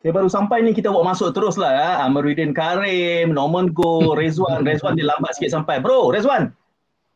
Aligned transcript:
Okay, 0.00 0.16
baru 0.16 0.32
sampai 0.32 0.64
ni 0.64 0.72
kita 0.72 0.88
buat 0.88 1.04
masuk 1.04 1.36
terus 1.36 1.60
lah 1.60 1.70
ya. 1.76 1.90
Amiruddin 2.08 2.56
Karim, 2.56 3.36
Norman 3.36 3.68
Go, 3.68 4.16
Rezwan. 4.16 4.64
Rezwan 4.64 4.96
dia 4.96 5.04
lambat 5.04 5.36
sikit 5.36 5.52
sampai. 5.52 5.76
Bro, 5.78 6.16
Rezwan. 6.16 6.48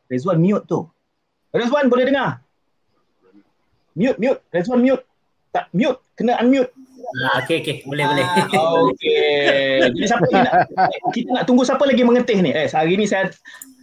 Rezwan 0.05 0.37
mute 0.37 0.69
tu. 0.69 0.85
Rezwan 1.49 1.89
boleh 1.89 2.05
dengar? 2.05 2.44
Mute, 3.95 4.19
mute. 4.19 4.39
Rezwan 4.51 4.83
mute. 4.83 5.03
Tak, 5.55 5.71
mute. 5.71 5.99
Kena 6.19 6.39
unmute. 6.43 6.71
Ah, 7.15 7.39
okay, 7.39 7.63
okay. 7.63 7.75
Boleh, 7.87 8.03
boleh. 8.11 8.27
Okay. 8.91 9.87
Jadi 9.87 10.07
siapa 10.07 10.25
ni 10.27 10.35
nak, 10.35 10.53
kita 11.15 11.29
nak 11.31 11.43
tunggu 11.47 11.63
siapa 11.63 11.83
lagi 11.87 12.03
mengetih 12.03 12.43
ni? 12.43 12.51
Eh, 12.51 12.67
hari 12.67 12.99
ni 12.99 13.07
saya 13.07 13.31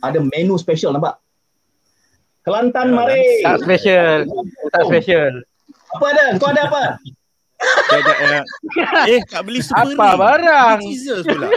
ada 0.04 0.18
menu 0.20 0.60
special 0.60 0.92
nampak? 0.92 1.16
Kelantan 2.45 2.92
mari. 2.92 3.40
Tak 3.40 3.64
special. 3.64 4.28
Tak 4.74 4.82
special. 4.90 5.32
Apa 5.96 6.04
ada? 6.12 6.24
Kau 6.37 6.51
ada 6.51 6.62
apa? 6.68 6.82
Eh. 7.95 8.42
eh, 9.16 9.20
tak 9.30 9.46
beli 9.46 9.62
super 9.62 9.95
Apa 9.95 10.18
barang? 10.18 10.79
Teaser 10.82 11.23
pula. 11.23 11.48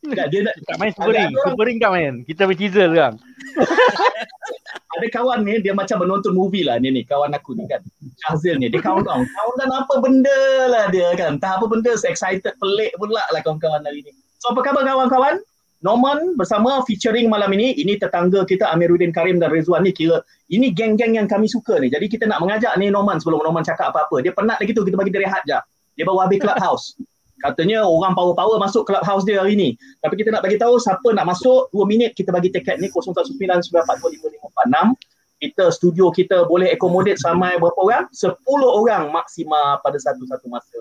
Tak, 0.00 0.32
dia 0.32 0.40
nak, 0.48 0.54
Tak 0.64 0.76
main 0.80 0.92
Super 0.96 1.12
Ring. 1.12 1.32
Super 1.44 1.64
Ring 1.68 1.78
tak 1.78 1.90
main. 1.92 2.14
Kita 2.24 2.48
main 2.48 2.56
sekarang. 2.56 3.14
ada 4.96 5.06
kawan 5.12 5.46
ni 5.46 5.60
dia 5.62 5.72
macam 5.76 6.00
menonton 6.00 6.32
movie 6.32 6.64
lah 6.64 6.80
ni 6.80 6.88
ni. 6.88 7.02
Kawan 7.04 7.36
aku 7.36 7.52
ni 7.52 7.68
kan. 7.68 7.84
Shazil 8.24 8.56
ni. 8.56 8.72
Dia 8.72 8.80
countdown 8.80 9.28
countdown 9.28 9.70
apa 9.76 9.94
benda 10.00 10.40
lah 10.72 10.88
dia 10.88 11.12
kan. 11.20 11.36
Tak 11.36 11.60
apa 11.60 11.64
benda 11.68 11.92
excited 11.92 12.56
pelik 12.56 12.96
pula 12.96 13.20
lah 13.28 13.40
kawan-kawan 13.44 13.84
hari 13.84 14.00
ni. 14.00 14.12
So 14.40 14.56
apa 14.56 14.64
khabar 14.64 14.88
kawan-kawan? 14.88 15.44
Norman 15.80 16.36
bersama 16.36 16.80
featuring 16.88 17.28
malam 17.28 17.52
ini. 17.52 17.76
Ini 17.76 18.00
tetangga 18.00 18.48
kita 18.48 18.72
Amiruddin 18.72 19.12
Karim 19.12 19.36
dan 19.36 19.52
Rezwan 19.52 19.84
ni. 19.84 19.92
Kira 19.92 20.24
ini 20.48 20.72
geng-geng 20.72 21.16
yang 21.16 21.28
kami 21.28 21.44
suka 21.44 21.76
ni. 21.76 21.92
Jadi 21.92 22.08
kita 22.08 22.24
nak 22.24 22.40
mengajak 22.40 22.72
ni 22.80 22.88
Norman 22.88 23.20
sebelum 23.20 23.44
Norman 23.44 23.64
cakap 23.64 23.92
apa-apa. 23.92 24.24
Dia 24.24 24.32
penat 24.32 24.56
lagi 24.64 24.72
tu 24.72 24.80
kita 24.80 24.96
bagi 24.96 25.12
dia 25.12 25.28
rehat 25.28 25.44
je. 25.44 25.60
Dia 26.00 26.08
baru 26.08 26.24
habis 26.24 26.40
clubhouse 26.40 26.96
Katanya 27.40 27.82
orang 27.82 28.12
power-power 28.12 28.60
masuk 28.60 28.84
clubhouse 28.84 29.24
dia 29.24 29.40
hari 29.40 29.56
ni. 29.56 29.72
Tapi 30.04 30.20
kita 30.20 30.28
nak 30.28 30.44
bagi 30.44 30.60
tahu 30.60 30.76
siapa 30.76 31.16
nak 31.16 31.24
masuk 31.24 31.72
2 31.72 31.88
minit 31.88 32.12
kita 32.12 32.28
bagi 32.30 32.52
tiket 32.52 32.76
ni 32.76 32.92
0199425546. 32.92 35.00
Kita 35.40 35.72
studio 35.72 36.12
kita 36.12 36.44
boleh 36.44 36.68
accommodate 36.68 37.16
sampai 37.16 37.56
berapa 37.56 37.80
orang? 37.80 38.04
10 38.12 38.36
orang 38.60 39.08
maksimal 39.08 39.80
pada 39.80 39.96
satu-satu 39.96 40.52
masa. 40.52 40.80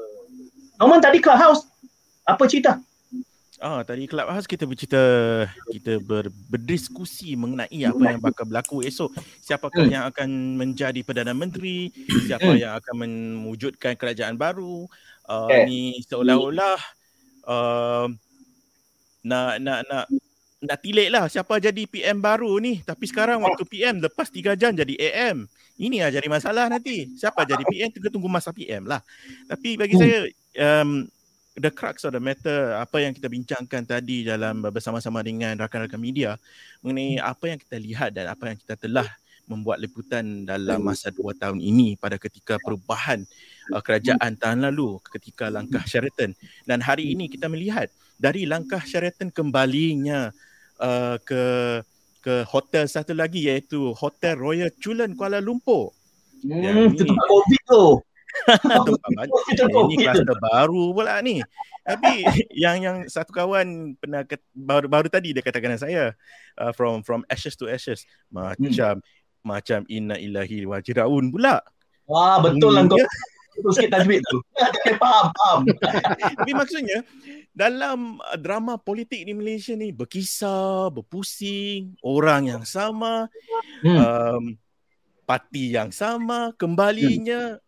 Norman 0.75 0.99
tadi 0.99 1.23
clubhouse 1.23 1.63
apa 2.27 2.43
cerita? 2.43 2.75
Ah, 3.59 3.83
tadi 3.83 4.07
Clubhouse 4.07 4.47
kita 4.47 4.63
bercerita 4.63 5.03
kita 5.67 5.99
ber, 5.99 6.31
berdiskusi 6.47 7.35
mengenai 7.35 7.83
apa 7.83 8.15
yang 8.15 8.23
bakal 8.23 8.47
berlaku 8.47 8.79
esok. 8.87 9.11
Siapakah 9.43 9.83
Hmm. 9.83 9.91
yang 9.91 10.03
akan 10.07 10.29
menjadi 10.55 11.03
Perdana 11.03 11.35
Menteri, 11.35 11.91
siapa 12.23 12.47
Hmm. 12.47 12.55
yang 12.55 12.79
akan 12.79 12.95
mewujudkan 13.43 13.99
kerajaan 13.99 14.39
baru. 14.39 14.87
Uh, 15.29 15.45
Okay. 15.45 15.61
ni 15.69 15.81
seolah-olah 16.09 16.79
uh, 17.45 18.09
nak 19.21 19.61
nak 19.61 19.79
nak 19.85 20.05
nak 20.59 20.77
tilik 20.81 21.07
lah 21.07 21.29
siapa 21.29 21.61
jadi 21.61 21.85
PM 21.85 22.17
baru 22.19 22.57
ni. 22.57 22.81
Tapi 22.81 23.05
sekarang 23.05 23.39
waktu 23.45 23.63
PM 23.63 24.01
lepas 24.01 24.27
3 24.27 24.57
jam 24.57 24.73
jadi 24.73 24.93
AM. 24.97 25.45
Ini 25.79 26.03
lah 26.03 26.11
jadi 26.11 26.27
masalah 26.27 26.67
nanti. 26.67 27.07
Siapa 27.15 27.45
jadi 27.47 27.63
PM 27.63 27.93
kita 27.93 28.11
tunggu 28.11 28.27
masa 28.27 28.51
PM 28.51 28.89
lah. 28.89 28.99
Tapi 29.47 29.79
bagi 29.79 29.95
Hmm. 29.95 30.01
saya 30.03 30.17
um, 30.59 31.07
the 31.55 31.71
crux 31.71 32.03
of 32.03 32.11
the 32.11 32.19
matter 32.19 32.75
apa 32.75 33.03
yang 33.03 33.11
kita 33.15 33.27
bincangkan 33.31 33.83
tadi 33.87 34.27
dalam 34.27 34.65
bersama-sama 34.67 35.23
dengan 35.23 35.55
rakan-rakan 35.59 35.99
media 35.99 36.35
mengenai 36.81 37.19
apa 37.19 37.53
yang 37.55 37.59
kita 37.59 37.75
lihat 37.79 38.09
dan 38.15 38.31
apa 38.31 38.51
yang 38.51 38.57
kita 38.59 38.75
telah 38.75 39.07
membuat 39.49 39.81
liputan 39.81 40.45
dalam 40.45 40.79
masa 40.83 41.09
dua 41.09 41.33
tahun 41.33 41.57
ini 41.59 41.97
pada 41.97 42.15
ketika 42.21 42.55
perubahan 42.61 43.25
uh, 43.73 43.81
kerajaan 43.81 44.35
tahun 44.37 44.65
lalu 44.69 44.97
ketika 45.13 45.47
langkah 45.49 45.81
Sheraton 45.85 46.33
dan 46.65 46.79
hari 46.81 47.13
ini 47.13 47.29
kita 47.29 47.47
melihat 47.47 47.87
dari 48.19 48.43
langkah 48.43 48.81
Sheraton 48.83 49.31
kembalinya 49.31 50.33
uh, 50.81 51.15
ke 51.21 51.43
ke 52.19 52.43
hotel 52.43 52.83
satu 52.83 53.15
lagi 53.15 53.47
iaitu 53.47 53.95
Hotel 53.95 54.35
Royal 54.35 54.67
Chulen 54.75 55.15
Kuala 55.15 55.39
Lumpur. 55.39 55.95
Ya, 56.43 56.71
Hmm, 56.75 56.91
ini- 56.91 56.99
itu 56.99 57.03
tempat 57.07 57.25
COVID 57.31 57.61
tu. 57.63 57.85
Tempat 58.87 59.09
banyak. 59.17 59.33
Itu 59.57 59.63
Ini 59.65 59.95
kluster 60.05 60.37
baru 60.37 60.93
pula 60.93 61.17
ni. 61.23 61.41
Tapi 61.81 62.27
yang 62.53 62.77
yang 62.77 62.97
satu 63.09 63.33
kawan 63.33 63.97
pernah 63.97 64.21
ket, 64.21 64.43
baru 64.53 64.85
baru 64.85 65.07
tadi 65.09 65.33
dia 65.33 65.41
katakan 65.41 65.73
dengan 65.73 65.81
saya 65.81 66.03
uh, 66.61 66.69
from 66.75 67.01
from 67.01 67.25
ashes 67.25 67.57
to 67.57 67.65
ashes 67.65 68.05
macam 68.29 69.01
macam 69.41 69.81
inna 69.89 70.19
ilahi 70.19 70.67
wa 70.69 70.77
jiraun 70.77 71.33
pula. 71.33 71.63
Wah, 72.05 72.37
betul 72.43 72.69
lah 72.77 72.85
Hmm, 72.85 72.93
kau. 72.93 73.07
Ya. 73.59 73.61
Betul 73.61 73.71
sikit 73.75 73.91
tajwid 73.91 74.21
tu. 74.23 74.39
Tapi 74.55 74.91
faham, 75.03 75.25
faham. 75.35 75.59
Tapi 76.39 76.51
maksudnya 76.55 76.99
dalam 77.51 78.23
uh, 78.23 78.39
drama 78.39 78.79
politik 78.79 79.19
di 79.27 79.35
Malaysia 79.35 79.75
ni 79.75 79.91
berkisar, 79.91 80.95
berpusing, 80.95 81.99
orang 81.99 82.55
yang 82.55 82.63
sama, 82.63 83.27
Hmm. 83.83 83.95
um, 83.95 84.43
parti 85.23 85.71
yang 85.71 85.91
sama, 85.91 86.51
kembalinya 86.59 87.59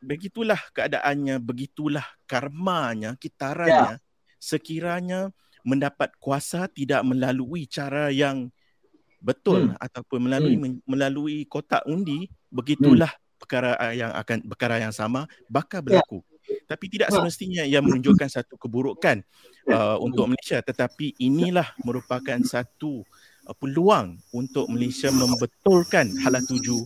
begitulah 0.00 0.58
keadaannya, 0.72 1.38
begitulah 1.38 2.06
karmanya, 2.26 3.14
kitarannya. 3.20 4.00
Sekiranya 4.40 5.28
mendapat 5.62 6.16
kuasa 6.16 6.64
tidak 6.72 7.04
melalui 7.04 7.68
cara 7.68 8.08
yang 8.08 8.48
betul 9.20 9.76
ataupun 9.76 10.26
melalui 10.26 10.56
melalui 10.88 11.44
kotak 11.44 11.84
undi, 11.84 12.32
begitulah 12.48 13.12
perkara 13.40 13.74
yang 13.96 14.12
akan 14.12 14.44
perkara 14.44 14.76
yang 14.76 14.92
sama 14.92 15.24
bakal 15.48 15.80
berlaku. 15.80 16.20
Tapi 16.70 16.86
tidak 16.86 17.10
semestinya 17.10 17.66
ia 17.66 17.82
menunjukkan 17.82 18.30
satu 18.30 18.54
keburukan 18.54 19.22
uh, 19.70 19.98
untuk 19.98 20.30
Malaysia. 20.30 20.62
Tetapi 20.62 21.18
inilah 21.18 21.66
merupakan 21.82 22.38
satu 22.46 23.02
uh, 23.46 23.56
peluang 23.58 24.18
untuk 24.30 24.70
Malaysia 24.70 25.10
membetulkan 25.10 26.10
hala 26.22 26.38
tuju 26.42 26.78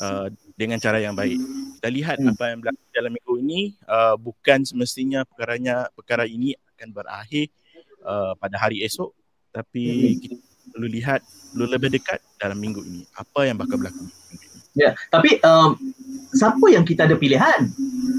uh, 0.00 0.28
dengan 0.56 0.76
cara 0.80 1.00
yang 1.00 1.16
baik. 1.16 1.40
Kita 1.80 1.88
lihat 1.88 2.16
apa 2.20 2.44
yang 2.52 2.58
berlaku 2.60 2.84
dalam 2.92 3.12
minggu 3.12 3.34
ini. 3.40 3.60
Uh, 3.88 4.16
bukan 4.20 4.64
semestinya 4.68 5.24
perkaranya 5.24 5.88
perkara 5.96 6.28
ini 6.28 6.52
akan 6.76 6.88
berakhir 6.92 7.48
uh, 8.04 8.36
pada 8.36 8.56
hari 8.60 8.84
esok. 8.84 9.12
Tapi 9.52 10.16
kita 10.20 10.36
perlu 10.72 10.88
lihat 10.88 11.20
perlu 11.52 11.68
lebih 11.68 11.88
dekat 11.92 12.20
dalam 12.36 12.56
minggu 12.60 12.80
ini. 12.84 13.04
Apa 13.16 13.48
yang 13.48 13.56
bakal 13.56 13.80
berlaku. 13.80 14.08
Ya, 14.72 14.96
tapi 15.12 15.36
um, 15.44 15.76
siapa 16.32 16.64
yang 16.72 16.84
kita 16.88 17.04
ada 17.04 17.16
pilihan? 17.16 17.68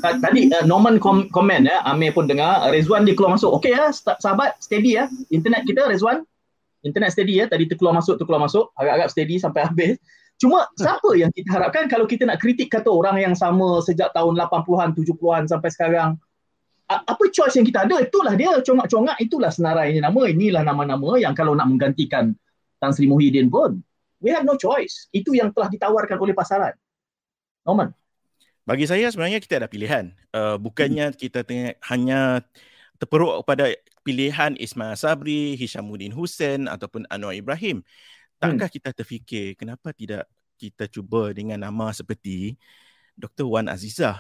Ta- 0.06 0.22
Tadi 0.22 0.54
uh, 0.54 0.64
Norman 0.70 1.02
kom- 1.02 1.26
komen 1.34 1.66
ya, 1.66 1.82
Amir 1.90 2.14
pun 2.14 2.30
dengar, 2.30 2.70
Rezwan 2.70 3.10
dia 3.10 3.18
keluar 3.18 3.34
masuk. 3.34 3.58
Okey 3.58 3.74
ya, 3.74 3.90
sahabat, 3.94 4.62
steady 4.62 5.02
ya. 5.02 5.10
Internet 5.34 5.66
kita 5.66 5.90
Rezwan, 5.90 6.22
internet 6.86 7.10
steady 7.16 7.42
ya. 7.42 7.50
Tadi 7.50 7.66
terkeluar 7.66 7.98
masuk, 7.98 8.22
terkeluar 8.22 8.46
masuk, 8.46 8.70
harap-harap 8.78 9.10
steady 9.10 9.42
sampai 9.42 9.64
habis. 9.68 9.98
Cuma 10.38 10.68
siapa 10.78 11.14
yang 11.18 11.32
kita 11.34 11.50
harapkan 11.56 11.86
kalau 11.90 12.06
kita 12.06 12.28
nak 12.28 12.42
kritik 12.42 12.70
kata 12.70 12.90
orang 12.90 13.18
yang 13.22 13.34
sama 13.34 13.82
sejak 13.82 14.12
tahun 14.14 14.38
80-an, 14.38 14.94
70-an 14.94 15.44
sampai 15.50 15.70
sekarang, 15.72 16.10
apa 16.90 17.24
choice 17.32 17.58
yang 17.58 17.66
kita 17.66 17.88
ada? 17.88 17.98
Itulah 18.04 18.34
dia, 18.38 18.54
congak-congak 18.62 19.18
itulah 19.24 19.50
senarai 19.50 19.96
ini 19.96 20.04
nama. 20.04 20.22
Inilah 20.30 20.62
nama-nama 20.62 21.18
yang 21.18 21.34
kalau 21.34 21.58
nak 21.58 21.66
menggantikan 21.70 22.36
Tan 22.78 22.92
Sri 22.92 23.08
Muhyiddin 23.08 23.48
pun, 23.48 23.80
we 24.24 24.32
have 24.32 24.48
no 24.48 24.56
choice. 24.56 25.12
Itu 25.12 25.36
yang 25.36 25.52
telah 25.52 25.68
ditawarkan 25.68 26.18
oleh 26.18 26.32
pasaran. 26.32 26.74
Norman. 27.68 27.92
Bagi 28.64 28.88
saya 28.88 29.12
sebenarnya 29.12 29.44
kita 29.44 29.60
ada 29.60 29.68
pilihan. 29.68 30.16
Uh, 30.32 30.56
bukannya 30.56 31.12
kita 31.12 31.44
tengah 31.44 31.76
hanya 31.92 32.40
terperuk 32.96 33.44
pada 33.44 33.68
pilihan 34.08 34.56
Ismail 34.56 34.96
Sabri, 34.96 35.60
Hishamuddin 35.60 36.16
Hussein 36.16 36.72
ataupun 36.72 37.04
Anwar 37.12 37.36
Ibrahim. 37.36 37.84
Takkah 38.40 38.72
kita 38.72 38.96
terfikir 38.96 39.60
kenapa 39.60 39.92
tidak 39.92 40.28
kita 40.56 40.88
cuba 40.88 41.36
dengan 41.36 41.60
nama 41.60 41.92
seperti 41.92 42.56
Dr. 43.20 43.48
Wan 43.52 43.68
Azizah? 43.68 44.20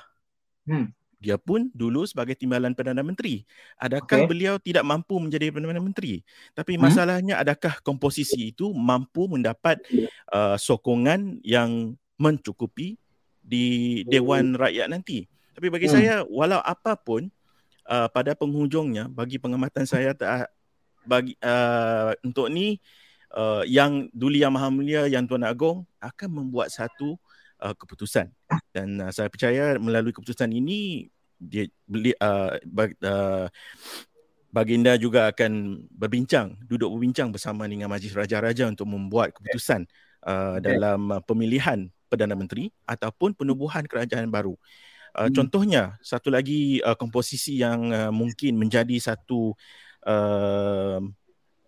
Hmm. 0.67 0.91
Dia 1.23 1.39
pun 1.39 1.71
dulu 1.71 2.03
sebagai 2.03 2.35
timbalan 2.35 2.75
Perdana 2.75 2.99
Menteri. 2.99 3.47
Adakah 3.79 4.27
Okey. 4.27 4.27
beliau 4.27 4.59
tidak 4.59 4.83
mampu 4.83 5.15
menjadi 5.23 5.55
Perdana 5.55 5.79
Menteri? 5.79 6.19
Tapi 6.51 6.75
Hmm. 6.75 6.91
masalahnya 6.91 7.39
adakah 7.39 7.79
komposisi 7.79 8.51
itu 8.51 8.75
mampu 8.75 9.31
mendapat 9.31 9.79
uh, 10.35 10.59
sokongan 10.59 11.39
yang 11.47 11.95
mencukupi 12.19 12.99
di 13.39 14.03
Dewan 14.03 14.59
Rakyat 14.59 14.91
nanti? 14.91 15.31
Tapi 15.55 15.71
bagi 15.71 15.87
Hmm. 15.87 15.95
saya 15.95 16.13
walau 16.27 16.59
apapun 16.59 17.31
uh, 17.87 18.11
pada 18.11 18.35
penghujungnya 18.35 19.07
bagi 19.07 19.39
pengamatan 19.39 19.87
saya 19.87 20.11
tak 20.11 20.51
bagi 21.07 21.39
uh, 21.39 22.11
untuk 22.23 22.51
ni 22.51 22.79
uh, 23.35 23.63
yang 23.63 24.11
Duli 24.11 24.43
Yang 24.43 24.53
Maha 24.55 24.69
Mulia 24.71 25.03
yang 25.07 25.23
Tuan 25.27 25.43
Agong 25.47 25.87
akan 25.99 26.29
membuat 26.31 26.71
satu 26.71 27.15
uh, 27.59 27.75
keputusan 27.75 28.31
dan 28.73 28.87
uh, 29.03 29.11
saya 29.11 29.27
percaya 29.27 29.75
melalui 29.77 30.15
keputusan 30.15 30.49
ini 30.51 31.11
dia 31.43 31.67
beli 31.83 32.15
uh, 32.17 32.55
bag, 32.63 32.95
uh, 33.03 33.51
baginda 34.53 34.95
juga 34.95 35.33
akan 35.33 35.83
berbincang 35.91 36.55
duduk 36.69 36.87
berbincang 36.93 37.33
bersama 37.33 37.67
dengan 37.67 37.89
majlis 37.91 38.13
raja-raja 38.15 38.69
untuk 38.69 38.87
membuat 38.87 39.33
keputusan 39.35 39.83
uh, 40.23 40.61
dalam 40.63 41.09
uh, 41.09 41.21
pemilihan 41.25 41.89
perdana 42.07 42.37
menteri 42.37 42.69
ataupun 42.85 43.33
penubuhan 43.33 43.83
kerajaan 43.89 44.29
baru. 44.29 44.53
Uh, 45.13 45.29
hmm. 45.29 45.33
contohnya 45.33 45.83
satu 46.01 46.33
lagi 46.33 46.81
uh, 46.81 46.97
komposisi 46.97 47.61
yang 47.61 47.93
uh, 47.93 48.09
mungkin 48.09 48.57
menjadi 48.57 48.97
satu 48.97 49.53
uh, 50.09 50.97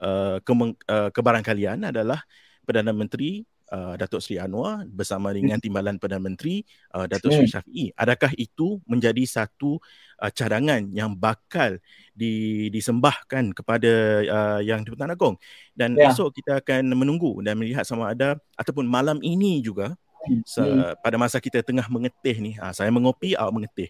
uh, 0.02 0.38
ke- 0.42 0.78
uh, 0.90 1.10
kebarangkalian 1.14 1.90
adalah 1.94 2.26
perdana 2.66 2.90
menteri 2.90 3.46
uh, 3.72 3.94
Datuk 3.98 4.22
Seri 4.22 4.38
Anwar 4.38 4.86
bersama 4.86 5.34
dengan 5.34 5.58
timbalan 5.58 5.98
Perdana 5.98 6.22
Menteri 6.22 6.62
uh, 6.94 7.10
Datuk 7.10 7.34
Seri 7.34 7.50
Syafiee. 7.50 7.90
Adakah 7.96 8.34
itu 8.38 8.82
menjadi 8.86 9.24
satu 9.26 9.82
uh, 10.22 10.32
cadangan 10.34 10.86
yang 10.94 11.16
bakal 11.16 11.82
di, 12.14 12.68
disembahkan 12.70 13.56
kepada 13.56 13.94
uh, 14.26 14.60
Yang 14.62 14.90
di-Pertuan 14.90 15.14
Agong? 15.14 15.36
Dan 15.74 15.98
ya. 15.98 16.12
esok 16.14 16.36
kita 16.36 16.62
akan 16.62 16.94
menunggu 16.94 17.42
dan 17.42 17.58
melihat 17.58 17.88
sama 17.88 18.14
ada 18.14 18.38
ataupun 18.60 18.86
malam 18.86 19.18
ini 19.24 19.64
juga 19.64 19.98
se- 20.46 20.62
hmm. 20.62 21.02
pada 21.02 21.16
masa 21.22 21.38
kita 21.38 21.62
tengah 21.62 21.86
mengetih 21.88 22.36
ni, 22.42 22.52
uh, 22.58 22.74
saya 22.74 22.90
mengopi, 22.90 23.38
awak 23.38 23.54
mengetih. 23.54 23.90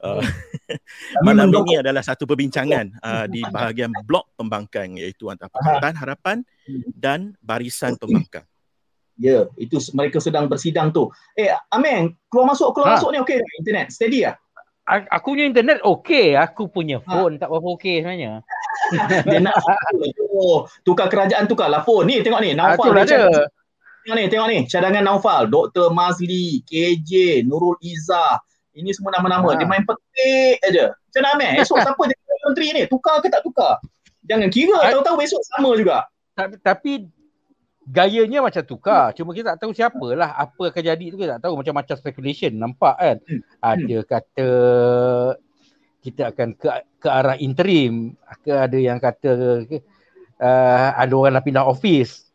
Uh, 0.00 0.20
malam 1.26 1.52
ini 1.64 1.80
adalah 1.80 2.00
satu 2.00 2.24
perbincangan 2.24 3.00
uh, 3.00 3.26
di 3.28 3.44
bahagian 3.44 3.92
blok 4.04 4.32
pembangkang 4.36 4.96
iaitu 4.96 5.28
antara 5.28 5.52
Pakatan 5.52 5.94
Harapan 5.96 6.36
dan 6.92 7.36
Barisan 7.44 7.96
Pembangkang. 8.00 8.48
Ya, 9.14 9.46
itu 9.54 9.78
mereka 9.94 10.18
sedang 10.18 10.50
bersidang 10.50 10.90
tu. 10.90 11.06
Eh, 11.38 11.54
Amin, 11.70 12.18
keluar 12.26 12.50
masuk, 12.50 12.74
keluar 12.74 12.94
ha. 12.94 12.94
masuk 12.98 13.14
ni 13.14 13.22
okey 13.22 13.38
internet? 13.62 13.94
Steady 13.94 14.26
ah? 14.26 14.34
Aku 14.84 15.32
punya 15.32 15.46
internet 15.48 15.78
okey, 15.86 16.34
aku 16.34 16.66
punya 16.66 16.98
ha. 16.98 17.06
phone 17.06 17.38
ha. 17.38 17.46
tak 17.46 17.48
berapa 17.54 17.68
okey 17.78 18.02
sebenarnya. 18.02 18.42
Dia 19.30 19.40
nak 19.40 19.54
oh, 20.34 20.66
tukar 20.82 21.06
kerajaan 21.06 21.46
tukarlah 21.46 21.86
phone 21.86 22.10
ni, 22.10 22.16
tengok 22.26 22.42
ni, 22.42 22.58
Naufal. 22.58 22.90
Ha, 22.90 23.06
ada. 23.06 23.46
Tengok 24.04 24.16
ni, 24.18 24.24
tengok 24.26 24.48
ni, 24.50 24.58
cadangan 24.66 25.04
Naufal, 25.06 25.46
Dr. 25.46 25.94
Mazli, 25.94 26.66
KJ, 26.66 27.42
Nurul 27.46 27.78
Izzah. 27.80 28.42
Ini 28.74 28.90
semua 28.90 29.14
nama-nama, 29.14 29.54
ha. 29.54 29.56
dia 29.56 29.70
main 29.70 29.86
petik 29.86 30.58
aja. 30.66 30.90
Macam 30.90 31.20
mana 31.22 31.30
Amin? 31.38 31.62
Esok 31.62 31.78
siapa 31.86 32.02
jadi 32.10 32.22
menteri 32.50 32.66
ni? 32.74 32.82
Tukar 32.90 33.22
ke 33.22 33.30
tak 33.30 33.46
tukar? 33.46 33.78
Jangan 34.26 34.50
kira, 34.50 34.90
tahu-tahu 34.90 35.16
besok 35.22 35.40
sama 35.54 35.70
juga. 35.78 36.08
Tapi 36.34 37.06
gayanya 37.88 38.40
macam 38.40 38.62
tukar. 38.64 39.12
Cuma 39.12 39.36
kita 39.36 39.54
tak 39.54 39.64
tahu 39.64 39.72
siapa 39.76 40.06
lah 40.16 40.32
apa 40.36 40.72
akan 40.72 40.82
jadi 40.82 41.04
tu 41.12 41.16
kita 41.20 41.38
tak 41.38 41.42
tahu. 41.48 41.54
Macam 41.60 41.74
macam 41.76 41.96
speculation 41.96 42.52
nampak 42.56 42.94
kan? 42.96 43.16
Hmm. 43.24 43.40
ada 43.60 43.96
kata 44.04 44.50
kita 46.04 46.22
akan 46.32 46.48
ke 46.56 46.68
ke 47.00 47.08
arah 47.08 47.36
interim. 47.40 48.16
Ke 48.44 48.68
ada 48.68 48.78
yang 48.78 48.98
kata 49.00 49.30
uh, 50.40 50.88
ada 50.96 51.12
orang 51.12 51.36
nak 51.36 51.44
pindah 51.44 51.64
office. 51.64 52.28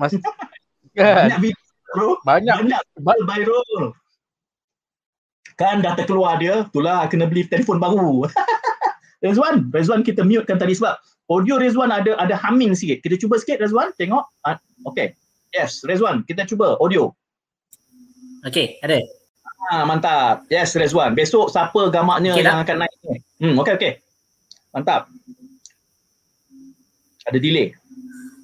Mas 0.00 0.16
kan? 0.96 1.28
Banyak 1.28 1.40
video, 1.40 2.18
banyak. 2.24 2.56
Banyak. 2.98 3.24
Viral 3.24 3.94
kan 5.54 5.78
dah 5.78 5.94
terkeluar 5.94 6.38
dia 6.42 6.66
itulah 6.66 7.06
kena 7.06 7.30
beli 7.30 7.46
telefon 7.46 7.78
baru. 7.78 8.26
Rezwan, 9.24 9.72
Rezwan 9.72 10.04
kita 10.04 10.20
mute 10.26 10.44
kan 10.44 10.60
tadi 10.60 10.76
sebab 10.76 10.98
audio 11.30 11.56
Rezwan 11.56 11.92
ada 11.92 12.16
ada 12.20 12.36
humming 12.36 12.76
sikit. 12.76 13.00
Kita 13.00 13.16
cuba 13.16 13.40
sikit 13.40 13.60
Rezwan, 13.60 13.92
tengok. 13.96 14.24
Uh, 14.44 14.56
okay. 14.88 15.16
Yes, 15.54 15.80
Rezwan, 15.86 16.26
kita 16.26 16.44
cuba 16.44 16.76
audio. 16.82 17.14
Okay, 18.44 18.76
ada. 18.84 19.00
Ha, 19.64 19.88
mantap. 19.88 20.44
Yes, 20.52 20.76
Rezwan. 20.76 21.16
Besok 21.16 21.48
siapa 21.48 21.88
gamaknya 21.88 22.36
okay, 22.36 22.44
yang 22.44 22.60
tak? 22.60 22.64
akan 22.68 22.76
naik 22.84 22.96
ni? 23.00 23.16
Hmm, 23.40 23.56
okay, 23.56 23.74
okay. 23.78 23.92
Mantap. 24.74 25.08
Ada 27.24 27.38
delay. 27.40 27.72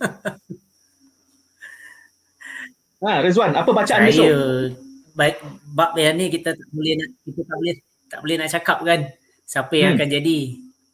ha, 3.05 3.21
Rezwan, 3.21 3.53
apa 3.53 3.69
bacaan 3.69 4.09
Saya, 4.09 4.09
besok? 4.09 4.33
Baik, 5.13 5.37
bab 5.77 5.93
yang 6.01 6.17
ni 6.17 6.33
kita 6.33 6.57
tak 6.57 6.69
boleh 6.73 6.97
nak 6.97 7.11
kita 7.29 7.41
tak 7.45 7.57
boleh 7.61 7.75
tak 8.09 8.21
boleh 8.25 8.37
nak 8.41 8.49
cakap 8.49 8.79
kan 8.81 9.01
siapa 9.45 9.75
yang 9.75 9.93
hmm. 9.93 9.99
akan 10.01 10.09
jadi 10.09 10.39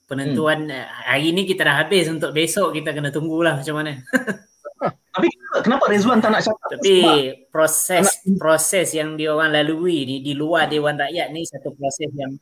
penentuan 0.07 0.71
hmm. 0.71 0.87
hari 1.07 1.35
ni 1.35 1.43
kita 1.45 1.67
dah 1.67 1.83
habis 1.83 2.07
untuk 2.07 2.31
besok 2.31 2.79
kita 2.79 2.95
kena 2.95 3.11
tunggulah 3.11 3.59
macam 3.59 3.83
mana. 3.83 3.99
Tapi 5.17 5.29
kenapa 5.65 5.89
Rezwan 5.89 6.21
tak 6.21 6.31
nak 6.37 6.45
cakap? 6.45 6.69
Tapi 6.79 6.97
proses 7.49 8.07
proses 8.37 8.93
yang 8.93 9.17
dia 9.17 9.33
orang 9.33 9.51
lalui 9.51 10.05
ni 10.05 10.17
di 10.21 10.37
luar 10.37 10.69
Dewan 10.69 11.01
Rakyat 11.01 11.33
ni 11.33 11.43
satu 11.49 11.73
proses 11.73 12.13
yang 12.13 12.37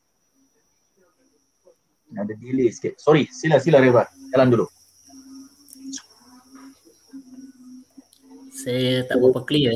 ada 2.14 2.31
delay 2.38 2.70
sikit. 2.70 2.94
Sorry, 2.99 3.26
sila 3.31 3.58
sila 3.58 3.82
Rezwan. 3.82 4.06
Jalan 4.31 4.49
dulu. 4.50 4.67
Saya 8.55 9.02
tak 9.06 9.19
berapa 9.19 9.40
clear. 9.43 9.75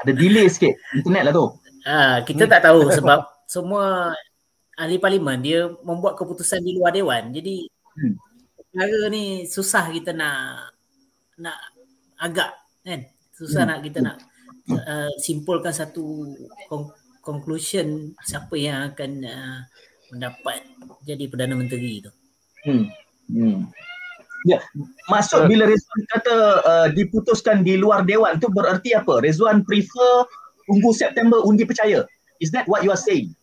ada 0.00 0.12
delay 0.14 0.46
sikit. 0.50 0.74
Internet 0.96 1.30
lah 1.30 1.34
tu. 1.34 1.46
Ah, 1.86 2.16
kita 2.26 2.44
tak 2.46 2.66
tahu 2.66 2.90
sebab 2.90 3.22
semua 3.50 4.14
ahli 4.80 4.96
parlimen 4.96 5.44
dia 5.44 5.68
membuat 5.84 6.16
keputusan 6.16 6.64
di 6.64 6.80
luar 6.80 6.96
dewan. 6.96 7.28
Jadi 7.36 7.68
hmm. 7.68 8.14
perkara 8.56 9.12
ni 9.12 9.44
susah 9.44 9.92
kita 9.92 10.16
nak 10.16 10.72
nak 11.36 11.58
agak 12.16 12.56
kan 12.80 13.04
susah 13.36 13.68
hmm. 13.68 13.70
nak 13.70 13.78
kita 13.84 13.98
nak 14.00 14.16
uh, 14.72 15.12
simpulkan 15.20 15.72
satu 15.72 16.32
conclusion 17.20 18.16
siapa 18.24 18.56
yang 18.56 18.92
akan 18.92 19.10
uh, 19.28 19.58
mendapat 20.16 20.64
jadi 21.04 21.28
perdana 21.28 21.52
menteri 21.52 22.00
tu. 22.00 22.12
Hmm. 22.64 22.88
Hmm. 23.28 23.68
Ya, 24.48 24.56
maksud 25.12 25.52
bila 25.52 25.68
Rezwan 25.68 26.00
kata 26.16 26.34
uh, 26.64 26.88
diputuskan 26.96 27.60
di 27.60 27.76
luar 27.76 28.08
dewan 28.08 28.40
tu 28.40 28.48
berarti 28.48 28.96
apa? 28.96 29.20
Rezwan 29.20 29.60
prefer 29.68 30.24
tunggu 30.64 30.96
September 30.96 31.44
undi 31.44 31.68
percaya. 31.68 32.08
Is 32.40 32.48
that 32.56 32.64
what 32.64 32.80
you 32.80 32.88
are 32.88 32.96
saying? 32.96 33.36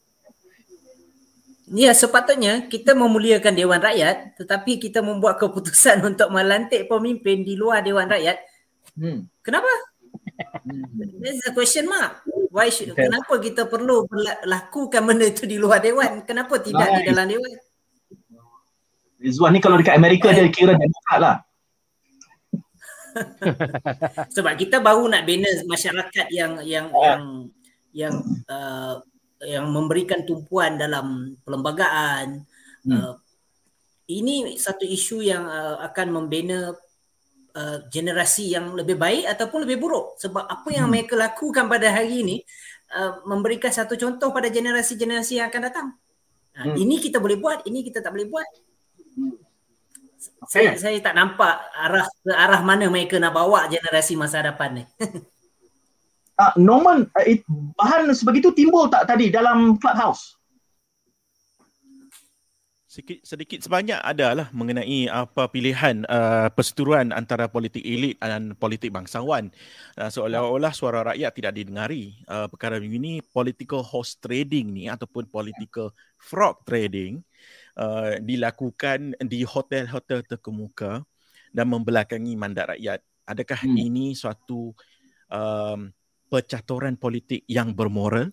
Ya 1.68 1.92
sepatutnya 1.92 2.72
kita 2.72 2.96
memuliakan 2.96 3.52
Dewan 3.52 3.84
Rakyat 3.84 4.40
tetapi 4.40 4.80
kita 4.80 5.04
membuat 5.04 5.36
keputusan 5.36 6.00
untuk 6.16 6.32
melantik 6.32 6.88
pemimpin 6.88 7.44
di 7.44 7.60
luar 7.60 7.84
Dewan 7.84 8.08
Rakyat. 8.08 8.38
Hmm. 8.96 9.28
Kenapa? 9.44 9.68
Hmm. 10.64 10.88
This 11.20 11.44
is 11.44 11.44
a 11.44 11.52
question 11.52 11.92
mark. 11.92 12.24
Why 12.48 12.72
should, 12.72 12.96
okay. 12.96 13.12
Kenapa 13.12 13.38
kita 13.44 13.68
perlu 13.68 14.08
lakukan 14.48 15.02
benda 15.04 15.28
itu 15.28 15.44
di 15.44 15.60
luar 15.60 15.84
Dewan? 15.84 16.24
Kenapa 16.24 16.58
tidak 16.64 16.88
right. 16.88 17.04
di 17.04 17.12
dalam 17.12 17.28
Dewan? 17.28 17.54
Rizwan 19.18 19.52
ni 19.52 19.60
kalau 19.60 19.76
dekat 19.82 19.98
Amerika 19.98 20.30
dia 20.32 20.48
kira 20.48 20.78
demokrat 20.78 21.20
lah. 21.20 21.36
Sebab 24.36 24.54
kita 24.56 24.78
baru 24.78 25.10
nak 25.10 25.26
bina 25.26 25.50
masyarakat 25.66 26.28
yang 26.30 26.62
yang 26.62 26.86
yang 26.94 27.22
yang 27.92 28.14
uh, 28.46 29.02
yang 29.46 29.70
memberikan 29.70 30.26
tumpuan 30.26 30.78
dalam 30.78 31.38
perlembagaan. 31.46 32.42
Hmm. 32.88 32.92
Uh, 32.92 33.14
ini 34.08 34.56
satu 34.56 34.88
isu 34.88 35.22
yang 35.22 35.46
uh, 35.46 35.84
akan 35.84 36.08
membina 36.16 36.72
uh, 37.54 37.78
generasi 37.92 38.56
yang 38.56 38.74
lebih 38.74 38.98
baik 38.98 39.28
ataupun 39.28 39.68
lebih 39.68 39.78
buruk. 39.78 40.18
Sebab 40.18 40.48
apa 40.48 40.70
yang 40.74 40.90
hmm. 40.90 40.94
mereka 40.96 41.14
lakukan 41.20 41.68
pada 41.70 41.92
hari 41.92 42.24
ini 42.26 42.38
uh, 42.98 43.22
memberikan 43.28 43.70
satu 43.70 43.94
contoh 44.00 44.34
pada 44.34 44.48
generasi-generasi 44.50 45.44
yang 45.44 45.48
akan 45.52 45.62
datang. 45.62 45.88
Uh, 46.58 46.74
hmm. 46.74 46.76
Ini 46.82 46.96
kita 47.04 47.22
boleh 47.22 47.38
buat, 47.38 47.68
ini 47.70 47.86
kita 47.86 48.02
tak 48.02 48.16
boleh 48.16 48.28
buat. 48.32 48.50
Hmm. 49.14 49.38
Saya, 50.48 50.74
saya 50.80 50.98
tak 51.04 51.14
nampak 51.14 51.60
arah 51.78 52.08
ke 52.10 52.32
arah 52.34 52.62
mana 52.66 52.90
mereka 52.90 53.22
nak 53.22 53.36
bawa 53.36 53.70
generasi 53.70 54.18
masa 54.18 54.42
hadapan 54.42 54.82
ni. 54.82 54.84
uh, 56.40 56.54
Norman 56.58 57.10
uh, 57.18 57.26
it, 57.26 57.44
bahan 57.78 58.10
sebegitu 58.14 58.54
timbul 58.54 58.88
tak 58.88 59.10
tadi 59.10 59.30
dalam 59.34 59.76
clubhouse? 59.82 60.38
Sedikit, 62.98 63.22
sedikit 63.30 63.60
sebanyak 63.62 64.02
adalah 64.02 64.50
mengenai 64.50 65.06
apa 65.06 65.46
pilihan 65.54 66.02
uh, 66.10 66.50
perseturuan 66.50 67.14
antara 67.14 67.46
politik 67.46 67.86
elit 67.86 68.18
dan 68.18 68.58
politik 68.58 68.90
bangsawan. 68.90 69.54
Uh, 69.94 70.10
seolah-olah 70.10 70.74
suara 70.74 71.06
rakyat 71.14 71.30
tidak 71.38 71.54
didengari. 71.62 72.18
Uh, 72.26 72.50
perkara 72.50 72.82
ini 72.82 73.22
political 73.22 73.86
horse 73.86 74.18
trading 74.18 74.74
ni 74.74 74.90
ataupun 74.90 75.30
political 75.30 75.94
frog 76.18 76.66
trading 76.66 77.22
uh, 77.78 78.18
dilakukan 78.18 79.14
di 79.22 79.46
hotel-hotel 79.46 80.26
terkemuka 80.26 81.06
dan 81.54 81.70
membelakangi 81.70 82.34
mandat 82.34 82.74
rakyat. 82.74 83.06
Adakah 83.30 83.62
hmm. 83.62 83.78
ini 83.78 84.06
suatu 84.18 84.74
um, 85.30 85.94
percaturan 86.28 87.00
politik 87.00 87.44
yang 87.48 87.74
bermoral. 87.74 88.32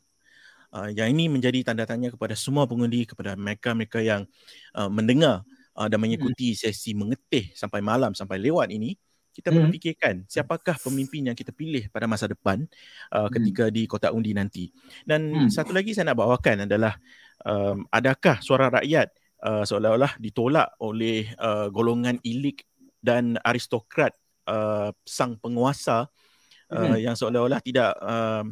Uh, 0.74 0.90
yang 0.90 1.14
ini 1.14 1.30
menjadi 1.30 1.70
tanda 1.70 1.86
tanya 1.86 2.10
kepada 2.10 2.34
semua 2.34 2.66
pengundi, 2.66 3.06
kepada 3.06 3.38
mereka-mereka 3.38 4.02
yang 4.02 4.26
uh, 4.74 4.90
mendengar 4.90 5.46
uh, 5.78 5.86
dan 5.86 6.02
mengikuti 6.02 6.50
hmm. 6.50 6.58
sesi 6.58 6.98
mengetih 6.98 7.54
sampai 7.54 7.78
malam, 7.78 8.14
sampai 8.14 8.38
lewat 8.42 8.74
ini. 8.74 8.98
kita 9.34 9.50
hmm. 9.50 9.66
berfikirkan 9.66 10.14
siapakah 10.30 10.78
pemimpin 10.78 11.26
yang 11.26 11.34
kita 11.34 11.50
pilih 11.50 11.90
pada 11.90 12.06
masa 12.06 12.30
depan 12.30 12.62
uh, 13.10 13.26
ketika 13.26 13.66
hmm. 13.66 13.74
di 13.74 13.82
kotak 13.90 14.14
undi 14.14 14.30
nanti. 14.30 14.70
Dan 15.02 15.26
hmm. 15.26 15.50
satu 15.50 15.74
lagi 15.74 15.90
saya 15.90 16.14
nak 16.14 16.22
bawakan 16.22 16.70
adalah 16.70 16.94
um, 17.42 17.82
adakah 17.90 18.38
suara 18.38 18.70
rakyat 18.70 19.10
uh, 19.42 19.66
seolah-olah 19.66 20.22
ditolak 20.22 20.78
oleh 20.78 21.26
uh, 21.42 21.66
golongan 21.74 22.22
elit 22.22 22.62
dan 23.02 23.34
aristokrat 23.42 24.14
uh, 24.46 24.94
sang 25.04 25.36
penguasa 25.42 26.08
uh, 26.70 26.94
hmm. 26.94 27.00
yang 27.00 27.14
seolah-olah 27.16 27.60
tidak 27.60 27.92
uh, 28.00 28.44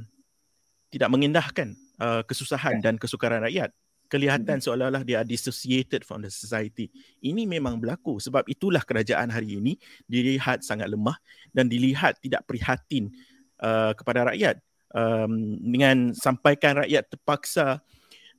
tidak 0.92 1.08
mengindahkan 1.08 1.72
uh, 2.02 2.20
kesusahan 2.26 2.82
dan 2.82 3.00
kesukaran 3.00 3.44
rakyat 3.44 3.72
kelihatan 4.12 4.60
hmm. 4.60 4.64
seolah-olah 4.68 5.08
dia 5.08 5.24
dissociated 5.24 6.04
from 6.04 6.20
the 6.20 6.28
society. 6.28 6.92
Ini 7.24 7.48
memang 7.48 7.80
berlaku 7.80 8.20
sebab 8.20 8.44
itulah 8.44 8.84
kerajaan 8.84 9.32
hari 9.32 9.56
ini 9.56 9.80
dilihat 10.04 10.60
sangat 10.60 10.92
lemah 10.92 11.16
dan 11.48 11.64
dilihat 11.64 12.20
tidak 12.20 12.44
prihatin 12.44 13.08
uh, 13.64 13.96
kepada 13.96 14.28
rakyat 14.28 14.60
um, 14.92 15.56
dengan 15.56 16.12
sampaikan 16.12 16.84
rakyat 16.84 17.08
terpaksa 17.08 17.80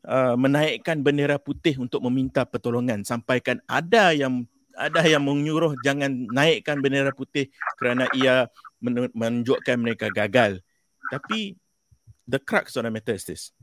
uh, 0.05 0.35
menaikkan 0.37 1.01
bendera 1.01 1.41
putih 1.41 1.81
untuk 1.81 2.05
meminta 2.05 2.45
pertolongan 2.45 3.01
sampaikan 3.01 3.57
ada 3.65 4.13
yang 4.13 4.45
ada 4.73 5.05
yang 5.05 5.21
menyuruh 5.21 5.77
jangan 5.85 6.09
naikkan 6.33 6.81
bendera 6.81 7.13
putih 7.13 7.49
kerana 7.77 8.09
ia 8.17 8.49
menunjukkan 8.83 9.77
mereka 9.79 10.11
gagal. 10.11 10.59
Tapi 11.07 11.55
the 12.27 12.39
crux 12.39 12.75
of 12.75 12.83
the 12.83 12.91
matter 12.91 13.15
is 13.15 13.23
this 13.23 13.55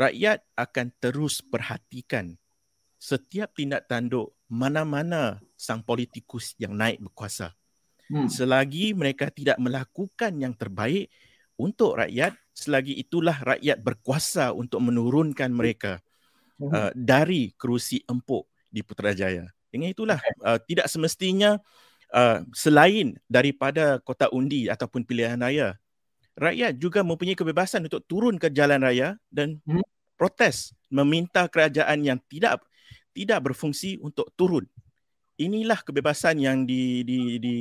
rakyat 0.00 0.40
akan 0.56 0.88
terus 0.96 1.44
perhatikan 1.44 2.40
setiap 2.96 3.52
tindak 3.52 3.84
tanduk 3.84 4.32
mana-mana 4.48 5.36
sang 5.60 5.84
politikus 5.84 6.56
yang 6.56 6.72
naik 6.72 7.00
berkuasa. 7.04 7.52
Hmm. 8.08 8.26
Selagi 8.26 8.96
mereka 8.96 9.28
tidak 9.28 9.60
melakukan 9.60 10.32
yang 10.40 10.56
terbaik 10.56 11.12
untuk 11.60 12.00
rakyat, 12.00 12.32
selagi 12.56 12.96
itulah 12.96 13.36
rakyat 13.44 13.78
berkuasa 13.84 14.56
untuk 14.56 14.80
menurunkan 14.80 15.52
mereka 15.52 16.00
hmm. 16.60 16.72
uh, 16.72 16.90
dari 16.96 17.52
kerusi 17.56 18.00
empuk 18.08 18.48
di 18.72 18.80
Putrajaya. 18.80 19.48
Dengan 19.70 19.92
itulah 19.92 20.18
uh, 20.42 20.58
tidak 20.64 20.88
semestinya 20.88 21.60
uh, 22.14 22.42
selain 22.54 23.16
daripada 23.26 23.98
kota 24.02 24.30
undi 24.30 24.66
ataupun 24.66 25.06
pilihan 25.06 25.38
raya, 25.38 25.78
rakyat 26.38 26.76
juga 26.78 27.00
mempunyai 27.02 27.38
kebebasan 27.38 27.86
untuk 27.86 28.02
turun 28.06 28.36
ke 28.36 28.50
jalan 28.50 28.82
raya 28.82 29.16
dan 29.32 29.58
hmm. 29.64 29.82
protes 30.18 30.74
meminta 30.90 31.46
kerajaan 31.46 32.02
yang 32.02 32.18
tidak 32.30 32.62
tidak 33.14 33.50
berfungsi 33.50 33.98
untuk 34.02 34.30
turun. 34.38 34.66
Inilah 35.40 35.80
kebebasan 35.80 36.36
yang 36.36 36.68
di 36.68 37.02
di 37.02 37.40
di, 37.40 37.54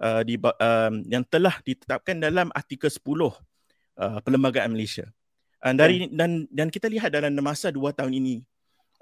uh, 0.00 0.24
di 0.24 0.40
um, 0.40 0.94
yang 1.06 1.24
telah 1.28 1.60
ditetapkan 1.60 2.16
dalam 2.16 2.48
artikel 2.56 2.88
10 2.88 3.00
uh, 3.04 3.30
Perlembagaan 4.24 4.72
Malaysia. 4.72 5.04
Dan 5.60 5.76
dari 5.76 6.08
hmm. 6.08 6.16
dan 6.16 6.30
dan 6.48 6.68
kita 6.72 6.88
lihat 6.88 7.12
dalam 7.12 7.36
masa 7.44 7.68
dua 7.68 7.92
tahun 7.92 8.16
ini 8.16 8.40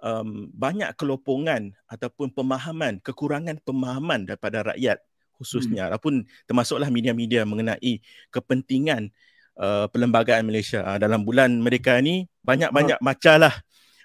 um, 0.02 0.50
banyak 0.54 0.90
kelopongan 0.94 1.74
ataupun 1.90 2.30
pemahaman 2.34 3.02
kekurangan 3.02 3.58
pemahaman 3.62 4.26
daripada 4.26 4.74
rakyat 4.74 4.98
khususnya 5.38 5.86
hmm. 5.86 5.88
ataupun 5.94 6.14
termasuklah 6.50 6.90
media-media 6.90 7.46
mengenai 7.46 8.02
kepentingan 8.34 9.14
uh, 9.54 9.86
perlembagaan 9.86 10.42
Malaysia. 10.42 10.82
Uh, 10.82 10.98
dalam 10.98 11.22
bulan 11.22 11.62
mereka 11.62 11.98
ni 12.02 12.26
banyak-banyak 12.42 12.98
hmm. 12.98 13.38
lah 13.38 13.54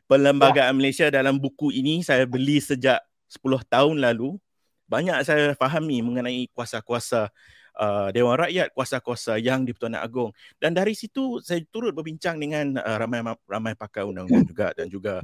perlembagaan 0.05 0.73
ya. 0.73 0.77
Malaysia 0.77 1.05
dalam 1.09 1.41
buku 1.41 1.73
ini 1.73 2.05
saya 2.05 2.29
beli 2.29 2.62
sejak 2.62 3.01
10 3.33 3.41
tahun 3.65 3.97
lalu. 3.97 4.38
Banyak 4.85 5.25
saya 5.25 5.57
fahami 5.57 6.05
mengenai 6.05 6.45
kuasa-kuasa 6.53 7.33
uh, 7.81 8.07
Dewan 8.13 8.38
Rakyat, 8.38 8.69
kuasa-kuasa 8.77 9.41
yang 9.41 9.65
di 9.65 9.73
Pertuanan 9.73 10.05
Agong. 10.05 10.29
Dan 10.62 10.77
dari 10.77 10.93
situ 10.93 11.41
saya 11.41 11.63
turut 11.73 11.95
berbincang 11.97 12.38
dengan 12.38 12.77
uh, 12.77 12.97
ramai 13.01 13.25
ramai 13.50 13.73
pakar 13.73 14.05
undang-undang 14.05 14.45
juga 14.45 14.67
dan 14.77 14.85
juga 14.91 15.17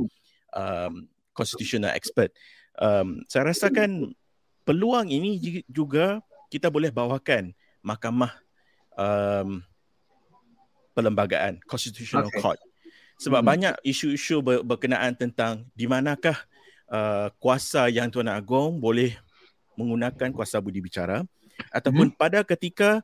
um, 0.53 1.07
constitutional 1.33 1.91
expert. 1.93 2.33
Um, 2.79 3.23
saya 3.27 3.51
rasakan 3.51 4.15
peluang 4.63 5.09
ini 5.09 5.63
juga 5.67 6.21
kita 6.49 6.71
boleh 6.71 6.89
bawakan 6.89 7.51
mahkamah 7.83 8.33
um, 8.95 9.63
perlembagaan 10.93 11.63
constitutional 11.63 12.27
okay. 12.27 12.39
court 12.43 12.59
sebab 13.19 13.43
hmm. 13.43 13.49
banyak 13.51 13.73
isu-isu 13.83 14.39
ber- 14.39 14.63
berkenaan 14.63 15.11
tentang 15.13 15.67
di 15.75 15.85
manakah 15.85 16.39
uh, 16.87 17.27
kuasa 17.37 17.91
yang 17.91 18.07
Tuan 18.07 18.31
Agong 18.31 18.79
boleh 18.79 19.15
menggunakan 19.75 20.31
kuasa 20.31 20.63
budi 20.63 20.79
bicara 20.79 21.23
ataupun 21.71 22.11
hmm. 22.11 22.17
pada 22.19 22.43
ketika 22.47 23.03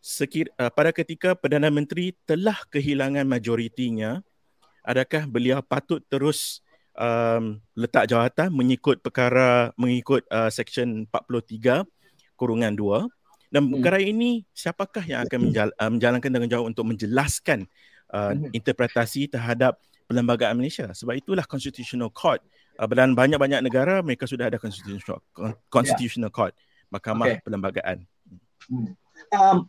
sekir, 0.00 0.48
uh, 0.56 0.72
pada 0.72 0.96
ketika 0.96 1.36
perdana 1.36 1.68
menteri 1.68 2.16
telah 2.24 2.56
kehilangan 2.72 3.28
majoritinya 3.28 4.24
adakah 4.80 5.28
beliau 5.28 5.60
patut 5.60 6.00
terus 6.08 6.64
um, 6.96 7.58
letak 7.78 8.10
jawatan 8.10 8.50
mengikut 8.50 9.02
perkara 9.04 9.70
mengikut 9.78 10.26
uh, 10.30 10.50
section 10.50 11.06
43 11.10 11.86
kurungan 12.34 12.72
2 12.74 13.06
dan 13.50 13.66
hmm. 13.66 13.72
perkara 13.78 13.98
ini 13.98 14.46
siapakah 14.54 15.04
yang 15.04 15.26
akan 15.26 15.38
menjal, 15.50 15.68
uh, 15.74 15.90
menjalankan 15.90 16.30
tanggungjawab 16.30 16.66
untuk 16.70 16.84
menjelaskan 16.86 17.66
uh, 18.14 18.32
hmm. 18.32 18.54
interpretasi 18.54 19.26
terhadap 19.26 19.78
perlembagaan 20.06 20.58
Malaysia 20.58 20.90
sebab 20.94 21.18
itulah 21.18 21.44
constitutional 21.46 22.10
court 22.10 22.42
uh, 22.78 22.86
dan 22.90 23.14
banyak-banyak 23.14 23.60
negara 23.62 24.02
mereka 24.02 24.26
sudah 24.26 24.50
ada 24.50 24.58
constitutional 24.58 25.22
constitutional 25.70 26.30
court 26.30 26.54
mahkamah 26.90 27.38
okay. 27.38 27.42
perlembagaan 27.42 28.06
hmm. 28.70 28.94
um, 29.34 29.66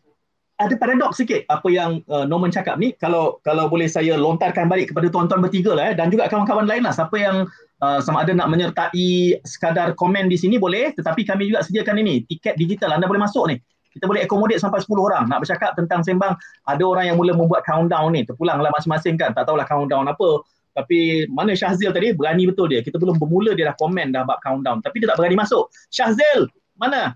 ada 0.62 0.76
paradoks 0.78 1.18
sikit 1.18 1.42
apa 1.50 1.68
yang 1.74 2.06
uh, 2.08 2.24
Norman 2.24 2.54
cakap 2.54 2.78
ni. 2.78 2.94
Kalau 3.02 3.42
kalau 3.42 3.66
boleh 3.66 3.90
saya 3.90 4.14
lontarkan 4.14 4.70
balik 4.70 4.94
kepada 4.94 5.10
tuan-tuan 5.10 5.42
bertiga 5.42 5.74
lah 5.74 5.92
eh, 5.92 5.96
dan 5.98 6.14
juga 6.14 6.30
kawan-kawan 6.30 6.70
lain 6.70 6.86
lah. 6.86 6.94
Siapa 6.94 7.16
yang 7.18 7.50
uh, 7.82 8.00
sama 8.00 8.22
ada 8.22 8.32
nak 8.38 8.48
menyertai 8.54 9.42
sekadar 9.42 9.98
komen 9.98 10.30
di 10.30 10.38
sini 10.38 10.62
boleh 10.62 10.94
tetapi 10.94 11.26
kami 11.26 11.50
juga 11.50 11.66
sediakan 11.66 11.98
ini 12.06 12.24
tiket 12.30 12.56
digital. 12.62 12.94
Anda 12.94 13.10
boleh 13.10 13.26
masuk 13.26 13.50
ni. 13.50 13.58
Kita 13.92 14.08
boleh 14.08 14.24
accommodate 14.24 14.64
sampai 14.64 14.80
10 14.80 14.88
orang. 14.96 15.28
Nak 15.28 15.44
bercakap 15.44 15.76
tentang 15.76 16.00
sembang 16.00 16.40
ada 16.64 16.84
orang 16.88 17.12
yang 17.12 17.18
mula 17.20 17.36
membuat 17.36 17.68
countdown 17.68 18.16
ni. 18.16 18.24
Terpulang 18.24 18.64
lah 18.64 18.72
masing-masing 18.72 19.20
kan. 19.20 19.36
Tak 19.36 19.52
tahulah 19.52 19.68
countdown 19.68 20.08
apa. 20.08 20.48
Tapi 20.72 21.28
mana 21.28 21.52
Syahzil 21.52 21.92
tadi? 21.92 22.16
Berani 22.16 22.48
betul 22.48 22.72
dia. 22.72 22.80
Kita 22.80 22.96
belum 22.96 23.20
bermula 23.20 23.52
dia 23.52 23.68
dah 23.68 23.76
komen 23.76 24.16
dah 24.16 24.24
bab 24.24 24.40
countdown. 24.40 24.80
Tapi 24.80 25.04
dia 25.04 25.12
tak 25.12 25.20
berani 25.20 25.36
masuk. 25.36 25.68
Syahzil 25.92 26.48
mana 26.80 27.12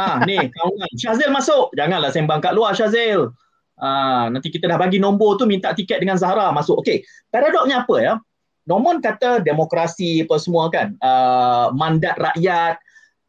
Ha, 0.00 0.24
ni 0.24 0.40
kawan 0.40 0.92
Syazil 0.96 1.28
masuk. 1.28 1.76
Janganlah 1.76 2.08
sembang 2.08 2.40
kat 2.40 2.56
luar 2.56 2.72
Syazil. 2.72 3.28
Ha, 3.76 4.32
nanti 4.32 4.48
kita 4.48 4.64
dah 4.64 4.80
bagi 4.80 4.96
nombor 4.96 5.36
tu 5.36 5.44
minta 5.44 5.76
tiket 5.76 6.00
dengan 6.00 6.16
Zahra 6.16 6.48
masuk. 6.56 6.80
Okey. 6.80 7.04
Paradoknya 7.28 7.84
apa 7.84 7.96
ya? 8.00 8.14
Nomon 8.64 9.04
kata 9.04 9.44
demokrasi 9.44 10.24
apa 10.24 10.40
semua 10.40 10.72
kan. 10.72 10.96
Uh, 11.04 11.68
mandat 11.76 12.16
rakyat. 12.16 12.80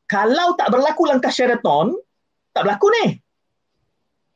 Kalau 0.07 0.55
tak 0.55 0.71
berlaku 0.71 1.11
langkah 1.11 1.31
Sheraton, 1.31 1.95
tak 2.55 2.63
berlaku 2.67 2.87
ni. 3.03 3.19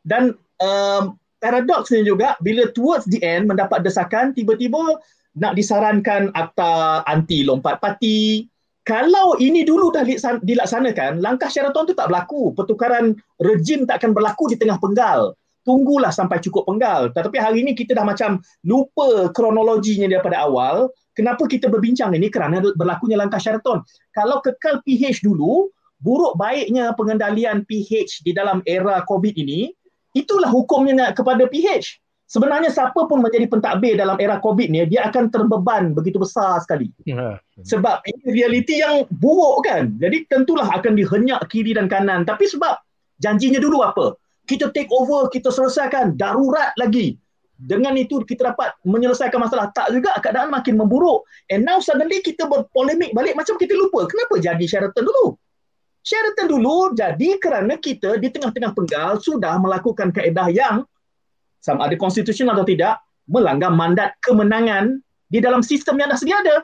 Dan 0.03 0.35
um, 0.59 1.15
paradoksnya 1.39 2.03
juga 2.03 2.35
bila 2.43 2.67
towards 2.75 3.07
the 3.11 3.19
end 3.23 3.47
mendapat 3.47 3.83
desakan 3.83 4.35
tiba-tiba 4.35 4.99
nak 5.35 5.53
disarankan 5.55 6.31
akta 6.31 7.03
anti 7.07 7.43
lompat 7.43 7.83
parti, 7.83 8.47
kalau 8.85 9.33
ini 9.41 9.65
dulu 9.65 9.89
dah 9.89 10.05
dilaksanakan, 10.45 11.17
langkah 11.17 11.49
Sheraton 11.49 11.89
tu 11.89 11.97
tak 11.97 12.05
berlaku. 12.05 12.53
Pertukaran 12.53 13.17
rejim 13.41 13.89
tak 13.89 14.05
akan 14.05 14.13
berlaku 14.13 14.53
di 14.53 14.61
tengah 14.61 14.77
penggal. 14.77 15.33
Tunggulah 15.65 16.13
sampai 16.13 16.37
cukup 16.37 16.69
penggal. 16.69 17.09
Tetapi 17.09 17.41
hari 17.41 17.65
ini 17.65 17.73
kita 17.73 17.97
dah 17.97 18.05
macam 18.05 18.37
lupa 18.61 19.33
kronologinya 19.33 20.05
daripada 20.05 20.45
awal. 20.45 20.93
Kenapa 21.17 21.49
kita 21.49 21.65
berbincang 21.65 22.13
ini? 22.13 22.29
Kerana 22.29 22.61
berlakunya 22.61 23.17
langkah 23.17 23.41
Sheraton. 23.41 23.81
Kalau 24.13 24.37
kekal 24.45 24.85
PH 24.85 25.25
dulu, 25.25 25.73
buruk 25.97 26.37
baiknya 26.37 26.93
pengendalian 26.93 27.65
PH 27.65 28.21
di 28.21 28.37
dalam 28.37 28.61
era 28.69 29.01
COVID 29.09 29.33
ini, 29.33 29.73
itulah 30.13 30.53
hukumnya 30.53 31.09
kepada 31.09 31.49
PH 31.49 32.04
sebenarnya 32.25 32.73
siapa 32.73 33.05
pun 33.05 33.21
menjadi 33.21 33.45
pentadbir 33.49 33.97
dalam 33.97 34.17
era 34.17 34.41
COVID 34.41 34.67
ni 34.69 34.85
dia 34.89 35.07
akan 35.09 35.29
terbeban 35.29 35.93
begitu 35.93 36.17
besar 36.17 36.59
sekali. 36.61 36.89
Ya. 37.05 37.37
Sebab 37.61 38.01
ini 38.05 38.23
realiti 38.33 38.81
yang 38.81 39.05
buruk 39.09 39.65
kan. 39.65 39.95
Jadi 40.01 40.25
tentulah 40.29 40.67
akan 40.69 40.97
dihenyak 40.97 41.41
kiri 41.47 41.77
dan 41.77 41.85
kanan. 41.87 42.25
Tapi 42.25 42.49
sebab 42.49 42.75
janjinya 43.21 43.61
dulu 43.61 43.85
apa? 43.85 44.17
Kita 44.45 44.69
take 44.73 44.89
over, 44.93 45.25
kita 45.33 45.49
selesaikan 45.49 46.13
darurat 46.17 46.73
lagi. 46.77 47.17
Dengan 47.55 47.95
itu 47.95 48.19
kita 48.27 48.51
dapat 48.51 48.75
menyelesaikan 48.83 49.39
masalah. 49.39 49.71
Tak 49.71 49.95
juga 49.95 50.11
keadaan 50.19 50.51
makin 50.51 50.75
memburuk. 50.75 51.23
And 51.47 51.63
now 51.63 51.79
suddenly 51.79 52.19
kita 52.19 52.45
berpolemik 52.45 53.15
balik 53.15 53.33
macam 53.39 53.55
kita 53.55 53.73
lupa. 53.73 54.05
Kenapa 54.11 54.37
jadi 54.43 54.65
Sheraton 54.67 55.07
dulu? 55.07 55.39
Sheraton 56.05 56.51
dulu 56.51 56.93
jadi 56.93 57.41
kerana 57.41 57.81
kita 57.81 58.21
di 58.21 58.29
tengah-tengah 58.29 58.77
penggal 58.77 59.17
sudah 59.23 59.57
melakukan 59.57 60.13
kaedah 60.13 60.53
yang 60.53 60.85
sama 61.65 61.89
ada 61.89 61.97
konstitusi 61.97 62.45
atau 62.45 62.61
tidak 62.61 63.01
melanggar 63.25 63.73
mandat 63.73 64.13
kemenangan 64.21 65.01
di 65.33 65.41
dalam 65.41 65.65
sistem 65.65 65.97
yang 65.97 66.13
dah 66.13 66.19
sedia 66.21 66.37
ada. 66.45 66.61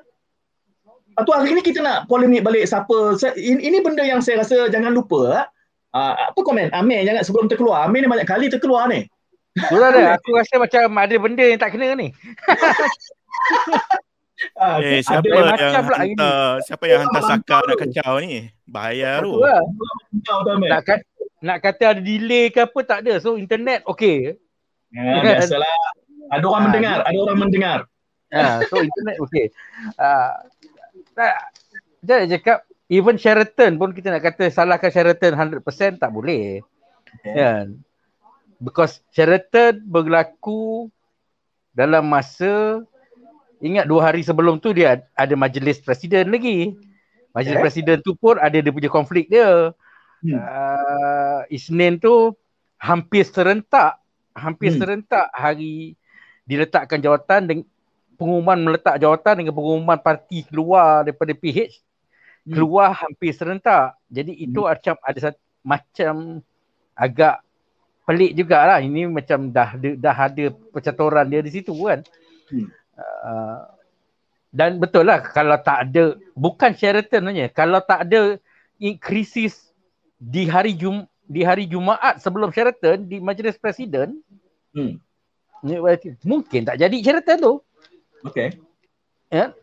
Atau 1.17 1.34
hari 1.34 1.58
ni 1.58 1.65
kita 1.65 1.81
nak 1.81 2.05
polemik 2.05 2.46
balik 2.46 2.70
siapa. 2.70 3.17
Ini, 3.34 3.60
ini 3.65 3.77
benda 3.81 4.05
yang 4.05 4.22
saya 4.22 4.46
rasa 4.46 4.70
jangan 4.70 4.93
lupa. 4.93 5.50
Uh, 5.91 6.13
apa 6.31 6.39
komen? 6.39 6.72
Amir 6.72 7.03
jangan 7.03 7.25
sebelum 7.25 7.50
terkeluar. 7.50 7.89
Amir 7.89 8.05
ni 8.05 8.08
banyak 8.08 8.29
kali 8.29 8.48
terkeluar 8.48 8.88
ni. 8.88 9.10
Betul 9.58 9.84
ada. 9.84 10.15
Aku 10.15 10.38
rasa 10.38 10.55
macam 10.62 10.96
ada 10.96 11.15
benda 11.17 11.43
yang 11.43 11.60
tak 11.60 11.74
kena 11.75 11.98
ni. 11.98 12.13
Ah, 14.58 14.81
eh, 14.81 15.05
siapa 15.05 15.29
yang 15.29 15.53
hantar, 15.53 16.01
ini. 16.01 16.17
siapa 16.65 16.84
yang 16.89 17.05
hantar 17.05 17.22
Saka 17.29 17.62
nak 17.62 17.77
kacau 17.77 18.17
ni? 18.25 18.50
Bahaya 18.65 19.22
tu. 19.22 19.38
Lah. 19.38 19.62
Nak, 20.58 20.81
kat, 20.81 21.00
nak 21.46 21.58
kata 21.62 21.84
ada 21.93 22.01
delay 22.01 22.50
ke 22.50 22.65
apa 22.65 22.79
tak 22.81 23.05
ada. 23.05 23.22
So 23.22 23.38
internet 23.38 23.86
okey. 23.86 24.41
Ya, 24.92 25.24
biasalah. 25.24 25.76
Ada 26.32 26.46
orang 26.48 26.64
ha, 26.64 26.68
mendengar, 26.68 26.98
ada 27.04 27.20
orang 27.20 27.40
mendengar. 27.40 27.80
Ha, 28.32 28.60
so 28.72 28.80
internet 28.80 29.16
okey. 29.20 29.52
Uh, 30.00 30.32
tak, 31.12 31.36
saya 32.04 32.28
cakap 32.28 32.58
even 32.88 33.16
Sheraton 33.20 33.76
pun 33.76 33.92
kita 33.92 34.12
nak 34.12 34.24
kata 34.24 34.48
salahkan 34.52 34.92
Sheraton 34.92 35.36
100% 35.36 36.00
tak 36.00 36.12
boleh. 36.12 36.64
Okay. 37.20 37.36
Kan? 37.36 37.66
Because 38.62 39.04
Sheraton 39.12 39.84
berlaku 39.84 40.88
dalam 41.76 42.08
masa 42.08 42.84
Ingat 43.62 43.86
dua 43.86 44.10
hari 44.10 44.26
sebelum 44.26 44.58
tu 44.58 44.74
dia 44.74 45.06
ada 45.14 45.34
majlis 45.38 45.78
presiden 45.86 46.34
lagi. 46.34 46.74
Majlis 47.38 47.56
yeah. 47.56 47.64
presiden 47.64 47.98
tu 48.02 48.18
pun 48.18 48.42
ada 48.42 48.58
dia 48.58 48.74
punya 48.74 48.90
konflik 48.90 49.30
dia. 49.30 49.70
Hmm. 50.26 50.34
Uh, 50.34 51.42
Isnin 51.54 52.02
tu 52.02 52.34
hampir 52.82 53.22
serentak. 53.22 54.00
Hampir 54.32 54.72
hmm. 54.74 54.80
serentak 54.80 55.28
hari 55.36 55.96
diletakkan 56.48 57.00
jawatan 57.04 57.42
dengan 57.48 57.66
pengumuman 58.16 58.60
meletak 58.60 58.96
jawatan 59.02 59.44
dengan 59.44 59.54
pengumuman 59.56 60.00
parti 60.00 60.46
keluar 60.46 61.02
daripada 61.02 61.34
PH 61.34 61.82
hmm. 62.48 62.54
keluar 62.54 62.94
hampir 62.94 63.32
serentak. 63.34 63.98
Jadi 64.08 64.34
itu 64.38 64.62
hmm. 64.62 64.70
macam 64.70 64.96
ada 65.02 65.20
satu, 65.20 65.40
macam 65.62 66.14
agak 66.96 67.36
pelik 68.06 68.32
jugalah. 68.38 68.80
Ini 68.82 69.10
macam 69.10 69.50
dah 69.50 69.78
dah 69.78 70.18
ada 70.18 70.46
percaturan 70.74 71.26
dia 71.30 71.42
di 71.44 71.52
situ 71.52 71.74
kan. 71.76 72.02
Hmm. 72.52 72.68
Uh, 72.98 73.62
dan 74.52 74.78
betul 74.78 75.08
lah 75.08 75.24
kalau 75.24 75.56
tak 75.64 75.90
ada 75.90 76.20
bukan 76.36 76.76
Sheraton 76.76 77.32
saja 77.32 77.48
kalau 77.56 77.80
tak 77.80 78.04
ada 78.04 78.36
krisis 79.00 79.72
di 80.20 80.44
hari 80.44 80.76
Jum 80.76 81.08
di 81.32 81.42
hari 81.48 81.64
Jumaat 81.72 82.20
sebelum 82.20 82.52
Sheraton 82.52 83.08
di 83.08 83.24
majlis 83.24 83.56
presiden 83.56 84.20
hmm. 84.76 85.00
mungkin 86.28 86.68
tak 86.68 86.76
jadi 86.76 86.98
Sheraton 87.00 87.40
tu. 87.40 87.54
Okey. 88.28 88.60
Ya. 89.32 89.56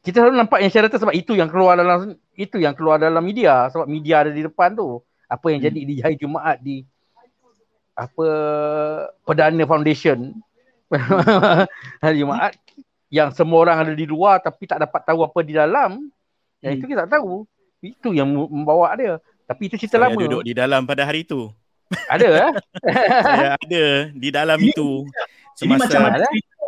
Kita 0.00 0.24
selalu 0.24 0.40
nampak 0.40 0.64
yang 0.64 0.72
Sheraton 0.72 1.00
sebab 1.00 1.12
itu 1.12 1.36
yang 1.36 1.52
keluar 1.52 1.76
dalam 1.76 2.16
itu 2.34 2.56
yang 2.56 2.72
keluar 2.72 2.96
dalam 2.96 3.20
media 3.20 3.68
sebab 3.68 3.84
media 3.84 4.24
ada 4.24 4.32
di 4.32 4.40
depan 4.40 4.72
tu. 4.72 5.04
Apa 5.28 5.52
yang 5.52 5.60
hmm. 5.60 5.68
jadi 5.68 5.80
di 5.84 5.94
hari 6.00 6.16
Jumaat 6.16 6.56
di 6.64 6.80
apa 7.92 8.26
Perdana 9.28 9.64
Foundation. 9.68 10.32
Hari 12.04 12.16
Jumaat 12.22 12.54
yang 13.08 13.32
semua 13.32 13.66
orang 13.66 13.82
ada 13.82 13.94
di 13.96 14.06
luar 14.06 14.38
tapi 14.38 14.66
tak 14.68 14.82
dapat 14.84 15.00
tahu 15.04 15.24
apa 15.24 15.40
di 15.42 15.54
dalam. 15.56 16.06
Yang 16.60 16.70
hmm. 16.70 16.78
itu 16.80 16.86
kita 16.90 17.00
tak 17.06 17.18
tahu. 17.18 17.48
Itu 17.80 18.12
yang 18.12 18.28
membawa 18.30 18.92
dia 18.96 19.20
tapi 19.44 19.68
itu 19.68 19.76
cerita 19.76 20.00
saya 20.00 20.08
lama. 20.08 20.20
duduk 20.20 20.42
di 20.44 20.52
dalam 20.56 20.88
pada 20.88 21.04
hari 21.04 21.24
itu. 21.24 21.52
Ada 22.08 22.28
eh? 22.48 22.52
Saya 23.28 23.48
ada 23.60 23.84
di 24.10 24.28
dalam 24.32 24.58
ini, 24.58 24.72
itu. 24.72 25.04
semasa 25.54 25.86
macam 25.86 26.02
ada 26.10 26.26
cerita, 26.26 26.64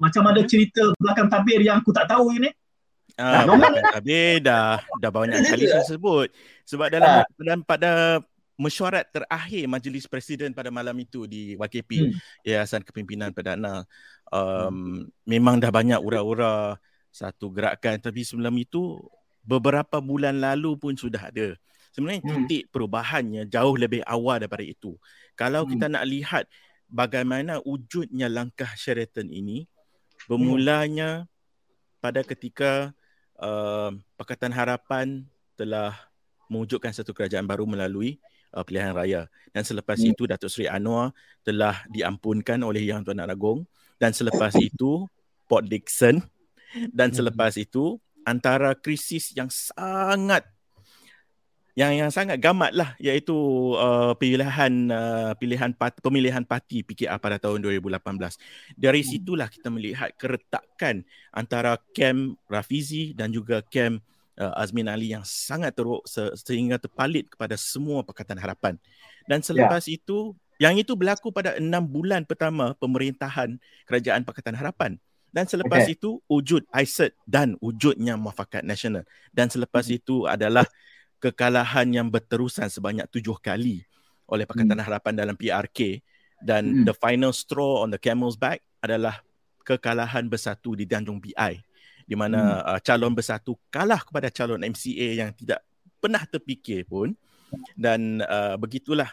macam 0.00 0.22
ada 0.26 0.42
cerita 0.42 0.82
belakang 0.98 1.28
tabir 1.30 1.60
yang 1.62 1.78
aku 1.78 1.92
tak 1.92 2.08
tahu 2.10 2.32
ini. 2.34 2.50
Ah, 3.14 3.46
belakang 3.46 3.86
tabir 3.92 4.42
dah 4.42 4.82
dah 4.98 5.10
banyak 5.12 5.38
kali 5.44 5.68
saya 5.68 5.84
sebut. 5.84 6.32
Sebab 6.66 6.88
dalam 6.90 7.22
ah. 7.22 7.24
dalam 7.36 7.60
pada 7.62 8.18
mesyuarat 8.56 9.10
terakhir 9.10 9.66
majlis 9.66 10.06
presiden 10.06 10.54
pada 10.54 10.70
malam 10.70 10.94
itu 10.98 11.26
di 11.26 11.58
YKP 11.58 11.90
hmm. 11.90 12.12
Yayasan 12.46 12.86
Kepimpinan 12.86 13.34
Perdana 13.34 13.82
um, 14.30 15.06
memang 15.26 15.58
dah 15.58 15.70
banyak 15.70 16.00
ura-ura 16.00 16.80
satu 17.14 17.52
gerakan. 17.54 18.00
Tapi 18.02 18.26
sebelum 18.26 18.54
itu 18.58 18.98
beberapa 19.44 20.00
bulan 20.02 20.40
lalu 20.40 20.74
pun 20.80 20.94
sudah 20.96 21.30
ada. 21.30 21.54
Sebenarnya 21.94 22.26
hmm. 22.26 22.50
titik 22.50 22.62
perubahannya 22.74 23.46
jauh 23.46 23.78
lebih 23.78 24.02
awal 24.02 24.42
daripada 24.42 24.66
itu. 24.66 24.98
Kalau 25.38 25.62
hmm. 25.62 25.70
kita 25.78 25.86
nak 25.86 26.04
lihat 26.10 26.44
bagaimana 26.90 27.62
wujudnya 27.62 28.26
langkah 28.26 28.68
Sheraton 28.74 29.30
ini 29.30 29.70
bermulanya 30.26 31.30
pada 32.02 32.26
ketika 32.26 32.90
uh, 33.38 33.94
Pakatan 34.18 34.50
Harapan 34.50 35.22
telah 35.54 35.94
mewujudkan 36.50 36.90
satu 36.90 37.14
kerajaan 37.14 37.46
baru 37.46 37.64
melalui 37.64 38.18
uh, 38.54 38.62
pilihan 38.66 38.94
raya 38.94 39.30
dan 39.50 39.62
selepas 39.62 39.98
hmm. 39.98 40.10
itu 40.14 40.22
Datuk 40.26 40.50
Seri 40.50 40.66
Anwar 40.66 41.14
telah 41.46 41.82
diampunkan 41.90 42.60
oleh 42.62 42.82
Yang 42.82 43.10
Tuan 43.10 43.22
Agong 43.22 43.66
dan 43.98 44.10
selepas 44.10 44.54
itu 44.68 45.06
Port 45.46 45.66
Dixon 45.66 46.22
dan 46.90 47.14
hmm. 47.14 47.16
selepas 47.22 47.54
itu 47.54 47.98
antara 48.24 48.72
krisis 48.74 49.34
yang 49.36 49.52
sangat 49.52 50.46
yang 51.74 51.90
yang 51.90 52.10
sangat 52.14 52.38
gamat 52.38 52.70
lah 52.70 52.94
iaitu 53.02 53.34
uh, 53.74 54.14
pilihan 54.14 54.72
uh, 54.94 55.34
pilihan 55.34 55.74
part, 55.74 55.98
pemilihan 55.98 56.46
parti 56.46 56.86
PKR 56.86 57.18
pada 57.18 57.42
tahun 57.42 57.66
2018. 57.66 57.98
Dari 58.78 59.02
hmm. 59.02 59.10
situlah 59.10 59.50
kita 59.50 59.74
melihat 59.74 60.14
keretakan 60.14 61.02
antara 61.34 61.74
kem 61.90 62.38
Rafizi 62.46 63.10
dan 63.10 63.34
juga 63.34 63.58
kem 63.66 63.98
uh, 64.38 64.54
Azmin 64.54 64.86
Ali 64.86 65.18
yang 65.18 65.26
sangat 65.26 65.74
teruk 65.74 66.06
se- 66.06 66.30
sehingga 66.38 66.78
terpalit 66.78 67.26
kepada 67.26 67.58
semua 67.58 68.06
Pakatan 68.06 68.38
Harapan. 68.38 68.78
Dan 69.26 69.42
selepas 69.42 69.82
yeah. 69.90 69.98
itu 69.98 70.30
yang 70.62 70.78
itu 70.78 70.94
berlaku 70.94 71.34
pada 71.34 71.58
enam 71.58 71.82
bulan 71.82 72.22
pertama 72.22 72.78
pemerintahan 72.78 73.58
Kerajaan 73.90 74.22
Pakatan 74.22 74.54
Harapan. 74.54 74.94
Dan 75.34 75.50
selepas 75.50 75.90
okay. 75.90 75.98
itu 75.98 76.22
wujud 76.30 76.62
ISET 76.70 77.18
dan 77.26 77.58
wujudnya 77.58 78.14
Muafakat 78.14 78.62
Nasional. 78.62 79.02
Dan 79.34 79.50
selepas 79.50 79.90
hmm. 79.90 79.98
itu 79.98 80.30
adalah 80.30 80.62
kekalahan 81.24 81.88
yang 81.88 82.12
berterusan 82.12 82.68
sebanyak 82.68 83.08
tujuh 83.08 83.40
kali 83.40 83.80
oleh 84.28 84.44
Pakatan 84.44 84.76
hmm. 84.76 84.84
Harapan 84.84 85.14
dalam 85.16 85.36
PRK. 85.40 86.04
Dan 86.44 86.84
hmm. 86.84 86.84
the 86.84 86.92
final 86.92 87.32
straw 87.32 87.80
on 87.80 87.88
the 87.88 87.96
camel's 87.96 88.36
back 88.36 88.60
adalah 88.84 89.24
kekalahan 89.64 90.28
bersatu 90.28 90.76
di 90.76 90.84
Tanjung 90.84 91.24
BI. 91.24 91.52
Di 92.04 92.12
mana 92.12 92.60
hmm. 92.60 92.68
uh, 92.76 92.80
calon 92.84 93.16
bersatu 93.16 93.56
kalah 93.72 94.04
kepada 94.04 94.28
calon 94.28 94.60
MCA 94.60 95.24
yang 95.24 95.30
tidak 95.32 95.64
pernah 95.96 96.20
terfikir 96.28 96.84
pun. 96.84 97.16
Dan 97.72 98.20
uh, 98.20 98.60
begitulah 98.60 99.08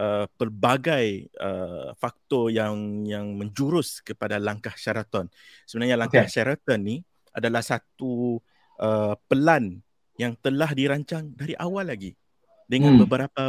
uh, 0.00 0.24
pelbagai 0.40 1.28
uh, 1.36 1.92
faktor 2.00 2.48
yang 2.48 3.04
yang 3.04 3.36
menjurus 3.36 4.00
kepada 4.00 4.40
langkah 4.40 4.72
Sheraton. 4.72 5.28
Sebenarnya 5.68 6.00
langkah 6.00 6.24
okay. 6.24 6.32
Sheraton 6.32 6.80
ni 6.80 6.96
adalah 7.36 7.60
satu 7.60 8.40
uh, 8.80 9.14
pelan 9.28 9.84
yang 10.20 10.36
telah 10.36 10.68
dirancang 10.76 11.32
dari 11.32 11.56
awal 11.56 11.88
lagi 11.88 12.12
dengan 12.68 12.92
hmm. 12.92 13.00
beberapa 13.08 13.42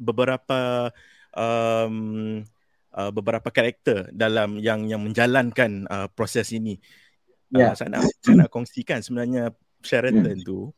beberapa 0.00 0.88
um, 1.36 2.40
uh, 2.96 3.10
beberapa 3.12 3.52
karakter 3.52 4.08
dalam 4.08 4.56
yang 4.56 4.88
yang 4.88 5.04
menjalankan 5.04 5.84
uh, 5.92 6.08
proses 6.08 6.48
ini. 6.56 6.80
Yeah. 7.52 7.70
Uh, 7.70 7.76
ya. 7.76 7.76
saya 7.76 7.88
nak 7.92 8.02
saya 8.24 8.34
nak 8.40 8.50
kongsikan 8.56 9.04
sebenarnya 9.04 9.52
Sheraton 9.84 10.40
hmm. 10.40 10.48
tu 10.48 10.72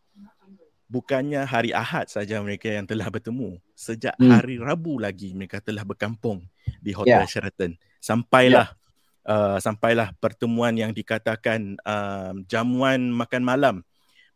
bukannya 0.91 1.43
hari 1.47 1.71
Ahad 1.71 2.11
saja 2.11 2.43
mereka 2.43 2.67
yang 2.67 2.91
telah 2.91 3.07
bertemu. 3.07 3.63
Sejak 3.79 4.19
hmm. 4.19 4.31
hari 4.35 4.59
Rabu 4.59 4.99
lagi 4.99 5.31
mereka 5.31 5.63
telah 5.63 5.87
berkampung 5.87 6.43
di 6.83 6.91
Hotel 6.91 7.23
yeah. 7.23 7.31
Sheraton. 7.31 7.79
Sampailah 8.03 8.75
yeah. 9.23 9.31
uh, 9.31 9.59
sampailah 9.63 10.11
pertemuan 10.19 10.75
yang 10.75 10.91
dikatakan 10.91 11.79
uh, 11.87 12.35
jamuan 12.51 13.15
makan 13.15 13.43
malam 13.47 13.77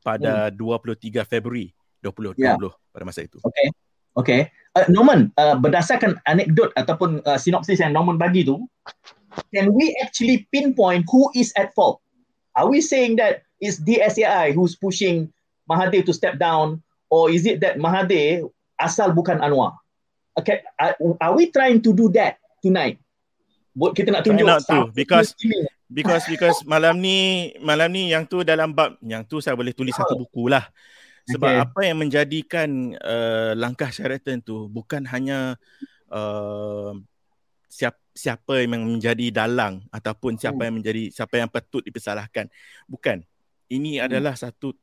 pada 0.00 0.48
hmm. 0.48 0.56
23 0.56 1.24
Februari 1.28 1.72
2020 2.02 2.40
yeah. 2.40 2.56
pada 2.92 3.04
masa 3.04 3.24
itu. 3.24 3.38
Okay. 3.44 3.68
Okay. 4.18 4.40
Uh, 4.74 4.86
Norman, 4.90 5.30
uh, 5.38 5.58
berdasarkan 5.58 6.18
anekdot 6.26 6.74
ataupun 6.74 7.22
uh, 7.26 7.38
sinopsis 7.38 7.78
yang 7.78 7.94
Norman 7.94 8.18
bagi 8.18 8.42
tu, 8.42 8.66
can 9.54 9.70
we 9.74 9.94
actually 10.02 10.46
pinpoint 10.50 11.06
who 11.10 11.30
is 11.34 11.54
at 11.54 11.70
fault? 11.74 12.02
Are 12.58 12.66
we 12.66 12.82
saying 12.82 13.18
that 13.22 13.46
it's 13.62 13.78
DSAI 13.78 14.54
who's 14.54 14.74
pushing 14.74 15.30
Mahathir 15.70 16.02
to 16.06 16.14
step 16.14 16.38
down 16.38 16.82
or 17.10 17.30
is 17.30 17.46
it 17.46 17.62
that 17.62 17.78
Mahathir 17.78 18.50
asal 18.82 19.14
bukan 19.14 19.38
Anwar? 19.38 19.78
Okay, 20.38 20.62
are 20.78 21.34
we 21.34 21.50
trying 21.50 21.82
to 21.82 21.90
do 21.94 22.10
that 22.14 22.38
tonight? 22.62 22.98
Kita 23.74 24.10
nak 24.10 24.26
tunjuk 24.26 24.46
not 24.46 24.66
to, 24.66 24.90
because 24.94 25.34
because 25.90 26.24
because 26.30 26.58
malam 26.64 27.02
ni 27.02 27.50
malam 27.58 27.90
ni 27.90 28.14
yang 28.14 28.24
tu 28.24 28.46
dalam 28.46 28.70
bab 28.70 28.94
yang 29.02 29.26
tu 29.26 29.42
saya 29.42 29.58
boleh 29.58 29.74
tulis 29.74 29.92
satu 29.92 30.14
buku 30.14 30.46
lah. 30.46 30.70
Sebab 31.28 31.52
okay. 31.52 31.62
apa 31.62 31.80
yang 31.84 31.98
menjadikan 32.00 32.68
uh, 32.96 33.52
langkah 33.54 33.92
Sheraton 33.92 34.40
tu 34.42 34.66
bukan 34.66 35.04
hanya 35.06 35.54
uh, 36.10 36.96
siap, 37.70 38.02
siapa 38.10 38.66
yang 38.66 38.82
menjadi 38.82 39.30
dalang 39.30 39.86
ataupun 39.94 40.34
siapa 40.40 40.58
hmm. 40.58 40.66
yang 40.66 40.76
menjadi 40.82 41.02
siapa 41.14 41.34
yang 41.38 41.50
patut 41.52 41.86
dipersalahkan. 41.86 42.50
Bukan 42.90 43.22
ini 43.70 44.02
Hmm. 44.02 44.10
adalah 44.10 44.34
satu 44.34 44.74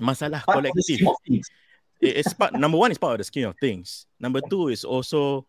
masalah 0.00 0.40
Part 0.46 0.64
kolektif. 0.64 1.04
It's 1.98 2.30
part 2.32 2.54
number 2.54 2.78
one 2.78 2.94
is 2.94 2.98
part 2.98 3.18
of 3.18 3.20
the 3.20 3.26
scheme 3.26 3.50
of 3.50 3.58
things. 3.58 4.06
Number 4.22 4.38
two 4.38 4.70
is 4.70 4.86
also 4.86 5.44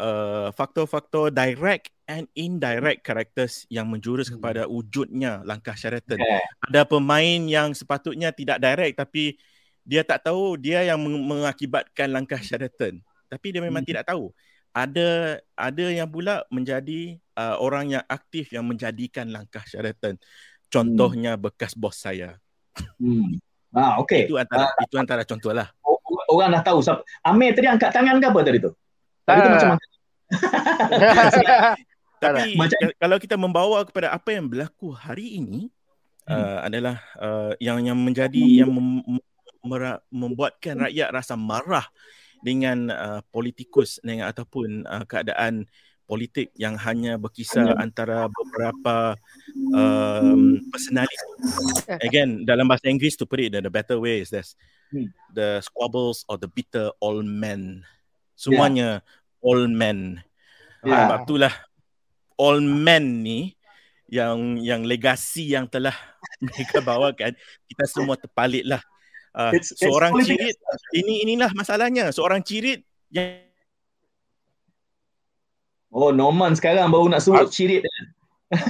uh, 0.00 0.48
faktor-faktor 0.56 1.28
direct 1.28 1.92
and 2.10 2.26
indirect 2.34 3.06
characters 3.06 3.62
yang 3.70 3.86
menjurus 3.86 4.26
Hmm. 4.26 4.42
kepada 4.42 4.66
wujudnya 4.66 5.46
langkah 5.46 5.72
Sheraton. 5.72 6.18
Okay. 6.18 6.42
Ada 6.66 6.82
pemain 6.82 7.40
yang 7.46 7.70
sepatutnya 7.70 8.34
tidak 8.34 8.58
direct 8.58 8.98
tapi 8.98 9.38
dia 9.80 10.02
tak 10.02 10.26
tahu 10.26 10.58
dia 10.58 10.82
yang 10.82 10.98
meng- 10.98 11.22
mengakibatkan 11.22 12.10
langkah 12.10 12.42
Sheraton. 12.42 12.98
Tapi 13.30 13.46
dia 13.48 13.62
memang 13.62 13.86
Hmm. 13.86 13.90
tidak 13.94 14.10
tahu. 14.10 14.34
Ada 14.70 15.38
ada 15.54 15.86
yang 15.86 16.06
pula 16.06 16.42
menjadi 16.46 17.18
uh, 17.34 17.58
orang 17.58 17.90
yang 17.90 18.04
aktif 18.04 18.50
yang 18.50 18.62
menjadikan 18.62 19.30
langkah 19.30 19.62
Sheraton. 19.62 20.18
Contohnya 20.66 21.34
bekas 21.34 21.74
bos 21.74 21.94
saya. 21.94 22.38
Hmm. 22.98 23.38
Ah, 23.70 23.98
okay. 23.98 24.26
Itu 24.26 24.34
antara 24.34 24.70
itu 24.78 24.94
antara 24.94 25.22
contoh 25.22 25.50
lah. 25.50 25.70
O- 25.82 25.98
Orang 26.30 26.50
dah 26.50 26.62
tahu 26.62 26.78
siapa. 26.78 27.02
Amir 27.22 27.54
tadi 27.54 27.66
angkat 27.66 27.90
tangan 27.90 28.18
ke 28.18 28.26
apa 28.26 28.40
tadi 28.42 28.58
tu? 28.58 28.70
Tadi 29.26 29.38
tu 29.38 29.46
Tak. 29.46 29.54
macam 29.54 29.70
Tapi 32.20 32.52
Macam- 32.54 32.80
ka- 32.84 32.96
kalau 33.00 33.16
kita 33.16 33.36
membawa 33.40 33.80
kepada 33.82 34.12
apa 34.12 34.36
yang 34.36 34.46
berlaku 34.46 34.92
hari 34.92 35.40
ini 35.40 35.72
Hmm. 36.28 36.36
uh, 36.36 36.58
adalah 36.62 36.96
uh, 37.16 37.52
yang 37.58 37.80
yang 37.82 37.96
menjadi 37.98 38.62
yang 38.62 38.70
mem, 38.70 39.18
mera- 39.64 40.04
membuatkan 40.12 40.78
rakyat 40.78 41.10
rasa 41.10 41.34
marah 41.34 41.88
dengan 42.44 42.92
uh, 42.92 43.20
politikus 43.32 43.98
dengan 44.04 44.30
ataupun 44.30 44.84
uh, 44.84 45.02
keadaan 45.08 45.64
politik 46.04 46.50
yang 46.54 46.74
hanya 46.76 47.16
berkisar 47.16 47.74
antara 47.78 48.26
beberapa 48.26 49.14
um, 49.70 50.58
personalis. 50.70 51.18
Again, 52.02 52.42
dalam 52.42 52.66
bahasa 52.66 52.90
Inggeris 52.90 53.14
to 53.14 53.26
put 53.26 53.40
it 53.40 53.54
in 53.54 53.66
a 53.66 53.72
better 53.72 53.98
way 53.98 54.18
is 54.18 54.30
this. 54.30 54.54
Hmm. 54.90 55.10
The 55.34 55.62
squabbles 55.62 56.22
or 56.26 56.34
the 56.34 56.50
bitter 56.50 56.90
old 56.98 57.24
men. 57.24 57.86
Semuanya 58.34 59.02
old 59.38 59.70
men. 59.70 60.18
Ya. 60.82 61.06
Sebab 61.06 61.18
itulah 61.26 61.54
all 62.40 62.56
men 62.58 63.20
ni 63.20 63.52
yang 64.08 64.56
yang 64.58 64.82
legasi 64.82 65.52
yang 65.52 65.68
telah 65.68 65.92
mereka 66.42 66.80
bawakan 66.80 67.36
kita 67.68 67.84
semua 67.86 68.16
terpalit 68.16 68.64
lah. 68.64 68.80
Uh, 69.30 69.52
It's- 69.54 69.70
it's 69.70 69.78
seorang 69.78 70.10
political 70.10 70.40
cirit 70.42 70.56
ini 70.90 71.22
inilah 71.22 71.52
masalahnya 71.52 72.10
seorang 72.10 72.40
cirit 72.40 72.82
yang 73.12 73.46
Oh, 75.90 76.14
Norman 76.14 76.54
sekarang 76.54 76.86
baru 76.86 77.10
nak 77.10 77.18
sebut 77.18 77.50
cirit. 77.50 77.82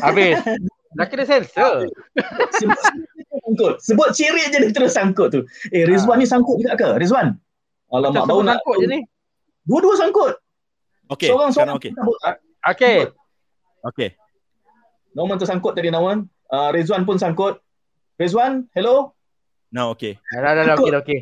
Habis. 0.00 0.40
Dah 0.96 1.04
kena 1.04 1.28
sensor. 1.28 1.84
Sebut 2.56 2.80
sangkut. 3.44 3.74
Sebut 3.78 4.08
cirit 4.10 4.48
je 4.48 4.58
dia 4.58 4.72
terus 4.72 4.96
sangkut 4.96 5.28
tu. 5.28 5.40
Eh, 5.68 5.84
Rizwan 5.84 6.16
ni 6.16 6.24
sangkut 6.24 6.56
juga 6.56 6.74
ke? 6.74 6.88
Rizwan? 6.96 7.36
Alamak, 7.92 8.24
baru 8.24 8.40
nak. 8.40 8.58
sangkut 8.58 8.76
je 8.80 8.86
ni. 8.88 8.98
Dua-dua 9.62 9.94
sangkut. 9.96 10.34
okey 11.12 11.28
Seorang 11.28 11.50
sekarang 11.52 11.76
seorang. 11.76 11.76
okey 11.76 11.90
Okay. 12.72 12.96
okey 13.04 13.19
Norman 15.16 15.36
tu 15.40 15.46
sangkut 15.48 15.74
tadi 15.74 15.90
Norman. 15.90 16.26
Uh, 16.50 16.70
Rizwan 16.74 17.06
pun 17.06 17.16
sangkut. 17.16 17.58
Rizwan, 18.20 18.68
hello? 18.76 19.16
now 19.70 19.94
okey 19.94 20.18
Dah 20.34 20.50
dah 20.50 20.62
dah 20.66 20.74
okey 20.76 20.90
dah 20.90 21.00
okey. 21.00 21.18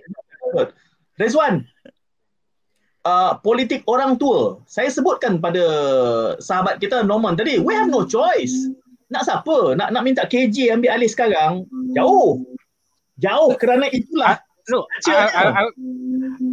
Rizwan, 1.21 1.67
uh, 3.05 3.33
politik 3.43 3.85
orang 3.91 4.17
tua. 4.17 4.63
Saya 4.65 4.89
sebutkan 4.89 5.43
pada 5.43 5.65
sahabat 6.39 6.79
kita 6.79 7.03
Norman 7.05 7.35
tadi, 7.35 7.59
we 7.61 7.75
have 7.75 7.91
no 7.91 8.07
choice. 8.07 8.55
Nak 9.09 9.25
siapa? 9.25 9.75
Nak 9.75 9.89
nak 9.91 10.03
minta 10.05 10.25
KJ 10.29 10.79
ambil 10.79 10.95
alih 10.95 11.11
sekarang? 11.11 11.65
Jauh. 11.97 12.45
Jauh 13.19 13.53
kerana 13.59 13.91
itulah. 13.91 14.39
No, 14.69 14.85
Cik, 15.01 15.17
I, 15.17 15.27
I, 15.33 15.45
I, 15.49 15.63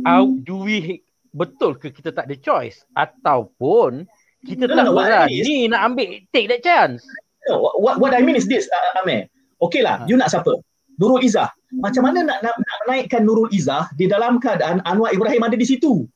how 0.07 0.23
do 0.47 0.63
we 0.63 1.03
betul 1.35 1.75
ke 1.75 1.91
kita 1.91 2.15
tak 2.15 2.31
ada 2.31 2.35
choice 2.39 2.87
ataupun 2.95 4.07
kita 4.45 4.69
No, 4.69 4.73
tak 4.77 4.85
no, 4.85 4.91
I 4.93 4.93
mean 4.93 5.01
is- 5.01 5.45
berani 5.45 5.57
nak 5.67 5.81
ambil 5.83 6.09
take 6.31 6.47
that 6.47 6.61
chance. 6.61 7.01
No, 7.45 7.61
what, 7.77 8.01
what 8.01 8.13
I 8.13 8.21
mean 8.21 8.33
is 8.33 8.45
this, 8.45 8.65
uh, 8.69 9.01
Amir. 9.01 9.29
Okey 9.61 9.81
lah, 9.81 10.01
Ha. 10.01 10.05
you 10.09 10.17
nak 10.17 10.29
siapa? 10.29 10.49
Nurul 10.97 11.21
Izzah. 11.21 11.51
Macam 11.75 12.07
mana 12.07 12.23
nak, 12.23 12.39
nak, 12.39 12.55
nak 12.55 12.77
menaikkan 12.87 13.21
Nurul 13.21 13.51
Izzah 13.51 13.91
di 13.93 14.07
dalam 14.07 14.39
keadaan 14.39 14.79
Anwar 14.87 15.11
Ibrahim 15.11 15.43
ada 15.43 15.53
di 15.53 15.67
situ? 15.67 16.07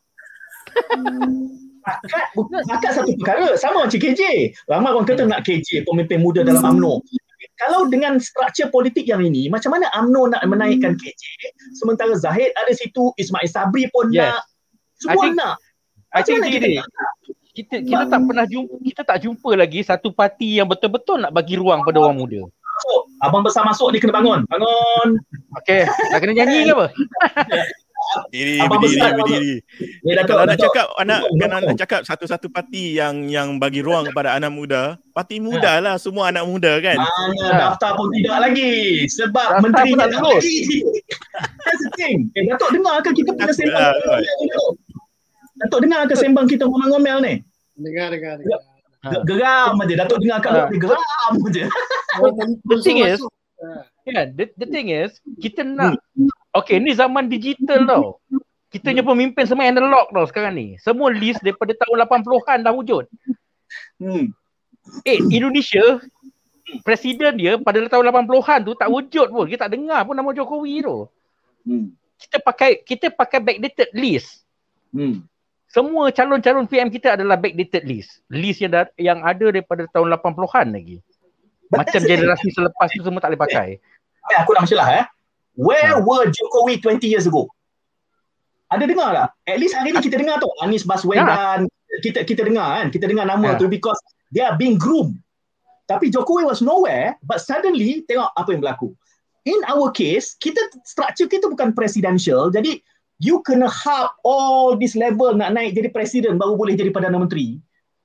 Bakat, 1.83 2.91
satu 2.97 3.11
perkara. 3.19 3.55
Sama 3.59 3.85
macam 3.87 3.99
KJ. 3.99 4.53
Ramai 4.67 4.89
orang 4.93 5.07
kata 5.07 5.25
nak 5.25 5.43
KJ, 5.43 5.83
pemimpin 5.83 6.21
muda 6.23 6.43
dalam 6.43 6.61
UMNO. 6.63 7.01
Kalau 7.59 7.87
dengan 7.91 8.19
struktur 8.23 8.71
politik 8.71 9.03
yang 9.03 9.19
ini, 9.19 9.51
macam 9.51 9.75
mana 9.75 9.91
UMNO 9.91 10.31
nak 10.31 10.41
menaikkan 10.47 10.95
KJ? 10.95 11.23
Sementara 11.75 12.15
Zahid 12.15 12.51
ada 12.55 12.71
situ, 12.71 13.11
Ismail 13.19 13.47
Sabri 13.47 13.87
pun 13.91 14.11
Yes. 14.11 14.31
nak. 14.31 14.41
Semua 14.99 15.11
I 15.11 15.19
think- 15.23 15.37
nak. 15.39 15.55
I 15.59 15.65
Macam 16.09 16.25
think 16.25 16.39
mana 16.39 16.53
kita 16.55 16.67
nak? 16.73 16.87
Kita 17.59 17.75
kita 17.81 18.03
tak 18.05 18.21
pernah 18.21 18.45
jumpa 18.45 18.73
kita 18.79 19.01
tak 19.03 19.17
jumpa 19.19 19.49
lagi 19.53 19.79
satu 19.81 20.09
parti 20.09 20.55
yang 20.55 20.65
betul-betul 20.65 21.19
nak 21.19 21.31
bagi 21.31 21.53
ruang 21.53 21.81
pada 21.81 21.99
orang 21.99 22.17
muda. 22.17 22.41
Masuk. 22.45 23.01
Abang 23.19 23.43
besar 23.43 23.63
masuk 23.63 23.91
ni 23.91 23.99
kena 23.99 24.15
bangun. 24.15 24.47
Bangun. 24.47 25.07
Okey, 25.57 25.83
dah 25.83 26.17
kena 26.17 26.33
nyanyi 26.33 26.59
ke 26.63 26.71
apa? 26.71 26.87
Diri 28.31 28.57
Abang 28.57 28.79
berdiri 28.79 28.95
besar, 28.95 29.11
berdiri. 29.13 29.55
Eh, 30.01 30.15
Datuk, 30.15 30.25
Kalau 30.25 30.41
nak 30.41 30.49
Datuk. 30.49 30.63
cakap 30.65 30.87
anak 30.97 31.19
kalau 31.29 31.57
nak 31.61 31.77
cakap 31.77 32.01
satu-satu 32.01 32.47
parti 32.49 32.95
yang 32.95 33.27
yang 33.27 33.59
bagi 33.59 33.83
ruang 33.83 34.07
kepada 34.07 34.33
anak 34.33 34.49
muda, 34.49 34.81
parti 35.11 35.37
muda 35.37 35.77
lah 35.77 35.99
semua 35.99 36.31
anak 36.31 36.41
muda 36.41 36.79
kan. 36.79 36.95
Mana 36.95 37.45
Ha. 37.45 37.57
daftar 37.69 37.93
pun 37.93 38.09
tidak 38.09 38.39
lagi 38.41 39.03
sebab 39.05 39.29
Daftar 39.51 39.61
menteri 39.61 39.91
tak 39.93 40.07
lulus. 40.09 40.41
lagi. 40.41 40.57
That's 41.67 41.81
the 41.83 41.89
thing. 41.93 42.17
Eh 42.33 42.47
Datuk 42.47 42.69
dengar 42.71 42.95
ke 43.03 43.09
kita 43.13 43.29
punya 43.29 43.51
sembang 43.51 43.77
lah? 43.77 44.21
Datuk 45.59 45.79
dengar 45.83 46.01
ke 46.07 46.15
sembang 46.15 46.47
kita 46.47 46.63
ngomel-ngomel 46.65 47.17
ni? 47.21 47.33
Dengar, 47.79 48.07
dengar, 48.11 48.33
dengar. 48.37 48.59
Ge- 48.99 49.23
Geram 49.23 49.79
aja. 49.79 49.93
Datuk 50.03 50.19
dengar 50.19 50.37
kat 50.43 50.51
Ha. 50.51 50.63
geram 50.75 51.33
aja. 51.47 51.63
The 52.69 52.77
thing 52.83 52.99
is- 52.99 53.23
masuk. 53.23 53.31
Ah. 53.59 53.83
Kan, 54.09 54.27
the, 54.33 54.49
the 54.57 54.65
thing 54.65 54.89
is 54.89 55.21
kita 55.37 55.61
nak 55.61 55.99
okey 56.57 56.81
ni 56.81 56.97
zaman 56.97 57.29
digital 57.29 57.85
tau. 57.85 58.05
Kita 58.69 58.89
punya 58.89 59.01
pemimpin 59.01 59.45
semua 59.45 59.69
analog 59.69 60.09
tau 60.09 60.25
sekarang 60.25 60.53
ni. 60.53 60.67
Semua 60.81 61.09
list 61.09 61.41
daripada 61.41 61.73
tahun 61.73 62.05
80-an 62.05 62.59
dah 62.65 62.73
wujud. 62.73 63.05
Hmm. 64.01 64.33
Eh, 65.05 65.19
Indonesia 65.29 66.01
presiden 66.85 67.33
dia 67.37 67.57
pada 67.57 67.81
tahun 67.85 68.09
80-an 68.09 68.59
tu 68.65 68.73
tak 68.73 68.89
wujud 68.89 69.27
pun. 69.29 69.45
Kita 69.45 69.69
tak 69.69 69.77
dengar 69.77 70.01
pun 70.05 70.17
nama 70.17 70.33
Jokowi 70.33 70.81
tu. 70.81 71.05
Hmm. 71.65 71.93
Kita 72.17 72.41
pakai 72.41 72.81
kita 72.81 73.13
pakai 73.13 73.39
backdated 73.41 73.89
list. 73.93 74.41
Hmm. 74.89 75.21
Semua 75.69 76.09
calon-calon 76.09 76.65
PM 76.65 76.89
kita 76.89 77.13
adalah 77.13 77.37
backdated 77.37 77.85
list. 77.85 78.25
List 78.27 78.57
yang 78.59 78.73
da- 78.73 78.95
yang 78.97 79.21
ada 79.21 79.53
daripada 79.53 79.85
tahun 79.89 80.09
80-an 80.11 80.67
lagi. 80.73 80.97
But 81.69 81.85
Macam 81.85 82.01
generasi 82.01 82.49
selepas 82.49 82.89
tu 82.89 83.05
semua 83.05 83.21
tak 83.21 83.29
boleh 83.29 83.41
pakai. 83.45 83.67
Eh, 84.33 84.37
aku 84.41 84.57
nak 84.57 84.65
masalah 84.65 84.87
eh. 84.97 85.05
Where 85.53 85.93
Ha. 85.93 86.01
were 86.01 86.25
Jokowi 86.25 86.81
20 86.81 87.05
years 87.05 87.29
ago? 87.29 87.45
Ada 88.69 88.85
dengar 88.85 89.09
tak? 89.13 89.29
At 89.45 89.57
least 89.57 89.77
hari 89.77 89.93
ni 89.93 90.01
kita 90.01 90.17
dengar 90.17 90.41
tu. 90.41 90.49
Anies 90.61 90.85
Baswedan. 90.85 91.69
Kita 92.01 92.25
kita 92.25 92.41
dengar 92.45 92.81
kan. 92.81 92.87
Kita 92.89 93.05
dengar 93.05 93.25
nama 93.25 93.53
Ya. 93.53 93.57
tu 93.57 93.69
because 93.69 93.97
they 94.29 94.41
are 94.41 94.53
being 94.53 94.77
groomed. 94.77 95.17
Tapi 95.85 96.09
Jokowi 96.09 96.45
was 96.45 96.61
nowhere 96.61 97.17
but 97.21 97.37
suddenly 97.37 98.01
tengok 98.05 98.29
apa 98.33 98.49
yang 98.49 98.61
berlaku. 98.61 98.93
In 99.45 99.57
our 99.65 99.89
case, 99.89 100.37
kita 100.37 100.57
structure 100.85 101.25
kita 101.25 101.49
bukan 101.49 101.73
presidential. 101.73 102.49
Jadi 102.49 102.81
you 103.19 103.43
kena 103.43 103.67
hub 103.67 104.15
all 104.23 104.79
this 104.79 104.95
level 104.95 105.35
nak 105.35 105.51
naik 105.51 105.75
jadi 105.75 105.91
presiden 105.91 106.39
baru 106.39 106.55
boleh 106.55 106.73
jadi 106.73 106.89
Perdana 106.89 107.19
Menteri. 107.19 107.59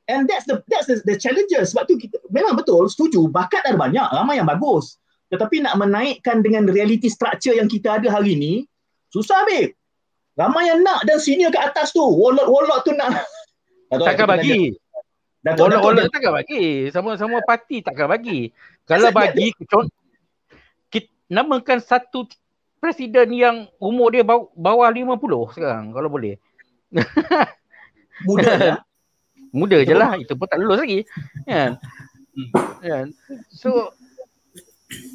And 0.05 0.29
that's 0.29 0.45
the 0.45 0.61
that's 0.69 0.85
the, 0.85 1.01
the 1.09 1.17
challenges. 1.17 1.73
Sebab 1.73 1.89
tu 1.89 1.97
kita, 1.97 2.21
memang 2.29 2.61
betul 2.61 2.85
setuju 2.93 3.25
bakat 3.33 3.65
ada 3.65 3.79
banyak, 3.79 4.05
ramai 4.13 4.37
yang 4.37 4.51
bagus. 4.51 5.01
Tetapi 5.33 5.65
nak 5.65 5.81
menaikkan 5.81 6.45
dengan 6.45 6.69
reality 6.69 7.09
structure 7.09 7.57
yang 7.57 7.71
kita 7.71 7.97
ada 7.97 8.13
hari 8.13 8.37
ni 8.37 8.69
susah 9.09 9.49
babe. 9.49 9.73
Ramai 10.35 10.69
yang 10.69 10.83
nak 10.83 11.07
dan 11.09 11.23
senior 11.23 11.55
kat 11.55 11.73
atas 11.73 11.95
tu. 11.95 12.03
Wallet-wallet 12.03 12.83
tu 12.85 12.93
nak. 12.99 13.23
Takkan 13.95 14.27
bagi. 14.27 14.75
Datuk, 15.45 15.69
Oleh-oleh 15.69 16.09
takkan 16.09 16.33
bagi. 16.41 16.89
Semua-semua 16.89 17.45
parti 17.45 17.85
takkan 17.85 18.09
bagi. 18.09 18.49
Kalau 18.89 19.13
bagi, 19.13 19.53
con- 19.69 19.93
kita 20.89 21.13
namakan 21.29 21.85
satu 21.85 22.25
presiden 22.85 23.33
yang 23.33 23.57
umur 23.81 24.13
dia 24.13 24.21
baw- 24.21 24.53
bawah 24.53 24.93
50 24.93 25.17
sekarang 25.57 25.89
kalau 25.97 26.13
boleh. 26.13 26.37
muda 28.29 28.53
ya. 28.61 28.77
Muda 29.55 29.87
je 29.87 29.95
lah. 29.95 30.19
Itu 30.19 30.35
pun 30.35 30.51
tak 30.51 30.59
lulus 30.59 30.83
lagi. 30.83 31.07
Kan? 31.47 31.79
Kan? 32.83 33.15
So, 33.55 33.95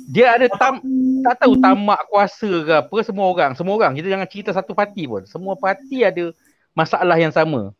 dia 0.08 0.40
ada 0.40 0.48
tam, 0.48 0.80
tak 1.28 1.44
tahu 1.44 1.60
tamak 1.60 2.08
kuasa 2.08 2.48
ke 2.48 2.74
apa 2.80 2.98
semua 3.04 3.28
orang. 3.28 3.52
Semua 3.52 3.76
orang. 3.76 3.92
Kita 4.00 4.08
jangan 4.08 4.28
cerita 4.32 4.56
satu 4.56 4.72
parti 4.72 5.04
pun. 5.12 5.28
Semua 5.28 5.60
parti 5.60 6.08
ada 6.08 6.32
masalah 6.72 7.20
yang 7.20 7.36
sama. 7.36 7.76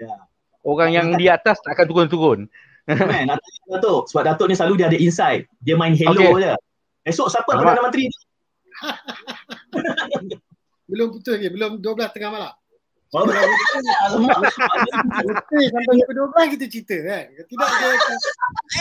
Ya. 0.00 0.16
Orang 0.64 0.96
yang 0.96 1.12
di 1.20 1.28
atas 1.28 1.60
tak 1.60 1.76
akan 1.76 1.86
turun-turun. 1.92 2.40
Man, 2.88 3.36
Datuk. 3.68 4.08
Sebab 4.08 4.24
Datuk 4.24 4.48
ni 4.48 4.56
selalu 4.56 4.80
dia 4.80 4.88
ada 4.88 4.96
insight. 4.96 5.44
Dia 5.60 5.76
main 5.76 5.92
hello 5.92 6.16
Okay. 6.16 6.40
je. 6.40 6.52
Esok 7.04 7.28
siapa. 7.28 7.52
Perdana 7.52 7.84
Menteri? 7.84 8.08
Belum 10.90 11.06
putus 11.12 11.36
lagi. 11.36 11.48
Belum 11.52 11.76
12 11.78 12.14
tengah 12.16 12.30
malam. 12.32 12.54
Alamak. 13.08 14.52
Sampai 15.48 15.64
pukul 15.88 16.14
12 16.28 16.52
kita 16.56 16.64
cerita 16.68 16.96
kan. 17.08 17.24
Tidak 17.32 17.68
ada 17.68 17.88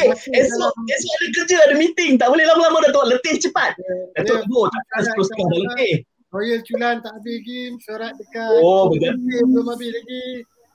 Eh, 0.04 0.12
esok, 0.44 0.72
esok 0.84 1.12
ada 1.16 1.28
kerja, 1.32 1.56
ada 1.64 1.76
meeting. 1.80 2.20
Tak 2.20 2.28
boleh 2.28 2.44
lama-lama 2.44 2.84
dah 2.84 2.92
tuan. 2.92 3.08
Letih 3.08 3.40
cepat. 3.40 3.72
Datuk 4.20 4.44
Ibu, 4.44 4.68
takkan 4.68 5.00
sepuluh 5.08 5.26
setengah 5.32 5.48
dah 5.48 5.60
letih. 5.64 5.94
Royal 6.28 6.60
Culan 6.68 6.96
tak 7.00 7.12
habis 7.16 7.40
lagi. 7.40 7.60
Surat 7.88 8.12
dekat. 8.20 8.60
Oh, 8.60 8.92
betul. 8.92 9.16
Belum 9.48 9.66
habis 9.72 9.90
lagi. 9.96 10.24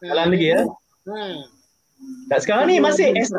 Jalan 0.01 0.27
lagi 0.33 0.47
ya. 0.49 0.61
Ha. 1.13 1.23
Tak 2.33 2.39
sekarang 2.43 2.67
ni 2.73 2.81
masih 2.81 3.13
S- 3.15 3.37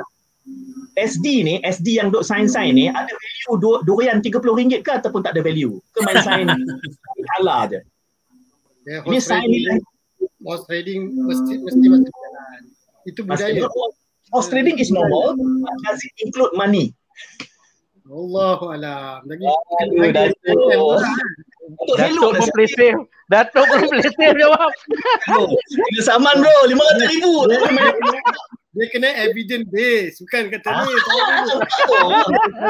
SD 0.93 1.25
ni, 1.41 1.55
SD 1.63 1.97
yang 1.97 2.13
duk 2.13 2.21
sign-sign 2.21 2.75
ni, 2.75 2.85
ada 2.85 3.09
value 3.09 3.55
du- 3.57 3.81
durian 3.83 4.19
RM30 4.19 4.83
ke 4.83 4.91
ataupun 4.93 5.23
tak 5.23 5.33
ada 5.33 5.41
value? 5.41 5.79
Ke 5.89 5.99
main 6.03 6.19
sign 6.21 6.45
kalah 7.33 7.65
je? 7.67 7.79
Ya, 8.83 8.99
Ini 9.01 9.17
sign 9.17 9.41
trading, 9.41 9.63
nilai. 9.73 9.77
horse 10.43 10.63
trading 10.67 10.99
mesti 11.23 11.53
mesti 11.63 11.85
masih 11.87 12.11
berjalan. 12.11 12.61
Itu 13.07 13.19
budaya. 13.23 13.63
Horse 14.29 14.49
trading 14.49 14.77
is 14.77 14.91
normal, 14.91 15.33
but 15.37 15.75
does 15.83 16.03
it 16.03 16.13
include 16.19 16.51
money? 16.53 16.91
Allahu 18.03 18.75
alam. 18.75 19.23
Lagi 19.25 19.47
Datuk. 20.11 20.99
Untuk 21.63 21.95
Datuk 21.95 22.11
hello 22.11 22.35
pun 22.35 22.49
play 22.51 22.67
safe. 22.67 22.99
Datuk 23.31 23.63
pun 23.63 23.79
play 23.87 24.03
safe 24.03 24.35
jawab. 24.35 24.69
Kena 25.63 26.01
saman 26.03 26.35
bro, 26.37 26.53
RM500,000. 26.67 27.47
Dia, 28.73 28.85
kena, 28.89 29.09
evidence 29.21 29.67
base 29.67 30.15
bukan 30.19 30.43
kata 30.49 30.67
Ah. 30.67 30.81
ni 30.81 30.93
tak 30.95 31.13
ada 31.13 31.35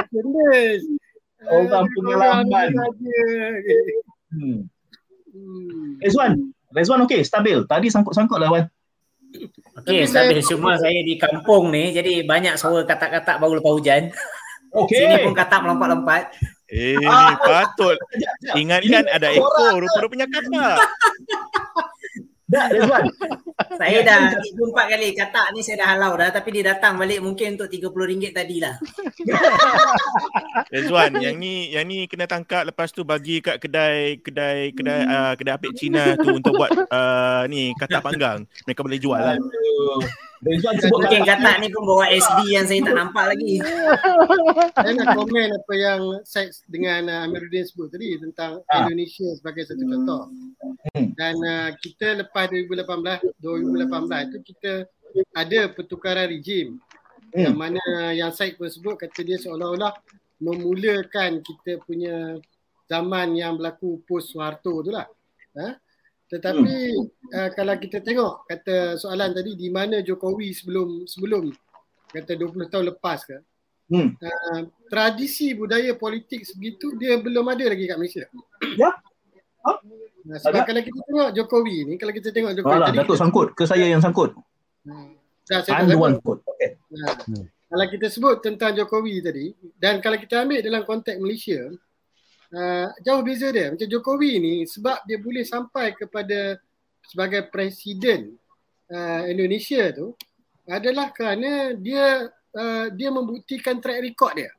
evidence 0.03 0.29
base 0.29 0.85
Orang 1.43 1.87
pengalaman. 1.89 2.67
saja 2.71 3.19
Hmm. 4.31 4.59
hmm. 5.29 5.99
Rezwan, 5.99 6.31
Rezwan 6.69 7.03
okey, 7.03 7.21
stabil. 7.21 7.59
Tadi 7.63 7.87
sangkut-sangkut 7.87 8.35
lah 8.35 8.49
Wan. 8.49 8.65
Okey, 9.77 10.01
Tapi 10.01 10.07
stabil. 10.07 10.39
saya- 10.39 10.49
Cuma 10.49 10.73
saya 10.75 10.99
di 10.99 11.15
kampung 11.15 11.69
ni, 11.69 11.91
jadi 11.91 12.23
banyak 12.23 12.55
suara 12.55 12.81
katak-katak 12.81 13.37
baru 13.37 13.59
lepas 13.59 13.73
hujan. 13.73 14.03
Okey. 14.73 14.97
Sini 14.97 15.15
pun 15.21 15.33
katak 15.33 15.61
melompat-lompat. 15.61 16.33
Eh, 16.65 16.97
Ah. 17.03 17.37
patut. 17.37 17.93
Ingatkan 18.53 19.05
ada 19.07 19.29
ekor 19.29 19.77
rupa-rupanya 19.77 20.25
kata. 20.25 20.65
Tak, 22.53 22.67
Rezwan. 22.69 23.03
Saya 23.79 23.89
Ya, 23.89 24.01
dah 24.05 24.19
tiga 24.37 24.63
empat 24.69 24.85
kali 24.85 25.07
katak 25.17 25.47
ni 25.53 25.61
saya 25.65 25.81
dah 25.81 25.87
halau 25.93 26.13
dah 26.13 26.29
tapi 26.29 26.49
dia 26.53 26.73
datang 26.73 26.97
balik 26.97 27.21
mungkin 27.21 27.57
untuk 27.57 27.69
RM30 27.69 28.33
tadi 28.33 28.57
lah. 28.61 28.75
Rezwan, 30.73 31.17
yang 31.21 31.37
ni 31.41 31.73
yang 31.73 31.85
ni 31.89 32.05
kena 32.05 32.29
tangkap 32.29 32.69
lepas 32.69 32.93
tu 32.93 33.01
bagi 33.01 33.41
kat 33.41 33.57
kedai 33.61 34.21
kedai 34.21 34.73
kedai 34.73 34.99
uh, 35.05 35.33
kedai 35.37 35.53
apik 35.57 35.73
Cina 35.77 36.13
tu 36.17 36.37
untuk 36.37 36.53
buat 36.53 36.69
uh, 36.69 37.49
ni 37.49 37.73
katak 37.77 38.01
panggang. 38.05 38.45
Mereka 38.65 38.81
boleh 38.85 38.99
jual 39.01 39.21
lah. 39.21 39.37
Mungkin 40.43 41.21
katak 41.23 41.55
ni 41.59 41.71
pun 41.71 41.83
bawa 41.87 42.05
SD 42.07 42.51
yang 42.51 42.65
saya 42.67 42.83
tak 42.83 42.95
nampak 42.95 43.25
lagi. 43.31 43.63
saya 44.75 44.91
nak 44.93 45.15
komen 45.15 45.47
apa 45.55 45.73
yang 45.73 46.01
Syed 46.23 46.51
dengan 46.67 47.07
uh, 47.07 47.25
Amiruddin 47.25 47.63
sebut 47.63 47.87
tadi 47.87 48.19
tentang 48.19 48.59
Ah. 48.67 48.83
Indonesia 48.85 49.27
sebagai 49.39 49.63
satu 49.65 49.83
contoh 49.83 50.23
Hmm. 50.93 51.15
dan 51.15 51.35
uh, 51.39 51.69
kita 51.79 52.21
lepas 52.21 52.51
2018 52.51 53.39
2018 53.39 54.29
itu 54.29 54.37
kita 54.51 54.73
ada 55.31 55.59
pertukaran 55.71 56.27
rejim 56.27 56.77
Hmm. 57.31 57.49
yang 57.49 57.55
mana 57.55 57.83
yang 58.13 58.29
Syed 58.29 58.59
pun 58.59 58.67
sebut 58.69 58.99
kata 58.99 59.23
dia 59.23 59.39
seolah-olah 59.39 59.95
memulakan 60.37 61.39
kita 61.39 61.81
punya 61.81 62.37
zaman 62.85 63.33
yang 63.33 63.55
berlaku 63.55 64.03
post 64.03 64.35
Soeharto 64.35 64.83
tu 64.83 64.91
lah. 64.91 65.07
Ha? 65.55 65.79
Tetapi 66.33 66.75
hmm. 66.97 67.29
uh, 67.29 67.49
kalau 67.53 67.77
kita 67.77 68.01
tengok 68.01 68.49
kata 68.49 68.97
soalan 68.97 69.37
tadi 69.37 69.53
di 69.53 69.69
mana 69.69 70.01
Jokowi 70.01 70.49
sebelum 70.49 71.05
sebelum 71.05 71.53
kata 72.09 72.33
20 72.33 72.73
tahun 72.73 72.85
lepas 72.93 73.21
ke 73.29 73.37
Hmm. 73.91 74.15
uh, 74.15 74.61
tradisi 74.87 75.51
budaya 75.53 75.91
politik 75.93 76.47
sebegitu 76.47 76.95
dia 76.95 77.19
belum 77.19 77.43
ada 77.51 77.67
lagi 77.67 77.83
kat 77.83 77.99
Malaysia. 77.99 78.23
Ya. 78.79 78.95
Ha? 79.67 79.71
Nah, 80.23 80.37
sebab 80.39 80.63
Ada? 80.63 80.67
kalau 80.71 80.81
kita 80.87 80.99
tengok 81.03 81.29
Jokowi 81.35 81.75
ni, 81.91 81.93
kalau 81.99 82.13
kita 82.15 82.31
tengok 82.31 82.55
Jokowi 82.55 82.79
Alah, 82.79 82.89
tadi, 82.89 82.97
Datuk 83.03 83.17
sangkut. 83.19 83.47
Ke 83.59 83.67
saya 83.67 83.85
yang 83.85 83.99
sangkut. 83.99 84.31
Hmm. 84.87 85.19
Dah, 85.43 85.59
saya 85.67 85.83
I'm 85.83 85.91
the 85.91 85.99
one 85.99 86.15
sangkut. 86.15 86.39
sangkut. 86.41 86.55
Okay. 86.55 86.69
Nah, 86.95 87.13
Hmm. 87.27 87.45
Kalau 87.73 87.85
kita 87.89 88.07
sebut 88.07 88.35
tentang 88.45 88.71
Jokowi 88.77 89.17
tadi 89.19 89.45
dan 89.81 89.97
kalau 89.97 90.15
kita 90.15 90.45
ambil 90.47 90.61
dalam 90.63 90.85
konteks 90.85 91.17
Malaysia 91.17 91.73
uh, 92.53 92.87
jauh 93.01 93.25
beza 93.25 93.49
dia. 93.49 93.73
Macam 93.73 93.89
Jokowi 93.89 94.39
ni 94.39 94.55
sebab 94.69 95.01
dia 95.09 95.17
boleh 95.17 95.43
sampai 95.43 95.97
kepada 95.97 96.61
sebagai 97.03 97.49
presiden 97.51 98.37
uh, 98.93 99.27
Indonesia 99.27 99.91
tu 99.91 100.15
adalah 100.69 101.11
kerana 101.11 101.75
dia 101.75 102.31
uh, 102.55 102.87
dia 102.93 103.09
membuktikan 103.11 103.83
track 103.83 103.99
record 103.99 104.33
dia 104.39 104.51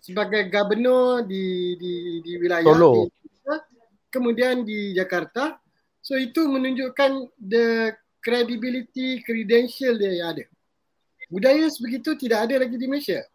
sebagai 0.00 0.46
gubernur 0.48 1.26
di 1.26 1.74
di 1.76 1.92
di 2.22 2.32
wilayah 2.38 2.70
Solo. 2.70 3.10
di, 3.10 3.54
kemudian 4.08 4.62
di 4.62 4.94
Jakarta. 4.94 5.58
So 5.98 6.14
itu 6.14 6.46
menunjukkan 6.46 7.34
the 7.42 7.90
credibility 8.22 9.26
credential 9.26 9.98
dia 9.98 10.22
yang 10.22 10.28
ada. 10.38 10.44
Budaya 11.26 11.66
sebegitu 11.66 12.14
tidak 12.14 12.46
ada 12.46 12.62
lagi 12.62 12.78
di 12.78 12.86
Malaysia. 12.86 13.26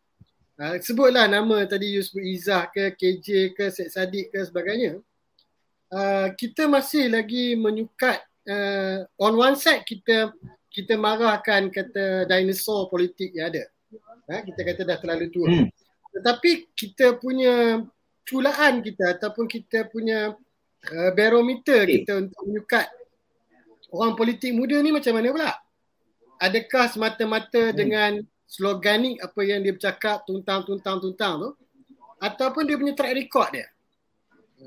Uh, 0.62 0.78
sebutlah 0.78 1.26
nama 1.26 1.66
tadi 1.66 1.98
you 1.98 2.06
sebut 2.06 2.22
Izzah 2.22 2.70
ke 2.70 2.94
KJ 2.94 3.58
ke 3.58 3.74
Syed 3.74 3.90
Saddiq 3.90 4.30
ke 4.30 4.46
sebagainya. 4.46 5.02
Uh, 5.90 6.30
kita 6.38 6.70
masih 6.70 7.10
lagi 7.10 7.58
menyukat 7.58 8.22
uh, 8.46 9.10
on 9.18 9.34
one 9.42 9.58
side 9.58 9.82
kita 9.90 10.30
kita 10.70 11.02
marahkan 11.02 11.66
kata 11.74 12.30
dinosaur 12.30 12.94
politik 12.94 13.34
yang 13.34 13.50
ada. 13.50 13.66
Ha, 14.30 14.46
kita 14.46 14.62
kata 14.62 14.82
dah 14.86 14.98
terlalu 15.02 15.34
tua. 15.34 15.50
Hmm. 15.50 15.68
Tetapi 16.14 16.78
kita 16.78 17.18
punya 17.18 17.82
culaan 18.22 18.86
kita 18.86 19.18
ataupun 19.18 19.50
kita 19.50 19.90
punya 19.90 20.30
uh, 20.94 21.12
barometer 21.18 21.90
Okay. 21.90 22.06
kita 22.06 22.22
untuk 22.22 22.38
menyukat 22.46 22.86
orang 23.90 24.14
politik 24.14 24.54
muda 24.54 24.78
ni 24.78 24.94
macam 24.94 25.18
mana 25.18 25.34
pula? 25.34 25.52
Adakah 26.38 26.86
semata-mata 26.86 27.74
Hmm. 27.74 27.76
dengan 27.76 28.12
sloganik 28.52 29.16
apa 29.24 29.40
yang 29.48 29.64
dia 29.64 29.72
bercakap 29.72 30.28
tuntang 30.28 30.68
tuntang 30.68 31.00
tuntang 31.00 31.40
tu 31.40 31.50
ataupun 32.20 32.68
dia 32.68 32.76
punya 32.76 32.92
track 32.92 33.16
record 33.16 33.50
dia? 33.56 33.68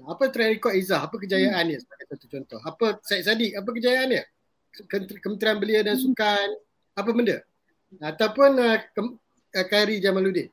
Apa 0.09 0.33
track 0.33 0.51
record 0.59 0.75
Izzah? 0.75 1.05
Apa 1.05 1.21
kejayaan 1.21 1.69
dia 1.69 1.79
sebagai 1.85 2.05
satu 2.09 2.27
contoh? 2.27 2.59
Apa 2.65 2.99
Syed 3.05 3.29
Saddiq? 3.29 3.53
Apa 3.61 3.71
kejayaan 3.77 4.09
dia? 4.09 4.25
Kem- 4.89 5.21
Kementerian 5.21 5.61
Belia 5.61 5.81
dan 5.85 6.01
Sukan 6.01 6.49
apa 6.97 7.11
benda? 7.13 7.45
Ataupun 8.03 8.51
uh, 8.59 8.81
Kem- 8.91 9.15
uh, 9.55 9.67
Khairi 9.71 10.03
Jamaluddin. 10.03 10.51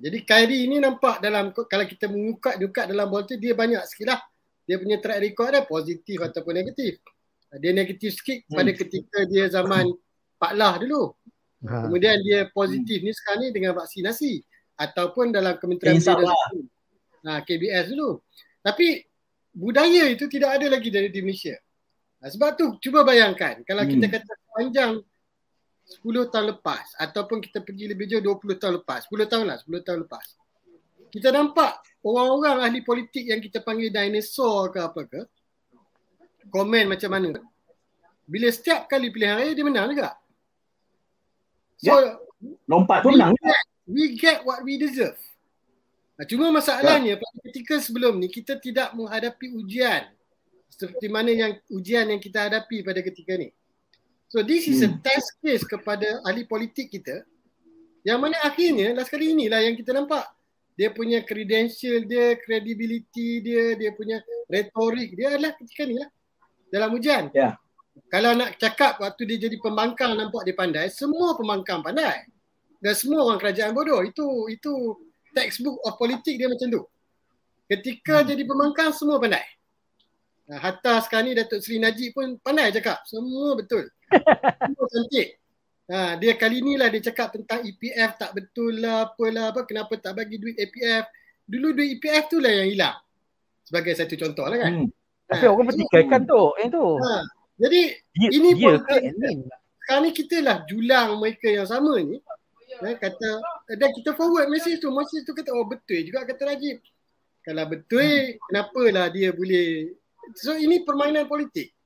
Jadi 0.00 0.18
Khairi 0.24 0.64
ini 0.64 0.80
nampak 0.80 1.20
dalam 1.20 1.52
kalau 1.52 1.84
kita 1.84 2.08
mengukat-ukat 2.08 2.88
dalam 2.88 3.10
politik 3.12 3.36
dia 3.36 3.52
banyak 3.52 3.84
sikit 3.84 4.16
lah. 4.16 4.20
Dia 4.64 4.80
punya 4.80 4.96
track 4.96 5.18
record 5.20 5.50
dia 5.52 5.62
positif 5.66 6.16
ataupun 6.24 6.54
negatif. 6.56 7.02
Dia 7.60 7.74
negatif 7.74 8.16
sikit 8.16 8.46
Hmm. 8.48 8.56
pada 8.62 8.70
ketika 8.72 9.18
dia 9.28 9.44
zaman 9.50 9.92
Pak 10.40 10.52
Lah 10.56 10.80
dulu. 10.80 11.12
Ha. 11.60 11.86
Kemudian 11.88 12.16
dia 12.24 12.48
positif 12.48 13.04
ni 13.04 13.12
sekarang 13.12 13.44
ni 13.44 13.48
dengan 13.52 13.76
vaksinasi 13.76 14.40
ataupun 14.80 15.28
dalam 15.28 15.60
Kementerian. 15.60 16.00
Sukan. 16.00 16.64
Ha, 17.28 17.44
KBS 17.44 17.92
dulu. 17.92 18.24
Tapi 18.64 19.04
budaya 19.52 20.08
itu 20.08 20.24
tidak 20.24 20.56
ada 20.56 20.66
lagi 20.72 20.88
dari 20.88 21.12
di 21.12 21.20
Malaysia. 21.20 21.56
Ha, 22.20 22.32
sebab 22.32 22.56
tu 22.56 22.66
cuba 22.80 23.04
bayangkan 23.04 23.60
kalau 23.64 23.84
Hmm. 23.84 23.92
kita 23.96 24.06
kata 24.08 24.32
panjang 24.56 24.92
10 25.90 26.30
tahun 26.30 26.54
lepas 26.56 26.96
ataupun 26.96 27.42
kita 27.42 27.60
pergi 27.66 27.90
lebih 27.90 28.06
jauh 28.08 28.22
20 28.22 28.56
tahun 28.56 28.80
lepas, 28.80 29.10
10 29.10 29.26
tahun 29.26 29.44
lah, 29.50 29.56
10 29.60 29.82
tahun 29.82 30.06
lepas. 30.06 30.26
Kita 31.10 31.34
nampak 31.34 31.82
orang-orang 32.06 32.62
ahli 32.62 32.80
politik 32.86 33.26
yang 33.26 33.42
kita 33.42 33.58
panggil 33.60 33.90
dinosaur 33.90 34.70
ke 34.70 34.78
apa 34.78 35.00
ke, 35.10 35.20
komen 36.48 36.86
macam 36.86 37.10
mana. 37.10 37.42
Bila 38.24 38.46
setiap 38.54 38.86
kali 38.86 39.10
pilihan 39.10 39.42
raya 39.42 39.50
dia 39.50 39.66
menang 39.66 39.90
juga. 39.90 40.14
So, 41.80 41.92
Lompat 42.68 43.04
pun 43.04 43.12
we 43.12 43.20
menang. 43.20 43.32
get, 43.36 43.64
we 43.84 44.02
get 44.16 44.38
what 44.44 44.60
we 44.64 44.80
deserve. 44.80 45.16
Nah, 46.16 46.24
cuma 46.28 46.52
masalahnya 46.52 47.16
pada 47.16 47.36
ketika 47.48 47.80
sebelum 47.80 48.20
ni 48.20 48.28
kita 48.28 48.56
tidak 48.56 48.92
menghadapi 48.92 49.56
ujian 49.56 50.08
seperti 50.68 51.08
mana 51.08 51.32
yang 51.32 51.52
ujian 51.68 52.08
yang 52.08 52.20
kita 52.20 52.48
hadapi 52.48 52.84
pada 52.84 53.00
ketika 53.00 53.36
ni. 53.36 53.48
So 54.30 54.40
this 54.40 54.68
is 54.68 54.84
a 54.84 54.88
Hmm. 54.88 55.00
test 55.02 55.36
case 55.40 55.64
kepada 55.64 56.20
ahli 56.22 56.44
politik 56.46 56.92
kita 56.92 57.24
yang 58.06 58.20
mana 58.20 58.36
akhirnya 58.40 58.94
last 58.94 59.10
kali 59.10 59.32
inilah 59.34 59.60
yang 59.60 59.74
kita 59.74 59.92
nampak 59.92 60.24
dia 60.78 60.88
punya 60.88 61.20
credential 61.20 62.00
dia, 62.08 62.38
credibility 62.40 63.42
dia, 63.44 63.76
dia 63.76 63.90
punya 63.92 64.22
retorik 64.48 65.12
dia 65.12 65.36
adalah 65.36 65.52
ketika 65.56 65.84
ni 65.84 66.00
lah 66.00 66.08
dalam 66.70 66.94
ujian. 66.96 67.28
Ya. 67.36 67.58
Kalau 68.10 68.34
nak 68.34 68.58
cakap 68.58 68.98
waktu 68.98 69.22
dia 69.26 69.50
jadi 69.50 69.56
pembangkang 69.58 70.14
nampak 70.14 70.42
dia 70.46 70.54
pandai, 70.54 70.86
semua 70.90 71.34
pembangkang 71.38 71.82
pandai. 71.82 72.26
Dan 72.80 72.94
semua 72.96 73.26
orang 73.28 73.38
kerajaan 73.38 73.76
bodoh. 73.76 74.00
Itu 74.02 74.48
itu 74.48 74.96
textbook 75.36 75.78
of 75.84 75.94
politik 76.00 76.38
dia 76.40 76.48
macam 76.50 76.66
tu. 76.70 76.82
Ketika 77.70 78.22
hmm. 78.22 78.26
jadi 78.34 78.42
pembangkang 78.46 78.90
semua 78.96 79.22
pandai. 79.22 79.46
Hatta 80.50 80.98
sekarang 81.06 81.30
ni 81.30 81.38
Datuk 81.38 81.62
Seri 81.62 81.78
Najib 81.78 82.10
pun 82.10 82.34
pandai 82.42 82.74
cakap. 82.74 83.06
Semua 83.06 83.54
betul. 83.54 83.86
Semua 84.66 84.86
cantik. 84.90 85.38
Ha, 85.90 86.18
dia 86.18 86.34
kali 86.34 86.62
ni 86.62 86.74
lah 86.78 86.90
dia 86.90 87.02
cakap 87.02 87.34
tentang 87.34 87.66
EPF 87.66 88.14
tak 88.14 88.30
betul 88.30 88.78
lah, 88.78 89.10
apalah, 89.10 89.50
apa, 89.50 89.66
kenapa 89.66 89.98
tak 89.98 90.18
bagi 90.18 90.38
duit 90.38 90.58
EPF. 90.58 91.06
Dulu 91.46 91.74
duit 91.74 91.98
EPF 91.98 92.30
tu 92.30 92.42
lah 92.42 92.50
yang 92.50 92.70
hilang. 92.70 92.96
Sebagai 93.62 93.94
satu 93.94 94.14
contoh 94.18 94.46
lah 94.50 94.58
kan. 94.58 94.72
Hmm. 94.74 94.88
Ha, 94.90 95.32
Tapi 95.38 95.46
orang 95.46 95.66
pertikaikan 95.70 96.20
tu. 96.26 96.42
Yang 96.58 96.70
tu. 96.74 96.86
Ha, 96.98 97.22
jadi 97.60 97.82
dia, 98.16 98.28
ini 98.32 98.50
dia 98.56 98.64
pun 98.64 98.74
ke, 98.80 98.96
sekarang 99.84 100.02
ni 100.06 100.10
kita 100.16 100.36
lah 100.40 100.56
julang 100.64 101.20
mereka 101.20 101.48
yang 101.52 101.68
sama 101.68 102.00
ni. 102.00 102.16
Eh, 102.80 102.96
kata, 102.96 103.30
dan 103.76 103.90
kita 103.92 104.16
forward 104.16 104.48
message 104.48 104.80
tu. 104.80 104.88
Message 104.88 105.28
tu 105.28 105.36
kata, 105.36 105.52
oh 105.52 105.68
betul 105.68 106.00
juga 106.00 106.24
kata 106.24 106.48
Rajib. 106.48 106.80
Kalau 107.44 107.64
betul, 107.68 108.00
hmm. 108.00 108.40
kenapalah 108.48 109.06
dia 109.12 109.34
boleh. 109.36 109.92
So 110.38 110.56
ini 110.56 110.80
permainan 110.86 111.28
politik. 111.28 111.76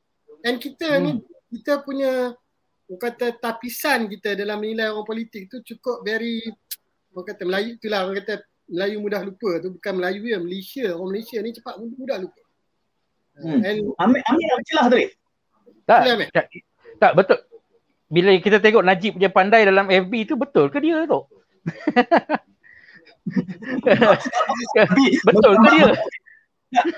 Dan 0.45 0.63
kita 0.63 0.99
hmm. 0.99 1.03
ni, 1.03 1.11
kita 1.59 1.83
punya 1.83 2.37
orang 2.85 3.01
kata 3.01 3.27
tapisan 3.41 4.07
kita 4.13 4.37
dalam 4.37 4.61
menilai 4.61 4.93
orang 4.93 5.09
politik 5.09 5.49
tu 5.49 5.65
cukup 5.65 6.05
very 6.05 6.45
orang 7.17 7.27
kata 7.33 7.43
Melayu 7.49 7.71
itulah 7.81 8.01
orang 8.05 8.17
kata 8.21 8.35
Melayu 8.69 8.97
mudah 9.01 9.21
lupa 9.25 9.51
tu 9.61 9.69
bukan 9.73 9.93
Melayu 9.97 10.23
ya 10.29 10.39
Malaysia 10.41 10.87
orang 10.93 11.09
Malaysia 11.17 11.39
ni 11.41 11.51
cepat 11.57 11.75
mudah 11.81 12.19
lupa. 12.21 12.43
Hmm. 13.41 13.61
And, 13.65 13.79
Amir 13.99 14.21
Amir 14.31 14.45
nak 14.47 14.63
celah 14.69 14.87
tadi. 14.93 15.07
Tak, 15.85 16.01
tak, 16.33 16.47
tak 17.01 17.13
betul. 17.13 17.39
Bila 18.09 18.31
kita 18.41 18.61
tengok 18.61 18.85
Najib 18.85 19.17
punya 19.17 19.31
pandai 19.33 19.65
dalam 19.69 19.89
FB 19.89 20.13
tu 20.29 20.35
betul 20.37 20.69
ke 20.73 20.79
dia 20.81 21.05
tu? 21.09 21.25
betul 25.25 25.53
ke 25.57 25.69
dia? 25.73 25.85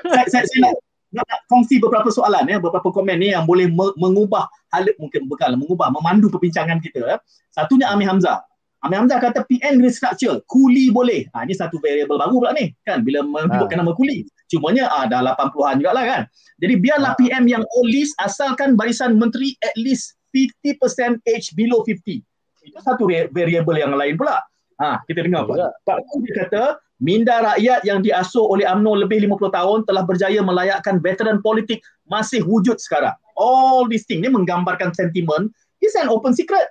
saya, 0.09 0.27
saya, 0.31 0.44
saya 0.46 0.61
nak 0.62 0.72
nak, 1.14 1.25
nak 1.27 1.40
kongsi 1.46 1.79
beberapa 1.79 2.09
soalan 2.11 2.44
ya, 2.44 2.59
beberapa 2.59 2.90
komen 2.90 3.16
ni 3.16 3.31
yang 3.33 3.46
boleh 3.46 3.70
me- 3.70 3.96
mengubah 3.96 4.51
hal 4.75 4.90
mungkin 4.99 5.31
bukan 5.31 5.57
mengubah 5.57 5.88
memandu 5.94 6.29
perbincangan 6.29 6.83
kita 6.83 7.01
ya. 7.01 7.16
Satunya 7.55 7.88
Amir 7.88 8.11
Hamzah. 8.11 8.42
Amir 8.87 9.03
Hamzah 9.03 9.18
kata 9.18 9.42
PN 9.51 9.83
restructure, 9.83 10.38
kuli 10.46 10.94
boleh. 10.94 11.27
Ha 11.35 11.42
ini 11.42 11.59
satu 11.59 11.83
variable 11.83 12.22
baru 12.22 12.38
pula 12.38 12.55
ni 12.55 12.70
kan 12.87 13.03
bila 13.03 13.27
menyebutkan 13.27 13.77
ha. 13.77 13.83
nama 13.83 13.92
kuli. 13.99 14.22
Cumanya 14.46 14.87
ah 14.94 15.11
dah 15.11 15.35
80-an 15.35 15.83
jugaklah 15.83 16.05
kan. 16.07 16.22
Jadi 16.62 16.75
biarlah 16.79 17.12
ha. 17.12 17.18
PM 17.18 17.44
yang 17.51 17.66
all 17.66 17.88
list 17.90 18.14
asalkan 18.22 18.79
barisan 18.79 19.18
menteri 19.18 19.59
at 19.66 19.75
least 19.75 20.14
50% 20.31 21.18
age 21.27 21.51
below 21.59 21.83
50. 21.83 22.22
Itu 22.62 22.79
satu 22.79 23.11
variable 23.35 23.75
yang 23.75 23.90
lain 23.99 24.14
pula. 24.14 24.38
Ha, 24.77 25.03
kita 25.09 25.25
dengar 25.25 25.49
Pak. 25.49 25.83
Pak 25.88 25.99
Kun 26.07 26.20
dia 26.22 26.46
kata 26.46 26.62
minda 27.01 27.40
rakyat 27.40 27.81
yang 27.88 28.05
diasuh 28.05 28.44
oleh 28.44 28.68
AMNO 28.68 29.09
lebih 29.09 29.25
50 29.25 29.51
tahun 29.51 29.79
telah 29.88 30.03
berjaya 30.05 30.40
melayakkan 30.44 31.01
veteran 31.01 31.40
politik 31.40 31.81
masih 32.07 32.44
wujud 32.44 32.77
sekarang. 32.79 33.16
All 33.35 33.88
these 33.88 34.05
things 34.05 34.20
ni 34.20 34.29
menggambarkan 34.29 34.92
sentimen 34.92 35.49
is 35.81 35.96
an 35.96 36.12
open 36.12 36.37
secret. 36.37 36.68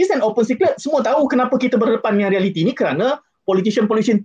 It's 0.00 0.08
an 0.08 0.24
open 0.24 0.48
secret. 0.48 0.80
Semua 0.80 1.04
tahu 1.04 1.28
kenapa 1.28 1.60
kita 1.60 1.76
berdepan 1.76 2.16
dengan 2.16 2.32
realiti 2.32 2.64
ni 2.64 2.72
kerana 2.72 3.20
politician-politician 3.44 4.24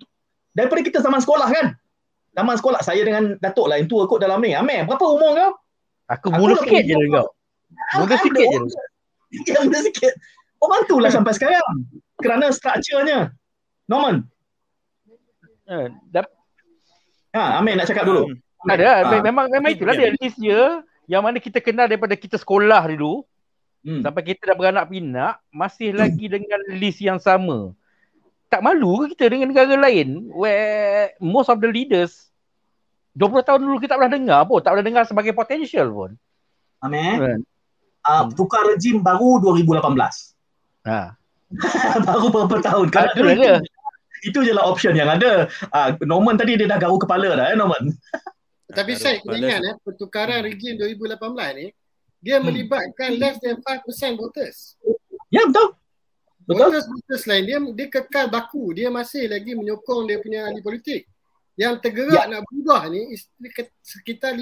daripada 0.56 0.80
kita 0.80 1.04
zaman 1.04 1.20
sekolah 1.20 1.52
kan. 1.52 1.76
Zaman 2.32 2.56
sekolah 2.56 2.80
saya 2.80 3.04
dengan 3.04 3.36
Datuk 3.44 3.68
lah 3.68 3.76
yang 3.76 3.92
tua 3.92 4.08
kot 4.08 4.24
dalam 4.24 4.40
ni. 4.40 4.56
Amir, 4.56 4.88
berapa 4.88 5.04
umur 5.04 5.36
kau? 5.36 5.52
Aku 6.16 6.32
muda 6.32 6.56
sikit 6.64 6.84
je 6.88 6.96
kau. 7.16 7.28
Muda 8.00 8.16
sikit 8.24 8.46
je. 8.48 8.60
Ya, 9.52 9.60
muda 9.68 9.80
sikit. 9.84 10.16
Orang 10.64 10.88
tu 10.88 10.96
lah 11.04 11.12
sampai 11.12 11.36
sekarang. 11.36 11.64
Kerana 12.24 12.56
strukturnya. 12.56 13.36
Norman, 13.92 14.24
Uh, 15.66 15.90
dap- 16.14 16.30
ha, 17.34 17.58
Amin 17.58 17.74
nak 17.74 17.90
cakap 17.90 18.06
dulu. 18.06 18.30
Hmm. 18.30 18.70
Ada, 18.70 19.02
ha. 19.02 19.18
memang 19.18 19.50
memang 19.50 19.74
itulah 19.74 19.98
dia 19.98 20.14
list 20.14 20.38
dia 20.38 20.86
yang 21.10 21.26
mana 21.26 21.42
kita 21.42 21.58
kenal 21.58 21.90
daripada 21.90 22.14
kita 22.14 22.38
sekolah 22.38 22.86
dulu. 22.94 23.26
Hmm. 23.86 24.02
Sampai 24.02 24.24
kita 24.26 24.50
dah 24.50 24.58
beranak 24.58 24.90
pinak, 24.90 25.38
masih 25.54 25.94
hmm. 25.94 26.00
lagi 26.02 26.26
dengan 26.26 26.60
list 26.74 27.00
yang 27.06 27.22
sama. 27.22 27.70
Tak 28.50 28.66
malu 28.66 29.06
ke 29.06 29.14
kita 29.14 29.30
dengan 29.30 29.54
negara 29.54 29.78
lain 29.78 30.34
where 30.34 31.14
most 31.22 31.54
of 31.54 31.62
the 31.62 31.70
leaders 31.70 32.26
20 33.16 33.48
tahun 33.48 33.60
dulu 33.64 33.78
kita 33.80 33.96
tak 33.96 34.00
pernah 34.02 34.14
dengar 34.18 34.40
pun, 34.44 34.60
tak 34.60 34.76
pernah 34.76 34.86
dengar 34.86 35.04
sebagai 35.08 35.32
potential 35.32 35.88
pun. 35.94 36.12
Amin. 36.84 37.16
Right. 37.16 37.44
Uh, 38.06 38.28
tukar 38.36 38.66
rejim 38.68 39.00
baru 39.00 39.40
2018. 39.40 39.80
Ha. 40.86 41.16
baru 42.10 42.28
beberapa 42.28 42.60
tahun. 42.60 42.88
Kan 42.92 43.14
ada 43.16 43.62
itu 44.26 44.42
je 44.42 44.52
lah 44.52 44.66
option 44.66 44.98
yang 44.98 45.08
ada. 45.08 45.46
Uh, 45.70 45.94
Norman 46.02 46.36
tadi 46.36 46.58
dia 46.58 46.66
dah 46.66 46.82
garu 46.82 46.98
kepala 46.98 47.38
dah 47.38 47.54
eh 47.54 47.58
Norman. 47.58 47.94
Tapi 48.74 48.98
saya 48.98 49.22
ingat 49.22 49.62
eh 49.62 49.76
pertukaran 49.86 50.42
hmm. 50.42 50.48
rejim 50.50 50.74
2018 50.82 51.60
ni 51.62 51.68
dia 52.26 52.42
hmm. 52.42 52.50
melibatkan 52.50 53.22
less 53.22 53.38
than 53.38 53.62
5% 53.62 54.18
voters. 54.18 54.74
Ya 55.30 55.46
betul. 55.46 55.78
Betul. 56.50 56.74
Voters, 56.74 56.86
voters 56.90 57.24
lain 57.30 57.44
dia 57.46 57.58
dia 57.62 57.88
kekal 57.94 58.26
baku, 58.34 58.74
dia 58.74 58.90
masih 58.90 59.30
lagi 59.30 59.54
menyokong 59.54 60.10
dia 60.10 60.18
punya 60.18 60.50
ahli 60.50 60.66
politik. 60.66 61.06
Yang 61.54 61.86
tergerak 61.86 62.26
ya. 62.26 62.32
nak 62.34 62.42
berubah 62.50 62.90
ni 62.90 63.14
sekitar 63.86 64.34
5%. 64.34 64.42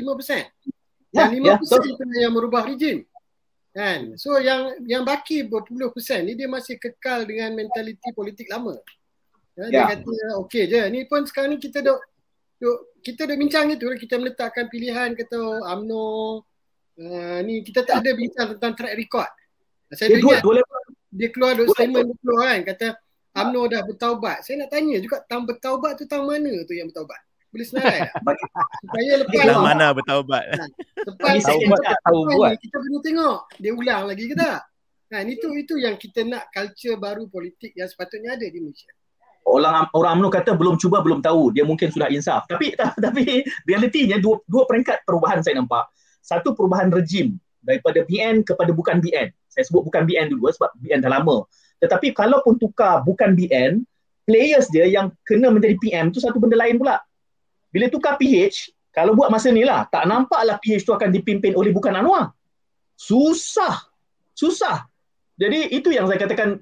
Ya, 1.13 1.27
Dan 1.27 1.43
5% 1.43 1.43
ya, 1.43 1.77
itu 1.91 2.03
yang 2.23 2.31
merubah 2.31 2.63
rejim. 2.65 3.03
Kan? 3.75 4.15
So 4.15 4.39
yang 4.39 4.79
yang 4.87 5.03
baki 5.03 5.43
berpuluh 5.45 5.91
persen 5.91 6.23
ni 6.23 6.39
dia 6.39 6.47
masih 6.47 6.79
kekal 6.79 7.27
dengan 7.27 7.51
mentaliti 7.51 8.15
politik 8.15 8.47
lama. 8.47 8.79
Ya, 9.59 9.65
dia 9.69 9.81
ya. 9.83 9.85
kata 9.91 10.39
okey 10.47 10.63
je. 10.71 10.81
Ni 10.87 11.03
pun 11.03 11.27
sekarang 11.27 11.53
ni 11.53 11.59
kita 11.59 11.83
duk 11.83 11.99
kita 13.03 13.27
dah 13.27 13.35
bincang 13.35 13.75
itu 13.75 13.85
kita 13.99 14.15
meletakkan 14.15 14.71
pilihan 14.71 15.11
kata 15.19 15.67
AMNO 15.67 16.41
uh, 16.99 17.37
ni 17.45 17.63
kita 17.65 17.85
tak 17.85 18.03
ada 18.03 18.11
bincang 18.13 18.47
tentang 18.57 18.73
track 18.77 18.95
record. 18.97 19.29
Saya 19.93 20.17
dia, 20.17 20.21
dua, 20.21 20.41
dua 20.41 20.61
dia 21.13 21.29
keluar 21.29 21.53
duk 21.53 21.69
statement 21.77 22.09
dia 22.09 22.17
keluar 22.25 22.41
kan 22.49 22.59
kata 22.65 22.87
AMNO 23.33 23.61
dah 23.69 23.81
bertaubat. 23.85 24.37
Saya 24.45 24.65
nak 24.65 24.69
tanya 24.73 24.97
juga 25.01 25.21
tang 25.25 25.45
bertaubat 25.45 25.97
tu 25.97 26.05
tang 26.05 26.25
mana 26.25 26.53
tu 26.65 26.73
yang 26.73 26.89
bertaubat? 26.89 27.21
Boleh 27.53 27.65
senarai 27.69 27.99
tak? 28.09 28.17
Supaya 28.85 29.11
lepas 29.21 29.43
Tang 29.45 29.61
mana 29.61 29.87
bertaubat? 29.93 30.43
Nah, 30.57 30.69
lepas 31.05 31.33
bertaubat 31.41 31.97
tahu 32.01 32.19
buat. 32.33 32.53
Kita 32.57 32.75
perlu 32.81 32.99
tengok 33.05 33.37
dia 33.61 33.71
ulang 33.73 34.03
lagi 34.09 34.25
ke 34.25 34.35
tak? 34.37 34.59
Nah, 35.13 35.21
itu 35.29 35.47
itu 35.53 35.77
yang 35.77 35.93
kita 35.93 36.25
nak 36.25 36.49
culture 36.49 36.97
baru 36.97 37.29
politik 37.29 37.77
yang 37.77 37.85
sepatutnya 37.85 38.33
ada 38.33 38.45
di 38.49 38.57
Malaysia 38.57 38.89
orang 39.43 39.91
orang 39.91 40.13
UMNO 40.19 40.29
kata 40.31 40.51
belum 40.55 40.75
cuba 40.79 41.03
belum 41.03 41.19
tahu 41.19 41.51
dia 41.51 41.67
mungkin 41.67 41.91
sudah 41.91 42.07
insaf 42.09 42.47
tapi 42.47 42.73
tapi 43.05 43.43
realitinya 43.67 44.17
dua 44.19 44.39
dua 44.47 44.63
peringkat 44.63 45.03
perubahan 45.03 45.43
saya 45.43 45.59
nampak 45.59 45.87
satu 46.23 46.55
perubahan 46.55 46.89
rejim 46.89 47.35
daripada 47.59 48.07
BN 48.07 48.47
kepada 48.47 48.71
bukan 48.71 49.03
BN 49.03 49.29
saya 49.53 49.69
sebut 49.69 49.85
bukan 49.85 50.09
BN 50.09 50.33
dulu 50.33 50.49
sebab 50.49 50.73
BN 50.81 51.05
dah 51.05 51.13
lama. 51.13 51.45
Tetapi 51.77 52.17
kalaupun 52.17 52.57
tukar 52.57 53.05
bukan 53.05 53.37
BN 53.37 53.85
players 54.25 54.65
dia 54.73 54.89
yang 54.89 55.13
kena 55.29 55.53
menjadi 55.53 55.77
PM 55.77 56.09
tu 56.09 56.17
satu 56.17 56.41
benda 56.41 56.57
lain 56.57 56.81
pula. 56.81 56.97
Bila 57.69 57.85
tukar 57.93 58.17
PH 58.17 58.73
kalau 58.89 59.13
buat 59.13 59.29
masa 59.29 59.53
ni 59.53 59.61
lah 59.61 59.85
tak 59.93 60.09
nampaklah 60.09 60.57
PH 60.57 60.89
tu 60.89 60.93
akan 60.97 61.13
dipimpin 61.13 61.53
oleh 61.53 61.69
bukan 61.69 61.93
Anwar. 61.93 62.33
Susah. 62.97 63.85
Susah. 64.33 64.89
Jadi 65.37 65.69
itu 65.69 65.93
yang 65.93 66.09
saya 66.09 66.17
katakan 66.17 66.57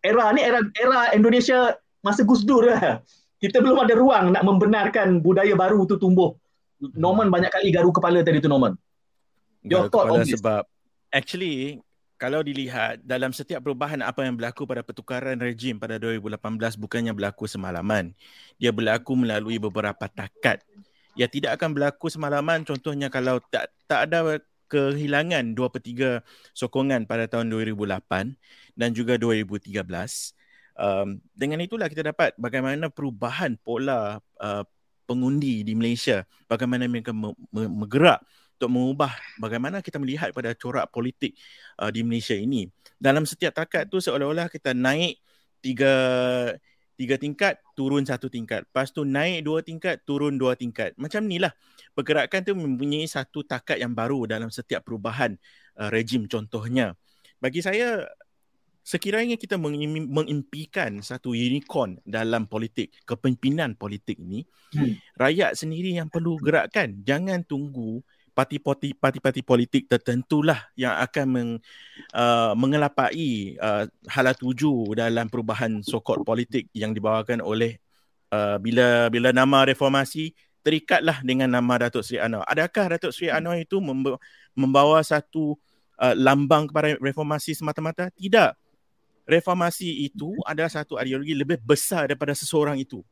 era 0.00 0.32
ni 0.32 0.40
era 0.40 0.64
era 0.80 1.12
Indonesia 1.12 1.76
masa 2.00 2.24
Gus 2.24 2.48
Dur 2.48 2.72
lah. 2.72 3.04
Kita 3.36 3.58
belum 3.58 3.84
ada 3.84 3.92
ruang 3.98 4.32
nak 4.32 4.46
membenarkan 4.46 5.20
budaya 5.20 5.52
baru 5.58 5.84
tu 5.84 5.98
tumbuh. 6.00 6.32
Norman 6.98 7.30
banyak 7.30 7.50
kali 7.54 7.70
garu 7.70 7.94
kepala 7.94 8.26
tadi 8.26 8.42
tu 8.42 8.50
Norman. 8.50 8.74
Garu 9.62 9.86
kepala 9.86 10.26
sebab 10.26 10.62
actually 11.14 11.78
kalau 12.18 12.38
dilihat 12.38 13.02
dalam 13.02 13.34
setiap 13.34 13.66
perubahan 13.66 13.98
apa 13.98 14.22
yang 14.22 14.38
berlaku 14.38 14.62
pada 14.62 14.86
pertukaran 14.86 15.34
rejim 15.42 15.78
pada 15.78 15.98
2018 15.98 16.38
bukannya 16.78 17.12
berlaku 17.14 17.50
semalaman. 17.50 18.14
Dia 18.62 18.70
berlaku 18.70 19.18
melalui 19.18 19.58
beberapa 19.58 20.06
takat. 20.06 20.62
Ya 21.18 21.26
tidak 21.26 21.58
akan 21.58 21.74
berlaku 21.74 22.06
semalaman 22.08 22.62
contohnya 22.62 23.10
kalau 23.10 23.42
tak 23.50 23.74
tak 23.90 24.06
ada 24.06 24.38
kehilangan 24.70 25.52
2 25.52 25.74
per 25.74 25.82
3 25.84 26.56
sokongan 26.56 27.04
pada 27.04 27.28
tahun 27.28 27.52
2008 27.52 28.32
dan 28.78 28.88
juga 28.96 29.20
2013. 29.20 29.82
Um, 30.72 31.20
dengan 31.36 31.60
itulah 31.60 31.90
kita 31.90 32.00
dapat 32.00 32.32
bagaimana 32.40 32.88
perubahan 32.88 33.60
pola 33.60 34.22
uh, 34.40 34.64
pengundi 35.12 35.60
di 35.60 35.76
Malaysia, 35.76 36.24
bagaimana 36.48 36.88
mereka 36.88 37.12
me- 37.12 37.36
me- 37.52 37.68
bergerak 37.84 38.24
untuk 38.56 38.72
mengubah 38.72 39.12
bagaimana 39.36 39.84
kita 39.84 40.00
melihat 40.00 40.32
pada 40.32 40.56
corak 40.56 40.88
politik 40.88 41.36
uh, 41.76 41.92
di 41.92 42.00
Malaysia 42.00 42.32
ini. 42.32 42.64
Dalam 42.96 43.28
setiap 43.28 43.52
takat 43.52 43.92
tu 43.92 44.00
seolah-olah 44.00 44.48
kita 44.48 44.72
naik 44.72 45.20
tiga 45.60 45.92
tiga 46.94 47.18
tingkat 47.18 47.58
turun 47.74 48.06
satu 48.06 48.30
tingkat. 48.30 48.62
Lepas 48.64 48.94
tu 48.94 49.02
naik 49.02 49.42
dua 49.42 49.60
tingkat 49.66 50.00
turun 50.06 50.38
dua 50.38 50.54
tingkat. 50.54 50.94
Macam 50.94 51.26
ni 51.26 51.42
lah 51.42 51.50
pergerakan 51.92 52.40
tu 52.46 52.54
mempunyai 52.54 53.04
satu 53.04 53.42
takat 53.42 53.82
yang 53.82 53.92
baru 53.92 54.30
dalam 54.30 54.48
setiap 54.48 54.86
perubahan 54.86 55.34
uh, 55.76 55.90
rejim 55.90 56.30
contohnya. 56.30 56.94
Bagi 57.42 57.58
saya 57.58 58.06
sekiranya 58.82 59.38
kita 59.38 59.54
mengim- 59.56 60.10
mengimpikan 60.10 60.98
satu 61.00 61.32
unicorn 61.32 62.02
dalam 62.02 62.50
politik, 62.50 62.92
kepimpinan 63.06 63.78
politik 63.78 64.18
ini, 64.18 64.42
Hmm. 64.74 64.98
rakyat 65.16 65.54
sendiri 65.54 65.94
yang 65.94 66.10
perlu 66.10 66.36
gerakkan. 66.42 66.98
Jangan 67.06 67.46
tunggu 67.46 68.02
parti-parti 68.32 68.96
parti-parti 68.96 69.44
politik 69.44 69.86
tertentulah 69.92 70.56
yang 70.72 70.96
akan 70.96 71.26
meng, 71.28 71.50
uh, 72.16 72.56
mengelapai 72.56 73.60
uh, 73.60 73.84
hala 74.08 74.32
tuju 74.32 74.96
dalam 74.96 75.28
perubahan 75.28 75.84
sokot 75.84 76.24
politik 76.24 76.72
yang 76.72 76.96
dibawakan 76.96 77.44
oleh 77.44 77.76
uh, 78.32 78.56
bila 78.56 79.12
bila 79.12 79.36
nama 79.36 79.68
reformasi 79.68 80.32
terikatlah 80.64 81.20
dengan 81.20 81.52
nama 81.52 81.86
Datuk 81.86 82.06
Seri 82.06 82.24
Anwar. 82.24 82.48
Adakah 82.48 82.96
Datuk 82.96 83.12
Seri 83.12 83.28
Anwar 83.28 83.60
itu 83.60 83.82
memb- 83.82 84.16
membawa 84.56 85.04
satu 85.04 85.60
uh, 86.00 86.14
lambang 86.16 86.72
kepada 86.72 86.96
reformasi 87.02 87.52
semata-mata? 87.52 88.08
Tidak. 88.14 88.61
Reformasi 89.22 90.10
itu 90.10 90.34
adalah 90.42 90.70
satu 90.70 90.98
ideologi 90.98 91.34
lebih 91.36 91.62
besar 91.62 92.10
daripada 92.10 92.34
seseorang 92.34 92.78
itu. 92.82 93.06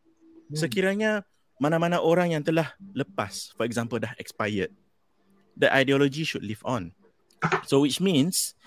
Sekiranya 0.51 1.23
mana-mana 1.63 2.03
orang 2.03 2.35
yang 2.35 2.43
telah 2.43 2.75
lepas, 2.91 3.55
for 3.55 3.63
example 3.63 4.01
dah 4.03 4.11
expired, 4.19 4.75
the 5.55 5.71
ideology 5.71 6.27
should 6.27 6.43
live 6.43 6.65
on. 6.67 6.91
So 7.65 7.87
which 7.87 8.03
means 8.03 8.59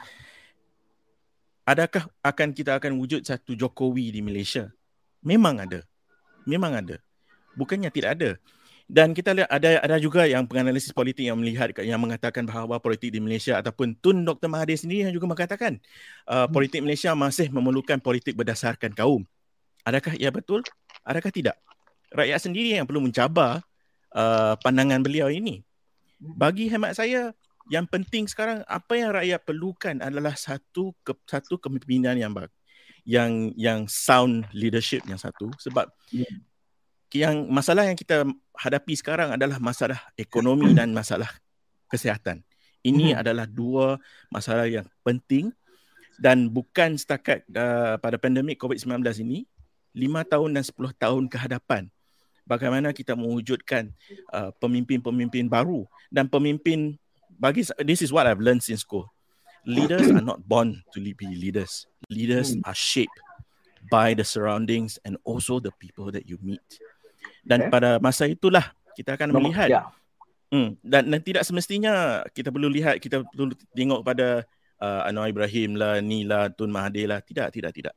adakah 1.68 2.08
akan 2.24 2.56
kita 2.56 2.80
akan 2.80 2.96
wujud 2.96 3.28
satu 3.28 3.60
Jokowi 3.60 4.14
di 4.16 4.24
Malaysia? 4.24 4.72
Memang 5.20 5.60
ada. 5.60 5.84
Memang 6.48 6.80
ada. 6.80 7.00
Bukannya 7.60 7.92
tidak 7.92 8.20
ada. 8.20 8.32
Dan 8.84 9.16
kita 9.16 9.32
lihat 9.32 9.48
ada 9.48 9.80
ada 9.80 9.96
juga 9.96 10.28
yang 10.28 10.44
penganalisis 10.44 10.92
politik 10.92 11.24
yang 11.24 11.40
melihat 11.40 11.72
yang 11.82 11.98
mengatakan 11.98 12.44
bahawa 12.44 12.78
politik 12.84 13.16
di 13.16 13.24
Malaysia 13.24 13.56
ataupun 13.56 13.96
Tun 14.04 14.28
Dr 14.28 14.52
Mahathir 14.52 14.76
sendiri 14.76 15.08
yang 15.08 15.16
juga 15.16 15.32
mengatakan 15.32 15.80
uh, 16.28 16.52
politik 16.52 16.84
Malaysia 16.84 17.16
masih 17.16 17.48
memerlukan 17.48 18.04
politik 18.04 18.36
berdasarkan 18.36 18.92
kaum. 18.92 19.24
Adakah 19.88 20.20
ia 20.20 20.30
betul? 20.30 20.62
Adakah 21.08 21.32
tidak? 21.32 21.56
Rakyat 22.12 22.40
sendiri 22.44 22.76
yang 22.76 22.84
perlu 22.84 23.00
mencabar 23.00 23.64
uh, 24.14 24.56
pandangan 24.60 25.00
beliau 25.00 25.32
ini. 25.32 25.64
Bagi 26.20 26.72
hemat 26.72 26.96
saya, 26.96 27.36
yang 27.72 27.88
penting 27.88 28.28
sekarang 28.28 28.64
apa 28.68 28.94
yang 28.96 29.12
rakyat 29.16 29.42
perlukan 29.44 29.96
adalah 30.04 30.36
satu 30.36 30.92
ke, 31.04 31.16
satu 31.28 31.56
kepimpinan 31.60 32.16
yang 32.20 32.32
yang 33.04 33.52
yang 33.60 33.80
sound 33.88 34.48
leadership 34.56 35.04
yang 35.08 35.20
satu 35.20 35.52
sebab 35.60 35.88
Hmm. 36.14 36.46
Yang 37.14 37.46
masalah 37.48 37.86
yang 37.86 37.98
kita 37.98 38.26
hadapi 38.58 38.94
sekarang 38.98 39.38
adalah 39.38 39.62
masalah 39.62 40.02
ekonomi 40.18 40.74
dan 40.74 40.90
masalah 40.92 41.30
kesihatan. 41.90 42.42
Ini 42.84 43.16
Hmm. 43.16 43.22
adalah 43.22 43.46
dua 43.48 43.96
masalah 44.28 44.68
yang 44.68 44.84
penting 45.06 45.54
dan 46.20 46.50
bukan 46.52 46.98
setakat 47.00 47.46
uh, 47.56 47.96
pada 48.02 48.20
pandemik 48.20 48.60
COVID-19 48.60 49.02
ini, 49.24 49.46
lima 49.96 50.26
tahun 50.28 50.58
dan 50.58 50.66
10 50.66 50.94
tahun 50.98 51.24
ke 51.30 51.38
hadapan. 51.38 51.88
Bagaimana 52.44 52.92
kita 52.92 53.16
mewujudkan 53.16 53.88
uh, 54.36 54.52
pemimpin-pemimpin 54.60 55.48
baru 55.48 55.88
dan 56.12 56.28
pemimpin 56.28 57.00
bagi 57.40 57.64
this 57.88 58.04
is 58.04 58.12
what 58.12 58.28
I've 58.28 58.44
learned 58.44 58.62
since 58.62 58.84
school. 58.84 59.08
Leaders 59.64 60.12
are 60.12 60.20
not 60.20 60.44
born 60.44 60.84
to 60.92 61.00
be 61.00 61.28
leaders. 61.40 61.88
Leaders 62.12 62.52
are 62.68 62.76
shaped 62.76 63.16
by 63.88 64.12
the 64.12 64.28
surroundings 64.28 65.00
and 65.08 65.16
also 65.24 65.64
the 65.64 65.72
people 65.80 66.12
that 66.12 66.28
you 66.28 66.36
meet. 66.44 66.64
Dan 67.44 67.68
Okay. 67.68 67.72
pada 67.76 68.00
masa 68.00 68.24
itulah 68.26 68.72
kita 68.96 69.20
akan 69.20 69.36
Nombor- 69.36 69.52
melihat 69.52 69.70
Ya. 69.70 69.84
Hmm, 70.54 70.78
dan, 70.86 71.10
dan 71.10 71.18
tidak 71.26 71.44
semestinya 71.44 72.22
kita 72.30 72.54
perlu 72.54 72.70
lihat, 72.70 73.02
kita 73.02 73.26
perlu 73.26 73.52
tengok 73.74 74.06
pada 74.06 74.46
uh, 74.78 75.02
Anwar 75.10 75.26
Ibrahim 75.28 75.74
lah, 75.76 75.98
ni 75.98 76.24
lah, 76.24 76.54
Tun 76.54 76.70
Mahathir 76.70 77.10
lah. 77.10 77.26
Tidak, 77.26 77.50
tidak, 77.50 77.74
tidak. 77.74 77.94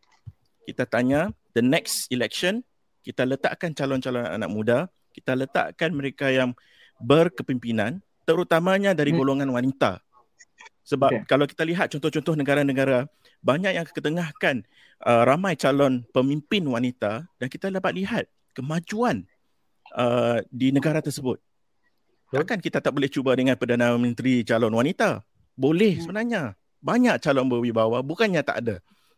Kita 0.64 0.88
tanya, 0.88 1.28
the 1.52 1.60
next 1.60 2.08
election, 2.08 2.64
kita 3.04 3.28
letakkan 3.28 3.76
calon-calon 3.76 4.24
anak 4.24 4.48
muda, 4.48 4.78
kita 5.12 5.36
letakkan 5.36 5.92
mereka 5.92 6.32
yang 6.32 6.56
berkepimpinan, 6.96 8.00
terutamanya 8.24 8.96
dari 8.96 9.12
Hmm. 9.12 9.20
golongan 9.20 9.52
wanita. 9.52 10.00
Sebab 10.82 11.10
Okay. 11.12 11.22
kalau 11.28 11.44
kita 11.44 11.62
lihat 11.66 11.92
contoh-contoh 11.92 12.34
negara-negara, 12.40 13.04
banyak 13.44 13.76
yang 13.76 13.84
ketengahkan 13.84 14.64
uh, 15.04 15.22
ramai 15.28 15.54
calon 15.60 16.08
pemimpin 16.10 16.64
wanita 16.64 17.28
dan 17.36 17.46
kita 17.52 17.68
dapat 17.68 17.92
lihat 18.00 18.24
kemajuan 18.56 19.28
uh, 19.96 20.44
di 20.52 20.70
negara 20.70 21.00
tersebut. 21.00 21.40
Betul. 22.28 22.36
Takkan 22.42 22.58
kita 22.60 22.78
tak 22.78 22.92
boleh 22.92 23.08
cuba 23.08 23.32
dengan 23.32 23.56
Perdana 23.56 23.94
Menteri 23.96 24.44
calon 24.44 24.70
wanita? 24.70 25.24
Boleh 25.56 25.96
Hmm. 25.96 26.02
sebenarnya. 26.04 26.42
Banyak 26.78 27.16
calon 27.18 27.48
berwibawa, 27.48 28.04
bukannya 28.04 28.44
tak 28.44 28.62
ada. 28.62 28.74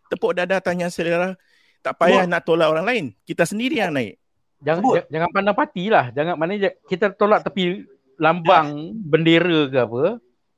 Tepuk 0.09 0.33
dada 0.33 0.57
tanya 0.63 0.89
selera, 0.89 1.37
tak 1.83 1.99
payah 1.99 2.25
Sebut. 2.25 2.33
nak 2.33 2.43
tolak 2.47 2.69
orang 2.73 2.87
lain. 2.87 3.05
Kita 3.27 3.45
sendiri 3.45 3.83
yang 3.83 3.93
naik. 3.93 4.17
Jangan 4.59 4.81
Sebut. 4.81 5.05
jangan 5.11 5.29
pandang 5.31 5.57
parti 5.57 5.85
lah. 5.93 6.09
Jangan 6.15 6.35
mana 6.35 6.53
kita 6.89 7.13
tolak 7.13 7.45
tepi 7.45 7.85
lambang 8.17 8.97
bendera 8.97 9.69
ke 9.69 9.79
apa. 9.79 10.03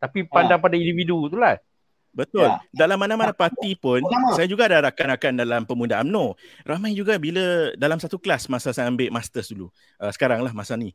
Tapi 0.00 0.18
pandang 0.24 0.60
pada 0.60 0.76
individu 0.78 1.28
tu 1.28 1.36
lah. 1.36 1.58
Betul. 2.10 2.50
Ya. 2.50 2.58
Dalam 2.74 2.98
mana-mana 2.98 3.30
parti 3.30 3.78
pun, 3.78 4.02
Pertama. 4.02 4.34
saya 4.34 4.46
juga 4.50 4.66
ada 4.66 4.90
rakan-rakan 4.90 5.32
dalam 5.38 5.62
pemuda 5.62 6.02
UMNO. 6.02 6.34
Ramai 6.66 6.92
juga 6.92 7.14
bila 7.22 7.70
dalam 7.78 8.02
satu 8.02 8.18
kelas 8.18 8.50
masa 8.50 8.74
saya 8.74 8.90
ambil 8.90 9.14
masters 9.14 9.54
dulu. 9.54 9.70
Uh, 9.96 10.10
sekarang 10.10 10.42
lah 10.42 10.50
masa 10.50 10.74
ni. 10.74 10.90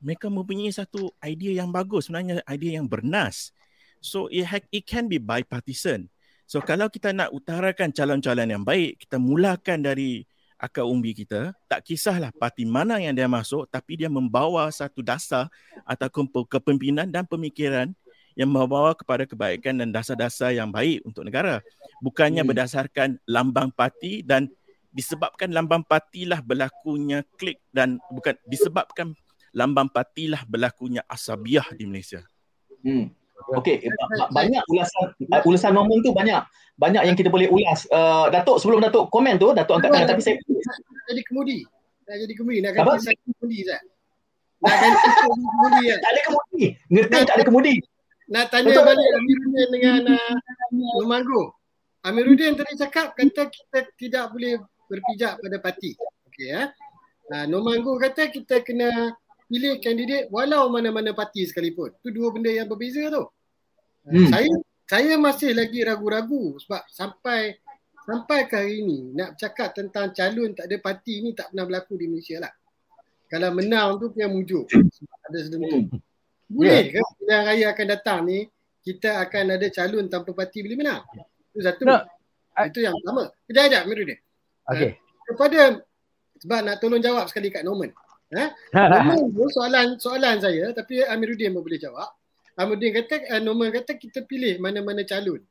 Mereka 0.00 0.32
mempunyai 0.32 0.72
satu 0.72 1.12
idea 1.20 1.60
yang 1.64 1.68
bagus. 1.68 2.08
Sebenarnya 2.08 2.40
idea 2.48 2.80
yang 2.80 2.88
bernas. 2.88 3.52
So 4.00 4.28
it, 4.32 4.48
ha- 4.48 4.68
it 4.72 4.84
can 4.88 5.08
be 5.08 5.20
bipartisan. 5.20 6.08
So 6.44 6.60
kalau 6.60 6.92
kita 6.92 7.12
nak 7.12 7.32
utarakan 7.32 7.92
calon-calon 7.92 8.48
yang 8.48 8.64
baik, 8.64 9.04
kita 9.04 9.16
mulakan 9.16 9.80
dari 9.80 10.28
akar 10.60 10.84
umbi 10.84 11.12
kita. 11.12 11.52
Tak 11.68 11.84
kisahlah 11.84 12.32
parti 12.36 12.64
mana 12.68 13.00
yang 13.00 13.12
dia 13.16 13.28
masuk, 13.28 13.68
tapi 13.68 14.00
dia 14.00 14.08
membawa 14.12 14.68
satu 14.72 15.00
dasar 15.04 15.48
atau 15.84 16.08
kemp- 16.08 16.48
kepimpinan 16.48 17.08
dan 17.08 17.24
pemikiran 17.28 17.92
yang 18.34 18.50
membawa 18.50 18.94
kepada 18.94 19.26
kebaikan 19.26 19.78
dan 19.78 19.94
dasar-dasar 19.94 20.54
yang 20.54 20.70
baik 20.70 21.02
untuk 21.06 21.22
negara. 21.22 21.62
Bukannya 22.02 22.42
Hmm. 22.42 22.50
berdasarkan 22.50 23.08
lambang 23.26 23.70
parti 23.70 24.22
dan 24.26 24.50
disebabkan 24.90 25.50
lambang 25.50 25.82
partilah 25.82 26.38
berlakunya 26.38 27.26
klik 27.34 27.58
dan 27.74 27.98
bukan 28.10 28.38
disebabkan 28.46 29.14
lambang 29.54 29.90
partilah 29.90 30.42
berlakunya 30.46 31.02
asabiah 31.06 31.66
di 31.74 31.86
Malaysia. 31.86 32.22
Hmm. 32.82 33.10
Okey, 33.54 33.82
ba- 33.90 34.10
ba- 34.24 34.30
banyak 34.42 34.62
ulasan 34.70 35.04
uh, 35.30 35.42
ulasan 35.44 35.74
nombor 35.74 36.00
tu 36.00 36.14
banyak. 36.14 36.38
Banyak 36.74 37.02
yang 37.06 37.14
kita 37.18 37.28
boleh 37.30 37.46
ulas. 37.50 37.86
Uh, 37.90 38.30
Datuk 38.30 38.58
sebelum 38.58 38.82
Datuk 38.82 39.10
komen 39.10 39.38
tu, 39.38 39.52
Datuk 39.54 39.78
angkat 39.78 39.90
tangan 39.94 40.08
tapi 40.10 40.22
saya 40.22 40.36
jadi 41.10 41.22
kemudi. 41.26 41.58
Nak 42.08 42.16
jadi 42.24 42.34
kemudi. 42.34 42.58
Nak 42.64 42.72
ganti 42.74 42.98
saya 43.04 43.16
kemudi 43.20 43.58
Zat. 43.68 43.82
Nak 44.64 44.76
ganti 44.80 44.98
saya 45.06 45.22
kemudi 45.28 45.82
kan. 45.86 45.98
tak 46.00 46.10
ada 46.10 46.20
kemudi. 46.24 46.64
Ngerti 46.90 47.18
tak 47.26 47.34
ada 47.36 47.44
kemudi. 47.44 47.74
Nak 48.24 48.48
tanya 48.48 48.72
Betul. 48.72 48.84
balik 48.88 49.10
Amiruddin 49.20 49.68
dengan 49.68 50.00
uh, 50.16 50.36
Lumanggo. 51.00 51.42
Amiruddin 52.04 52.56
tadi 52.56 52.72
cakap 52.80 53.12
kata 53.12 53.52
kita 53.52 53.78
tidak 54.00 54.24
boleh 54.32 54.60
berpijak 54.88 55.40
pada 55.40 55.56
parti. 55.60 55.92
Okey 56.32 56.48
ya. 56.48 56.72
Uh, 57.28 57.44
Nomanggo 57.48 58.00
kata 58.00 58.32
kita 58.32 58.64
kena 58.64 59.12
pilih 59.48 59.76
kandidat 59.80 60.32
walau 60.32 60.72
mana-mana 60.72 61.12
parti 61.12 61.44
sekalipun. 61.44 61.92
Itu 62.00 62.08
dua 62.16 62.32
benda 62.32 62.48
yang 62.48 62.64
berbeza 62.64 63.12
tu. 63.12 63.24
Hmm. 64.08 64.28
Saya 64.32 64.52
saya 64.84 65.14
masih 65.16 65.56
lagi 65.56 65.80
ragu-ragu 65.84 66.56
sebab 66.60 66.84
sampai 66.92 67.56
sampai 68.04 68.44
ke 68.48 68.56
hari 68.56 68.84
ini 68.84 69.16
nak 69.16 69.36
cakap 69.40 69.72
tentang 69.72 70.12
calon 70.12 70.52
tak 70.52 70.68
ada 70.68 70.76
parti 70.80 71.24
ni 71.24 71.32
tak 71.32 71.52
pernah 71.52 71.64
berlaku 71.64 71.96
di 72.00 72.06
Malaysia 72.08 72.40
lah. 72.40 72.52
Kalau 73.28 73.52
menang 73.56 73.96
tu 74.00 74.12
punya. 74.12 74.28
Sebab 74.28 75.18
ada 75.28 75.38
sedentu. 75.40 75.88
Hmm. 75.88 76.13
Boleh 76.46 76.92
ke 76.92 77.00
pilihan 77.18 77.42
raya 77.44 77.66
akan 77.72 77.86
datang 77.88 78.18
ni 78.24 78.44
kita 78.80 79.16
akan 79.20 79.56
ada 79.56 79.66
calon 79.68 80.04
tanpa 80.06 80.30
parti 80.30 80.60
boleh 80.60 80.76
menang? 80.76 81.02
Itu 81.50 81.60
satu. 81.60 81.82
Nak- 81.88 82.06
Itu 82.68 82.78
yang 82.80 82.94
pertama. 82.94 83.32
Kejap 83.44 83.62
kejap 83.66 83.82
Miruddin. 83.84 84.18
Okey. 84.70 84.90
Kepada 85.24 85.60
sebab 86.38 86.58
nak 86.62 86.76
tolong 86.78 87.00
jawab 87.00 87.26
sekali 87.26 87.48
kat 87.48 87.64
Norman. 87.64 87.90
Eh? 88.30 88.48
Norman 88.74 89.18
tu 89.32 89.44
soalan 89.50 89.86
soalan 89.98 90.36
saya 90.38 90.70
tapi 90.70 91.02
Amiruddin 91.02 91.50
pun 91.50 91.64
boleh 91.64 91.80
jawab. 91.80 92.06
Amiruddin 92.54 92.92
kata 92.94 93.14
uh, 93.28 93.40
Norman 93.42 93.72
kata 93.72 93.96
kita 93.96 94.22
pilih 94.22 94.60
mana-mana 94.60 95.02
calon. 95.02 95.42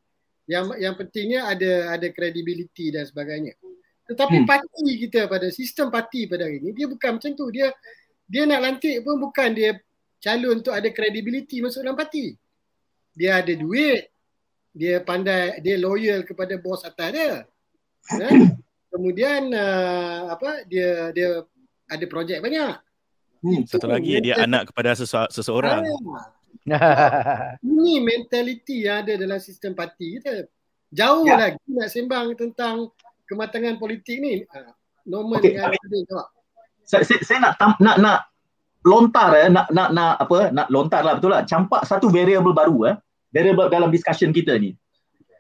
Yang 0.46 0.66
yang 0.78 0.94
pentingnya 0.94 1.48
ada 1.48 1.72
ada 1.91 2.08
credibility 2.08 2.91
dan 2.91 3.04
sebagainya. 3.04 3.56
Tetapi 4.04 4.44
Hmm. 4.44 4.48
parti 4.48 4.88
kita 5.00 5.28
pada 5.28 5.48
sistem 5.50 5.88
parti 5.88 6.28
pada 6.28 6.44
hari 6.44 6.60
ini 6.60 6.72
dia 6.72 6.88
bukan 6.88 7.18
macam 7.20 7.32
tu. 7.34 7.48
Dia 7.50 7.72
dia 8.24 8.44
nak 8.44 8.60
lantik 8.62 9.04
pun 9.04 9.20
bukan 9.20 9.52
dia 9.52 9.76
calon 10.24 10.63
tu 10.63 10.71
ada 10.71 10.88
credibility 10.88 11.59
masuk 11.59 11.84
dalam 11.84 11.99
parti. 11.99 12.32
Dia 13.11 13.43
ada 13.43 13.51
duit. 13.51 14.07
Dia 14.74 15.03
pandai 15.03 15.59
dia 15.59 15.76
loyal 15.78 16.24
kepada 16.24 16.55
bos 16.57 16.82
atas 16.82 17.09
dia. 17.11 17.43
Ya? 18.15 18.30
Kemudian 18.89 19.51
uh, 19.51 20.32
apa 20.32 20.63
dia 20.65 21.11
dia 21.11 21.43
ada 21.86 22.05
projek 22.07 22.39
banyak. 22.39 22.80
Hmm. 23.43 23.67
Satu 23.67 23.91
lagi 23.91 24.17
dia 24.24 24.39
anak 24.39 24.71
kepada 24.71 24.95
sese- 24.95 25.30
seseorang. 25.30 25.84
Ah, 26.71 27.59
ini 27.67 27.99
mentaliti 27.99 28.88
yang 28.88 29.03
ada 29.03 29.19
dalam 29.19 29.38
sistem 29.43 29.76
parti 29.76 30.17
kita. 30.17 30.47
Jauh 30.93 31.28
ya. 31.28 31.36
lagi 31.36 31.59
nak 31.67 31.89
sembang 31.91 32.34
tentang 32.39 32.88
kematangan 33.28 33.76
politik 33.76 34.24
ni. 34.24 34.47
Uh, 34.47 34.71
Norman 35.03 35.43
okay. 35.43 35.59
dengan 35.59 36.01
jawab. 36.07 36.28
Saya, 36.88 37.03
saya, 37.03 37.19
saya 37.28 37.39
nak 37.43 37.53
tam, 37.59 37.76
nak 37.84 37.97
nak 37.99 38.19
lontar 38.84 39.32
eh 39.36 39.48
nak 39.48 39.72
nak 39.72 39.90
nak 39.96 40.14
apa 40.20 40.52
nak 40.52 40.68
lontar 40.68 41.02
lah 41.08 41.20
betul 41.20 41.32
lah 41.32 41.44
campak 41.48 41.88
satu 41.88 42.12
variable 42.12 42.52
baru 42.52 42.78
eh 42.92 42.96
variable 43.32 43.68
dalam 43.72 43.90
discussion 43.90 44.30
kita 44.36 44.60
ni. 44.60 44.76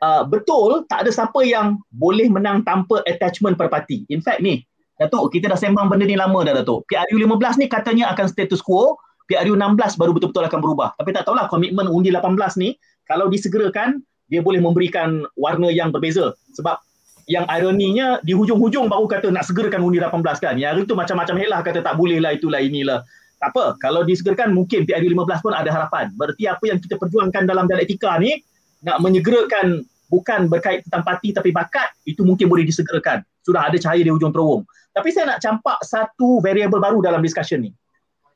Uh, 0.03 0.27
betul 0.27 0.83
tak 0.91 1.07
ada 1.07 1.11
siapa 1.15 1.47
yang 1.47 1.79
boleh 1.95 2.27
menang 2.27 2.59
tanpa 2.67 2.99
attachment 3.07 3.55
per 3.55 3.71
parti 3.71 4.03
in 4.11 4.19
fact 4.19 4.43
ni 4.43 4.59
Datuk 4.99 5.33
kita 5.33 5.49
dah 5.49 5.57
sembang 5.57 5.89
benda 5.89 6.05
ni 6.05 6.13
lama 6.13 6.45
dah 6.45 6.53
Datuk. 6.53 6.85
PRU 6.85 7.17
15 7.17 7.59
ni 7.59 7.65
katanya 7.65 8.13
akan 8.13 8.29
status 8.29 8.61
quo 8.61 8.99
PRU 9.25 9.55
16 9.55 9.99
baru 9.99 10.11
betul-betul 10.13 10.45
akan 10.45 10.59
berubah. 10.59 10.89
Tapi 10.99 11.15
tak 11.15 11.25
tahulah 11.25 11.47
komitmen 11.49 11.89
undi 11.89 12.11
18 12.11 12.35
ni 12.59 12.75
kalau 13.07 13.31
disegerakan 13.31 14.03
dia 14.29 14.39
boleh 14.39 14.61
memberikan 14.61 15.25
warna 15.39 15.73
yang 15.73 15.89
berbeza. 15.89 16.35
Sebab 16.55 16.77
yang 17.25 17.47
ironinya 17.47 18.19
di 18.21 18.35
hujung-hujung 18.35 18.91
baru 18.91 19.07
kata 19.07 19.31
nak 19.31 19.47
segerakan 19.47 19.81
undi 19.81 19.97
18 19.97 20.21
kan. 20.43 20.55
Yang 20.59 20.69
hari 20.69 20.81
tu 20.85 20.95
macam-macam 20.95 21.35
helah 21.39 21.59
kata 21.63 21.79
tak 21.81 21.95
boleh 21.95 22.19
lah 22.19 22.35
itulah 22.35 22.59
inilah. 22.59 23.01
Tak 23.43 23.51
apa, 23.51 23.75
kalau 23.75 24.07
disegerakan 24.07 24.55
mungkin 24.55 24.87
PRU 24.87 25.03
15 25.11 25.43
pun 25.43 25.51
ada 25.51 25.67
harapan. 25.67 26.07
Berarti 26.15 26.47
apa 26.47 26.63
yang 26.63 26.79
kita 26.79 26.95
perjuangkan 26.95 27.43
dalam 27.43 27.67
dialektika 27.67 28.15
ni 28.15 28.39
nak 28.87 29.03
menyegerakan 29.03 29.83
bukan 30.07 30.47
berkait 30.47 30.87
tentang 30.87 31.03
parti 31.03 31.35
tapi 31.35 31.51
bakat 31.51 31.91
itu 32.07 32.23
mungkin 32.23 32.47
boleh 32.47 32.63
disegerakan. 32.63 33.19
Sudah 33.43 33.67
ada 33.67 33.75
cahaya 33.75 33.99
di 33.99 34.07
hujung 34.07 34.31
terowong. 34.31 34.63
Tapi 34.95 35.11
saya 35.11 35.35
nak 35.35 35.43
campak 35.43 35.75
satu 35.83 36.39
variable 36.39 36.79
baru 36.79 37.03
dalam 37.03 37.19
discussion 37.19 37.67
ni. 37.67 37.75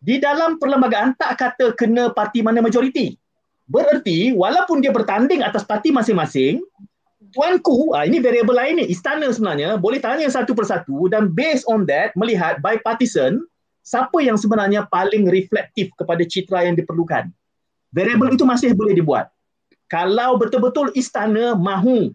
Di 0.03 0.19
dalam 0.19 0.59
perlembagaan 0.59 1.15
tak 1.15 1.39
kata 1.39 1.71
kena 1.79 2.11
parti 2.11 2.43
mana 2.43 2.59
majoriti. 2.59 3.15
Bererti 3.63 4.35
walaupun 4.35 4.83
dia 4.83 4.91
bertanding 4.91 5.39
atas 5.39 5.63
parti 5.63 5.95
masing-masing, 5.95 6.59
tuanku, 7.31 7.95
ah, 7.95 8.03
ini 8.03 8.19
variable 8.19 8.59
lain 8.59 8.83
ni, 8.83 8.91
istana 8.91 9.31
sebenarnya 9.31 9.79
boleh 9.79 10.03
tanya 10.03 10.27
satu 10.27 10.51
persatu 10.51 11.07
dan 11.07 11.31
based 11.31 11.63
on 11.71 11.87
that 11.87 12.11
melihat 12.19 12.59
bipartisan 12.59 13.47
siapa 13.87 14.19
yang 14.19 14.35
sebenarnya 14.35 14.83
paling 14.91 15.31
reflektif 15.31 15.95
kepada 15.95 16.19
citra 16.27 16.67
yang 16.67 16.75
diperlukan. 16.75 17.31
Variable 17.95 18.35
itu 18.35 18.43
masih 18.43 18.75
boleh 18.75 18.91
dibuat. 18.91 19.31
Kalau 19.87 20.35
betul-betul 20.35 20.91
istana 20.99 21.55
mahu 21.55 22.11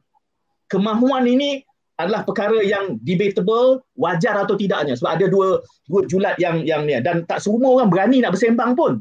kemahuan 0.68 1.24
ini 1.24 1.64
adalah 1.96 2.28
perkara 2.28 2.60
yang 2.60 3.00
debatable, 3.00 3.80
wajar 3.96 4.36
atau 4.36 4.52
tidaknya. 4.52 4.92
Sebab 5.00 5.16
ada 5.16 5.26
dua 5.32 5.64
dua 5.88 6.04
julat 6.04 6.36
yang 6.36 6.60
yang 6.68 6.84
ni 6.84 6.92
dan 7.00 7.24
tak 7.24 7.40
semua 7.40 7.80
orang 7.80 7.88
berani 7.88 8.20
nak 8.20 8.36
bersembang 8.36 8.76
pun. 8.76 9.00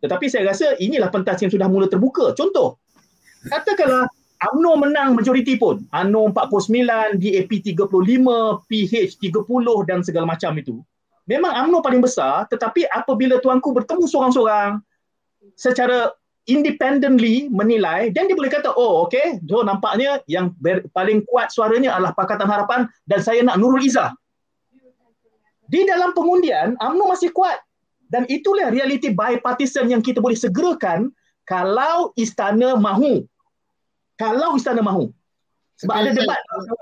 Tetapi 0.00 0.32
saya 0.32 0.48
rasa 0.48 0.80
inilah 0.80 1.12
pentas 1.12 1.44
yang 1.44 1.52
sudah 1.52 1.68
mula 1.68 1.92
terbuka. 1.92 2.32
Contoh, 2.32 2.80
katakanlah 3.52 4.08
UMNO 4.54 4.72
menang 4.88 5.18
majoriti 5.18 5.58
pun. 5.60 5.84
UMNO 5.92 6.32
49, 6.32 7.18
DAP 7.20 7.52
35, 7.74 8.64
PH 8.64 8.92
30 9.20 9.90
dan 9.90 10.00
segala 10.00 10.24
macam 10.24 10.54
itu 10.56 10.80
memang 11.28 11.52
UMNO 11.52 11.84
paling 11.84 12.00
besar 12.00 12.48
tetapi 12.48 12.88
apabila 12.88 13.36
tuanku 13.38 13.70
bertemu 13.76 14.08
seorang-seorang 14.08 14.80
secara 15.54 16.10
independently 16.48 17.52
menilai 17.52 18.08
dan 18.16 18.24
dia 18.24 18.34
boleh 18.34 18.48
kata 18.48 18.72
oh 18.72 19.04
okey 19.04 19.44
so 19.44 19.60
nampaknya 19.60 20.24
yang 20.24 20.56
ber, 20.58 20.88
paling 20.96 21.20
kuat 21.28 21.52
suaranya 21.52 21.92
adalah 21.94 22.16
Pakatan 22.16 22.48
Harapan 22.48 22.88
dan 23.04 23.20
saya 23.20 23.44
nak 23.44 23.60
Nurul 23.60 23.84
Izzah. 23.84 24.16
Di 25.68 25.84
dalam 25.84 26.16
pengundian 26.16 26.80
UMNO 26.80 27.12
masih 27.12 27.28
kuat. 27.36 27.60
Dan 28.08 28.24
itulah 28.32 28.72
realiti 28.72 29.12
bipartisan 29.12 29.92
yang 29.92 30.00
kita 30.00 30.24
boleh 30.24 30.32
segerakan 30.32 31.12
kalau 31.44 32.08
istana 32.16 32.72
mahu. 32.72 33.28
Kalau 34.16 34.56
istana 34.56 34.80
mahu 34.80 35.12
sebab 35.78 35.94
ada 35.94 36.10
debat 36.10 36.40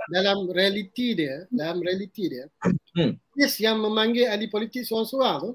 dalam 0.09 0.49
realiti 0.49 1.13
dia, 1.13 1.45
dalam 1.53 1.85
realiti 1.85 2.33
dia. 2.33 2.49
Hmm. 2.97 3.21
Kes 3.37 3.61
yang 3.61 3.77
memanggil 3.77 4.33
ahli 4.33 4.49
politik 4.49 4.89
seorang-seorang 4.89 5.37
tu 5.45 5.53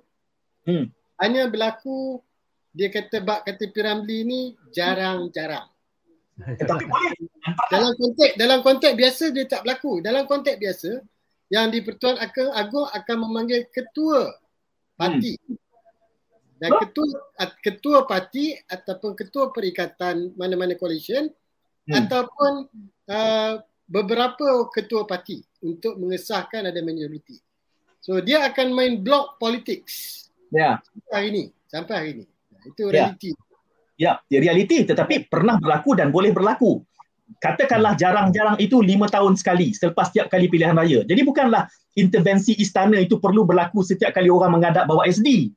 hmm. 0.70 0.86
hanya 1.26 1.50
berlaku 1.50 2.22
dia 2.70 2.94
kata 2.94 3.18
bak 3.26 3.50
kata 3.50 3.66
Piramli 3.74 4.22
ni 4.24 4.42
jarang-jarang. 4.70 5.66
Eh, 6.38 6.56
tapi 6.64 6.86
boleh. 6.86 7.14
Dalam 7.74 7.92
konteks 7.98 8.34
dalam 8.38 8.60
konteks 8.62 8.94
biasa 8.94 9.24
dia 9.34 9.46
tak 9.50 9.66
berlaku. 9.66 10.06
Dalam 10.06 10.24
konteks 10.30 10.58
biasa 10.62 10.92
yang 11.52 11.68
di 11.74 11.82
Pertuan 11.84 12.22
Agung 12.56 12.88
akan 12.88 13.18
memanggil 13.26 13.68
ketua 13.74 14.38
parti. 14.94 15.34
Hmm. 15.36 15.58
Dan 16.62 16.78
ketua 16.78 17.10
ketua 17.66 17.98
parti 18.06 18.54
ataupun 18.70 19.18
ketua 19.18 19.50
perikatan 19.50 20.38
mana-mana 20.38 20.78
coalition 20.78 21.26
hmm. 21.90 21.94
ataupun 22.06 22.70
uh, 23.12 23.60
beberapa 23.92 24.72
ketua 24.72 25.04
parti 25.04 25.44
untuk 25.60 26.00
mengesahkan 26.00 26.72
ada 26.72 26.80
majoriti. 26.80 27.38
So 28.02 28.18
dia 28.24 28.48
akan 28.48 28.72
main 28.72 29.04
block 29.04 29.38
politics. 29.38 30.26
Ya. 30.50 30.58
Yeah. 30.58 30.76
Sampai 30.82 31.12
hari 31.14 31.28
ini, 31.30 31.44
sampai 31.68 31.94
hari 31.94 32.10
ini. 32.16 32.26
Itu 32.66 32.84
ya. 32.90 32.92
realiti. 32.92 33.32
Ya, 34.00 34.12
yeah. 34.32 34.42
realiti 34.42 34.78
tetapi 34.88 35.28
pernah 35.28 35.60
berlaku 35.60 35.94
dan 35.94 36.10
boleh 36.10 36.32
berlaku. 36.32 36.82
Katakanlah 37.40 37.96
jarang-jarang 37.96 38.60
itu 38.60 38.84
lima 38.84 39.08
tahun 39.08 39.40
sekali 39.40 39.72
selepas 39.72 40.12
setiap 40.12 40.28
kali 40.28 40.52
pilihan 40.52 40.76
raya. 40.76 41.08
Jadi 41.08 41.22
bukanlah 41.24 41.64
intervensi 41.96 42.56
istana 42.60 43.00
itu 43.00 43.24
perlu 43.24 43.48
berlaku 43.48 43.86
setiap 43.88 44.12
kali 44.12 44.28
orang 44.28 44.60
mengadap 44.60 44.84
bawa 44.84 45.08
SD. 45.08 45.52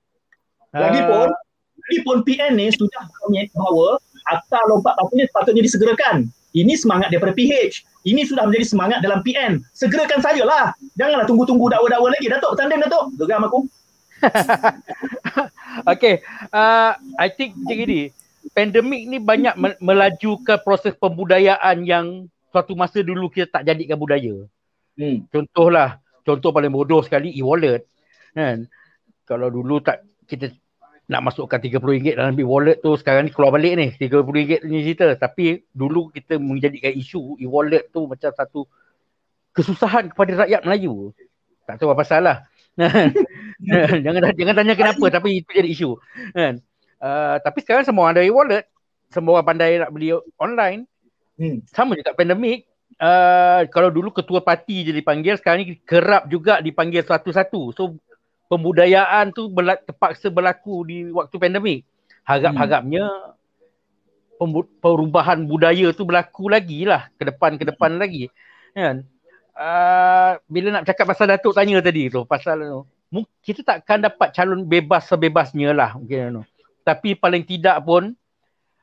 Lagipun, 0.71 1.29
uh. 1.31 1.39
lagipun 1.87 2.17
PN 2.23 2.53
ni 2.59 2.67
sudah 2.71 3.03
berkongsi 3.11 3.51
bahawa 3.55 3.99
akta 4.27 4.59
lompat 4.71 4.93
patutnya 4.99 5.25
sepatutnya 5.27 5.63
disegerakan. 5.67 6.17
Ini 6.55 6.79
semangat 6.79 7.11
daripada 7.11 7.35
PH. 7.35 7.83
Ini 8.07 8.23
sudah 8.31 8.47
menjadi 8.47 8.67
semangat 8.71 8.99
dalam 9.03 9.27
PN. 9.27 9.59
Segerakan 9.75 10.23
saja 10.23 10.47
lah. 10.47 10.71
Janganlah 10.95 11.27
tunggu-tunggu 11.27 11.67
dakwa-dakwa 11.67 12.15
lagi. 12.15 12.31
Datuk, 12.31 12.55
bertanding 12.55 12.81
Datuk. 12.87 13.05
Geram 13.27 13.43
aku. 13.43 13.61
okay. 15.93 16.23
Uh, 16.55 16.95
I 17.19 17.27
think 17.35 17.59
macam 17.59 17.91
ini. 17.91 18.15
Pandemik 18.55 19.03
ni 19.11 19.19
banyak 19.19 19.59
melajukan 19.83 20.63
proses 20.63 20.95
pembudayaan 20.95 21.83
yang 21.83 22.31
suatu 22.55 22.79
masa 22.79 23.03
dulu 23.03 23.27
kita 23.27 23.51
tak 23.51 23.67
jadikan 23.67 23.99
budaya. 23.99 24.47
Hmm. 24.95 25.27
Contohlah, 25.27 25.99
contoh 26.23 26.55
paling 26.55 26.71
bodoh 26.71 27.03
sekali 27.03 27.35
e-wallet. 27.35 27.83
Kan? 28.31 28.71
Kalau 29.27 29.51
dulu 29.51 29.83
tak 29.83 30.07
kita 30.31 30.55
nak 31.05 31.21
masukkan 31.21 31.61
RM30 31.61 32.17
dalam 32.17 32.33
e-wallet 32.41 32.81
tu 32.81 32.97
sekarang 32.97 33.29
ni 33.29 33.33
keluar 33.33 33.53
balik 33.53 33.77
ni 33.77 33.87
RM30 34.01 34.65
ni 34.65 34.79
cerita. 34.85 35.07
Tapi 35.17 35.69
dulu 35.71 36.09
kita 36.09 36.41
menjadikan 36.41 36.93
isu 36.97 37.37
e-wallet 37.41 37.93
tu 37.93 38.09
macam 38.09 38.33
satu 38.33 38.65
kesusahan 39.53 40.11
kepada 40.11 40.47
rakyat 40.47 40.65
Melayu. 40.65 41.13
Tak 41.65 41.81
tahu 41.81 41.93
apa 41.93 42.05
salah 42.05 42.45
jangan 44.05 44.35
jangan 44.35 44.55
tanya 44.59 44.75
kenapa 44.75 45.05
tapi 45.13 45.43
itu 45.43 45.51
jadi 45.55 45.71
isu. 45.71 45.91
Kan? 46.35 46.59
Uh, 46.99 47.37
tapi 47.39 47.63
sekarang 47.63 47.87
semua 47.87 48.11
ada 48.11 48.25
e-wallet. 48.25 48.67
Semua 49.15 49.39
orang 49.39 49.47
pandai 49.47 49.79
nak 49.79 49.95
beli 49.95 50.11
online. 50.41 50.91
Hmm. 51.35 51.67
sama 51.67 51.99
juga 51.99 52.15
pandemik. 52.15 52.71
Uh, 52.95 53.67
kalau 53.75 53.91
dulu 53.91 54.15
ketua 54.15 54.39
parti 54.39 54.87
je 54.87 54.95
dipanggil 54.95 55.35
sekarang 55.35 55.67
ni 55.67 55.83
kerap 55.83 56.31
juga 56.31 56.63
dipanggil 56.63 57.03
satu-satu. 57.03 57.75
So 57.75 57.99
pembudayaan 58.55 59.35
tu 59.35 59.51
berla- 59.51 59.83
terpaksa 59.83 60.31
berlaku 60.31 60.87
di 60.87 61.11
waktu 61.11 61.35
pandemik. 61.43 61.83
Harap-harapnya 62.23 63.05
hmm. 64.39 64.79
perubahan 64.79 65.43
budaya 65.45 65.91
tu 65.91 66.07
berlaku 66.07 66.47
lagi 66.47 66.87
lah 66.87 67.11
ke 67.19 67.27
depan 67.27 67.59
ke 67.59 67.67
depan 67.67 67.99
lagi. 67.99 68.31
Kan? 68.73 69.03
Uh, 69.55 70.39
bila 70.47 70.79
nak 70.79 70.87
cakap 70.87 71.11
pasal 71.11 71.31
Datuk 71.31 71.55
tanya 71.55 71.79
tadi 71.79 72.11
tu 72.11 72.27
pasal 72.27 72.59
tu 72.59 72.83
kita 73.47 73.63
takkan 73.63 74.03
dapat 74.03 74.35
calon 74.35 74.67
bebas 74.67 75.07
sebebasnya 75.07 75.71
lah 75.71 75.95
mungkin 75.95 76.43
tu. 76.43 76.45
Tapi 76.83 77.15
paling 77.15 77.47
tidak 77.47 77.79
pun 77.87 78.19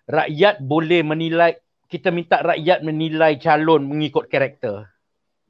rakyat 0.07 0.63
boleh 0.63 1.03
menilai 1.03 1.59
kita 1.91 2.07
minta 2.07 2.39
rakyat 2.39 2.87
menilai 2.87 3.35
calon 3.35 3.83
mengikut 3.83 4.31
karakter 4.31 4.87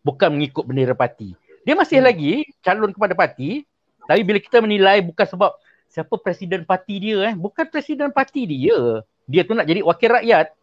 bukan 0.02 0.34
mengikut 0.34 0.66
bendera 0.66 0.98
parti. 0.98 1.38
Dia 1.62 1.78
masih 1.78 2.02
hmm. 2.02 2.08
lagi 2.10 2.34
calon 2.66 2.90
kepada 2.90 3.14
parti 3.14 3.62
tapi 4.10 4.22
bila 4.26 4.40
kita 4.42 4.62
menilai 4.62 5.02
bukan 5.06 5.26
sebab 5.26 5.52
siapa 5.92 6.16
presiden 6.24 6.64
parti 6.64 6.98
dia 6.98 7.32
eh, 7.32 7.36
bukan 7.36 7.68
presiden 7.68 8.10
parti 8.10 8.48
dia. 8.48 9.04
Dia 9.28 9.42
tu 9.44 9.54
nak 9.54 9.68
jadi 9.68 9.84
wakil 9.84 10.10
rakyat. 10.22 10.56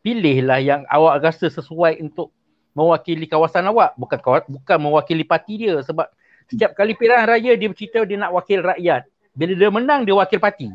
Pilihlah 0.00 0.60
yang 0.64 0.82
awak 0.88 1.20
rasa 1.20 1.52
sesuai 1.52 2.00
untuk 2.00 2.32
mewakili 2.72 3.28
kawasan 3.28 3.68
awak, 3.68 3.92
bukan 4.00 4.18
bukan 4.48 4.78
mewakili 4.80 5.28
parti 5.28 5.60
dia 5.60 5.84
sebab 5.84 6.08
setiap 6.48 6.72
kali 6.72 6.96
pilihan 6.96 7.28
raya 7.28 7.52
dia 7.54 7.68
bercerita 7.68 8.00
dia 8.08 8.16
nak 8.16 8.32
wakil 8.32 8.64
rakyat. 8.64 9.04
Bila 9.36 9.52
dia 9.54 9.70
menang 9.70 10.08
dia 10.08 10.16
wakil 10.16 10.40
parti. 10.40 10.72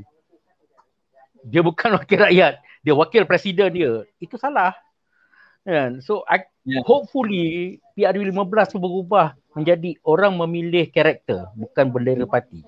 Dia 1.41 1.61
bukan 1.65 1.93
wakil 1.99 2.19
rakyat, 2.29 2.53
dia 2.85 2.93
wakil 2.93 3.25
presiden 3.25 3.69
dia. 3.73 3.91
Itu 4.21 4.37
salah. 4.37 4.77
Kan? 5.65 6.05
So 6.05 6.21
I, 6.29 6.45
yeah. 6.65 6.83
hopefully 6.83 7.77
PRU 7.95 8.21
15 8.27 8.73
tu 8.73 8.77
berubah 8.81 9.37
menjadi 9.55 9.95
orang 10.03 10.35
memilih 10.35 10.91
karakter 10.91 11.47
bukan 11.55 11.93
bendera 11.93 12.27
parti. 12.27 12.65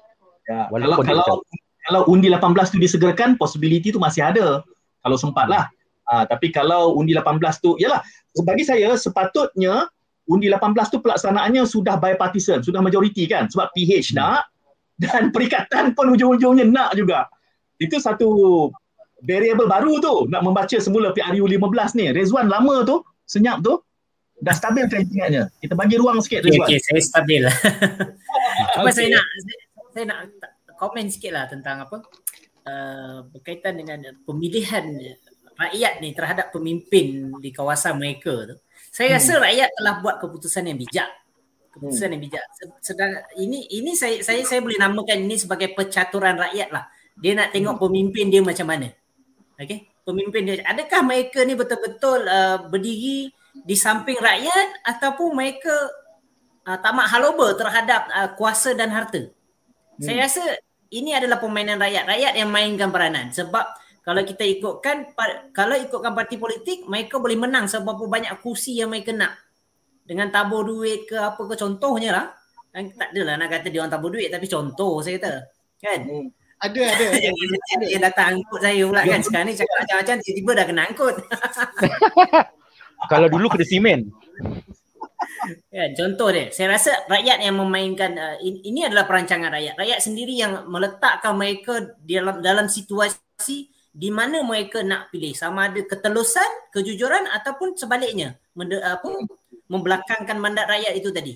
Ya. 0.47 0.71
Kalau 0.71 1.03
kalau 1.03 1.43
kalau 1.87 2.01
undi 2.11 2.31
18 2.31 2.71
tu 2.71 2.77
disegerakan 2.79 3.35
possibility 3.35 3.91
tu 3.91 3.99
masih 3.99 4.23
ada. 4.23 4.63
Kalau 5.03 5.17
sempat 5.19 5.47
lah. 5.47 5.67
Uh, 6.07 6.23
tapi 6.27 6.51
kalau 6.55 6.95
undi 6.95 7.11
18 7.11 7.39
tu, 7.59 7.75
yalah, 7.79 7.99
bagi 8.43 8.63
saya 8.63 8.95
sepatutnya 8.95 9.91
undi 10.27 10.47
18 10.51 10.71
tu 10.87 10.99
pelaksanaannya 11.03 11.63
sudah 11.67 11.99
bipartisan, 11.99 12.63
sudah 12.63 12.79
majoriti 12.83 13.27
kan 13.27 13.47
sebab 13.47 13.71
PH 13.75 14.11
hmm. 14.11 14.15
nak 14.19 14.47
dan 14.99 15.21
perikatan 15.35 15.95
pun 15.95 16.11
ujung-ujungnya 16.11 16.67
nak 16.67 16.95
juga. 16.95 17.27
Itu 17.79 17.99
satu 17.99 18.27
variable 19.23 19.67
baru 19.67 19.99
tu 19.99 20.15
nak 20.27 20.43
membaca 20.43 20.75
semula 20.79 21.15
PRU 21.15 21.43
15 21.47 21.99
ni. 21.99 22.11
Rezwan 22.11 22.51
lama 22.51 22.83
tu, 22.83 23.03
senyap 23.27 23.63
tu 23.63 23.79
dah 24.47 24.55
stabil 24.55 24.83
kan 24.87 25.03
ingatnya. 25.03 25.43
Kita 25.59 25.73
bagi 25.75 25.95
ruang 25.99 26.23
sikit 26.23 26.41
okay, 26.41 26.55
Rezwan. 26.55 26.67
Okey, 26.67 26.77
saya 26.79 27.01
stabil. 27.03 27.43
Cuma 28.73 28.87
okay. 28.87 28.95
saya 28.95 29.07
nak 29.11 29.25
saya 29.91 30.03
nak 30.07 30.19
komen 30.79 31.05
sikit 31.11 31.31
lah 31.35 31.45
tentang 31.51 31.83
apa 31.83 31.97
uh, 32.63 33.17
berkaitan 33.33 33.75
dengan 33.75 33.99
pemilihan 34.23 34.85
rakyat 35.57 35.93
ni 35.99 36.13
terhadap 36.13 36.53
pemimpin 36.53 37.33
di 37.41 37.49
kawasan 37.49 37.97
mereka 37.97 38.55
tu. 38.55 38.55
Saya 38.93 39.13
hmm. 39.13 39.17
rasa 39.19 39.33
rakyat 39.41 39.69
telah 39.75 39.93
buat 39.99 40.15
keputusan 40.21 40.63
yang 40.69 40.77
bijak. 40.77 41.09
Keputusan 41.73 42.07
hmm. 42.07 42.13
yang 42.13 42.21
bijak. 42.29 42.45
Sedang 42.79 43.11
ini 43.41 43.65
ini 43.73 43.91
saya 43.97 44.21
saya 44.21 44.45
saya 44.45 44.61
boleh 44.61 44.77
namakan 44.77 45.25
ini 45.25 45.35
sebagai 45.35 45.73
percaturan 45.73 46.37
rakyat 46.37 46.69
lah. 46.71 46.87
Dia 47.17 47.33
nak 47.33 47.49
tengok 47.51 47.75
hmm. 47.77 47.83
pemimpin 47.83 48.25
dia 48.29 48.41
macam 48.45 48.69
mana. 48.69 48.87
Okey, 49.57 49.89
pemimpin 50.05 50.41
dia 50.45 50.61
adakah 50.61 51.01
mereka 51.01 51.41
ni 51.41 51.57
betul-betul 51.57 52.29
uh, 52.29 52.69
berdiri 52.69 53.33
di 53.63 53.75
samping 53.77 54.19
rakyat 54.19 54.83
ataupun 54.85 55.33
mereka 55.33 55.73
uh, 56.67 56.77
tamak 56.83 57.07
haloba 57.09 57.55
terhadap 57.55 58.01
uh, 58.11 58.29
kuasa 58.35 58.75
dan 58.75 58.91
harta. 58.91 59.29
Hmm. 59.29 60.03
Saya 60.03 60.27
rasa 60.27 60.43
ini 60.91 61.15
adalah 61.15 61.39
permainan 61.39 61.79
rakyat. 61.79 62.03
Rakyat 62.05 62.33
yang 62.35 62.49
mainkan 62.51 62.91
peranan 62.91 63.31
sebab 63.31 63.65
kalau 64.07 64.23
kita 64.23 64.47
ikutkan 64.47 65.11
kalau 65.51 65.75
ikutkan 65.75 66.15
parti 66.15 66.39
politik 66.39 66.87
mereka 66.87 67.19
boleh 67.19 67.35
menang 67.35 67.67
sebab 67.67 67.99
banyak 68.07 68.31
kursi 68.39 68.79
yang 68.79 68.87
mereka 68.87 69.11
nak 69.11 69.35
dengan 70.07 70.31
tabur 70.31 70.63
duit 70.63 71.03
ke 71.03 71.19
apa 71.19 71.43
ke 71.43 71.59
contohnya 71.59 72.15
lah 72.15 72.25
kan 72.71 72.87
tak 72.95 73.11
adalah 73.11 73.35
nak 73.35 73.51
kata 73.51 73.67
dia 73.67 73.83
orang 73.83 73.91
tabur 73.91 74.15
duit 74.15 74.31
tapi 74.31 74.47
contoh 74.47 75.03
saya 75.03 75.19
kata 75.19 75.33
kan 75.83 75.99
hmm. 76.07 76.27
ada 76.63 76.81
ada 76.87 77.05
yang, 77.27 77.35
yang 77.83 78.01
datang 78.07 78.39
angkut 78.39 78.63
saya 78.63 78.87
pula 78.87 79.03
kan 79.03 79.19
sekarang 79.19 79.45
ni 79.51 79.53
cakap 79.59 79.75
macam-macam 79.83 80.15
tiba-tiba 80.23 80.51
dah 80.55 80.65
kena 80.71 80.81
angkut 80.87 81.15
kalau 83.05 83.29
dulu 83.29 83.53
kena 83.53 83.65
simen 83.69 84.09
kan 85.69 85.89
contoh 85.93 86.33
dia 86.33 86.49
saya 86.49 86.73
rasa 86.73 86.91
rakyat 87.05 87.45
yang 87.45 87.55
memainkan 87.61 88.17
uh, 88.17 88.35
ini 88.41 88.89
adalah 88.89 89.05
perancangan 89.05 89.53
rakyat 89.53 89.77
rakyat 89.77 89.99
sendiri 90.01 90.33
yang 90.33 90.65
meletakkan 90.65 91.37
mereka 91.37 91.93
dalam 92.01 92.41
dalam 92.41 92.65
situasi 92.65 93.69
di 93.97 94.13
mana 94.13 94.45
mereka 94.45 94.85
nak 94.85 95.09
pilih 95.09 95.33
sama 95.33 95.73
ada 95.73 95.81
ketelusan, 95.81 96.69
kejujuran 96.69 97.25
ataupun 97.33 97.73
sebaliknya 97.73 98.37
mende, 98.53 98.77
apa 98.77 99.09
membelakangkan 99.65 100.37
mandat 100.37 100.69
rakyat 100.69 100.93
itu 100.93 101.09
tadi. 101.09 101.33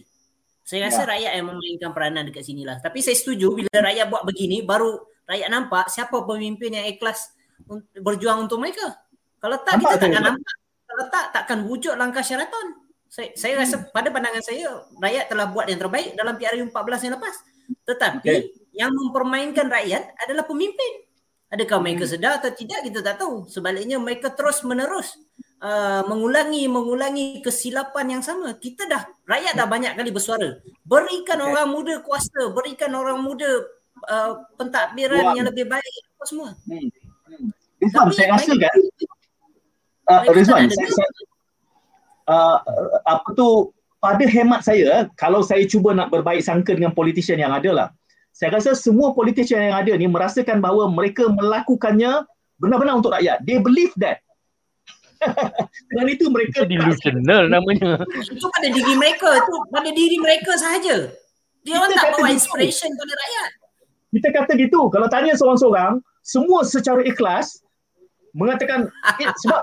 Saya 0.62 0.86
rasa 0.86 1.10
ya. 1.10 1.18
rakyat 1.18 1.32
yang 1.42 1.48
memainkan 1.50 1.90
peranan 1.90 2.30
dekat 2.30 2.46
sinilah. 2.46 2.78
Tapi 2.78 3.02
saya 3.02 3.18
setuju 3.18 3.58
bila 3.58 3.74
rakyat 3.74 4.06
buat 4.14 4.24
begini 4.30 4.62
baru 4.62 4.94
rakyat 5.26 5.50
nampak 5.50 5.90
siapa 5.90 6.22
pemimpin 6.22 6.78
yang 6.78 6.86
ikhlas 6.86 7.34
berjuang 7.98 8.46
untuk 8.46 8.62
mereka. 8.62 8.94
Kalau 9.42 9.58
tak 9.66 9.82
nampak 9.82 9.90
kita 9.98 10.02
takkan 10.06 10.24
nampak. 10.30 10.54
Kalau 10.92 11.06
tak 11.08 11.26
takkan 11.32 11.64
wujud 11.64 11.96
langkah 11.96 12.20
syaratan. 12.20 12.84
Saya, 13.08 13.32
saya 13.36 13.60
rasa 13.60 13.76
hmm. 13.80 13.96
pada 13.96 14.08
pandangan 14.12 14.44
saya 14.44 14.88
rakyat 15.00 15.26
telah 15.32 15.48
buat 15.52 15.68
yang 15.72 15.80
terbaik 15.80 16.16
dalam 16.16 16.36
PRU 16.36 16.68
14 16.68 17.06
yang 17.08 17.14
lepas. 17.16 17.36
Tetapi 17.88 18.28
okay. 18.28 18.40
yang 18.76 18.92
mempermainkan 18.92 19.72
rakyat 19.72 20.16
adalah 20.20 20.44
pemimpin. 20.44 21.08
Adakah 21.52 21.84
mereka 21.84 22.08
hmm. 22.08 22.12
sedar 22.12 22.40
atau 22.40 22.52
tidak 22.56 22.84
kita 22.88 23.00
tak 23.04 23.20
tahu. 23.20 23.48
Sebaliknya 23.48 24.00
mereka 24.00 24.32
terus 24.32 24.64
menerus 24.68 25.16
uh, 25.64 26.04
mengulangi 26.08 26.68
mengulangi 26.68 27.40
kesilapan 27.40 28.20
yang 28.20 28.24
sama. 28.24 28.56
Kita 28.60 28.88
dah 28.88 29.04
rakyat 29.28 29.54
dah 29.56 29.68
banyak 29.68 29.92
kali 29.96 30.10
bersuara. 30.12 30.60
Berikan 30.84 31.40
okay. 31.40 31.48
orang 31.48 31.68
muda 31.72 31.96
kuasa, 32.04 32.52
berikan 32.52 32.92
orang 32.96 33.20
muda 33.20 33.48
uh, 34.08 34.40
pentadbiran 34.56 35.32
Wah. 35.32 35.36
yang 35.36 35.48
lebih 35.48 35.68
baik 35.68 36.04
apa 36.20 36.26
semua. 36.28 36.50
Hmm. 36.68 36.88
Hmm. 37.32 37.50
Rizwan, 37.82 38.14
saya 38.14 38.38
rasa 38.38 38.54
kan 38.56 38.78
uh, 40.10 40.22
Rizwan, 40.32 40.72
saya, 40.72 40.90
saya, 40.90 41.10
uh, 42.32 42.58
apa 43.06 43.30
tu 43.38 43.70
pada 44.02 44.26
hemat 44.26 44.66
saya 44.66 45.06
kalau 45.20 45.46
saya 45.46 45.68
cuba 45.70 45.94
nak 45.94 46.10
berbaik 46.10 46.42
sangka 46.42 46.74
dengan 46.74 46.96
politician 46.96 47.38
yang 47.38 47.54
ada 47.54 47.70
lah 47.70 47.88
saya 48.32 48.58
rasa 48.58 48.72
semua 48.74 49.12
politician 49.12 49.60
yang 49.60 49.76
ada 49.76 49.92
ni 49.94 50.08
merasakan 50.08 50.64
bahawa 50.64 50.88
mereka 50.90 51.28
melakukannya 51.30 52.26
benar-benar 52.62 53.02
untuk 53.02 53.12
rakyat. 53.12 53.44
They 53.44 53.60
believe 53.60 53.92
that. 54.00 54.24
Dan 55.94 56.06
itu 56.10 56.26
mereka 56.34 56.66
itu 56.66 56.74
delusional 56.78 57.46
namanya. 57.52 58.02
Itu 58.10 58.48
pada 58.50 58.68
diri 58.74 58.94
mereka, 58.98 59.30
itu 59.38 59.54
pada 59.70 59.90
diri 59.94 60.18
mereka 60.18 60.52
sahaja. 60.58 61.14
Dia 61.62 61.78
orang 61.78 61.94
tak 61.94 62.18
bawa 62.18 62.34
inspiration 62.34 62.90
gitu. 62.90 63.02
pada 63.02 63.14
rakyat. 63.14 63.50
Kita 64.12 64.28
kata 64.34 64.52
gitu, 64.58 64.82
kalau 64.90 65.08
tanya 65.08 65.38
seorang-seorang, 65.38 66.02
semua 66.26 66.66
secara 66.66 67.06
ikhlas 67.06 67.62
mengatakan 68.34 68.90
eh, 69.22 69.30
sebab 69.46 69.62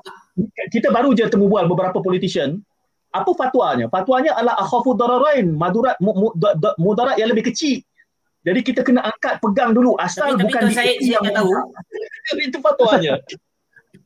kita 0.70 0.95
baru 0.95 1.14
je 1.14 1.26
temu 1.26 1.51
bual 1.51 1.66
beberapa 1.66 1.99
politician, 1.99 2.62
apa 3.11 3.30
fatwanya? 3.34 3.91
Fatwanya 3.91 4.39
adalah 4.39 4.61
akhafu 4.62 4.95
dararain, 4.95 5.51
madurat 5.51 5.99
mudarat 6.78 7.16
yang 7.18 7.30
lebih 7.32 7.51
kecil 7.51 7.82
jadi 8.49 8.61
kita 8.62 8.80
kena 8.86 9.03
angkat 9.03 9.43
pegang 9.45 9.74
dulu 9.74 9.99
asal 9.99 10.32
tapi, 10.32 10.49
bukan 10.49 10.70
tapi 10.70 10.74
saya, 10.74 10.93
saya 11.03 11.18
tak 11.20 11.34
tahu. 11.36 11.51
itu 12.49 12.59
fatwanya. 12.64 13.14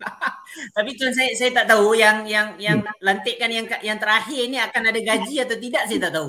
tapi 0.76 0.90
tuan 0.98 1.12
saya 1.14 1.30
saya 1.38 1.50
tak 1.54 1.66
tahu 1.70 1.94
yang 1.94 2.26
yang 2.26 2.58
yang 2.58 2.82
hmm. 2.82 2.98
lantikan 3.06 3.46
yang 3.52 3.66
yang 3.86 3.98
terakhir 4.02 4.42
ni 4.50 4.58
akan 4.58 4.82
ada 4.88 4.98
gaji 4.98 5.34
atau 5.46 5.56
tidak 5.60 5.82
saya 5.86 5.98
tak 6.08 6.12
tahu. 6.18 6.28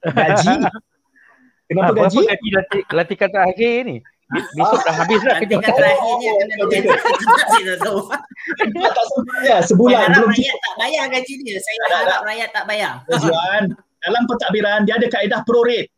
gaji? 0.00 0.54
Kenapa 1.68 1.92
ha, 1.92 1.98
gaji? 1.98 2.18
Gaji 2.24 2.48
lantik, 2.56 2.84
lantikan 2.88 3.30
terakhir 3.32 3.76
ni? 3.84 3.96
Besok 4.32 4.80
dah 4.88 4.94
habis 4.96 5.20
lah 5.20 5.36
kerja. 5.36 5.60
Lantikan 5.60 5.74
terakhir 5.76 6.12
ni 6.16 6.26
akan 6.32 6.46
ada 6.48 7.74
tahu. 7.84 8.00
tak 8.80 9.60
sebulan 9.68 10.00
saya 10.00 10.16
harap 10.16 10.26
rakyat 10.32 10.56
tak 10.56 10.74
bayar 10.80 11.04
gaji 11.12 11.34
dia. 11.44 11.56
Saya 11.60 11.78
harap 11.92 12.20
rakyat 12.24 12.48
tak 12.48 12.64
bayar. 12.64 12.92
Tuan, 13.04 13.62
dalam 14.00 14.22
pentadbiran 14.24 14.80
dia 14.88 14.96
ada 14.96 15.06
kaedah 15.12 15.40
prorate. 15.44 15.92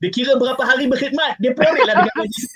Dia 0.00 0.08
kira 0.08 0.32
berapa 0.40 0.60
hari 0.64 0.88
berkhidmat, 0.88 1.36
dia 1.40 1.52
prorate 1.56 1.84
lah 1.88 1.94
dengan 2.00 2.14
gaji. 2.20 2.42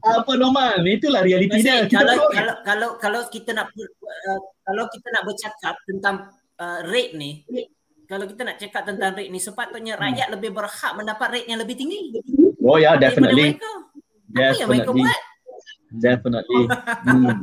Apa 0.00 0.32
normal? 0.32 0.80
Itulah 0.88 1.20
realiti 1.20 1.60
dia. 1.60 1.84
Kalau, 1.84 2.32
kalau 2.32 2.54
kalau 2.64 2.88
kalau 2.96 3.20
kita 3.28 3.52
nak 3.52 3.68
uh, 3.76 4.40
kalau 4.64 4.84
kita 4.88 5.08
nak 5.12 5.28
bercakap 5.28 5.76
tentang 5.84 6.16
uh, 6.56 6.80
rate 6.88 7.12
ni, 7.20 7.44
kalau 8.10 8.26
kita 8.26 8.42
nak 8.42 8.58
cakap 8.58 8.82
tentang 8.82 9.14
rate 9.14 9.30
ni 9.30 9.38
sepatutnya 9.38 9.94
hmm. 9.94 10.02
rakyat 10.02 10.28
lebih 10.34 10.50
berhak 10.50 10.92
mendapat 10.98 11.28
rate 11.30 11.46
yang 11.46 11.62
lebih 11.62 11.78
tinggi. 11.78 12.18
Oh 12.58 12.74
ya, 12.74 12.90
yeah, 12.90 12.94
definitely. 12.98 13.54
Apa 14.34 14.58
yang 14.58 14.66
mereka 14.66 14.90
buat? 14.90 15.20
Definitely. 15.94 16.62
hmm. 17.06 17.38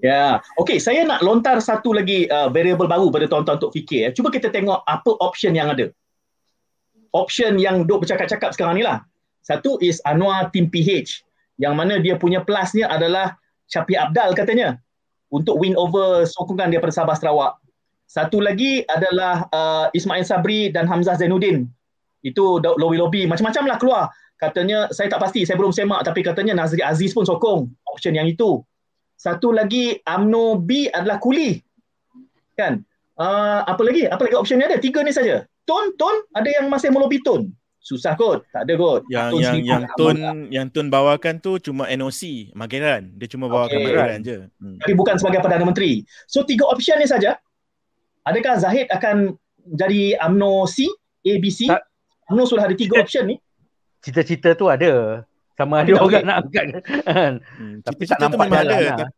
Ya, 0.00 0.40
yeah. 0.40 0.60
okey. 0.64 0.80
Saya 0.80 1.04
nak 1.04 1.20
lontar 1.20 1.60
satu 1.60 1.92
lagi 1.92 2.24
uh, 2.32 2.48
variable 2.48 2.88
baru 2.88 3.12
pada 3.12 3.28
tuan-tuan 3.28 3.60
untuk 3.60 3.76
fikir. 3.76 4.08
Ya. 4.08 4.10
Cuba 4.16 4.32
kita 4.32 4.48
tengok 4.48 4.80
apa 4.88 5.12
option 5.20 5.52
yang 5.52 5.68
ada. 5.68 5.92
Option 7.12 7.60
yang 7.60 7.84
duk 7.84 8.04
bercakap-cakap 8.04 8.56
sekarang 8.56 8.80
ni 8.80 8.84
lah. 8.84 9.04
Satu 9.44 9.76
is 9.84 10.00
Anwar 10.08 10.48
Tim 10.56 10.72
PH. 10.72 11.20
Yang 11.60 11.74
mana 11.76 11.94
dia 12.00 12.16
punya 12.16 12.40
plusnya 12.40 12.88
adalah 12.88 13.36
Syafi 13.68 13.96
Abdal 13.96 14.32
katanya. 14.32 14.80
Untuk 15.28 15.60
win 15.60 15.76
over 15.76 16.24
sokongan 16.24 16.72
dia 16.72 16.80
pada 16.80 16.92
Sabah 16.96 17.16
Sarawak. 17.16 17.65
Satu 18.06 18.38
lagi 18.38 18.86
adalah 18.86 19.50
uh, 19.50 19.86
Ismail 19.90 20.22
Sabri 20.22 20.70
dan 20.70 20.86
Hamzah 20.86 21.18
Zainuddin. 21.18 21.66
Itu 22.22 22.62
lobby-lobby. 22.62 23.26
Macam-macam 23.26 23.64
lah 23.66 23.76
keluar. 23.78 24.04
Katanya, 24.38 24.86
saya 24.94 25.10
tak 25.10 25.20
pasti, 25.22 25.42
saya 25.42 25.58
belum 25.58 25.74
semak. 25.74 26.06
Tapi 26.06 26.22
katanya 26.22 26.54
Nazri 26.54 26.80
Aziz 26.86 27.10
pun 27.10 27.26
sokong 27.26 27.66
option 27.90 28.14
yang 28.14 28.30
itu. 28.30 28.62
Satu 29.16 29.50
lagi 29.50 29.98
UMNO 30.04 30.60
B 30.62 30.86
adalah 30.92 31.18
kuli. 31.18 31.58
Kan? 32.54 32.84
Uh, 33.16 33.64
apa 33.64 33.80
lagi? 33.80 34.04
Apa 34.06 34.28
lagi 34.28 34.36
option 34.36 34.60
ni 34.60 34.68
ada? 34.68 34.78
Tiga 34.78 35.00
ni 35.00 35.10
saja. 35.10 35.44
Tun, 35.66 35.96
tun, 35.98 36.14
ada 36.36 36.46
yang 36.46 36.70
masih 36.70 36.94
melobi 36.94 37.18
tun. 37.24 37.50
Susah 37.86 38.18
kot. 38.18 38.42
Tak 38.50 38.66
ada 38.66 38.74
kot. 38.74 39.02
Yang 39.06 39.26
tun 39.30 39.40
yang 39.40 39.56
yang 39.62 39.84
tun 39.94 40.16
yang 40.50 40.66
tun 40.66 40.86
bawakan 40.90 41.38
tu 41.38 41.62
cuma 41.62 41.86
NOC, 41.86 42.50
Mageran. 42.52 43.14
Dia 43.14 43.30
cuma 43.30 43.46
bawakan 43.46 43.78
okay. 43.78 43.86
Mageran 43.86 44.18
je. 44.26 44.36
Hmm. 44.58 44.76
Tapi 44.82 44.92
bukan 44.98 45.14
sebagai 45.22 45.38
Perdana 45.38 45.62
Menteri. 45.62 46.02
So 46.26 46.42
tiga 46.42 46.66
option 46.66 46.98
ni 46.98 47.06
saja. 47.06 47.38
Adakah 48.26 48.54
Zahid 48.58 48.90
akan 48.90 49.38
jadi 49.70 50.18
UMNO 50.18 50.66
C, 50.66 50.90
A, 51.22 51.32
B, 51.38 51.46
C? 51.46 51.70
Tak. 51.70 51.86
UMNO 52.34 52.44
sudah 52.50 52.66
ada 52.66 52.74
tiga 52.74 52.98
option 52.98 53.30
ni. 53.30 53.36
Cita-cita 54.02 54.58
tu 54.58 54.66
ada 54.66 55.22
sama 55.56 55.86
ada 55.86 55.92
orang 55.96 56.24
nak 56.26 56.36
angkat. 56.46 56.66
Hmm, 57.56 57.80
tapi 57.80 58.02
tak 58.04 58.18
nampak 58.20 58.50
memang 58.50 58.66
ada. 58.66 58.78
Lah. 58.82 59.10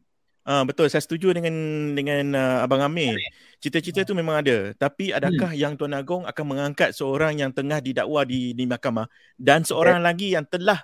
Uh, 0.49 0.65
betul 0.65 0.89
saya 0.89 1.05
setuju 1.05 1.37
dengan 1.37 1.53
dengan 1.93 2.33
uh, 2.33 2.65
abang 2.65 2.81
Amir. 2.81 3.21
Cita-cita 3.61 4.07
tu 4.07 4.17
memang 4.17 4.41
ada. 4.41 4.73
Tapi 4.77 5.13
adakah 5.13 5.53
hmm. 5.53 5.61
yang 5.61 5.73
Tuan 5.77 5.93
Agong 5.93 6.25
akan 6.25 6.45
mengangkat 6.49 6.97
seorang 6.97 7.37
yang 7.37 7.53
tengah 7.53 7.85
didakwa 7.85 8.25
di 8.25 8.57
di 8.57 8.65
mahkamah 8.65 9.11
dan 9.37 9.67
seorang 9.67 10.01
okay. 10.01 10.07
lagi 10.09 10.27
yang 10.33 10.49
telah 10.49 10.81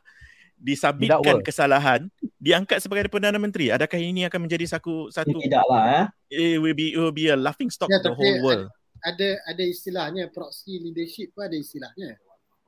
disabitkan 0.64 1.20
Didakwa. 1.20 1.44
kesalahan 1.44 2.00
diangkat 2.40 2.80
sebagai 2.80 3.12
Perdana 3.12 3.36
Menteri 3.36 3.68
adakah 3.68 4.00
ini 4.00 4.24
akan 4.24 4.48
menjadi 4.48 4.64
satu 4.64 5.12
satu 5.12 5.36
Tidaklah 5.36 5.84
eh. 5.92 6.04
it 6.32 6.56
will 6.56 6.72
be 6.72 6.96
it 6.96 7.00
will 7.00 7.12
be 7.12 7.28
a 7.28 7.36
laughing 7.36 7.68
stock 7.68 7.92
Ya, 7.92 8.00
to 8.00 8.08
the 8.08 8.16
whole 8.16 8.40
world 8.40 8.72
Ada 9.04 9.44
ada 9.44 9.60
istilahnya 9.60 10.32
proxy 10.32 10.80
leadership 10.80 11.36
pun 11.36 11.44
ada 11.44 11.52
istilahnya. 11.52 12.16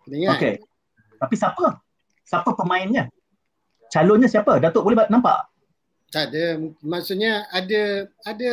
Kena 0.04 0.14
ingat. 0.20 0.36
Okey. 0.36 0.54
Tapi 1.16 1.32
siapa? 1.32 1.80
Siapa 2.28 2.52
pemainnya? 2.52 3.08
Calonnya 3.88 4.28
siapa? 4.28 4.60
Datuk 4.60 4.84
boleh 4.84 5.08
nampak? 5.08 5.48
Tak 6.12 6.28
ada. 6.28 6.60
Maksudnya 6.84 7.48
ada 7.48 8.04
ada 8.28 8.52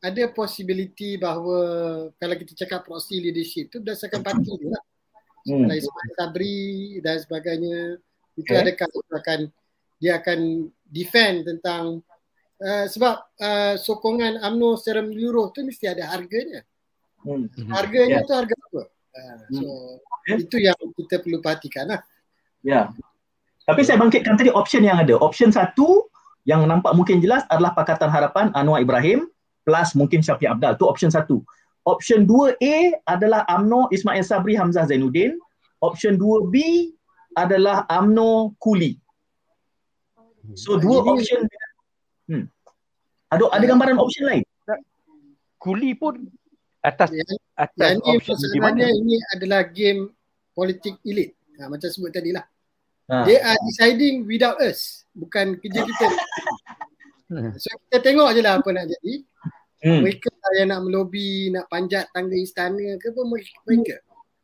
ada 0.00 0.22
possibility 0.32 1.20
bahawa 1.20 1.60
kalau 2.16 2.34
kita 2.40 2.64
cakap 2.64 2.88
proxy 2.88 3.20
leadership 3.20 3.68
tu 3.68 3.84
berdasarkan 3.84 4.24
parti 4.24 4.48
dia 4.56 4.72
lah. 4.72 4.84
Hmm. 5.44 5.68
Ismail 5.68 6.12
Sabri 6.16 6.96
dan 7.04 7.20
sebagainya 7.20 8.00
itu 8.34 8.50
Okay. 8.50 8.62
adakah 8.62 8.86
dia 8.90 9.14
akan 9.18 9.40
dia 10.02 10.12
akan 10.20 10.38
defend 10.84 11.36
tentang 11.46 12.02
uh, 12.60 12.86
sebab 12.90 13.14
uh, 13.40 13.74
sokongan 13.78 14.42
UMNO 14.42 14.76
secara 14.78 15.00
menyeluruh 15.06 15.54
tu 15.54 15.62
mesti 15.62 15.86
ada 15.90 16.10
harganya. 16.10 16.66
Hmm. 17.24 17.48
Harganya 17.72 18.20
Yeah. 18.20 18.28
tu 18.28 18.34
harga 18.36 18.54
apa? 18.54 18.82
Uh, 19.14 19.38
so 19.50 19.66
Okay. 20.24 20.40
itu 20.40 20.56
yang 20.56 20.78
kita 20.96 21.20
perlu 21.20 21.38
perhatikan 21.44 21.84
lah. 21.88 22.00
Ya. 22.64 22.88
Tapi 23.68 23.80
saya 23.84 24.00
bangkitkan 24.00 24.40
tadi 24.40 24.48
option 24.52 24.80
yang 24.80 24.96
ada. 25.00 25.16
Option 25.20 25.52
satu 25.52 26.08
yang 26.48 26.64
nampak 26.64 26.92
mungkin 26.96 27.20
jelas 27.20 27.44
adalah 27.52 27.76
Pakatan 27.76 28.08
Harapan 28.08 28.48
Anwar 28.56 28.80
Ibrahim 28.80 29.28
plus 29.64 29.92
mungkin 29.96 30.20
Syafiq 30.24 30.48
Abdal. 30.48 30.76
Tu 30.80 30.84
option 30.88 31.12
satu. 31.12 31.40
Option 31.84 32.24
2A 32.24 33.04
adalah 33.04 33.44
AMNO 33.48 33.92
Ismail 33.92 34.24
Sabri 34.24 34.56
Hamzah 34.56 34.88
Zainuddin. 34.88 35.36
Option 35.84 36.16
2B 36.16 36.56
adalah 37.34 37.84
AMNO 37.86 38.54
Kuli. 38.56 38.96
So 40.54 40.76
dua 40.76 41.00
Ini- 41.00 41.08
option 41.08 41.40
hmm. 42.28 42.44
Ada 43.32 43.44
ada 43.50 43.64
gambaran 43.64 43.98
option 43.98 44.24
lain? 44.28 44.44
Kuli 45.56 45.96
pun 45.96 46.28
atas 46.84 47.08
Yang, 47.08 47.40
atas 47.56 47.80
yang 47.80 48.00
ini 48.04 48.16
option 48.20 48.36
di 48.52 48.60
mana? 48.60 48.84
ini 48.84 49.16
adalah 49.32 49.64
game 49.64 50.12
politik 50.52 51.00
elit. 51.02 51.32
Ha, 51.56 51.72
macam 51.72 51.88
sebut 51.88 52.12
tadi 52.12 52.36
lah. 52.36 52.44
Ha. 53.08 53.24
They 53.24 53.40
are 53.40 53.56
deciding 53.64 54.28
without 54.28 54.60
us. 54.60 55.08
Bukan 55.16 55.56
kerja 55.56 55.80
kita. 55.82 56.06
Hmm. 57.32 57.56
So 57.56 57.72
kita 57.88 58.04
tengok 58.04 58.36
je 58.36 58.44
lah 58.44 58.60
apa 58.60 58.68
nak 58.68 58.84
jadi. 58.92 59.14
Hmm. 59.80 60.00
Mereka 60.04 60.28
lah 60.28 60.52
yang 60.60 60.68
nak 60.76 60.80
melobi, 60.84 61.48
nak 61.48 61.64
panjat 61.72 62.12
tangga 62.12 62.36
istana 62.36 63.00
ke 63.00 63.08
apa 63.08 63.20
mereka. 63.24 63.96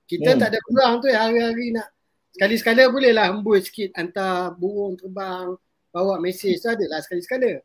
Kita 0.09 0.31
Hmm. 0.33 0.41
tak 0.41 0.49
ada 0.57 0.59
peluang 0.65 0.95
tu 1.05 1.09
hari-hari 1.13 1.77
nak 1.77 1.89
sekali-sekala 2.35 2.89
boleh 2.91 3.13
lah 3.15 3.31
hembus 3.31 3.69
sikit 3.69 3.95
hantar 3.99 4.55
burung 4.57 4.95
terbang, 4.99 5.55
bawa 5.91 6.23
mesej 6.23 6.59
tu 6.63 6.71
ada 6.71 6.85
lah 6.87 7.01
sekali-sekala. 7.03 7.63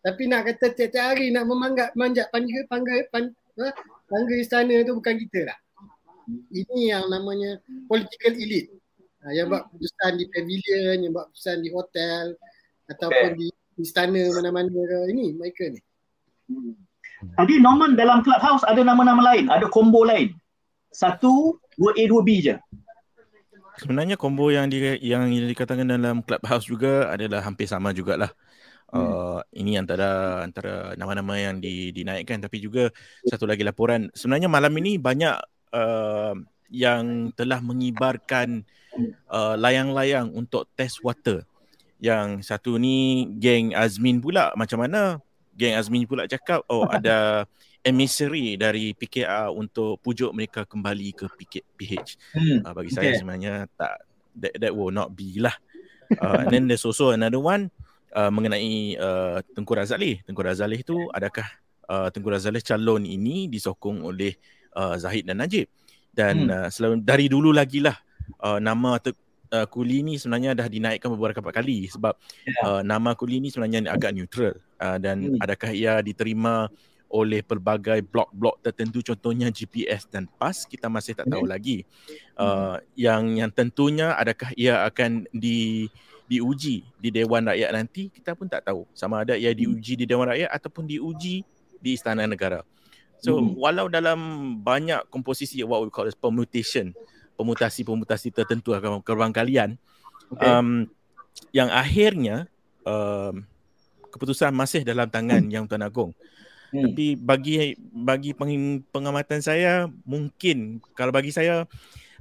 Tapi 0.00 0.22
nak 0.30 0.46
kata 0.46 0.70
tiap-tiap 0.70 1.04
hari 1.14 1.34
nak 1.34 1.44
memanjat 1.50 1.90
manjat 1.98 2.30
pangga 2.30 2.62
pangga 2.70 2.94
pan, 3.10 3.24
ha, 3.58 3.74
tangga 4.06 4.34
istana 4.38 4.86
tu 4.86 4.94
bukan 4.96 5.14
kita 5.26 5.50
lah. 5.50 5.58
Ini 6.50 6.94
yang 6.94 7.06
namanya 7.10 7.58
political 7.90 8.32
elite. 8.34 8.70
Ha, 9.26 9.34
yang 9.34 9.50
buat 9.50 9.66
keputusan 9.66 10.12
di 10.14 10.24
pavilion, 10.30 10.96
yang 11.02 11.12
buat 11.14 11.26
keputusan 11.30 11.56
di 11.58 11.70
hotel 11.74 12.24
ataupun 12.86 13.30
di 13.34 13.46
istana 13.82 14.22
mana-mana 14.30 14.70
ke. 14.70 14.98
Ini 15.10 15.26
mereka 15.34 15.64
ni. 15.74 15.80
Tadi 17.34 17.54
Norman 17.58 17.98
dalam 17.98 18.22
clubhouse 18.22 18.62
ada 18.62 18.78
nama-nama 18.86 19.34
lain, 19.34 19.50
ada 19.50 19.66
combo 19.66 20.06
lain. 20.06 20.30
Satu, 20.94 21.58
dua 21.74 21.92
A, 21.98 22.02
dua 22.06 22.22
B 22.22 22.40
je. 22.40 22.54
Sebenarnya 23.76 24.16
combo 24.16 24.48
yang 24.48 24.72
di, 24.72 24.80
yang 25.04 25.28
dikatakan 25.28 25.84
dalam 25.84 26.24
clubhouse 26.24 26.64
juga 26.68 27.12
adalah 27.12 27.44
hampir 27.44 27.68
sama 27.68 27.92
jugalah. 27.92 28.32
Uh, 28.86 29.42
ini 29.50 29.74
antara 29.74 30.40
antara 30.46 30.94
nama-nama 30.94 31.34
yang 31.34 31.58
di, 31.58 31.90
dinaikkan 31.90 32.38
tapi 32.38 32.62
juga 32.62 32.94
satu 33.26 33.42
lagi 33.42 33.66
laporan 33.66 34.06
sebenarnya 34.14 34.46
malam 34.46 34.70
ini 34.78 34.94
banyak 34.94 35.34
uh, 35.74 36.38
yang 36.70 37.34
telah 37.34 37.58
mengibarkan 37.58 38.62
uh, 39.26 39.58
layang-layang 39.58 40.30
untuk 40.32 40.70
test 40.78 41.02
water. 41.02 41.42
Yang 41.98 42.46
satu 42.46 42.78
ni 42.78 43.26
geng 43.42 43.74
Azmin 43.74 44.22
pula 44.22 44.54
macam 44.54 44.86
mana? 44.86 45.18
Geng 45.58 45.74
Azmin 45.74 46.06
pula 46.06 46.30
cakap 46.30 46.62
oh 46.70 46.86
ada 46.86 47.48
emissary 47.86 48.58
dari 48.58 48.90
PKR 48.90 49.54
untuk 49.54 50.02
pujuk 50.02 50.34
mereka 50.34 50.66
kembali 50.66 51.14
ke 51.14 51.30
PH. 51.78 52.18
Hmm. 52.34 52.66
Uh, 52.66 52.72
bagi 52.74 52.90
saya 52.90 53.14
Okay. 53.14 53.22
sebenarnya 53.22 53.70
tak 53.78 54.02
that, 54.34 54.54
that 54.58 54.72
will 54.74 54.90
not 54.90 55.14
be 55.14 55.38
lah. 55.38 55.54
Uh, 56.18 56.42
and 56.42 56.50
then 56.50 56.66
there's 56.66 56.82
also 56.82 57.14
another 57.14 57.38
one 57.38 57.70
uh, 58.10 58.30
mengenai 58.30 58.98
uh, 58.98 59.38
Tengku 59.54 59.78
Razalih. 59.78 60.22
Tengku 60.26 60.42
Razalih 60.42 60.82
tu 60.82 61.06
adakah 61.14 61.46
uh, 61.86 62.10
Tengku 62.10 62.26
Razalih 62.26 62.62
calon 62.62 63.06
ini 63.06 63.46
disokong 63.46 64.02
oleh 64.02 64.34
uh, 64.74 64.98
Zahid 64.98 65.30
dan 65.30 65.38
Najib. 65.38 65.70
Dan 66.10 66.50
Hmm. 66.50 66.66
uh, 66.66 66.68
selalu 66.72 67.06
dari 67.06 67.26
dulu 67.30 67.52
lagi 67.54 67.78
lah 67.78 67.94
uh, 68.40 68.56
nama 68.56 68.96
te, 68.98 69.12
uh, 69.52 69.66
Kuli 69.68 70.00
ni 70.00 70.16
sebenarnya 70.16 70.56
dah 70.56 70.66
dinaikkan 70.66 71.12
beberapa 71.12 71.52
kali 71.52 71.86
sebab 71.92 72.16
Ya. 72.48 72.60
uh, 72.64 72.82
nama 72.82 73.12
Kuli 73.12 73.38
ni 73.38 73.52
sebenarnya 73.52 73.92
agak 73.92 74.16
neutral 74.16 74.56
uh, 74.80 74.96
dan 74.96 75.36
Hmm. 75.36 75.44
adakah 75.44 75.70
ia 75.76 76.00
diterima 76.00 76.72
oleh 77.16 77.40
pelbagai 77.40 78.04
blok-blok 78.04 78.60
tertentu 78.60 79.00
contohnya 79.00 79.48
GPS 79.48 80.04
dan 80.12 80.28
PAS 80.36 80.68
kita 80.68 80.92
masih 80.92 81.16
tak 81.16 81.32
tahu 81.32 81.48
lagi. 81.48 81.88
Uh, 82.36 82.76
yang 82.92 83.40
yang 83.40 83.48
tentunya 83.48 84.12
adakah 84.12 84.52
ia 84.52 84.84
akan 84.84 85.24
di 85.32 85.88
diuji 86.28 86.84
di 87.00 87.08
Dewan 87.08 87.48
Rakyat 87.48 87.70
nanti 87.72 88.12
kita 88.12 88.36
pun 88.36 88.50
tak 88.50 88.66
tahu 88.66 88.84
sama 88.92 89.24
ada 89.24 89.38
ia 89.38 89.54
diuji 89.56 89.96
di 89.96 90.04
Dewan 90.04 90.28
Rakyat 90.28 90.52
ataupun 90.52 90.84
diuji 90.84 91.46
di 91.80 91.90
Istana 91.96 92.28
Negara. 92.28 92.60
So 93.22 93.40
Hmm. 93.40 93.56
walau 93.56 93.88
dalam 93.88 94.18
banyak 94.60 95.08
komposisi 95.08 95.64
what 95.64 95.80
we 95.80 95.88
call 95.88 96.04
as 96.04 96.18
permutation, 96.18 96.92
pemutasi-pemutasi 97.40 98.28
tertentu 98.34 98.76
akan 98.76 99.00
kerbang 99.00 99.32
kalian 99.32 99.70
Okay. 100.26 100.50
um, 100.50 100.90
yang 101.54 101.70
akhirnya 101.70 102.50
um, 102.82 103.46
keputusan 104.10 104.50
masih 104.50 104.82
dalam 104.82 105.06
tangan 105.06 105.44
Yang 105.46 105.70
Tuan 105.70 105.84
Agong. 105.86 106.12
Hmm. 106.76 106.92
Tapi 106.92 107.16
bagi 107.16 107.72
bagi 107.96 108.30
peng, 108.36 108.84
pengamatan 108.92 109.40
saya 109.40 109.88
mungkin 110.04 110.84
kalau 110.92 111.08
bagi 111.08 111.32
saya 111.32 111.64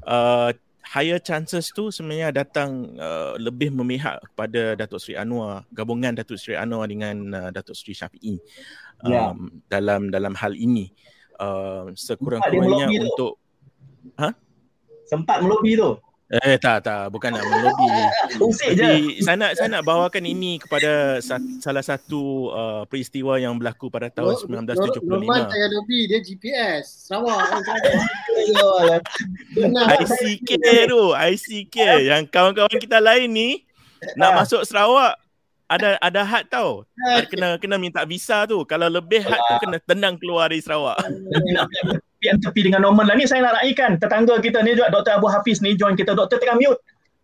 uh, 0.08 0.50
higher 0.86 1.20
chances 1.20 1.76
tu 1.76 1.92
sebenarnya 1.92 2.32
datang 2.32 2.96
uh, 2.96 3.36
lebih 3.36 3.74
memihak 3.76 4.24
kepada 4.32 4.80
Datuk 4.80 5.04
Seri 5.04 5.20
Anwar, 5.20 5.68
gabungan 5.76 6.16
Datuk 6.16 6.40
Seri 6.40 6.56
Anwar 6.56 6.88
dengan 6.88 7.16
uh, 7.36 7.50
Datuk 7.52 7.76
Seri 7.76 7.92
Syafiee 7.98 8.40
um, 9.04 9.12
Ya. 9.12 9.36
dalam 9.68 10.08
dalam 10.08 10.32
hal 10.40 10.56
ini. 10.56 10.96
Uh, 11.36 11.92
sekurang-kurangnya 12.00 12.88
tu. 12.88 13.04
untuk 13.12 13.34
Sempat 15.06 15.44
melobi 15.44 15.76
tu. 15.76 16.00
Eh 16.26 16.58
tak 16.58 16.82
tak 16.82 17.14
bukan 17.14 17.38
nak 17.38 17.46
melobi. 17.46 17.90
Tapi 18.74 19.22
saya 19.22 19.38
nak 19.38 19.52
saya 19.54 19.70
nak 19.70 19.86
bawakan 19.86 20.26
ini 20.26 20.58
kepada 20.58 21.22
sa- 21.22 21.44
salah 21.62 21.86
satu 21.86 22.50
uh, 22.50 22.82
peristiwa 22.90 23.38
yang 23.38 23.54
berlaku 23.62 23.94
pada 23.94 24.10
tahun 24.10 24.34
Norman 24.50 25.46
1975. 25.46 25.54
saya 25.54 25.68
lobby 25.70 26.00
dia 26.10 26.20
GPS. 26.26 26.86
Sarawak. 27.06 27.62
ICK 30.02 30.66
tu, 30.90 31.02
ICK 31.14 31.78
yang 32.10 32.26
kawan-kawan 32.26 32.78
kita 32.82 32.98
lain 32.98 33.30
ni 33.30 33.50
nak 34.18 34.42
masuk 34.42 34.66
Sarawak 34.66 35.22
ada 35.66 35.98
ada 35.98 36.22
had 36.22 36.46
tau. 36.50 36.86
Kena 37.30 37.58
kena 37.58 37.78
minta 37.82 38.06
visa 38.06 38.46
tu. 38.46 38.62
Kalau 38.66 38.86
lebih 38.90 39.26
had 39.26 39.38
tu 39.38 39.56
kena 39.66 39.78
tendang 39.82 40.16
keluar 40.18 40.50
dari 40.50 40.62
Sarawak. 40.62 40.98
yang 42.26 42.38
tepi 42.38 42.64
dengan 42.64 42.82
Norman 42.82 43.06
lah 43.06 43.14
ni 43.14 43.24
saya 43.24 43.42
nak 43.42 43.60
raikan 43.60 43.96
tetangga 43.96 44.40
kita 44.40 44.60
ni 44.62 44.74
juga 44.74 44.90
Dr. 44.90 45.18
Abu 45.18 45.28
Hafiz 45.28 45.60
ni 45.60 45.74
join 45.74 45.94
kita 45.94 46.12
Dr. 46.12 46.38
tengah 46.38 46.56
mute 46.56 46.78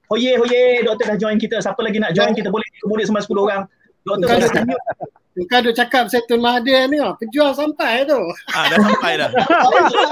hoye 0.08 0.36
hoye 0.36 0.82
doktor 0.82 1.08
dah 1.08 1.16
join 1.18 1.36
kita 1.36 1.58
siapa 1.58 1.80
lagi 1.80 1.98
nak 1.98 2.12
join 2.12 2.32
kita 2.32 2.48
boleh 2.48 2.64
kemudian 2.80 3.06
sampai 3.06 3.24
10 3.24 3.40
orang 3.40 3.62
doktor 4.02 4.26
dah 4.28 4.38
ada- 4.40 4.66
mute 4.66 4.86
Bukan 5.32 5.58
duk 5.64 5.74
cakap 5.74 6.12
saya 6.12 6.20
Mahathir 6.36 6.92
ni. 6.92 7.00
oh. 7.00 7.16
Pejuang 7.16 7.56
sampai 7.56 8.04
tu. 8.04 8.20
Ah 8.52 8.68
dah 8.68 8.78
sampai 8.84 9.16
dah. 9.16 9.32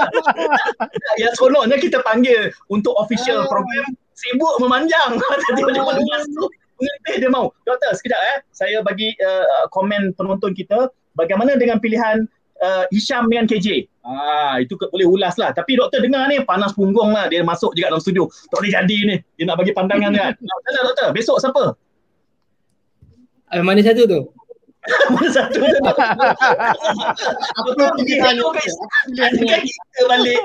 yang 1.20 1.32
seronoknya 1.36 1.76
kita 1.76 2.00
panggil 2.00 2.48
untuk 2.68 2.96
official 2.96 3.44
Ah. 3.44 3.46
program 3.46 3.86
sibuk 4.16 4.54
memanjang 4.60 5.16
tadi 5.44 5.60
macam 5.60 5.84
mana 5.86 6.00
masuk 6.00 6.50
mengetih 6.76 7.14
dia 7.20 7.28
mau 7.28 7.52
doktor 7.64 7.92
sekejap 7.92 8.16
eh 8.16 8.36
saya 8.52 8.80
bagi 8.80 9.12
uh, 9.16 9.68
komen 9.68 10.12
penonton 10.12 10.52
kita 10.52 10.88
bagaimana 11.12 11.56
dengan 11.56 11.76
pilihan 11.76 12.24
uh, 12.62 12.84
Hisham 12.92 13.26
dengan 13.28 13.44
KJ 13.48 13.88
ah 14.04 14.56
itu 14.60 14.76
ke, 14.76 14.88
boleh 14.88 15.08
ulas 15.08 15.36
lah 15.36 15.52
tapi 15.52 15.76
doktor 15.76 16.00
dengar 16.00 16.28
ni 16.28 16.40
panas 16.44 16.72
punggung 16.72 17.12
lah 17.12 17.28
dia 17.28 17.44
masuk 17.44 17.76
juga 17.76 17.92
dalam 17.92 18.00
studio 18.00 18.28
tak 18.48 18.58
boleh 18.64 18.72
jadi 18.72 18.98
ni 19.08 19.16
dia 19.36 19.44
nak 19.48 19.56
bagi 19.60 19.72
pandangan 19.76 20.12
kan 20.12 20.32
Nah, 20.40 20.82
doktor 20.86 21.08
besok 21.12 21.40
siapa 21.40 21.76
Ah, 23.50 23.66
mana 23.66 23.82
satu 23.82 24.06
tu? 24.06 24.20
mana 25.12 25.26
satu 25.26 25.58
tu 25.58 25.78
Apa 27.58 27.70
pilihan 27.98 28.38
ada? 28.38 28.62
pilihan 29.10 29.30
Adakah 29.34 29.58
kita 29.66 30.00
balik 30.06 30.38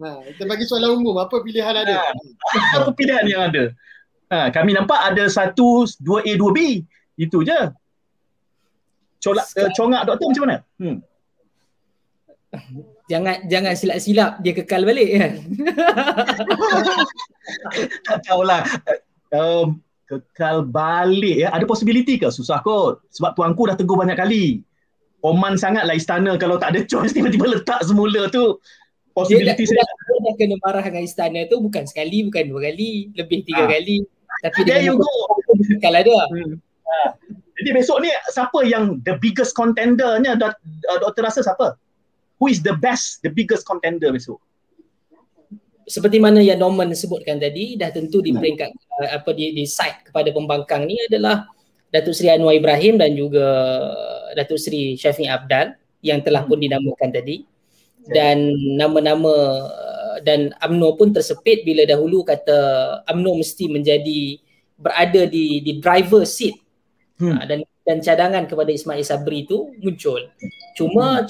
Ha, 0.00 0.24
kita 0.32 0.48
bagi 0.48 0.64
soalan 0.64 0.96
umum. 0.96 1.20
Apa 1.20 1.44
pilihan 1.44 1.76
ada? 1.76 2.00
apa 2.80 2.88
pilihan 2.96 3.24
yang 3.28 3.52
ada 3.52 3.68
Ha, 4.30 4.46
kami 4.54 4.78
nampak 4.78 4.96
ada 5.10 5.26
satu, 5.26 5.90
dua 5.98 6.22
A, 6.22 6.32
dua 6.38 6.54
B. 6.54 6.86
Itu 7.18 7.42
je. 7.42 7.66
Colak, 9.18 9.42
uh, 9.58 9.68
congak 9.74 10.06
doktor 10.06 10.30
macam 10.30 10.42
mana? 10.46 10.58
Hmm. 10.78 10.96
Jangan 13.06 13.46
jangan 13.46 13.74
silap-silap 13.78 14.42
dia 14.42 14.52
kekal 14.54 14.82
balik 14.82 15.08
kan. 15.14 15.32
tak 18.06 18.18
tahulah. 18.26 18.66
Um, 19.30 19.78
kekal 20.10 20.66
balik 20.66 21.46
ya. 21.46 21.54
Ada 21.54 21.66
possibility 21.66 22.18
ke? 22.18 22.26
Susah 22.30 22.58
kot. 22.66 23.02
Sebab 23.14 23.38
tuanku 23.38 23.70
dah 23.70 23.78
tegur 23.78 23.98
banyak 23.98 24.18
kali. 24.18 24.66
Oman 25.22 25.54
sangatlah 25.54 25.94
istana 25.94 26.34
kalau 26.40 26.58
tak 26.58 26.74
ada 26.74 26.80
choice 26.82 27.12
tiba-tiba 27.16 27.46
letak 27.46 27.78
semula 27.86 28.26
tu. 28.34 28.58
Possibility 29.14 29.66
dia, 29.66 29.74
dah, 29.74 29.88
dia, 29.90 30.18
dah 30.22 30.34
kena 30.38 30.56
marah 30.62 30.84
dengan 30.86 31.02
istana 31.02 31.42
tu 31.50 31.58
bukan 31.58 31.82
sekali, 31.82 32.30
bukan 32.30 32.46
dua 32.46 32.70
kali, 32.70 33.10
lebih 33.18 33.42
tiga 33.42 33.66
ha. 33.66 33.70
kali. 33.70 34.06
Tapi 34.46 34.58
There 34.66 34.82
you 34.86 34.94
go. 34.98 35.10
Kekal 35.76 35.98
ada. 35.98 36.18
Hmm. 36.30 36.62
Ha. 36.62 36.98
Jadi 37.60 37.76
besok 37.76 38.00
ni 38.00 38.08
siapa 38.32 38.64
yang 38.64 39.04
the 39.04 39.20
biggest 39.20 39.52
contendernya 39.52 40.32
Dr. 40.38 41.20
Rasa 41.20 41.44
siapa? 41.44 41.76
Who 42.40 42.48
is 42.48 42.64
the 42.64 42.72
best, 42.80 43.20
the 43.20 43.28
biggest 43.28 43.68
contender 43.68 44.08
besok? 44.08 44.40
Seperti 45.84 46.16
mana 46.16 46.40
yang 46.40 46.56
Norman 46.56 46.96
sebutkan 46.96 47.36
tadi, 47.36 47.76
dah 47.76 47.92
tentu 47.92 48.24
di 48.24 48.32
peringkat 48.32 48.72
uh, 49.04 49.20
apa 49.20 49.36
di, 49.36 49.52
di 49.52 49.68
side 49.68 50.08
kepada 50.08 50.32
pembangkang 50.32 50.88
ni 50.88 50.96
adalah 51.04 51.44
Datuk 51.92 52.16
Seri 52.16 52.32
Anwar 52.32 52.56
Ibrahim 52.56 52.96
dan 52.96 53.12
juga 53.12 53.44
Datuk 54.38 54.56
Seri 54.56 54.94
Syafiq 54.96 55.28
Abdal 55.28 55.74
yang 56.00 56.24
telah 56.24 56.48
pun 56.48 56.56
hmm. 56.56 56.64
dinamakan 56.64 57.10
tadi. 57.12 57.44
Dan 58.00 58.54
nama-nama 58.80 59.34
uh, 59.68 60.16
dan 60.24 60.56
AMNO 60.62 60.96
pun 60.96 61.12
tersepit 61.12 61.66
bila 61.66 61.84
dahulu 61.84 62.24
kata 62.24 62.56
AMNO 63.10 63.42
mesti 63.42 63.68
menjadi 63.68 64.40
berada 64.80 65.28
di 65.28 65.60
di 65.60 65.76
driver 65.76 66.24
seat 66.24 66.56
hmm. 67.20 67.36
Uh, 67.36 67.44
dan 67.44 67.60
dan 67.84 67.98
cadangan 68.00 68.44
kepada 68.46 68.70
Ismail 68.70 69.04
Sabri 69.04 69.44
itu 69.44 69.74
muncul. 69.82 70.30
Cuma 70.78 71.20
hmm. 71.20 71.26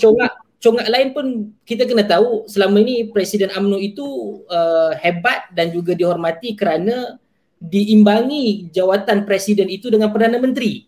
Congak 0.61 0.88
lain 0.92 1.08
pun 1.16 1.26
kita 1.64 1.88
kena 1.88 2.04
tahu 2.04 2.44
selama 2.44 2.84
ini 2.84 3.08
Presiden 3.08 3.48
AMNO 3.50 3.80
itu 3.80 4.06
uh, 4.46 4.92
hebat 5.00 5.48
dan 5.56 5.72
juga 5.72 5.96
dihormati 5.96 6.52
kerana 6.52 7.16
diimbangi 7.56 8.68
jawatan 8.68 9.24
Presiden 9.24 9.72
itu 9.72 9.88
dengan 9.88 10.12
Perdana 10.12 10.36
Menteri. 10.36 10.84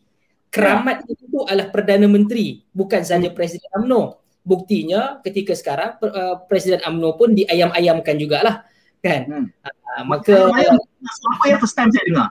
Keramat 0.52 1.08
ya. 1.08 1.16
itu 1.16 1.38
adalah 1.48 1.72
Perdana 1.72 2.04
Menteri 2.04 2.60
bukan 2.76 3.00
sahaja 3.00 3.32
hmm. 3.32 3.36
Presiden 3.36 3.70
AMNO. 3.80 4.20
Buktinya 4.44 5.24
ketika 5.24 5.56
sekarang 5.56 5.96
uh, 6.04 6.44
Presiden 6.44 6.84
AMNO 6.84 7.16
pun 7.16 7.32
diayam-ayamkan 7.32 8.20
jugalah 8.20 8.68
kan. 9.00 9.24
Hmm. 9.24 9.46
Uh, 9.64 10.02
maka 10.04 10.52
ayam, 10.52 10.76
apa 10.76 11.44
yang 11.48 11.58
first 11.58 11.72
time 11.72 11.88
saya 11.88 12.04
dengar? 12.04 12.28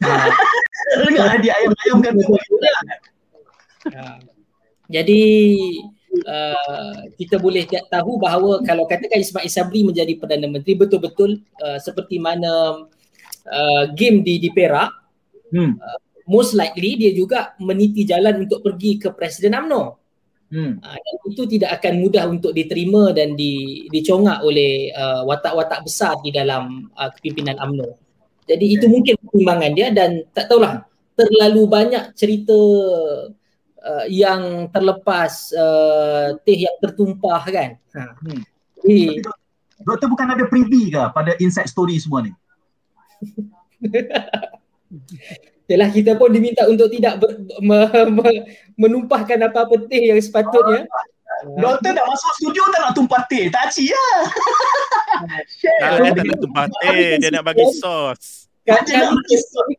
dengar 1.04 1.36
diayam-ayamkan. 1.44 2.12
Uh, 3.92 4.16
jadi 4.94 5.20
uh, 6.26 6.98
kita 7.16 7.40
boleh 7.40 7.64
tahu 7.66 8.20
bahawa 8.20 8.60
kalau 8.62 8.84
katakan 8.84 9.20
Ismail 9.20 9.48
Sabri 9.48 9.82
menjadi 9.82 10.16
Perdana 10.16 10.48
Menteri 10.48 10.76
betul-betul 10.76 11.40
uh, 11.64 11.78
seperti 11.80 12.20
mana 12.20 12.84
uh, 13.48 13.84
game 13.96 14.20
di 14.20 14.38
di 14.40 14.50
Perak 14.52 14.90
hmm. 15.52 15.72
uh, 15.80 15.98
most 16.26 16.54
likely 16.54 16.98
dia 16.98 17.12
juga 17.12 17.56
meniti 17.58 18.06
jalan 18.06 18.46
untuk 18.46 18.62
pergi 18.62 18.98
ke 19.00 19.10
Presiden 19.14 19.58
AMNO. 19.58 19.82
Hmm. 20.52 20.76
Uh, 20.84 20.98
dan 21.00 21.14
itu 21.32 21.42
tidak 21.48 21.80
akan 21.80 21.94
mudah 22.04 22.24
untuk 22.28 22.52
diterima 22.52 23.08
dan 23.16 23.32
di, 23.32 23.84
dicongak 23.88 24.44
oleh 24.44 24.92
uh, 24.92 25.24
watak-watak 25.24 25.80
besar 25.80 26.20
di 26.20 26.28
dalam 26.28 26.92
uh, 26.92 27.08
kepimpinan 27.08 27.56
AMNO. 27.56 27.88
Jadi 28.44 28.66
okay. 28.68 28.76
itu 28.76 28.86
mungkin 28.90 29.14
pertimbangan 29.16 29.72
dia 29.72 29.88
dan 29.94 30.28
tak 30.36 30.52
tahulah 30.52 30.84
terlalu 31.16 31.62
banyak 31.68 32.04
cerita 32.12 32.56
uh, 33.82 34.06
yang 34.08 34.70
terlepas 34.70 35.52
uh, 35.54 36.38
teh 36.46 36.64
yang 36.66 36.76
tertumpah 36.80 37.42
kan. 37.44 37.70
Ha. 37.98 38.02
Hmm. 38.22 38.42
Eh. 38.86 39.20
Doktor 39.82 40.06
bukan 40.10 40.30
ada 40.30 40.46
privy 40.46 40.94
ke 40.94 41.02
pada 41.10 41.34
inside 41.42 41.66
story 41.66 41.98
semua 41.98 42.22
ni? 42.22 42.32
Yalah 45.70 45.88
kita 45.90 46.18
pun 46.18 46.30
diminta 46.30 46.68
untuk 46.68 46.90
tidak 46.92 47.22
ber, 47.22 47.32
me, 47.62 47.78
me, 48.12 48.30
menumpahkan 48.76 49.40
apa-apa 49.46 49.88
teh 49.88 50.12
yang 50.12 50.20
sepatutnya. 50.20 50.86
Doktor 51.42 51.90
dah 51.96 52.04
masuk 52.06 52.32
studio 52.38 52.62
tak 52.70 52.80
nak 52.86 52.92
tumpah 52.94 53.22
teh. 53.26 53.50
Tak 53.50 53.70
aci 53.70 53.90
ya. 53.90 54.06
Tak, 55.22 56.02
dia 56.02 56.10
tak 56.18 56.24
nak 56.24 56.38
tumpah 56.40 56.66
teh. 56.82 57.14
Dia 57.18 57.30
nak 57.30 57.44
bagi 57.46 57.62
sos. 57.78 58.50
Kan 58.62 58.82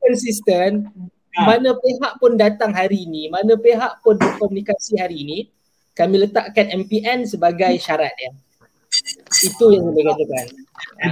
konsisten 0.03 0.91
Ha. 1.33 1.49
mana 1.49 1.73
pihak 1.73 2.21
pun 2.21 2.37
datang 2.37 2.77
hari 2.77 3.09
ini, 3.09 3.25
mana 3.33 3.57
pihak 3.57 4.05
pun 4.05 4.21
berkomunikasi 4.21 5.01
hari 5.01 5.25
ini, 5.25 5.37
kami 5.97 6.21
letakkan 6.29 6.69
MPN 6.69 7.25
sebagai 7.25 7.73
syarat 7.81 8.13
dia. 8.21 8.29
Itu 9.41 9.73
yang 9.73 9.89
saya 9.89 10.13
katakan. 10.13 10.45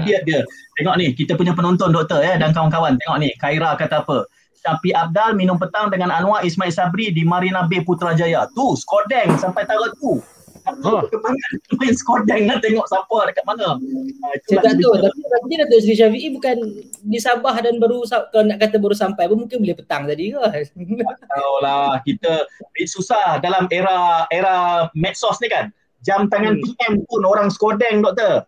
Dia 0.05 0.17
dia. 0.21 0.41
Tengok 0.77 0.95
ni, 1.01 1.17
kita 1.17 1.33
punya 1.33 1.57
penonton 1.57 1.89
doktor 1.89 2.21
ya 2.21 2.37
dan 2.37 2.53
kawan-kawan. 2.53 3.01
Tengok 3.01 3.17
ni, 3.17 3.33
Khaira 3.41 3.73
kata 3.73 4.05
apa? 4.05 4.29
Syafi 4.61 4.93
Abdal 4.93 5.33
minum 5.33 5.57
petang 5.57 5.89
dengan 5.89 6.13
Anwar 6.13 6.45
Ismail 6.45 6.69
Sabri 6.69 7.09
di 7.09 7.25
Marina 7.25 7.65
Bay 7.65 7.81
Putrajaya. 7.81 8.45
Tu, 8.53 8.65
skodeng 8.77 9.33
sampai 9.41 9.65
taruh 9.65 9.89
tu. 9.97 10.21
Ha. 10.65 11.01
Main 11.77 11.93
skodeng 11.97 12.45
nak 12.45 12.61
tengok 12.61 12.85
siapa 12.85 13.17
dekat 13.29 13.43
mana. 13.45 13.77
Saya 14.45 14.61
tak 14.61 14.77
tahu 14.77 14.93
tapi 14.93 15.19
nanti 15.25 15.53
Datuk 15.57 15.79
Seri 15.81 15.95
Syafi'i 15.97 16.27
bukan 16.33 16.57
di 17.01 17.19
Sabah 17.19 17.55
dan 17.61 17.81
baru 17.81 18.05
kalau 18.05 18.45
nak 18.45 18.57
kata 18.61 18.77
baru 18.77 18.95
sampai 18.95 19.25
pun 19.25 19.45
mungkin 19.45 19.61
boleh 19.61 19.77
petang 19.77 20.05
tadi 20.05 20.33
ke. 20.33 20.41
Tahu 21.25 21.53
lah 21.65 21.99
kita 22.05 22.45
susah 22.85 23.41
dalam 23.41 23.65
era 23.73 24.29
era 24.29 24.87
medsos 24.93 25.41
ni 25.41 25.49
kan. 25.49 25.73
Jam 26.01 26.29
tangan 26.29 26.57
hmm. 26.57 26.65
PM 26.65 26.93
pun 27.05 27.21
orang 27.25 27.49
skodeng 27.53 28.01
doktor. 28.01 28.45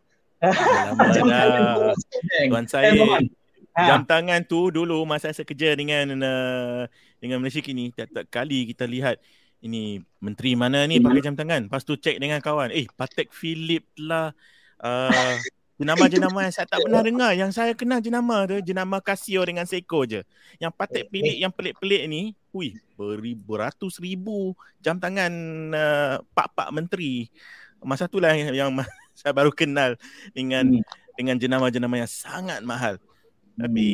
jam 1.14 1.26
tangan 1.30 1.64
pun 1.78 1.86
skodeng. 1.98 2.48
Tuan 2.50 2.66
saya. 2.66 2.90
Eh, 2.94 3.30
ha. 3.78 3.84
Jam 3.90 4.02
tangan 4.06 4.42
tu 4.46 4.74
dulu 4.74 5.06
masa 5.06 5.30
saya 5.34 5.46
kerja 5.46 5.74
dengan 5.78 6.18
uh, 6.22 6.82
dengan 7.22 7.42
Malaysia 7.42 7.62
kini 7.62 7.94
tiap-tiap 7.94 8.26
kali 8.30 8.70
kita 8.70 8.86
lihat 8.90 9.22
ini 9.64 10.04
menteri 10.20 10.60
mana 10.60 10.84
ni 10.84 11.00
pakai 11.00 11.24
jam 11.24 11.40
tangan. 11.40 11.72
Lepas 11.72 11.88
tu 11.88 11.96
check 11.96 12.20
dengan 12.20 12.44
kawan. 12.44 12.68
Eh, 12.76 12.84
Patek 12.92 13.32
Philip 13.32 13.88
lah. 13.96 14.36
Uh, 14.84 15.40
jenama-jenama 15.80 16.44
yang 16.44 16.54
saya 16.54 16.68
tak 16.68 16.84
pernah 16.84 17.00
dengar. 17.00 17.32
Yang 17.32 17.52
saya 17.56 17.72
kenal 17.72 18.04
jenama 18.04 18.44
tu, 18.44 18.60
jenama 18.60 19.00
Casio 19.00 19.40
dengan 19.48 19.64
Seiko 19.64 20.04
je. 20.04 20.20
Yang 20.60 20.74
Patek 20.76 21.08
Philip 21.08 21.40
yang 21.40 21.56
pelik-pelik 21.56 22.04
ni, 22.12 22.36
hui, 22.52 22.76
beribu, 23.00 23.56
beratus 23.56 24.04
ribu 24.04 24.52
jam 24.84 25.00
tangan 25.00 25.32
uh, 25.72 26.16
pak-pak 26.36 26.68
menteri. 26.76 27.32
Masa 27.80 28.12
tu 28.12 28.20
lah 28.20 28.36
yang, 28.36 28.52
yang 28.52 28.70
saya 29.20 29.32
baru 29.32 29.56
kenal 29.56 29.96
dengan 30.36 30.76
hmm. 30.76 31.16
dengan 31.16 31.40
jenama-jenama 31.40 32.04
yang 32.04 32.12
sangat 32.12 32.60
mahal. 32.68 33.00
Tapi 33.56 33.88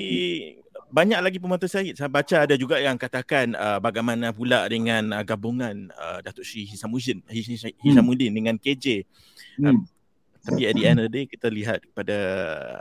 hmm 0.57 0.68
banyak 0.89 1.19
lagi 1.21 1.37
pembantu 1.37 1.69
saya 1.69 1.93
saya 1.93 2.09
baca 2.09 2.49
ada 2.49 2.57
juga 2.57 2.81
yang 2.81 2.97
katakan 2.97 3.53
uh, 3.53 3.77
bagaimana 3.77 4.33
pula 4.33 4.65
dengan 4.65 5.13
uh, 5.13 5.21
gabungan 5.21 5.93
uh, 5.93 6.19
Datuk 6.25 6.41
Sri 6.41 6.65
Hisamuddin 6.65 7.21
Hisamuddin 7.81 8.33
hmm. 8.33 8.37
dengan 8.37 8.55
KJ 8.57 9.05
uh, 9.61 9.69
hmm. 9.69 9.85
tapi 10.41 10.61
at 10.65 10.73
the 10.73 10.83
end 10.89 10.97
of 10.97 11.05
the 11.07 11.13
day 11.13 11.25
kita 11.29 11.47
lihat 11.53 11.85
kepada 11.85 12.17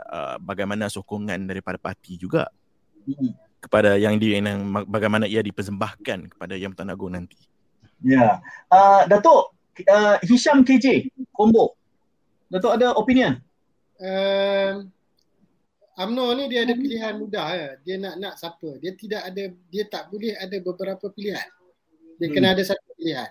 uh, 0.09 0.35
bagaimana 0.41 0.89
sokongan 0.89 1.45
daripada 1.45 1.77
parti 1.77 2.17
juga 2.17 2.49
hmm. 3.05 3.61
kepada 3.61 3.93
yang 4.01 4.17
dia 4.17 4.41
yang 4.41 4.73
bagaimana 4.89 5.29
ia 5.29 5.45
dipersembahkan 5.45 6.33
kepada 6.33 6.57
Yang 6.57 6.73
Pertuan 6.73 6.91
Agong 6.91 7.13
nanti 7.13 7.37
ya 8.01 8.17
yeah. 8.17 8.33
uh, 8.73 9.05
Datuk 9.05 9.53
uh, 9.85 10.17
Hisham 10.25 10.65
KJ 10.65 11.13
combo 11.29 11.77
Datuk 12.49 12.73
ada 12.73 12.97
opinion 12.97 13.37
uh, 14.01 14.81
UMNO 15.99 16.25
ni 16.39 16.43
dia 16.47 16.63
ada 16.63 16.71
hmm. 16.71 16.81
pilihan 16.81 17.13
mudah 17.19 17.47
ya. 17.51 17.69
Dia 17.83 17.95
nak 17.99 18.15
nak 18.15 18.33
siapa? 18.39 18.69
Dia 18.79 18.91
tidak 18.95 19.21
ada 19.27 19.43
dia 19.67 19.83
tak 19.91 20.07
boleh 20.07 20.31
ada 20.39 20.57
beberapa 20.63 21.05
pilihan. 21.11 21.49
Dia 22.15 22.27
hmm. 22.31 22.33
kena 22.35 22.47
ada 22.55 22.63
satu 22.63 22.87
pilihan. 22.95 23.29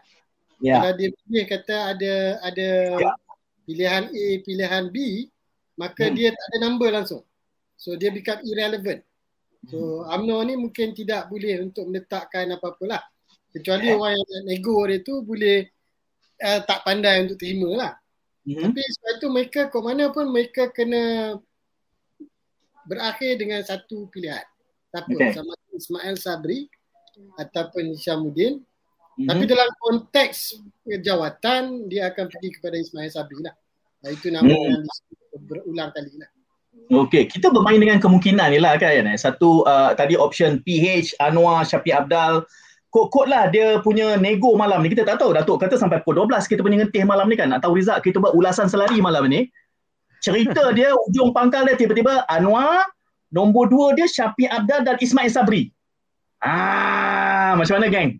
Ya. 0.61 0.75
Kalau 0.77 0.93
dia 1.01 1.09
pilih 1.17 1.45
kata 1.49 1.77
ada 1.97 2.13
ada 2.45 2.69
ya. 3.01 3.13
pilihan 3.65 4.05
A, 4.13 4.27
pilihan 4.45 4.85
B, 4.93 4.97
maka 5.81 6.13
hmm. 6.13 6.15
dia 6.15 6.29
tak 6.37 6.47
ada 6.53 6.59
number 6.69 6.91
langsung. 6.93 7.25
So 7.81 7.97
dia 7.97 8.13
become 8.13 8.45
irrelevant. 8.45 9.01
So 9.65 10.05
hmm. 10.05 10.13
UMNO 10.13 10.37
ni 10.45 10.55
mungkin 10.61 10.93
tidak 10.93 11.33
boleh 11.33 11.65
untuk 11.65 11.89
meletakkan 11.89 12.53
apa-apalah. 12.53 13.01
Kecuali 13.49 13.89
ya. 13.89 13.97
orang 13.97 14.13
yang 14.13 14.45
nego 14.45 14.77
dia 14.85 15.01
tu 15.01 15.25
boleh 15.25 15.65
uh, 16.45 16.61
tak 16.69 16.85
pandai 16.85 17.25
untuk 17.25 17.41
terima 17.41 17.71
lah. 17.73 17.93
Hmm. 18.45 18.61
Tapi 18.61 18.81
sebab 18.81 19.13
itu 19.17 19.29
mereka 19.33 19.61
kok 19.73 19.81
mana 19.81 20.13
pun 20.13 20.29
mereka 20.29 20.69
kena 20.69 21.37
berakhir 22.89 23.37
dengan 23.37 23.61
satu 23.61 24.09
pilihan. 24.09 24.45
Siapa? 24.89 25.13
Okay. 25.13 25.37
Sama 25.37 25.53
Ismail 25.77 26.17
Sabri 26.17 26.67
ataupun 27.37 27.93
Hishamuddin. 27.93 28.65
Mm-hmm. 28.65 29.29
Tapi 29.29 29.45
dalam 29.45 29.71
konteks 29.83 30.57
jawatan, 31.05 31.91
dia 31.93 32.09
akan 32.09 32.27
pergi 32.33 32.49
kepada 32.57 32.77
Ismail 32.81 33.11
Sabri 33.13 33.39
lah. 33.45 33.55
Nah, 34.01 34.11
itu 34.15 34.31
nama 34.31 34.47
mm. 34.47 34.57
yang 34.57 34.83
berulang 35.45 35.91
kali 35.93 36.15
lah. 36.17 36.31
Okey, 36.89 37.29
kita 37.29 37.53
bermain 37.53 37.77
dengan 37.77 38.01
kemungkinan 38.01 38.49
ni 38.55 38.59
lah 38.63 38.81
kan. 38.81 39.05
Eh. 39.05 39.19
Satu 39.19 39.67
uh, 39.69 39.93
tadi 39.93 40.17
option 40.17 40.63
PH, 40.65 41.21
Anwar, 41.21 41.67
Syafiq 41.67 41.93
Abdal. 41.93 42.47
Kod-kod 42.89 43.29
lah 43.29 43.53
dia 43.53 43.77
punya 43.85 44.17
nego 44.17 44.57
malam 44.57 44.81
ni. 44.81 44.89
Kita 44.89 45.05
tak 45.05 45.21
tahu 45.21 45.37
Datuk 45.37 45.61
kata 45.61 45.77
sampai 45.77 46.01
pukul 46.01 46.25
12 46.25 46.49
kita 46.49 46.65
punya 46.65 46.81
ngentih 46.81 47.05
malam 47.05 47.29
ni 47.29 47.37
kan. 47.37 47.53
Nak 47.53 47.61
tahu 47.61 47.77
result 47.77 48.01
kita 48.01 48.17
buat 48.17 48.33
ulasan 48.33 48.73
selari 48.73 48.97
malam 49.05 49.29
ni. 49.29 49.53
Cerita 50.19 50.75
dia 50.75 50.91
ujung 51.09 51.31
pangkal 51.31 51.67
dia 51.69 51.79
tiba-tiba 51.79 52.27
Anwar, 52.27 52.87
nombor 53.31 53.71
dua 53.71 53.95
dia 53.95 54.07
Syafiq 54.11 54.51
Abdal 54.51 54.83
dan 54.83 54.97
Ismail 54.99 55.31
Sabri. 55.31 55.71
Ah, 56.39 57.55
macam 57.59 57.79
mana 57.79 57.91
geng? 57.91 58.19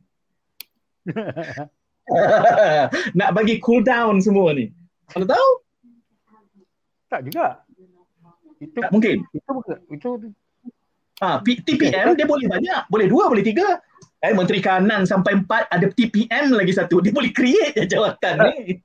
Nak 3.19 3.31
bagi 3.37 3.61
cool 3.61 3.85
down 3.85 4.19
semua 4.23 4.55
ni. 4.55 4.71
Kalau 5.11 5.27
tahu? 5.27 5.49
Tak 7.09 7.21
juga. 7.25 7.63
Itu 8.59 8.79
Tak 8.79 8.91
mungkin. 8.91 9.23
itu 9.33 9.53
itu 9.93 10.11
Ha, 11.19 11.43
P- 11.43 11.59
TPM 11.67 12.15
dia 12.15 12.27
boleh 12.31 12.47
banyak. 12.47 12.87
Boleh 12.87 13.11
dua, 13.11 13.27
boleh 13.27 13.43
tiga. 13.43 13.83
Eh, 14.23 14.31
Menteri 14.35 14.63
Kanan 14.63 15.03
sampai 15.03 15.35
empat, 15.43 15.67
ada 15.67 15.91
TPM 15.91 16.55
lagi 16.55 16.71
satu. 16.71 17.03
Dia 17.03 17.11
boleh 17.11 17.35
create 17.35 17.75
je 17.75 17.99
jawatan 17.99 18.47
ni. 18.47 18.79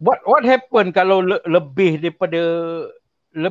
What 0.00 0.20
what 0.24 0.42
happen 0.44 0.90
kalau 0.90 1.20
le, 1.20 1.38
lebih 1.46 2.00
daripada 2.00 2.42
le, 3.34 3.50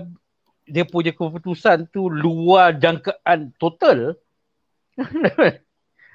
dia 0.67 0.83
punya 0.87 1.11
keputusan 1.11 1.91
tu 1.91 2.07
luar 2.07 2.75
jangkaan 2.79 3.51
total? 3.59 4.15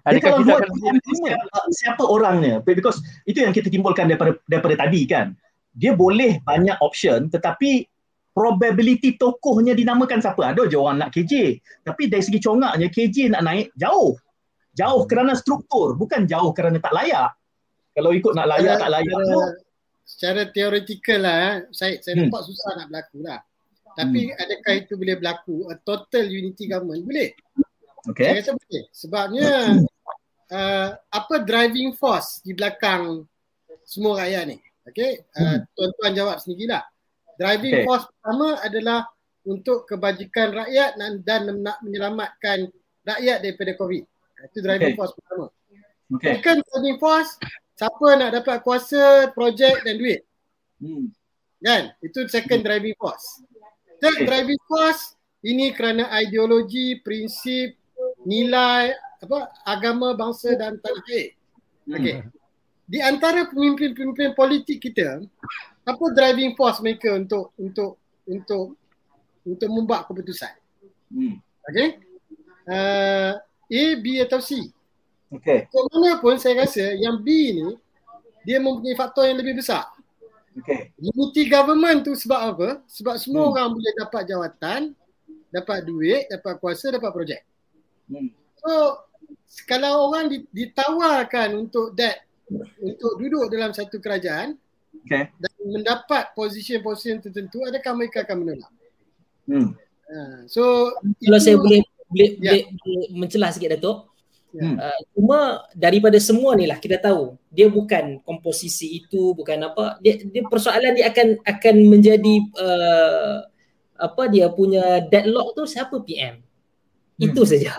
Dia 0.09 0.25
kalau 0.25 0.41
luar 0.41 0.65
tu 0.65 1.13
siapa, 1.21 1.59
siapa 1.69 2.01
orangnya? 2.07 2.65
Because 2.65 3.03
itu 3.29 3.45
yang 3.45 3.53
kita 3.53 3.69
timbulkan 3.69 4.09
daripada 4.09 4.41
daripada 4.49 4.89
tadi 4.89 5.05
kan. 5.05 5.37
Dia 5.77 5.93
boleh 5.93 6.41
banyak 6.49 6.81
option 6.81 7.29
tetapi 7.29 7.85
probability 8.33 9.19
tokohnya 9.21 9.77
dinamakan 9.77 10.23
siapa? 10.23 10.55
Ada 10.55 10.71
je 10.71 10.79
orang 10.79 11.03
nak 11.03 11.11
KJ. 11.13 11.61
Tapi 11.85 12.09
dari 12.09 12.23
segi 12.25 12.41
congaknya 12.41 12.89
KJ 12.89 13.37
nak 13.37 13.43
naik 13.45 13.69
jauh. 13.75 14.17
Jauh 14.79 15.03
kerana 15.11 15.35
struktur, 15.35 15.99
bukan 15.99 16.25
jauh 16.25 16.55
kerana 16.55 16.79
tak 16.79 16.95
layak. 16.95 17.35
Kalau 17.99 18.15
ikut 18.15 18.33
nak 18.33 18.47
layak 18.47 18.79
tak 18.79 18.91
layak 18.95 19.19
tu. 19.27 19.41
Secara 20.09 20.49
teoretikal 20.49 21.21
lah, 21.21 21.37
eh, 21.37 21.55
saya 21.77 22.01
saya 22.01 22.17
Hmm. 22.17 22.33
nampak 22.33 22.43
susah 22.49 22.71
nak 22.81 22.87
berlaku 22.89 23.19
lah. 23.21 23.41
Tapi 23.93 24.31
adakah 24.33 24.75
itu 24.79 24.95
boleh 24.95 25.17
berlaku? 25.21 25.57
A 25.69 25.75
total 25.77 26.25
unity 26.31 26.65
government? 26.71 27.05
Boleh. 27.05 27.35
Saya 27.35 28.09
Okay. 28.09 28.31
rasa 28.41 28.53
boleh. 28.57 28.85
Sebabnya 28.95 29.49
uh, 30.49 30.91
apa 31.13 31.35
driving 31.45 31.93
force 31.93 32.41
di 32.41 32.55
belakang 32.57 33.27
semua 33.85 34.23
rakyat 34.25 34.55
ni? 34.55 34.57
Okay? 34.87 35.27
Uh, 35.37 35.61
tuan-tuan 35.77 36.15
jawab 36.15 36.37
sendirilah. 36.41 36.87
Driving 37.37 37.75
Okay. 37.83 37.85
force 37.85 38.07
pertama 38.09 38.49
adalah 38.65 38.99
untuk 39.45 39.85
kebajikan 39.85 40.55
rakyat 40.55 40.95
dan, 40.97 41.13
dan 41.27 41.41
nak 41.61 41.83
menyelamatkan 41.83 42.71
rakyat 43.03 43.43
daripada 43.43 43.75
COVID. 43.77 44.05
Itu 44.47 44.59
driving 44.63 44.95
Okay. 44.95 44.99
force 44.99 45.13
pertama. 45.19 45.47
Okay. 46.17 46.39
Second 46.39 46.59
driving 46.71 46.97
force, 47.03 47.35
siapa 47.79 48.09
nak 48.19 48.43
dapat 48.43 48.59
kuasa, 48.67 49.31
projek 49.31 49.87
dan 49.87 49.95
duit. 49.95 50.27
Hmm. 50.83 51.15
Kan? 51.63 51.95
Itu 52.03 52.27
second 52.27 52.67
driving 52.67 52.99
force. 52.99 53.47
Third 54.03 54.27
driving 54.27 54.59
force, 54.67 55.15
ini 55.47 55.71
kerana 55.71 56.11
ideologi, 56.19 56.99
prinsip, 56.99 57.79
nilai, 58.27 58.91
apa 59.23 59.51
agama, 59.63 60.15
bangsa 60.19 60.59
dan 60.59 60.79
tanah 60.83 61.07
air. 61.11 61.39
Okey. 61.87 62.17
Di 62.89 62.99
antara 63.05 63.47
pemimpin-pemimpin 63.47 64.35
politik 64.35 64.83
kita, 64.83 65.23
apa 65.87 66.05
driving 66.15 66.59
force 66.59 66.83
mereka 66.83 67.15
untuk 67.15 67.55
untuk 67.59 67.99
untuk 68.27 68.75
untuk 69.47 69.71
membuat 69.71 70.07
keputusan? 70.11 70.55
Hmm. 71.11 71.39
Okey? 71.71 71.89
Uh, 72.69 73.39
A, 73.69 73.83
B 74.01 74.21
atau 74.23 74.41
C? 74.41 74.71
Okay. 75.29 75.69
Kok 75.69 75.85
mana 75.93 76.17
pun 76.19 76.41
saya 76.41 76.65
rasa 76.65 76.97
yang 76.97 77.21
B 77.21 77.29
ni 77.53 77.69
dia 78.43 78.57
mempunyai 78.57 78.97
faktor 78.97 79.29
yang 79.29 79.37
lebih 79.37 79.61
besar. 79.61 79.85
Okay. 80.57 80.91
Unity 80.97 81.47
government 81.47 82.03
tu 82.03 82.17
sebab 82.17 82.41
apa? 82.57 82.69
Sebab 82.89 83.15
semua 83.21 83.45
Hmm. 83.45 83.53
orang 83.53 83.69
boleh 83.77 83.93
dapat 83.95 84.23
jawatan, 84.25 84.81
dapat 85.53 85.79
duit, 85.85 86.27
dapat 86.27 86.55
kuasa, 86.57 86.89
dapat 86.89 87.11
projek. 87.13 87.41
Hmm. 88.09 88.33
So 88.57 89.05
kalau 89.69 90.09
orang 90.09 90.33
di- 90.33 90.49
ditawarkan 90.49 91.69
untuk 91.69 91.93
that 91.93 92.25
untuk 92.81 93.21
duduk 93.21 93.53
dalam 93.53 93.77
satu 93.77 94.01
kerajaan 94.01 94.57
Okay. 95.05 95.29
dan 95.37 95.53
mendapat 95.63 96.33
position-position 96.33 97.21
tertentu 97.21 97.61
adakah 97.63 97.93
mereka 97.93 98.25
akan 98.25 98.37
menolak? 98.41 98.73
Hmm. 99.45 99.77
Ha, 100.09 100.49
so 100.49 100.89
Kalau 101.21 101.37
itu- 101.37 101.45
saya 101.45 101.57
boleh 101.61 101.81
boleh, 102.09 102.29
Ya. 102.41 102.53
boleh, 102.57 102.65
boleh 102.73 103.07
mencelah 103.13 103.53
sikit 103.53 103.77
Datuk. 103.77 104.09
Hmm. 104.59 104.75
Uh, 104.75 105.01
cuma 105.15 105.39
daripada 105.71 106.19
semua 106.19 106.59
ni 106.59 106.67
lah 106.67 106.83
kita 106.83 106.99
tahu 106.99 107.39
dia 107.47 107.71
bukan 107.71 108.19
komposisi 108.27 109.07
itu 109.07 109.31
bukan 109.39 109.71
apa 109.71 110.03
dia, 110.03 110.19
dia 110.19 110.43
persoalan 110.51 110.99
dia 110.99 111.15
akan 111.15 111.39
akan 111.47 111.77
menjadi 111.87 112.35
uh, 112.59 113.47
apa 113.95 114.27
dia 114.27 114.51
punya 114.51 114.99
deadlock 115.07 115.55
tu 115.55 115.63
siapa? 115.63 116.03
PM 116.03 116.43
itu 117.23 117.43
saja. 117.47 117.79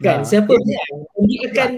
Kan? 0.00 0.20
Ha. 0.20 0.28
siapa 0.28 0.52
PM 0.52 0.94
dia 1.24 1.40
akan 1.48 1.70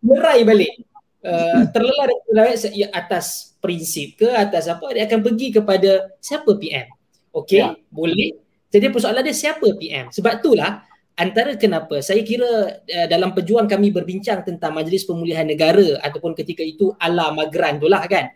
merai 0.00 0.48
balik. 0.48 0.72
Uh, 1.20 1.68
terlelah 1.68 2.08
daripada 2.08 2.56
ya, 2.72 2.88
atas 2.96 3.52
prinsip 3.60 4.16
ke 4.16 4.32
atas 4.32 4.64
apa 4.72 4.96
dia 4.96 5.04
akan 5.04 5.20
pergi 5.20 5.52
kepada 5.52 6.16
siapa 6.16 6.56
PM 6.56 6.88
okey 7.36 7.60
Ya. 7.60 7.76
boleh. 7.92 8.40
Jadi 8.70 8.86
persoalan 8.88 9.20
dia 9.28 9.36
siapa 9.36 9.66
PM 9.76 10.08
sebab 10.08 10.40
itulah 10.40 10.88
antara 11.16 11.56
kenapa? 11.58 11.98
Saya 12.04 12.22
kira 12.22 12.80
uh, 12.80 13.06
dalam 13.10 13.34
pejuang 13.34 13.66
kami 13.66 13.90
berbincang 13.90 14.46
tentang 14.46 14.74
Majlis 14.74 15.06
Pemulihan 15.08 15.46
Negara 15.46 15.98
ataupun 16.04 16.36
ketika 16.38 16.62
itu 16.62 16.94
ala 17.00 17.34
Magran 17.34 17.82
tu 17.82 17.90
lah 17.90 18.04
kan. 18.06 18.30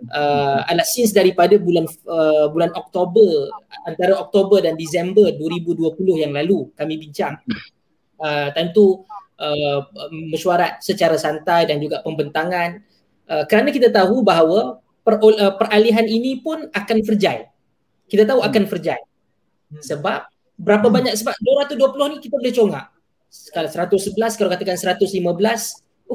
Uh, 0.00 0.64
ala 0.64 0.80
since 0.80 1.12
daripada 1.12 1.60
bulan 1.60 1.84
uh, 2.08 2.48
bulan 2.48 2.72
Oktober 2.72 3.52
antara 3.84 4.16
Oktober 4.16 4.64
dan 4.64 4.72
Disember 4.72 5.28
2020 5.36 6.24
yang 6.24 6.32
lalu 6.32 6.72
kami 6.72 6.96
bincang. 6.96 7.36
Uh, 8.20 8.48
tentu 8.56 9.04
uh, 9.40 9.80
mesyuarat 10.12 10.80
secara 10.84 11.16
santai 11.16 11.68
dan 11.68 11.80
juga 11.80 12.04
pembentangan. 12.04 12.80
Uh, 13.28 13.44
kerana 13.48 13.68
kita 13.72 13.92
tahu 13.92 14.24
bahawa 14.24 14.80
per, 15.04 15.20
uh, 15.20 15.52
peralihan 15.56 16.04
ini 16.04 16.40
pun 16.40 16.68
akan 16.72 16.98
fragile. 17.04 17.48
Kita 18.08 18.24
tahu 18.28 18.40
akan 18.44 18.64
fragile. 18.68 19.04
Sebab 19.80 20.29
berapa 20.60 20.86
banyak 20.92 21.16
sebab? 21.16 21.34
220 21.40 22.12
ni 22.12 22.16
kita 22.20 22.34
boleh 22.36 22.52
congak. 22.52 22.86
Kalau 23.54 23.68
111 23.70 24.38
kalau 24.38 24.50
katakan 24.52 24.76
115 24.76 25.22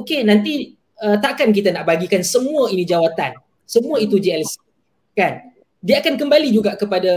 okey 0.04 0.20
nanti 0.22 0.76
uh, 1.02 1.16
takkan 1.18 1.50
kita 1.50 1.72
nak 1.74 1.88
bagikan 1.88 2.22
semua 2.22 2.70
ini 2.70 2.86
jawatan. 2.86 3.34
Semua 3.66 3.98
itu 3.98 4.22
JLC 4.22 4.62
kan? 5.16 5.42
Dia 5.82 5.98
akan 6.04 6.14
kembali 6.14 6.48
juga 6.54 6.78
kepada 6.78 7.12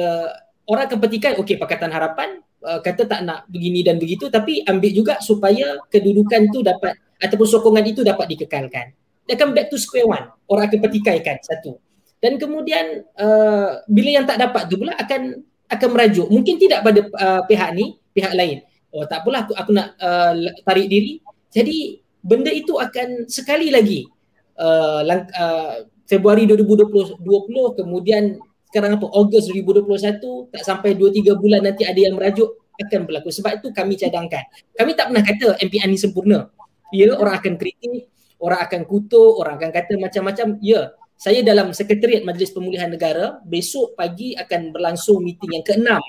orang 0.65 0.83
akan 0.89 0.99
petikan 1.03 1.33
okey 1.43 1.59
Pakatan 1.59 1.91
Harapan 1.93 2.41
uh, 2.63 2.79
kata 2.81 3.05
tak 3.05 3.21
nak 3.27 3.45
begini 3.51 3.85
dan 3.85 4.01
begitu 4.01 4.31
tapi 4.31 4.63
ambil 4.65 4.91
juga 4.91 5.13
supaya 5.21 5.77
kedudukan 5.91 6.49
tu 6.49 6.65
dapat 6.65 6.95
ataupun 7.19 7.47
sokongan 7.47 7.85
itu 7.85 8.01
dapat 8.01 8.25
dikekalkan. 8.33 8.95
Dia 9.27 9.37
akan 9.37 9.53
back 9.53 9.69
to 9.69 9.77
square 9.77 10.09
one. 10.09 10.25
Orang 10.49 10.71
akan 10.71 10.79
petikaikan 10.81 11.37
satu. 11.43 11.77
Dan 12.19 12.35
kemudian 12.35 13.05
uh, 13.15 13.83
bila 13.87 14.09
yang 14.09 14.25
tak 14.25 14.41
dapat 14.41 14.67
tu 14.67 14.75
pula 14.75 14.95
akan 14.97 15.43
akan 15.69 15.89
merajuk. 15.93 16.27
Mungkin 16.27 16.55
tidak 16.57 16.81
pada 16.81 16.99
uh, 17.05 17.41
pihak 17.45 17.69
ni 17.77 17.95
pihak 18.11 18.33
lain. 18.33 18.65
Oh 18.89 19.05
tak 19.05 19.21
apalah 19.21 19.45
aku, 19.45 19.53
aku 19.53 19.71
nak 19.71 19.93
uh, 20.01 20.33
tarik 20.65 20.89
diri. 20.89 21.21
Jadi 21.53 22.01
benda 22.19 22.49
itu 22.49 22.75
akan 22.75 23.29
sekali 23.29 23.69
lagi 23.69 24.09
uh, 24.57 25.01
lang- 25.05 25.29
uh, 25.33 25.85
Februari 26.09 26.49
2020 26.49 27.21
20, 27.21 27.77
kemudian 27.77 28.41
sekarang 28.69 28.97
apa 28.97 29.05
Ogos 29.13 29.45
2021 29.49 30.49
tak 30.49 30.63
sampai 30.65 30.97
2 30.97 31.21
3 31.21 31.37
bulan 31.37 31.61
nanti 31.61 31.85
ada 31.85 31.97
yang 32.01 32.17
merajuk 32.17 32.49
akan 32.81 33.05
berlaku. 33.05 33.29
Sebab 33.29 33.61
itu 33.61 33.69
kami 33.69 33.93
cadangkan. 33.93 34.45
Kami 34.73 34.91
tak 34.97 35.13
pernah 35.13 35.23
kata 35.25 35.47
MPN 35.61 35.89
ni 35.93 35.99
sempurna. 36.01 36.49
Ya 36.89 37.13
orang 37.13 37.37
akan 37.37 37.53
kritik 37.61 38.09
orang 38.39 38.59
akan 38.65 38.81
kutuk 38.87 39.37
orang 39.37 39.59
akan 39.61 39.69
kata 39.69 39.93
macam-macam. 40.01 40.57
Ya 40.63 40.95
saya 41.19 41.43
dalam 41.43 41.75
sekretariat 41.75 42.23
Majlis 42.23 42.55
Pemulihan 42.55 42.87
Negara 42.87 43.43
besok 43.43 43.99
pagi 43.99 44.39
akan 44.39 44.71
berlangsung 44.71 45.19
meeting 45.19 45.59
yang 45.59 45.65
keenam 45.67 45.99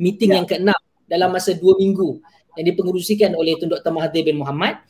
meeting 0.00 0.32
Ya. 0.32 0.36
yang 0.40 0.46
keenam 0.48 0.80
dalam 1.04 1.28
masa 1.28 1.52
dua 1.52 1.76
minggu 1.76 2.16
yang 2.56 2.64
dipengerusikan 2.72 3.36
oleh 3.36 3.60
Tun 3.60 3.68
Dr. 3.68 3.92
Mahathir 3.92 4.24
bin 4.24 4.40
Muhammad 4.40 4.80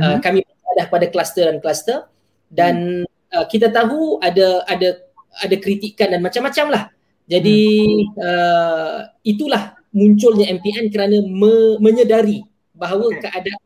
uh, 0.00 0.16
Mhm. 0.16 0.18
kami 0.24 0.40
ada 0.72 0.88
pada 0.88 1.06
kluster 1.12 1.52
dan 1.52 1.60
kluster 1.60 2.08
dan 2.48 3.04
uh, 3.36 3.44
kita 3.44 3.68
tahu 3.68 4.16
ada 4.24 4.64
ada 4.64 5.04
ada 5.36 5.56
kritikan 5.60 6.08
dan 6.08 6.24
macam-macam 6.24 6.66
lah 6.72 6.84
jadi 7.28 7.60
uh, 8.16 8.98
itulah 9.20 9.76
munculnya 9.92 10.48
MPN 10.48 10.88
kerana 10.88 11.20
me- 11.20 11.76
menyedari 11.76 12.40
bahawa 12.72 13.12
Okey. 13.12 13.20
keadaan 13.20 13.60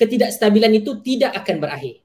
ketidakstabilan 0.00 0.72
itu 0.80 0.96
tidak 1.04 1.36
akan 1.44 1.60
berakhir 1.60 2.03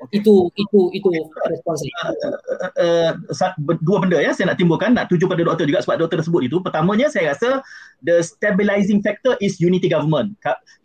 Okay. 0.00 0.24
Itu 0.24 0.48
itu 0.56 0.78
itu 0.96 1.08
respons 1.44 1.84
saya. 1.84 1.92
Uh, 2.24 2.72
uh, 2.80 3.12
uh, 3.44 3.76
dua 3.84 4.00
benda 4.00 4.16
ya 4.16 4.32
saya 4.32 4.48
nak 4.48 4.56
timbulkan 4.56 4.96
nak 4.96 5.12
tuju 5.12 5.28
pada 5.28 5.44
doktor 5.44 5.68
juga 5.68 5.84
sebab 5.84 6.00
doktor 6.00 6.24
sebut 6.24 6.48
itu. 6.48 6.56
Pertamanya 6.64 7.12
saya 7.12 7.36
rasa 7.36 7.60
the 8.00 8.24
stabilizing 8.24 9.04
factor 9.04 9.36
is 9.44 9.60
unity 9.60 9.92
government. 9.92 10.32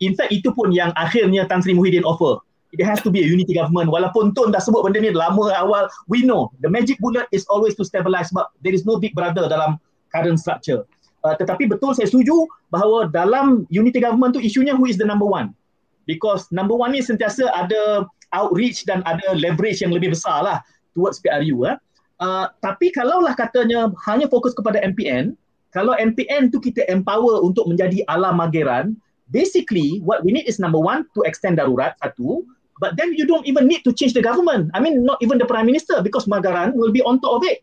In 0.04 0.12
fact 0.12 0.36
itu 0.36 0.52
pun 0.52 0.68
yang 0.68 0.92
akhirnya 1.00 1.48
Tan 1.48 1.64
Sri 1.64 1.72
Muhyiddin 1.72 2.04
offer. 2.04 2.44
It 2.76 2.84
has 2.84 3.00
to 3.08 3.10
be 3.14 3.24
a 3.24 3.28
unity 3.28 3.56
government. 3.56 3.88
Walaupun 3.88 4.36
Tun 4.36 4.52
dah 4.52 4.60
sebut 4.60 4.84
benda 4.84 5.00
ni 5.00 5.08
lama 5.08 5.48
awal, 5.56 5.88
we 6.12 6.20
know 6.20 6.52
the 6.60 6.68
magic 6.68 7.00
bullet 7.00 7.24
is 7.32 7.48
always 7.48 7.72
to 7.80 7.88
stabilize 7.88 8.28
sebab 8.28 8.52
there 8.60 8.76
is 8.76 8.84
no 8.84 9.00
big 9.00 9.16
brother 9.16 9.48
dalam 9.48 9.80
current 10.12 10.36
structure. 10.36 10.84
Uh, 11.24 11.32
tetapi 11.40 11.72
betul 11.72 11.96
saya 11.96 12.04
setuju 12.04 12.36
bahawa 12.68 13.08
dalam 13.08 13.64
unity 13.72 13.96
government 13.96 14.36
tu 14.36 14.44
isunya 14.44 14.76
who 14.76 14.84
is 14.84 15.00
the 15.00 15.08
number 15.08 15.24
one. 15.24 15.56
Because 16.04 16.52
number 16.52 16.76
one 16.76 16.92
ni 16.92 17.00
sentiasa 17.00 17.48
ada 17.56 18.04
outreach 18.36 18.84
dan 18.84 19.00
ada 19.08 19.32
leverage 19.32 19.80
yang 19.80 19.96
lebih 19.96 20.12
besar 20.12 20.44
lah 20.44 20.58
towards 20.92 21.18
PRU. 21.24 21.64
Eh. 21.64 21.76
Uh, 22.20 22.48
tapi 22.60 22.92
kalaulah 22.92 23.32
katanya 23.32 23.92
hanya 24.08 24.28
fokus 24.28 24.52
kepada 24.52 24.80
MPN, 24.84 25.36
kalau 25.76 25.92
MPN 25.92 26.48
tu 26.48 26.56
kita 26.56 26.84
empower 26.88 27.44
untuk 27.44 27.68
menjadi 27.68 28.00
ala 28.08 28.32
mageran, 28.32 28.96
basically 29.28 30.00
what 30.00 30.24
we 30.24 30.32
need 30.32 30.48
is 30.48 30.56
number 30.56 30.80
one 30.80 31.04
to 31.12 31.20
extend 31.28 31.60
darurat 31.60 31.92
satu, 32.00 32.48
but 32.80 32.96
then 32.96 33.12
you 33.12 33.28
don't 33.28 33.44
even 33.44 33.68
need 33.68 33.84
to 33.84 33.92
change 33.92 34.16
the 34.16 34.24
government. 34.24 34.72
I 34.72 34.80
mean 34.80 35.04
not 35.04 35.20
even 35.20 35.36
the 35.36 35.44
prime 35.44 35.68
minister 35.68 36.00
because 36.00 36.24
Magaran 36.24 36.72
will 36.72 36.88
be 36.88 37.04
on 37.04 37.20
top 37.20 37.40
of 37.40 37.42
it. 37.44 37.60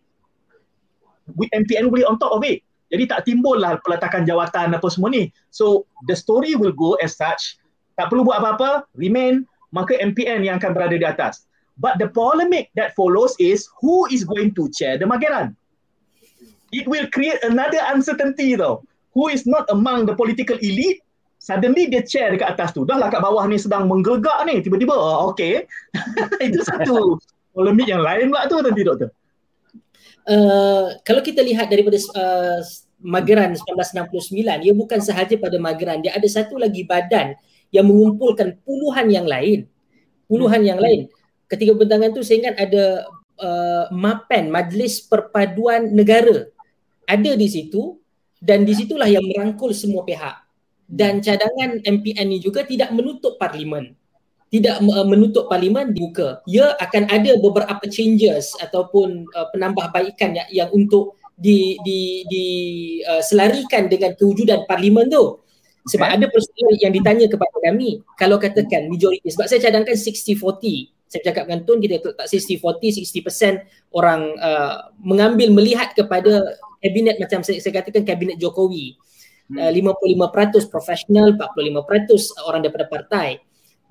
MPN 1.33 1.89
will 1.89 1.97
be 1.97 2.05
on 2.05 2.21
top 2.21 2.37
of 2.37 2.45
it. 2.45 2.61
Jadi 2.93 3.09
tak 3.09 3.25
timbul 3.25 3.57
lah 3.57 3.81
peletakan 3.81 4.29
jawatan 4.29 4.77
apa 4.77 4.87
semua 4.93 5.09
ni. 5.09 5.33
So 5.49 5.89
the 6.05 6.13
story 6.13 6.53
will 6.53 6.75
go 6.75 6.93
as 7.01 7.17
such. 7.17 7.57
Tak 7.97 8.13
perlu 8.13 8.25
buat 8.25 8.41
apa-apa, 8.41 8.85
remain, 8.93 9.45
maka 9.73 9.97
MPN 9.97 10.45
yang 10.45 10.61
akan 10.61 10.71
berada 10.77 10.95
di 10.95 11.03
atas. 11.03 11.49
But 11.81 11.97
the 11.97 12.13
polemic 12.13 12.69
that 12.77 12.93
follows 12.93 13.33
is 13.41 13.65
who 13.81 14.05
is 14.13 14.21
going 14.21 14.53
to 14.53 14.69
chair 14.69 15.01
the 15.01 15.09
Mageran? 15.09 15.57
It 16.69 16.85
will 16.85 17.09
create 17.09 17.41
another 17.41 17.81
uncertainty 17.89 18.53
though. 18.53 18.85
Who 19.17 19.33
is 19.33 19.49
not 19.49 19.65
among 19.73 20.05
the 20.05 20.13
political 20.13 20.57
elite, 20.61 21.01
suddenly 21.41 21.89
dia 21.89 22.05
chair 22.05 22.33
dekat 22.33 22.53
atas 22.53 22.77
tu. 22.77 22.85
Dah 22.85 22.97
lah 22.97 23.09
kat 23.09 23.21
bawah 23.25 23.45
ni 23.49 23.57
sedang 23.57 23.89
menggelegak 23.89 24.45
ni. 24.45 24.61
Tiba-tiba, 24.61 24.93
oh, 24.93 25.33
okay. 25.33 25.65
Itu 26.45 26.61
satu 26.65 27.17
polemik 27.53 27.89
yang 27.89 28.05
lain 28.05 28.29
pula 28.33 28.45
tu 28.49 28.57
nanti 28.61 28.81
doktor. 28.85 29.09
Uh, 30.23 30.97
kalau 31.03 31.19
kita 31.19 31.41
lihat 31.45 31.69
daripada 31.69 31.97
uh, 32.17 32.61
Mageran 33.03 33.53
1969, 33.53 34.65
ia 34.65 34.73
bukan 34.73 34.97
sahaja 35.01 35.35
pada 35.37 35.57
Mageran. 35.61 36.01
Dia 36.01 36.17
ada 36.17 36.25
satu 36.29 36.57
lagi 36.57 36.85
badan 36.85 37.37
yang 37.73 37.89
mengumpulkan 37.89 38.61
puluhan 38.61 39.09
yang 39.09 39.25
lain. 39.25 39.65
Puluhan 40.29 40.61
yang 40.61 40.77
lain. 40.77 41.09
Ketika 41.49 41.73
bentangan 41.73 42.13
tu 42.13 42.21
saya 42.21 42.47
ingat 42.47 42.55
ada 42.61 42.85
uh, 43.41 43.85
MAPEN, 43.89 44.53
Majlis 44.53 45.03
Perpaduan 45.09 45.91
Negara. 45.91 46.47
Ada 47.09 47.35
di 47.35 47.47
situ 47.49 47.99
dan 48.39 48.63
di 48.63 48.77
situlah 48.77 49.09
yang 49.09 49.25
merangkul 49.25 49.73
semua 49.73 50.05
pihak. 50.05 50.45
Dan 50.85 51.19
cadangan 51.19 51.81
MPN 51.81 52.27
ni 52.29 52.37
juga 52.37 52.61
tidak 52.63 52.93
menutup 52.93 53.41
parlimen. 53.41 53.97
Tidak 54.53 54.85
uh, 54.85 55.07
menutup 55.09 55.49
parlimen 55.49 55.91
dibuka. 55.91 56.45
Ia 56.45 56.77
akan 56.77 57.09
ada 57.09 57.33
beberapa 57.41 57.83
changes 57.89 58.53
ataupun 58.61 59.25
uh, 59.33 59.49
penambahbaikan 59.49 60.37
yang, 60.37 60.49
yang 60.53 60.69
untuk 60.69 61.17
di 61.33 61.81
di 61.81 62.21
di 62.29 62.45
uh, 63.01 63.19
selarikan 63.25 63.89
dengan 63.89 64.13
kewujudan 64.13 64.69
parlimen 64.69 65.09
tu. 65.09 65.42
Sebab 65.83 66.07
okay. 66.07 66.15
ada 66.15 66.25
persoalan 66.31 66.79
yang 66.79 66.93
ditanya 66.95 67.27
kepada 67.27 67.57
kami 67.59 67.99
kalau 68.15 68.39
katakan 68.39 68.87
majoriti 68.87 69.27
sebab 69.35 69.51
saya 69.51 69.67
cadangkan 69.67 69.99
60-40 69.99 70.39
saya 71.13 71.21
cakap 71.29 71.45
dengan 71.45 71.61
Tun 71.61 71.77
kita 71.77 72.01
letak 72.01 72.25
60-40 72.25 73.05
60% 73.05 73.93
orang 73.93 74.33
uh, 74.41 74.89
mengambil 74.97 75.53
melihat 75.53 75.93
kepada 75.93 76.57
kabinet 76.81 77.21
macam 77.21 77.45
saya, 77.45 77.61
saya 77.61 77.69
katakan 77.77 78.01
kabinet 78.01 78.41
Jokowi 78.41 78.97
hmm. 79.53 79.61
uh, 79.61 79.71
55% 80.33 80.73
profesional 80.73 81.37
45% 81.37 82.47
orang 82.49 82.65
daripada 82.65 82.89
partai 82.89 83.37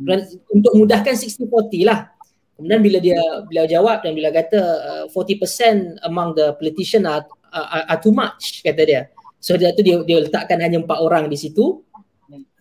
hmm. 0.03 0.51
untuk 0.51 0.73
mudahkan 0.75 1.15
60-40 1.15 1.87
lah 1.87 2.11
kemudian 2.59 2.81
bila 2.83 2.99
dia 2.99 3.21
beliau 3.47 3.71
jawab 3.71 4.03
dan 4.03 4.19
bila 4.19 4.35
kata 4.35 4.61
uh, 5.07 5.15
40% 5.15 6.03
among 6.09 6.35
the 6.35 6.59
politician 6.59 7.07
are, 7.07 7.23
are, 7.55 7.85
are 7.87 8.01
too 8.03 8.11
much 8.11 8.67
kata 8.67 8.83
dia 8.83 9.03
So 9.43 9.59
dia 9.59 9.75
tu 9.75 9.83
dia, 9.83 9.99
dia 10.07 10.23
letakkan 10.23 10.63
hanya 10.63 10.79
empat 10.79 11.03
orang 11.03 11.27
di 11.27 11.35
situ 11.35 11.83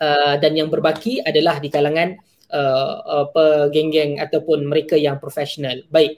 uh, 0.01 0.35
dan 0.41 0.51
yang 0.57 0.73
berbaki 0.73 1.21
adalah 1.21 1.61
di 1.61 1.69
kalangan 1.69 2.17
uh, 2.49 3.25
apa 3.29 3.69
geng-geng 3.69 4.17
ataupun 4.17 4.65
mereka 4.65 4.97
yang 4.97 5.21
profesional. 5.21 5.85
Baik. 5.93 6.17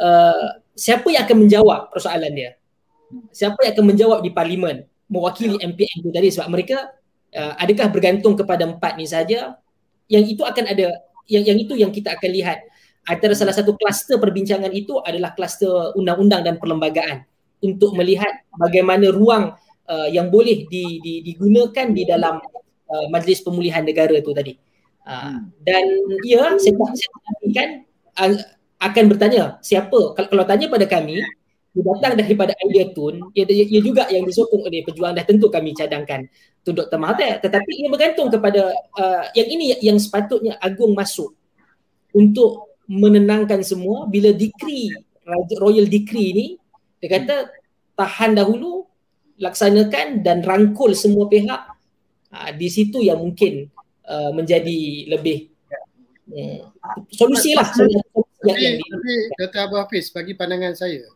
Uh, 0.00 0.64
siapa 0.72 1.04
yang 1.12 1.28
akan 1.28 1.44
menjawab 1.44 1.92
persoalan 1.92 2.32
dia? 2.32 2.56
Siapa 3.36 3.60
yang 3.68 3.76
akan 3.76 3.84
menjawab 3.84 4.18
di 4.24 4.32
parlimen 4.32 4.88
mewakili 5.12 5.60
MPN 5.60 6.04
tu 6.04 6.10
tadi 6.12 6.28
sebab 6.32 6.48
mereka 6.48 6.88
uh, 7.36 7.60
adakah 7.60 7.92
bergantung 7.92 8.32
kepada 8.32 8.64
empat 8.64 8.96
ni 8.96 9.04
saja? 9.04 9.60
Yang 10.08 10.40
itu 10.40 10.42
akan 10.48 10.64
ada 10.72 11.04
yang 11.28 11.44
yang 11.44 11.58
itu 11.60 11.76
yang 11.76 11.92
kita 11.92 12.16
akan 12.16 12.30
lihat 12.32 12.64
antara 13.04 13.36
salah 13.36 13.52
satu 13.52 13.76
kluster 13.76 14.16
perbincangan 14.16 14.72
itu 14.72 14.96
adalah 15.04 15.36
kluster 15.36 15.92
undang-undang 15.96 16.44
dan 16.44 16.56
perlembagaan 16.56 17.28
untuk 17.60 17.92
melihat 17.92 18.44
bagaimana 18.56 19.12
ruang 19.12 19.52
uh, 19.88 20.08
yang 20.12 20.28
boleh 20.28 20.68
di, 20.68 21.00
di, 21.00 21.12
digunakan 21.24 21.86
di 21.90 22.02
dalam 22.04 22.38
uh, 22.88 23.06
majlis 23.10 23.40
pemulihan 23.42 23.82
negara 23.82 24.14
tu 24.20 24.30
tadi. 24.36 24.54
Uh, 25.08 25.40
dan 25.64 25.84
ya 26.20 26.52
saya 26.60 26.76
tak 26.76 26.92
saya 26.92 27.48
kan 27.56 27.68
uh, 28.20 28.36
akan 28.78 29.04
bertanya 29.08 29.56
siapa 29.64 30.12
kalau, 30.12 30.28
kalau 30.28 30.44
tanya 30.44 30.68
pada 30.68 30.84
kami 30.84 31.24
dia 31.72 31.82
datang 31.94 32.12
daripada 32.18 32.52
idea 32.64 32.90
tun 32.92 33.32
ia, 33.32 33.44
ia 33.48 33.80
juga 33.80 34.04
yang 34.12 34.24
disokong 34.24 34.64
oleh 34.64 34.84
pejuang 34.84 35.14
dah 35.14 35.24
tentu 35.24 35.48
kami 35.52 35.72
cadangkan 35.72 36.26
tu 36.60 36.72
Dr. 36.72 36.96
Mahathir 37.00 37.40
tetapi 37.40 37.70
ia 37.72 37.88
bergantung 37.88 38.28
kepada 38.32 38.72
uh, 38.98 39.24
yang 39.32 39.48
ini 39.48 39.64
yang 39.80 39.96
sepatutnya 39.96 40.60
agung 40.60 40.92
masuk 40.92 41.32
untuk 42.12 42.72
menenangkan 42.88 43.60
semua 43.60 44.08
bila 44.08 44.32
decree 44.32 44.92
royal 45.60 45.84
decree 45.84 46.32
ni 46.32 46.46
dia 46.98 47.20
kata 47.20 47.52
tahan 47.94 48.34
dahulu 48.34 48.87
laksanakan 49.38 50.20
dan 50.26 50.42
rangkul 50.42 50.92
semua 50.92 51.30
pihak 51.30 51.62
uh, 52.34 52.50
di 52.54 52.68
situ 52.68 53.00
yang 53.00 53.22
mungkin 53.22 53.70
uh, 54.04 54.30
menjadi 54.34 55.08
lebih 55.08 55.48
uh, 56.34 56.68
solusi 57.14 57.54
lah 57.54 57.66
tapi, 58.38 58.78
tapi 58.82 59.12
Dr. 59.38 59.60
Abu 59.66 59.76
Hafiz 59.78 60.10
bagi 60.10 60.34
pandangan 60.34 60.74
saya 60.74 61.06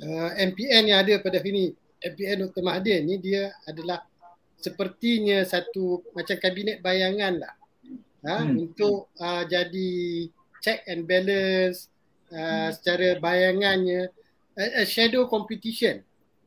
uh, 0.00 0.30
MPN 0.36 0.92
yang 0.92 1.00
ada 1.00 1.20
pada 1.20 1.40
hari 1.40 1.50
ini 1.52 1.66
MPN 2.04 2.48
Dr. 2.48 2.62
Mahathir 2.62 3.00
ni 3.00 3.16
dia 3.16 3.52
adalah 3.64 4.04
sepertinya 4.60 5.44
satu 5.44 6.04
macam 6.16 6.36
kabinet 6.40 6.80
bayangan 6.80 7.36
lah 7.40 7.54
ha, 8.24 8.44
hmm. 8.44 8.56
untuk 8.60 9.12
uh, 9.20 9.44
jadi 9.44 9.92
check 10.64 10.84
and 10.88 11.04
balance 11.04 11.92
uh, 12.32 12.72
secara 12.72 13.20
bayangannya 13.20 14.08
a, 14.56 14.64
a 14.80 14.84
shadow 14.88 15.28
competition 15.28 16.00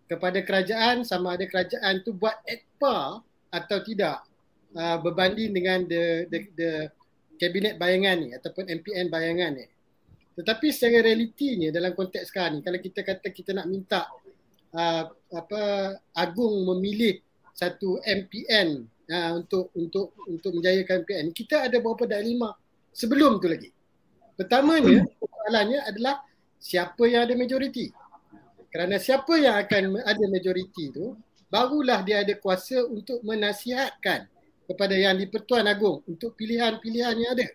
kepada 0.08 0.40
kerajaan 0.42 1.04
sama 1.04 1.36
ada 1.36 1.44
kerajaan 1.44 2.02
tu 2.02 2.16
buat 2.16 2.40
EDPA 2.48 3.20
atau 3.52 3.78
tidak 3.84 4.24
uh, 4.76 4.98
berbanding 5.04 5.52
dengan 5.52 5.84
the, 5.84 6.28
the 6.32 6.40
the 6.56 6.72
kabinet 7.38 7.76
bayangan 7.78 8.18
ni 8.24 8.30
ataupun 8.34 8.66
MPN 8.68 9.12
bayangan 9.12 9.60
ni. 9.60 9.66
Tetapi 10.40 10.68
secara 10.70 11.06
realitinya 11.06 11.70
dalam 11.70 11.94
konteks 11.94 12.32
sekarang 12.32 12.60
ni 12.60 12.62
kalau 12.64 12.80
kita 12.80 13.02
kata 13.04 13.28
kita 13.30 13.52
nak 13.54 13.68
minta 13.68 14.08
uh, 14.74 15.04
apa 15.34 15.62
agung 16.16 16.66
memilih 16.74 17.20
satu 17.52 18.00
MPN 18.06 18.86
uh, 19.12 19.32
untuk 19.38 19.74
untuk 19.76 20.14
untuk 20.30 20.52
menjayakan 20.56 21.04
MPN 21.04 21.36
kita 21.36 21.68
ada 21.68 21.78
beberapa 21.84 22.08
dilema 22.08 22.56
sebelum 22.96 23.44
tu 23.44 23.50
lagi. 23.50 23.70
Pertamanya 24.38 25.02
soalannya 25.18 25.80
adalah 25.90 26.22
siapa 26.62 27.02
yang 27.10 27.26
ada 27.26 27.34
majoriti? 27.34 27.90
Kerana 28.68 28.99
siapa 28.99 29.34
yang 29.39 29.56
akan 29.57 30.03
ada 30.03 30.23
majoriti 30.27 30.91
tu, 30.91 31.15
barulah 31.48 32.03
dia 32.03 32.22
ada 32.23 32.35
kuasa 32.35 32.84
untuk 32.84 33.23
menasihatkan 33.23 34.27
kepada 34.68 34.95
yang 34.95 35.15
di-Pertuan 35.15 35.64
Agong 35.72 36.03
untuk 36.06 36.35
pilihan-pilihan 36.35 37.15
yang 37.15 37.31
ada. 37.34 37.48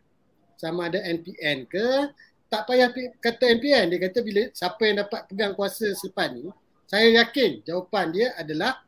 Sama 0.56 0.88
ada 0.88 1.04
NPN 1.04 1.68
ke, 1.68 2.08
tak 2.48 2.64
payah 2.64 2.88
kata 3.20 3.44
NPN. 3.60 3.92
Dia 3.92 4.00
kata 4.08 4.18
bila 4.24 4.48
siapa 4.56 4.80
yang 4.88 5.04
dapat 5.04 5.28
pegang 5.28 5.52
kuasa 5.52 5.92
selepas 5.92 6.32
ni, 6.32 6.48
saya 6.88 7.24
yakin 7.24 7.64
jawapan 7.64 8.12
dia 8.12 8.28
adalah 8.36 8.80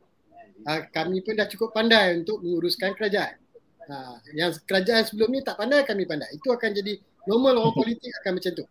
uh, 0.69 0.81
kami 0.93 1.25
pun 1.25 1.37
dah 1.37 1.49
cukup 1.49 1.73
pandai 1.73 2.17
untuk 2.21 2.41
menguruskan 2.41 2.93
kerajaan. 2.97 3.37
Uh, 3.85 4.17
yang 4.33 4.53
kerajaan 4.65 5.05
sebelum 5.05 5.29
ni 5.29 5.45
tak 5.45 5.61
pandai, 5.61 5.85
kami 5.85 6.09
pandai. 6.09 6.33
Itu 6.33 6.53
akan 6.53 6.71
jadi 6.73 6.97
normal 7.29 7.61
orang 7.61 7.77
politik 7.81 8.13
akan 8.25 8.33
macam 8.41 8.53
tu. 8.57 8.65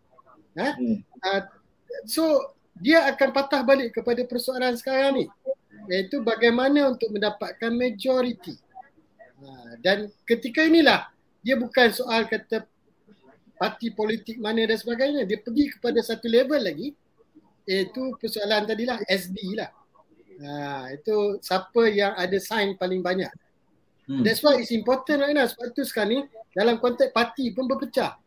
Uh, 0.54 1.42
so 2.06 2.54
dia 2.78 3.06
akan 3.10 3.28
patah 3.30 3.62
balik 3.62 3.94
kepada 3.94 4.22
persoalan 4.26 4.74
sekarang 4.74 5.22
ni 5.22 5.26
iaitu 5.90 6.24
bagaimana 6.24 6.90
untuk 6.90 7.12
mendapatkan 7.12 7.70
majoriti 7.70 8.56
ha, 9.42 9.78
dan 9.84 10.08
ketika 10.24 10.64
inilah 10.64 11.06
dia 11.44 11.60
bukan 11.60 11.92
soal 11.92 12.24
kata 12.24 12.64
parti 13.58 13.92
politik 13.94 14.36
mana 14.42 14.66
dan 14.66 14.78
sebagainya. 14.78 15.22
Dia 15.24 15.38
pergi 15.40 15.70
kepada 15.72 16.00
satu 16.02 16.26
level 16.26 16.58
lagi 16.58 16.92
iaitu 17.64 18.16
persoalan 18.20 18.68
tadilah 18.68 19.00
SD 19.08 19.56
lah. 19.56 19.70
Ha, 20.34 20.90
itu 20.92 21.38
siapa 21.40 21.88
yang 21.88 22.12
ada 22.18 22.36
sign 22.42 22.74
paling 22.74 23.00
banyak. 23.00 23.30
Hmm. 24.04 24.20
That's 24.20 24.44
why 24.44 24.60
it's 24.60 24.74
important 24.74 25.22
right 25.24 25.32
now. 25.32 25.48
Sebab 25.48 25.72
tu 25.72 25.86
sekarang 25.86 26.10
ni 26.10 26.20
dalam 26.52 26.76
konteks 26.76 27.14
parti 27.14 27.54
pun 27.54 27.64
berpecah. 27.70 28.18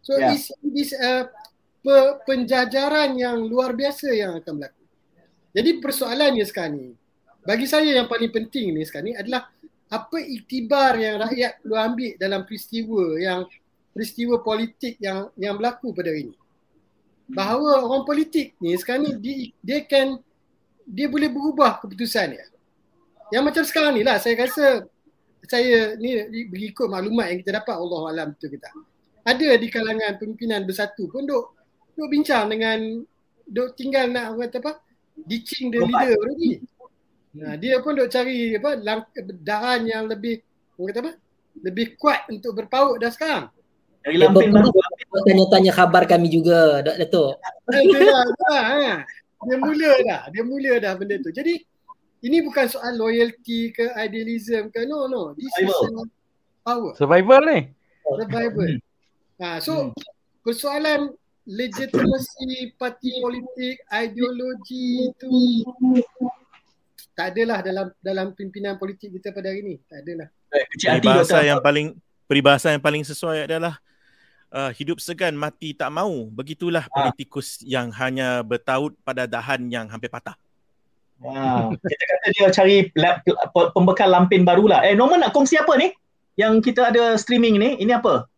So 0.00 0.16
yeah. 0.16 0.32
it's, 0.32 0.48
it's 0.60 0.92
uh, 0.96 1.28
pe, 1.80 1.96
penjajaran 2.28 3.16
yang 3.16 3.40
luar 3.44 3.72
biasa 3.72 4.12
yang 4.12 4.36
akan 4.38 4.60
berlaku. 4.60 4.84
Jadi 5.50 5.70
persoalannya 5.82 6.44
sekarang 6.46 6.74
ni, 6.78 6.88
bagi 7.42 7.66
saya 7.66 7.90
yang 7.90 8.06
paling 8.06 8.30
penting 8.30 8.76
ni 8.76 8.84
sekarang 8.86 9.10
ni 9.10 9.14
adalah 9.16 9.50
apa 9.90 10.18
iktibar 10.22 10.94
yang 10.94 11.18
rakyat 11.18 11.58
perlu 11.58 11.74
ambil 11.74 12.10
dalam 12.14 12.40
peristiwa 12.46 13.18
yang 13.18 13.40
peristiwa 13.90 14.38
politik 14.38 14.94
yang 15.02 15.26
yang 15.34 15.58
berlaku 15.58 15.90
pada 15.90 16.14
hari 16.14 16.30
ini. 16.30 16.36
Bahawa 17.30 17.82
orang 17.82 18.06
politik 18.06 18.54
ni 18.62 18.78
sekarang 18.78 19.10
ni 19.10 19.12
dia, 19.18 19.34
dia 19.58 19.78
can 19.82 20.22
dia 20.86 21.10
boleh 21.10 21.26
berubah 21.26 21.82
keputusan 21.82 22.38
dia. 22.38 22.46
Yang 23.34 23.42
macam 23.50 23.62
sekarang 23.66 23.92
ni 23.98 24.02
lah 24.06 24.22
saya 24.22 24.38
rasa 24.38 24.86
saya 25.50 25.98
ni 25.98 26.22
berikut 26.46 26.86
maklumat 26.86 27.34
yang 27.34 27.38
kita 27.42 27.58
dapat 27.58 27.74
Allah 27.74 28.00
alam 28.14 28.26
betul 28.30 28.54
kita. 28.54 28.70
Ada 29.26 29.58
di 29.58 29.66
kalangan 29.66 30.12
pimpinan 30.22 30.62
bersatu 30.62 31.10
pun 31.10 31.26
duk 31.26 31.59
duk 32.00 32.08
bincang 32.08 32.48
dengan 32.48 33.04
duk 33.44 33.76
tinggal 33.76 34.08
nak 34.08 34.40
kata 34.40 34.56
apa? 34.64 34.72
Ditching 35.20 35.68
the 35.68 35.84
leader 35.84 36.16
already. 36.16 36.64
Nah, 37.36 37.60
dia 37.60 37.76
pun 37.84 37.92
duk 37.92 38.08
cari 38.08 38.56
apa 38.56 38.80
dahan 39.44 39.84
yang 39.84 40.08
lebih 40.08 40.40
orang 40.80 40.88
kata 40.88 41.00
apa? 41.04 41.12
Lebih 41.60 42.00
kuat 42.00 42.24
untuk 42.32 42.56
berpaut 42.56 42.96
dah 42.96 43.12
sekarang. 43.12 43.52
Dari 44.00 44.16
lampin 44.16 44.48
baru 44.48 44.72
tanya-tanya 45.28 45.76
khabar 45.76 46.08
kami 46.08 46.32
juga, 46.32 46.80
Datuk. 46.80 47.36
Eh, 47.68 47.84
dia, 47.84 48.00
dah, 48.08 48.24
dah, 48.48 48.62
ha. 48.64 48.92
dia 49.44 49.56
mula 49.60 49.92
dah, 50.00 50.22
dia 50.32 50.40
mula 50.40 50.72
dah 50.80 50.92
benda 50.96 51.20
tu. 51.20 51.28
Jadi 51.28 51.60
ini 52.24 52.40
bukan 52.40 52.64
soal 52.64 52.96
loyalty 52.96 53.76
ke 53.76 53.92
idealism 54.00 54.72
ke 54.72 54.88
no 54.88 55.04
no. 55.04 55.36
This 55.36 55.52
Survival. 55.52 55.84
is 55.84 56.08
power. 56.64 56.92
Survival 56.96 57.42
ni. 57.44 57.60
Survival. 58.08 58.68
Ha, 59.40 59.60
so 59.60 59.72
hmm. 59.72 59.88
persoalan 60.48 61.12
legitimasi 61.50 62.78
parti 62.78 63.18
politik, 63.18 63.82
ideologi 63.90 65.10
itu 65.10 65.34
tak 67.18 67.34
adalah 67.34 67.58
dalam 67.60 67.86
dalam 67.98 68.26
pimpinan 68.38 68.78
politik 68.78 69.10
kita 69.18 69.34
pada 69.34 69.50
hari 69.50 69.66
ini. 69.66 69.74
Tak 69.90 69.98
adalah. 70.06 70.28
Eh, 70.54 70.64
peribahasa 70.78 71.38
yang 71.42 71.58
paling 71.58 71.86
peribahasa 72.30 72.70
yang 72.70 72.82
paling 72.82 73.02
sesuai 73.02 73.50
adalah 73.50 73.82
uh, 74.54 74.70
hidup 74.70 75.02
segan 75.02 75.34
mati 75.34 75.74
tak 75.74 75.90
mau. 75.90 76.30
Begitulah 76.30 76.86
ha. 76.86 76.94
politikus 76.94 77.58
yang 77.66 77.90
hanya 77.98 78.46
bertaut 78.46 78.94
pada 79.02 79.26
dahan 79.26 79.66
yang 79.66 79.90
hampir 79.90 80.06
patah. 80.06 80.38
Ha. 81.26 81.66
Kita 81.74 82.04
kata 82.06 82.26
dia 82.30 82.46
cari 82.54 82.76
pembekal 83.74 84.08
lampin 84.08 84.46
barulah. 84.46 84.86
Eh 84.86 84.94
Norman 84.94 85.26
nak 85.26 85.34
kongsi 85.34 85.58
apa 85.58 85.74
ni? 85.74 85.90
Yang 86.38 86.72
kita 86.72 86.94
ada 86.94 87.18
streaming 87.18 87.58
ni. 87.58 87.74
Ini 87.82 87.98
apa? 87.98 88.29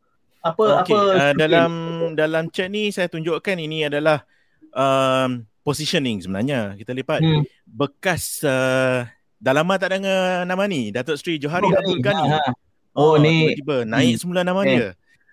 Apa 0.43 0.82
okay. 0.82 0.98
apa 0.98 0.98
uh, 1.14 1.32
dalam 1.39 1.73
dalam 2.19 2.51
chat 2.51 2.66
ni 2.66 2.90
saya 2.90 3.06
tunjukkan 3.06 3.55
ini 3.62 3.86
adalah 3.86 4.27
um, 4.74 5.47
positioning 5.62 6.19
sebenarnya. 6.19 6.74
Kita 6.74 6.90
lihat 6.90 7.23
hmm. 7.23 7.47
bekas 7.62 8.43
uh, 8.43 9.06
dah 9.39 9.52
lama 9.55 9.74
tak 9.78 9.98
dengar 9.98 10.43
nama 10.43 10.62
ni 10.66 10.90
Datuk 10.90 11.14
Seri 11.14 11.39
Johari 11.39 11.70
oh, 11.70 11.78
Abdul 11.78 12.02
Ghani. 12.02 12.27
Ha. 12.35 12.40
Oh, 12.93 13.14
oh 13.14 13.23
ni 13.23 13.55
tiba-tiba 13.55 13.86
naik 13.86 14.19
hmm. 14.19 14.20
semula 14.20 14.43
nama 14.43 14.60
okay. 14.66 14.74
dia. 14.74 14.89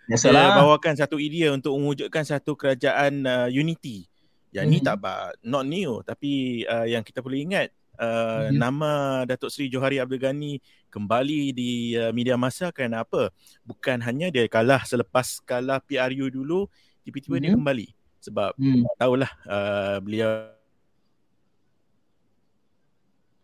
Biasalah. 0.10 0.46
Dia 0.46 0.58
bawakan 0.62 0.94
satu 0.98 1.18
idea 1.18 1.54
untuk 1.54 1.74
mewujudkan 1.78 2.22
satu 2.26 2.54
kerajaan 2.54 3.26
uh, 3.26 3.50
unity. 3.50 4.06
Yang 4.54 4.66
hmm. 4.66 4.74
ni 4.74 4.80
tak 4.86 4.98
not 5.42 5.66
new 5.66 6.06
tapi 6.06 6.64
uh, 6.70 6.86
yang 6.86 7.02
kita 7.02 7.22
perlu 7.22 7.38
ingat 7.38 7.74
uh, 8.00 8.48
hmm. 8.48 8.56
nama 8.56 8.92
Datuk 9.28 9.52
Seri 9.52 9.68
Johari 9.68 10.00
Abdul 10.00 10.24
Ghani 10.24 10.64
kembali 10.88 11.52
di 11.52 11.94
uh, 12.00 12.16
media 12.16 12.40
masa 12.40 12.72
kerana 12.72 13.04
apa? 13.04 13.30
Bukan 13.68 14.00
hanya 14.02 14.32
dia 14.32 14.48
kalah 14.48 14.88
selepas 14.88 15.44
kalah 15.44 15.84
PRU 15.84 16.32
dulu 16.32 16.72
tiba-tiba 17.04 17.38
hmm. 17.38 17.44
dia 17.44 17.52
kembali 17.54 17.88
sebab 18.24 18.52
hmm. 18.56 18.84
tahulah 18.96 19.32
uh, 19.46 19.98
beliau 20.00 20.56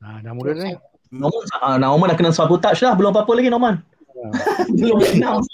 Ah, 0.06 0.22
nama 0.22 0.38
dia 0.38 0.54
ni. 0.54 0.74
Norman, 1.10 1.44
uh, 1.66 1.78
Norman 1.82 2.14
dah 2.14 2.18
kena 2.18 2.30
sabu 2.30 2.62
touch 2.62 2.86
lah. 2.86 2.94
Belum 2.94 3.10
apa-apa 3.10 3.34
lagi 3.34 3.50
Norman. 3.50 3.82
Belum 4.78 5.02
announce. 5.02 5.50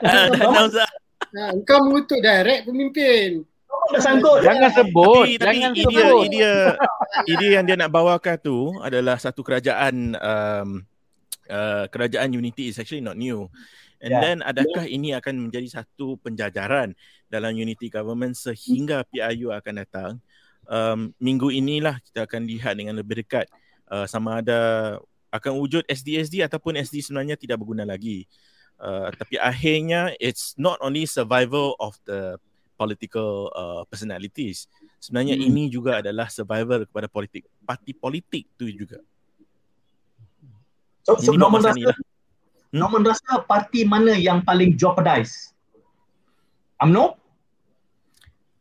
Ah, 0.00 0.32
announce 0.48 0.80
lah. 0.80 0.90
Nah, 1.32 1.52
kau 1.68 1.80
mengutuk 1.84 2.20
direct 2.24 2.68
pemimpin. 2.68 3.44
Dah 3.90 4.00
sangkut. 4.00 4.46
Jangan 4.46 4.70
sebut. 4.70 5.24
Tapi, 5.26 5.42
tapi 5.42 5.56
Jangan 5.58 5.72
idea, 5.74 5.86
sebut. 6.06 6.22
idea, 6.22 6.52
idea 7.26 7.50
yang 7.58 7.64
dia 7.66 7.76
nak 7.76 7.90
bawakan 7.90 8.36
tu 8.38 8.58
adalah 8.78 9.18
satu 9.18 9.42
kerajaan 9.42 10.14
um, 10.14 10.68
uh, 11.50 11.84
kerajaan 11.90 12.30
Unity 12.30 12.70
is 12.70 12.78
actually 12.78 13.02
not 13.02 13.18
new. 13.18 13.50
And 14.02 14.18
yeah. 14.18 14.22
then 14.22 14.36
adakah 14.42 14.84
yeah. 14.86 14.96
ini 14.98 15.08
akan 15.14 15.48
menjadi 15.48 15.82
satu 15.82 16.18
penjajaran 16.18 16.98
dalam 17.30 17.54
unity 17.54 17.86
government 17.86 18.34
sehingga 18.34 19.06
PIU 19.06 19.54
akan 19.54 19.74
datang? 19.78 20.12
Um, 20.66 21.14
minggu 21.22 21.54
inilah 21.54 22.02
kita 22.02 22.26
akan 22.26 22.42
lihat 22.46 22.74
dengan 22.74 22.98
lebih 22.98 23.22
dekat 23.22 23.46
uh, 23.90 24.06
sama 24.10 24.42
ada 24.42 24.98
akan 25.30 25.58
wujud 25.58 25.86
SDSD 25.86 26.42
ataupun 26.42 26.76
SD 26.82 27.02
sebenarnya 27.06 27.38
tidak 27.38 27.62
berguna 27.62 27.86
lagi. 27.86 28.26
Uh, 28.82 29.14
tapi 29.14 29.38
akhirnya 29.38 30.10
it's 30.18 30.58
not 30.58 30.74
only 30.82 31.06
survival 31.06 31.78
of 31.78 31.94
the 32.02 32.34
political 32.82 33.46
uh, 33.54 33.82
personalities. 33.86 34.66
Sebenarnya 34.98 35.38
hmm. 35.38 35.46
ini 35.46 35.62
juga 35.70 36.02
adalah 36.02 36.26
survival 36.26 36.82
kepada 36.82 37.06
politik 37.06 37.46
parti 37.62 37.94
politik 37.94 38.50
tu 38.58 38.66
juga. 38.66 38.98
So, 41.06 41.18
so 41.18 41.30
Norman 41.34 41.62
rasa, 41.62 41.78
lah. 41.78 41.94
hmm? 41.94 42.78
Norman 42.78 43.02
rasa 43.06 43.42
parti 43.46 43.86
mana 43.86 44.18
yang 44.18 44.42
paling 44.42 44.74
jeopardize? 44.74 45.54
UMNO? 46.82 47.14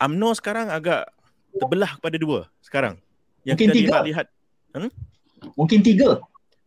UMNO 0.02 0.30
sekarang 0.38 0.69
agak 0.69 1.10
terbelah 1.57 1.98
kepada 1.98 2.18
dua 2.22 2.39
sekarang. 2.61 3.02
Yang 3.41 3.57
Mungkin 3.57 3.68
kita 3.68 3.77
tiga. 3.77 3.89
lihat, 3.89 4.03
lihat 4.06 4.27
hmm? 4.77 4.91
Mungkin 5.57 5.80
tiga. 5.81 6.10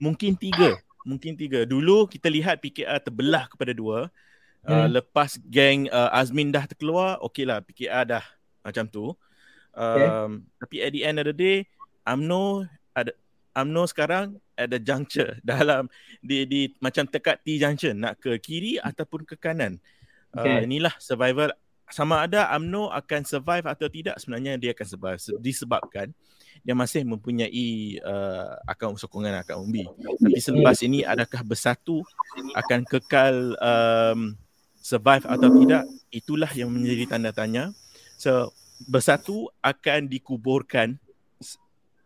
Mungkin 0.02 0.32
tiga. 0.34 0.68
Mungkin 1.06 1.32
tiga. 1.38 1.60
Dulu 1.62 2.10
kita 2.10 2.26
lihat 2.26 2.58
PKR 2.58 2.98
terbelah 3.02 3.46
kepada 3.46 3.70
dua. 3.70 4.10
Uh, 4.64 4.88
hmm. 4.88 5.00
Lepas 5.00 5.36
geng 5.52 5.92
uh, 5.92 6.08
Azmin 6.12 6.48
dah 6.48 6.64
terkeluar, 6.64 7.20
okeylah 7.20 7.60
PKR 7.60 8.04
dah 8.16 8.24
macam 8.64 8.88
tu. 8.88 9.12
Um, 9.76 9.92
okay. 9.92 10.08
Tapi 10.64 10.76
at 10.80 10.90
the 10.96 11.02
end 11.04 11.16
of 11.20 11.26
the 11.28 11.36
day, 11.36 11.68
UMNO 12.08 12.64
ada 12.96 13.12
UMNO 13.54 13.82
sekarang 13.86 14.40
ada 14.56 14.76
juncture 14.80 15.36
dalam 15.44 15.92
di, 16.24 16.48
di 16.48 16.60
macam 16.80 17.04
tekat 17.04 17.44
T 17.44 17.60
junction 17.60 17.94
nak 17.98 18.24
ke 18.24 18.40
kiri 18.40 18.80
ataupun 18.80 19.28
ke 19.28 19.36
kanan. 19.36 19.76
Okay. 20.32 20.48
Uh, 20.48 20.66
inilah 20.66 20.94
survival 20.96 21.52
sama 21.92 22.24
ada 22.24 22.48
UMNO 22.56 22.88
akan 22.88 23.22
survive 23.28 23.68
atau 23.68 23.86
tidak 23.92 24.16
sebenarnya 24.16 24.56
dia 24.56 24.72
akan 24.72 24.86
survive 24.88 25.20
disebabkan 25.38 26.08
dia 26.64 26.72
masih 26.72 27.04
mempunyai 27.04 28.00
uh, 28.00 28.56
akaun 28.64 28.96
sokongan 28.96 29.42
akaun 29.42 29.68
umbi. 29.68 29.84
Tapi 29.98 30.38
selepas 30.40 30.80
ini 30.80 31.04
adakah 31.04 31.44
bersatu 31.44 32.00
akan 32.56 32.80
kekal 32.88 33.58
um, 33.60 34.32
survive 34.84 35.24
atau 35.24 35.48
tidak 35.64 35.88
itulah 36.12 36.52
yang 36.52 36.68
menjadi 36.68 37.16
tanda 37.16 37.32
tanya. 37.32 37.72
So 38.20 38.52
bersatu 38.84 39.48
akan 39.64 40.12
dikuburkan 40.12 41.00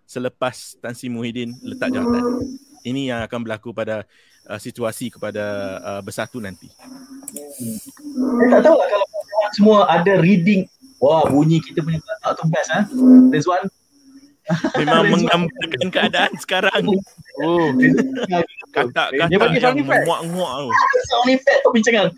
selepas 0.07 0.79
Tan 0.79 0.95
Sri 0.95 1.11
Muhyiddin 1.11 1.59
letak 1.67 1.91
jawatan. 1.91 2.47
Ini 2.87 3.11
yang 3.11 3.21
akan 3.27 3.43
berlaku 3.43 3.75
pada 3.75 4.07
uh, 4.47 4.57
situasi 4.63 5.11
kepada 5.11 5.43
uh, 5.83 6.01
bersatu 6.07 6.39
nanti. 6.39 6.71
Saya 8.39 8.49
tak 8.55 8.63
tahu 8.63 8.79
lah 8.79 8.87
kalau 8.87 9.07
semua 9.53 9.79
ada 9.91 10.15
reading. 10.23 10.63
Wah 11.03 11.27
bunyi 11.27 11.59
kita 11.63 11.83
punya 11.83 11.99
tak 12.23 12.39
tu 12.39 12.47
best 12.51 12.71
eh. 12.75 12.85
Rizwan 13.35 13.67
Memang 14.81 15.05
menggambarkan 15.12 15.89
keadaan 15.93 16.33
sekarang. 16.41 16.83
Oh. 17.45 17.69
Kata 18.73 19.12
kata 19.12 19.29
dia 19.29 19.39
bagi 19.39 19.61
sound 19.61 19.79
effect. 19.81 20.05
Muak-muak 20.09 20.53
tu. 20.65 20.69
Sound 21.11 21.29
effect 21.33 21.59
tu 21.65 21.70
bincangan. 21.73 22.09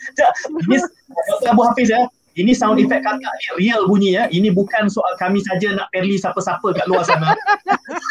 Ini 0.66 0.76
Abu 1.52 1.62
Hafiz 1.66 1.90
ya. 1.90 2.06
Ini 2.38 2.54
sound 2.54 2.78
effect 2.78 3.02
kakak 3.02 3.32
ni 3.42 3.46
real 3.66 3.90
bunyi 3.90 4.14
ya. 4.14 4.30
Ini 4.30 4.54
bukan 4.54 4.86
soal 4.86 5.18
kami 5.18 5.42
saja 5.42 5.74
nak 5.74 5.90
perli 5.90 6.14
siapa-siapa 6.14 6.62
kat 6.72 6.86
luar 6.86 7.02
sana. 7.02 7.34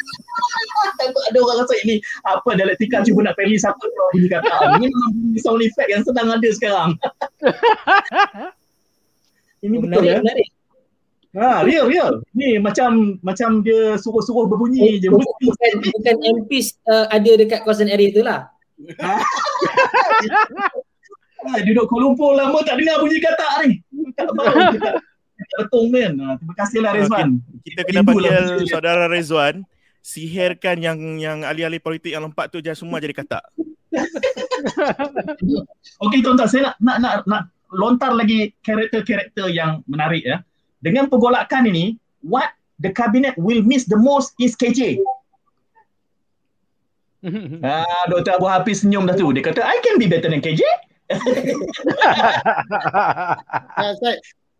Takut 0.99 1.23
ada 1.31 1.39
orang 1.39 1.63
rasa 1.63 1.75
ini 1.87 2.03
apa 2.27 2.49
dialektika 2.55 2.99
cuba 3.07 3.31
nak 3.31 3.35
perli 3.39 3.55
siapa 3.55 3.79
keluar 3.79 4.09
bunyi 4.11 4.27
kakak. 4.27 4.59
Ini 4.77 4.85
memang 4.91 5.11
sound 5.39 5.63
effect 5.63 5.89
yang 5.89 6.03
sedang 6.03 6.27
ada 6.27 6.49
sekarang. 6.51 6.89
ini 9.63 9.75
betul 9.79 10.03
menarik, 10.03 10.11
ya. 10.11 10.19
Menarik. 10.19 10.47
Ha, 11.37 11.61
real, 11.61 11.85
real. 11.85 12.25
Ni 12.33 12.57
macam 12.57 13.21
macam 13.21 13.61
dia 13.61 14.01
suruh-suruh 14.01 14.49
berbunyi 14.49 14.97
je. 14.97 15.13
Bukan, 15.13 15.71
bukan 15.93 16.15
MP 16.25 16.65
uh, 16.89 17.05
ada 17.13 17.31
dekat 17.37 17.61
kawasan 17.61 17.91
area 17.91 18.09
tu 18.09 18.25
lah. 18.25 18.49
Ah, 21.39 21.55
duduk 21.63 21.87
Kuala 21.87 22.03
Lumpur 22.03 22.35
lama 22.35 22.59
tak 22.67 22.83
dengar 22.83 22.99
bunyi 22.99 23.23
katak 23.23 23.51
ni. 23.63 23.79
Tak 24.11 24.27
tahu. 24.27 24.59
Betul 25.63 25.83
men. 25.87 26.19
Ah, 26.19 26.35
Terima 26.35 26.53
kasihlah 26.59 26.91
Rezwan. 26.99 27.39
Kita 27.63 27.81
kena 27.87 28.03
lah 28.03 28.07
panggil 28.11 28.43
betul. 28.59 28.67
saudara 28.67 29.07
Rezwan 29.07 29.63
sihirkan 30.03 30.83
yang 30.83 30.99
yang 31.19 31.43
ahli-ahli 31.47 31.79
politik 31.79 32.11
yang 32.11 32.27
lompat 32.27 32.51
tu 32.51 32.59
jangan 32.59 32.75
semua 32.75 32.99
jadi 32.99 33.15
katak. 33.15 33.43
Okey 36.03 36.19
tuan-tuan, 36.23 36.49
saya 36.51 36.71
nak, 36.71 36.75
nak 36.83 36.97
nak 36.99 37.15
nak 37.27 37.41
lontar 37.71 38.11
lagi 38.15 38.51
karakter-karakter 38.59 39.47
yang 39.47 39.79
menarik 39.87 40.23
ya. 40.27 40.43
Dengan 40.79 41.07
pergolakan 41.07 41.67
ini, 41.67 41.95
what 42.21 42.49
the 42.77 42.89
cabinet 42.89 43.35
will 43.35 43.59
miss 43.61 43.83
the 43.85 43.95
most 43.95 44.33
is 44.37 44.55
KJ. 44.55 44.99
Ah, 47.59 48.07
Dr. 48.07 48.39
Abu 48.39 48.47
Hafiz 48.47 48.79
senyum 48.79 49.03
dah 49.03 49.11
tu. 49.11 49.27
Dia 49.35 49.43
kata, 49.43 49.59
I 49.59 49.83
can 49.83 49.99
be 49.99 50.07
better 50.07 50.31
than 50.31 50.39
KJ. 50.39 50.63
Ah, 53.75 53.91
Syed, 53.99 54.19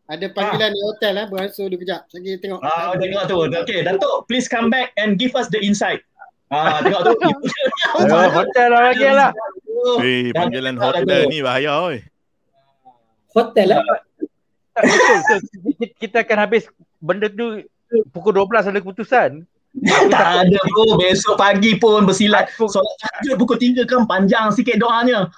ada 0.09 0.25
panggilan 0.27 0.71
di 0.71 0.81
hotel 0.83 1.11
lah. 1.15 1.25
Beransur 1.31 1.71
dulu 1.71 1.79
kejap. 1.79 2.03
Lagi 2.11 2.35
tengok. 2.35 2.59
Ah, 2.59 2.91
tengok 2.95 3.23
tu. 3.27 3.37
Okey, 3.47 3.79
Datuk, 3.85 4.27
please 4.27 4.51
come 4.51 4.67
back 4.67 4.91
and 4.95 5.15
give 5.15 5.31
us 5.35 5.47
the 5.47 5.59
insight. 5.59 6.03
Ah, 6.49 6.83
tengok 6.83 7.07
tu. 7.07 7.13
Ayo, 8.03 8.27
hotel 8.33 8.67
lah 8.73 8.81
lagi 8.91 9.07
lah. 9.07 9.31
Eh, 10.01 10.35
dah- 10.35 10.43
panggilan 10.43 10.75
hotel 10.75 11.31
ni 11.31 11.39
bahaya 11.39 11.71
oi. 11.79 11.97
Hotel 13.31 13.71
lah. 13.71 13.79
Tak, 14.79 14.87
betul. 14.87 15.39
Kita- 15.99 16.23
akan 16.23 16.37
habis 16.39 16.63
benda 16.99 17.27
tu 17.27 17.63
pukul 18.15 18.31
12 18.35 18.71
ada 18.71 18.79
keputusan. 18.79 19.43
tak 20.09 20.49
ada 20.49 20.59
bro, 20.73 20.97
besok 20.97 21.37
pagi 21.37 21.77
pun 21.77 22.01
bersilat. 22.01 22.49
Solat 22.57 22.95
tahajud 23.05 23.37
pukul 23.37 23.57
3 23.61 23.85
kan 23.85 24.09
panjang 24.09 24.49
sikit 24.49 24.81
doanya. 24.81 25.29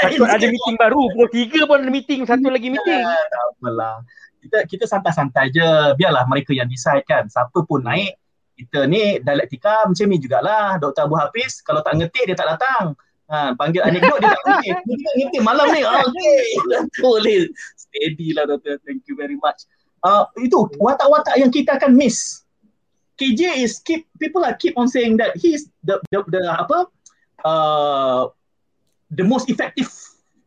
Takut 0.00 0.28
ada 0.40 0.46
meeting 0.48 0.76
baru. 0.80 1.12
Pukul 1.12 1.28
3 1.28 1.68
pun 1.68 1.76
ada 1.84 1.90
meeting. 1.92 2.24
Satu 2.24 2.48
lagi 2.48 2.72
meeting. 2.72 3.04
Ah, 3.04 3.20
tak 3.28 3.42
apalah. 3.60 3.96
Kita 4.40 4.58
kita 4.64 4.84
santai-santai 4.88 5.52
je. 5.52 5.68
Biarlah 6.00 6.24
mereka 6.24 6.56
yang 6.56 6.72
decide 6.72 7.04
kan. 7.04 7.28
Siapa 7.28 7.60
pun 7.68 7.84
naik. 7.84 8.16
Kita 8.56 8.88
ni 8.88 9.20
dialektika 9.20 9.84
macam 9.84 10.06
ni 10.08 10.16
jugalah. 10.16 10.80
Dr. 10.80 11.04
Abu 11.04 11.20
Hafiz 11.20 11.60
kalau 11.60 11.84
tak 11.84 12.00
ngerti 12.00 12.32
dia 12.32 12.36
tak 12.36 12.56
datang. 12.56 12.96
Ha, 13.30 13.54
panggil 13.54 13.84
anekdot 13.84 14.18
dia 14.24 14.32
tak 14.32 14.42
ngerti. 14.42 14.68
Dia 14.72 14.96
tak 14.96 15.14
ngerti 15.20 15.38
malam 15.44 15.66
ni. 15.70 15.80
Ah, 15.84 16.00
Okey. 16.08 16.40
Boleh. 17.04 17.40
Steady 17.90 18.32
lah 18.32 18.46
doktor. 18.46 18.78
Thank 18.86 19.04
you 19.10 19.18
very 19.18 19.36
much. 19.36 19.66
Uh, 20.00 20.24
itu 20.40 20.56
watak-watak 20.80 21.36
yang 21.36 21.52
kita 21.52 21.76
akan 21.76 21.92
miss. 21.98 22.46
KJ 23.20 23.60
is 23.60 23.84
keep 23.84 24.08
people 24.16 24.40
are 24.40 24.56
keep 24.56 24.72
on 24.80 24.88
saying 24.88 25.20
that 25.20 25.36
he's 25.36 25.68
the 25.84 26.00
the, 26.08 26.24
the 26.32 26.40
apa 26.56 26.88
uh, 27.44 28.32
the 29.12 29.20
most 29.20 29.52
effective 29.52 29.92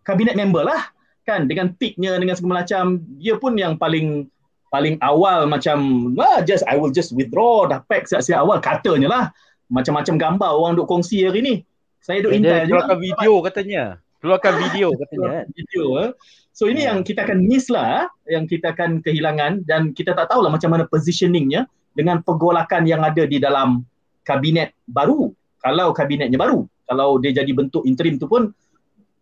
cabinet 0.01 0.33
member 0.33 0.65
lah 0.65 0.89
kan 1.21 1.45
dengan 1.45 1.77
peaknya 1.77 2.17
dengan 2.17 2.33
segala 2.33 2.65
macam 2.65 2.97
dia 3.21 3.37
pun 3.37 3.53
yang 3.53 3.77
paling 3.77 4.25
paling 4.73 4.97
awal 5.05 5.45
macam 5.45 6.09
ah, 6.17 6.41
just 6.41 6.65
I 6.65 6.81
will 6.81 6.89
just 6.89 7.13
withdraw 7.13 7.69
dah 7.69 7.85
pack 7.85 8.09
siap-siap 8.09 8.41
awal 8.41 8.57
katanya 8.57 9.05
lah 9.05 9.25
macam-macam 9.69 10.17
gambar 10.17 10.49
orang 10.49 10.73
duk 10.73 10.89
kongsi 10.89 11.29
hari 11.29 11.45
ni 11.45 11.55
saya 12.03 12.19
duk 12.19 12.35
intai 12.35 12.67
juga 12.67 12.83
keluarkan 12.83 12.99
video 12.99 13.33
katanya. 13.39 13.83
Keluarkan 14.19 14.53
video 14.59 14.87
katanya. 15.01 15.29
kan. 15.31 15.45
video 15.55 15.85
eh. 16.03 16.09
So 16.53 16.69
ini 16.69 16.85
yang 16.85 17.01
kita 17.01 17.25
akan 17.25 17.43
miss 17.43 17.67
lah 17.67 18.05
yang 18.25 18.45
kita 18.45 18.71
akan 18.71 19.01
kehilangan 19.01 19.65
dan 19.65 19.91
kita 19.91 20.13
tak 20.13 20.29
tahulah 20.29 20.47
macam 20.47 20.69
mana 20.69 20.85
positioningnya 20.85 21.65
dengan 21.91 22.21
pergolakan 22.21 22.85
yang 22.85 23.01
ada 23.01 23.25
di 23.25 23.37
dalam 23.37 23.81
kabinet 24.21 24.71
baru 24.85 25.33
kalau 25.59 25.91
kabinetnya 25.91 26.37
baru 26.37 26.63
kalau 26.85 27.17
dia 27.17 27.33
jadi 27.33 27.51
bentuk 27.51 27.83
interim 27.83 28.15
tu 28.15 28.25
pun 28.25 28.53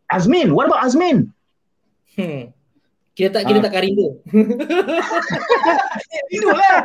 Azmin 0.08 0.52
what 0.52 0.68
about 0.68 0.84
Azmin 0.84 1.32
Hmm. 2.12 2.52
Kita 3.12 3.40
tak 3.40 3.48
kita 3.48 3.60
Ah. 3.60 3.72
tak 3.72 3.84
rindu. 3.84 4.20
rindu 6.28 6.50
lah 6.52 6.78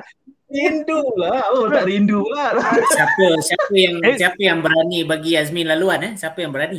rindu 0.46 1.00
lah 1.18 1.40
oh 1.50 1.66
tak 1.66 1.84
rindu 1.86 2.22
lah 2.30 2.54
Siapa 2.86 3.26
siapa 3.42 3.74
yang 3.74 3.94
Eh. 4.06 4.14
siapa 4.14 4.38
yang 4.38 4.58
berani 4.62 5.02
bagi 5.02 5.34
Azmin 5.34 5.66
laluan 5.66 5.98
eh? 6.02 6.12
Siapa 6.14 6.38
yang 6.38 6.54
berani? 6.54 6.78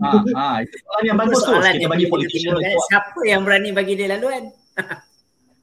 Ha, 0.00 0.08
ha, 0.34 0.46
itu 0.64 0.76
soalan 0.80 1.04
yang 1.06 1.18
bagus 1.20 1.38
tu 1.38 1.50
Soalan 1.52 1.72
kita 1.76 1.82
yang 1.84 1.92
bagi 1.92 2.06
politician 2.08 2.52
kuat. 2.56 2.88
Siapa 2.88 3.20
yang 3.28 3.40
berani 3.44 3.70
bagi 3.70 3.92
dia 3.94 4.08
laluan? 4.10 4.42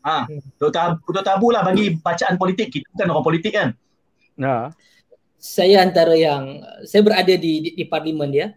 ha, 0.08 0.18
Dr. 0.62 0.80
Ab- 0.80 1.02
Dr. 1.04 1.32
Abu 1.36 1.50
lah 1.52 1.62
bagi 1.66 1.98
bacaan 1.98 2.38
politik 2.38 2.70
kita 2.70 2.88
bukan 2.94 3.08
orang 3.12 3.26
politik 3.26 3.54
kan 3.58 3.70
Nah. 4.38 4.70
Saya 5.38 5.82
antara 5.86 6.14
yang 6.18 6.62
saya 6.86 7.02
berada 7.06 7.34
di 7.34 7.62
di, 7.62 7.70
di 7.74 7.86
parlimen 7.86 8.30
dia. 8.30 8.54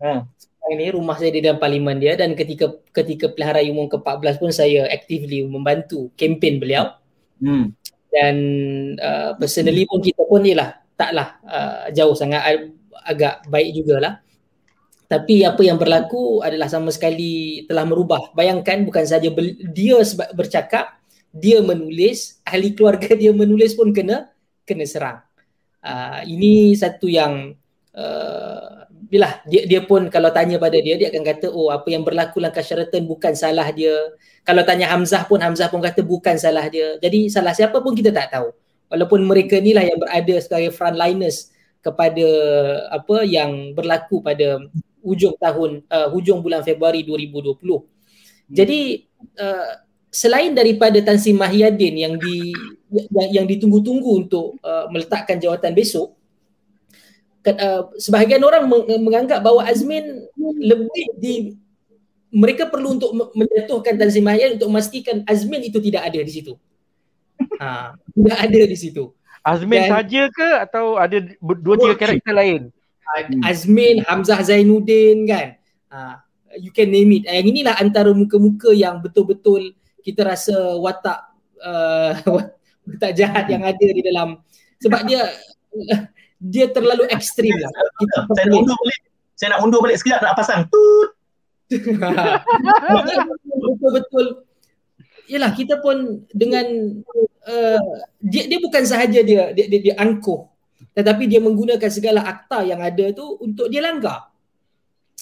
ha. 0.00 0.24
Sekarang 0.36 0.72
ini 0.76 0.92
rumah 0.92 1.16
saya 1.16 1.32
di 1.32 1.40
dalam 1.40 1.56
parlimen 1.56 1.96
dia 1.96 2.16
dan 2.16 2.32
ketika 2.36 2.72
ketika 2.92 3.30
pilihan 3.32 3.54
raya 3.54 3.70
umum 3.70 3.86
ke-14 3.86 4.34
pun 4.40 4.50
saya 4.50 4.88
actively 4.90 5.44
membantu 5.46 6.10
kempen 6.18 6.58
beliau 6.58 6.90
hmm. 7.38 7.70
dan 8.10 8.34
uh, 8.98 9.30
personally 9.38 9.86
pun 9.86 10.02
kita 10.02 10.26
pun 10.26 10.42
ni 10.42 10.58
lah 10.58 10.74
taklah 10.98 11.38
uh, 11.46 11.86
jauh 11.94 12.18
sangat 12.18 12.42
ag- 12.42 12.74
agak 13.06 13.34
baik 13.46 13.78
jugalah 13.78 14.18
tapi 15.06 15.46
apa 15.46 15.62
yang 15.62 15.78
berlaku 15.78 16.42
adalah 16.42 16.66
sama 16.66 16.90
sekali 16.90 17.62
telah 17.70 17.86
merubah. 17.86 18.34
Bayangkan 18.34 18.82
bukan 18.82 19.06
saja 19.06 19.30
bel- 19.30 19.58
dia 19.70 20.02
bercakap 20.34 20.98
dia 21.30 21.62
menulis 21.62 22.42
ahli 22.42 22.74
keluarga 22.74 23.14
dia 23.14 23.30
menulis 23.30 23.78
pun 23.78 23.94
kena 23.94 24.30
kena 24.66 24.84
serang. 24.86 25.18
Uh, 25.78 26.26
ini 26.26 26.74
satu 26.74 27.06
yang 27.06 27.54
uh, 27.94 28.86
bila 29.06 29.38
dia 29.46 29.62
dia 29.70 29.80
pun 29.86 30.10
kalau 30.10 30.34
tanya 30.34 30.58
pada 30.58 30.74
dia 30.82 30.98
dia 30.98 31.14
akan 31.14 31.22
kata 31.22 31.46
oh 31.54 31.70
apa 31.70 31.86
yang 31.86 32.02
berlaku 32.02 32.42
langkah 32.42 32.66
Sheraton 32.66 33.06
bukan 33.06 33.38
salah 33.38 33.70
dia. 33.70 33.94
Kalau 34.42 34.66
tanya 34.66 34.90
Hamzah 34.90 35.22
pun 35.30 35.38
Hamzah 35.38 35.70
pun 35.70 35.78
kata 35.78 36.02
bukan 36.02 36.34
salah 36.34 36.66
dia. 36.66 36.98
Jadi 36.98 37.30
salah 37.30 37.54
siapa 37.54 37.78
pun 37.78 37.94
kita 37.94 38.10
tak 38.10 38.34
tahu. 38.34 38.50
Walaupun 38.90 39.22
mereka 39.22 39.62
ni 39.62 39.70
lah 39.70 39.86
yang 39.86 39.98
berada 40.02 40.34
sebagai 40.42 40.74
frontliners 40.74 41.54
kepada 41.82 42.26
apa 42.90 43.22
yang 43.22 43.70
berlaku 43.74 44.18
pada 44.18 44.58
hujung 45.06 45.38
tahun 45.38 45.86
uh, 45.86 46.10
hujung 46.10 46.42
bulan 46.42 46.66
Februari 46.66 47.06
2020 47.06 47.62
jadi 48.50 48.80
uh, 49.38 49.70
selain 50.10 50.50
daripada 50.50 50.98
Tan 51.02 51.18
Sri 51.22 51.30
Mahyadin 51.30 51.94
yang 51.94 52.14
di 52.18 52.50
yang, 52.90 53.30
yang 53.42 53.46
ditunggu-tunggu 53.46 54.26
untuk 54.26 54.58
uh, 54.66 54.90
meletakkan 54.90 55.38
jawatan 55.38 55.70
besok 55.70 56.18
Kat- 57.46 57.58
uh, 57.62 57.94
sebahagian 57.94 58.42
orang 58.42 58.66
meng- 58.66 59.06
menganggap 59.06 59.38
bahawa 59.38 59.70
Azmin 59.70 60.26
lebih 60.58 61.04
di 61.14 61.34
mereka 62.34 62.66
perlu 62.66 62.98
untuk 62.98 63.14
me- 63.14 63.30
menjatuhkan 63.38 63.94
Tan 63.94 64.10
Sri 64.10 64.18
Mahyadin 64.18 64.58
untuk 64.58 64.70
memastikan 64.74 65.22
Azmin 65.30 65.62
itu 65.62 65.78
tidak 65.78 66.10
ada 66.10 66.18
di 66.18 66.32
situ. 66.34 66.58
Ha, 67.62 67.94
tidak 67.94 68.38
ada 68.50 68.60
di 68.66 68.76
situ. 68.76 69.14
Azmin 69.46 69.78
Dan- 69.78 69.92
saja 69.94 70.22
ke 70.26 70.48
atau 70.58 70.98
ada 70.98 71.22
dua 71.38 71.76
tiga 71.78 71.94
karakter 71.94 72.34
lain? 72.34 72.62
Hmm. 73.06 73.42
Azmin, 73.46 74.02
Hamzah 74.02 74.42
Zainuddin 74.42 75.30
kan. 75.30 75.56
Ha, 75.94 76.26
you 76.58 76.74
can 76.74 76.90
name 76.90 77.22
it. 77.22 77.24
Yang 77.30 77.46
inilah 77.54 77.78
antara 77.78 78.10
muka-muka 78.10 78.74
yang 78.74 78.98
betul-betul 78.98 79.78
kita 80.02 80.26
rasa 80.26 80.74
watak 80.78 81.30
uh, 81.62 82.12
watak 82.90 83.12
jahat 83.14 83.46
yang 83.46 83.62
ada 83.62 83.86
di 83.86 84.02
dalam 84.02 84.42
sebab 84.82 85.06
dia 85.06 85.22
dia 86.52 86.66
terlalu 86.68 87.06
ekstrim 87.08 87.54
lah. 87.56 87.72
Kita 87.72 88.16
saya 88.34 88.46
nak 88.50 88.58
undur 88.60 88.76
balik 88.82 89.00
saya 89.36 89.48
nak 89.52 89.60
undur 89.62 89.80
balik 89.84 89.96
sekejap 90.00 90.20
nak 90.24 90.34
pasang 90.34 90.64
tut 90.72 91.10
betul-betul 93.76 94.46
Yalah 95.26 95.50
kita 95.58 95.82
pun 95.82 96.22
dengan 96.30 96.62
uh, 97.50 97.82
dia 98.22 98.46
dia 98.46 98.62
bukan 98.62 98.86
sahaja 98.86 99.26
dia 99.26 99.50
dia, 99.50 99.66
dia, 99.66 99.80
dia 99.90 99.94
angkuh 99.98 100.46
tetapi 100.96 101.28
dia 101.28 101.44
menggunakan 101.44 101.90
segala 101.92 102.24
akta 102.24 102.64
yang 102.64 102.80
ada 102.80 103.12
tu 103.12 103.36
untuk 103.44 103.68
dia 103.68 103.84
langgar. 103.84 104.32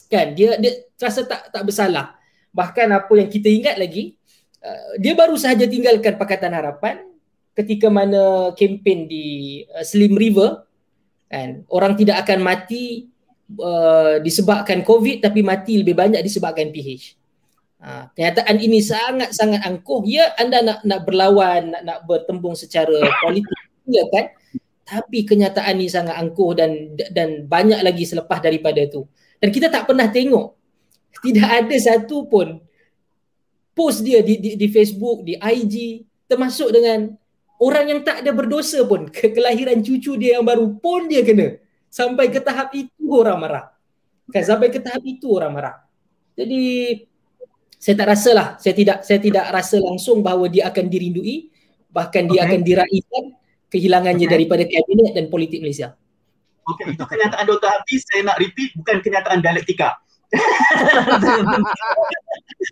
Kan 0.07 0.39
dia 0.39 0.55
dia 0.63 0.87
terasa 0.95 1.27
tak 1.27 1.51
tak 1.51 1.67
bersalah. 1.67 2.15
Bahkan 2.55 2.87
apa 2.95 3.11
yang 3.19 3.27
kita 3.27 3.51
ingat 3.51 3.75
lagi 3.75 4.15
uh, 4.63 4.95
dia 5.03 5.19
baru 5.19 5.35
sahaja 5.35 5.67
tinggalkan 5.67 6.15
Pakatan 6.15 6.55
Harapan 6.55 7.03
ketika 7.59 7.91
mana 7.91 8.55
kempen 8.55 9.11
di 9.11 9.67
uh, 9.75 9.83
Slim 9.83 10.15
River 10.15 10.63
kan 11.27 11.67
orang 11.67 11.99
tidak 11.99 12.23
akan 12.23 12.47
mati 12.47 13.11
uh, 13.59 14.23
disebabkan 14.23 14.87
COVID 14.87 15.27
tapi 15.27 15.43
mati 15.43 15.83
lebih 15.83 15.99
banyak 15.99 16.23
disebabkan 16.23 16.71
PH. 16.71 17.19
Ha, 17.85 18.09
kenyataan 18.17 18.57
ini 18.65 18.81
sangat-sangat 18.81 19.61
angkuh. 19.61 20.09
Ya, 20.09 20.33
anda 20.41 20.65
nak 20.65 20.89
nak 20.89 21.05
berlawan, 21.05 21.69
nak, 21.69 21.83
nak 21.85 21.99
bertembung 22.09 22.57
secara 22.57 22.97
politik, 23.21 23.61
ya 23.85 24.09
kan? 24.09 24.33
Tapi 24.85 25.25
kenyataan 25.25 25.81
ini 25.81 25.89
sangat 25.89 26.21
angkuh 26.21 26.53
dan 26.53 26.93
dan 27.13 27.49
banyak 27.49 27.81
lagi 27.81 28.05
selepas 28.05 28.45
daripada 28.45 28.85
tu. 28.89 29.09
Dan 29.41 29.49
kita 29.49 29.73
tak 29.73 29.89
pernah 29.89 30.09
tengok 30.13 30.53
tidak 31.25 31.49
ada 31.49 31.77
satu 31.81 32.29
pun 32.29 32.61
post 33.73 34.05
dia 34.05 34.21
di, 34.21 34.39
di, 34.39 34.51
di 34.61 34.69
Facebook, 34.71 35.25
di 35.27 35.35
IG, 35.41 36.05
termasuk 36.29 36.69
dengan 36.71 37.11
orang 37.59 37.85
yang 37.91 38.01
tak 38.05 38.23
ada 38.23 38.31
berdosa 38.31 38.85
pun 38.85 39.09
ke 39.15 39.33
kelahiran 39.33 39.81
cucu 39.81 40.21
dia 40.21 40.39
yang 40.39 40.47
baru 40.47 40.77
pun 40.79 41.09
dia 41.09 41.25
kena. 41.25 41.59
Sampai 41.89 42.29
ke 42.29 42.43
tahap 42.43 42.75
itu 42.75 43.07
orang 43.09 43.39
marah. 43.39 43.65
Kan 44.29 44.43
sampai 44.43 44.69
ke 44.69 44.83
tahap 44.83 45.03
itu 45.07 45.31
orang 45.31 45.53
marah. 45.55 45.77
Jadi 46.35 46.63
saya 47.79 47.95
tak 48.01 48.09
rasa 48.17 48.31
lah, 48.33 48.49
saya 48.59 48.75
tidak 48.75 49.05
saya 49.07 49.21
tidak 49.21 49.45
rasa 49.53 49.77
langsung 49.79 50.25
bahawa 50.25 50.51
dia 50.51 50.67
akan 50.73 50.89
dirindui, 50.89 51.53
bahkan 51.93 52.27
dia 52.27 52.43
Okay. 52.43 52.49
akan 52.51 52.61
diraihkan 52.67 53.25
kehilangannya 53.75 54.31
Okay. 54.31 54.35
daripada 54.39 54.63
kabinet 54.63 55.13
dan 55.19 55.27
politik 55.27 55.59
Malaysia. 55.59 55.99
Okey, 56.65 56.95
itu 56.97 57.05
kenyataan 57.05 57.45
Dr. 57.45 57.69
Hafiz. 57.69 58.07
Saya 58.09 58.25
nak 58.25 58.41
repeat, 58.41 58.73
bukan 58.79 59.03
kenyataan 59.03 59.43
dialektika. 59.43 59.99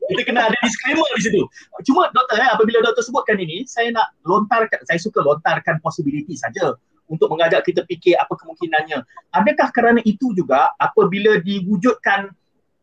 Kita 0.09 0.23
kena 0.25 0.49
ada 0.49 0.57
disclaimer 0.65 1.05
di 1.19 1.23
situ. 1.29 1.43
Cuma 1.85 2.09
doktor 2.17 2.41
eh, 2.41 2.49
apabila 2.49 2.81
doktor 2.81 3.05
sebutkan 3.05 3.37
ini, 3.37 3.69
saya 3.69 3.93
nak 3.93 4.17
lontarkan, 4.25 4.81
saya 4.89 4.99
suka 4.99 5.21
lontarkan 5.21 5.79
possibility 5.85 6.35
saja 6.35 6.75
untuk 7.13 7.29
mengajak 7.29 7.69
kita 7.69 7.85
fikir 7.85 8.17
apa 8.17 8.33
kemungkinannya. 8.33 9.05
Adakah 9.37 9.69
kerana 9.77 10.01
itu 10.09 10.33
juga 10.33 10.73
apabila 10.81 11.37
diwujudkan 11.45 12.33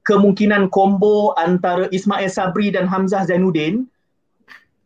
kemungkinan 0.06 0.70
combo 0.70 1.34
antara 1.38 1.90
Ismail 1.90 2.30
Sabri 2.30 2.70
dan 2.70 2.86
Hamzah 2.86 3.26
Zainuddin, 3.26 3.90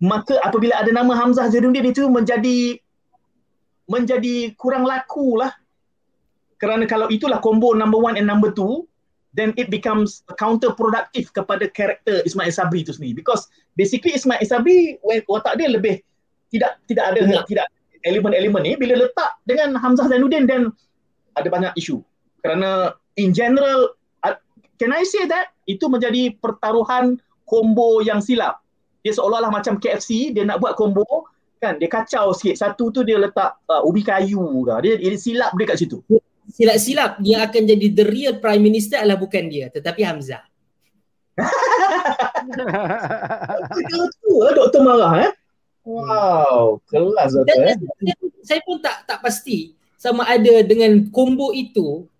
maka 0.03 0.39
apabila 0.43 0.79
ada 0.79 0.91
nama 0.91 1.15
Hamzah 1.15 1.51
Zainuddin 1.51 1.91
itu 1.91 2.07
menjadi 2.07 2.82
menjadi 3.87 4.55
kurang 4.55 4.87
laku 4.87 5.39
lah 5.39 5.51
kerana 6.61 6.87
kalau 6.87 7.11
itulah 7.11 7.43
combo 7.43 7.75
number 7.75 7.99
one 7.99 8.15
and 8.15 8.23
number 8.23 8.53
two 8.55 8.87
then 9.33 9.51
it 9.57 9.67
becomes 9.73 10.21
counterproductive 10.37 11.33
kepada 11.33 11.67
karakter 11.73 12.21
Ismail 12.23 12.53
Sabri 12.53 12.85
itu 12.85 12.93
sendiri. 12.93 13.19
Because 13.25 13.49
basically 13.73 14.13
Ismail 14.13 14.45
Sabri 14.45 15.01
watak 15.03 15.57
dia 15.57 15.67
lebih 15.73 15.99
tidak 16.53 16.77
tidak 16.85 17.05
ada 17.13 17.21
Benar. 17.25 17.45
tidak 17.49 17.67
elemen-elemen 18.05 18.61
ni 18.61 18.73
bila 18.77 18.93
letak 18.95 19.41
dengan 19.49 19.73
Hamzah 19.75 20.05
Zainuddin 20.05 20.45
dan 20.45 20.69
ada 21.33 21.49
banyak 21.49 21.73
isu. 21.75 21.99
Kerana 22.45 22.93
in 23.17 23.33
general 23.33 23.97
uh, 24.21 24.37
can 24.77 24.93
I 24.93 25.01
say 25.01 25.25
that? 25.25 25.51
Itu 25.65 25.89
menjadi 25.89 26.37
pertaruhan 26.37 27.17
combo 27.49 28.05
yang 28.05 28.21
silap. 28.21 28.61
Dia 29.01 29.17
seolah-olah 29.17 29.51
macam 29.51 29.81
KFC 29.81 30.31
dia 30.31 30.45
nak 30.45 30.61
buat 30.61 30.77
combo 30.77 31.27
kan 31.63 31.79
dia 31.79 31.87
kacau 31.87 32.35
sikit 32.35 32.59
satu 32.59 32.91
tu 32.91 33.07
dia 33.07 33.15
letak 33.15 33.63
uh, 33.71 33.87
ubi 33.87 34.03
kayu 34.03 34.43
ke 34.67 34.75
dia, 34.83 34.93
dia 34.99 35.15
silap 35.15 35.55
dia 35.55 35.65
kat 35.71 35.79
situ 35.79 36.03
Silap-silap 36.43 37.23
dia 37.23 37.39
akan 37.47 37.63
jadi 37.63 37.87
the 37.95 38.03
real 38.03 38.35
prime 38.43 38.59
minister 38.59 38.99
adalah 38.99 39.15
bukan 39.15 39.47
dia 39.47 39.71
tetapi 39.71 40.03
Hamzah. 40.03 40.43
Itu 43.79 44.31
lah 44.43 44.51
doktor 44.51 44.83
marah 44.83 45.23
eh. 45.23 45.31
Wow, 45.87 46.83
kelas 46.91 47.31
doktor 47.31 47.63
eh. 47.63 47.79
Saya, 47.79 48.15
saya 48.43 48.59
pun 48.67 48.83
tak 48.83 49.07
tak 49.07 49.23
pasti 49.23 49.71
sama 49.95 50.27
ada 50.27 50.67
dengan 50.67 51.07
combo 51.15 51.55
itu 51.55 52.11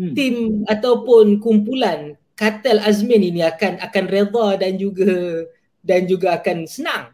Hmm. 0.00 0.14
tim 0.14 0.36
ataupun 0.70 1.42
kumpulan 1.42 2.14
kartel 2.38 2.78
Azmin 2.80 3.20
ini 3.20 3.42
akan 3.42 3.82
akan 3.82 4.04
reda 4.06 4.46
dan 4.56 4.78
juga 4.78 5.44
dan 5.82 6.06
juga 6.06 6.40
akan 6.40 6.64
senang. 6.64 7.12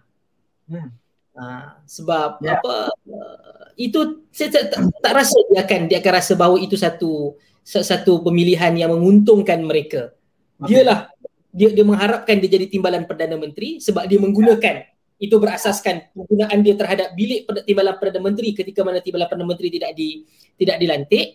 Hmm. 0.68 0.92
Ha, 1.36 1.84
sebab 1.84 2.40
Ya. 2.40 2.56
apa 2.56 2.88
uh, 2.88 3.64
itu 3.76 4.24
saya 4.32 4.48
tak, 4.56 4.72
tak, 4.72 4.80
tak 5.04 5.12
rasa 5.12 5.36
dia 5.52 5.60
akan 5.68 5.80
dia 5.84 5.98
akan 6.00 6.12
rasa 6.16 6.32
bahawa 6.32 6.56
itu 6.56 6.80
satu 6.80 7.36
satu 7.60 8.24
pemilihan 8.24 8.72
yang 8.72 8.96
menguntungkan 8.96 9.60
mereka. 9.60 10.16
Okay. 10.64 10.80
Dialah 10.80 11.12
dia 11.52 11.68
dia 11.76 11.84
mengharapkan 11.84 12.40
dia 12.40 12.48
jadi 12.48 12.72
timbalan 12.72 13.04
perdana 13.04 13.36
menteri 13.36 13.80
sebab 13.84 14.08
dia 14.08 14.16
menggunakan 14.16 14.88
itu 15.16 15.36
berasaskan 15.36 16.12
penggunaan 16.12 16.58
dia 16.60 16.76
terhadap 16.76 17.12
bilik 17.16 17.48
timbalan 17.64 17.96
perdana 18.00 18.20
menteri 18.24 18.52
ketika 18.52 18.80
mana 18.84 19.00
timbalan 19.04 19.28
perdana 19.28 19.48
menteri 19.48 19.68
tidak 19.72 19.92
di 19.96 20.24
tidak 20.56 20.76
dilantik 20.80 21.28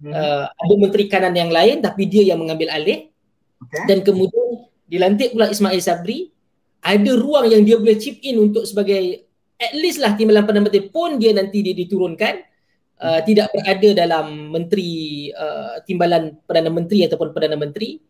Hmm. 0.00 0.16
uh, 0.16 0.48
ada 0.48 0.74
menteri 0.80 1.12
kanan 1.12 1.36
yang 1.36 1.52
lain 1.52 1.84
tapi 1.84 2.08
dia 2.08 2.24
yang 2.32 2.40
mengambil 2.40 2.72
alih 2.72 3.12
Okay. 3.60 3.84
dan 3.84 4.00
kemudian 4.00 4.64
dilantik 4.88 5.36
pula 5.36 5.52
Ismail 5.52 5.84
Sabri 5.84 6.32
ada 6.80 7.12
ruang 7.12 7.52
yang 7.52 7.60
dia 7.60 7.76
boleh 7.76 8.00
chip 8.00 8.16
in 8.24 8.40
untuk 8.40 8.64
sebagai 8.64 9.28
at 9.60 9.72
least 9.76 10.00
lah 10.00 10.16
timbalan 10.16 10.48
perdana 10.48 10.64
menteri 10.66 10.88
pun 10.88 11.20
dia 11.20 11.36
nanti 11.36 11.60
dia 11.60 11.76
diturunkan 11.76 12.34
uh, 12.98 13.20
tidak 13.28 13.52
berada 13.52 13.88
dalam 13.92 14.48
menteri 14.50 14.90
uh, 15.30 15.84
timbalan 15.84 16.40
perdana 16.48 16.72
menteri 16.72 17.04
ataupun 17.04 17.30
perdana 17.36 17.60
menteri 17.60 18.00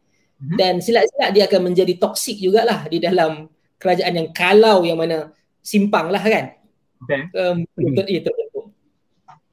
Mhm. 0.41 0.57
dan 0.57 0.81
silat-silat 0.81 1.37
dia 1.37 1.45
akan 1.45 1.69
menjadi 1.69 2.01
toksik 2.01 2.41
jugalah 2.41 2.89
di 2.89 2.97
dalam 2.97 3.45
kerajaan 3.77 4.17
yang 4.17 4.29
kalau 4.33 4.81
yang 4.89 4.97
mana 4.97 5.37
simpang 5.61 6.09
lah 6.09 6.25
kan 6.25 6.57
Okay. 7.05 7.29
um, 7.37 7.65
terbentuk 7.77 8.09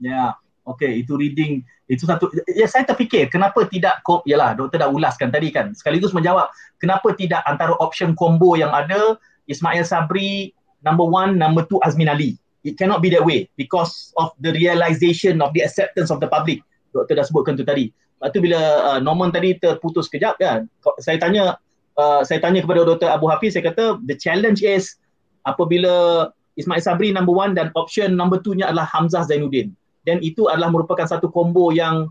Ya. 0.04 0.36
Okay, 0.68 1.00
itu 1.00 1.16
reading 1.16 1.64
itu 1.88 2.04
satu 2.04 2.28
ya 2.52 2.68
saya 2.68 2.84
terfikir 2.84 3.32
kenapa 3.32 3.64
tidak 3.72 4.04
ko 4.04 4.20
yalah 4.28 4.52
doktor 4.52 4.84
dah 4.84 4.92
ulaskan 4.92 5.32
tadi 5.32 5.48
kan 5.48 5.72
sekaligus 5.72 6.12
menjawab 6.12 6.52
kenapa 6.76 7.16
tidak 7.16 7.40
antara 7.48 7.72
option 7.80 8.12
combo 8.12 8.60
yang 8.60 8.76
ada 8.76 9.16
Ismail 9.48 9.88
Sabri 9.88 10.52
number 10.84 11.06
one 11.06 11.38
number 11.38 11.66
two 11.66 11.80
Azmin 11.86 12.10
Ali. 12.10 12.38
It 12.66 12.76
cannot 12.76 13.00
be 13.00 13.08
that 13.16 13.24
way 13.24 13.48
because 13.56 14.12
of 14.20 14.36
the 14.44 14.52
realization 14.52 15.40
of 15.40 15.56
the 15.56 15.64
acceptance 15.64 16.12
of 16.12 16.20
the 16.20 16.28
public. 16.28 16.60
Doktor 16.92 17.16
dah 17.16 17.26
sebutkan 17.26 17.56
tu 17.56 17.64
tadi. 17.64 17.94
Lepas 18.18 18.30
tu 18.34 18.42
bila 18.42 18.60
uh, 18.82 19.00
Norman 19.00 19.30
tadi 19.30 19.56
terputus 19.62 20.10
kejap 20.10 20.42
kan 20.42 20.66
saya 20.98 21.22
tanya 21.22 21.62
uh, 22.02 22.26
saya 22.26 22.42
tanya 22.42 22.66
kepada 22.66 22.82
Dr. 22.82 23.14
Abu 23.14 23.30
Hafiz 23.30 23.54
saya 23.54 23.70
kata 23.70 24.02
the 24.10 24.18
challenge 24.18 24.66
is 24.66 24.98
apabila 25.46 26.28
Ismail 26.58 26.82
Sabri 26.82 27.14
number 27.14 27.32
one 27.32 27.54
dan 27.54 27.70
option 27.78 28.18
number 28.18 28.42
two 28.42 28.58
nya 28.58 28.74
adalah 28.74 28.90
Hamzah 28.90 29.30
Zainuddin. 29.30 29.72
Dan 30.02 30.24
itu 30.26 30.50
adalah 30.50 30.74
merupakan 30.74 31.06
satu 31.06 31.30
combo 31.30 31.70
yang 31.70 32.10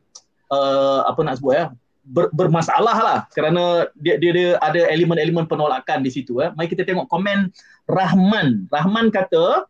uh, 0.53 1.01
apa 1.09 1.21
nak 1.27 1.43
sebut 1.43 1.53
ya 1.59 1.67
ber, 2.07 2.31
bermasalah 2.31 2.97
lah 3.03 3.19
kerana 3.35 3.91
dia, 3.99 4.16
dia 4.16 4.33
dia 4.33 4.51
ada 4.62 4.87
elemen-elemen 4.87 5.51
penolakan 5.51 6.07
di 6.07 6.11
situ 6.15 6.39
eh. 6.39 6.55
Mari 6.55 6.70
kita 6.70 6.87
tengok 6.87 7.11
komen 7.11 7.51
Rahman. 7.91 8.70
Rahman 8.70 9.11
kata 9.11 9.66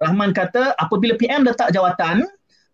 Rahman 0.00 0.30
kata 0.32 0.72
apabila 0.78 1.18
PM 1.18 1.44
letak 1.44 1.74
jawatan 1.74 2.24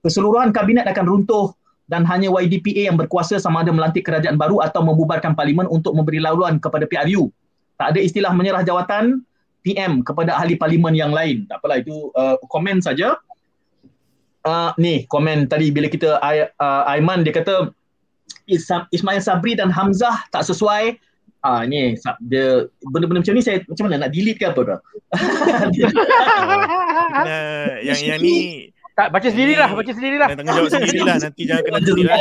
keseluruhan 0.04 0.52
kabinet 0.54 0.86
akan 0.86 1.04
runtuh 1.08 1.50
dan 1.90 2.06
hanya 2.06 2.30
YDPA 2.30 2.92
yang 2.92 2.98
berkuasa 2.98 3.38
sama 3.38 3.62
ada 3.62 3.70
melantik 3.70 4.06
kerajaan 4.06 4.38
baru 4.38 4.62
atau 4.62 4.82
membubarkan 4.82 5.34
parlimen 5.34 5.66
untuk 5.70 5.94
memberi 5.94 6.18
laluan 6.18 6.58
kepada 6.58 6.86
PRU. 6.86 7.30
Tak 7.78 7.94
ada 7.94 8.00
istilah 8.02 8.34
menyerah 8.34 8.66
jawatan 8.66 9.22
PM 9.62 10.02
kepada 10.02 10.38
ahli 10.38 10.54
parlimen 10.58 10.94
yang 10.94 11.10
lain. 11.14 11.46
Tak 11.50 11.62
apalah 11.62 11.78
itu 11.82 12.10
uh, 12.14 12.38
komen 12.50 12.82
saja 12.82 13.18
uh, 14.46 14.70
ni 14.78 15.06
komen 15.10 15.50
tadi 15.50 15.74
bila 15.74 15.90
kita 15.90 16.22
uh, 16.22 16.90
Aiman 16.90 17.26
dia 17.26 17.34
kata 17.34 17.70
Ismail 18.46 19.20
Sabri 19.20 19.52
dan 19.54 19.68
Hamzah 19.68 20.26
tak 20.30 20.42
sesuai 20.42 20.96
ah 21.42 21.62
ni 21.62 21.94
dia 22.26 22.66
benda-benda 22.82 23.22
macam 23.22 23.34
ni 23.34 23.42
saya 23.42 23.62
macam 23.66 23.86
mana 23.86 24.06
nak 24.06 24.10
delete 24.10 24.38
ke 24.38 24.46
apa 24.46 24.82
Nah, 27.16 27.78
yang 27.80 27.98
yang 27.98 28.18
ni 28.18 28.70
Tak 28.96 29.12
baca 29.12 29.28
sendirilah, 29.28 29.68
baca 29.70 29.92
sendirilah. 29.92 30.28
tanggungjawab 30.32 30.72
sendirilah 30.72 31.16
nanti 31.20 31.42
jangan 31.44 31.62
kena 31.62 31.78
sendirilah. 31.84 32.16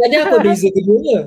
ada 0.00 0.16
apa 0.24 0.36
beza 0.40 0.68
keduanya 0.72 1.18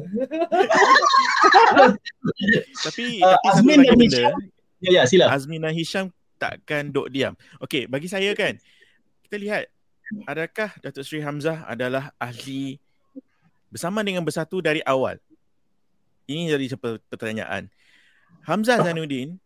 Tapi 2.82 3.06
Uh, 3.22 3.38
tapi 3.38 3.48
Azmin 3.54 3.78
dan 3.80 3.98
Hisham. 4.00 4.34
ya 4.82 4.90
ya 4.90 5.04
sila 5.06 5.26
Azmin 5.30 5.62
dan 5.62 5.74
Hisham 5.74 6.06
takkan 6.36 6.90
duk 6.90 7.08
diam. 7.08 7.38
Okey, 7.62 7.88
bagi 7.88 8.10
saya 8.10 8.34
kan, 8.36 8.58
kita 9.24 9.36
lihat 9.40 9.64
adakah 10.26 10.76
Datuk 10.82 11.08
Seri 11.08 11.24
Hamzah 11.24 11.64
adalah 11.64 12.12
ahli 12.18 12.83
bersama 13.74 14.06
dengan 14.06 14.22
bersatu 14.22 14.62
dari 14.62 14.86
awal? 14.86 15.18
Ini 16.30 16.54
jadi 16.54 16.78
pertanyaan. 17.10 17.68
Hamzah 18.46 18.86
Zainuddin 18.86 19.42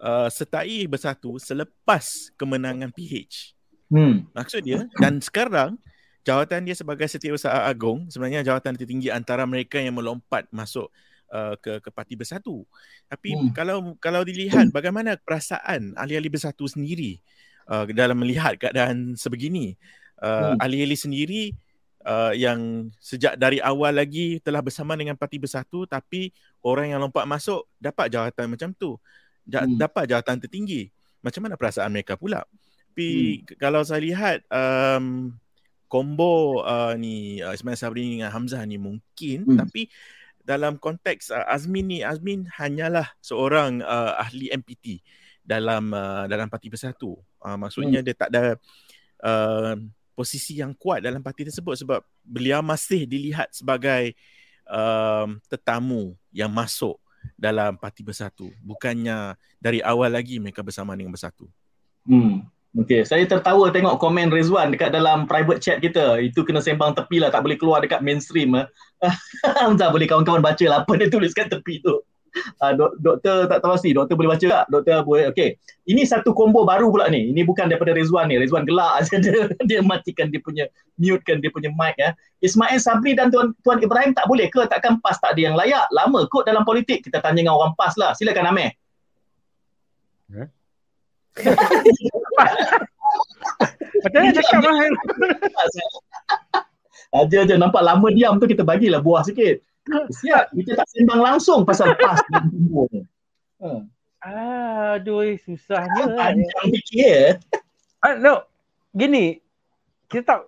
uh, 0.00 0.32
sertai 0.32 0.88
bersatu 0.88 1.36
selepas 1.36 2.32
kemenangan 2.40 2.88
PH. 2.94 3.52
hmm 3.92 4.32
Maksud 4.32 4.64
dia 4.64 4.88
dan 4.96 5.20
sekarang 5.20 5.76
jawatan 6.24 6.68
dia 6.68 6.76
sebagai 6.76 7.08
Setiausaha 7.08 7.68
Agong 7.68 8.08
sebenarnya 8.08 8.44
jawatan 8.44 8.76
tertinggi 8.76 9.08
antara 9.12 9.44
mereka 9.48 9.80
yang 9.80 9.96
melompat 9.96 10.44
masuk 10.52 10.92
uh, 11.32 11.54
ke 11.58 11.80
ke 11.80 11.88
parti 11.92 12.14
bersatu. 12.14 12.64
Tapi 13.08 13.34
hmm. 13.34 13.50
kalau 13.56 13.96
kalau 13.98 14.22
dilihat 14.22 14.70
bagaimana 14.76 15.16
perasaan 15.16 15.96
ahli-ahli 15.96 16.28
bersatu 16.30 16.68
sendiri 16.68 17.18
uh, 17.68 17.84
dalam 17.90 18.18
melihat 18.18 18.56
keadaan 18.56 19.14
sebegini. 19.14 19.76
Uh, 20.18 20.50
Hmm. 20.50 20.66
ahli-ahli 20.66 20.98
sendiri 20.98 21.42
uh, 22.08 22.32
yang 22.32 22.88
sejak 22.96 23.36
dari 23.36 23.60
awal 23.60 23.92
lagi 23.92 24.40
telah 24.40 24.64
bersama 24.64 24.96
dengan 24.96 25.14
parti 25.14 25.36
bersatu 25.36 25.84
tapi 25.84 26.32
orang 26.64 26.96
yang 26.96 27.00
lompat 27.04 27.28
masuk 27.28 27.68
dapat 27.76 28.08
jawatan 28.08 28.48
macam 28.48 28.72
tu. 28.72 28.96
Ja- 29.44 29.68
Hmm. 29.68 29.76
dapat 29.76 30.08
jawatan 30.08 30.40
tertinggi. 30.40 30.88
Macam 31.20 31.44
mana 31.44 31.60
perasaan 31.60 31.92
mereka 31.92 32.16
pula? 32.16 32.48
Tapi 32.92 33.44
hmm. 33.44 33.60
kalau 33.60 33.84
saya 33.84 34.00
lihat 34.02 34.42
um, 34.50 35.36
combo 35.86 36.64
uh, 36.66 36.92
ni 36.98 37.40
uh, 37.40 37.54
Ismail 37.54 37.78
Sabri 37.78 38.04
dengan 38.18 38.32
Hamzah 38.32 38.64
ni 38.64 38.76
mungkin 38.76 39.44
Hmm. 39.44 39.58
tapi 39.60 39.88
dalam 40.44 40.80
konteks 40.80 41.28
uh, 41.28 41.44
Azmin 41.48 41.86
ni 41.92 41.98
Azmin 42.00 42.48
hanyalah 42.56 43.12
seorang 43.20 43.84
uh, 43.84 44.16
ahli 44.16 44.48
MPT 44.48 45.04
dalam 45.44 45.92
uh, 45.92 46.24
dalam 46.28 46.48
parti 46.52 46.68
bersatu. 46.68 47.16
Uh, 47.40 47.56
maksudnya 47.56 48.00
hmm. 48.00 48.06
dia 48.08 48.14
tak 48.16 48.28
ada 48.32 48.56
uh, 49.24 49.76
posisi 50.18 50.58
yang 50.58 50.74
kuat 50.74 51.06
dalam 51.06 51.22
parti 51.22 51.46
tersebut 51.46 51.78
sebab 51.78 52.02
beliau 52.26 52.58
masih 52.58 53.06
dilihat 53.06 53.54
sebagai 53.54 54.18
um, 54.66 55.38
tetamu 55.46 56.18
yang 56.34 56.50
masuk 56.50 56.98
dalam 57.38 57.78
parti 57.78 58.02
bersatu. 58.02 58.50
Bukannya 58.58 59.38
dari 59.62 59.78
awal 59.78 60.10
lagi 60.10 60.42
mereka 60.42 60.66
bersama 60.66 60.98
dengan 60.98 61.14
bersatu. 61.14 61.46
Hmm. 62.02 62.42
Okay, 62.76 63.00
saya 63.00 63.24
tertawa 63.24 63.72
tengok 63.72 63.96
komen 63.96 64.28
Rezwan 64.28 64.74
dekat 64.74 64.92
dalam 64.92 65.24
private 65.24 65.62
chat 65.62 65.78
kita. 65.80 66.20
Itu 66.20 66.44
kena 66.44 66.60
sembang 66.60 66.98
tepi 66.98 67.22
lah, 67.22 67.32
tak 67.32 67.46
boleh 67.46 67.56
keluar 67.56 67.80
dekat 67.80 68.04
mainstream. 68.04 68.52
Eh. 68.58 68.66
Boleh 69.94 70.06
kawan-kawan 70.10 70.42
baca 70.42 70.64
lah 70.66 70.84
apa 70.84 70.92
dia 70.98 71.08
tulis 71.08 71.32
kat 71.32 71.48
tepi 71.48 71.80
tu. 71.80 71.96
Uh, 72.58 72.72
dok, 72.74 72.90
doktor 72.98 73.46
tak 73.46 73.58
tahu 73.62 73.78
pasti, 73.78 73.90
doktor 73.94 74.14
boleh 74.18 74.34
baca 74.34 74.46
tak? 74.46 74.64
Doktor 74.70 75.06
boleh, 75.06 75.26
okay. 75.30 75.56
Ini 75.88 76.04
satu 76.04 76.34
combo 76.34 76.66
baru 76.66 76.90
pula 76.92 77.08
ni. 77.08 77.30
Ini 77.30 77.46
bukan 77.46 77.70
daripada 77.70 77.94
Rezwan 77.94 78.28
ni. 78.28 78.36
Rezwan 78.36 78.66
gelak 78.68 78.92
aja 79.02 79.16
dia, 79.18 79.48
dia 79.64 79.80
matikan 79.80 80.28
dia 80.28 80.40
punya, 80.42 80.64
mute 80.98 81.22
kan 81.24 81.38
dia 81.38 81.50
punya 81.52 81.70
mic 81.72 81.94
ya. 81.96 82.12
Ismail 82.42 82.78
Sabri 82.78 83.14
dan 83.16 83.30
Tuan, 83.32 83.54
Tuan 83.62 83.78
Ibrahim 83.80 84.12
tak 84.14 84.26
boleh 84.28 84.46
ke? 84.50 84.66
Takkan 84.66 85.00
PAS 85.00 85.18
tak 85.22 85.34
ada 85.34 85.40
yang 85.40 85.54
layak? 85.58 85.86
Lama 85.90 86.26
kot 86.28 86.46
dalam 86.46 86.62
politik. 86.66 87.06
Kita 87.06 87.22
tanya 87.24 87.42
dengan 87.46 87.56
orang 87.58 87.72
PAS 87.74 87.94
lah. 87.96 88.12
Silakan 88.14 88.50
Amir. 88.50 88.74
Eh? 90.34 90.48
Macam 93.98 94.20
mana 94.22 94.30
cakap 94.34 94.60
lah. 94.62 94.76
Aja 97.08 97.40
je 97.48 97.54
nampak 97.56 97.80
lama 97.80 98.06
diam 98.12 98.36
tu 98.36 98.44
kita 98.44 98.62
bagilah 98.62 99.00
buah 99.00 99.24
sikit. 99.24 99.64
Siap, 100.08 100.52
kita 100.54 100.70
tak 100.78 100.88
sembang 100.92 101.20
langsung 101.20 101.64
pasal 101.64 101.94
PAS 101.96 102.20
dan 102.32 102.48
timur 102.52 102.86
ni. 102.92 103.02
Ha. 103.62 103.84
Aduh, 104.98 105.38
susahnya. 105.42 106.04
Panjang 106.14 106.66
fikir. 106.74 107.38
Uh, 108.02 108.14
no, 108.18 108.34
gini, 108.94 109.42
kita 110.10 110.22
tak, 110.24 110.40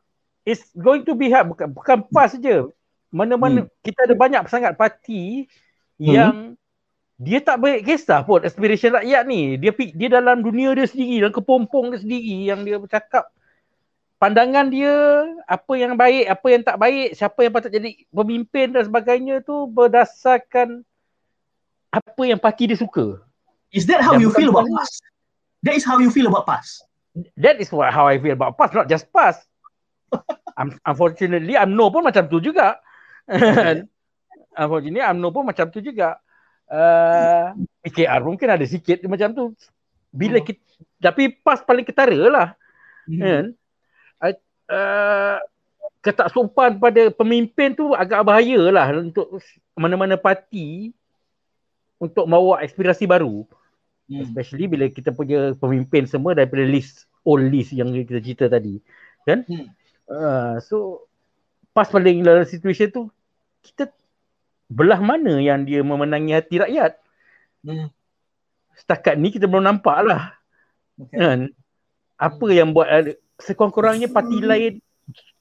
it's 0.46 0.70
going 0.74 1.02
to 1.02 1.14
be 1.14 1.30
hard, 1.30 1.50
bukan, 1.50 1.70
bukan 1.70 1.98
PAS 2.10 2.38
je. 2.38 2.70
Mana-mana, 3.10 3.66
hmm. 3.66 3.70
kita 3.82 4.06
ada 4.06 4.14
banyak 4.14 4.42
sangat 4.46 4.78
parti 4.78 5.50
hmm. 5.98 6.06
yang 6.06 6.34
dia 7.20 7.36
tak 7.44 7.60
baik 7.60 7.84
kisah 7.84 8.24
pun 8.24 8.40
aspiration 8.40 8.96
rakyat 8.96 9.28
ni. 9.28 9.60
Dia 9.60 9.76
dia 9.76 10.08
dalam 10.08 10.40
dunia 10.40 10.72
dia 10.72 10.88
sendiri, 10.88 11.20
dalam 11.20 11.36
kepompong 11.36 11.92
dia 11.92 12.00
sendiri 12.00 12.48
yang 12.48 12.64
dia 12.64 12.80
bercakap 12.80 13.28
pandangan 14.20 14.68
dia, 14.68 15.24
apa 15.48 15.72
yang 15.80 15.96
baik, 15.96 16.28
apa 16.28 16.46
yang 16.52 16.62
tak 16.62 16.76
baik, 16.76 17.16
siapa 17.16 17.38
yang 17.40 17.52
patut 17.56 17.72
jadi 17.72 17.90
pemimpin 18.12 18.76
dan 18.76 18.84
sebagainya 18.84 19.40
tu 19.40 19.64
berdasarkan 19.72 20.84
apa 21.88 22.22
yang 22.22 22.36
parti 22.36 22.68
dia 22.68 22.76
suka. 22.76 23.24
Is 23.72 23.88
that 23.88 24.04
how 24.04 24.14
yang 24.14 24.28
you 24.28 24.30
feel 24.30 24.52
about 24.52 24.68
PAS? 24.68 25.00
That 25.64 25.74
is 25.74 25.82
how 25.88 25.96
you 25.98 26.12
feel 26.12 26.28
about 26.28 26.44
PAS? 26.44 26.84
That 27.40 27.58
is 27.58 27.72
what 27.72 27.90
how 27.90 28.06
I 28.06 28.20
feel 28.20 28.36
about 28.36 28.60
PAS, 28.60 28.76
not 28.76 28.92
just 28.92 29.08
PAS. 29.08 29.40
Unfortunately, 30.90 31.56
UMNO 31.56 31.88
pun 31.88 32.04
macam 32.04 32.28
tu 32.28 32.44
juga. 32.44 32.76
Unfortunately, 34.60 35.00
UMNO 35.00 35.28
pun 35.32 35.48
macam 35.48 35.72
tu 35.72 35.80
juga 35.80 36.20
uh, 36.70 37.56
PKR 37.82 38.20
mungkin 38.22 38.48
ada 38.52 38.64
sikit 38.68 39.02
macam 39.10 39.34
tu 39.34 39.44
bila 40.10 40.38
hmm. 40.42 40.46
kita 40.46 40.62
tapi 41.00 41.32
pas 41.32 41.60
paling 41.60 41.84
ketara 41.84 42.20
lah 42.30 42.48
hmm. 43.08 43.20
kan 43.20 43.44
uh, 44.70 45.36
ketaksupan 46.00 46.80
pada 46.80 47.12
pemimpin 47.12 47.76
tu 47.76 47.92
agak 47.92 48.22
bahaya 48.24 48.60
lah 48.72 48.88
untuk 48.94 49.42
mana-mana 49.76 50.16
parti 50.16 50.94
untuk 52.00 52.24
bawa 52.24 52.64
aspirasi 52.64 53.04
baru 53.04 53.44
hmm. 54.08 54.24
especially 54.24 54.64
bila 54.70 54.88
kita 54.88 55.12
punya 55.12 55.52
pemimpin 55.58 56.08
semua 56.08 56.32
daripada 56.32 56.64
list 56.64 57.04
old 57.26 57.44
list 57.50 57.76
yang 57.76 57.92
kita 57.92 58.22
cerita 58.22 58.46
tadi 58.48 58.80
kan 59.28 59.44
hmm. 59.44 59.66
uh, 60.08 60.56
so 60.64 61.04
pas 61.76 61.86
paling 61.90 62.24
dalam 62.24 62.48
situasi 62.48 62.88
tu 62.88 63.12
kita 63.60 63.92
belah 64.70 65.02
mana 65.02 65.42
yang 65.42 65.66
dia 65.66 65.82
memenangi 65.82 66.30
hati 66.30 66.62
rakyat. 66.62 66.94
Hmm. 67.66 67.90
Setakat 68.78 69.18
ni 69.18 69.34
kita 69.34 69.50
belum 69.50 69.66
nampak 69.66 69.98
lah. 70.06 70.38
Okay. 70.96 71.18
Kan? 71.18 71.40
Apa 72.16 72.46
hmm. 72.46 72.54
yang 72.54 72.68
buat 72.70 72.88
sekurang-kurangnya 73.42 74.08
parti 74.12 74.38
lain 74.40 74.78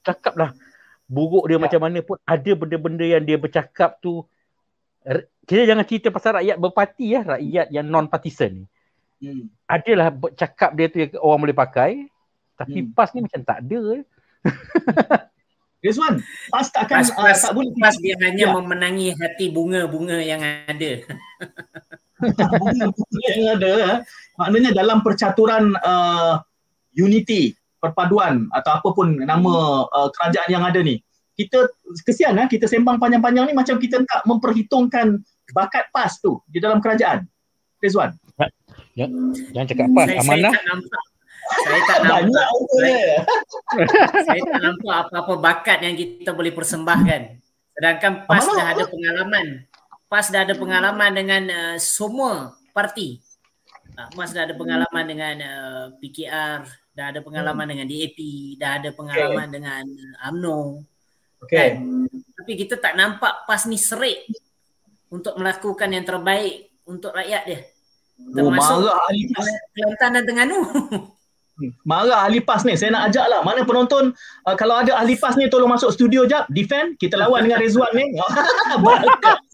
cakap 0.00 0.34
lah 0.34 0.50
buruk 1.10 1.50
dia 1.50 1.58
ya. 1.58 1.62
macam 1.62 1.80
mana 1.82 1.98
pun 2.00 2.16
ada 2.22 2.52
benda-benda 2.54 3.04
yang 3.04 3.22
dia 3.22 3.36
bercakap 3.36 3.98
tu 4.00 4.24
kita 5.48 5.66
jangan 5.66 5.84
cerita 5.88 6.12
pasal 6.12 6.38
rakyat 6.38 6.56
berparti 6.60 7.06
ya, 7.16 7.20
rakyat 7.24 7.66
yang 7.74 7.88
non-partisan 7.88 8.62
ni. 8.62 8.66
Hmm. 9.20 9.48
Adalah 9.66 10.12
cakap 10.36 10.76
dia 10.76 10.86
tu 10.86 11.02
yang 11.02 11.10
orang 11.20 11.40
boleh 11.48 11.56
pakai 11.56 11.92
tapi 12.60 12.84
hmm. 12.84 12.92
PAS 12.92 13.10
ni 13.16 13.20
macam 13.24 13.40
tak 13.40 13.58
ada. 13.64 13.80
Rizwan, 15.84 16.20
PAS 16.52 16.68
takkan 16.76 17.00
PAS, 17.00 17.10
uh, 17.16 17.24
PAS, 17.24 17.40
tak 17.48 17.52
boleh 17.56 17.72
PAS 17.72 17.96
dia 18.04 18.14
hanya 18.20 18.46
ya. 18.46 18.52
memenangi 18.52 19.16
hati 19.16 19.48
bunga-bunga 19.48 20.20
yang 20.20 20.44
ada. 20.44 20.92
bunga-bunga 22.60 23.26
yang 23.32 23.46
ada. 23.56 23.70
Eh. 23.72 23.98
Maknanya 24.36 24.70
dalam 24.76 25.00
percaturan 25.00 25.72
uh, 25.80 26.44
unity, 26.92 27.56
perpaduan 27.80 28.46
atau 28.52 28.76
apapun 28.78 29.18
nama 29.24 29.84
uh, 29.88 30.08
kerajaan 30.12 30.48
yang 30.52 30.64
ada 30.64 30.84
ni. 30.84 31.00
Kita 31.34 31.72
kesian 32.04 32.36
eh, 32.36 32.46
kita 32.52 32.68
sembang 32.68 33.00
panjang-panjang 33.00 33.48
ni 33.48 33.54
macam 33.56 33.80
kita 33.80 34.04
tak 34.04 34.22
memperhitungkan 34.28 35.24
bakat 35.56 35.88
PAS 35.88 36.20
tu 36.20 36.44
di 36.44 36.60
dalam 36.60 36.84
kerajaan. 36.84 37.24
Rizwan. 37.80 38.12
Ya, 38.92 39.08
jangan 39.56 39.66
cakap 39.66 39.86
PAS. 39.96 40.08
Amanah. 40.20 40.52
Saya 40.52 40.60
tak 40.60 40.64
nampak 40.68 41.02
saya 41.50 41.80
tak 41.86 42.00
nampak 42.06 42.46
saya, 42.78 43.04
saya 44.22 44.42
tak 44.46 44.60
nampak 44.62 44.96
apa-apa 45.08 45.34
bakat 45.40 45.78
yang 45.82 45.94
kita 45.98 46.30
boleh 46.30 46.52
persembahkan 46.54 47.40
sedangkan 47.74 48.12
PAS 48.28 48.46
dah 48.46 48.66
ada 48.76 48.84
pengalaman 48.86 49.46
PAS 50.10 50.26
dah 50.30 50.40
ada 50.46 50.54
pengalaman 50.54 51.10
dengan 51.14 51.42
uh, 51.50 51.76
semua 51.80 52.54
parti 52.70 53.18
uh, 53.98 54.08
PAS 54.14 54.30
dah 54.30 54.46
ada 54.46 54.54
pengalaman 54.54 55.04
dengan 55.06 55.34
uh, 55.42 55.84
PKR 55.98 56.60
dah 57.00 57.16
ada 57.16 57.20
pengalaman 57.24 57.64
hmm. 57.64 57.72
dengan 57.72 57.86
DAP 57.88 58.18
dah 58.60 58.70
ada 58.76 58.88
pengalaman 58.92 59.46
okay. 59.48 59.54
dengan 59.56 59.84
UMNO 60.28 60.58
okay. 61.40 61.56
kan? 61.56 61.72
tapi 62.36 62.52
kita 62.60 62.76
tak 62.76 62.92
nampak 63.00 63.48
PAS 63.48 63.64
ni 63.64 63.80
serik 63.80 64.28
untuk 65.08 65.32
melakukan 65.40 65.88
yang 65.88 66.04
terbaik 66.04 66.68
untuk 66.84 67.16
rakyat 67.16 67.42
dia 67.48 67.60
oh, 68.20 68.52
termasuk 68.52 68.84
oh, 68.84 69.00
Kelantan 69.72 70.10
dan 70.20 70.22
Terengganu 70.28 70.60
Marah 71.84 72.24
ahli 72.24 72.40
PAS 72.40 72.64
ni. 72.64 72.72
Saya 72.72 72.96
nak 72.96 73.12
ajak 73.12 73.26
lah. 73.28 73.44
Mana 73.44 73.68
penonton, 73.68 74.16
uh, 74.48 74.56
kalau 74.56 74.80
ada 74.80 74.96
ahli 74.96 75.12
PAS 75.12 75.36
ni 75.36 75.44
tolong 75.52 75.68
masuk 75.68 75.92
studio 75.92 76.24
jap. 76.24 76.48
Defend. 76.48 76.96
Kita 76.96 77.20
lawan 77.20 77.44
dengan 77.44 77.60
Rizwan 77.60 77.92
ni. 77.92 78.16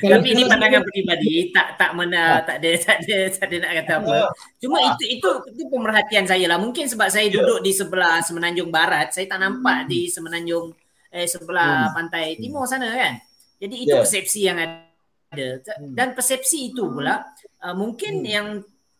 Tapi 0.00 0.28
ini 0.36 0.42
pandangan 0.44 0.82
peribadi. 0.84 1.48
Tak 1.52 1.80
tak 1.80 1.90
mana, 1.96 2.40
ha. 2.40 2.44
tak 2.44 2.60
ada, 2.60 2.70
tak 2.86 2.96
ada, 3.04 3.16
tak 3.32 3.46
ada 3.48 3.56
nak 3.56 3.72
kata 3.82 3.92
apa. 4.04 4.16
Cuma 4.60 4.76
ha. 4.78 4.86
itu, 4.92 5.04
itu, 5.18 5.28
itu 5.48 5.62
pemerhatian 5.72 6.24
saya 6.28 6.44
lah. 6.48 6.58
Mungkin 6.60 6.84
sebab 6.86 7.08
saya 7.08 7.26
ya. 7.28 7.40
duduk 7.40 7.64
di 7.64 7.72
sebelah 7.72 8.20
Semenanjung 8.20 8.68
Barat. 8.68 9.16
Saya 9.16 9.26
tak 9.28 9.40
nampak 9.40 9.84
hmm. 9.84 9.88
di 9.88 10.00
Semenanjung, 10.12 10.76
eh 11.08 11.26
sebelah 11.26 11.88
hmm. 11.88 11.94
pantai 11.96 12.26
timur 12.36 12.68
sana 12.68 12.92
kan. 12.92 13.14
Jadi 13.62 13.74
itu 13.78 13.94
yeah. 13.94 14.02
persepsi 14.04 14.40
yang 14.44 14.58
ada. 14.60 15.46
Hmm. 15.80 15.96
Dan 15.96 16.12
persepsi 16.12 16.74
itu 16.74 16.84
pula, 16.92 17.24
uh, 17.64 17.74
mungkin 17.74 18.20
hmm. 18.20 18.28
yang 18.28 18.46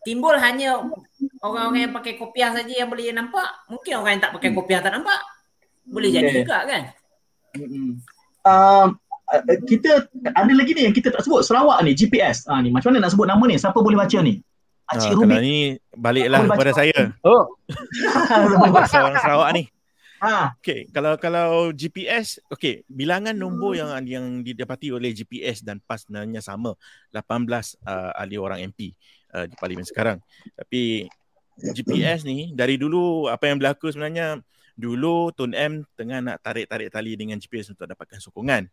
timbul 0.03 0.35
hanya 0.35 0.83
orang-orang 1.39 1.87
yang 1.89 1.93
pakai 1.95 2.19
kopiah 2.19 2.51
saja 2.51 2.83
yang 2.83 2.91
boleh 2.91 3.15
nampak 3.15 3.47
mungkin 3.71 4.03
orang 4.03 4.19
yang 4.19 4.23
tak 4.27 4.33
pakai 4.35 4.51
kopiah 4.51 4.83
tak 4.83 4.99
nampak 4.99 5.19
boleh 5.87 6.11
okay. 6.11 6.19
jadi 6.19 6.29
juga 6.43 6.57
kan 6.67 6.83
uh, 8.43 8.85
kita 9.65 10.05
ada 10.29 10.53
lagi 10.53 10.77
ni 10.77 10.85
yang 10.85 10.95
kita 10.95 11.09
tak 11.09 11.25
sebut 11.25 11.41
Sarawak 11.41 11.81
ni 11.81 11.97
GPS 11.97 12.45
ah 12.45 12.61
ni 12.61 12.69
macam 12.69 12.93
mana 12.93 13.09
nak 13.09 13.11
sebut 13.17 13.25
nama 13.25 13.43
ni 13.49 13.57
siapa 13.57 13.79
boleh 13.81 13.97
baca 13.97 14.19
ni 14.21 14.41
Acik 14.83 15.15
uh, 15.15 15.25
ni 15.39 15.79
baliklah 15.95 16.43
kepada 16.43 16.71
saya. 16.75 17.15
Oh. 17.23 17.55
Seorang 18.83 19.15
Sarawak 19.23 19.49
ni. 19.55 19.63
Ha. 20.23 20.55
Okay, 20.59 20.87
kalau 20.91 21.19
kalau 21.19 21.75
GPS, 21.75 22.39
okay, 22.47 22.87
bilangan 22.87 23.35
nombor 23.35 23.75
yang 23.75 23.91
yang 24.07 24.39
didapati 24.39 24.87
oleh 24.91 25.11
GPS 25.11 25.67
dan 25.67 25.83
PAS 25.83 26.07
sebenarnya 26.07 26.39
sama, 26.39 26.79
18 27.11 27.19
uh, 27.83 28.11
ahli 28.15 28.39
orang 28.39 28.71
MP 28.71 28.95
uh, 29.35 29.43
di 29.47 29.55
parlimen 29.59 29.83
sekarang. 29.83 30.23
Tapi 30.55 31.11
GPS 31.59 32.23
ni 32.23 32.55
dari 32.55 32.79
dulu 32.79 33.27
apa 33.27 33.51
yang 33.51 33.59
berlaku 33.59 33.91
sebenarnya 33.91 34.39
dulu 34.73 35.29
Tun 35.35 35.53
M 35.53 35.85
tengah 35.93 36.23
nak 36.23 36.41
tarik-tarik 36.41 36.89
tali 36.89 37.13
dengan 37.19 37.37
GPS 37.37 37.75
untuk 37.75 37.85
dapatkan 37.85 38.23
sokongan. 38.23 38.71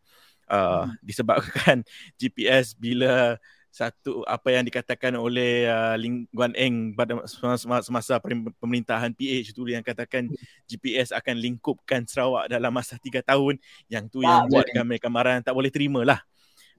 Uh, 0.50 0.82
hmm. 0.82 0.98
disebabkan 1.06 1.76
GPS 2.18 2.74
bila 2.74 3.38
satu 3.70 4.26
apa 4.26 4.50
yang 4.50 4.66
dikatakan 4.66 5.14
oleh 5.14 5.70
uh, 5.70 5.94
Ling 5.94 6.26
Guan 6.34 6.50
Eng 6.58 6.90
pada 6.90 7.22
semasa, 7.30 7.86
semasa 7.86 8.18
pemerintahan 8.58 9.14
PH 9.14 9.54
itu 9.54 9.62
yang 9.70 9.86
katakan 9.86 10.26
GPS 10.66 11.14
akan 11.14 11.38
lingkupkan 11.38 12.02
Sarawak 12.02 12.50
dalam 12.50 12.74
masa 12.74 12.98
tiga 12.98 13.22
tahun 13.22 13.62
yang 13.86 14.10
tu 14.10 14.26
yang 14.26 14.50
buatkan 14.50 14.82
mereka 14.82 15.06
marah 15.06 15.38
tak 15.38 15.54
boleh 15.54 15.70
terima 15.70 16.02
lah. 16.02 16.18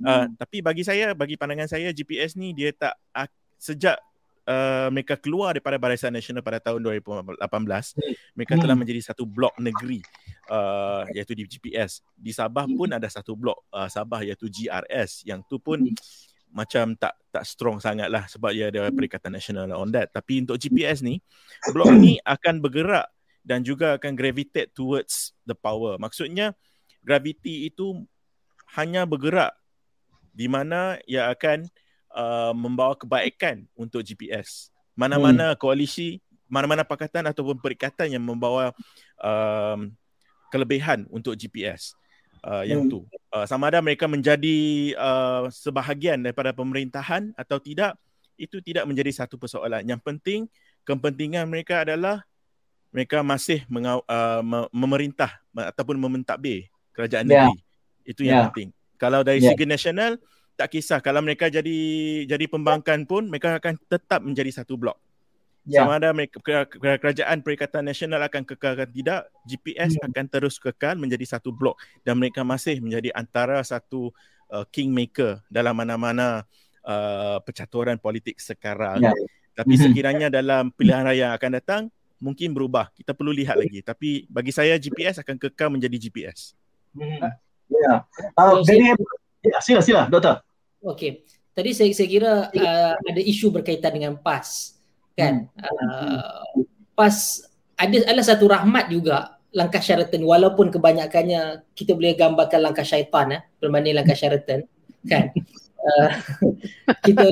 Uh, 0.03 0.27
hmm. 0.27 0.35
Tapi 0.35 0.57
bagi 0.59 0.83
saya, 0.83 1.15
bagi 1.15 1.39
pandangan 1.39 1.71
saya 1.71 1.95
GPS 1.95 2.35
ni 2.35 2.51
dia 2.51 2.75
tak 2.75 2.99
sejak 3.55 4.01
uh, 4.51 4.87
mereka 4.91 5.15
keluar 5.15 5.55
daripada 5.55 5.79
Barisan 5.79 6.11
Nasional 6.11 6.43
pada 6.43 6.59
tahun 6.59 6.83
2018, 6.83 7.39
mereka 8.35 8.53
telah 8.59 8.75
Hmm. 8.75 8.81
menjadi 8.83 9.01
satu 9.01 9.23
blok 9.23 9.55
negeri 9.55 10.03
uh, 10.51 11.07
iaitu 11.15 11.31
di 11.31 11.47
GPS. 11.47 12.03
Di 12.13 12.35
Sabah 12.35 12.67
pun 12.67 12.91
ada 12.91 13.07
satu 13.07 13.39
blok 13.39 13.63
uh, 13.71 13.87
Sabah 13.87 14.21
iaitu 14.27 14.51
GRS 14.51 15.23
yang 15.23 15.39
tu 15.47 15.57
pun 15.57 15.79
macam 16.51 16.99
tak 16.99 17.15
tak 17.31 17.47
strong 17.47 17.79
sangat 17.79 18.11
lah 18.11 18.27
sebab 18.27 18.51
dia 18.51 18.67
ada 18.67 18.91
Perikatan 18.91 19.31
Nasional 19.31 19.71
on 19.71 19.89
that. 19.95 20.11
Tapi 20.11 20.43
untuk 20.43 20.59
GPS 20.59 20.99
ni, 20.99 21.23
blok 21.71 21.95
ni 21.95 22.19
akan 22.27 22.59
bergerak 22.59 23.07
dan 23.41 23.63
juga 23.63 23.95
akan 23.95 24.13
gravitate 24.13 24.75
towards 24.75 25.31
the 25.47 25.55
power. 25.55 25.95
Maksudnya 25.95 26.51
gravity 27.01 27.71
itu 27.71 28.03
hanya 28.75 29.07
bergerak 29.07 29.55
di 30.31 30.47
mana 30.47 30.99
ia 31.07 31.31
akan 31.31 31.67
uh, 31.67 31.71
membawa 32.51 32.93
kebaikan 32.93 33.63
untuk 33.73 34.01
GPS. 34.01 34.67
Mana-mana 34.93 35.55
koalisi, 35.55 36.19
mana-mana 36.51 36.83
pakatan 36.83 37.23
ataupun 37.31 37.57
perikatan 37.57 38.11
yang 38.11 38.23
membawa 38.23 38.75
um, 39.17 39.87
kelebihan 40.51 41.07
untuk 41.07 41.33
GPS. 41.33 41.95
Uh, 42.41 42.65
yang 42.65 42.83
Hmm. 42.85 42.91
tu. 42.91 42.99
Uh, 43.29 43.45
sama 43.45 43.69
ada 43.69 43.79
mereka 43.79 44.09
menjadi 44.09 44.57
uh, 44.97 45.45
sebahagian 45.53 46.19
daripada 46.19 46.49
pemerintahan 46.51 47.31
atau 47.37 47.61
tidak, 47.61 47.93
itu 48.33 48.57
tidak 48.65 48.83
menjadi 48.89 49.13
satu 49.23 49.37
persoalan. 49.37 49.85
Yang 49.85 50.01
penting 50.01 50.39
kepentingan 50.81 51.45
mereka 51.45 51.85
adalah 51.85 52.25
mereka 52.89 53.21
masih 53.21 53.61
mengaw, 53.69 54.01
uh, 54.09 54.41
me- 54.41 54.69
memerintah 54.73 55.37
ataupun 55.53 55.95
mementadbir 56.01 56.67
kerajaan 56.91 57.29
Ya. 57.29 57.45
negeri. 57.47 57.55
Itu 58.03 58.21
yang 58.25 58.35
Ya. 58.35 58.43
penting. 58.49 58.69
Kalau 58.97 59.21
dari 59.21 59.39
Ya. 59.39 59.53
segi 59.53 59.63
nasional 59.69 60.17
tak 60.55 60.77
kisah 60.77 60.99
kalau 61.01 61.21
mereka 61.23 61.49
jadi 61.49 61.79
jadi 62.27 62.45
pembangkang 62.45 63.03
pun 63.07 63.25
mereka 63.25 63.57
akan 63.57 63.77
tetap 63.89 64.21
menjadi 64.21 64.61
satu 64.61 64.77
blok. 64.77 64.97
Ya. 65.61 65.85
Sama 65.85 66.01
ada 66.01 66.09
mereka, 66.09 66.41
kera- 66.41 66.65
kera- 66.65 66.97
kerajaan 66.97 67.45
Perikatan 67.45 67.85
Nasional 67.85 68.25
akan 68.25 68.41
kekal 68.41 68.73
atau 68.73 68.89
tidak, 68.89 69.29
GPS 69.45 69.93
Hmm. 69.93 70.09
akan 70.09 70.25
terus 70.25 70.57
kekal 70.57 70.97
menjadi 70.97 71.37
satu 71.37 71.53
blok 71.53 71.77
dan 72.01 72.17
mereka 72.17 72.41
masih 72.41 72.81
menjadi 72.81 73.13
antara 73.13 73.61
satu 73.61 74.09
uh, 74.49 74.65
kingmaker 74.73 75.39
dalam 75.47 75.77
mana-mana 75.77 76.43
uh, 76.81 77.37
percaturan 77.45 78.01
politik 78.01 78.41
sekarang. 78.41 79.05
Ya. 79.05 79.13
Tapi 79.53 79.77
Mhm. 79.77 79.81
sekiranya 79.85 80.27
dalam 80.33 80.73
pilihan 80.73 81.05
raya 81.05 81.29
yang 81.29 81.33
akan 81.37 81.51
datang 81.61 81.81
mungkin 82.17 82.57
berubah. 82.57 82.89
Kita 82.97 83.13
perlu 83.13 83.29
lihat 83.29 83.61
lagi. 83.61 83.85
Tapi 83.85 84.25
bagi 84.27 84.49
saya 84.49 84.75
GPS 84.75 85.21
akan 85.21 85.37
kekal 85.37 85.69
menjadi 85.69 85.93
GPS. 85.95 86.57
Hmm. 86.97 87.21
Ya. 87.69 88.03
Uh, 88.33 88.65
very 88.65 88.91
ya, 89.41 89.57
sila 89.61 89.81
sila 89.81 90.01
doktor. 90.07 90.41
Okey. 90.81 91.25
Tadi 91.51 91.75
saya 91.75 91.91
saya 91.91 92.07
kira 92.07 92.31
uh, 92.47 92.93
ada 92.95 93.21
isu 93.21 93.51
berkaitan 93.51 93.91
dengan 93.91 94.13
PAS 94.17 94.79
kan. 95.13 95.51
Uh, 95.59 96.65
PAS 96.95 97.43
ada 97.75 97.97
adalah 98.07 98.25
satu 98.25 98.45
rahmat 98.47 98.87
juga 98.87 99.35
langkah 99.51 99.83
Sheraton 99.83 100.23
walaupun 100.23 100.71
kebanyakannya 100.71 101.67
kita 101.75 101.91
boleh 101.91 102.15
gambarkan 102.15 102.63
langkah 102.63 102.87
syaitan 102.87 103.35
eh 103.35 103.41
berbanding 103.59 103.99
langkah 103.99 104.15
Sheraton 104.15 104.63
kan. 105.03 105.35
Uh, 105.81 106.09
kita 107.05 107.27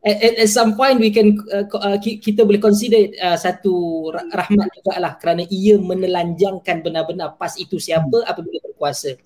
at, 0.00 0.16
at, 0.16 0.34
at 0.40 0.50
some 0.50 0.72
point 0.72 0.96
we 0.96 1.12
can 1.12 1.36
uh, 1.52 1.68
uh, 1.68 2.00
ki- 2.00 2.16
kita 2.16 2.48
boleh 2.48 2.62
consider 2.62 3.12
uh, 3.20 3.36
satu 3.36 4.08
ra- 4.08 4.30
rahmat 4.32 4.68
juga 4.72 4.96
lah 4.96 5.12
kerana 5.20 5.44
ia 5.52 5.76
menelanjangkan 5.76 6.80
benar-benar 6.80 7.36
PAS 7.36 7.60
itu 7.60 7.76
siapa 7.76 8.24
apabila 8.24 8.56
berkuasa. 8.64 9.20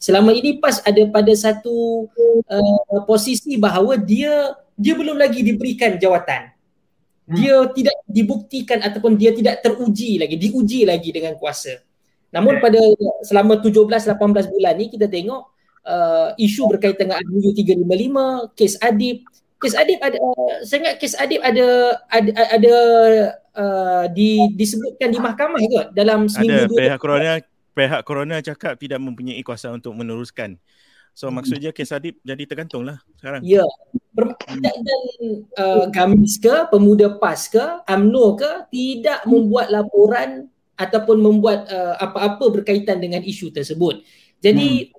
Selama 0.00 0.32
ini 0.32 0.56
PAS 0.56 0.80
ada 0.80 1.04
pada 1.12 1.28
satu 1.36 2.08
uh, 2.48 3.00
posisi 3.04 3.60
bahawa 3.60 4.00
dia 4.00 4.56
dia 4.72 4.96
belum 4.96 5.20
lagi 5.20 5.44
diberikan 5.44 6.00
jawatan. 6.00 6.56
Dia 7.30 7.68
tidak 7.76 8.00
dibuktikan 8.08 8.80
ataupun 8.80 9.14
dia 9.14 9.30
tidak 9.36 9.60
teruji 9.60 10.16
lagi, 10.16 10.40
diuji 10.40 10.88
lagi 10.88 11.12
dengan 11.12 11.36
kuasa. 11.36 11.84
Namun 12.32 12.58
pada 12.64 12.80
selama 13.20 13.60
17 13.60 13.86
18 13.86 14.50
bulan 14.50 14.74
ni 14.80 14.88
kita 14.88 15.04
tengok 15.04 15.52
uh, 15.84 16.32
isu 16.40 16.64
berkaitan 16.72 17.12
dengan 17.12 17.20
RUU 17.20 17.52
355, 17.52 18.56
kes 18.56 18.74
Adib. 18.80 19.28
Kes 19.60 19.76
Adib 19.76 20.00
ada 20.00 20.16
uh, 20.16 20.64
saya 20.64 20.78
ingat 20.80 20.96
kes 20.96 21.14
Adib 21.20 21.44
ada 21.44 22.00
ada, 22.08 22.30
ada 22.56 22.74
uh, 23.52 24.04
di 24.08 24.48
disebutkan 24.56 25.12
di 25.12 25.20
mahkamah 25.20 25.60
ke 25.60 25.80
dalam 25.92 26.24
seminggu 26.24 26.64
Ada 26.64 26.70
dua 26.72 26.80
pihak 26.88 26.98
corona 26.98 27.32
pihak 27.74 28.02
corona 28.02 28.42
cakap 28.42 28.76
tidak 28.78 28.98
mempunyai 28.98 29.40
kuasa 29.42 29.70
untuk 29.70 29.94
meneruskan. 29.94 30.58
So 31.14 31.28
maksudnya 31.28 31.74
kes 31.74 31.90
Adib 31.90 32.22
jadi 32.22 32.42
tergantung 32.46 32.86
lah 32.86 33.02
sekarang. 33.18 33.42
Ya. 33.42 33.66
Dan, 34.14 34.34
dan 34.62 35.02
uh, 35.58 35.84
Gamis 35.90 36.38
ke, 36.38 36.70
Pemuda 36.70 37.18
PAS 37.18 37.50
ke, 37.50 37.62
AMNO 37.86 38.38
ke 38.38 38.50
tidak 38.70 39.26
membuat 39.26 39.70
laporan 39.70 40.48
ataupun 40.78 41.20
membuat 41.20 41.68
uh, 41.68 41.94
apa-apa 42.00 42.60
berkaitan 42.60 43.02
dengan 43.02 43.20
isu 43.20 43.52
tersebut. 43.52 44.00
Jadi 44.40 44.96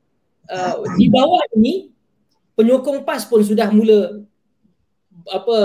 uh, 0.51 0.83
di 0.99 1.09
bawah 1.09 1.41
ini 1.57 1.89
penyokong 2.53 3.01
PAS 3.01 3.25
pun 3.25 3.41
sudah 3.41 3.71
mula 3.73 4.21
apa 5.27 5.57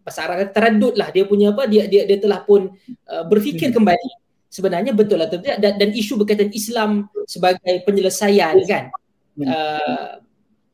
pasal 0.00 0.32
arah 0.32 0.48
teradut 0.48 0.94
lah 0.96 1.10
dia 1.10 1.26
punya 1.26 1.52
apa 1.52 1.66
dia 1.68 1.84
dia 1.90 2.06
dia 2.06 2.18
telah 2.20 2.40
pun 2.40 2.72
uh, 3.08 3.24
berfikir 3.26 3.74
kembali 3.74 4.25
sebenarnya 4.56 4.96
betul 4.96 5.20
atau 5.20 5.36
tidak 5.36 5.60
dan, 5.60 5.76
dan 5.76 5.90
isu 5.92 6.16
berkaitan 6.16 6.48
Islam 6.48 7.12
sebagai 7.28 7.84
penyelesaian 7.84 8.56
kan 8.64 8.88
uh, 9.44 10.16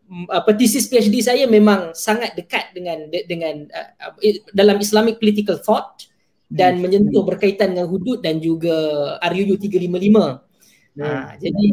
m- 0.06 0.30
apa 0.30 0.54
tesis 0.54 0.86
PhD 0.86 1.18
saya 1.18 1.44
memang 1.50 1.90
sangat 1.92 2.38
dekat 2.38 2.70
dengan 2.70 3.10
de- 3.10 3.26
dengan 3.26 3.66
uh, 3.66 4.14
uh, 4.14 4.38
dalam 4.54 4.78
Islamic 4.78 5.18
political 5.18 5.58
thought 5.58 6.06
dan 6.46 6.78
menyentuh 6.78 7.24
berkaitan 7.24 7.72
dengan 7.72 7.88
hudud 7.88 8.20
dan 8.20 8.36
juga 8.36 8.76
RUU 9.24 9.56
355. 9.56 11.00
Ha, 11.00 11.40
jadi 11.40 11.64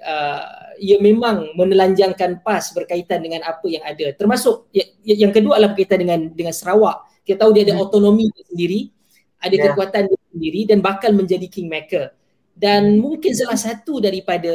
uh, 0.00 0.44
ia 0.80 0.96
memang 0.96 1.52
menelanjangkan 1.52 2.40
PAS 2.40 2.72
berkaitan 2.72 3.20
dengan 3.20 3.44
apa 3.44 3.68
yang 3.68 3.84
ada. 3.84 4.16
Termasuk 4.16 4.72
ya- 4.72 4.88
ya- 5.04 5.28
yang 5.28 5.32
kedua 5.36 5.60
adalah 5.60 5.76
berkaitan 5.76 6.00
dengan 6.00 6.20
dengan 6.32 6.56
Sarawak. 6.56 7.04
Kita 7.20 7.44
tahu 7.44 7.52
dia 7.52 7.68
ada 7.68 7.76
otonomi 7.76 8.32
dia 8.32 8.44
sendiri, 8.48 8.88
ada 9.36 9.52
Ya. 9.52 9.62
kekuatan 9.68 10.08
dia 10.08 10.16
sendiri 10.34 10.66
dan 10.66 10.82
bakal 10.82 11.14
menjadi 11.14 11.46
kingmaker. 11.46 12.10
Dan 12.54 12.98
mungkin 12.98 13.34
salah 13.34 13.58
satu 13.58 14.02
daripada 14.02 14.50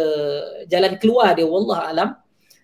jalan 0.68 1.00
keluar 1.00 1.36
dia 1.36 1.48
wallah 1.48 1.88
alam 1.88 2.10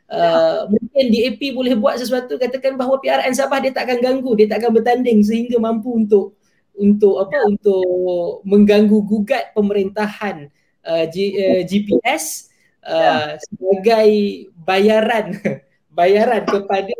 Uh, 0.05 0.69
mungkin 0.69 1.09
DAP 1.09 1.41
boleh 1.57 1.73
buat 1.73 1.97
sesuatu 1.97 2.37
katakan 2.37 2.77
bahawa 2.77 3.01
PRN 3.01 3.33
Sabah 3.33 3.57
dia 3.57 3.73
tak 3.73 3.89
akan 3.89 4.05
ganggu 4.05 4.37
dia 4.37 4.45
tak 4.45 4.61
akan 4.61 4.77
bertanding 4.77 5.25
sehingga 5.25 5.57
mampu 5.57 5.97
untuk 5.97 6.37
untuk 6.77 7.25
apa 7.25 7.41
untuk 7.49 8.45
mengganggu 8.45 9.01
gugat 9.01 9.49
pemerintahan 9.57 10.53
uh, 10.85 11.05
G, 11.09 11.33
uh, 11.33 11.61
GPS 11.65 12.53
uh, 12.85 13.33
sebagai 13.49 14.09
bayaran 14.53 15.41
bayaran 15.97 16.45
kepada 16.53 16.93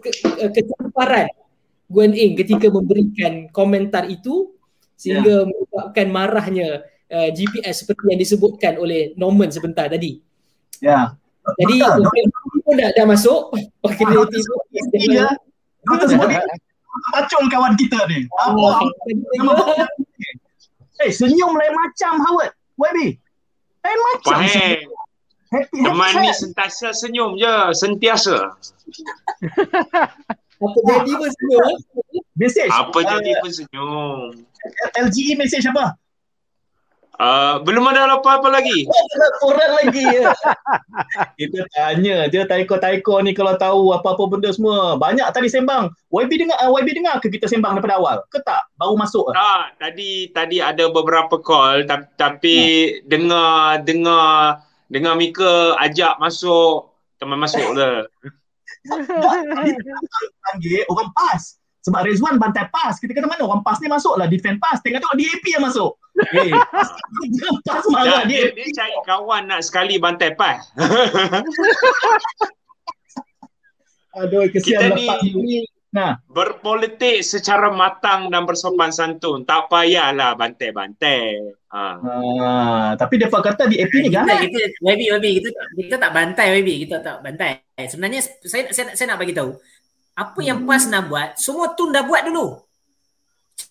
ke- 0.00 0.16
ke- 0.24 0.48
kecamparan 0.48 1.28
Guan 1.92 2.16
Eng 2.16 2.40
ketika 2.40 2.72
memberikan 2.72 3.52
komentar 3.52 4.08
itu 4.08 4.53
sehingga 5.04 5.44
menyebabkan 5.44 6.06
marahnya 6.08 6.88
uh, 7.12 7.28
GPS 7.28 7.84
seperti 7.84 8.08
yang 8.08 8.20
disebutkan 8.24 8.80
oleh 8.80 9.12
Norman 9.20 9.52
sebentar 9.52 9.84
tadi. 9.92 10.24
Ya. 10.80 11.12
Jadi 11.60 11.76
Doktor, 11.76 12.08
wakil 12.08 12.60
pun 12.64 12.74
dah, 12.80 12.88
dah 12.96 13.04
masuk. 13.04 13.52
Ah, 13.84 13.92
DAP 13.92 14.32
pun. 14.32 15.12
Ya. 15.12 15.28
Doktor 15.84 16.40
pacul 17.12 17.44
kawan 17.50 17.74
kita 17.76 18.06
ni. 18.08 18.24
Apa? 18.32 18.86
Nama 19.36 19.52
Eh, 21.02 21.10
senyum 21.10 21.58
lain 21.58 21.74
macam 21.74 22.22
Howard. 22.22 22.54
YB. 22.78 23.18
Lain 23.82 23.98
macam. 24.14 24.38
Faham. 24.40 24.78
Happy, 25.54 25.86
Teman 25.86 26.10
happy 26.10 26.22
ni 26.22 26.30
sentiasa 26.34 26.90
senyum 26.94 27.38
je, 27.38 27.54
sentiasa. 27.78 28.54
Apa 30.64 30.78
jadi 30.86 31.12
pun. 31.18 31.30
Message. 32.38 32.70
Apa 32.70 32.98
jadi 33.02 33.30
pun 33.42 33.50
senyum. 33.50 34.46
LGE 34.96 35.36
message 35.36 35.66
apa? 35.68 35.96
Uh, 37.14 37.62
belum 37.62 37.86
ada 37.94 38.10
apa-apa 38.10 38.50
lagi. 38.50 38.90
Laporan 38.90 39.70
lagi 39.78 40.02
ya. 40.02 40.34
Kita 41.38 41.62
tanya 41.70 42.26
je 42.26 42.42
taiko-taiko 42.42 43.22
ni 43.22 43.30
kalau 43.30 43.54
tahu 43.54 43.94
apa-apa 43.94 44.26
benda 44.26 44.50
semua. 44.50 44.98
Banyak 44.98 45.30
tadi 45.30 45.46
sembang. 45.46 45.94
YB 46.10 46.30
dengar 46.42 46.58
uh, 46.58 46.74
YB 46.74 46.98
dengar 46.98 47.22
ke 47.22 47.30
kita 47.30 47.46
sembang 47.46 47.78
daripada 47.78 48.02
awal? 48.02 48.16
Ke 48.34 48.42
tak? 48.42 48.66
Baru 48.74 48.98
masuk 48.98 49.30
ke? 49.30 49.32
Tak, 49.38 49.78
tadi 49.78 50.10
tadi 50.34 50.58
ada 50.58 50.90
beberapa 50.90 51.38
call 51.38 51.86
tapi, 51.86 52.06
tapi 52.18 52.58
dengar 53.06 53.78
dengar 53.86 54.66
dengar 54.90 55.14
Mika 55.14 55.78
ajak 55.86 56.18
masuk, 56.18 56.98
teman 57.22 57.38
masuk 57.38 57.78
lah. 57.78 58.10
Panggil 60.50 60.82
orang 60.90 61.14
PAS. 61.14 61.62
Sebab 61.84 62.00
Rezwan 62.08 62.40
bantai 62.40 62.72
PAS. 62.72 62.96
Kita 62.96 63.12
kata 63.12 63.28
mana 63.28 63.44
orang 63.44 63.60
PAS 63.60 63.76
ni 63.84 63.92
masuk 63.92 64.16
lah. 64.16 64.24
Defend 64.24 64.56
PAS. 64.56 64.80
Tengok-tengok 64.80 65.16
DAP 65.20 65.44
yang 65.52 65.62
masuk. 65.68 65.92
Eh, 66.16 66.52
PAS 67.68 67.84
marah 67.92 68.24
dia, 68.24 68.48
DAP. 68.48 68.56
dia 68.56 68.72
cari 68.72 68.96
kawan 69.04 69.52
nak 69.52 69.60
sekali 69.60 70.00
bantai 70.00 70.32
pas. 70.32 70.64
Aduh, 74.14 74.46
Kita 74.46 74.62
kesian 74.62 74.94
lah 74.94 75.18
ni 75.26 75.66
Nah, 75.94 76.18
berpolitik 76.26 77.22
secara 77.22 77.70
matang 77.70 78.26
dan 78.26 78.42
bersopan 78.42 78.90
santun. 78.90 79.46
Tak 79.46 79.70
payahlah 79.70 80.34
bantai-bantai. 80.34 81.38
Ha. 81.70 81.82
ah, 82.02 82.90
tapi 82.98 83.18
depa 83.18 83.38
kata 83.38 83.70
di 83.70 83.78
AP 83.78 83.94
ni 84.02 84.10
kita, 84.10 84.26
galak. 84.26 84.46
kita, 84.46 84.58
YB, 84.78 85.00
YB, 85.10 85.26
kita, 85.38 85.48
kita 85.74 85.94
tak 86.02 86.10
bantai 86.10 86.46
YB, 86.62 86.86
kita 86.86 86.98
tak 86.98 87.22
bantai. 87.22 87.62
Sebenarnya 87.86 88.26
saya 88.42 88.70
saya, 88.74 88.94
saya 88.94 89.06
nak 89.14 89.22
bagi 89.22 89.34
tahu 89.34 89.54
apa 90.14 90.38
yang 90.46 90.62
PAS 90.62 90.86
nak 90.86 91.10
buat, 91.10 91.34
semua 91.34 91.74
tun 91.74 91.90
dah 91.90 92.06
buat 92.06 92.22
dulu. 92.26 92.62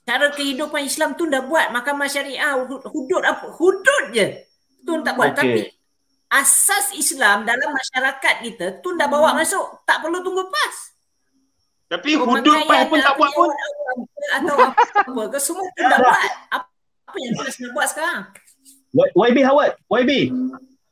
Cara 0.04 0.28
kehidupan 0.32 0.84
Islam 0.84 1.16
tun 1.16 1.32
dah 1.32 1.44
buat, 1.44 1.72
mahkamah 1.72 2.08
syariah, 2.12 2.60
hud- 2.60 2.84
hudud 2.84 3.24
apa? 3.24 3.48
Hudud 3.56 4.04
je. 4.12 4.44
Tun 4.84 5.00
tak 5.00 5.16
buat. 5.16 5.32
Okey. 5.32 5.40
Tapi 5.40 5.62
asas 6.28 6.92
Islam 7.00 7.48
dalam 7.48 7.72
masyarakat 7.72 8.36
kita 8.44 8.66
tun 8.84 9.00
dah 9.00 9.08
bawa 9.08 9.32
masuk. 9.32 9.88
Tak 9.88 10.04
perlu 10.04 10.20
tunggu 10.20 10.44
PAS. 10.52 10.76
Tapi 11.88 12.20
hudud 12.20 12.60
PAS 12.68 12.84
pun 12.92 13.00
tak 13.00 13.16
buat 13.16 13.32
pun. 13.32 13.50
Atau 14.36 14.56
apa 14.76 15.22
ke 15.32 15.40
semua 15.40 15.64
pun 15.64 15.84
dah 15.88 16.00
buat. 16.04 16.20
Apa 16.52 16.68
apa 17.08 17.18
yang 17.24 17.34
PAS 17.40 17.56
nak 17.64 17.72
buat 17.72 17.88
sekarang? 17.88 18.20
YB 18.94 19.38
Howard, 19.48 19.74
YB. 19.90 20.12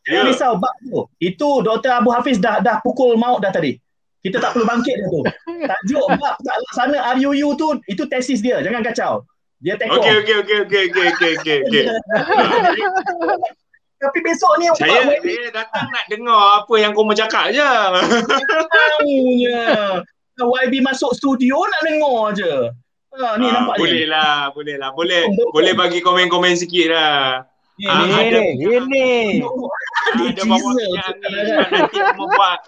Ya. 0.07 0.23
Jangan 0.23 0.23
risau 0.33 0.53
bab 0.57 0.73
tu. 0.81 1.05
Itu 1.21 1.61
Dr. 1.61 1.91
Abu 1.93 2.09
Hafiz 2.09 2.41
dah 2.41 2.57
dah 2.57 2.81
pukul 2.81 3.13
maut 3.19 3.43
dah 3.43 3.53
tadi. 3.53 3.77
Kita 4.21 4.37
tak 4.37 4.53
perlu 4.53 4.65
bangkit 4.65 4.95
dah 4.95 5.07
tu. 5.09 5.21
Tajuk 5.69 6.05
bab 6.15 6.35
tak 6.39 6.55
laksana 6.59 6.97
RUU 7.15 7.57
tu 7.57 7.67
itu 7.85 8.03
tesis 8.05 8.39
dia. 8.39 8.61
Jangan 8.61 8.81
kacau. 8.83 9.25
Dia 9.59 9.77
tekor. 9.77 9.97
Okey 9.97 10.13
okey 10.21 10.35
okey 10.41 10.57
okey 10.63 10.81
okey 10.87 11.05
okey 11.11 11.29
okey 11.35 11.57
okey. 11.63 11.83
Tapi 14.01 14.17
besok 14.19 14.57
ni 14.57 14.65
Saya 14.73 15.13
saya 15.13 15.49
datang 15.53 15.85
nak 15.87 16.09
dengar 16.09 16.41
apa 16.57 16.73
yang 16.75 16.89
kau 16.91 17.05
mau 17.05 17.13
cakap 17.13 17.53
je. 17.53 17.61
tahunya. 18.65 19.61
YB 20.35 20.81
masuk 20.81 21.13
studio 21.13 21.61
nak 21.61 21.81
dengar 21.85 22.33
je. 22.33 22.53
Ha, 23.11 23.37
ni 23.37 23.45
Ah, 23.45 23.61
nampak 23.61 23.75
boleh 23.77 24.01
ni. 24.01 24.09
lah, 24.09 24.49
boleh 24.49 24.75
lah. 24.79 24.89
Boleh 24.89 25.21
boleh 25.51 25.73
bagi 25.75 25.99
komen-komen 25.99 26.55
sikit 26.55 26.89
lah. 26.89 27.45
Ni, 27.77 27.85
Ah, 27.85 28.07
ada- 28.09 28.41
Ini, 28.41 28.65
ini. 28.79 29.09
Dia 30.17 30.33
Ada 30.33 30.43
bawa. 30.43 30.69
Nanti 31.69 31.97
kau 31.99 32.13
mau 32.17 32.27
buat 32.31 32.59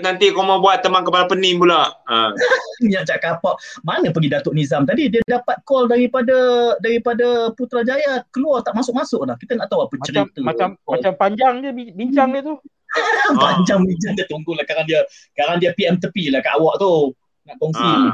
nanti 0.00 0.30
kau 0.30 0.46
mau 0.46 0.62
buat 0.62 0.80
teman 0.80 1.02
kepala 1.02 1.26
pening 1.26 1.58
pula. 1.58 1.90
Ha. 2.06 2.30
minyak 2.84 3.08
cat 3.08 3.18
kapak. 3.24 3.56
Mana 3.82 4.12
pergi 4.12 4.28
Datuk 4.30 4.54
Nizam 4.54 4.84
tadi? 4.86 5.08
Dia 5.10 5.24
dapat 5.26 5.60
call 5.64 5.88
daripada 5.90 6.36
daripada 6.78 7.50
Putrajaya 7.56 8.22
keluar 8.30 8.62
tak 8.62 8.76
masuk-masuk 8.76 9.26
dah. 9.26 9.36
Kita 9.40 9.56
nak 9.58 9.72
tahu 9.72 9.88
apa 9.88 9.94
Macam 9.98 10.24
cerita. 10.28 10.38
macam 10.44 10.68
macam 10.84 11.12
panjang 11.16 11.54
je 11.64 11.70
bi- 11.72 11.94
bincang 11.96 12.30
dia 12.36 12.42
tu. 12.44 12.54
panjang 13.42 13.80
bincang 13.82 14.12
dia 14.14 14.26
tunggulah 14.30 14.62
sekarang 14.62 14.86
dia 14.86 15.00
sekarang 15.34 15.56
dia 15.58 15.70
PM 15.74 15.96
tepi 15.98 16.30
lah 16.30 16.40
kat 16.44 16.54
awak 16.56 16.78
tu. 16.78 17.10
Nak 17.46 17.56
kongsi. 17.62 17.82
Ah. 17.82 18.10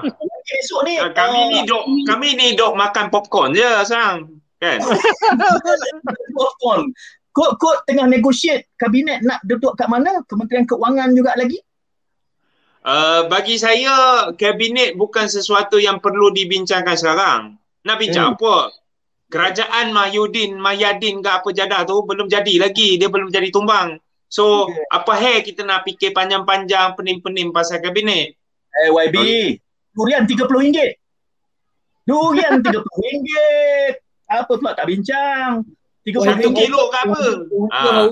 Esok 0.61 0.81
ni 0.85 0.95
Ah, 1.01 1.09
Kami 1.13 1.39
ah, 1.39 1.47
ni 1.49 1.59
dok 1.65 1.85
kami 2.05 2.29
ni 2.37 2.47
dok 2.53 2.73
makan 2.77 3.09
popcorn 3.09 3.53
je 3.57 3.69
sekarang. 3.85 4.29
Kan? 4.63 4.79
popcorn. 6.39 6.83
Kod 7.33 7.57
tengah 7.89 8.05
negotiate 8.05 8.69
kabinet 8.77 9.25
nak 9.25 9.41
duduk 9.43 9.73
kat 9.73 9.89
mana? 9.89 10.21
Kementerian 10.29 10.69
Keuangan 10.69 11.17
juga 11.17 11.33
lagi. 11.33 11.57
Uh, 12.83 13.31
bagi 13.31 13.57
saya 13.57 14.27
kabinet 14.35 14.99
bukan 14.99 15.31
sesuatu 15.31 15.79
yang 15.79 15.97
perlu 16.03 16.29
dibincangkan 16.35 16.93
sekarang. 16.99 17.41
Nak 17.89 17.97
bincang 17.97 18.35
Hmm. 18.35 18.37
apa? 18.37 18.57
Kerajaan 19.33 19.97
Mahyudin, 19.97 20.61
Mahyadin 20.61 21.25
ke 21.25 21.31
apa 21.31 21.49
jadah 21.57 21.89
tu 21.89 22.05
belum 22.05 22.29
jadi 22.29 22.61
lagi. 22.61 23.01
Dia 23.01 23.09
belum 23.09 23.33
jadi 23.33 23.49
tumbang. 23.49 23.97
So, 24.29 24.69
Okay. 24.69 24.85
apa 24.93 25.13
hai 25.17 25.37
kita 25.41 25.65
nak 25.65 25.89
fikir 25.89 26.13
panjang-panjang 26.13 26.97
pening-pening 26.97 27.49
pasal 27.49 27.81
kabinet? 27.81 28.37
Eh 28.73 28.89
YB, 28.93 29.17
durian 29.93 30.25
RM30. 30.29 30.97
Durian 32.05 32.61
RM30. 32.65 33.29
Apa 34.29 34.53
pula 34.57 34.73
tak 34.77 34.89
bincang? 34.89 35.65
Satu 36.03 36.51
RM30. 36.51 36.59
kilo 36.59 36.83
ke 36.91 36.99
apa? 36.99 37.23
Ha. 37.71 37.79
Ah. 37.79 38.07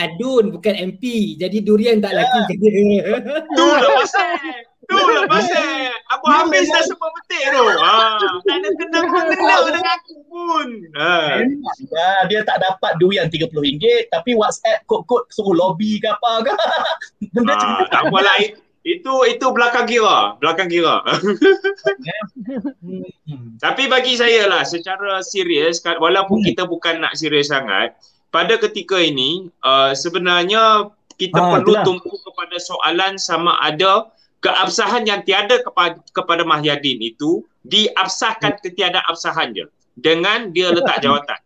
Adun 0.00 0.44
bukan 0.48 0.74
MP. 0.92 1.36
Jadi 1.36 1.60
durian 1.60 2.00
tak 2.00 2.16
laki 2.16 2.38
Ya. 2.40 2.46
kerja. 2.48 2.72
Tu 3.52 3.66
lah 3.68 3.90
pasal. 4.00 4.32
Tu 4.84 4.96
lah 4.96 5.24
pasal. 5.28 5.92
Abu 6.08 6.24
Dia 6.24 6.40
Hafiz 6.40 6.68
dah 6.72 6.84
sebut 6.88 7.10
betul 7.20 7.44
tu. 7.52 7.64
Ha. 7.84 7.96
Tak 8.48 8.56
ada 8.56 8.68
kena-kena 8.80 9.56
dengan 9.68 9.84
aku 9.92 10.14
pun. 10.24 10.68
Ha. 10.96 11.44
Dia 12.32 12.40
tak 12.48 12.64
dapat 12.64 12.96
durian 12.96 13.28
RM30 13.28 14.08
tapi 14.08 14.32
WhatsApp 14.32 14.80
kod-kod 14.88 15.28
suruh 15.28 15.52
lobby 15.52 16.00
ke 16.00 16.08
apa 16.08 16.48
ke. 16.48 16.52
Benda 17.36 17.52
Ah, 17.52 17.58
cerita 17.60 17.84
tak 17.92 18.02
apalah. 18.08 18.36
Itu 18.84 19.24
itu 19.24 19.46
belakang 19.48 19.88
kira. 19.88 20.36
Belakang 20.36 20.68
kira. 20.68 21.00
Hmm. 22.84 23.56
Tapi 23.64 23.88
bagi 23.88 24.14
saya 24.14 24.44
lah 24.44 24.62
secara 24.62 25.24
serius 25.24 25.80
walaupun 25.80 26.44
Hmm. 26.44 26.46
kita 26.46 26.62
bukan 26.68 27.00
nak 27.00 27.16
serius 27.16 27.48
sangat 27.48 27.96
pada 28.28 28.60
ketika 28.60 29.00
ini 29.00 29.48
uh, 29.64 29.96
sebenarnya 29.96 30.92
kita 31.16 31.38
Ah, 31.38 31.58
perlu 31.58 31.72
itulah. 31.72 31.84
tumpu 31.86 32.12
kepada 32.20 32.56
soalan 32.58 33.14
sama 33.16 33.54
ada 33.62 34.10
keabsahan 34.42 35.06
yang 35.06 35.22
tiada 35.22 35.62
kepada 35.62 35.96
kepada 36.12 36.42
Mahyadin 36.44 37.00
itu 37.00 37.40
diabsahkan 37.64 38.60
ketiada 38.60 39.00
absahan 39.08 39.54
je 39.54 39.64
dengan 39.96 40.52
dia 40.52 40.68
letak 40.68 41.00
jawatan. 41.00 41.40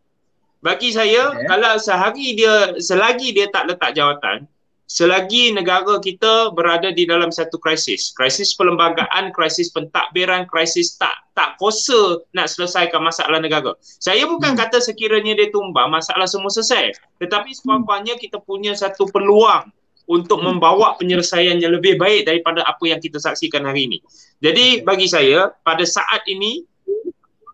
Bagi 0.58 0.90
saya 0.90 1.30
Okay. 1.30 1.46
kalau 1.46 1.78
sehari 1.78 2.34
dia 2.34 2.74
selagi 2.82 3.30
dia 3.30 3.46
tak 3.52 3.70
letak 3.70 3.94
jawatan 3.94 4.48
selagi 4.88 5.52
negara 5.52 6.00
kita 6.00 6.56
berada 6.56 6.88
di 6.88 7.04
dalam 7.04 7.28
satu 7.28 7.60
krisis, 7.60 8.16
krisis 8.16 8.56
perlembagaan, 8.56 9.36
krisis 9.36 9.68
pentadbiran, 9.68 10.48
krisis 10.48 10.96
tak 10.96 11.12
tak 11.36 11.60
kuasa 11.60 12.24
nak 12.34 12.48
selesaikan 12.50 13.04
masalah 13.04 13.38
negara. 13.38 13.76
Saya 14.00 14.24
bukan 14.26 14.56
Hmm. 14.56 14.60
kata 14.64 14.80
sekiranya 14.80 15.36
dia 15.36 15.52
tumbang 15.52 15.92
masalah 15.92 16.24
semua 16.24 16.50
selesai, 16.50 16.96
tetapi 17.20 17.52
sekurang-kurangnya 17.54 18.16
kita 18.18 18.40
punya 18.42 18.72
satu 18.74 19.06
peluang 19.12 19.70
untuk 20.08 20.40
Hmm. 20.40 20.56
membawa 20.56 20.96
penyelesaian 20.96 21.60
yang 21.60 21.76
lebih 21.76 22.00
baik 22.00 22.24
daripada 22.24 22.64
apa 22.64 22.82
yang 22.88 22.98
kita 22.98 23.20
saksikan 23.20 23.68
hari 23.68 23.92
ini. 23.92 23.98
Jadi 24.40 24.82
bagi 24.82 25.04
saya 25.04 25.52
pada 25.62 25.84
saat 25.84 26.24
ini 26.26 26.64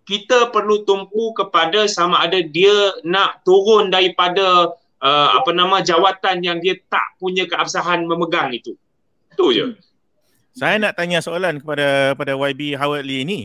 kita 0.04 0.52
perlu 0.52 0.84
tumpu 0.84 1.32
kepada 1.34 1.88
sama 1.88 2.20
ada 2.22 2.38
dia 2.44 2.92
nak 3.02 3.42
turun 3.42 3.88
daripada 3.88 4.70
uh, 5.04 5.28
apa 5.36 5.52
nama 5.52 5.84
jawatan 5.84 6.40
yang 6.40 6.58
dia 6.58 6.80
tak 6.88 7.04
punya 7.20 7.44
keabsahan 7.44 8.08
memegang 8.08 8.50
itu. 8.56 8.72
Itu 9.36 9.52
je. 9.52 9.76
Saya 10.56 10.80
nak 10.80 10.96
tanya 10.96 11.20
soalan 11.20 11.60
kepada 11.60 12.16
pada 12.16 12.32
YB 12.32 12.78
Howard 12.80 13.04
Lee 13.04 13.26
ni. 13.26 13.40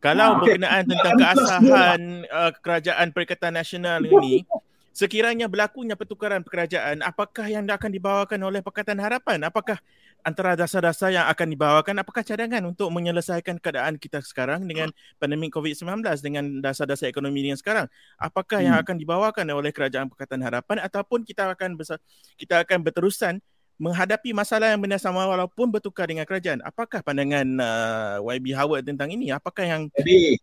Kalau 0.00 0.24
Ah, 0.24 0.32
okey. 0.40 0.56
berkenaan 0.56 0.82
tentang 0.88 1.12
Kami 1.12 1.20
keabsahan 1.20 2.00
uh, 2.32 2.50
kerajaan 2.56 3.06
Perikatan 3.12 3.52
Nasional 3.52 4.00
ini, 4.00 4.48
sekiranya 4.96 5.44
berlakunya 5.44 5.92
pertukaran 5.92 6.40
kerajaan, 6.40 7.04
apakah 7.04 7.44
yang 7.52 7.68
akan 7.68 7.90
dibawakan 7.92 8.40
oleh 8.40 8.64
Pakatan 8.64 8.96
Harapan? 8.96 9.44
Apakah 9.44 9.76
antara 10.22 10.52
dasar-dasar 10.56 11.10
yang 11.12 11.26
akan 11.28 11.48
dibawakan, 11.52 11.94
apakah 12.00 12.20
cadangan 12.24 12.60
untuk 12.68 12.92
menyelesaikan 12.92 13.56
keadaan 13.58 13.96
kita 13.96 14.20
sekarang 14.20 14.64
dengan 14.68 14.92
pandemik 15.16 15.52
COVID-19 15.52 16.04
dengan 16.20 16.44
dasar-dasar 16.60 17.08
ekonomi 17.08 17.44
yang 17.44 17.58
sekarang? 17.58 17.88
Apakah 18.20 18.60
yang 18.60 18.76
Hmm. 18.76 18.84
akan 18.84 18.96
dibawakan 19.00 19.44
oleh 19.50 19.72
kerajaan 19.72 20.08
Pakatan 20.12 20.40
Harapan 20.44 20.84
ataupun 20.84 21.24
kita 21.24 21.48
akan 21.52 21.76
besar, 21.76 21.98
kita 22.36 22.60
akan 22.62 22.84
berterusan 22.84 23.40
menghadapi 23.80 24.36
masalah 24.36 24.76
yang 24.76 24.80
benar 24.84 25.00
sama 25.00 25.24
walaupun 25.24 25.72
bertukar 25.72 26.04
dengan 26.04 26.28
kerajaan. 26.28 26.60
Apakah 26.60 27.00
pandangan 27.00 27.48
uh, 27.56 28.16
YB 28.20 28.52
Howard 28.52 28.84
tentang 28.84 29.08
ini? 29.08 29.32
Apakah 29.32 29.64
yang 29.64 29.82
YB, 29.96 30.36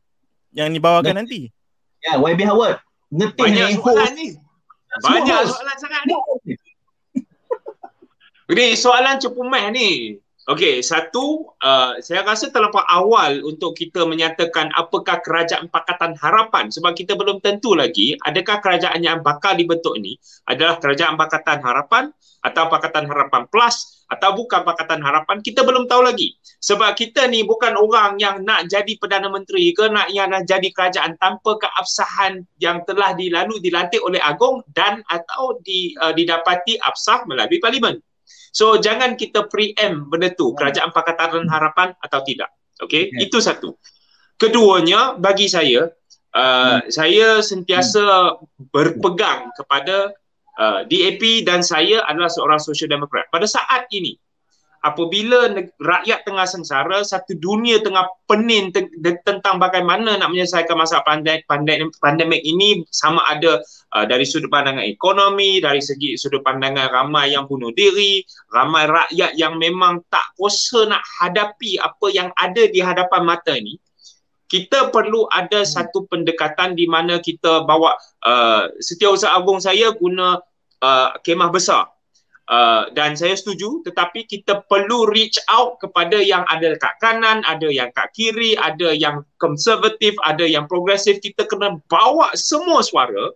yang 0.57 0.73
dibawakan 0.73 1.21
nanti? 1.21 1.53
ya 2.01 2.17
YB 2.17 2.41
Howard. 2.49 2.81
Ngetih 3.13 3.39
Banyak 3.39 3.67
ni 3.69 3.75
soalan 3.77 4.11
ni. 4.17 4.27
Banyak 5.05 5.41
soalan 5.47 5.77
sangat 5.77 6.01
ni. 6.09 6.15
Ini 8.47 8.79
soalan 8.79 9.19
cukup 9.19 9.43
meh 9.51 9.67
ni. 9.75 9.89
Okey, 10.47 10.79
satu, 10.79 11.51
uh, 11.59 11.99
saya 11.99 12.23
rasa 12.23 12.47
terlampau 12.47 12.79
awal 12.87 13.43
untuk 13.43 13.75
kita 13.75 14.07
menyatakan 14.07 14.71
apakah 14.71 15.19
kerajaan 15.19 15.67
Pakatan 15.67 16.15
Harapan 16.15 16.71
sebab 16.71 16.95
kita 16.95 17.19
belum 17.19 17.43
tentu 17.43 17.75
lagi 17.75 18.15
adakah 18.23 18.63
kerajaan 18.63 19.03
yang 19.03 19.19
bakal 19.19 19.59
dibentuk 19.59 19.99
ini 19.99 20.15
adalah 20.47 20.79
kerajaan 20.79 21.19
Pakatan 21.19 21.59
Harapan 21.59 22.15
atau 22.47 22.71
Pakatan 22.71 23.11
Harapan 23.11 23.43
Plus 23.51 24.07
atau 24.07 24.39
bukan 24.39 24.63
Pakatan 24.63 25.03
Harapan, 25.03 25.43
kita 25.43 25.67
belum 25.67 25.91
tahu 25.91 26.07
lagi. 26.07 26.39
Sebab 26.63 26.95
kita 26.95 27.27
ni 27.27 27.43
bukan 27.43 27.75
orang 27.75 28.15
yang 28.15 28.47
nak 28.47 28.71
jadi 28.71 28.95
Perdana 28.95 29.27
Menteri 29.27 29.75
ke 29.75 29.91
nak 29.91 30.15
yang 30.15 30.31
nak 30.31 30.47
jadi 30.47 30.71
kerajaan 30.71 31.19
tanpa 31.19 31.59
keabsahan 31.59 32.47
yang 32.63 32.87
telah 32.87 33.11
dilalu 33.11 33.59
dilantik 33.59 33.99
oleh 33.99 34.23
Agong 34.23 34.63
dan 34.71 35.03
atau 35.11 35.59
di, 35.59 35.91
uh, 35.99 36.15
didapati 36.15 36.79
absah 36.79 37.27
melalui 37.27 37.59
Parlimen. 37.59 37.99
So 38.57 38.81
jangan 38.81 39.13
kita 39.13 39.45
preempt 39.45 40.09
benda 40.09 40.33
tu 40.33 40.57
kerajaan 40.57 40.89
Pakatan 40.89 41.45
Harapan 41.45 41.93
atau 42.01 42.25
tidak. 42.25 42.49
Okey, 42.81 43.13
Okay. 43.13 43.25
itu 43.29 43.37
satu. 43.37 43.77
Keduanya 44.41 45.13
bagi 45.17 45.45
saya 45.45 45.93
uh, 46.33 46.81
saya 46.89 47.45
sentiasa 47.45 48.33
berpegang 48.73 49.53
kepada 49.53 50.13
uh, 50.57 50.81
DAP 50.89 51.45
dan 51.45 51.61
saya 51.61 52.01
adalah 52.09 52.33
seorang 52.33 52.57
social 52.57 52.89
demokrat. 52.89 53.29
Pada 53.29 53.45
saat 53.45 53.85
ini 53.93 54.17
apabila 54.85 55.53
rakyat 55.77 56.25
tengah 56.25 56.47
sengsara, 56.49 57.01
satu 57.01 57.37
dunia 57.37 57.81
tengah 57.81 58.05
pening 58.29 58.73
te- 58.73 58.93
tentang 59.25 59.57
bagaimana 59.57 60.17
nak 60.17 60.29
menyelesaikan 60.29 60.77
masalah 60.77 61.05
pandemik, 61.05 61.45
pandemik, 61.49 61.93
pandemik 61.97 62.41
ini 62.45 62.85
sama 62.93 63.21
ada 63.29 63.61
uh, 63.95 64.05
dari 64.07 64.25
sudut 64.27 64.51
pandangan 64.51 64.83
ekonomi, 64.83 65.63
dari 65.63 65.79
segi 65.79 66.19
sudut 66.19 66.43
pandangan 66.43 66.91
ramai 66.91 67.31
yang 67.31 67.47
bunuh 67.47 67.71
diri, 67.71 68.23
ramai 68.51 68.89
rakyat 68.89 69.37
yang 69.39 69.55
memang 69.55 70.03
tak 70.11 70.23
kuasa 70.35 70.89
nak 70.89 71.03
hadapi 71.21 71.79
apa 71.79 72.07
yang 72.11 72.29
ada 72.35 72.67
di 72.67 72.79
hadapan 72.83 73.21
mata 73.23 73.53
ini, 73.55 73.79
kita 74.47 74.89
perlu 74.91 75.27
ada 75.31 75.63
hmm. 75.63 75.69
satu 75.69 76.07
pendekatan 76.07 76.73
di 76.75 76.87
mana 76.87 77.19
kita 77.19 77.67
bawa 77.67 77.95
uh, 78.23 78.71
setiausaha 78.79 79.35
agung 79.35 79.59
saya 79.59 79.91
guna 79.95 80.39
uh, 80.83 81.09
kemah 81.23 81.51
besar 81.51 81.91
Uh, 82.47 82.87
dan 82.95 83.11
saya 83.11 83.35
setuju 83.35 83.83
tetapi 83.83 84.23
kita 84.23 84.63
perlu 84.71 85.03
reach 85.11 85.35
out 85.51 85.75
kepada 85.83 86.15
yang 86.15 86.47
ada 86.47 86.79
kat 86.79 86.95
kanan, 87.03 87.43
ada 87.43 87.67
yang 87.67 87.91
kat 87.91 88.07
kiri, 88.15 88.55
ada 88.55 88.95
yang 88.95 89.19
konservatif, 89.35 90.15
ada 90.23 90.47
yang 90.47 90.63
progresif. 90.63 91.19
Kita 91.19 91.43
kena 91.43 91.75
bawa 91.91 92.31
semua 92.39 92.79
suara 92.87 93.35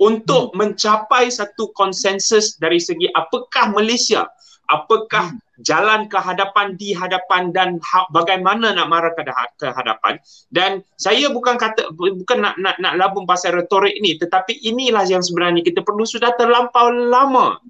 untuk 0.00 0.50
hmm. 0.50 0.56
mencapai 0.56 1.28
satu 1.28 1.70
konsensus 1.76 2.56
dari 2.56 2.80
segi 2.80 3.06
apakah 3.12 3.76
Malaysia, 3.76 4.24
apakah 4.72 5.36
hmm. 5.36 5.60
jalan 5.60 6.08
ke 6.08 6.16
hadapan 6.16 6.74
di 6.80 6.96
hadapan 6.96 7.52
dan 7.52 7.76
ha- 7.84 8.08
bagaimana 8.08 8.72
nak 8.72 8.88
marah 8.88 9.12
ke, 9.12 9.22
ke 9.60 9.68
hadapan. 9.68 10.16
Dan 10.48 10.80
saya 10.96 11.28
bukan 11.28 11.60
kata 11.60 11.92
bukan 11.92 12.40
nak 12.40 12.56
nak 12.56 12.80
nak 12.80 12.96
labung 12.96 13.28
pasal 13.28 13.60
retorik 13.60 14.00
ni 14.00 14.16
tetapi 14.16 14.56
inilah 14.64 15.04
yang 15.04 15.20
sebenarnya 15.20 15.60
kita 15.60 15.84
perlu 15.84 16.08
sudah 16.08 16.32
terlampau 16.40 16.88
lama 16.88 17.60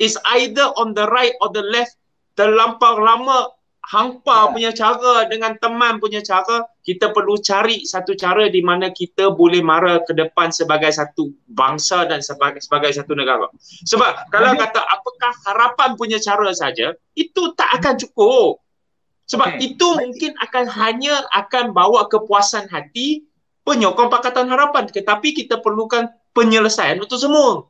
is 0.00 0.16
either 0.40 0.72
on 0.80 0.96
the 0.96 1.04
right 1.12 1.36
or 1.44 1.52
the 1.52 1.62
left 1.62 2.00
terlampau 2.34 2.98
lama 2.98 3.52
hampa 3.84 4.48
yeah. 4.48 4.50
punya 4.50 4.70
cara 4.72 5.14
dengan 5.28 5.54
teman 5.60 6.00
punya 6.02 6.24
cara 6.24 6.66
kita 6.84 7.16
perlu 7.16 7.40
cari 7.40 7.88
satu 7.88 8.12
cara 8.12 8.52
di 8.52 8.60
mana 8.60 8.92
kita 8.92 9.32
boleh 9.32 9.64
mara 9.64 10.04
ke 10.04 10.12
depan 10.12 10.52
sebagai 10.52 10.92
satu 10.92 11.32
bangsa 11.48 12.04
dan 12.04 12.20
sebagai 12.20 12.60
sebagai 12.60 12.92
satu 12.92 13.16
negara. 13.16 13.48
Sebab 13.88 14.28
kalau 14.28 14.52
kata 14.52 14.84
apakah 14.84 15.32
harapan 15.48 15.96
punya 15.96 16.20
cara 16.20 16.52
saja 16.52 16.92
itu 17.16 17.42
tak 17.56 17.80
akan 17.80 17.96
cukup. 17.96 18.60
Sebab 19.24 19.56
okay. 19.56 19.72
itu 19.72 19.88
mungkin 19.96 20.36
akan 20.36 20.64
hanya 20.76 21.24
akan 21.32 21.72
bawa 21.72 22.04
kepuasan 22.12 22.68
hati 22.68 23.24
penyokong 23.64 24.12
Pakatan 24.12 24.52
Harapan. 24.52 24.84
Tetapi 24.84 25.32
kita 25.32 25.64
perlukan 25.64 26.12
penyelesaian 26.36 27.00
untuk 27.00 27.16
semua 27.16 27.64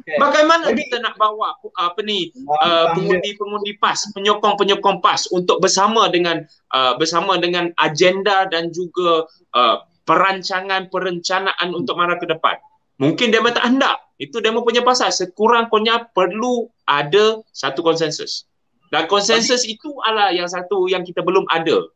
Okay. 0.00 0.16
Bagaimana 0.16 0.70
Jadi, 0.70 0.86
kita 0.86 0.96
nak 1.02 1.18
bawa 1.18 1.58
apa 1.58 2.00
ni 2.06 2.30
uh, 2.46 2.94
pengundi-pengundi 2.94 3.76
PAS, 3.82 4.14
penyokong-penyokong 4.14 5.02
PAS 5.02 5.28
untuk 5.34 5.58
bersama 5.58 6.06
dengan 6.08 6.46
uh, 6.72 6.94
bersama 6.96 7.36
dengan 7.36 7.74
agenda 7.76 8.46
dan 8.48 8.70
juga 8.70 9.26
uh, 9.54 9.82
perancangan 10.06 10.88
perencanaan 10.88 11.68
untuk 11.74 11.98
mara 11.98 12.16
ke 12.16 12.26
depan. 12.26 12.56
Mungkin 13.00 13.32
demo 13.32 13.50
tak 13.50 13.64
hendak. 13.64 13.96
Itu 14.20 14.44
demo 14.44 14.60
punya 14.60 14.84
pasal. 14.84 15.08
Sekurang-kurangnya 15.08 16.12
perlu 16.12 16.68
ada 16.84 17.40
satu 17.50 17.80
konsensus. 17.80 18.44
Dan 18.92 19.08
konsensus 19.08 19.64
itu 19.64 19.88
adalah 20.04 20.34
yang 20.34 20.50
satu 20.50 20.90
yang 20.90 21.06
kita 21.06 21.24
belum 21.24 21.48
ada. 21.48 21.88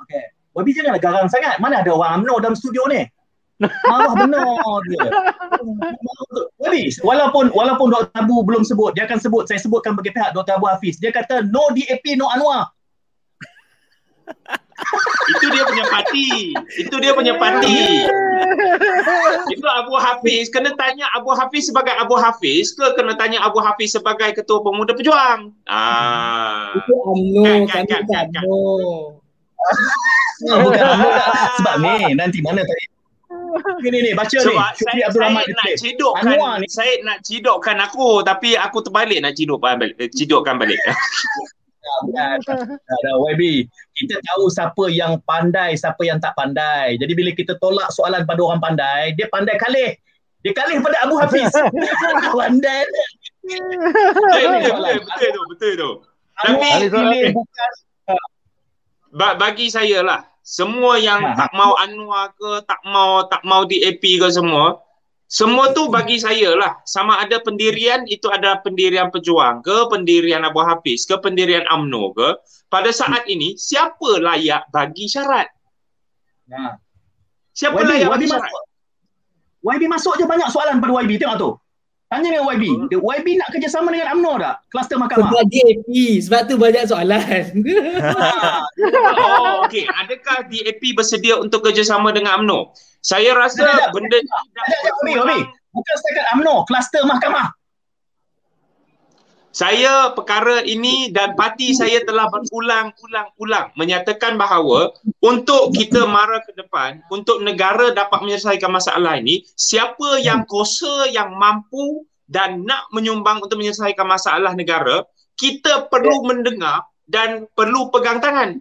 Okey. 0.00 0.24
Wabi 0.56 0.70
janganlah 0.74 1.02
garang 1.02 1.28
sangat. 1.30 1.60
Mana 1.62 1.84
ada 1.84 1.92
orang 1.94 2.22
UMNO 2.22 2.34
dalam 2.42 2.56
studio 2.58 2.86
ni? 2.90 3.06
Marah 3.60 4.14
benar 4.16 4.40
dia. 4.88 5.04
Jadi, 6.64 6.82
walaupun 7.04 7.52
walaupun 7.52 7.92
Dr. 7.92 8.08
Abu 8.16 8.40
belum 8.40 8.64
sebut, 8.64 8.96
dia 8.96 9.04
akan 9.04 9.20
sebut, 9.20 9.44
saya 9.44 9.60
sebutkan 9.60 9.92
bagi 9.92 10.16
pihak 10.16 10.32
Dr. 10.32 10.56
Abu 10.56 10.66
Hafiz. 10.68 10.96
Dia 10.96 11.12
kata 11.12 11.44
no 11.52 11.68
DAP, 11.76 12.16
no 12.16 12.32
Anwar. 12.32 12.72
Itu 15.36 15.46
dia 15.52 15.62
punya 15.68 15.84
parti. 15.92 16.56
Itu 16.80 16.96
dia 17.04 17.12
punya 17.12 17.36
parti. 17.36 18.08
Itu 19.52 19.66
Abu 19.68 19.94
Hafiz. 20.00 20.48
Kena 20.48 20.72
tanya 20.74 21.06
Abu 21.12 21.36
Hafiz 21.36 21.68
sebagai 21.68 21.92
Abu 22.00 22.16
Hafiz 22.16 22.72
ke 22.72 22.96
kena 22.96 23.12
tanya 23.14 23.44
Abu 23.44 23.60
Hafiz 23.60 23.92
sebagai 23.92 24.32
Ketua 24.32 24.64
Pemuda 24.64 24.96
Pejuang? 24.96 25.52
Ah. 25.68 26.72
Itu 26.80 26.96
UMNO. 26.96 27.68
Kan, 27.68 27.84
kan, 27.84 28.02
kan, 28.08 28.26
kan, 28.32 28.46
Sebab 31.60 31.74
ni, 31.84 32.16
nanti 32.16 32.40
mana 32.40 32.64
tadi 32.64 32.84
Ni 33.80 33.88
ni 33.90 33.98
ni 34.06 34.10
baca 34.12 34.36
Sebab 34.36 34.54
ni. 34.54 34.76
Syukri 34.78 35.00
Abdul 35.04 35.22
Rahman 35.22 35.42
saya 35.42 35.54
nak 35.56 35.74
cidukkan 35.80 36.24
ni. 36.60 36.66
saya 36.68 36.94
nak 37.02 37.18
cidukkan 37.24 37.76
aku 37.82 38.08
tapi 38.22 38.54
aku 38.54 38.78
terbalik 38.84 39.18
nak 39.24 39.34
cidukkan 39.34 39.80
balik. 39.80 39.96
Eh, 39.98 40.10
cidukkan 40.12 40.54
balik. 40.60 40.78
Ada 42.86 43.10
YB. 43.34 43.66
Kita 43.96 44.16
tahu 44.20 44.44
siapa 44.52 44.84
yang 44.92 45.18
pandai, 45.26 45.74
siapa 45.74 46.00
yang 46.06 46.22
tak 46.22 46.36
pandai. 46.38 46.96
Jadi 47.00 47.12
bila 47.16 47.30
kita 47.34 47.56
tolak 47.58 47.90
soalan 47.92 48.24
pada 48.24 48.40
orang 48.40 48.60
pandai, 48.62 49.12
dia 49.16 49.26
pandai 49.28 49.56
kalih. 49.58 49.96
Dia 50.40 50.52
kalih 50.56 50.80
pada 50.80 50.96
Abu 51.04 51.20
Hafiz. 51.20 51.50
pandai. 52.36 52.84
betul, 53.44 54.60
betul, 54.64 54.96
betul 55.04 55.28
tu, 55.34 55.42
betul 55.52 55.72
tu. 55.76 55.90
Tapi 56.40 56.88
pilih 56.88 57.24
bukan 57.36 57.70
bagi 59.14 59.66
saya 59.70 60.02
lah 60.02 60.20
semua 60.40 60.98
yang 60.98 61.22
ha, 61.22 61.36
tak 61.36 61.50
mau 61.54 61.76
Anwar 61.78 62.34
ke 62.34 62.50
tak 62.66 62.80
mau 62.86 63.26
tak 63.28 63.42
mau 63.44 63.62
DAP 63.66 64.02
ke 64.02 64.28
semua 64.30 64.80
semua 65.30 65.70
tu 65.70 65.86
bagi 65.86 66.18
saya 66.18 66.58
lah. 66.58 66.82
Sama 66.82 67.22
ada 67.22 67.38
pendirian 67.38 68.02
itu 68.10 68.26
ada 68.26 68.58
pendirian 68.66 69.14
pejuang 69.14 69.62
ke 69.62 69.86
pendirian 69.86 70.42
Abu 70.42 70.58
Hafiz 70.58 71.06
ke 71.06 71.14
pendirian 71.22 71.62
AMNO 71.70 72.18
ke. 72.18 72.28
Pada 72.66 72.90
saat 72.90 73.30
ini 73.30 73.54
siapa 73.54 74.18
layak 74.18 74.66
bagi 74.74 75.06
syarat? 75.06 75.46
Ha. 76.50 76.74
siapa 77.54 77.78
YB, 77.78 77.86
layak 77.86 78.08
bagi 78.10 78.26
YB 78.26 78.30
syarat? 78.34 78.50
Masuk. 78.50 78.64
YB 79.70 79.82
masuk 79.86 80.14
je 80.18 80.24
banyak 80.26 80.48
soalan 80.50 80.82
pada 80.82 80.92
YB 80.98 81.22
tengok 81.22 81.38
tu 81.38 81.50
Tanya 82.10 82.26
dengan 82.34 82.50
YB. 82.50 82.64
Hmm. 82.66 82.86
YB 82.90 83.38
nak 83.38 83.54
kerjasama 83.54 83.94
dengan 83.94 84.18
UMNO 84.18 84.32
tak? 84.42 84.54
Kluster 84.74 84.98
mahkamah. 84.98 85.30
Sebab 85.30 85.44
DAP. 85.46 85.90
Sebab 86.26 86.40
tu 86.50 86.54
banyak 86.58 86.84
soalan. 86.90 87.44
oh, 89.22 89.62
okey. 89.70 89.86
Adakah 89.86 90.50
DAP 90.50 90.82
bersedia 90.98 91.38
untuk 91.38 91.62
kerjasama 91.62 92.10
dengan 92.10 92.42
UMNO? 92.42 92.74
Saya 92.98 93.30
rasa 93.38 93.62
benda 93.94 94.18
ni 94.18 94.26
dah 94.26 95.38
Bukan 95.70 95.94
setakat 96.02 96.26
UMNO. 96.34 96.66
Kluster 96.66 97.06
mahkamah. 97.06 97.54
Saya 99.60 100.16
perkara 100.16 100.64
ini 100.64 101.12
dan 101.12 101.36
parti 101.36 101.76
saya 101.76 102.00
telah 102.08 102.32
berulang-ulang-ulang 102.32 103.76
menyatakan 103.76 104.40
bahawa 104.40 104.96
untuk 105.20 105.76
kita 105.76 106.08
mara 106.08 106.40
ke 106.40 106.56
depan, 106.56 107.04
untuk 107.12 107.44
negara 107.44 107.92
dapat 107.92 108.24
menyelesaikan 108.24 108.72
masalah 108.72 109.20
ini, 109.20 109.44
siapa 109.52 110.16
yang 110.24 110.48
kuasa, 110.48 111.12
yang 111.12 111.36
mampu 111.36 112.08
dan 112.24 112.64
nak 112.64 112.88
menyumbang 112.88 113.44
untuk 113.44 113.60
menyelesaikan 113.60 114.08
masalah 114.08 114.56
negara, 114.56 115.04
kita 115.36 115.92
perlu 115.92 116.24
mendengar 116.24 116.88
dan 117.04 117.44
perlu 117.52 117.92
pegang 117.92 118.16
tangan. 118.16 118.56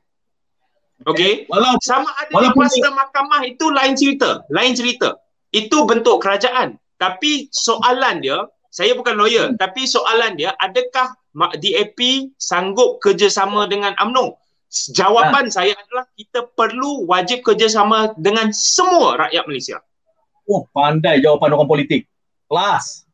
Okey? 1.07 1.47
Sama 1.79 2.11
ada 2.11 2.43
di 2.43 2.51
kuasa 2.51 2.91
mahkamah 2.91 3.47
itu 3.47 3.71
lain 3.71 3.95
cerita, 3.95 4.43
lain 4.51 4.75
cerita. 4.75 5.15
Itu 5.55 5.87
bentuk 5.87 6.19
kerajaan. 6.19 6.75
Tapi 6.99 7.47
soalan 7.55 8.19
dia, 8.19 8.43
saya 8.69 8.93
bukan 8.93 9.17
lawyer 9.17 9.49
hmm. 9.49 9.57
tapi 9.57 9.85
soalan 9.89 10.37
dia 10.37 10.53
adakah 10.61 11.13
DAP 11.57 12.31
sanggup 12.37 13.01
kerjasama 13.01 13.65
dengan 13.69 13.93
AMNO 13.97 14.37
jawapan 14.93 15.49
ha. 15.49 15.53
saya 15.53 15.73
adalah 15.73 16.05
kita 16.13 16.45
perlu 16.53 17.09
wajib 17.09 17.41
kerjasama 17.41 18.13
dengan 18.17 18.53
semua 18.53 19.27
rakyat 19.27 19.43
Malaysia 19.49 19.77
oh 20.45 20.69
pandai 20.73 21.21
jawapan 21.21 21.57
orang 21.57 21.69
politik 21.69 22.05
kelas 22.45 23.05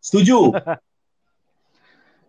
setuju 0.00 0.50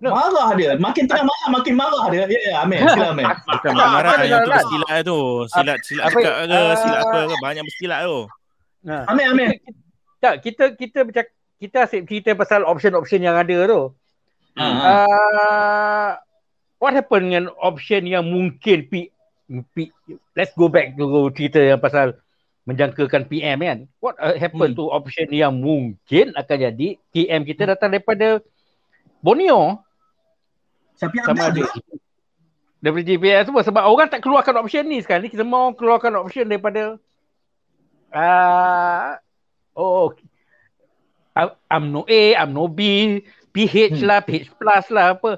No. 0.03 0.11
Marah 0.11 0.53
dia. 0.59 0.71
Makin 0.75 1.07
tengah 1.07 1.23
marah, 1.23 1.49
makin 1.49 1.73
marah 1.73 2.05
dia. 2.11 2.27
Ya, 2.27 2.39
ya, 2.51 2.55
Amir. 2.67 2.83
Sila, 2.83 3.07
Amir. 3.15 3.25
Bukan 3.47 3.71
marah 3.73 4.13
yang 4.27 4.43
tu 4.43 4.51
bersilat 4.51 4.97
tu. 5.01 5.19
Silat, 5.49 5.79
silat 5.87 6.03
apa, 6.11 6.17
ke, 6.19 6.31
silat 6.77 6.99
apa 6.99 7.19
ke. 7.25 7.35
Banyak 7.39 7.63
bersilat 7.63 7.99
tu. 8.03 8.19
Amir, 8.85 9.25
Amir. 9.31 9.49
Tak, 10.19 10.43
kita 10.43 10.75
kita 10.75 10.99
bercakap 11.07 11.34
kita 11.59 11.87
asyik 11.87 12.07
cerita 12.07 12.35
pasal 12.35 12.67
option-option 12.67 13.23
yang 13.23 13.35
ada 13.35 13.57
tu. 13.67 13.81
Uh-huh. 14.55 14.81
Uh, 14.87 16.15
what 16.79 16.95
happen 16.95 17.31
dengan 17.31 17.45
option 17.59 18.07
yang 18.07 18.23
mungkin 18.27 18.87
P, 18.87 19.11
P, 19.75 19.75
let's 20.35 20.55
go 20.55 20.71
back 20.71 20.95
to 20.95 21.31
cerita 21.35 21.59
yang 21.59 21.79
pasal 21.79 22.15
menjangkakan 22.65 23.29
PM 23.29 23.61
kan. 23.61 23.79
What 24.01 24.17
uh, 24.17 24.35
happen 24.35 24.73
hmm. 24.73 24.77
to 24.79 24.89
option 24.89 25.29
yang 25.29 25.61
mungkin 25.61 26.33
akan 26.33 26.57
jadi 26.71 26.87
PM 27.13 27.41
kita 27.45 27.69
datang 27.69 27.93
daripada 27.93 28.41
Borneo. 29.21 29.81
Siapa 30.97 31.13
yang 31.13 31.25
sama 31.29 31.43
ada? 31.53 31.61
Daripada 32.81 33.03
JPS 33.05 33.49
semua 33.49 33.63
sebab 33.65 33.83
orang 33.85 34.07
tak 34.09 34.21
keluarkan 34.21 34.61
option 34.61 34.85
ni 34.85 35.01
sekarang 35.01 35.25
ni 35.25 35.33
kita 35.33 35.45
mau 35.45 35.73
keluarkan 35.73 36.21
option 36.21 36.45
daripada 36.45 37.01
uh, 38.13 39.17
oh 39.73 40.13
UMNO 41.35 42.07
A, 42.07 42.21
UMNO 42.47 42.65
B, 42.71 42.79
PH 43.51 43.99
hmm. 43.99 44.07
lah, 44.07 44.19
PH 44.23 44.55
plus 44.55 44.85
lah 44.91 45.19
apa. 45.19 45.31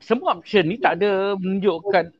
semua 0.00 0.32
option 0.32 0.64
ni 0.64 0.80
tak 0.80 0.96
ada 0.96 1.36
menunjukkan 1.36 2.10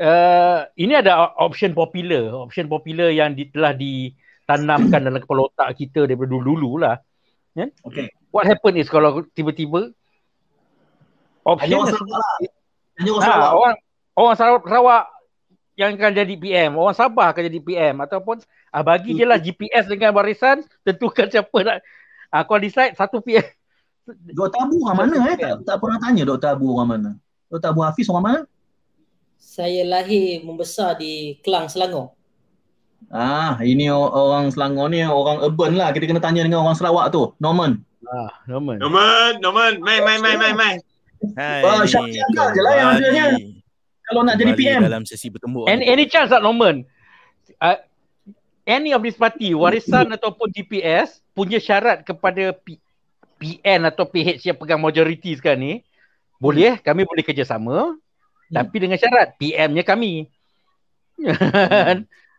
uh, 0.00 0.60
ini 0.74 0.92
ada 0.98 1.36
option 1.38 1.76
popular, 1.76 2.32
option 2.34 2.66
popular 2.66 3.12
yang 3.12 3.36
di, 3.36 3.46
telah 3.52 3.76
ditanamkan 3.76 5.04
dalam 5.04 5.20
kepala 5.22 5.46
otak 5.50 5.78
kita 5.78 6.08
daripada 6.08 6.30
dulu-dulu 6.32 6.82
lah. 6.82 6.96
Yeah? 7.54 7.70
Okay. 7.86 8.10
What 8.34 8.50
happen 8.50 8.74
is 8.74 8.90
kalau 8.90 9.22
tiba-tiba 9.30 9.94
option 11.46 11.70
Hanya 11.70 11.76
orang 11.78 11.92
Sarawak 11.94 12.18
lah. 12.18 12.36
Hanya 12.98 13.10
orang 13.14 13.22
Ha, 13.22 13.30
Sarawak. 13.30 13.52
orang 13.54 13.74
orang 14.14 14.36
Sarawak, 14.36 14.62
Sarawak 14.66 15.04
yang 15.74 15.98
akan 15.98 16.14
jadi 16.14 16.34
PM, 16.38 16.78
orang 16.78 16.94
Sabah 16.94 17.34
akan 17.34 17.42
jadi 17.50 17.60
PM 17.60 17.94
ataupun 18.06 18.42
ah, 18.70 18.82
bagi 18.86 19.18
je 19.18 19.26
lah 19.26 19.38
GPS 19.42 19.90
dengan 19.90 20.14
barisan 20.14 20.62
tentukan 20.86 21.26
siapa 21.26 21.58
nak 21.66 21.76
ah, 22.30 22.42
kalau 22.46 22.62
decide 22.62 22.94
satu 22.94 23.18
PM. 23.18 23.42
Dr. 24.36 24.58
Abu 24.60 24.84
orang 24.84 25.08
mana 25.08 25.16
eh? 25.32 25.36
Tak, 25.40 25.64
tak 25.64 25.76
pernah 25.80 25.98
tanya 25.98 26.22
Dr. 26.28 26.54
Abu 26.54 26.76
orang 26.76 26.88
mana. 26.88 27.10
Dr. 27.48 27.72
Abu 27.72 27.80
Hafiz 27.82 28.06
orang 28.12 28.24
mana? 28.24 28.40
Saya 29.40 29.82
lahir 29.84 30.44
membesar 30.44 30.96
di 31.00 31.40
Kelang, 31.40 31.72
Selangor. 31.72 32.12
Ah, 33.08 33.56
ini 33.64 33.88
orang 33.92 34.52
Selangor 34.52 34.92
ni 34.92 35.00
orang 35.04 35.40
urban 35.40 35.72
lah. 35.76 35.90
Kita 35.90 36.04
kena 36.04 36.20
tanya 36.20 36.44
dengan 36.44 36.64
orang 36.64 36.76
Sarawak 36.76 37.10
tu. 37.10 37.32
Norman. 37.40 37.80
Ah, 38.04 38.30
Norman. 38.44 38.76
Norman, 38.76 39.32
Norman, 39.40 39.72
mai 39.80 39.98
mai 40.04 40.16
mai 40.20 40.34
mai 40.36 40.52
mai. 40.52 40.74
Hai 41.32 41.64
ni, 41.64 41.88
Syafiq 41.88 42.48
je 42.52 42.60
lah 42.60 42.72
yang 42.76 42.90
kembali. 43.00 43.53
Kalau 44.04 44.20
nak 44.20 44.36
jadi 44.36 44.52
PM. 44.52 44.80
dalam 44.84 45.08
sesi 45.08 45.32
bertembuk. 45.32 45.64
Any, 45.64 45.88
any 45.88 46.04
chance 46.04 46.28
tak 46.28 46.44
Norman? 46.44 46.84
Uh, 47.56 47.80
any 48.68 48.92
of 48.92 49.00
this 49.00 49.16
party, 49.16 49.56
warisan 49.56 50.12
ataupun 50.12 50.52
GPS 50.52 51.24
punya 51.32 51.56
syarat 51.56 52.04
kepada 52.04 52.52
P, 52.52 52.76
PN 53.40 53.88
atau 53.88 54.04
PH 54.08 54.44
yang 54.44 54.58
pegang 54.60 54.80
majority 54.80 55.36
sekarang 55.36 55.60
ni, 55.60 55.74
boleh 56.36 56.76
kami 56.80 57.08
boleh 57.08 57.24
kerjasama 57.24 57.96
tapi 58.52 58.76
dengan 58.76 59.00
syarat 59.00 59.34
PM-nya 59.40 59.82
kami. 59.82 60.28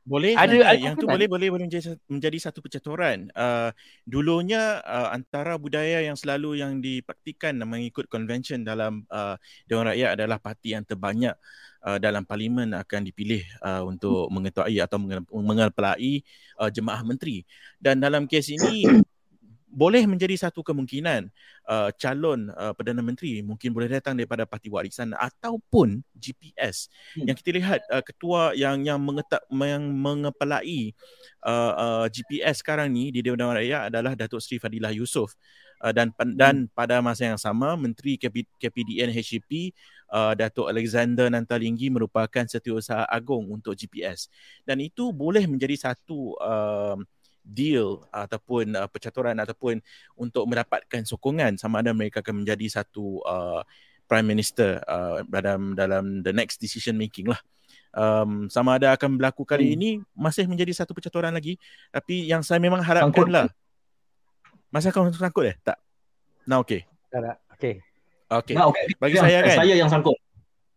Boleh 0.06 0.38
Ada- 0.38 0.78
yang 0.78 0.94
tu 0.94 1.10
boleh 1.10 1.26
boleh 1.26 1.50
boleh 1.50 1.66
menjadi, 1.66 1.98
menjadi 2.06 2.38
satu 2.38 2.62
percaturan. 2.62 3.34
Uh, 3.34 3.74
dulunya 4.06 4.78
uh, 4.86 5.10
antara 5.10 5.58
budaya 5.58 6.06
yang 6.06 6.14
selalu 6.14 6.62
yang 6.62 6.78
dipraktikan 6.78 7.58
dan 7.58 7.66
mengikut 7.66 8.06
convention 8.06 8.62
dalam 8.62 9.02
uh, 9.10 9.34
Dewan 9.66 9.90
Rakyat 9.90 10.14
adalah 10.14 10.38
parti 10.38 10.78
yang 10.78 10.86
terbanyak 10.86 11.34
uh, 11.82 11.98
dalam 11.98 12.22
parlimen 12.22 12.78
akan 12.78 13.02
dipilih 13.02 13.42
uh, 13.66 13.82
untuk 13.82 14.30
mengetuai 14.30 14.78
atau 14.78 15.02
menge- 15.02 15.26
mengepelai 15.26 16.22
uh, 16.62 16.70
jemaah 16.70 17.02
menteri. 17.02 17.42
Dan 17.82 17.98
dalam 17.98 18.30
kes 18.30 18.54
ini 18.54 18.86
boleh 19.76 20.08
menjadi 20.08 20.48
satu 20.48 20.64
kemungkinan 20.64 21.28
uh, 21.68 21.92
calon 22.00 22.48
uh, 22.56 22.72
Perdana 22.72 23.04
Menteri 23.04 23.44
mungkin 23.44 23.76
boleh 23.76 23.92
datang 23.92 24.16
daripada 24.16 24.48
parti 24.48 24.72
warisan 24.72 25.12
ataupun 25.12 26.00
GPS. 26.16 26.88
Hmm. 27.20 27.28
Yang 27.28 27.36
kita 27.44 27.50
lihat 27.60 27.82
uh, 27.92 28.00
ketua 28.00 28.56
yang 28.56 28.88
yang 28.88 29.04
mengetak 29.04 29.44
yang 29.52 29.84
mengepelai 29.84 30.96
uh, 31.44 31.74
uh, 31.76 32.06
GPS 32.08 32.64
sekarang 32.64 32.88
ni 32.96 33.12
di 33.12 33.20
Dewan 33.20 33.52
Raya 33.52 33.92
adalah 33.92 34.16
Datuk 34.16 34.40
Seri 34.40 34.64
Fadilah 34.64 34.96
Yusof. 34.96 35.36
Uh, 35.84 35.92
dan 35.92 36.08
pan- 36.16 36.40
dan 36.40 36.56
pada 36.72 37.04
masa 37.04 37.28
yang 37.28 37.36
sama 37.36 37.76
Menteri 37.76 38.16
KP, 38.16 38.48
KPDN 38.64 39.12
HCP 39.12 39.76
uh, 40.08 40.32
Datuk 40.32 40.72
Alexander 40.72 41.28
Nantalinggi 41.28 41.92
merupakan 41.92 42.48
setiausaha 42.48 43.04
agung 43.12 43.52
untuk 43.52 43.76
GPS. 43.76 44.32
Dan 44.64 44.80
itu 44.80 45.12
boleh 45.12 45.44
menjadi 45.44 45.92
satu 45.92 46.40
uh, 46.40 46.96
deal 47.46 48.02
ataupun 48.10 48.74
uh, 48.74 48.90
percaturan 48.90 49.38
ataupun 49.38 49.78
untuk 50.18 50.50
mendapatkan 50.50 51.06
sokongan 51.06 51.62
sama 51.62 51.86
ada 51.86 51.94
mereka 51.94 52.26
akan 52.26 52.42
menjadi 52.42 52.82
satu 52.82 53.22
uh, 53.22 53.62
prime 54.10 54.26
minister 54.26 54.82
uh, 54.90 55.22
dalam 55.30 55.78
dalam 55.78 56.26
the 56.26 56.34
next 56.34 56.58
decision 56.58 56.98
making 56.98 57.30
lah. 57.30 57.38
Um, 57.96 58.52
sama 58.52 58.76
ada 58.76 58.92
akan 58.92 59.16
berlaku 59.16 59.48
kali 59.48 59.72
Hmm. 59.72 59.76
ini 59.80 59.90
masih 60.12 60.44
menjadi 60.52 60.84
satu 60.84 60.92
percaturan 60.92 61.32
lagi 61.32 61.56
tapi 61.96 62.28
yang 62.28 62.44
saya 62.44 62.60
memang 62.60 62.84
harapkan 62.84 63.08
Sangkut. 63.08 63.32
lah 63.32 63.48
masa 64.68 64.92
kau 64.92 65.08
sangkut 65.08 65.48
eh 65.48 65.56
tak 65.64 65.80
nah 66.44 66.60
okey 66.60 66.84
okay. 67.56 67.80
okey 68.28 68.56
Nah, 68.60 68.68
okay. 68.68 68.92
bagi 69.00 69.16
saya 69.16 69.40
kan 69.48 69.64
Saya 69.64 69.74
yang 69.80 69.88
sangkut. 69.88 70.20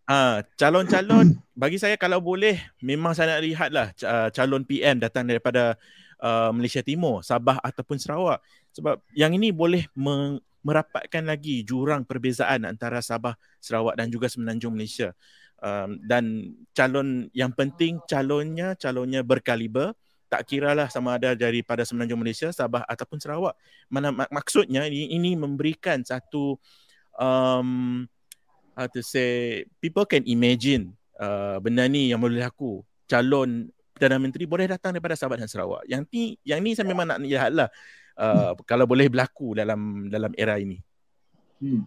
Ah, 0.06 0.46
calon-calon 0.54 1.34
bagi 1.58 1.82
saya 1.82 1.98
kalau 1.98 2.22
boleh 2.22 2.62
memang 2.78 3.18
saya 3.18 3.34
nak 3.34 3.42
lihat 3.42 3.70
lah 3.74 3.90
uh, 4.06 4.30
calon 4.30 4.62
PM 4.62 5.02
datang 5.02 5.26
daripada 5.26 5.74
uh, 6.22 6.50
Malaysia 6.54 6.82
Timur, 6.82 7.22
Sabah 7.22 7.58
ataupun 7.62 7.98
Sarawak. 7.98 8.42
Sebab 8.74 9.02
yang 9.14 9.34
ini 9.34 9.50
boleh 9.50 9.86
merapatkan 10.62 11.24
lagi 11.24 11.62
jurang 11.66 12.06
perbezaan 12.06 12.66
antara 12.66 13.02
Sabah, 13.02 13.34
Sarawak 13.58 13.98
dan 13.98 14.10
juga 14.10 14.30
Semenanjung 14.30 14.74
Malaysia. 14.74 15.14
Um, 15.58 15.98
dan 16.06 16.54
calon 16.70 17.26
yang 17.34 17.50
penting 17.50 17.98
calonnya 18.06 18.78
calonnya 18.78 19.26
berkaliber 19.26 19.90
tak 20.30 20.46
kiralah 20.46 20.86
sama 20.92 21.16
ada 21.16 21.32
daripada 21.34 21.82
Semenanjung 21.82 22.20
Malaysia, 22.20 22.52
Sabah 22.52 22.84
ataupun 22.84 23.18
Sarawak. 23.18 23.56
Mana 23.88 24.12
mak- 24.12 24.30
maksudnya 24.30 24.84
ini 24.86 25.10
ini 25.10 25.34
memberikan 25.34 26.04
satu 26.04 26.60
um, 27.16 28.04
how 28.76 28.86
to 28.86 29.00
say 29.02 29.64
people 29.82 30.06
can 30.06 30.22
imagine 30.28 30.94
uh, 31.18 31.58
benda 31.58 31.88
ni 31.88 32.12
yang 32.12 32.20
boleh 32.22 32.38
laku 32.44 32.84
calon 33.08 33.72
Perdana 33.98 34.22
Menteri 34.22 34.46
boleh 34.46 34.70
datang 34.70 34.94
daripada 34.94 35.18
Sabah 35.18 35.34
dan 35.34 35.50
Sarawak. 35.50 35.82
Yang 35.90 36.06
ni 36.14 36.38
yang 36.46 36.62
ni 36.62 36.78
saya 36.78 36.86
memang 36.86 37.10
nak 37.10 37.18
lihat 37.18 37.50
lah 37.50 37.66
uh, 38.14 38.54
kalau 38.62 38.86
boleh 38.86 39.10
berlaku 39.10 39.58
dalam 39.58 40.06
dalam 40.06 40.30
era 40.38 40.54
ini. 40.54 40.78
Hmm. 41.58 41.82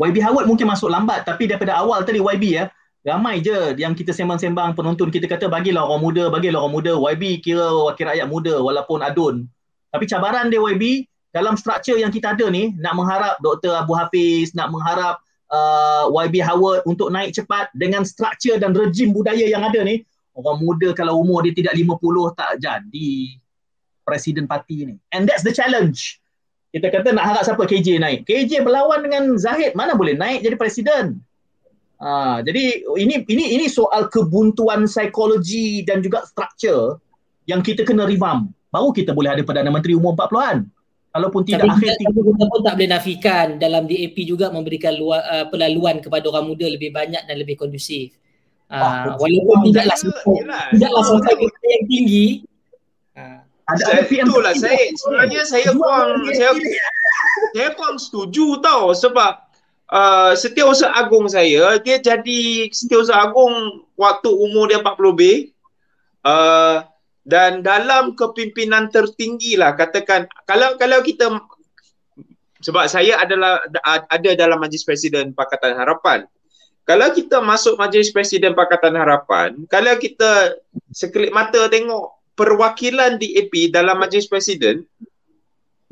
YB 0.00 0.24
Howard 0.24 0.48
mungkin 0.48 0.64
masuk 0.64 0.88
lambat 0.88 1.28
tapi 1.28 1.44
daripada 1.44 1.76
awal 1.76 2.02
tadi 2.02 2.18
YB 2.18 2.44
ya 2.56 2.72
ramai 3.04 3.44
je 3.44 3.76
yang 3.76 3.92
kita 3.92 4.16
sembang-sembang. 4.16 4.72
Penonton 4.72 5.12
kita 5.12 5.28
kata 5.28 5.52
bagilah 5.52 5.84
orang 5.84 6.00
muda 6.00 6.24
bagilah 6.32 6.64
orang 6.64 6.80
muda. 6.80 6.96
YB 6.96 7.44
kira 7.44 7.68
wakil 7.92 8.08
rakyat 8.08 8.26
muda 8.26 8.56
walaupun 8.64 9.04
adun. 9.04 9.44
Tapi 9.92 10.08
cabaran 10.08 10.48
dia 10.48 10.58
YB 10.58 11.04
dalam 11.36 11.60
struktur 11.60 12.00
yang 12.00 12.08
kita 12.08 12.32
ada 12.32 12.48
ni 12.48 12.72
nak 12.80 12.96
mengharap 12.96 13.36
Dr. 13.44 13.76
Abu 13.76 13.92
Hafiz 13.92 14.56
nak 14.56 14.72
mengharap 14.72 15.20
uh, 15.52 16.08
YB 16.10 16.40
Howard 16.40 16.82
untuk 16.88 17.12
naik 17.12 17.36
cepat 17.36 17.68
dengan 17.76 18.08
struktur 18.08 18.56
dan 18.56 18.72
rejim 18.72 19.12
budaya 19.12 19.44
yang 19.44 19.62
ada 19.62 19.84
ni 19.84 20.02
orang 20.34 20.58
muda 20.60 20.90
kalau 20.92 21.22
umur 21.22 21.46
dia 21.46 21.54
tidak 21.54 21.74
50 21.78 22.38
tak 22.38 22.50
jadi 22.58 23.14
presiden 24.04 24.44
parti 24.44 24.84
ni 24.84 24.96
and 25.14 25.30
that's 25.30 25.46
the 25.46 25.54
challenge 25.54 26.18
kita 26.74 26.90
kata 26.90 27.14
nak 27.14 27.30
harap 27.30 27.42
siapa 27.46 27.62
KJ 27.70 28.02
naik. 28.02 28.26
KJ 28.26 28.66
berlawan 28.66 29.06
dengan 29.06 29.38
Zahid, 29.38 29.78
mana 29.78 29.94
boleh 29.94 30.18
naik 30.18 30.42
jadi 30.42 30.58
presiden. 30.58 31.22
Ha, 32.02 32.42
jadi 32.42 32.82
ini 32.98 33.22
ini 33.30 33.44
ini 33.54 33.66
soal 33.70 34.10
kebuntuan 34.10 34.90
psikologi 34.90 35.86
dan 35.86 36.02
juga 36.02 36.26
struktur 36.26 36.98
yang 37.46 37.62
kita 37.62 37.86
kena 37.86 38.10
revamp. 38.10 38.50
Baru 38.74 38.90
kita 38.90 39.14
boleh 39.14 39.38
ada 39.38 39.46
Perdana 39.46 39.70
Menteri 39.70 39.94
umur 39.94 40.18
40-an. 40.18 40.66
Kalaupun 41.14 41.46
tidak 41.46 41.62
Tapi 41.62 41.70
akhir 41.78 41.94
kita, 41.94 42.10
tapi 42.10 42.20
kita 42.26 42.44
pun 42.50 42.60
tak 42.66 42.74
boleh 42.74 42.90
nafikan 42.90 43.46
dalam 43.62 43.86
DAP 43.86 44.16
juga 44.26 44.50
memberikan 44.50 44.98
luar, 44.98 45.22
uh, 45.30 45.46
pelaluan 45.46 46.02
kepada 46.02 46.26
orang 46.26 46.50
muda 46.50 46.66
lebih 46.66 46.90
banyak 46.90 47.22
dan 47.22 47.36
lebih 47.38 47.54
kondusif. 47.54 48.18
Ah, 48.72 49.12
Uh, 49.12 49.20
walaupun 49.20 49.70
tidaklah 49.70 49.96
sampai, 50.00 50.40
Yelah, 50.40 50.64
tidaklah 50.72 51.02
sampai 51.04 51.32
ke 51.36 51.66
yang 51.68 51.84
tinggi. 51.84 52.26
Uh, 53.12 53.44
ada 53.64 53.80
Saya, 53.80 53.92
ada 53.96 54.02
PM 54.08 54.28
parti 54.28 54.60
saya 54.60 54.84
sebenarnya 54.92 55.42
saya 55.48 55.68
kurang 55.72 56.08
saya 56.36 56.50
saya 57.56 57.68
kurang 57.72 57.96
setuju 57.96 58.60
tau 58.60 58.92
sebab 58.92 59.32
uh, 59.88 60.32
setiausaha 60.36 60.92
agung 60.92 61.24
saya 61.32 61.80
dia 61.80 61.96
jadi 61.96 62.68
setiausaha 62.68 63.16
agung 63.16 63.88
waktu 63.96 64.28
umur 64.28 64.68
dia 64.68 64.84
40 64.84 65.00
lebih 65.16 65.36
uh, 66.28 66.84
dan 67.24 67.64
dalam 67.64 68.12
kepimpinan 68.12 68.92
tertinggi 68.92 69.56
lah 69.56 69.72
katakan 69.72 70.28
kalau 70.44 70.76
kalau 70.76 71.00
kita 71.00 71.32
sebab 72.60 72.84
saya 72.84 73.16
adalah 73.20 73.64
ada 74.12 74.30
dalam 74.36 74.60
majlis 74.60 74.84
presiden 74.84 75.32
Pakatan 75.32 75.76
Harapan 75.76 76.28
kalau 76.84 77.08
kita 77.12 77.40
masuk 77.40 77.80
majlis 77.80 78.12
presiden 78.12 78.52
Pakatan 78.52 78.96
Harapan 78.96 79.56
kalau 79.68 79.96
kita 79.96 80.56
sekelip 80.92 81.32
mata 81.32 81.66
tengok 81.68 82.12
perwakilan 82.38 83.16
DAP 83.16 83.72
dalam 83.72 84.00
majlis 84.00 84.28
presiden 84.28 84.84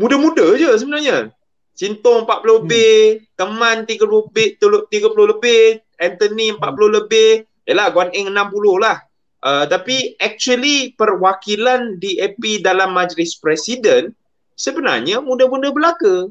muda-muda 0.03 0.59
je 0.59 0.71
sebenarnya. 0.75 1.31
Sintong 1.73 2.29
40 2.29 2.67
lebih, 2.67 3.25
Teman 3.39 3.89
30 3.89 4.05
lebih, 4.05 4.61
30 4.61 5.33
lebih, 5.33 5.63
Anthony 5.97 6.53
40 6.53 6.99
lebih, 7.01 7.31
yalah 7.65 7.89
Guan 7.95 8.13
Eng 8.13 8.35
60 8.35 8.83
lah. 8.83 9.01
Uh, 9.43 9.67
tapi 9.67 10.15
actually 10.23 10.95
perwakilan 10.95 11.99
DAP 11.99 12.63
dalam 12.63 12.95
majlis 12.95 13.35
presiden 13.43 14.15
sebenarnya 14.55 15.19
muda-muda 15.19 15.75
belaka. 15.75 16.31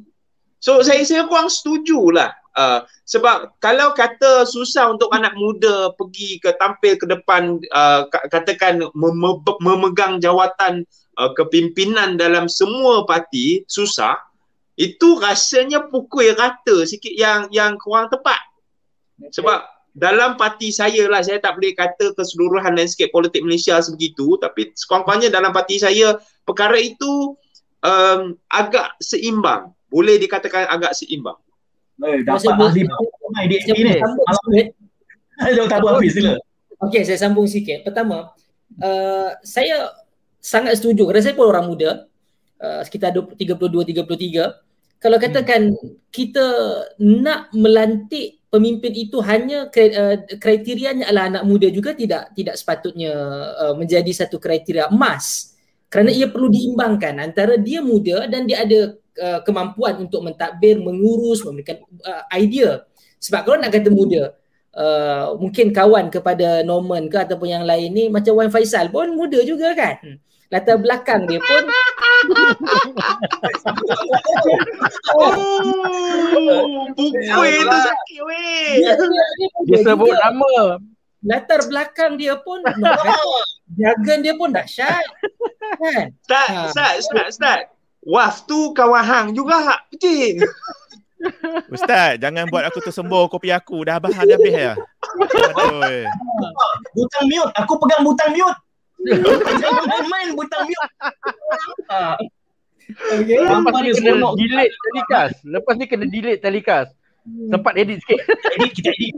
So 0.64 0.80
saya 0.86 1.04
saya 1.04 1.28
kurang 1.28 1.52
setuju 1.52 2.00
lah. 2.14 2.32
Uh, 2.52 2.84
sebab 3.08 3.56
kalau 3.64 3.96
kata 3.96 4.44
susah 4.44 4.92
untuk 4.92 5.08
anak 5.16 5.32
muda 5.40 5.96
pergi 5.96 6.36
ke 6.36 6.52
tampil 6.60 7.00
ke 7.00 7.08
depan 7.08 7.56
uh, 7.72 8.04
katakan 8.28 8.84
mem- 8.92 9.48
memegang 9.64 10.20
jawatan 10.20 10.84
uh, 11.16 11.32
kepimpinan 11.32 12.20
dalam 12.20 12.52
semua 12.52 13.08
parti 13.08 13.64
susah 13.72 14.20
itu 14.76 15.16
rasanya 15.24 15.88
pukul 15.88 16.36
rata 16.36 16.84
sikit 16.84 17.16
yang 17.16 17.48
yang 17.56 17.80
kurang 17.80 18.12
tepat. 18.12 18.40
Sebab 19.32 19.64
dalam 19.96 20.36
parti 20.36 20.76
saya 20.76 21.08
lah 21.08 21.24
saya 21.24 21.40
tak 21.40 21.56
boleh 21.56 21.72
kata 21.72 22.12
keseluruhan 22.20 22.76
landscape 22.76 23.16
politik 23.16 23.48
Malaysia 23.48 23.80
sebegitu 23.80 24.36
tapi 24.44 24.76
sekurang-kurangnya 24.76 25.32
dalam 25.32 25.56
parti 25.56 25.80
saya 25.80 26.20
perkara 26.44 26.76
itu 26.76 27.32
um, 27.80 28.36
agak 28.52 28.92
seimbang. 29.00 29.72
Boleh 29.88 30.20
dikatakan 30.20 30.68
agak 30.68 30.92
seimbang 31.00 31.40
Eh, 32.02 32.26
dapat 32.26 32.50
ahli 32.58 32.82
ramai 32.90 33.44
di 33.46 33.58
Saya 33.62 33.78
ni. 33.78 33.94
sambung 34.02 34.30
sikit. 34.34 34.68
Jom 35.56 35.68
tak 35.70 35.80
apa 35.82 35.90
habis 35.98 36.12
sila. 36.18 36.34
Okey, 36.82 37.02
saya 37.06 37.18
sambung 37.22 37.46
sikit. 37.46 37.86
Pertama, 37.86 38.34
uh, 38.82 39.30
saya 39.46 39.94
sangat 40.42 40.82
setuju 40.82 41.06
kerana 41.06 41.22
saya 41.22 41.38
pun 41.38 41.46
orang 41.46 41.70
muda, 41.70 42.10
uh, 42.58 42.82
sekitar 42.82 43.14
20, 43.14 43.38
32 43.38 43.94
33. 43.94 45.02
Kalau 45.02 45.18
katakan 45.18 45.74
kita 46.14 46.46
nak 47.02 47.54
melantik 47.54 48.42
pemimpin 48.50 48.94
itu 48.94 49.22
hanya 49.22 49.70
uh, 49.70 50.18
kriterianya 50.38 51.10
adalah 51.10 51.26
anak 51.38 51.44
muda 51.46 51.70
juga 51.70 51.94
tidak 51.94 52.34
tidak 52.38 52.58
sepatutnya 52.58 53.14
uh, 53.62 53.74
menjadi 53.78 54.10
satu 54.26 54.42
kriteria 54.42 54.90
emas. 54.90 55.54
Kerana 55.90 56.10
ia 56.10 56.30
perlu 56.30 56.50
diimbangkan 56.50 57.22
antara 57.22 57.62
dia 57.62 57.82
muda 57.82 58.26
dan 58.26 58.50
dia 58.50 58.66
ada 58.66 59.01
uh, 59.18 59.40
kemampuan 59.42 60.00
untuk 60.00 60.22
mentadbir, 60.22 60.80
mengurus, 60.80 61.44
memberikan 61.44 61.80
uh, 62.04 62.24
idea. 62.32 62.86
Sebab 63.18 63.44
kalau 63.44 63.58
nak 63.60 63.74
kata 63.74 63.90
muda, 63.90 64.32
uh, 64.74 65.36
mungkin 65.36 65.70
kawan 65.70 66.08
kepada 66.08 66.62
Norman 66.62 67.08
ke 67.08 67.18
ataupun 67.20 67.48
yang 67.50 67.66
lain 67.66 67.90
ni 67.92 68.06
macam 68.08 68.38
Wan 68.38 68.50
Faisal 68.50 68.88
pun 68.88 69.12
muda 69.14 69.42
juga 69.44 69.74
kan. 69.74 69.98
Hmm. 70.00 70.18
Latar 70.52 70.84
belakang 70.84 71.32
dia 71.32 71.40
pun 71.40 71.64
Oh, 75.12 76.92
buku 76.92 77.42
itu 77.48 77.78
sakit 77.88 78.20
weh. 78.28 78.84
dia, 78.84 78.94
dia, 78.96 79.24
dia, 79.40 79.48
Dia 79.64 79.78
muda 79.80 79.92
sebut 79.96 80.12
nama. 80.12 80.54
latar 81.22 81.62
belakang 81.70 82.12
dia 82.18 82.34
pun 82.36 82.60
jargon 83.78 84.20
dia 84.20 84.34
pun 84.36 84.50
dahsyat. 84.50 85.06
Kan? 85.82 86.12
Ustaz, 86.20 86.48
Ha. 86.52 86.62
Ustaz, 86.68 86.92
Ustaz, 87.00 87.26
Ustaz. 87.32 87.60
Waf 88.02 88.50
tu 88.50 88.74
kawan 88.74 89.04
hang 89.06 89.28
juga. 89.38 89.78
Betul. 89.94 90.42
Ustaz, 91.76 92.18
jangan 92.18 92.50
buat 92.50 92.66
aku 92.66 92.82
tersembur 92.82 93.30
kopi 93.30 93.54
aku. 93.54 93.86
Dah 93.86 94.02
habis 94.02 94.18
dah 94.18 94.26
habis 94.26 94.54
ya. 94.54 94.74
Aduh. 95.54 96.10
Butang 96.98 97.26
mute. 97.30 97.52
Aku 97.62 97.78
pegang 97.78 98.02
butang 98.02 98.34
mute. 98.34 98.58
Jangan 99.62 99.86
main-main 99.86 100.34
butang 100.34 100.66
mute. 100.66 100.92
Okay. 102.92 103.38
Lepas 103.38 103.82
ni 103.86 103.94
kena 103.94 104.34
delete 104.36 104.76
telecast. 104.90 105.36
Lepas 105.46 105.74
ni 105.78 105.86
kena 105.86 106.06
delete 106.10 106.42
telecast. 106.42 106.92
Sempat 107.22 107.74
edit 107.78 108.02
sikit. 108.02 108.20
Edit 108.58 108.72
kita 108.74 108.90
edit. 108.98 109.16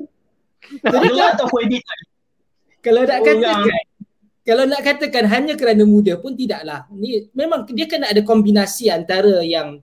Tak 0.84 0.92
atau 1.40 1.48
aku 1.48 1.58
edit. 1.64 1.84
Kalau 2.84 3.08
nak 3.08 3.24
Orang. 3.24 3.40
katakan 3.40 3.84
kalau 4.44 4.68
nak 4.68 4.84
katakan 4.84 5.24
hanya 5.32 5.56
kerana 5.56 5.88
muda 5.88 6.20
pun 6.20 6.36
tidaklah. 6.36 6.84
Ni 6.92 7.32
memang 7.32 7.64
dia 7.72 7.88
kena 7.88 8.12
ada 8.12 8.20
kombinasi 8.20 8.92
antara 8.92 9.40
yang 9.40 9.80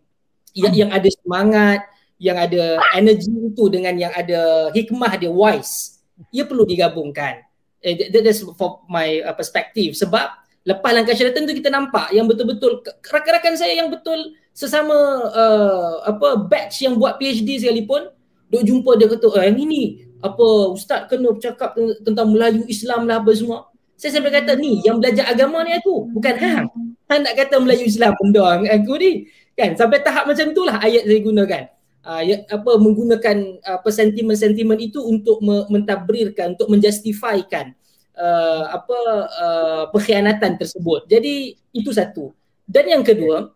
yang, 0.53 0.75
yang 0.77 0.91
ada 0.93 1.09
semangat, 1.09 1.81
yang 2.21 2.37
ada 2.37 2.77
energi 2.93 3.33
itu 3.33 3.65
dengan 3.73 3.97
yang 3.97 4.13
ada 4.13 4.69
hikmah 4.77 5.17
dia 5.17 5.33
wise. 5.33 6.05
Ia 6.29 6.45
perlu 6.45 6.69
digabungkan. 6.69 7.41
Eh, 7.81 8.13
that, 8.13 8.21
that's 8.21 8.45
for 8.45 8.85
my 8.93 9.25
uh, 9.25 9.33
perspective 9.33 9.97
sebab 9.97 10.29
lepas 10.69 10.93
langkah 10.93 11.17
syaratan 11.17 11.49
tu 11.49 11.57
kita 11.57 11.73
nampak 11.73 12.13
yang 12.13 12.29
betul-betul 12.29 12.85
rakan-rakan 13.09 13.57
saya 13.57 13.81
yang 13.81 13.89
betul 13.89 14.37
sesama 14.53 14.93
uh, 15.33 16.05
apa 16.05 16.45
batch 16.45 16.85
yang 16.85 17.01
buat 17.01 17.17
PhD 17.17 17.57
sekalipun 17.57 18.13
duk 18.53 18.63
jumpa 18.69 19.01
dia 19.01 19.09
kata 19.09 19.33
eh, 19.41 19.57
ini 19.57 20.05
apa 20.21 20.77
ustaz 20.77 21.09
kena 21.09 21.33
bercakap 21.33 21.73
tentang 22.05 22.37
Melayu 22.37 22.69
Islam 22.69 23.09
lah 23.09 23.25
apa 23.25 23.33
semua 23.33 23.70
saya 24.01 24.17
sampai 24.17 24.33
kata 24.33 24.57
ni 24.57 24.81
yang 24.81 24.97
belajar 24.97 25.29
agama 25.29 25.61
ni 25.61 25.77
aku 25.77 26.09
bukan 26.09 26.35
hang. 26.41 26.67
Hang 27.05 27.21
nak 27.21 27.37
kata 27.37 27.61
Melayu 27.61 27.85
Islam 27.85 28.17
benda 28.17 28.57
aku 28.65 28.97
ni 28.97 29.29
kan? 29.53 29.77
Sampai 29.77 30.01
tahap 30.01 30.25
macam 30.25 30.57
itulah 30.57 30.81
ayat 30.81 31.05
saya 31.05 31.21
gunakan 31.21 31.63
uh, 32.09 32.23
ya, 32.25 32.41
apa 32.49 32.81
menggunakan 32.81 33.37
apa 33.61 33.89
sentimen-sentimen 33.93 34.81
itu 34.81 35.05
untuk 35.05 35.45
me- 35.45 35.69
mentabrirkan 35.69 36.57
untuk 36.57 36.73
menjustifikan 36.73 37.77
uh, 38.17 38.65
apa 38.73 38.99
uh, 39.37 39.83
pengkhianatan 39.93 40.57
tersebut. 40.57 41.05
Jadi 41.05 41.61
itu 41.77 41.93
satu. 41.93 42.33
Dan 42.65 42.89
yang 42.89 43.05
kedua 43.05 43.53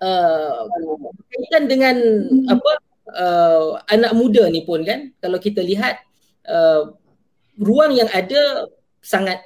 uh, 0.00 0.60
berkaitan 0.96 1.68
dengan 1.68 1.96
apa 2.48 2.72
uh, 3.20 3.84
anak 3.92 4.16
muda 4.16 4.48
ni 4.48 4.64
pun 4.64 4.80
kan 4.80 5.12
kalau 5.20 5.36
kita 5.36 5.60
lihat 5.60 6.00
uh, 6.48 6.88
ruang 7.60 7.92
yang 7.92 8.08
ada 8.16 8.72
sangat 9.02 9.42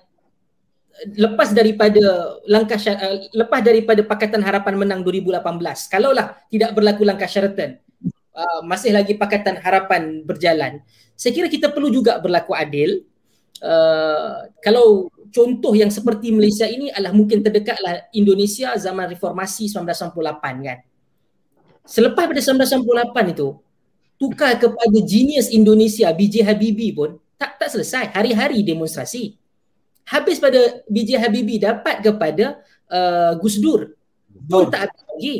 lepas 1.16 1.52
daripada 1.56 2.36
langkah 2.44 2.76
sya- 2.76 3.00
uh, 3.00 3.18
lepas 3.32 3.64
daripada 3.64 4.04
Pakatan 4.04 4.44
Harapan 4.44 4.76
Menang 4.76 5.00
2018 5.04 5.40
kalaulah 5.88 6.36
tidak 6.52 6.76
berlaku 6.76 7.02
langkah 7.04 7.28
Sheraton 7.28 7.80
uh, 8.36 8.60
masih 8.64 8.92
lagi 8.92 9.16
Pakatan 9.16 9.60
Harapan 9.60 10.22
berjalan 10.22 10.84
saya 11.16 11.32
kira 11.32 11.48
kita 11.48 11.72
perlu 11.72 11.88
juga 11.88 12.20
berlaku 12.20 12.52
adil. 12.52 13.00
Uh, 13.56 14.52
kalau 14.60 15.08
contoh 15.32 15.72
yang 15.72 15.88
seperti 15.88 16.28
Malaysia 16.28 16.68
ini 16.68 16.92
adalah 16.92 17.16
mungkin 17.16 17.40
terdekatlah 17.40 18.12
Indonesia 18.12 18.76
zaman 18.76 19.08
reformasi 19.16 19.72
1998 19.72 20.68
kan? 20.68 20.78
Selepas 21.88 22.28
pada 22.28 22.40
1998 22.44 23.32
itu 23.32 23.48
tukar 24.20 24.60
kepada 24.60 24.98
genius 25.00 25.48
Indonesia 25.48 26.12
BJ 26.12 26.44
Habibie 26.44 26.92
pun 26.92 27.16
tak 27.40 27.56
tak 27.56 27.72
selesai. 27.72 28.12
Hari-hari 28.12 28.60
demonstrasi 28.60 29.40
habis 30.06 30.38
pada 30.38 30.86
BJ 30.86 31.18
Habibie 31.18 31.58
dapat 31.58 32.00
kepada 32.00 32.62
uh, 32.90 33.34
Gus 33.42 33.58
Dur. 33.58 33.98
Pun 34.46 34.70
tak 34.70 34.88
habis 34.88 35.02
lagi. 35.10 35.36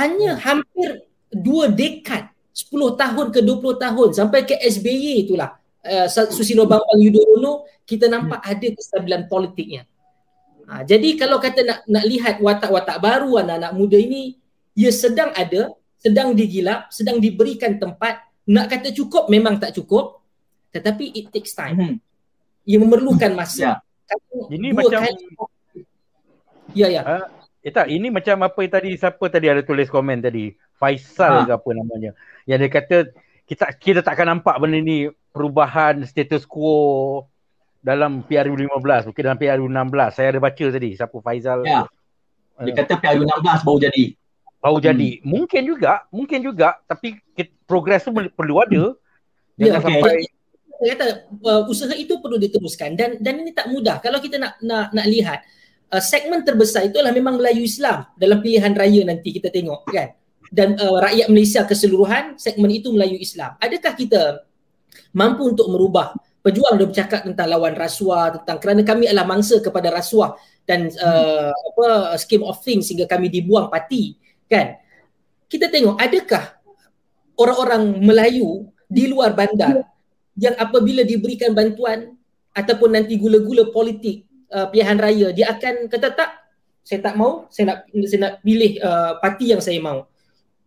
Hanya 0.00 0.40
hampir 0.40 1.04
dua 1.30 1.70
dekad 1.70 2.32
10 2.50 2.98
tahun 2.98 3.26
ke 3.30 3.40
20 3.46 3.84
tahun 3.84 4.08
sampai 4.12 4.40
ke 4.44 4.54
SBY 4.58 5.28
itulah. 5.28 5.56
Uh, 5.80 6.04
Susilo 6.10 6.68
Bambang 6.68 7.00
Yudhoyono 7.00 7.64
kita 7.88 8.10
nampak 8.10 8.44
ada 8.44 8.68
kestabilan 8.68 9.24
politiknya. 9.30 9.88
Ha, 10.70 10.86
jadi 10.86 11.18
kalau 11.18 11.42
kata 11.42 11.66
nak 11.66 11.78
nak 11.90 12.04
lihat 12.06 12.38
watak-watak 12.38 13.02
baru 13.02 13.42
anak-anak 13.42 13.72
muda 13.74 13.98
ini 13.98 14.38
ia 14.78 14.94
sedang 14.94 15.34
ada 15.34 15.74
sedang 15.98 16.36
digilap 16.36 16.92
sedang 16.94 17.18
diberikan 17.18 17.80
tempat. 17.80 18.22
Nak 18.46 18.66
kata 18.70 18.94
cukup 18.94 19.26
memang 19.32 19.58
tak 19.58 19.74
cukup. 19.74 20.22
Tetapi 20.70 21.16
it 21.16 21.34
takes 21.34 21.56
time. 21.56 21.76
Hmm. 21.80 21.96
ia 22.62 22.78
memerlukan 22.78 23.34
masa. 23.34 23.58
Ya. 23.58 23.72
Ini 24.48 24.68
dua 24.70 24.78
macam 24.82 25.00
kali- 25.04 25.86
ya 26.72 26.88
ya 26.88 27.02
Eh 27.60 27.68
tak, 27.68 27.92
ini 27.92 28.08
macam 28.08 28.40
apa 28.40 28.56
yang 28.56 28.72
tadi 28.72 28.90
siapa 28.96 29.20
tadi 29.28 29.44
ada 29.44 29.60
tulis 29.60 29.92
komen 29.92 30.24
tadi. 30.24 30.48
Faisal 30.80 31.44
Ha. 31.44 31.46
ke 31.46 31.52
apa 31.52 31.70
namanya. 31.76 32.16
Yang 32.48 32.58
dia 32.58 32.70
kata 32.72 32.96
kita 33.44 33.64
kita 33.76 34.00
tak 34.00 34.16
akan 34.16 34.40
nampak 34.40 34.56
benda 34.56 34.80
ni 34.80 35.12
perubahan 35.28 36.00
status 36.02 36.48
quo 36.48 37.28
dalam 37.78 38.24
PRU 38.24 38.56
15, 38.56 39.04
mungkin 39.04 39.22
dalam 39.22 39.36
PRU 39.36 39.68
16. 39.68 40.16
Saya 40.16 40.32
ada 40.32 40.40
baca 40.40 40.64
tadi 40.66 40.96
siapa 40.96 41.12
Faisal. 41.20 41.60
Ya. 41.62 41.84
Dia 42.60 42.72
kata 42.76 42.96
PRU 42.96 43.28
16 43.28 43.60
baru 43.60 43.78
jadi. 43.78 44.04
Baru 44.56 44.78
jadi. 44.78 45.10
Mungkin 45.20 45.62
juga, 45.64 46.08
mungkin 46.08 46.40
juga 46.40 46.80
tapi 46.84 47.20
progres 47.64 48.00
tu 48.00 48.12
perlu 48.12 48.56
ada. 48.56 48.96
Jangan 49.56 49.68
Ya, 49.68 49.76
okey. 49.76 49.84
sampai 49.84 50.12
saya 50.80 50.96
kata 50.96 51.06
uh, 51.44 51.62
usaha 51.68 51.92
itu 51.92 52.16
perlu 52.24 52.40
diteruskan. 52.40 52.96
Dan 52.96 53.20
dan 53.20 53.44
ini 53.44 53.52
tak 53.52 53.68
mudah. 53.68 54.00
Kalau 54.00 54.16
kita 54.16 54.40
nak 54.40 54.56
nak 54.64 54.96
nak 54.96 55.06
lihat 55.06 55.44
uh, 55.92 56.00
segmen 56.00 56.40
terbesar 56.40 56.88
itulah 56.88 57.12
memang 57.12 57.36
Melayu 57.36 57.68
Islam 57.68 58.08
dalam 58.16 58.40
pilihan 58.40 58.72
raya 58.72 59.04
nanti 59.04 59.28
kita 59.36 59.52
tengok 59.52 59.84
kan? 59.92 60.16
Dan 60.48 60.80
uh, 60.80 60.98
rakyat 60.98 61.28
Malaysia 61.28 61.62
keseluruhan 61.68 62.40
segmen 62.40 62.72
itu 62.72 62.88
Melayu 62.96 63.20
Islam. 63.20 63.60
Adakah 63.60 63.92
kita 63.92 64.48
mampu 65.12 65.52
untuk 65.52 65.68
merubah? 65.68 66.16
Pejuang 66.40 66.80
dah 66.80 66.88
bercakap 66.88 67.20
tentang 67.28 67.52
lawan 67.52 67.76
rasuah 67.76 68.40
tentang 68.40 68.56
kerana 68.64 68.80
kami 68.80 69.04
adalah 69.04 69.28
mangsa 69.28 69.60
kepada 69.60 69.92
rasuah 69.92 70.40
dan 70.64 70.88
uh, 70.96 71.52
apa 71.52 72.16
scheme 72.16 72.48
of 72.48 72.56
things 72.64 72.88
sehingga 72.88 73.04
kami 73.04 73.28
dibuang 73.28 73.68
parti 73.68 74.16
kan? 74.48 74.80
Kita 75.44 75.68
tengok 75.68 76.00
adakah 76.00 76.56
orang-orang 77.36 78.00
Melayu 78.00 78.72
di 78.88 79.04
luar 79.12 79.36
bandar 79.36 79.84
yang 80.38 80.54
apabila 80.58 81.02
diberikan 81.02 81.54
bantuan 81.56 82.14
ataupun 82.54 82.94
nanti 82.94 83.18
gula-gula 83.18 83.70
politik 83.70 84.26
uh, 84.50 84.66
pilihan 84.70 84.98
raya 84.98 85.28
dia 85.34 85.50
akan 85.54 85.86
kata 85.90 86.08
tak 86.14 86.30
saya 86.82 87.00
tak 87.02 87.14
mau 87.14 87.46
saya 87.50 87.74
nak 87.74 87.78
saya 88.06 88.20
nak 88.26 88.34
pilih 88.42 88.78
uh, 88.82 89.18
parti 89.22 89.50
yang 89.50 89.62
saya 89.62 89.78
mau 89.82 90.06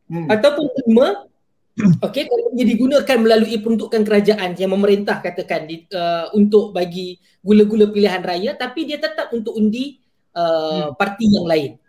Hmm. 0.04 0.28
ataupun 0.28 0.68
kelima 0.76 1.26
okey 2.06 2.28
kalau 2.28 2.52
dia 2.54 2.68
digunakan 2.68 3.18
melalui 3.18 3.56
peruntukan 3.64 4.04
kerajaan 4.04 4.52
yang 4.60 4.76
memerintah 4.76 5.24
katakan 5.24 5.64
di, 5.64 5.88
uh, 5.96 6.28
untuk 6.36 6.76
bagi 6.76 7.18
gula-gula 7.40 7.88
pilihan 7.88 8.20
raya 8.20 8.52
tapi 8.54 8.84
dia 8.84 9.00
tetap 9.00 9.32
untuk 9.32 9.56
undi 9.56 10.04
uh, 10.36 10.92
parti 11.00 11.26
yang 11.32 11.48
lain 11.48 11.80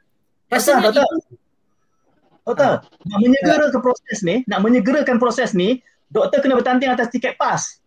rasanya 0.46 0.94
tak, 0.94 1.02
tak. 1.02 1.10
itu 1.10 2.52
tak? 2.54 2.86
Nak 3.08 3.18
menyegerakan 3.24 3.80
proses 3.80 4.18
ni, 4.20 4.36
nak 4.44 4.60
menyegerakan 4.60 5.16
proses 5.16 5.50
ni, 5.56 5.80
doktor 6.14 6.38
kena 6.38 6.54
bertanding 6.54 6.94
atas 6.94 7.10
tiket 7.10 7.34
PAS. 7.34 7.82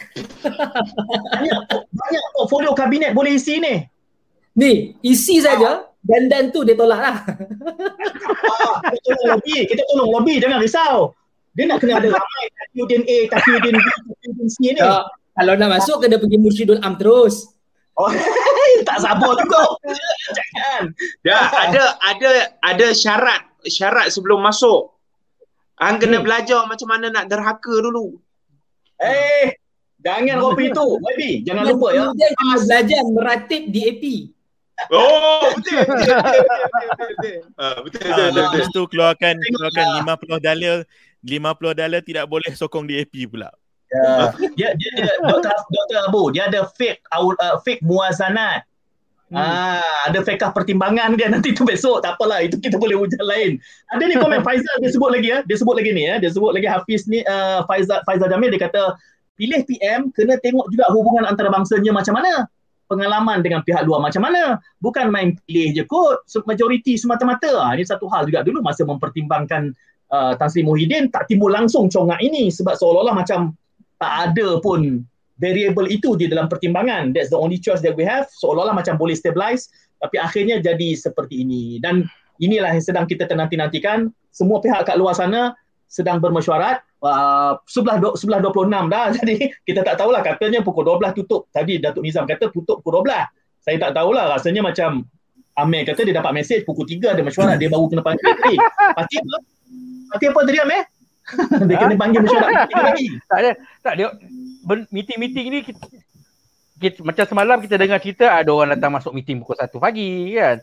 banyak, 1.36 1.58
banyak 1.92 2.24
portfolio 2.32 2.72
kabinet 2.72 3.12
boleh 3.12 3.36
isi 3.36 3.60
ni. 3.60 3.84
Ni, 4.56 4.96
isi 5.04 5.44
saja 5.44 5.84
dan 6.00 6.32
dan 6.32 6.48
tu 6.48 6.64
dia 6.64 6.72
tolak 6.72 7.00
lah. 7.00 7.16
Ah, 7.20 8.80
kita 8.88 9.12
tolong 9.12 9.36
lobby, 9.36 9.58
kita 9.68 9.82
tolong 9.92 10.08
lobby, 10.16 10.34
jangan 10.40 10.58
risau. 10.58 11.12
Dia 11.52 11.68
nak 11.68 11.82
kena 11.82 12.00
ada 12.00 12.08
ramai 12.08 12.44
Tafiuddin 12.56 13.02
A, 13.04 13.16
Tafiuddin 13.28 13.76
B, 13.76 13.84
Tafiuddin 13.84 14.48
C 14.48 14.56
ni. 14.72 14.80
Ya, 14.80 15.04
kalau 15.36 15.52
nak 15.60 15.70
masuk 15.76 15.96
kena 16.00 16.16
pergi 16.16 16.38
Mursyidul 16.40 16.80
Am 16.80 16.96
terus. 16.96 17.52
Oh, 17.98 18.08
tak 18.88 18.98
sabar 19.02 19.36
juga. 19.36 19.62
Jangan. 20.32 20.82
Ya, 21.26 21.38
ada 21.52 21.84
ada 22.00 22.30
ada 22.64 22.86
syarat 22.96 23.44
syarat 23.68 24.08
sebelum 24.08 24.40
masuk. 24.40 24.94
Hang 25.80 25.96
kena 25.96 26.20
Hmm. 26.20 26.26
belajar 26.28 26.60
macam 26.68 26.88
mana 26.92 27.08
nak 27.08 27.24
derhaka 27.26 27.72
dulu. 27.80 28.20
Eh, 29.00 29.56
jangan 30.04 30.36
kopi 30.38 30.68
tu. 30.70 30.84
Baby, 31.08 31.40
jangan 31.40 31.64
lupa 31.72 31.88
ya. 31.96 32.12
Kena 32.12 32.56
belajar 32.60 33.02
meratib 33.08 33.62
di 33.72 33.80
AP. 33.88 34.04
Oh, 34.88 35.44
betul. 35.56 35.76
Betul 35.76 35.88
betul 35.88 36.40
betul 36.40 36.88
betul. 36.88 37.08
betul. 37.08 37.36
Ah, 37.56 37.76
betul 37.80 38.00
betul 38.00 38.12
Ah, 38.12 38.16
betul. 38.16 38.28
lepas 38.36 38.64
betul. 38.64 38.72
tu 38.76 38.82
keluarkan 38.88 39.34
keluarkan 39.36 39.86
lah. 39.88 40.16
50 40.16 40.40
dolar 40.40 40.76
50 41.20 41.80
dolar 41.80 42.00
tidak 42.00 42.24
boleh 42.28 42.52
sokong 42.52 42.84
di 42.88 42.94
AP 42.96 43.28
pula. 43.28 43.48
Ya. 43.90 44.30
Dia 44.56 44.68
dia 44.78 44.90
dia 45.02 45.12
Dr. 45.20 45.50
Dr. 45.50 45.98
Abu, 46.06 46.30
dia 46.32 46.46
ada 46.46 46.62
fake 46.78 47.02
uh, 47.10 47.58
fake 47.60 47.82
muazanat. 47.82 48.64
Hmm. 49.30 49.38
Ah, 49.38 50.10
ada 50.10 50.26
fakah 50.26 50.50
pertimbangan 50.50 51.14
dia 51.14 51.30
nanti 51.34 51.54
tu 51.54 51.62
besok 51.62 52.02
tak 52.02 52.18
apalah 52.18 52.42
itu 52.42 52.58
kita 52.58 52.74
boleh 52.76 52.98
hujan 52.98 53.22
lain. 53.22 53.62
Ada 53.94 54.02
ni 54.10 54.18
komen 54.18 54.42
Faizal 54.46 54.76
dia 54.82 54.90
sebut 54.90 55.10
lagi 55.14 55.30
ya. 55.30 55.38
Dia 55.46 55.56
sebut 55.56 55.78
lagi 55.78 55.90
ni 55.94 56.02
ya. 56.02 56.18
Dia 56.18 56.30
sebut 56.34 56.50
lagi 56.50 56.66
Hafiz 56.66 57.06
ni 57.06 57.22
uh, 57.22 57.62
Faizal 57.70 58.02
Faizal 58.02 58.26
Jamil 58.26 58.50
dia 58.50 58.66
kata 58.66 58.98
pilih 59.38 59.62
PM 59.64 60.10
kena 60.12 60.36
tengok 60.42 60.68
juga 60.74 60.90
hubungan 60.90 61.24
antarabangsa-nya 61.30 61.94
macam 61.94 62.18
mana. 62.18 62.50
Pengalaman 62.90 63.38
dengan 63.38 63.62
pihak 63.62 63.86
luar 63.86 64.02
macam 64.02 64.26
mana. 64.26 64.58
Bukan 64.82 65.14
main 65.14 65.38
pilih 65.46 65.78
je 65.78 65.86
kot 65.86 66.26
majoriti 66.50 66.98
semata-mata. 66.98 67.54
Ah, 67.62 67.78
ini 67.78 67.86
satu 67.86 68.10
hal 68.10 68.26
juga 68.26 68.42
dulu 68.42 68.66
masa 68.66 68.82
mempertimbangkan 68.82 69.70
uh, 70.10 70.34
Tan 70.34 70.50
Sri 70.50 70.66
Muhyiddin 70.66 71.06
tak 71.14 71.30
timbul 71.30 71.54
langsung 71.54 71.86
congak 71.86 72.18
ini 72.18 72.50
sebab 72.50 72.74
seolah-olah 72.74 73.14
macam 73.14 73.54
tak 74.02 74.34
ada 74.34 74.58
pun 74.58 75.06
variable 75.40 75.88
itu 75.88 76.14
di 76.14 76.28
dalam 76.28 76.46
pertimbangan. 76.46 77.16
That's 77.16 77.32
the 77.32 77.40
only 77.40 77.56
choice 77.56 77.80
that 77.80 77.96
we 77.96 78.04
have. 78.04 78.28
Seolah-olah 78.28 78.76
macam 78.76 79.00
boleh 79.00 79.16
stabilize 79.16 79.72
tapi 80.00 80.16
akhirnya 80.20 80.60
jadi 80.60 80.96
seperti 80.96 81.44
ini. 81.44 81.80
Dan 81.80 82.04
inilah 82.40 82.76
yang 82.76 82.84
sedang 82.84 83.04
kita 83.08 83.28
nanti-nantikan. 83.32 84.12
Semua 84.30 84.60
pihak 84.60 84.86
kat 84.86 84.96
luar 85.00 85.16
sana 85.16 85.56
sedang 85.90 86.20
bermesyuarat. 86.22 86.84
Uh, 87.00 87.56
sebelah 87.64 87.96
do, 87.96 88.12
sebelah 88.16 88.38
26 88.44 88.92
dah. 88.92 89.06
Jadi 89.20 89.34
kita 89.64 89.80
tak 89.80 89.96
tahulah 90.00 90.20
katanya 90.20 90.60
pukul 90.60 90.84
12 90.86 91.16
tutup. 91.16 91.48
Tadi 91.50 91.80
Datuk 91.80 92.04
Nizam 92.04 92.28
kata 92.28 92.52
tutup 92.52 92.84
pukul 92.84 93.04
12. 93.04 93.12
Saya 93.60 93.76
tak 93.76 93.92
tahulah 93.96 94.36
rasanya 94.36 94.64
macam 94.64 95.04
Amir 95.58 95.84
kata 95.84 96.06
dia 96.06 96.14
dapat 96.16 96.32
mesej 96.32 96.64
pukul 96.64 96.88
3 96.88 97.18
ada 97.18 97.22
mesyuarat 97.26 97.60
dia 97.60 97.68
baru 97.68 97.90
kena 97.90 98.00
panggil. 98.00 98.24
Eh, 98.24 98.58
parti 98.96 99.14
apa? 99.20 99.36
Parti 100.14 100.24
apa 100.30 100.40
tadi 100.46 100.58
Amir? 100.62 100.82
dia 101.68 101.76
kena 101.76 101.94
panggil 102.00 102.20
mesyuarat 102.24 102.48
pukul 102.48 102.80
3 102.80 102.88
lagi. 102.88 103.06
Tak 103.28 103.38
ada, 103.44 103.50
tak 103.84 103.94
dia 103.98 104.08
meeting-meeting 104.90 105.46
ni 105.48 105.58
kita, 105.64 105.82
kita, 106.80 106.98
macam 107.04 107.24
semalam 107.24 107.56
kita 107.60 107.74
dengar 107.76 107.98
cerita 108.00 108.32
ada 108.32 108.50
orang 108.52 108.76
datang 108.76 108.92
masuk 108.92 109.12
meeting 109.12 109.40
pukul 109.40 109.56
1 109.56 109.68
pagi 109.76 110.36
kan. 110.36 110.56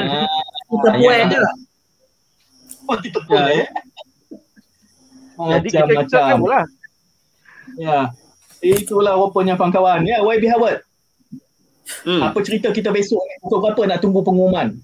Kita 0.70 0.88
puan 0.94 1.20
je 1.26 1.38
lah. 1.42 1.54
Oh, 2.86 2.98
kita 2.98 3.18
pun 3.26 3.34
Ya. 3.38 3.42
eh. 3.50 3.66
Jadi 5.40 5.68
kita 5.72 5.82
kita 6.06 6.18
lah. 6.38 6.64
Ya. 7.74 7.98
Itulah 8.60 9.16
rupanya 9.16 9.56
kawan-kawan. 9.56 10.04
Ya, 10.04 10.20
YB 10.22 10.46
Howard. 10.52 10.84
Hmm. 12.06 12.22
Apa 12.22 12.38
cerita 12.46 12.70
kita 12.70 12.94
besok 12.94 13.18
ni? 13.24 13.34
Pukul 13.42 13.58
berapa 13.66 13.82
nak 13.88 13.98
tunggu 13.98 14.22
pengumuman? 14.22 14.78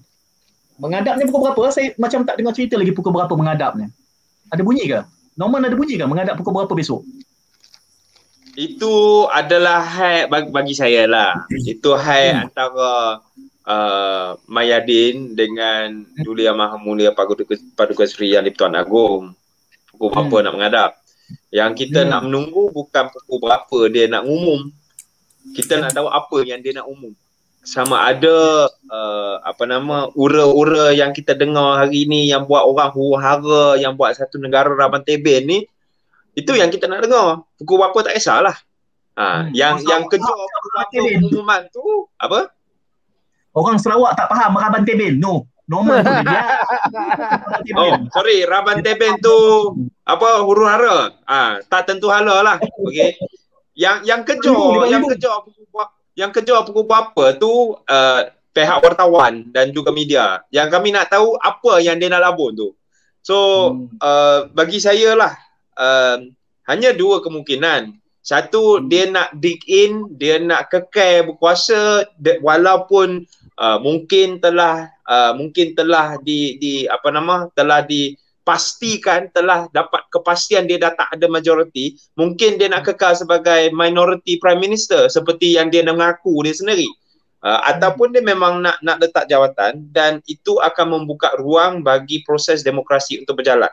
Mengadapnya 0.81 1.23
pukul 1.29 1.51
berapa? 1.51 1.71
Saya 1.71 1.93
macam 1.95 2.25
tak 2.27 2.35
dengar 2.41 2.51
cerita 2.51 2.75
lagi 2.75 2.91
pukul 2.91 3.15
berapa 3.15 3.31
mengadapnya. 3.31 3.87
Ada 4.51 4.61
bunyi 4.65 4.91
ke? 4.91 4.99
Norman 5.37 5.63
ada 5.67 5.75
bunyi 5.77 5.95
ke 5.95 6.03
mengadap 6.03 6.35
pukul 6.41 6.51
berapa 6.63 6.73
besok? 6.73 7.05
Itu 8.57 9.29
adalah 9.29 9.85
hai 9.85 10.25
bagi, 10.25 10.49
bagi 10.49 10.73
saya 10.73 11.05
lah. 11.05 11.45
Itu 11.53 11.93
hai 11.93 12.33
Hmm. 12.33 12.49
antara 12.49 13.21
uh, 13.69 14.29
Mayadin 14.49 15.37
dengan 15.37 16.01
Duli 16.17 16.49
Yang 16.49 16.57
Maha 16.57 16.77
Mulia 16.81 17.13
Paduka, 17.13 17.53
Paduka 17.77 18.09
Seri 18.09 18.33
Yang 18.33 18.49
di-Pertuan 18.49 18.73
Agong. 18.73 19.37
Pukul 19.93 20.09
berapa 20.09 20.35
nak 20.41 20.53
menghadap. 20.57 20.91
Yang 21.53 21.85
kita 21.85 22.01
Hmm. 22.01 22.09
nak 22.09 22.21
menunggu 22.25 22.73
bukan 22.73 23.13
pukul 23.13 23.37
berapa 23.45 23.79
dia 23.93 24.09
nak 24.09 24.25
umum. 24.25 24.73
Kita 25.53 25.77
nak 25.77 25.93
tahu 25.93 26.09
apa 26.09 26.37
yang 26.41 26.57
dia 26.57 26.81
nak 26.81 26.89
umum. 26.89 27.13
Sama 27.61 28.09
ada 28.09 28.67
uh, 28.89 29.35
apa 29.45 29.69
nama 29.69 30.09
ura-ura 30.17 30.97
yang 30.97 31.13
kita 31.13 31.37
dengar 31.37 31.77
hari 31.85 32.09
ni 32.09 32.25
yang 32.25 32.47
buat 32.49 32.65
orang 32.65 32.89
huru-hara 32.89 33.77
yang 33.77 33.93
buat 33.93 34.17
satu 34.17 34.41
negara 34.41 34.73
Raban 34.73 35.05
Teben 35.05 35.45
ni 35.45 35.59
itu 36.37 36.51
yang 36.53 36.69
kita 36.69 36.85
nak 36.85 37.01
dengar. 37.01 37.41
Pukul 37.57 37.81
berapa 37.81 37.97
tak 38.05 38.13
kisahlah. 38.13 38.53
Ha, 39.17 39.25
Hmm. 39.25 39.45
yang 39.49 39.81
Masa 39.81 39.89
yang 39.89 40.03
kejar 40.05 40.37
Raban 40.77 40.85
pengumuman 40.93 41.61
tu 41.73 41.81
apa? 42.15 42.53
Orang 43.49 43.81
Sarawak 43.81 44.13
tak 44.13 44.29
faham 44.29 44.53
Meraban 44.53 44.85
Teben. 44.85 45.17
No. 45.17 45.49
Norman 45.65 45.99
tu 45.99 46.13
dia. 46.23 46.41
Oh, 47.81 47.91
sorry, 48.13 48.45
Raban 48.45 48.79
Teben 48.79 49.17
tu 49.17 49.35
apa 50.05 50.45
huru-hara. 50.45 51.17
Ah, 51.25 51.57
tak 51.65 51.89
tentu 51.89 52.07
hala 52.07 52.39
lah. 52.39 52.57
Okey. 52.61 53.17
Yang 53.73 53.97
yang 54.05 54.21
kejar, 54.21 54.57
yang 54.87 55.03
kejar 55.03 55.41
pukul 55.41 55.65
berapa- 55.67 55.93
yang 56.13 56.31
kejar 56.31 56.59
pukul 56.63 56.85
berapa 56.85 57.23
tu 57.35 57.51
uh, 57.75 58.19
pihak 58.49 58.77
wartawan 58.79 59.49
dan 59.49 59.69
juga 59.69 59.89
media. 59.89 60.45
Yang 60.49 60.67
kami 60.71 60.93
nak 60.93 61.09
tahu 61.09 61.33
apa 61.35 61.81
yang 61.81 61.97
dia 61.97 62.07
nak 62.07 62.21
labun 62.23 62.53
tu. 62.53 62.69
So 63.19 63.35
Hmm. 63.73 63.89
uh, 63.97 64.39
bagi 64.49 64.77
saya 64.77 65.17
lah 65.17 65.33
uh, 65.77 66.17
hanya 66.67 66.91
dua 66.91 67.23
kemungkinan. 67.23 67.95
Satu 68.27 68.83
dia 68.83 69.07
nak 69.07 69.39
dig 69.39 69.63
in, 69.71 70.11
dia 70.19 70.35
nak 70.35 70.67
kekal 70.67 71.31
berkuasa 71.31 72.03
walaupun 72.43 73.23
uh, 73.55 73.79
mungkin 73.79 74.43
telah 74.43 74.91
uh, 75.07 75.31
mungkin 75.31 75.71
telah 75.79 76.19
di 76.19 76.59
di 76.59 76.83
apa 76.91 77.07
nama 77.07 77.47
telah 77.55 77.87
dipastikan 77.87 79.31
telah 79.31 79.71
dapat 79.71 80.11
kepastian 80.11 80.67
dia 80.67 80.75
dah 80.75 80.91
tak 80.91 81.15
ada 81.15 81.31
majoriti, 81.31 81.95
mungkin 82.19 82.59
dia 82.59 82.67
nak 82.67 82.91
kekal 82.91 83.15
sebagai 83.15 83.71
minority 83.71 84.35
prime 84.43 84.59
minister 84.59 85.07
seperti 85.07 85.55
yang 85.55 85.71
dia 85.71 85.87
mengaku 85.87 86.43
dia 86.43 86.51
sendiri. 86.51 86.91
Uh, 87.39 87.63
ataupun 87.63 88.11
dia 88.11 88.19
memang 88.19 88.59
nak 88.59 88.75
nak 88.83 88.99
letak 88.99 89.31
jawatan 89.31 89.87
dan 89.95 90.19
itu 90.27 90.59
akan 90.59 90.99
membuka 90.99 91.31
ruang 91.39 91.79
bagi 91.79 92.27
proses 92.27 92.59
demokrasi 92.59 93.23
untuk 93.23 93.39
berjalan. 93.39 93.71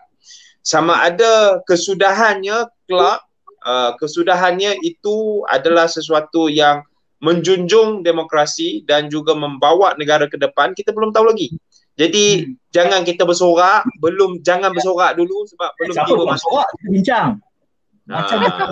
Sama 0.65 0.97
ada 0.99 1.61
kesudahannya 1.63 2.57
kelak 2.89 3.21
uh, 3.63 3.93
kesudahannya 3.95 4.81
itu 4.81 5.45
adalah 5.47 5.85
sesuatu 5.87 6.49
yang 6.49 6.81
menjunjung 7.21 8.01
demokrasi 8.01 8.81
dan 8.85 9.09
juga 9.09 9.33
membawa 9.33 9.93
negara 9.95 10.25
ke 10.25 10.37
depan 10.37 10.73
kita 10.73 10.91
belum 10.91 11.13
tahu 11.13 11.31
lagi. 11.31 11.53
Jadi 11.95 12.25
Hmm. 12.43 12.59
jangan 12.69 13.01
kita 13.05 13.23
bersorak, 13.23 13.87
belum 14.01 14.41
jangan 14.41 14.73
bersorak 14.73 15.15
dulu 15.15 15.47
sebab 15.47 15.71
belum 15.79 15.95
Siapa 15.95 16.09
tiba 16.11 16.25
masa. 16.27 16.43
Kita 16.43 16.89
bincang. 16.91 17.29
Macam 18.05 18.37
nak 18.37 18.53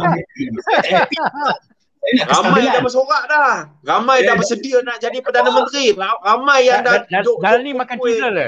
ramai 2.27 2.67
dah 2.67 2.83
bersorak 2.83 3.23
dah. 3.25 3.55
Ramai 3.81 4.27
dah 4.27 4.35
Eh, 4.35 4.39
bersedia 4.39 4.83
nak 4.83 4.99
jadi 4.99 5.23
Perdana 5.23 5.49
Menteri. 5.49 5.95
Ra- 5.95 6.21
Ramai 6.21 6.67
yang 6.67 6.83
dah 6.83 7.05
duk 7.23 7.39
ni 7.63 7.71
makan 7.73 7.97
kumpul. 7.97 8.11
cedera 8.11 8.47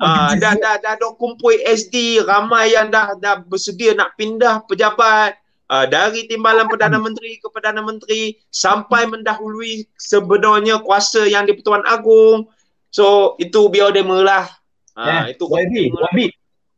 Ah, 0.00 0.32
dah 0.32 0.56
dah 0.56 0.80
dah 0.80 0.96
dok 0.96 1.20
kumpul 1.20 1.52
SD, 1.60 2.24
ramai 2.24 2.72
yang 2.72 2.88
dah 2.88 3.12
dah 3.20 3.44
bersedia 3.44 3.92
nak 3.92 4.16
pindah 4.16 4.64
pejabat 4.64 5.36
uh, 5.68 5.84
dari 5.84 6.24
timbalan 6.24 6.64
Perdana 6.72 6.96
Menteri 6.96 7.36
ke 7.36 7.52
Perdana 7.52 7.84
Menteri 7.84 8.40
sampai 8.48 9.04
mendahului 9.04 9.84
sebenarnya 10.00 10.80
kuasa 10.80 11.28
yang 11.28 11.44
di 11.44 11.52
Pertuan 11.52 11.84
Agong. 11.84 12.48
So 12.88 13.36
itu 13.36 13.68
biar 13.68 13.92
demo 13.92 14.24
lah. 14.24 14.48
Ah, 14.96 15.28
Ya, 15.28 15.36
itu 15.36 15.44
YB, 15.44 15.92
YB, 15.92 16.18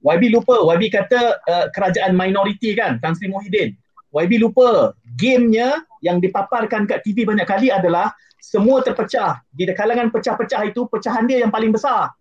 YB 0.02 0.22
lupa, 0.34 0.58
YB 0.74 0.90
kata 0.90 1.38
uh, 1.46 1.66
kerajaan 1.70 2.18
minoriti 2.18 2.74
kan, 2.74 2.98
Tan 2.98 3.14
Sri 3.14 3.30
Muhyiddin. 3.30 3.78
YB 4.12 4.42
lupa, 4.42 4.98
gamenya 5.16 5.80
yang 6.04 6.18
dipaparkan 6.18 6.84
kat 6.84 7.06
TV 7.06 7.24
banyak 7.24 7.46
kali 7.46 7.72
adalah 7.72 8.12
semua 8.42 8.82
terpecah. 8.82 9.40
Di 9.54 9.64
kalangan 9.72 10.10
pecah-pecah 10.12 10.68
itu, 10.68 10.84
pecahan 10.90 11.24
dia 11.24 11.40
yang 11.40 11.54
paling 11.54 11.72
besar. 11.72 12.12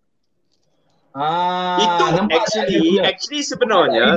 Ah, 1.12 1.76
itu 1.76 2.04
actually 2.32 2.80
dia 2.96 3.02
actually 3.04 3.44
sebenarnya 3.44 4.16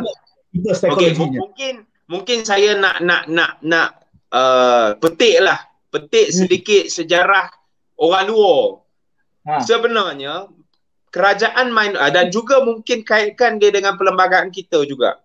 Okey, 0.56 0.72
psikologinya. 0.72 1.40
mungkin 1.44 1.74
mungkin 2.08 2.38
saya 2.48 2.80
nak 2.80 3.04
nak 3.04 3.28
nak 3.28 3.52
nak 3.60 3.90
uh, 4.32 4.96
petik 5.00 5.44
lah, 5.44 5.60
petik 5.92 6.32
Hmm. 6.32 6.36
sedikit 6.46 6.84
sejarah 6.88 7.52
orang 8.00 8.32
luar. 8.32 8.84
Ha. 9.46 9.60
Sebenarnya 9.62 10.48
kerajaan 11.12 11.76
main 11.76 12.00
uh, 12.00 12.12
dan 12.12 12.32
juga 12.32 12.64
mungkin 12.64 13.04
kaitkan 13.04 13.60
dia 13.60 13.72
dengan 13.76 14.00
perlembagaan 14.00 14.52
kita 14.52 14.88
juga. 14.88 15.20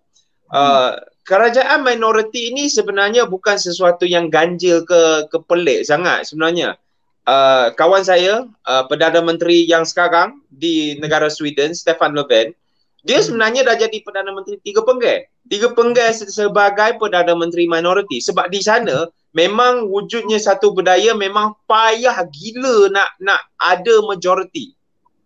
Uh, 0.51 0.99
kerajaan 1.23 1.87
minoriti 1.87 2.51
ini 2.51 2.67
sebenarnya 2.67 3.23
bukan 3.23 3.55
sesuatu 3.55 4.03
yang 4.03 4.27
ganjil 4.27 4.83
ke 4.83 5.31
ke 5.31 5.37
pelik 5.47 5.87
sangat 5.87 6.27
sebenarnya. 6.27 6.75
Uh, 7.21 7.69
kawan 7.77 8.01
saya, 8.01 8.49
uh, 8.65 8.83
Perdana 8.89 9.21
Menteri 9.21 9.61
yang 9.69 9.85
sekarang 9.85 10.41
di 10.49 10.97
negara 10.97 11.29
Sweden, 11.29 11.77
Stefan 11.77 12.17
Löfven, 12.17 12.57
dia 13.05 13.17
hmm. 13.21 13.25
sebenarnya 13.29 13.61
dah 13.65 13.75
jadi 13.77 13.97
Perdana 14.01 14.33
Menteri 14.33 14.57
tiga 14.61 14.81
penggai. 14.81 15.29
Tiga 15.49 15.73
penggai 15.73 16.13
sebagai 16.13 16.97
Perdana 16.97 17.33
Menteri 17.33 17.65
minoriti. 17.65 18.21
Sebab 18.21 18.49
di 18.49 18.61
sana 18.61 19.09
memang 19.33 19.89
wujudnya 19.89 20.37
satu 20.37 20.73
budaya 20.73 21.15
memang 21.17 21.57
payah 21.65 22.21
gila 22.29 22.89
nak 22.93 23.09
nak 23.21 23.41
ada 23.57 24.01
majoriti. 24.05 24.73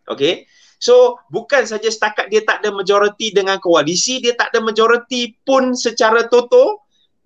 Okay. 0.08 0.46
So 0.80 1.18
bukan 1.32 1.66
saja 1.66 1.88
setakat 1.88 2.30
dia 2.30 2.44
tak 2.44 2.64
ada 2.64 2.70
majoriti 2.76 3.32
dengan 3.32 3.58
koalisi, 3.60 4.20
dia 4.20 4.36
tak 4.36 4.54
ada 4.54 4.60
majoriti 4.62 5.36
pun 5.48 5.74
secara 5.74 6.28
total 6.28 6.84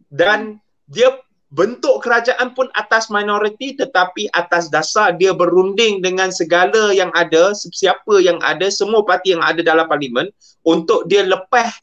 dan 0.09 0.61
dia 0.89 1.13
bentuk 1.49 2.05
kerajaan 2.05 2.53
pun 2.53 2.69
atas 2.77 3.09
minoriti 3.09 3.73
tetapi 3.73 4.29
atas 4.37 4.69
dasar 4.69 5.17
dia 5.17 5.33
berunding 5.33 6.01
dengan 6.01 6.29
segala 6.29 6.93
yang 6.93 7.09
ada, 7.17 7.57
siapa 7.57 8.21
yang 8.21 8.37
ada, 8.45 8.69
semua 8.69 9.01
parti 9.01 9.33
yang 9.33 9.41
ada 9.41 9.65
dalam 9.65 9.89
parlimen 9.89 10.29
untuk 10.61 11.09
dia 11.09 11.25
lepas 11.25 11.73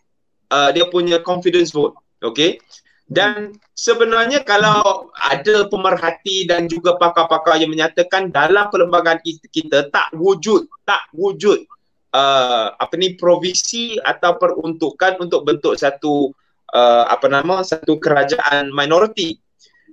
uh, 0.54 0.70
dia 0.70 0.86
punya 0.86 1.18
confidence 1.22 1.74
vote. 1.74 1.98
Okay. 2.22 2.62
Dan 3.06 3.54
sebenarnya 3.78 4.42
kalau 4.42 5.14
ada 5.14 5.70
pemerhati 5.70 6.42
dan 6.50 6.66
juga 6.66 6.98
pakar-pakar 6.98 7.62
yang 7.62 7.70
menyatakan 7.70 8.34
dalam 8.34 8.66
perlembagaan 8.66 9.22
kita 9.54 9.86
tak 9.94 10.10
wujud, 10.10 10.66
tak 10.82 11.06
wujud 11.14 11.62
uh, 12.10 12.74
apa 12.74 12.94
ni 12.98 13.14
provisi 13.14 13.94
atau 14.02 14.34
peruntukan 14.34 15.22
untuk 15.22 15.46
bentuk 15.46 15.78
satu 15.78 16.34
uh, 16.74 17.04
apa 17.06 17.30
nama 17.30 17.62
satu 17.62 18.02
kerajaan 18.02 18.74
minoriti. 18.74 19.38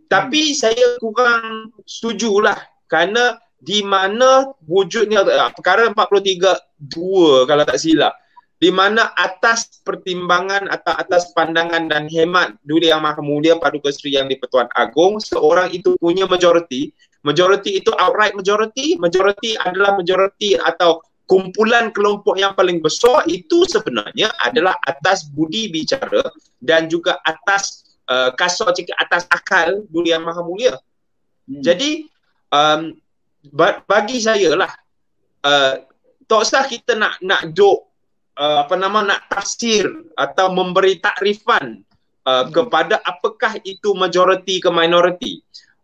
Tapi 0.07 0.53
saya 0.53 0.99
kurang 1.01 1.73
setujulah 1.87 2.57
kerana 2.87 3.39
di 3.63 3.79
mana 3.79 4.51
wujudnya 4.67 5.23
uh, 5.23 5.51
perkara 5.55 5.87
43 5.95 6.91
2 6.91 7.47
kalau 7.47 7.63
tak 7.63 7.79
silap 7.79 8.13
di 8.63 8.71
mana 8.71 9.11
atas 9.19 9.83
pertimbangan 9.83 10.71
atau 10.71 10.95
atas 10.95 11.35
pandangan 11.35 11.91
dan 11.91 12.07
hemat 12.07 12.55
Duli 12.63 12.87
Yang 12.87 13.03
Maha 13.03 13.19
Mulia 13.19 13.59
Paduka 13.59 13.91
Seri 13.91 14.15
Yang 14.15 14.39
di-Pertuan 14.39 14.71
Agong 14.79 15.19
seorang 15.19 15.67
itu 15.75 15.99
punya 15.99 16.23
majoriti. 16.23 16.95
Majoriti 17.27 17.75
itu 17.83 17.91
outright 17.99 18.31
majoriti. 18.31 18.95
Majoriti 18.95 19.59
adalah 19.59 19.99
majoriti 19.99 20.55
atau 20.55 21.03
kumpulan 21.27 21.91
kelompok 21.91 22.39
yang 22.39 22.55
paling 22.55 22.79
besar. 22.79 23.27
Itu 23.27 23.67
sebenarnya 23.67 24.31
adalah 24.39 24.79
atas 24.87 25.27
budi 25.27 25.67
bicara 25.67 26.23
dan 26.63 26.87
juga 26.87 27.19
atas 27.27 27.83
uh, 28.09 28.29
kasar 28.35 28.71
jika 28.75 28.95
atas 28.99 29.27
akal 29.29 29.83
Duli 29.91 30.11
Yang 30.11 30.23
Maha 30.27 30.41
Mulia 30.43 30.73
hmm. 31.47 31.61
jadi 31.63 31.91
um, 32.51 32.97
bagi 33.87 34.23
saya 34.23 34.55
lah 34.55 34.71
uh, 35.43 35.83
tak 36.27 36.39
usah 36.39 36.63
kita 36.65 36.95
nak 36.95 37.19
nak 37.19 37.51
duk 37.51 37.93
uh, 38.37 38.65
apa 38.65 38.75
nama 38.77 39.05
nak 39.05 39.21
tafsir 39.29 39.85
atau 40.17 40.53
memberi 40.53 40.97
takrifan 40.97 41.83
uh, 42.25 42.43
hmm. 42.43 42.51
kepada 42.53 42.99
apakah 43.03 43.59
itu 43.63 43.93
majoriti 43.93 44.63
ke 44.63 44.69
minoriti. 44.71 45.43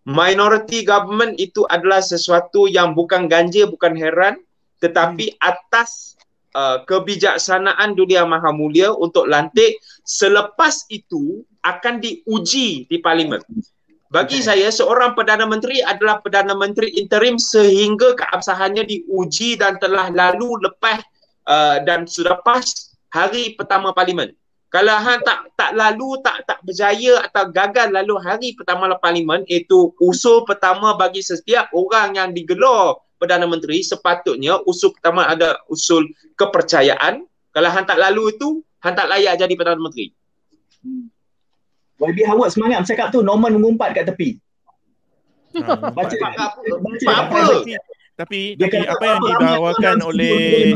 Minority 0.10 0.88
government 0.88 1.38
itu 1.38 1.68
adalah 1.70 2.02
sesuatu 2.02 2.66
yang 2.66 2.98
bukan 2.98 3.30
ganja, 3.30 3.70
bukan 3.70 3.94
heran 3.94 4.42
tetapi 4.80 5.36
hmm. 5.36 5.40
atas 5.44 6.16
uh, 6.56 6.86
kebijaksanaan 6.86 7.94
dunia 7.98 8.24
maha 8.24 8.54
mulia 8.54 8.94
untuk 8.94 9.28
lantik 9.28 9.82
selepas 10.06 10.88
itu 10.90 11.44
akan 11.66 12.00
diuji 12.00 12.88
di 12.88 12.98
parlimen. 13.04 13.44
Bagi 14.10 14.42
okay. 14.42 14.48
saya 14.50 14.68
seorang 14.74 15.14
Perdana 15.14 15.46
Menteri 15.46 15.86
adalah 15.86 16.18
Perdana 16.18 16.58
Menteri 16.58 16.98
interim 16.98 17.38
sehingga 17.38 18.18
keabsahannya 18.18 18.82
diuji 18.88 19.62
dan 19.62 19.78
telah 19.78 20.10
lalu 20.10 20.58
lepas 20.66 21.06
Uh, 21.50 21.82
dan 21.82 22.06
sudah 22.06 22.38
pas 22.46 22.62
hari 23.10 23.58
pertama 23.58 23.90
parlimen. 23.90 24.38
Kalau 24.70 24.94
hang 25.02 25.18
tak 25.26 25.50
tak 25.58 25.74
lalu 25.74 26.22
tak 26.22 26.46
tak 26.46 26.62
berjaya 26.62 27.26
atau 27.26 27.50
gagal 27.50 27.90
lalu 27.90 28.22
hari 28.22 28.54
pertama 28.54 28.86
parlimen 29.02 29.42
itu 29.50 29.90
usul 29.98 30.46
pertama 30.46 30.94
bagi 30.94 31.26
setiap 31.26 31.74
orang 31.74 32.22
yang 32.22 32.30
digelar 32.38 33.02
Perdana 33.20 33.46
Menteri 33.46 33.84
sepatutnya 33.84 34.64
usul 34.64 34.96
pertama 34.96 35.28
ada 35.28 35.60
usul 35.68 36.08
kepercayaan. 36.40 37.28
Kalau 37.52 37.70
hang 37.70 37.84
tak 37.84 38.00
lalu 38.00 38.32
itu 38.32 38.64
hang 38.80 38.96
tak 38.96 39.12
layak 39.12 39.36
jadi 39.36 39.54
Perdana 39.60 39.78
Menteri. 39.84 40.16
Hmm. 40.80 41.12
YB 42.00 42.24
Howard 42.24 42.56
semangat 42.56 42.88
cakap 42.88 43.12
tu 43.12 43.20
Norman 43.20 43.60
mengumpat 43.60 43.92
kat 43.92 44.08
tepi. 44.08 44.40
Ha, 45.60 45.92
baca, 45.92 46.16
baca, 46.16 46.46
baca, 46.64 47.06
apa? 47.12 47.40
Tapi, 48.16 48.56
tapi 48.56 48.78
apa 48.88 49.04
yang 49.04 49.20
dibawakan 49.24 49.96
oleh 50.04 50.76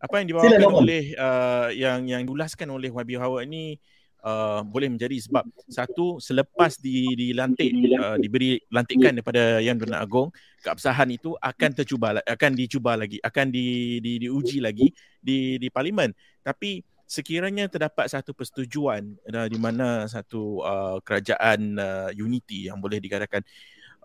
apa 0.00 0.14
yang 0.16 0.26
dibawakan 0.32 0.58
Sila, 0.58 0.72
oleh 0.72 1.02
uh, 1.12 1.68
yang 1.76 2.08
yang 2.08 2.22
diulaskan 2.24 2.72
oleh 2.72 2.88
YB 2.88 3.20
Howard 3.20 3.46
ni 3.46 3.76
uh, 4.24 4.60
boleh 4.64 4.88
menjadi 4.92 5.16
sebab 5.20 5.44
satu 5.68 6.20
selepas 6.20 6.76
di 6.80 7.12
dilantik 7.16 7.72
uh, 7.96 8.16
diberi 8.16 8.60
lantikan 8.72 9.16
daripada 9.16 9.58
Yang 9.60 9.86
Berna 9.86 10.04
Agong 10.04 10.30
keabsahan 10.60 11.08
itu 11.12 11.34
akan 11.40 11.70
tercuba 11.72 12.20
akan 12.24 12.50
dicuba 12.52 12.96
lagi 12.96 13.18
akan 13.20 13.46
di, 13.48 13.98
di 14.04 14.28
diuji 14.28 14.60
lagi 14.60 14.92
di 15.20 15.56
di 15.56 15.68
parlimen. 15.72 16.12
Tapi 16.40 16.84
sekiranya 17.10 17.66
terdapat 17.66 18.06
satu 18.06 18.30
persetujuan 18.30 19.02
uh, 19.34 19.48
di 19.50 19.58
mana 19.58 20.06
satu 20.06 20.62
uh, 20.62 20.96
kerajaan 21.02 21.74
uh, 21.74 22.10
unity 22.14 22.70
yang 22.70 22.78
boleh 22.78 23.02
dikatakan 23.02 23.42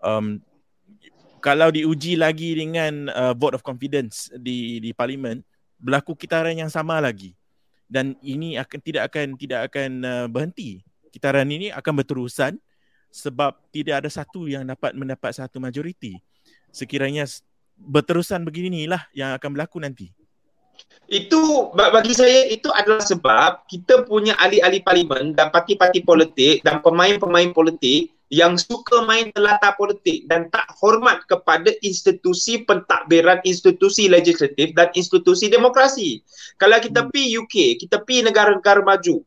um, 0.02 0.42
kalau 1.38 1.70
diuji 1.70 2.18
lagi 2.18 2.58
dengan 2.58 3.06
uh, 3.14 3.30
vote 3.38 3.54
of 3.54 3.62
confidence 3.62 4.26
di 4.34 4.82
di 4.82 4.90
parlimen 4.90 5.38
berlaku 5.78 6.18
kitaran 6.18 6.58
yang 6.58 6.66
sama 6.66 6.98
lagi 6.98 7.38
dan 7.86 8.18
ini 8.22 8.58
akan 8.58 8.78
tidak 8.82 9.02
akan 9.10 9.26
tidak 9.38 9.60
akan 9.70 9.90
uh, 10.02 10.26
berhenti. 10.26 10.82
Kitaran 11.14 11.48
ini 11.48 11.72
akan 11.72 11.92
berterusan 12.02 12.58
sebab 13.08 13.56
tidak 13.72 14.04
ada 14.04 14.10
satu 14.12 14.44
yang 14.50 14.66
dapat 14.66 14.92
mendapat 14.92 15.32
satu 15.32 15.56
majoriti. 15.62 16.20
Sekiranya 16.74 17.24
berterusan 17.76 18.44
beginilah 18.44 19.08
yang 19.16 19.32
akan 19.36 19.56
berlaku 19.56 19.80
nanti. 19.80 20.12
Itu 21.06 21.72
bagi 21.72 22.12
saya 22.12 22.50
itu 22.50 22.68
adalah 22.68 23.00
sebab 23.00 23.64
kita 23.70 24.04
punya 24.04 24.36
ahli-ahli 24.36 24.84
parlimen 24.84 25.32
dan 25.32 25.48
parti-parti 25.48 26.04
politik 26.04 26.60
dan 26.66 26.84
pemain-pemain 26.84 27.48
politik 27.54 28.12
yang 28.34 28.58
suka 28.58 29.06
main 29.06 29.30
telata 29.30 29.70
politik 29.78 30.26
dan 30.26 30.50
tak 30.50 30.66
hormat 30.82 31.22
kepada 31.30 31.70
institusi 31.86 32.66
pentadbiran 32.66 33.38
institusi 33.46 34.10
legislatif 34.10 34.74
dan 34.74 34.90
institusi 34.98 35.46
demokrasi. 35.46 36.26
Kalau 36.58 36.82
kita 36.82 37.06
hmm. 37.06 37.10
pi 37.14 37.22
UK, 37.38 37.78
kita 37.78 38.02
pi 38.02 38.26
negara-negara 38.26 38.82
maju, 38.82 39.22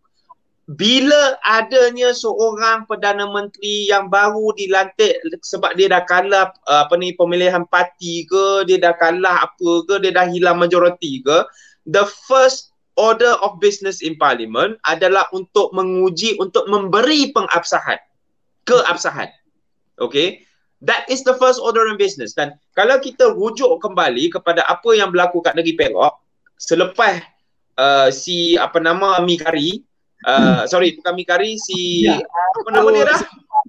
bila 0.70 1.40
adanya 1.48 2.12
seorang 2.14 2.86
perdana 2.86 3.26
menteri 3.26 3.90
yang 3.90 4.12
baru 4.12 4.54
dilantik 4.54 5.18
sebab 5.42 5.74
dia 5.80 5.90
dah 5.90 6.04
kalah 6.06 6.54
apa 6.68 6.94
ni 7.00 7.16
pemilihan 7.16 7.64
parti 7.72 8.28
ke, 8.28 8.68
dia 8.68 8.78
dah 8.78 8.94
kalah 9.00 9.48
apa 9.48 9.72
ke, 9.88 9.96
dia 10.04 10.12
dah 10.12 10.28
hilang 10.28 10.60
majoriti 10.60 11.24
ke, 11.24 11.48
the 11.88 12.04
first 12.28 12.76
order 13.00 13.32
of 13.40 13.58
business 13.64 14.04
in 14.04 14.20
parliament 14.20 14.76
adalah 14.86 15.24
untuk 15.32 15.72
menguji 15.72 16.36
untuk 16.36 16.68
memberi 16.68 17.32
pengabsahan 17.32 17.98
keabsahan. 18.70 19.34
Okay. 19.98 20.46
That 20.80 21.10
is 21.12 21.28
the 21.28 21.36
first 21.36 21.60
order 21.60 21.92
in 21.92 22.00
business. 22.00 22.32
Dan 22.32 22.56
kalau 22.72 23.04
kita 23.04 23.36
rujuk 23.36 23.84
kembali 23.84 24.32
kepada 24.32 24.64
apa 24.64 24.96
yang 24.96 25.12
berlaku 25.12 25.44
kat 25.44 25.58
negeri 25.60 25.76
Perak 25.76 26.16
selepas 26.56 27.20
uh, 27.76 28.08
si 28.08 28.56
apa 28.56 28.80
nama 28.80 29.20
Mikari, 29.20 29.84
uh, 30.24 30.64
sorry 30.72 30.96
bukan 30.96 31.14
Mikari, 31.20 31.60
si 31.60 32.08
ya. 32.08 32.24
apa 32.24 32.70
nama 32.72 32.88
dia 32.96 33.06
dah? 33.12 33.22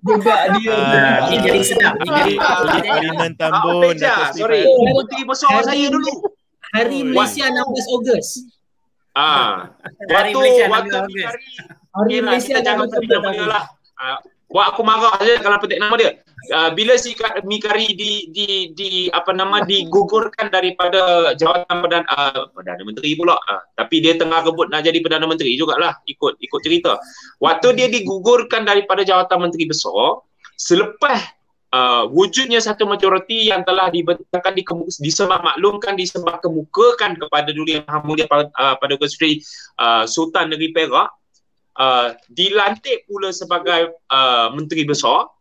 Juga 0.07 0.37
dia 0.55 0.71
uh, 0.71 1.35
jadi 1.35 1.61
sedap. 1.67 1.99
Parlimen 1.99 3.35
Tambun. 3.35 3.99
Sorry, 4.39 4.63
putih 4.95 5.27
besar 5.27 5.67
saya 5.67 5.91
dulu. 5.91 6.31
Hari 6.71 7.03
Malaysia 7.11 7.51
16 7.51 7.95
Ogos. 7.99 8.29
Ah, 9.19 9.75
Hari 10.07 10.31
Malaysia 10.31 10.71
16 10.71 10.95
Ogos. 10.95 11.35
Hari 11.91 12.17
Malaysia 12.23 12.57
jangan 12.63 12.87
pergi 12.87 13.19
lah. 13.43 13.67
Ah, 13.99 14.23
Buat 14.51 14.75
aku 14.75 14.83
marah 14.83 15.15
saja 15.23 15.39
kalau 15.39 15.63
petik 15.63 15.79
nama 15.79 15.95
dia. 15.95 16.19
Uh, 16.51 16.75
bila 16.75 16.99
si 16.99 17.15
Mikari 17.47 17.95
di 17.95 18.27
di 18.35 18.75
di 18.75 19.07
apa 19.15 19.31
nama 19.31 19.63
digugurkan 19.63 20.51
daripada 20.51 21.31
jawatan 21.39 21.79
perdana 21.79 22.07
uh, 22.11 22.51
perdana 22.51 22.83
menteri 22.83 23.15
pula. 23.15 23.39
Uh, 23.47 23.63
tapi 23.79 24.03
dia 24.03 24.19
tengah 24.19 24.43
rebut 24.43 24.67
nak 24.75 24.83
jadi 24.83 24.99
perdana 24.99 25.31
menteri 25.31 25.55
jugalah 25.55 25.95
ikut 26.11 26.35
ikut 26.43 26.61
cerita. 26.67 26.99
Waktu 27.39 27.79
dia 27.79 27.87
digugurkan 27.87 28.67
daripada 28.67 29.07
jawatan 29.07 29.39
menteri 29.47 29.71
besar, 29.71 30.27
selepas 30.59 31.31
uh, 31.71 32.11
wujudnya 32.11 32.59
satu 32.59 32.91
majoriti 32.91 33.55
yang 33.55 33.63
telah 33.63 33.87
dibentangkan 33.95 34.51
di 34.55 34.67
disebab 34.99 35.47
maklumkan 35.47 35.95
disebab 35.95 36.43
kemukakan 36.43 37.15
kepada 37.15 37.55
Duli 37.55 37.79
Yang 37.79 37.87
Maha 37.87 38.01
Mulia 38.03 38.27
uh, 38.27 38.75
pada 38.75 38.95
Sri 39.07 39.39
uh, 39.79 40.05
Sultan 40.11 40.51
Negeri 40.51 40.75
Perak 40.75 41.20
uh, 41.81 42.13
dilantik 42.37 43.09
pula 43.09 43.33
sebagai 43.33 43.97
uh, 44.13 44.53
menteri 44.53 44.85
besar 44.85 45.33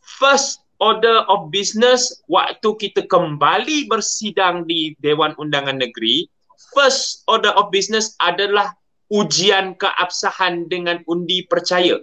first 0.00 0.64
order 0.80 1.28
of 1.28 1.52
business 1.52 2.24
waktu 2.32 2.72
kita 2.80 3.04
kembali 3.06 3.92
bersidang 3.92 4.64
di 4.64 4.96
Dewan 5.04 5.36
Undangan 5.36 5.76
Negeri 5.76 6.24
first 6.72 7.28
order 7.28 7.52
of 7.54 7.68
business 7.68 8.16
adalah 8.24 8.72
ujian 9.12 9.76
keabsahan 9.76 10.66
dengan 10.72 11.04
undi 11.04 11.44
percaya 11.44 12.00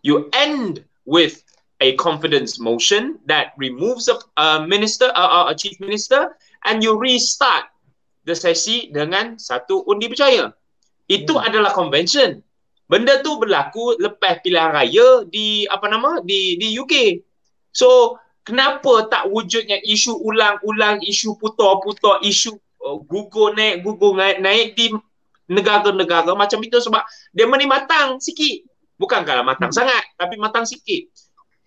you 0.00 0.32
end 0.32 0.80
with 1.04 1.44
a 1.84 1.92
confidence 2.00 2.56
motion 2.56 3.20
that 3.28 3.52
removes 3.60 4.08
a, 4.08 4.16
a 4.40 4.64
minister 4.64 5.12
uh, 5.12 5.52
a 5.52 5.54
chief 5.54 5.76
minister 5.80 6.32
and 6.64 6.80
you 6.80 6.96
restart 6.96 7.68
the 8.24 8.32
sesi 8.36 8.92
dengan 8.92 9.36
satu 9.36 9.84
undi 9.88 10.08
percaya. 10.08 10.52
Itu 11.08 11.36
hmm. 11.36 11.46
adalah 11.48 11.72
convention. 11.72 12.40
Benda 12.84 13.24
tu 13.24 13.40
berlaku 13.40 13.96
lepas 13.96 14.44
pilihan 14.44 14.70
raya 14.70 15.24
di 15.24 15.64
apa 15.66 15.88
nama 15.88 16.20
di 16.20 16.60
di 16.60 16.76
UK. 16.76 17.24
So 17.72 18.20
kenapa 18.44 19.08
tak 19.08 19.32
wujudnya 19.32 19.80
isu 19.82 20.20
ulang-ulang, 20.20 21.00
isu 21.00 21.40
putar-putar, 21.40 22.20
isu 22.20 22.54
uh, 22.84 23.00
gugur 23.08 23.56
naik, 23.56 23.80
gugur 23.82 24.14
naik, 24.14 24.38
naik 24.44 24.66
di 24.76 24.92
negara-negara 25.48 26.32
macam 26.36 26.60
itu 26.60 26.76
sebab 26.80 27.02
dia 27.32 27.48
ni 27.48 27.66
matang 27.66 28.20
sikit. 28.20 28.68
Bukan 28.94 29.26
kalau 29.26 29.42
matang 29.42 29.72
hmm. 29.72 29.78
sangat, 29.80 30.04
tapi 30.20 30.38
matang 30.38 30.68
sikit. 30.68 31.08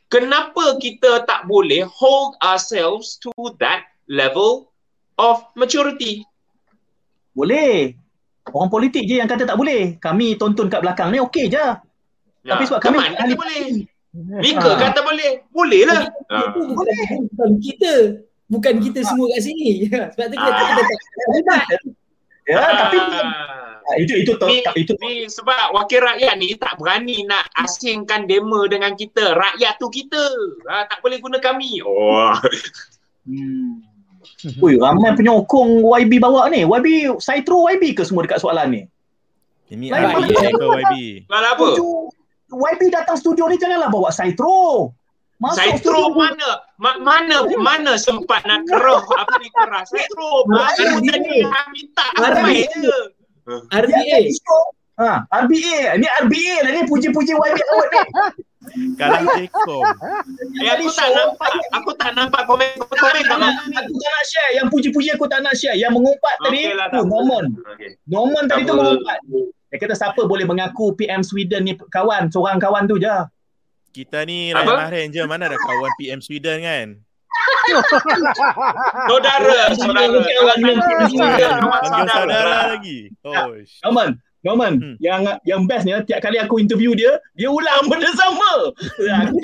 Kenapa 0.08 0.80
kita 0.80 1.28
tak 1.28 1.44
boleh 1.50 1.84
hold 1.84 2.40
ourselves 2.40 3.20
to 3.20 3.34
that 3.60 3.84
level 4.08 4.72
of 5.20 5.44
maturity. 5.58 6.24
Boleh. 7.36 7.98
Orang 8.54 8.72
politik 8.72 9.04
je 9.08 9.20
yang 9.20 9.30
kata 9.30 9.44
tak 9.44 9.60
boleh. 9.60 10.00
Kami 10.00 10.40
tonton 10.40 10.72
kat 10.72 10.84
belakang 10.84 11.12
ni 11.12 11.20
okey 11.24 11.52
je. 11.52 11.60
Ya. 11.60 12.56
Tapi 12.56 12.64
sebab 12.68 12.80
kami 12.80 12.98
kata 13.00 13.20
ahli 13.20 13.34
boleh. 13.36 13.62
Mika 14.18 14.72
ha. 14.74 14.80
kata 14.80 15.00
boleh. 15.04 15.32
Boleh 15.52 15.82
lah. 15.86 16.02
Ha. 16.32 16.56
Bukan 16.56 17.52
kita. 17.60 17.94
Bukan 18.48 18.76
kita 18.80 19.00
semua 19.04 19.28
kat 19.36 19.42
sini. 19.44 19.92
Sebab 20.16 20.26
tu 20.32 20.38
kita 20.40 20.62
ha. 20.64 20.76
tak 21.44 21.64
Ya, 22.48 22.64
tapi 22.64 22.96
itu 24.00 24.24
itu 24.24 24.32
ni, 24.48 24.64
itu 24.80 24.94
ni 25.04 25.28
sebab 25.28 25.76
wakil 25.76 26.00
rakyat 26.00 26.40
ni 26.40 26.56
tak 26.56 26.80
berani 26.80 27.28
nak 27.28 27.44
asingkan 27.60 28.24
demo 28.24 28.64
dengan 28.72 28.96
kita. 28.96 29.36
Rakyat 29.36 29.76
tu 29.76 29.92
kita. 29.92 30.24
Ha, 30.72 30.88
tak 30.88 31.04
boleh 31.04 31.20
guna 31.20 31.44
kami. 31.44 31.84
Oh. 31.84 32.36
Hmm. 33.28 33.84
Ui, 34.62 34.78
ramai 34.78 35.18
penyokong 35.18 35.82
YB 35.82 36.22
bawa 36.22 36.46
ni. 36.54 36.62
YB, 36.62 37.18
saya 37.18 37.42
throw 37.42 37.66
YB 37.66 37.98
ke 37.98 38.06
semua 38.06 38.22
dekat 38.22 38.38
soalan 38.38 38.70
ni? 38.70 38.82
Ini 39.74 39.90
ya, 39.90 40.14
ke 40.54 40.66
YB? 40.78 40.94
Soalan 41.26 41.50
apa? 41.58 41.66
YB 42.48 42.82
datang 42.94 43.18
studio 43.18 43.50
ni 43.50 43.58
janganlah 43.58 43.90
bawa 43.90 44.14
Saitro. 44.14 44.94
Saitro 45.54 46.14
mana? 46.14 46.50
Ma- 46.78 46.98
mana 46.98 47.46
mana 47.58 47.94
sempat 47.98 48.46
nak 48.46 48.66
keruh 48.66 49.02
apa 49.18 49.36
ni 49.38 49.50
keras? 49.54 49.90
Saitro, 49.90 50.46
baru 50.46 51.02
tadi 51.02 51.42
minta 51.74 52.06
apa 52.14 52.50
je. 52.54 52.66
RBA. 53.70 54.18
Ha, 54.98 55.14
RBA. 55.46 55.98
Ni 55.98 56.08
RBA 56.26 56.56
lah 56.62 56.72
ni 56.74 56.82
puji-puji 56.86 57.34
YB 57.34 57.58
awak 57.74 57.88
ni. 57.90 58.00
Kalau 58.98 59.22
Jekom. 59.38 59.84
Eh, 60.64 60.70
aku 60.74 60.88
tak 60.94 61.10
nampak. 61.14 61.52
Aku 61.74 61.92
tak 61.96 62.12
nampak 62.14 62.42
komen-komen 62.46 63.24
sama. 63.26 63.48
Aku 63.54 63.94
tak 63.94 64.12
nak 64.12 64.24
share. 64.28 64.52
Yang 64.58 64.68
puji-puji 64.74 65.10
aku 65.14 65.26
tak 65.30 65.42
nak 65.46 65.54
share. 65.56 65.78
Yang 65.78 65.96
mengumpat 65.96 66.36
tadi, 66.44 66.74
lah, 66.74 66.88
tu 66.92 67.04
Norman. 67.06 67.46
Okay. 67.76 67.96
Norman 68.10 68.44
tadi 68.50 68.68
tu 68.68 68.74
mengumpat. 68.76 69.18
Dia 69.68 69.78
kata 69.84 69.96
siapa 70.00 70.24
boleh 70.24 70.48
mengaku 70.48 70.96
PM 70.96 71.22
Sweden 71.22 71.68
ni 71.68 71.76
kawan, 71.92 72.32
seorang 72.32 72.58
kawan 72.58 72.88
tu 72.88 72.96
je. 72.98 73.18
Kita 73.92 74.24
ni 74.24 74.56
Ryan 74.56 74.68
Mahren 74.68 75.08
je. 75.12 75.24
Mana 75.28 75.52
ada 75.52 75.58
kawan 75.60 75.92
PM 76.00 76.20
Sweden 76.24 76.64
kan? 76.64 76.88
saudara, 79.12 79.76
saudara. 79.76 80.18
Kawan. 80.24 80.58
Saudara 82.08 82.56
lagi. 82.74 83.12
Oh, 83.22 83.54
Norman, 83.86 84.18
Norman, 84.48 84.80
hmm. 84.80 84.96
yang 85.04 85.28
yang 85.44 85.68
best 85.68 85.84
ni 85.84 85.92
tiap 86.08 86.24
kali 86.24 86.40
aku 86.40 86.64
interview 86.64 86.96
dia, 86.96 87.20
dia 87.36 87.52
ulang 87.52 87.86
benda 87.92 88.08
sama. 88.16 88.72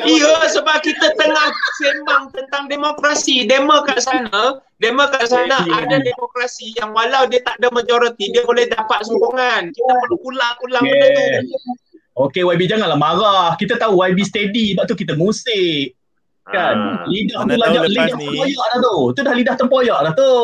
Iya, 0.07 0.47
sebab 0.47 0.80
kita 0.80 1.11
tengah 1.19 1.47
sembang 1.84 2.31
tentang 2.31 2.71
demokrasi. 2.71 3.43
Demo 3.43 3.84
kat 3.84 3.99
sana, 3.99 4.63
demo 4.80 5.03
kat 5.11 5.27
sana 5.27 5.67
ada 5.67 5.99
demokrasi 5.99 6.71
yang 6.80 6.95
walau 6.95 7.27
dia 7.27 7.43
tak 7.43 7.59
ada 7.59 7.67
majoriti, 7.75 8.31
dia 8.31 8.47
boleh 8.47 8.71
dapat 8.71 9.03
sokongan. 9.03 9.75
Kita 9.75 9.91
perlu 10.07 10.17
ulang-ulang 10.23 10.84
yeah. 10.88 10.95
benda 10.95 11.07
tu. 11.43 11.71
Okay 12.13 12.45
YB 12.45 12.69
janganlah 12.69 12.97
marah. 12.97 13.57
Kita 13.57 13.73
tahu 13.81 13.97
YB 14.05 14.21
steady 14.21 14.77
sebab 14.77 14.85
tu 14.85 14.93
kita 14.93 15.17
musik. 15.17 15.97
Kan? 16.45 16.75
Ah, 16.75 17.07
lidah 17.09 17.41
tu 17.47 17.55
lah 17.55 17.67
lidah 17.88 18.07
tempoyak 18.13 18.67
dah 18.69 18.80
tu. 18.84 18.95
Tu 19.17 19.19
dah 19.25 19.34
lidah 19.34 19.55
tempoyak 19.57 19.99
dah 20.05 20.13
tu. 20.13 20.35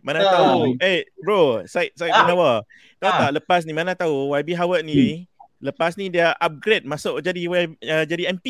Mana 0.00 0.18
ah. 0.24 0.32
tahu. 0.32 0.58
Eh 0.80 1.04
bro, 1.20 1.60
saya 1.68 1.92
saya 1.92 2.12
ah. 2.12 2.24
kenapa? 2.24 2.50
Tahu 3.04 3.12
ha. 3.12 3.20
tak 3.28 3.32
lepas 3.36 3.60
ni 3.68 3.72
mana 3.76 3.92
tahu 3.92 4.32
YB 4.32 4.56
Howard 4.56 4.80
ni 4.88 4.96
hmm. 4.96 5.20
lepas 5.60 5.92
ni 6.00 6.08
dia 6.08 6.32
upgrade 6.40 6.88
masuk 6.88 7.20
jadi 7.20 7.44
uh, 7.44 8.04
jadi 8.08 8.32
MP. 8.32 8.48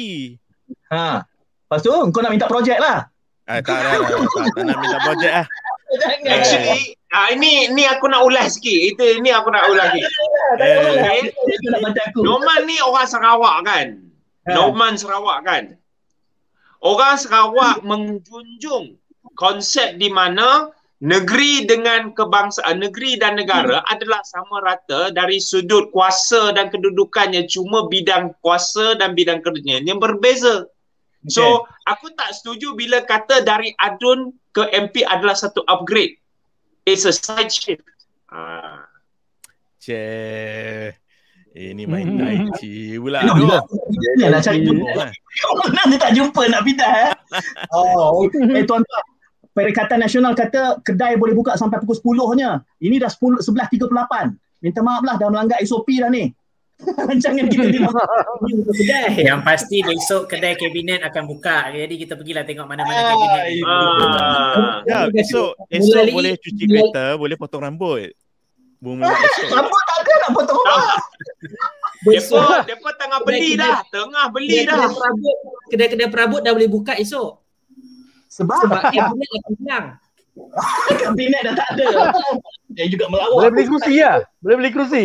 Ha. 0.95 1.27
Lepas 1.67 1.81
tu 1.83 1.91
kau 1.91 2.23
nak 2.23 2.31
minta 2.31 2.47
projek 2.47 2.79
lah. 2.79 3.11
Ah, 3.45 3.61
tak, 3.61 3.77
tak, 3.77 3.99
tak, 3.99 4.15
tak, 4.15 4.47
tak, 4.57 4.63
nak 4.63 4.79
minta 4.79 4.99
projek 5.03 5.33
lah. 5.35 5.47
Actually, 6.25 6.97
ah, 7.13 7.29
ini 7.35 7.69
ni 7.75 7.85
aku 7.85 8.07
nak 8.07 8.25
ulas 8.25 8.57
sikit. 8.57 8.95
Itu 8.95 9.05
ini 9.21 9.35
aku 9.35 9.51
nak 9.51 9.69
ulas 9.69 9.91
sikit. 9.91 10.11
Eh, 10.63 11.29
Norman 12.15 12.65
ni 12.65 12.79
orang 12.79 13.11
Sarawak 13.11 13.67
kan? 13.67 13.87
Ha. 14.47 14.55
Norman 14.55 14.95
Sarawak 14.95 15.45
kan? 15.45 15.65
Orang 16.79 17.21
Sarawak 17.21 17.83
menjunjung 17.83 18.97
konsep 19.35 19.99
di 19.99 20.09
mana 20.09 20.71
negeri 21.05 21.69
dengan 21.69 22.17
kebangsaan 22.17 22.81
negeri 22.81 23.21
dan 23.21 23.37
negara 23.37 23.85
hmm. 23.85 23.93
adalah 23.93 24.25
sama 24.25 24.65
rata 24.65 25.13
dari 25.13 25.37
sudut 25.37 25.93
kuasa 25.93 26.57
dan 26.57 26.73
kedudukannya 26.73 27.45
cuma 27.45 27.85
bidang 27.93 28.33
kuasa 28.41 28.97
dan 28.97 29.13
bidang 29.13 29.45
kerjanya 29.45 29.85
yang 29.85 30.01
berbeza. 30.01 30.65
Okay. 31.29 31.37
So 31.37 31.69
aku 31.85 32.09
tak 32.17 32.33
setuju 32.41 32.73
bila 32.73 33.05
kata 33.05 33.45
dari 33.45 33.77
adun 33.85 34.33
ke 34.57 34.65
MP 34.73 35.05
adalah 35.05 35.37
satu 35.37 35.61
upgrade. 35.69 36.17
It's 36.89 37.05
a 37.05 37.13
side 37.13 37.53
shift. 37.53 37.85
Ah. 38.33 38.89
Che. 39.77 40.01
Ini 41.55 41.87
main 41.87 42.19
tai 42.19 42.41
chi 42.59 42.99
pula. 42.99 43.23
Ni 43.23 43.47
nak 44.27 44.43
cari 44.43 44.65
jumpa. 44.65 45.07
Nak 45.71 46.01
tak 46.01 46.13
jumpa 46.17 46.43
nak 46.49 46.65
pindah 46.65 46.93
eh. 47.09 47.13
Oh, 47.77 48.27
eh 48.27 48.65
tuan-tuan 48.67 49.14
Perikatan 49.55 50.03
Nasional 50.03 50.35
kata 50.35 50.83
kedai 50.83 51.15
boleh 51.15 51.31
buka 51.31 51.55
sampai 51.55 51.79
pukul 51.79 52.19
10-nya. 52.19 52.59
Ini 52.83 52.99
dah 52.99 53.07
10 53.07 53.39
11.38. 53.39 53.87
Minta 54.59 54.81
maaf 54.83 55.07
lah 55.07 55.15
dah 55.15 55.31
melanggar 55.31 55.63
SOP 55.63 55.95
dah 56.03 56.11
ni. 56.11 56.35
Jangan 57.23 57.47
kita 57.47 57.71
di 57.71 57.79
kedai. 57.79 59.23
Yang 59.23 59.41
pasti 59.47 59.79
besok 59.87 60.27
kedai 60.27 60.59
kabinet 60.59 61.07
akan 61.07 61.23
buka. 61.31 61.71
Jadi 61.71 61.95
kita 62.03 62.19
pergilah 62.19 62.43
tengok 62.43 62.67
mana-mana 62.67 62.99
ah, 62.99 63.07
kabinet. 63.15 63.43
Ah. 63.63 64.83
Ya, 64.91 65.01
besok 65.07 65.55
esok 65.71 66.03
boleh 66.11 66.35
cuci 66.35 66.65
kereta, 66.67 67.15
boleh 67.15 67.39
potong 67.39 67.63
rambut. 67.63 68.11
Bumi 68.83 69.07
Rambut 69.55 69.83
tak 69.87 69.97
ada 70.03 70.13
nak 70.19 70.31
potong 70.35 70.61
rambut. 70.67 71.03
Depa 72.05 72.69
depa 72.69 72.91
tengah 72.99 73.21
beli 73.23 73.51
dah, 73.55 73.81
tengah 73.87 74.27
beli 74.35 74.67
dah. 74.67 74.91
Kedai-kedai 75.71 76.11
perabot 76.11 76.43
dah 76.43 76.51
boleh 76.51 76.67
buka 76.67 76.99
esok. 76.99 77.44
Sebab, 78.35 78.67
Sebab 78.67 78.83
kabinet 78.91 79.29
dah 79.31 79.53
hilang. 79.55 79.87
kabinet 81.07 81.41
dah 81.47 81.55
tak 81.55 81.69
ada. 81.79 81.87
Dia 82.75 82.87
juga 82.91 83.07
melawak. 83.07 83.39
Boleh 83.39 83.51
beli 83.55 83.65
kerusi 83.71 83.93
ya? 84.03 84.13
Boleh 84.43 84.57
beli 84.59 84.71
kerusi? 84.75 85.05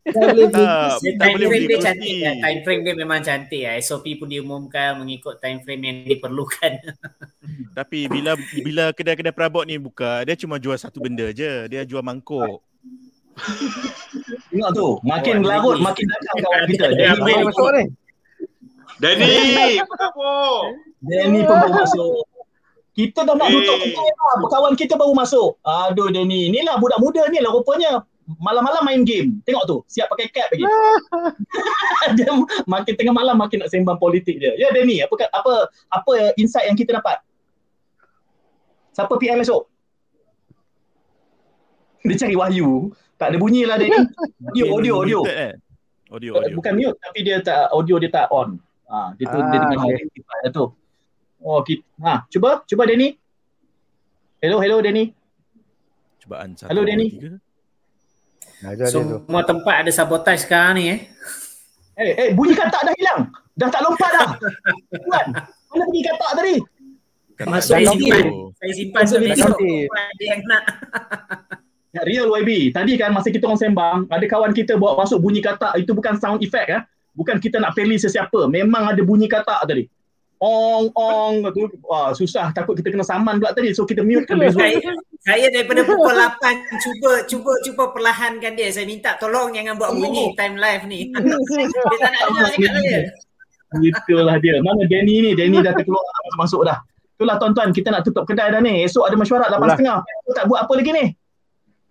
boleh 0.00 0.48
time 1.20 1.36
frame 1.44 1.68
dia 1.68 1.78
cantik 1.84 2.16
ya. 2.24 2.32
Time 2.40 2.60
frame 2.64 2.82
dia 2.88 2.94
memang 2.96 3.20
cantik 3.20 3.62
ya. 3.68 3.76
SOP 3.84 4.16
pun 4.16 4.32
diumumkan 4.32 4.96
mengikut 4.96 5.36
time 5.44 5.60
frame 5.60 5.82
yang 5.84 5.96
diperlukan. 6.08 6.80
Tapi 7.78 8.08
bila 8.08 8.32
bila 8.64 8.96
kedai-kedai 8.96 9.36
perabot 9.36 9.68
ni 9.68 9.76
buka, 9.76 10.24
dia 10.24 10.32
cuma 10.40 10.56
jual 10.56 10.80
satu 10.80 11.04
benda 11.04 11.28
je. 11.36 11.68
Dia 11.68 11.84
jual 11.84 12.00
mangkuk. 12.00 12.64
Tengok 14.48 14.70
tu, 14.72 14.88
makin 15.04 15.44
oh, 15.44 15.48
larut 15.52 15.76
makin 15.84 16.04
datang 16.08 16.36
kawan 16.48 16.64
kita. 16.64 16.86
Dia 16.96 17.12
masuk 17.20 17.68
ni. 17.76 17.84
Danny? 19.00 19.80
Danny 21.04 21.40
pun 21.44 21.56
baru 21.60 21.72
masuk. 21.76 22.24
Kita 22.90 23.22
dah 23.22 23.34
nak 23.38 23.48
hey. 23.48 23.54
tutup 23.54 23.76
kedai 23.78 24.10
lah. 24.10 24.34
Kawan 24.50 24.72
kita 24.74 24.94
baru 24.98 25.14
masuk. 25.14 25.56
Aduh 25.62 26.10
dia 26.10 26.26
ni. 26.26 26.50
Inilah 26.50 26.76
budak 26.82 26.98
muda 26.98 27.22
ni 27.30 27.38
lah 27.38 27.54
rupanya. 27.54 28.02
Malam-malam 28.38 28.82
main 28.86 29.02
game. 29.02 29.42
Tengok 29.42 29.64
tu. 29.66 29.76
Siap 29.90 30.06
pakai 30.10 30.30
cap 30.30 30.46
lagi. 30.54 30.62
dia 32.18 32.30
makin 32.66 32.92
tengah 32.94 33.14
malam 33.14 33.34
makin 33.38 33.62
nak 33.62 33.70
sembang 33.74 33.98
politik 33.98 34.38
dia. 34.38 34.54
Ya 34.54 34.70
Denny, 34.70 35.02
apa 35.02 35.14
apa 35.34 35.66
apa 35.90 36.12
insight 36.38 36.70
yang 36.70 36.78
kita 36.78 36.94
dapat? 36.94 37.18
Siapa 38.94 39.10
PM 39.18 39.42
esok? 39.42 39.66
Dia 42.06 42.16
cari 42.18 42.34
Wahyu. 42.38 42.94
Tak 43.18 43.34
ada 43.34 43.36
bunyi 43.38 43.66
lah 43.66 43.78
Denny. 43.78 43.98
Audio, 44.50 44.66
audio, 44.78 44.94
audio. 45.02 45.20
Audio, 46.10 46.32
Uh, 46.34 46.42
audio. 46.42 46.58
Bukan 46.58 46.72
mute 46.74 46.98
tapi 46.98 47.18
dia 47.22 47.38
tak 47.38 47.70
audio 47.70 47.94
dia 48.02 48.10
tak 48.10 48.26
on. 48.34 48.58
Ha, 48.90 49.14
dia 49.14 49.30
tu 49.30 49.38
dia 49.38 49.62
Ah, 49.62 49.70
dengan 49.70 49.86
okay. 49.86 50.10
dia 50.10 50.50
tu. 50.50 50.74
Oh, 51.40 51.64
kita, 51.64 51.80
ha, 52.04 52.28
cuba 52.28 52.60
cuba 52.68 52.84
Denny. 52.84 53.16
Hello, 54.44 54.60
hello 54.60 54.84
Denny. 54.84 55.12
Cubaan 56.20 56.52
satu, 56.52 56.68
Hello, 56.68 56.84
tiga. 56.84 57.40
Nah. 58.60 58.76
Semua 58.84 59.42
tempat 59.48 59.74
ada 59.84 59.90
sabotage 59.92 60.44
sekarang 60.44 60.76
ni 60.76 60.84
eh. 60.92 61.00
Eh, 61.96 62.12
eh 62.12 62.28
bunyi 62.36 62.52
katak 62.52 62.84
dah 62.84 62.94
hilang. 62.96 63.32
Dah 63.56 63.68
tak 63.72 63.80
lompat 63.80 64.10
dah. 64.12 64.28
Tuan, 64.92 65.26
mana 65.72 65.82
pergi 65.88 66.02
katak 66.04 66.30
tadi? 66.36 66.54
Masuk 67.48 67.72
ada 67.76 67.88
simpan. 67.96 68.24
Saya 68.60 68.72
simpan 68.76 69.02
Masuk. 69.08 69.60
Ada 69.96 70.24
yang 70.24 70.40
nak. 70.44 70.62
Ya, 71.90 72.00
real 72.06 72.28
YB. 72.30 72.70
Tadi 72.70 72.94
kan 73.00 73.10
masa 73.16 73.32
kita 73.32 73.48
orang 73.48 73.58
sembang, 73.58 73.98
ada 74.06 74.26
kawan 74.28 74.52
kita 74.54 74.76
bawa 74.76 75.00
masuk 75.00 75.18
bunyi 75.24 75.40
katak. 75.40 75.74
Itu 75.80 75.96
bukan 75.96 76.20
sound 76.20 76.44
effect 76.44 76.68
ya. 76.68 76.84
Bukan 77.16 77.40
kita 77.40 77.58
nak 77.58 77.74
pilih 77.74 77.96
sesiapa. 77.96 78.46
Memang 78.46 78.92
ada 78.92 79.00
bunyi 79.02 79.26
katak 79.26 79.64
tadi. 79.66 79.88
Ong, 80.40 80.88
ong. 80.96 81.44
Tu. 81.52 81.68
Wah, 81.84 82.16
susah. 82.16 82.48
Takut 82.56 82.72
kita 82.72 82.88
kena 82.88 83.04
saman 83.04 83.36
pula 83.36 83.52
tadi. 83.52 83.76
So 83.76 83.84
kita 83.84 84.00
mute 84.00 84.24
kan 84.24 84.40
Saya, 84.48 84.80
saya 85.20 85.46
daripada 85.52 85.84
pukul 85.84 86.16
8 86.16 86.80
cuba 86.80 87.12
cuba 87.28 87.52
cuba 87.60 87.82
perlahankan 87.92 88.56
dia. 88.56 88.72
Saya 88.72 88.88
minta 88.88 89.20
tolong 89.20 89.52
jangan 89.52 89.76
buat 89.76 89.92
bunyi 89.92 90.32
time 90.40 90.56
live 90.56 90.88
ni. 90.88 91.00
dia 91.12 91.96
tak 92.00 92.10
nak 92.10 92.22
dengar 92.32 92.48
cakap 92.56 92.72
saya. 92.72 93.00
Itulah 93.84 94.36
dia. 94.40 94.56
Mana 94.64 94.82
Danny 94.88 95.14
ni? 95.28 95.30
Danny 95.36 95.60
dah 95.60 95.76
terkeluar 95.76 96.02
masuk 96.40 96.64
dah. 96.64 96.80
Itulah 97.20 97.36
tuan-tuan, 97.36 97.68
kita 97.76 97.92
nak 97.92 98.08
tutup 98.08 98.24
kedai 98.24 98.48
dah 98.48 98.64
ni. 98.64 98.80
Esok 98.88 99.04
ada 99.04 99.16
mesyuarat 99.20 99.52
8.30. 99.52 99.76
Kita 99.76 100.32
tak 100.40 100.44
buat 100.48 100.64
apa 100.64 100.72
lagi 100.72 100.90
ni? 100.96 101.04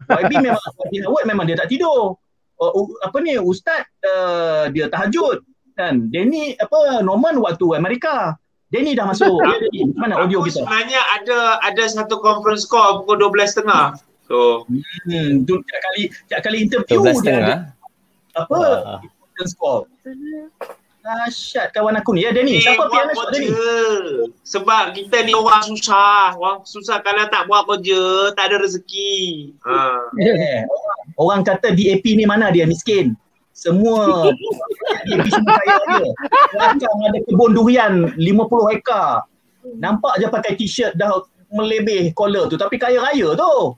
YB 0.09 0.31
memang 0.41 0.63
YB 0.89 0.93
Howard 1.05 1.25
memang 1.29 1.45
dia 1.45 1.53
tak 1.53 1.69
tidur. 1.69 2.17
Uh, 2.59 2.71
uh, 2.75 2.87
apa 3.05 3.17
ni 3.21 3.37
ustaz 3.39 3.87
uh, 4.03 4.67
dia 4.73 4.91
tahajud 4.91 5.39
kan. 5.79 6.11
Danny 6.11 6.59
apa 6.59 6.99
Norman 6.99 7.39
waktu 7.39 7.63
Amerika. 7.71 8.35
Danny 8.67 8.93
dah 8.93 9.07
masuk. 9.07 9.39
Danny. 9.39 9.87
Mana 10.01 10.19
audio 10.19 10.43
Aku 10.43 10.51
kita? 10.51 10.61
sebenarnya 10.61 10.99
ada 11.15 11.39
ada 11.63 11.83
satu 11.87 12.19
conference 12.19 12.67
call 12.67 13.01
pukul 13.01 13.31
12.30. 13.31 13.95
So, 14.27 14.67
Hmm, 15.09 15.41
tu 15.43 15.57
tiap 15.57 15.79
kali 15.81 16.01
tiap 16.27 16.41
kali 16.43 16.57
interview 16.61 17.01
12 17.01 17.01
dia 17.01 17.01
ada 17.01 17.15
setengah. 17.17 17.59
apa? 18.35 18.53
Wah. 18.53 18.99
Conference 19.01 19.53
call. 19.55 19.79
Dahsyat 20.99 21.71
kawan 21.71 21.95
aku 21.95 22.11
ni. 22.11 22.21
Ya 22.21 22.29
Danny, 22.29 22.59
ni 22.59 22.61
siapa 22.61 22.85
buat 22.85 23.07
PMS 23.09 23.17
Danny? 23.31 23.49
Sebab 24.45 24.83
kita 24.93 25.23
ni 25.23 25.33
orang 25.33 25.63
susah. 25.65 26.35
Orang 26.35 26.61
susah 26.61 26.99
kalau 27.01 27.25
tak 27.25 27.47
buat 27.47 27.65
kerja, 27.65 28.03
tak 28.35 28.51
ada 28.51 28.59
rezeki. 28.59 29.55
Ha. 29.63 29.75
Eh, 30.19 30.61
orang, 30.61 30.99
orang 31.17 31.41
kata 31.41 31.71
DAP 31.71 32.03
ni 32.05 32.27
mana 32.27 32.51
dia 32.51 32.67
miskin. 32.67 33.15
Semua 33.49 34.29
Kaya 34.79 35.75
dia. 35.85 36.11
Belakang 36.55 36.97
ada 37.05 37.19
kebun 37.27 37.51
durian 37.55 37.93
50 38.15 38.71
hektar. 38.71 39.27
Nampak 39.77 40.17
je 40.23 40.27
pakai 40.31 40.55
t-shirt 40.55 40.95
dah 40.95 41.19
melebih 41.51 42.13
collar 42.13 42.47
tu 42.47 42.55
tapi 42.55 42.79
kaya 42.79 43.01
raya 43.01 43.35
tu. 43.35 43.75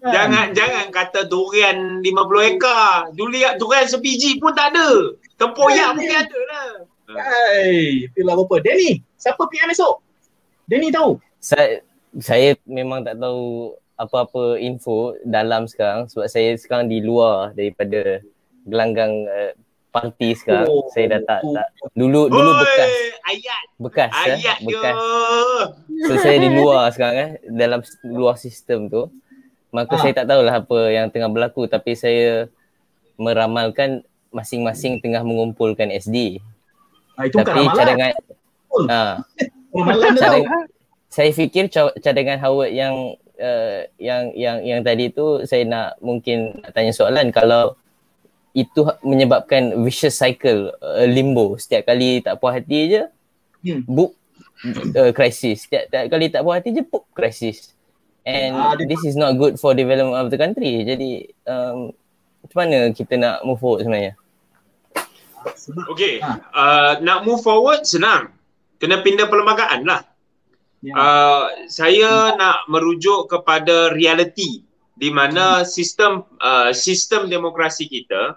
Kan? 0.00 0.12
Jangan 0.16 0.46
jangan 0.56 0.86
kata 0.88 1.28
durian 1.28 2.00
50 2.00 2.50
ekar. 2.56 3.12
Durian 3.12 3.60
durian 3.60 3.84
sebiji 3.84 4.40
pun 4.40 4.56
tak 4.56 4.72
ada. 4.72 5.12
Tempoyak 5.36 5.96
mungkin 5.96 6.16
ada 6.24 6.40
lah. 6.48 6.68
Hai, 7.10 8.06
itulah 8.06 8.38
apa. 8.38 8.54
Danny, 8.62 9.02
siapa 9.18 9.42
PM 9.50 9.74
esok? 9.74 9.98
Danny 10.70 10.94
tahu? 10.94 11.18
Saya 11.42 11.82
saya 12.22 12.54
memang 12.64 13.02
tak 13.02 13.18
tahu 13.18 13.74
apa-apa 14.00 14.56
info 14.56 15.12
dalam 15.28 15.68
sekarang 15.68 16.08
sebab 16.08 16.26
saya 16.32 16.56
sekarang 16.56 16.88
di 16.88 17.04
luar 17.04 17.52
daripada 17.52 18.24
gelanggang 18.64 19.28
uh, 19.28 19.52
parti 19.90 20.32
sekarang. 20.32 20.66
Oh. 20.66 20.86
saya 20.88 21.06
dah 21.10 21.20
tak, 21.24 21.40
tak 21.44 21.66
dulu 21.92 22.26
dulu 22.26 22.50
bekas 22.56 22.90
Ayat. 23.24 23.62
bekas 23.76 24.10
eh, 24.10 24.22
Ayat 24.32 24.56
dia. 24.56 24.66
bekas. 24.66 24.94
So 26.00 26.12
saya 26.16 26.36
di 26.38 26.48
luar 26.48 26.88
sekarang 26.88 27.16
eh 27.16 27.30
dalam 27.46 27.80
luar 28.04 28.34
sistem 28.36 28.86
tu. 28.86 29.10
Maka 29.70 29.92
Ah. 29.92 30.00
saya 30.00 30.12
tak 30.12 30.26
tahulah 30.26 30.56
apa 30.56 30.78
yang 30.88 31.06
tengah 31.08 31.26
berlaku 31.26 31.66
tapi 31.66 31.94
saya 31.94 32.50
meramalkan 33.16 34.02
masing-masing 34.30 34.98
tengah 34.98 35.20
mengumpulkan 35.20 35.90
SD. 35.90 36.38
Ha, 37.14 37.24
itu 37.24 37.36
bukan 37.36 37.44
Tapi 37.44 37.60
ramalan. 37.60 37.76
cadangan 37.76 38.10
ha, 38.86 39.00
Ramalan 39.76 40.12
cadangan 40.14 40.62
saya 41.06 41.30
fikir 41.30 41.66
ca- 41.66 41.94
cadangan 41.96 42.38
Howard 42.38 42.70
yang 42.70 42.94
uh, 43.36 43.78
yang 43.98 44.30
yang 44.32 44.62
yang 44.62 44.80
tadi 44.80 45.10
tu 45.10 45.42
saya 45.42 45.62
nak 45.64 45.98
mungkin 45.98 46.54
nak 46.56 46.70
tanya 46.70 46.90
soalan 46.90 47.28
kalau 47.28 47.74
itu 48.52 48.80
ha- 48.82 48.98
menyebabkan 49.00 49.78
vicious 49.78 50.12
cycle 50.12 50.74
uh, 50.74 51.04
limbo 51.04 51.54
setiap 51.54 51.86
kali 51.86 52.18
tak 52.18 52.36
puas 52.36 52.54
hati 52.54 52.80
je 52.88 53.02
Hmm. 53.60 53.84
book 53.84 54.16
uh, 54.94 55.12
crisis 55.12 55.64
setiap, 55.64 55.84
setiap 55.86 56.04
kali 56.08 56.26
tak 56.26 56.40
puas 56.40 56.56
hati 56.56 56.72
je 56.72 56.82
book 56.82 57.04
crisis 57.10 57.76
and 58.22 58.56
dia- 58.74 58.88
this 58.88 59.04
is 59.04 59.14
not 59.14 59.34
good 59.34 59.54
for 59.54 59.70
development 59.70 60.16
of 60.16 60.28
the 60.28 60.36
country 60.36 60.80
jadi 60.82 61.10
um, 61.44 61.92
macam 62.40 62.56
mana 62.58 62.78
kita 62.90 63.14
nak 63.14 63.42
move 63.42 63.56
forward 63.56 63.82
sebenarnya 63.82 64.16
Okey, 65.86 66.20
Ha. 66.20 66.30
uh, 66.52 66.92
nak 67.00 67.24
move 67.24 67.40
forward 67.40 67.80
senang. 67.82 68.28
Kena 68.76 69.00
pindah 69.00 69.24
perlembagaan 69.24 69.84
lah. 69.84 70.04
Ya. 70.80 70.92
Uh, 70.92 71.42
saya 71.66 72.32
nak 72.34 72.64
merujuk 72.66 73.24
kepada 73.26 73.88
realiti 73.90 74.64
di 75.00 75.08
mana 75.08 75.64
sistem 75.64 76.28
uh, 76.44 76.70
sistem 76.76 77.32
demokrasi 77.32 77.88
kita 77.88 78.36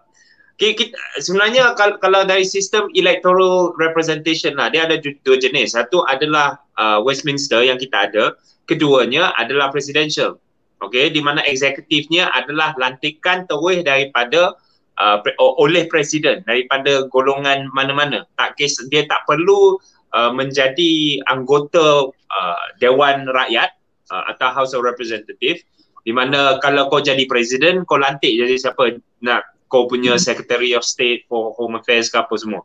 kita, 0.56 0.74
kita 0.80 0.96
sebenarnya 1.20 1.76
kalau, 1.76 2.00
kalau 2.00 2.22
dari 2.24 2.48
sistem 2.48 2.88
electoral 2.96 3.76
representation 3.76 4.56
lah 4.56 4.72
dia 4.72 4.88
ada 4.88 4.96
dua 5.02 5.38
jenis. 5.38 5.76
Satu 5.76 6.08
adalah 6.08 6.62
uh, 6.80 7.04
Westminster 7.04 7.66
yang 7.66 7.76
kita 7.76 8.08
ada 8.08 8.40
keduanya 8.70 9.36
adalah 9.36 9.74
presidential. 9.74 10.40
Okey 10.80 11.12
di 11.12 11.20
mana 11.24 11.44
eksekutifnya 11.48 12.32
adalah 12.32 12.76
lantikan 12.80 13.48
terus 13.48 13.84
daripada 13.84 14.56
uh, 15.00 15.18
pre- 15.24 15.36
oleh 15.40 15.88
presiden 15.92 16.44
daripada 16.48 17.08
golongan 17.12 17.68
mana-mana. 17.72 18.24
Tak 18.40 18.56
kes 18.56 18.80
dia 18.88 19.08
tak 19.08 19.24
perlu 19.28 19.80
uh, 20.16 20.32
menjadi 20.32 21.24
anggota 21.28 22.12
uh, 22.12 22.66
dewan 22.84 23.28
rakyat 23.32 23.74
uh, 24.12 24.24
atau 24.32 24.48
House 24.52 24.76
of 24.76 24.84
Representative 24.84 25.64
di 26.04 26.12
mana 26.12 26.60
kalau 26.60 26.92
kau 26.92 27.00
jadi 27.00 27.24
presiden 27.26 27.88
kau 27.88 27.96
lantik 27.96 28.32
jadi 28.32 28.60
siapa 28.60 29.00
nak 29.24 29.48
kau 29.72 29.88
punya 29.90 30.20
Secretary 30.20 30.76
of 30.76 30.86
State 30.86 31.26
for 31.26 31.56
Home 31.58 31.80
Affairs 31.80 32.12
ke 32.12 32.20
apa 32.20 32.36
semua. 32.38 32.62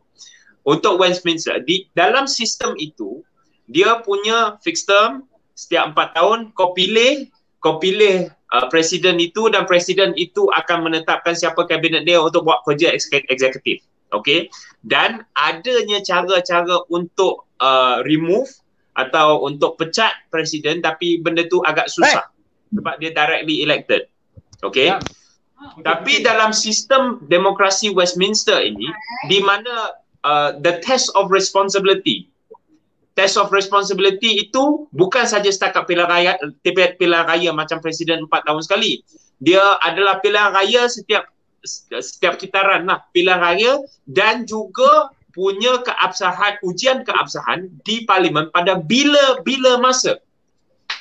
Untuk 0.67 1.01
Westminster 1.01 1.63
di 1.63 1.87
dalam 1.97 2.29
sistem 2.29 2.77
itu 2.77 3.23
dia 3.65 3.97
punya 4.03 4.59
fixed 4.61 4.85
term 4.85 5.25
setiap 5.55 5.95
empat 5.95 6.13
tahun 6.13 6.51
kau 6.53 6.75
pilih 6.75 7.31
kau 7.63 7.79
pilih 7.81 8.29
uh, 8.53 8.67
presiden 8.67 9.17
itu 9.17 9.47
dan 9.49 9.65
presiden 9.65 10.13
itu 10.19 10.51
akan 10.53 10.91
menetapkan 10.91 11.33
siapa 11.33 11.65
kabinet 11.65 12.05
dia 12.05 12.19
untuk 12.19 12.45
buat 12.45 12.61
kerja 12.67 12.91
eksek- 12.93 13.27
eksekutif. 13.31 13.81
Okay. 14.09 14.49
Dan 14.81 15.23
adanya 15.37 16.01
cara-cara 16.01 16.81
untuk 16.89 17.49
uh, 17.61 18.01
remove 18.05 18.49
atau 18.97 19.47
untuk 19.47 19.79
pecat 19.79 20.11
presiden 20.27 20.83
tapi 20.83 21.23
benda 21.23 21.45
tu 21.47 21.63
agak 21.63 21.87
susah 21.87 22.27
sebab 22.73 22.93
dia 23.01 23.11
directly 23.13 23.65
elected. 23.65 24.07
Okay. 24.61 24.93
Ya. 24.93 24.97
Tapi 25.83 26.23
dalam 26.23 26.55
sistem 26.55 27.19
demokrasi 27.27 27.91
Westminster 27.91 28.63
ini 28.63 28.87
di 29.27 29.43
mana 29.43 29.91
uh, 30.23 30.55
the 30.63 30.79
test 30.79 31.11
of 31.19 31.27
responsibility 31.27 32.31
test 33.19 33.35
of 33.35 33.51
responsibility 33.51 34.47
itu 34.47 34.87
bukan 34.95 35.27
saja 35.27 35.51
setakat 35.51 35.83
pilihan 35.83 36.07
raya 36.07 36.33
pilihan 36.63 36.95
pilihan 36.95 37.27
raya 37.27 37.51
macam 37.51 37.83
presiden 37.83 38.23
empat 38.23 38.47
tahun 38.47 38.63
sekali. 38.63 39.03
Dia 39.43 39.59
adalah 39.83 40.23
pilihan 40.23 40.55
raya 40.55 40.87
setiap 40.87 41.27
setiap 41.99 42.39
kitaran 42.39 42.87
lah 42.87 43.03
pilihan 43.11 43.43
raya 43.43 43.83
dan 44.07 44.47
juga 44.47 45.11
punya 45.35 45.83
keabsahan 45.83 46.63
ujian 46.63 47.03
keabsahan 47.03 47.67
di 47.83 48.07
parlimen 48.07 48.47
pada 48.55 48.79
bila-bila 48.79 49.83
masa. 49.83 50.23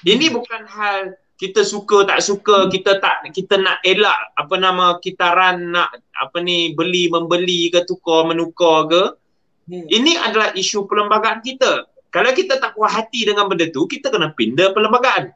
Ini 0.03 0.35
bukan 0.35 0.66
hal 0.66 1.15
kita 1.39 1.62
suka 1.62 2.02
tak 2.02 2.19
suka 2.19 2.66
kita 2.66 2.98
tak 2.98 3.31
kita 3.31 3.62
nak 3.62 3.78
elak 3.86 4.35
apa 4.35 4.55
nama 4.59 4.98
kitaran 4.98 5.70
nak 5.70 5.94
apa 6.19 6.43
ni 6.43 6.74
beli 6.74 7.06
membeli 7.06 7.70
ke 7.70 7.86
tukar 7.86 8.27
menukar 8.27 8.90
ke. 8.90 9.02
Hmm. 9.69 9.85
ini 9.86 10.16
adalah 10.16 10.56
isu 10.56 10.89
perlembagaan 10.89 11.44
kita. 11.44 11.86
Kalau 12.09 12.32
kita 12.32 12.56
tak 12.56 12.73
puas 12.73 12.89
hati 12.89 13.28
dengan 13.28 13.47
benda 13.52 13.69
tu 13.69 13.85
kita 13.85 14.09
kena 14.09 14.32
pindah 14.32 14.73
perlembagaan. 14.73 15.28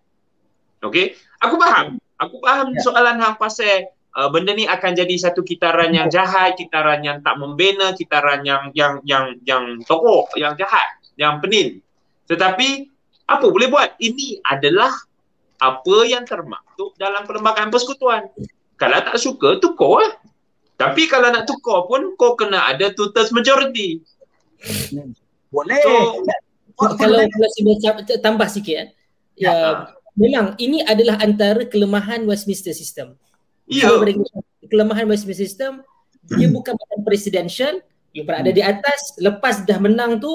Okey? 0.83 1.15
Aku 1.45 1.61
faham. 1.61 2.01
Aku 2.17 2.41
faham 2.41 2.73
Ya. 2.73 2.81
soalan 2.81 3.21
hang 3.21 3.37
pasal 3.37 3.93
uh, 4.17 4.33
benda 4.33 4.57
ni 4.57 4.65
akan 4.65 4.97
jadi 4.97 5.15
satu 5.21 5.45
kitaran 5.45 5.93
yang 5.93 6.09
jahat 6.09 6.57
kitaran 6.57 7.05
yang 7.05 7.21
tak 7.21 7.37
membina 7.37 7.93
kitaran 7.93 8.41
yang 8.43 8.73
yang 8.73 9.05
yang 9.05 9.37
yang 9.45 9.85
teruk 9.85 10.33
yang 10.35 10.57
jahat 10.57 10.97
yang 11.21 11.39
penin 11.45 11.85
tetapi 12.33 12.89
apa 13.29 13.47
boleh 13.49 13.69
buat? 13.71 13.97
Ini 14.01 14.41
adalah 14.45 14.93
apa 15.63 15.97
yang 16.11 16.27
termaktub 16.27 16.91
dalam 16.99 17.23
perlembagaan 17.23 17.71
persekutuan. 17.71 18.27
Kalau 18.75 18.99
tak 18.99 19.17
suka, 19.23 19.63
tukar 19.63 20.03
lah. 20.03 20.13
Tapi 20.75 21.07
kalau 21.07 21.31
nak 21.31 21.47
tukar 21.47 21.87
pun 21.87 22.19
kau 22.19 22.35
kena 22.35 22.67
ada 22.67 22.91
two 22.91 23.15
thirds 23.15 23.31
majority. 23.31 24.03
Boleh. 25.55 25.79
So, 25.87 26.27
kalau 26.99 27.23
kalau 27.23 27.49
saya 27.55 27.63
boleh 27.63 27.79
tam- 27.79 28.23
tambah 28.27 28.49
sikit 28.51 28.77
eh. 28.83 28.89
Ya, 29.39 29.87
memang 30.19 30.59
ini 30.59 30.83
adalah 30.83 31.23
antara 31.23 31.63
kelemahan 31.71 32.27
Westminster 32.27 32.75
system. 32.75 33.15
Ya. 33.71 33.87
Daripada 33.87 34.43
kelemahan 34.67 35.07
Westminster 35.07 35.47
system 35.47 35.87
dia 36.39 36.47
bukan 36.51 36.75
macam 36.75 36.99
presidential 37.03 37.83
dia 38.15 38.23
berada 38.23 38.51
di 38.53 38.63
atas 38.63 39.17
lepas 39.19 39.67
dah 39.67 39.79
menang 39.83 40.23
tu 40.23 40.31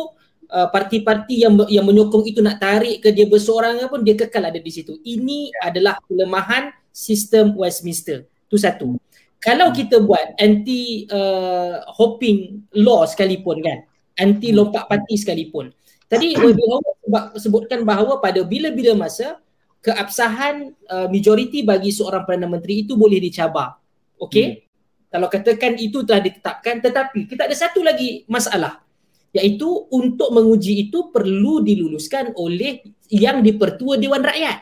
uh, 0.52 0.68
parti-parti 0.72 1.44
yang 1.44 1.60
yang 1.68 1.86
menyokong 1.88 2.28
itu 2.28 2.40
nak 2.40 2.60
tarik 2.60 3.04
ke 3.04 3.12
dia 3.12 3.28
berseorangan 3.28 3.88
pun 3.92 4.02
dia 4.04 4.16
kekal 4.16 4.44
ada 4.48 4.60
di 4.60 4.72
situ. 4.72 5.00
Ini 5.04 5.52
adalah 5.64 6.00
kelemahan 6.08 6.72
sistem 6.92 7.54
Westminster. 7.56 8.26
Tu 8.48 8.56
satu. 8.56 8.96
Kalau 9.38 9.70
kita 9.70 10.02
buat 10.02 10.34
anti 10.42 11.06
uh, 11.12 11.86
hopping 11.94 12.68
law 12.82 13.06
sekalipun 13.06 13.62
kan, 13.62 13.86
anti 14.18 14.50
lompat 14.50 14.90
parti 14.90 15.14
sekalipun. 15.20 15.70
Tadi 16.08 16.34
sebab- 17.06 17.38
sebutkan 17.38 17.84
bahawa 17.84 18.18
pada 18.24 18.42
bila-bila 18.42 18.98
masa 18.98 19.38
keabsahan 19.86 20.74
uh, 20.90 21.08
majoriti 21.08 21.62
bagi 21.62 21.94
seorang 21.94 22.26
Perdana 22.26 22.50
Menteri 22.50 22.88
itu 22.88 22.98
boleh 22.98 23.22
dicabar. 23.22 23.78
Okey? 24.18 24.66
Kalau 25.08 25.32
katakan 25.32 25.80
itu 25.80 26.04
telah 26.04 26.20
ditetapkan 26.20 26.84
tetapi 26.84 27.30
kita 27.30 27.48
ada 27.48 27.56
satu 27.56 27.80
lagi 27.80 28.28
masalah 28.28 28.87
iaitu 29.36 29.68
untuk 29.92 30.32
menguji 30.32 30.88
itu 30.88 31.12
perlu 31.12 31.60
diluluskan 31.62 32.34
oleh 32.36 32.84
yang 33.12 33.44
dipertua 33.44 34.00
Dewan 34.00 34.24
Rakyat. 34.24 34.58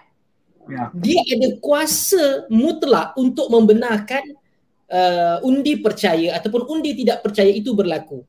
Ya. 0.65 0.89
Dia 0.97 1.21
ada 1.21 1.49
kuasa 1.61 2.49
mutlak 2.49 3.13
untuk 3.21 3.53
membenarkan 3.53 4.33
uh, 4.89 5.37
undi 5.45 5.77
percaya 5.77 6.33
ataupun 6.41 6.65
undi 6.65 7.05
tidak 7.05 7.21
percaya 7.21 7.53
itu 7.53 7.77
berlaku. 7.77 8.25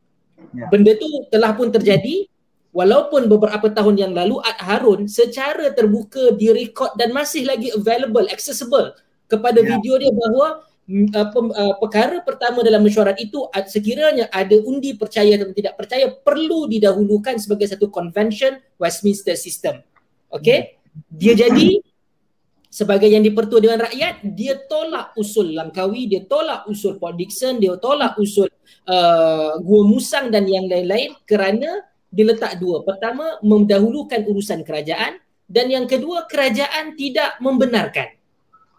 Ya. 0.52 0.68
Benda 0.68 0.92
tu 1.00 1.08
telah 1.32 1.56
pun 1.56 1.72
terjadi 1.72 2.28
walaupun 2.76 3.24
beberapa 3.32 3.72
tahun 3.72 3.96
yang 3.96 4.12
lalu 4.12 4.36
Ad 4.44 4.60
Harun 4.60 5.08
secara 5.08 5.72
terbuka 5.72 6.36
direkod 6.36 6.92
dan 7.00 7.16
masih 7.16 7.48
lagi 7.48 7.72
available, 7.72 8.28
accessible 8.28 8.92
kepada 9.26 9.64
Ya. 9.64 9.74
video 9.74 9.96
dia 9.96 10.12
bahawa 10.12 10.60
uh, 10.86 11.28
pem, 11.30 11.46
uh, 11.50 11.74
perkara 11.82 12.22
pertama 12.22 12.62
dalam 12.62 12.82
mesyuarat 12.82 13.18
itu 13.18 13.44
ad- 13.50 13.70
sekiranya 13.70 14.30
ada 14.30 14.54
undi 14.62 14.94
percaya 14.94 15.34
atau 15.34 15.52
tidak 15.52 15.74
percaya 15.74 16.06
perlu 16.10 16.70
didahulukan 16.70 17.36
sebagai 17.42 17.66
satu 17.66 17.90
convention 17.90 18.58
Westminster 18.78 19.34
system. 19.34 19.82
Okay? 20.30 20.78
Dia 21.10 21.36
jadi 21.36 21.82
sebagai 22.72 23.08
yang 23.08 23.24
dipertua 23.24 23.56
Dewan 23.56 23.80
Rakyat, 23.80 24.20
dia 24.36 24.60
tolak 24.68 25.16
usul 25.16 25.56
Langkawi, 25.56 26.12
dia 26.12 26.22
tolak 26.28 26.68
usul 26.68 27.00
Port 27.00 27.16
Dickson, 27.16 27.56
dia 27.56 27.72
tolak 27.80 28.20
usul 28.20 28.48
uh, 28.88 29.56
Gua 29.60 29.82
Musang 29.88 30.28
dan 30.28 30.44
yang 30.44 30.68
lain-lain 30.68 31.16
kerana 31.24 31.84
dia 32.12 32.24
letak 32.28 32.60
dua. 32.60 32.84
Pertama, 32.84 33.40
mendahulukan 33.40 34.24
urusan 34.28 34.60
kerajaan 34.60 35.20
dan 35.46 35.66
yang 35.70 35.86
kedua, 35.88 36.26
kerajaan 36.28 36.98
tidak 36.98 37.38
membenarkan. 37.40 38.12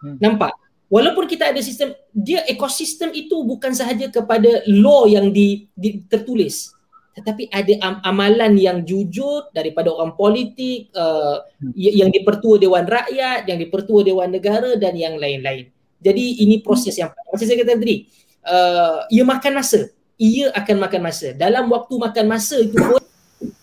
Hmm. 0.03 0.17
Nampak? 0.21 0.66
Walaupun 0.87 1.27
kita 1.27 1.51
ada 1.51 1.59
sistem, 1.59 1.91
dia 2.15 2.47
ekosistem 2.47 3.11
itu 3.11 3.43
bukan 3.43 3.75
sahaja 3.75 4.07
kepada 4.07 4.63
law 4.71 5.03
yang 5.03 5.35
di, 5.35 5.67
di, 5.75 5.99
tertulis 6.07 6.77
tetapi 7.17 7.49
ada 7.49 7.73
am- 7.81 8.01
amalan 8.05 8.53
yang 8.61 8.85
jujur 8.85 9.49
daripada 9.49 9.89
orang 9.89 10.13
politik 10.13 10.93
uh, 10.93 11.41
y- 11.73 11.97
yang 11.97 12.13
dipertua 12.13 12.61
Dewan 12.61 12.85
Rakyat, 12.85 13.49
yang 13.49 13.57
dipertua 13.57 14.05
Dewan 14.05 14.29
Negara 14.29 14.77
dan 14.77 14.93
yang 14.93 15.17
lain-lain. 15.17 15.65
Jadi 15.97 16.45
ini 16.45 16.61
proses 16.61 16.93
yang 16.93 17.09
macam 17.09 17.41
saya 17.41 17.57
kata 17.57 17.73
tadi, 17.73 18.05
uh, 18.45 19.09
ia 19.09 19.25
makan 19.25 19.57
masa. 19.57 19.89
Ia 20.21 20.53
akan 20.53 20.77
makan 20.77 21.01
masa. 21.01 21.27
Dalam 21.33 21.65
waktu 21.73 21.93
makan 21.97 22.25
masa 22.29 22.61
itu 22.61 22.77
pun 22.77 23.01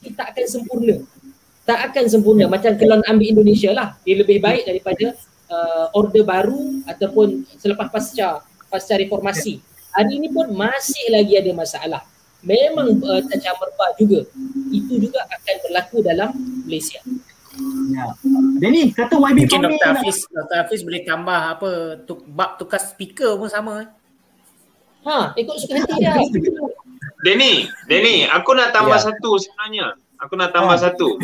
kita 0.03 0.35
akan 0.35 0.45
sempurna. 0.51 0.97
Tak 1.63 1.95
akan 1.95 2.05
sempurna 2.11 2.51
macam 2.51 2.75
kalau 2.75 2.99
nak 2.99 3.07
ambil 3.07 3.39
Indonesia 3.39 3.71
lah. 3.71 3.95
Dia 4.03 4.19
lebih 4.19 4.43
baik 4.43 4.67
daripada 4.67 5.15
uh, 5.49 5.87
order 5.93 6.23
baru 6.23 6.85
ataupun 6.85 7.43
selepas 7.57 7.89
pasca 7.89 8.41
pasca 8.69 8.95
reformasi. 8.95 9.61
Hari 9.95 10.19
ini 10.19 10.29
pun 10.29 10.51
masih 10.51 11.07
lagi 11.09 11.39
ada 11.39 11.53
masalah 11.53 12.03
memang 12.43 13.01
uh, 13.01 13.21
cacar 13.25 13.57
merbak 13.57 13.91
juga. 13.97 14.21
Itu 14.69 15.01
juga 15.01 15.25
akan 15.25 15.55
berlaku 15.65 15.97
dalam 16.01 16.31
Malaysia. 16.67 17.01
Ya. 17.89 18.11
Denny, 18.59 18.91
kata 18.91 19.15
YB 19.15 19.47
Mungkin 19.47 19.61
Dr. 19.63 19.79
nak- 19.79 20.03
Hafiz, 20.03 20.27
Dr. 20.27 20.57
Hafiz 20.59 20.81
boleh 20.83 21.07
tambah 21.07 21.41
apa 21.55 21.71
tuk, 22.03 22.27
bab 22.27 22.59
tukar 22.59 22.83
speaker 22.83 23.39
pun 23.39 23.47
sama. 23.47 23.87
eh. 23.87 23.89
Ha, 25.07 25.37
ikut 25.37 25.57
suka 25.57 25.79
hati 25.79 25.95
dia. 26.01 26.19
Denny, 27.23 27.71
Denny, 27.87 28.27
aku 28.27 28.53
nak 28.53 28.75
tambah 28.75 28.99
Ya. 28.99 29.07
satu 29.07 29.39
sebenarnya. 29.39 29.95
Aku 30.19 30.35
nak 30.35 30.51
tambah 30.51 30.75
Ah. 30.75 30.83
satu. 30.83 31.15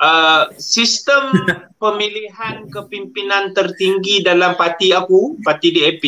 Uh, 0.00 0.48
sistem 0.56 1.28
pemilihan 1.76 2.64
kepimpinan 2.72 3.52
tertinggi 3.52 4.24
dalam 4.24 4.56
parti 4.56 4.96
aku, 4.96 5.36
parti 5.44 5.76
DAP, 5.76 6.04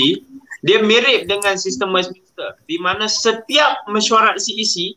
dia 0.64 0.80
mirip 0.80 1.28
dengan 1.28 1.60
sistem 1.60 1.92
Westminster 1.92 2.56
di 2.64 2.80
mana 2.80 3.04
setiap 3.04 3.84
mesyuarat 3.92 4.40
CEC, 4.40 4.96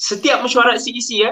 setiap 0.00 0.40
mesyuarat 0.40 0.80
CEC 0.80 1.28
ya, 1.28 1.30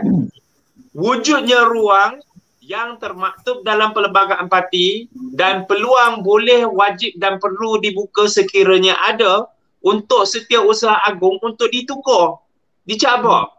wujudnya 0.92 1.64
ruang 1.72 2.20
yang 2.60 3.00
termaktub 3.00 3.64
dalam 3.64 3.96
perlembagaan 3.96 4.48
parti 4.52 5.08
dan 5.36 5.64
peluang 5.64 6.20
boleh 6.20 6.68
wajib 6.68 7.16
dan 7.16 7.40
perlu 7.40 7.80
dibuka 7.80 8.28
sekiranya 8.28 8.96
ada 9.08 9.48
untuk 9.84 10.24
setiausaha 10.24 11.00
agung 11.04 11.36
untuk 11.40 11.68
ditukar, 11.68 12.40
dicabar. 12.88 13.52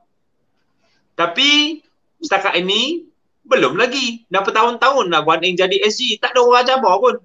Tapi 1.17 1.81
setakat 2.21 2.57
ini 2.61 3.05
belum 3.45 3.73
lagi. 3.77 4.25
Dah 4.27 4.41
bertahun-tahun 4.41 5.05
lah 5.13 5.21
Guan 5.21 5.45
Eng 5.45 5.57
jadi 5.57 5.77
SG. 5.85 6.17
Tak 6.17 6.33
ada 6.33 6.41
orang 6.41 6.65
cabar 6.65 6.93
pun. 6.97 7.15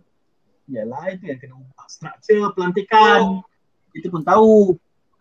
Yalah 0.70 1.10
itu 1.10 1.24
yang 1.26 1.38
kena 1.40 1.54
ubah 1.58 1.86
struktur 1.90 2.52
pelantikan. 2.54 3.42
Kita 3.90 4.06
pun 4.12 4.22
tahu. 4.22 4.78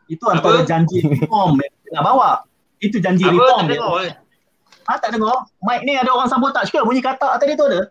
Itu 0.10 0.26
antara 0.30 0.62
Apa? 0.62 0.68
janji 0.68 1.02
reform 1.10 1.58
yang 1.58 1.74
kita 1.74 1.90
nak 1.96 2.04
bawa. 2.06 2.32
Itu 2.78 2.98
janji 3.02 3.26
Apa 3.26 3.34
reform 3.34 3.60
tak 3.66 3.70
dengar 3.74 3.94
eh? 4.06 4.14
Ha 4.90 4.94
tak 4.98 5.10
dengar? 5.14 5.38
Mic 5.62 5.80
ni 5.86 5.94
ada 5.98 6.10
orang 6.14 6.30
sambut 6.30 6.52
touch 6.54 6.70
ke? 6.74 6.80
Bunyi 6.82 7.02
katak 7.02 7.38
tadi 7.42 7.54
tu 7.54 7.66
ada? 7.66 7.90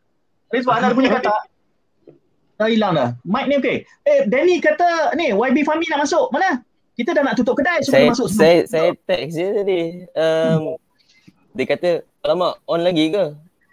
Rizwan 0.51 0.83
ada 0.83 0.95
bunyi 0.95 1.11
katak? 1.11 1.41
Dah 2.59 2.67
hilang 2.67 2.93
dah. 2.95 3.15
Mic 3.23 3.47
ni 3.47 3.55
okey. 3.63 3.87
Eh 4.03 4.27
Danny 4.27 4.59
kata 4.59 5.15
ni 5.15 5.31
YB 5.31 5.63
Fahmi 5.63 5.87
nak 5.91 6.07
masuk. 6.07 6.31
Mana? 6.35 6.63
Kita 6.99 7.15
dah 7.15 7.23
nak 7.23 7.39
tutup 7.39 7.55
kedai 7.55 7.79
saya 7.87 8.11
masuk. 8.11 8.27
saya 8.27 8.67
saya 8.67 8.91
text 9.07 9.39
dia 9.39 9.55
tadi. 9.55 10.03
Um, 10.19 10.75
dia 11.55 11.65
kata, 11.71 11.91
"Alamak, 12.21 12.63
on 12.65 12.81
lagi 12.81 13.09
ke?" 13.09 13.25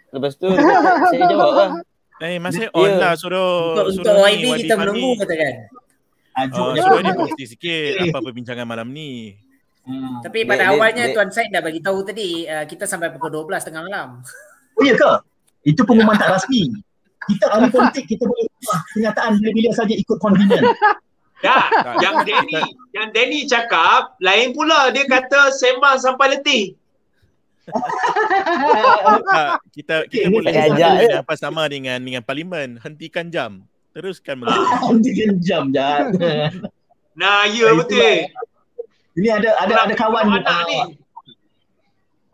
Lepas 0.08 0.34
tu 0.34 0.46
saya 1.10 1.24
jawab 1.26 1.50
lah. 1.52 1.70
Eh, 2.18 2.38
masih 2.38 2.72
on 2.72 2.92
lah 2.96 3.12
suruh 3.12 3.76
Untuk, 3.76 3.86
untuk 3.92 4.04
suruh 4.08 4.24
YB 4.26 4.44
ni, 4.46 4.60
kita 4.64 4.74
menunggu 4.74 5.10
kata 5.18 5.34
kan. 5.34 5.54
Ajuk 6.36 6.56
Oh, 6.58 6.72
dia. 6.72 6.82
suruh 6.82 7.00
dia 7.00 7.12
kongsi 7.12 7.44
sikit 7.46 7.90
apa 8.02 8.18
perbincangan 8.22 8.64
malam 8.64 8.88
ni. 8.88 9.36
Hmm. 9.82 10.18
Tapi 10.20 10.42
pada 10.42 10.64
dia- 10.64 10.72
awalnya 10.72 11.04
dia- 11.04 11.14
Tuan 11.14 11.28
Said 11.28 11.48
dah 11.48 11.60
bagi 11.60 11.78
tahu 11.78 12.02
tadi 12.02 12.42
uh, 12.44 12.64
kita 12.64 12.84
sampai 12.84 13.08
pukul 13.10 13.30
12 13.44 13.62
tengah 13.62 13.82
malam. 13.82 14.20
Oh 14.74 14.82
ya 14.82 14.92
ke? 14.92 15.10
Itu 15.64 15.82
pengumuman 15.82 16.16
tak 16.18 16.32
rasmi. 16.32 16.72
Kita 17.26 17.50
ahli 17.50 17.68
politik 17.68 18.06
kita 18.06 18.22
boleh 18.22 18.46
ubah 18.46 18.78
kenyataan 18.88 19.30
bila-bila 19.36 19.70
saja 19.72 19.92
ikut 19.92 20.16
convenient. 20.16 20.62
Ya, 21.38 21.68
yang 22.00 22.22
Danny, 22.22 22.64
yang 22.92 23.10
Danny 23.10 23.44
cakap 23.44 24.16
lain 24.18 24.50
pula. 24.50 24.88
Dia 24.88 25.04
kata 25.04 25.50
sembang 25.50 25.98
sampai 25.98 26.32
letih. 26.32 26.72
Tak, 27.66 29.58
kita 29.76 29.94
kita 30.06 30.26
ni 30.30 30.36
boleh 30.38 30.52
tak 30.54 30.66
ajak 30.74 30.92
dengan 31.02 31.18
apa 31.26 31.34
sama 31.34 31.62
dengan 31.66 31.98
dengan 31.98 32.22
parlimen. 32.22 32.78
Hentikan 32.78 33.26
jam. 33.28 33.66
Teruskan. 33.90 34.44
Dia 35.02 35.34
jam 35.46 35.72
jat. 35.74 36.12
Nah, 37.16 37.48
ya 37.48 37.72
betul. 37.72 38.28
Ini 39.16 39.28
ada 39.40 39.56
ada 39.56 39.88
ada 39.88 39.94
kawan 39.96 40.36
anak 40.36 40.68
ni. 40.68 41.00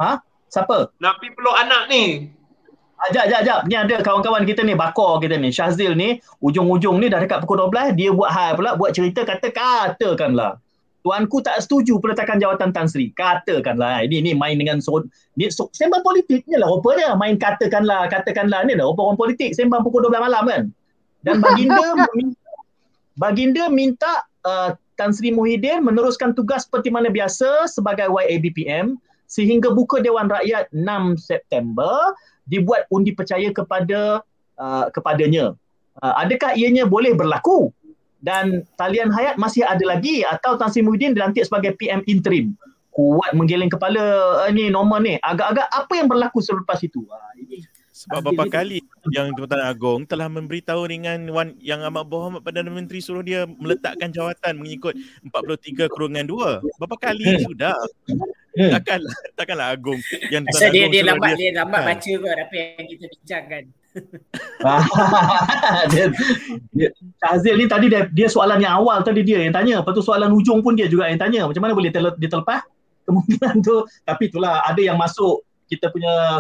Ha? 0.03 0.19
Siapa? 0.51 0.91
Nak 0.99 1.23
pergi 1.23 1.39
peluk 1.39 1.55
anak 1.55 1.87
ni. 1.87 2.27
Ajak, 2.99 3.31
ajak, 3.31 3.39
ajak. 3.47 3.61
Ni 3.71 3.75
ada 3.79 3.95
kawan-kawan 4.03 4.43
kita 4.43 4.67
ni, 4.67 4.75
bakor 4.75 5.23
kita 5.23 5.39
ni. 5.39 5.55
Syazil 5.55 5.95
ni, 5.95 6.19
ujung-ujung 6.43 6.99
ni 6.99 7.07
dah 7.07 7.23
dekat 7.23 7.47
pukul 7.47 7.71
12, 7.71 7.95
dia 7.95 8.11
buat 8.11 8.31
hal 8.31 8.59
pula, 8.59 8.75
buat 8.75 8.91
cerita, 8.91 9.23
kata, 9.23 9.55
katakanlah. 9.55 10.59
Tuanku 11.03 11.43
tak 11.43 11.59
setuju 11.59 11.99
peletakan 11.99 12.39
jawatan 12.39 12.71
Tan 12.71 12.87
Sri. 12.87 13.11
Katakanlah. 13.11 14.07
Ini 14.07 14.23
ni 14.23 14.33
main 14.39 14.55
dengan 14.55 14.79
so, 14.79 15.03
ni 15.35 15.51
so, 15.51 15.67
sembang 15.75 16.07
politik 16.07 16.47
ni 16.47 16.55
lah 16.55 16.71
rupa 16.71 16.95
dia. 16.95 17.19
Main 17.19 17.43
katakanlah, 17.43 18.07
katakanlah 18.07 18.63
ni 18.63 18.79
lah 18.79 18.87
rupa 18.87 19.11
orang 19.11 19.19
politik. 19.19 19.51
Sembang 19.59 19.83
pukul 19.83 20.07
12 20.07 20.23
malam 20.23 20.45
kan. 20.47 20.63
Dan 21.27 21.43
baginda 21.43 21.87
meminta, 22.07 22.51
baginda 23.19 23.65
minta 23.67 24.13
uh, 24.47 24.71
Tan 24.95 25.11
Sri 25.11 25.35
Muhyiddin 25.35 25.83
meneruskan 25.83 26.39
tugas 26.39 26.71
seperti 26.71 26.95
mana 26.95 27.11
biasa 27.11 27.67
sebagai 27.67 28.07
YABPM 28.07 28.95
sehingga 29.27 29.75
buka 29.75 29.99
Dewan 29.99 30.31
Rakyat 30.31 30.71
6 30.71 31.19
September 31.19 32.15
dibuat 32.47 32.87
undi 32.95 33.11
percaya 33.11 33.51
kepada 33.51 34.23
uh, 34.61 34.87
kepadanya. 34.95 35.59
Uh, 35.99 36.15
adakah 36.23 36.55
ianya 36.55 36.87
boleh 36.87 37.17
berlaku? 37.17 37.75
Dan 38.23 38.63
talian 38.79 39.11
hayat 39.11 39.35
masih 39.35 39.67
ada 39.67 39.83
lagi 39.83 40.23
atau 40.23 40.55
Tan 40.55 40.71
Sri 40.71 40.81
Muhyiddin 40.81 41.13
dilantik 41.13 41.43
sebagai 41.43 41.75
PM 41.75 42.07
interim. 42.07 42.55
Kuat 42.89 43.33
menggeleng 43.33 43.69
kepala 43.69 44.01
uh, 44.45 44.51
ni 44.53 44.69
Norman 44.69 45.03
ni. 45.03 45.15
Agak-agak 45.19 45.67
apa 45.67 45.93
yang 45.93 46.07
berlaku 46.07 46.39
selepas 46.39 46.77
itu? 46.81 47.03
Ha, 47.09 47.17
ini 47.37 47.65
Sebab 47.93 48.25
beberapa 48.25 48.51
kali 48.51 48.83
yang 49.13 49.31
Tuan 49.33 49.63
Agong 49.63 50.03
telah 50.05 50.27
memberitahu 50.27 50.91
dengan 50.91 51.23
Wan 51.31 51.55
yang 51.61 51.87
amat 51.87 52.03
berhormat 52.05 52.41
Perdana 52.41 52.67
Menteri 52.67 52.99
suruh 52.99 53.23
dia 53.23 53.47
meletakkan 53.47 54.11
jawatan 54.11 54.59
mengikut 54.59 54.97
43 55.23 55.87
kurungan 55.87 56.25
2. 56.27 56.65
Berapa 56.79 56.97
kali 56.99 57.23
Hmm. 57.27 57.43
sudah? 57.47 57.77
Hmm. 58.53 58.71
Takkanlah 58.77 59.17
takkanlah 59.33 59.67
Agong 59.73 60.01
yang 60.29 60.45
Tuan 60.45 60.61
Asal 60.61 60.69
dia 60.69 60.83
Agong 60.85 60.93
dia 60.93 61.01
suruh 61.01 61.11
lambat 61.15 61.31
dia- 61.33 61.41
dia 61.41 61.51
lambat 61.57 61.81
Ha. 61.81 61.89
baca 61.89 62.13
kot 62.13 62.37
apa 62.43 62.55
yang 62.59 62.87
kita 62.91 63.05
bincangkan. 63.09 63.63
dia, 65.93 66.05
dia, 66.73 66.89
Syazil 67.19 67.55
ni 67.57 67.65
tadi 67.67 67.87
dia, 67.89 68.07
dia 68.09 68.27
soalan 68.27 68.59
yang 68.59 68.79
awal 68.79 69.01
tadi 69.03 69.21
dia 69.21 69.41
yang 69.41 69.53
tanya. 69.53 69.81
Lepas 69.81 69.93
tu 69.93 70.01
soalan 70.01 70.31
hujung 70.31 70.61
pun 70.61 70.73
dia 70.73 70.87
juga 70.87 71.09
yang 71.09 71.19
tanya. 71.19 71.45
Macam 71.45 71.61
mana 71.61 71.73
boleh 71.73 71.91
tel- 71.91 72.15
dia 72.17 72.29
terlepas 72.29 72.63
kemungkinan 73.07 73.61
tu. 73.61 73.85
Tapi 74.03 74.23
itulah 74.29 74.63
ada 74.65 74.81
yang 74.81 74.97
masuk 74.97 75.43
kita 75.67 75.89
punya 75.89 76.39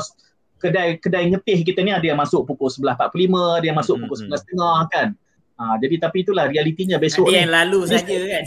kedai 0.56 0.96
kedai 0.96 1.26
ngetih 1.28 1.66
kita 1.66 1.82
ni 1.82 1.90
ada 1.90 2.04
yang 2.04 2.16
masuk 2.16 2.46
pukul 2.46 2.70
11.45, 2.70 3.58
ada 3.58 3.64
yang 3.66 3.76
masuk 3.76 3.94
pukul 3.98 4.16
Hmm, 4.22 4.30
11.30 4.30 4.94
kan. 4.94 5.08
Ha, 5.52 5.76
jadi 5.78 5.94
tapi 6.00 6.24
itulah 6.24 6.48
realitinya 6.48 6.96
besok 6.96 7.28
Ada 7.28 7.30
ni. 7.30 7.38
yang 7.44 7.52
lalu 7.52 7.78
saja 7.86 8.18
kan. 8.18 8.44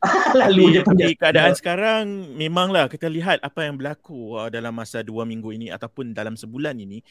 lalu 0.40 0.72
je 0.72 0.80
pun 0.80 0.96
Tapi 0.96 1.12
dia. 1.12 1.16
keadaan 1.20 1.52
sekarang 1.52 2.08
memanglah 2.32 2.88
kita 2.88 3.04
lihat 3.04 3.36
apa 3.44 3.68
yang 3.68 3.76
berlaku 3.76 4.32
uh, 4.32 4.48
dalam 4.48 4.72
masa 4.72 5.04
dua 5.04 5.28
minggu 5.28 5.52
ini 5.52 5.68
ataupun 5.68 6.16
dalam 6.16 6.40
sebulan 6.40 6.72
ini 6.72 7.04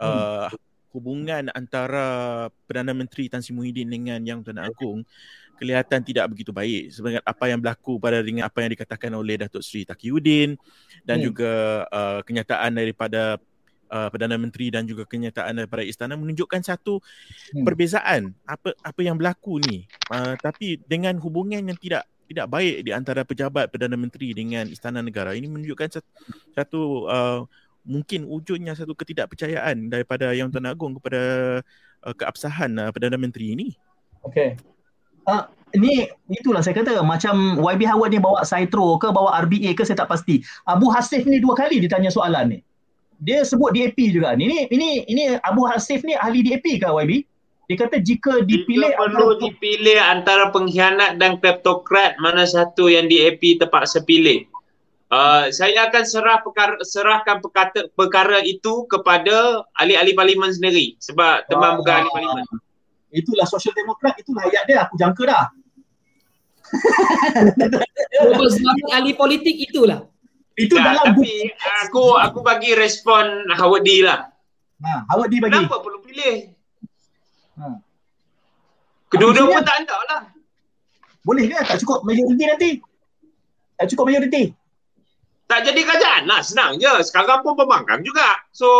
uh, 0.00 0.48
hubungan 0.90 1.52
antara 1.54 2.48
Perdana 2.66 2.90
Menteri 2.90 3.30
Tan 3.30 3.44
Sri 3.44 3.54
Muhyiddin 3.54 3.86
dengan 3.86 4.18
Yang 4.24 4.50
Tuan 4.50 4.58
Agong 4.58 5.00
kelihatan 5.60 6.00
tidak 6.00 6.24
begitu 6.32 6.56
baik 6.56 6.88
sebenarnya 6.88 7.20
apa 7.20 7.44
yang 7.52 7.60
berlaku 7.60 8.00
pada 8.00 8.24
dengan 8.24 8.48
apa 8.48 8.64
yang 8.64 8.72
dikatakan 8.72 9.12
oleh 9.12 9.36
Datuk 9.36 9.60
Seri 9.60 9.84
Taqiyuddin 9.84 10.56
dan 11.04 11.20
Hmm. 11.20 11.26
juga 11.28 11.52
uh, 11.92 12.20
kenyataan 12.24 12.80
daripada 12.80 13.36
uh, 13.92 14.08
Perdana 14.08 14.40
Menteri 14.40 14.72
dan 14.72 14.88
juga 14.88 15.04
kenyataan 15.04 15.60
daripada 15.60 15.84
istana 15.84 16.16
menunjukkan 16.16 16.64
satu 16.64 17.04
Hmm. 17.52 17.62
perbezaan 17.68 18.32
apa 18.48 18.72
apa 18.80 19.00
yang 19.04 19.20
berlaku 19.20 19.60
ni 19.60 19.84
uh, 20.08 20.32
tapi 20.40 20.80
dengan 20.88 21.20
hubungan 21.20 21.60
yang 21.60 21.76
tidak 21.76 22.08
tidak 22.24 22.46
baik 22.46 22.86
di 22.86 22.90
antara 22.94 23.20
pejabat 23.26 23.68
Perdana 23.68 23.98
Menteri 24.00 24.30
dengan 24.32 24.64
Istana 24.64 25.02
Negara 25.02 25.34
ini 25.34 25.50
menunjukkan 25.50 25.98
satu, 25.98 26.10
satu 26.56 26.80
uh, 27.10 27.42
mungkin 27.84 28.28
wujudnya 28.28 28.76
satu 28.76 28.92
ketidakpercayaan 28.92 29.88
daripada 29.88 30.32
Yang 30.36 30.56
Tuan 30.56 30.68
Agong 30.68 30.96
kepada 31.00 31.22
uh, 32.04 32.14
keabsahan 32.14 32.70
uh, 32.76 32.90
Perdana 32.92 33.16
Menteri 33.16 33.56
ini. 33.56 33.68
Okey. 34.24 34.56
Ah, 35.28 35.48
ni 35.76 36.08
itulah 36.32 36.60
saya 36.64 36.76
kata 36.80 37.00
macam 37.04 37.60
YB 37.60 37.86
Howard 37.86 38.10
ni 38.12 38.20
bawa 38.20 38.42
Saitro 38.42 38.98
ke 38.98 39.08
bawa 39.12 39.38
RBA 39.46 39.76
ke 39.76 39.84
saya 39.86 40.04
tak 40.04 40.10
pasti. 40.10 40.42
Abu 40.66 40.90
Hasif 40.90 41.24
ni 41.28 41.38
dua 41.38 41.54
kali 41.56 41.80
ditanya 41.80 42.10
soalan 42.10 42.56
ni. 42.56 42.58
Dia 43.20 43.44
sebut 43.44 43.76
DAP 43.76 43.96
juga. 44.10 44.32
Ni 44.32 44.48
ni 44.48 44.58
ini 44.72 45.04
ini 45.06 45.36
Abu 45.44 45.68
Hasif 45.68 46.02
ni 46.02 46.16
ahli 46.16 46.40
DAP 46.40 46.80
ke 46.80 46.88
YB? 46.88 47.28
Dia 47.70 47.76
kata 47.86 48.02
jika 48.02 48.42
dipilih 48.42 48.90
Jika 48.90 48.98
perlu 48.98 49.38
dipilih 49.38 49.94
antara 50.02 50.50
pengkhianat 50.50 51.22
dan 51.22 51.38
kleptokrat 51.38 52.18
mana 52.18 52.42
satu 52.42 52.90
yang 52.90 53.06
DAP 53.06 53.62
terpaksa 53.62 54.02
pilih. 54.02 54.49
Uh, 55.10 55.50
saya 55.50 55.90
akan 55.90 56.06
serah 56.06 56.38
perkara, 56.38 56.78
serahkan 56.86 57.42
perkata, 57.42 57.90
perkara 57.98 58.38
itu 58.46 58.86
kepada 58.86 59.66
ahli-ahli 59.74 60.14
parlimen 60.14 60.54
sendiri 60.54 60.94
sebab 61.02 61.50
teman 61.50 61.82
bukan 61.82 62.06
ahli 62.06 62.10
parlimen. 62.14 62.46
Itulah 63.10 63.42
social 63.50 63.74
demokrat, 63.74 64.14
itulah 64.22 64.46
ayat 64.46 64.70
dia 64.70 64.86
aku 64.86 64.94
jangka 64.94 65.22
dah. 65.26 65.46
Islamic 68.54 68.86
ahli 68.94 69.12
politik 69.18 69.56
itulah. 69.58 70.06
Itu 70.54 70.76
Tak, 70.76 70.84
dalam 70.84 71.04
buku. 71.16 71.26
tapi 71.26 71.34
aku 71.88 72.04
aku 72.20 72.38
bagi 72.44 72.70
respon 72.78 73.50
Howard 73.56 73.82
D 73.82 74.04
lah. 74.04 74.28
Ha, 74.84 75.10
Howard 75.10 75.32
D 75.32 75.42
bagi. 75.42 75.56
Kenapa 75.56 75.80
perlu 75.80 75.98
pilih? 76.04 76.52
Ha. 77.58 77.66
Kedua-dua 79.10 79.58
pun 79.58 79.64
tak 79.64 79.76
ada 79.82 79.96
lah. 80.06 80.22
Boleh 81.26 81.48
ke 81.48 81.56
tak 81.66 81.82
cukup 81.82 82.06
majoriti 82.06 82.44
nanti? 82.46 82.70
Tak 83.74 83.86
cukup 83.90 84.04
majoriti. 84.12 84.54
Tak 85.50 85.66
jadi 85.66 85.80
kerajaan 85.82 86.24
lah, 86.30 86.46
senang 86.46 86.78
je. 86.78 87.02
Sekarang 87.02 87.42
pun 87.42 87.58
pembangkang 87.58 88.06
juga. 88.06 88.38
So, 88.54 88.70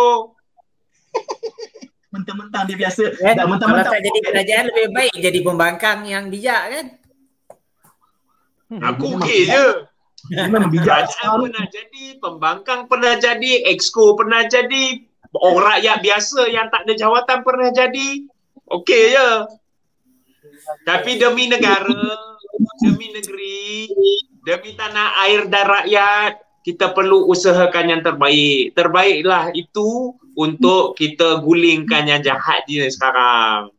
Mentang-mentang 2.11 2.67
dia 2.67 2.75
biasa 2.75 3.01
Kan? 3.15 3.35
dah 3.35 3.43
Kalau 3.43 3.51
mentang-mentang 3.55 3.93
tak 3.95 4.03
jadi 4.03 4.19
kerajaan 4.19 4.65
lebih 4.71 4.87
baik 4.91 5.15
jadi 5.15 5.39
pembangkang 5.43 5.99
yang 6.07 6.27
bijak 6.27 6.63
kan. 6.67 6.85
aku 8.71 9.19
okey 9.19 9.51
je. 9.51 9.65
dia 10.31 10.47
memang 10.47 10.71
bijak. 10.71 11.07
Kerajaan 11.07 11.43
pernah 11.43 11.65
jadi, 11.71 12.05
pembangkang 12.19 12.81
pernah 12.87 13.13
jadi, 13.15 13.51
exco 13.67 14.15
pernah 14.15 14.43
jadi, 14.47 14.83
orang 15.39 15.79
rakyat 15.79 15.97
biasa 16.03 16.41
yang 16.51 16.67
tak 16.67 16.87
ada 16.87 16.93
jawatan 16.99 17.39
pernah 17.47 17.69
jadi. 17.71 18.07
Okey 18.71 19.03
je. 19.15 19.29
Tapi 20.87 21.19
demi 21.19 21.47
negara, 21.47 22.15
demi 22.79 23.07
negeri, 23.11 23.87
demi 24.43 24.71
tanah 24.75 25.15
air 25.27 25.47
dan 25.47 25.65
rakyat, 25.67 26.33
kita 26.61 26.93
perlu 26.93 27.25
usahakan 27.29 27.85
yang 27.89 28.01
terbaik. 28.05 28.77
Terbaiklah 28.77 29.49
itu 29.57 30.13
untuk 30.37 30.93
kita 30.97 31.41
gulingkan 31.41 32.05
yang 32.07 32.21
jahat 32.21 32.63
je 32.69 32.85
sekarang. 32.89 33.73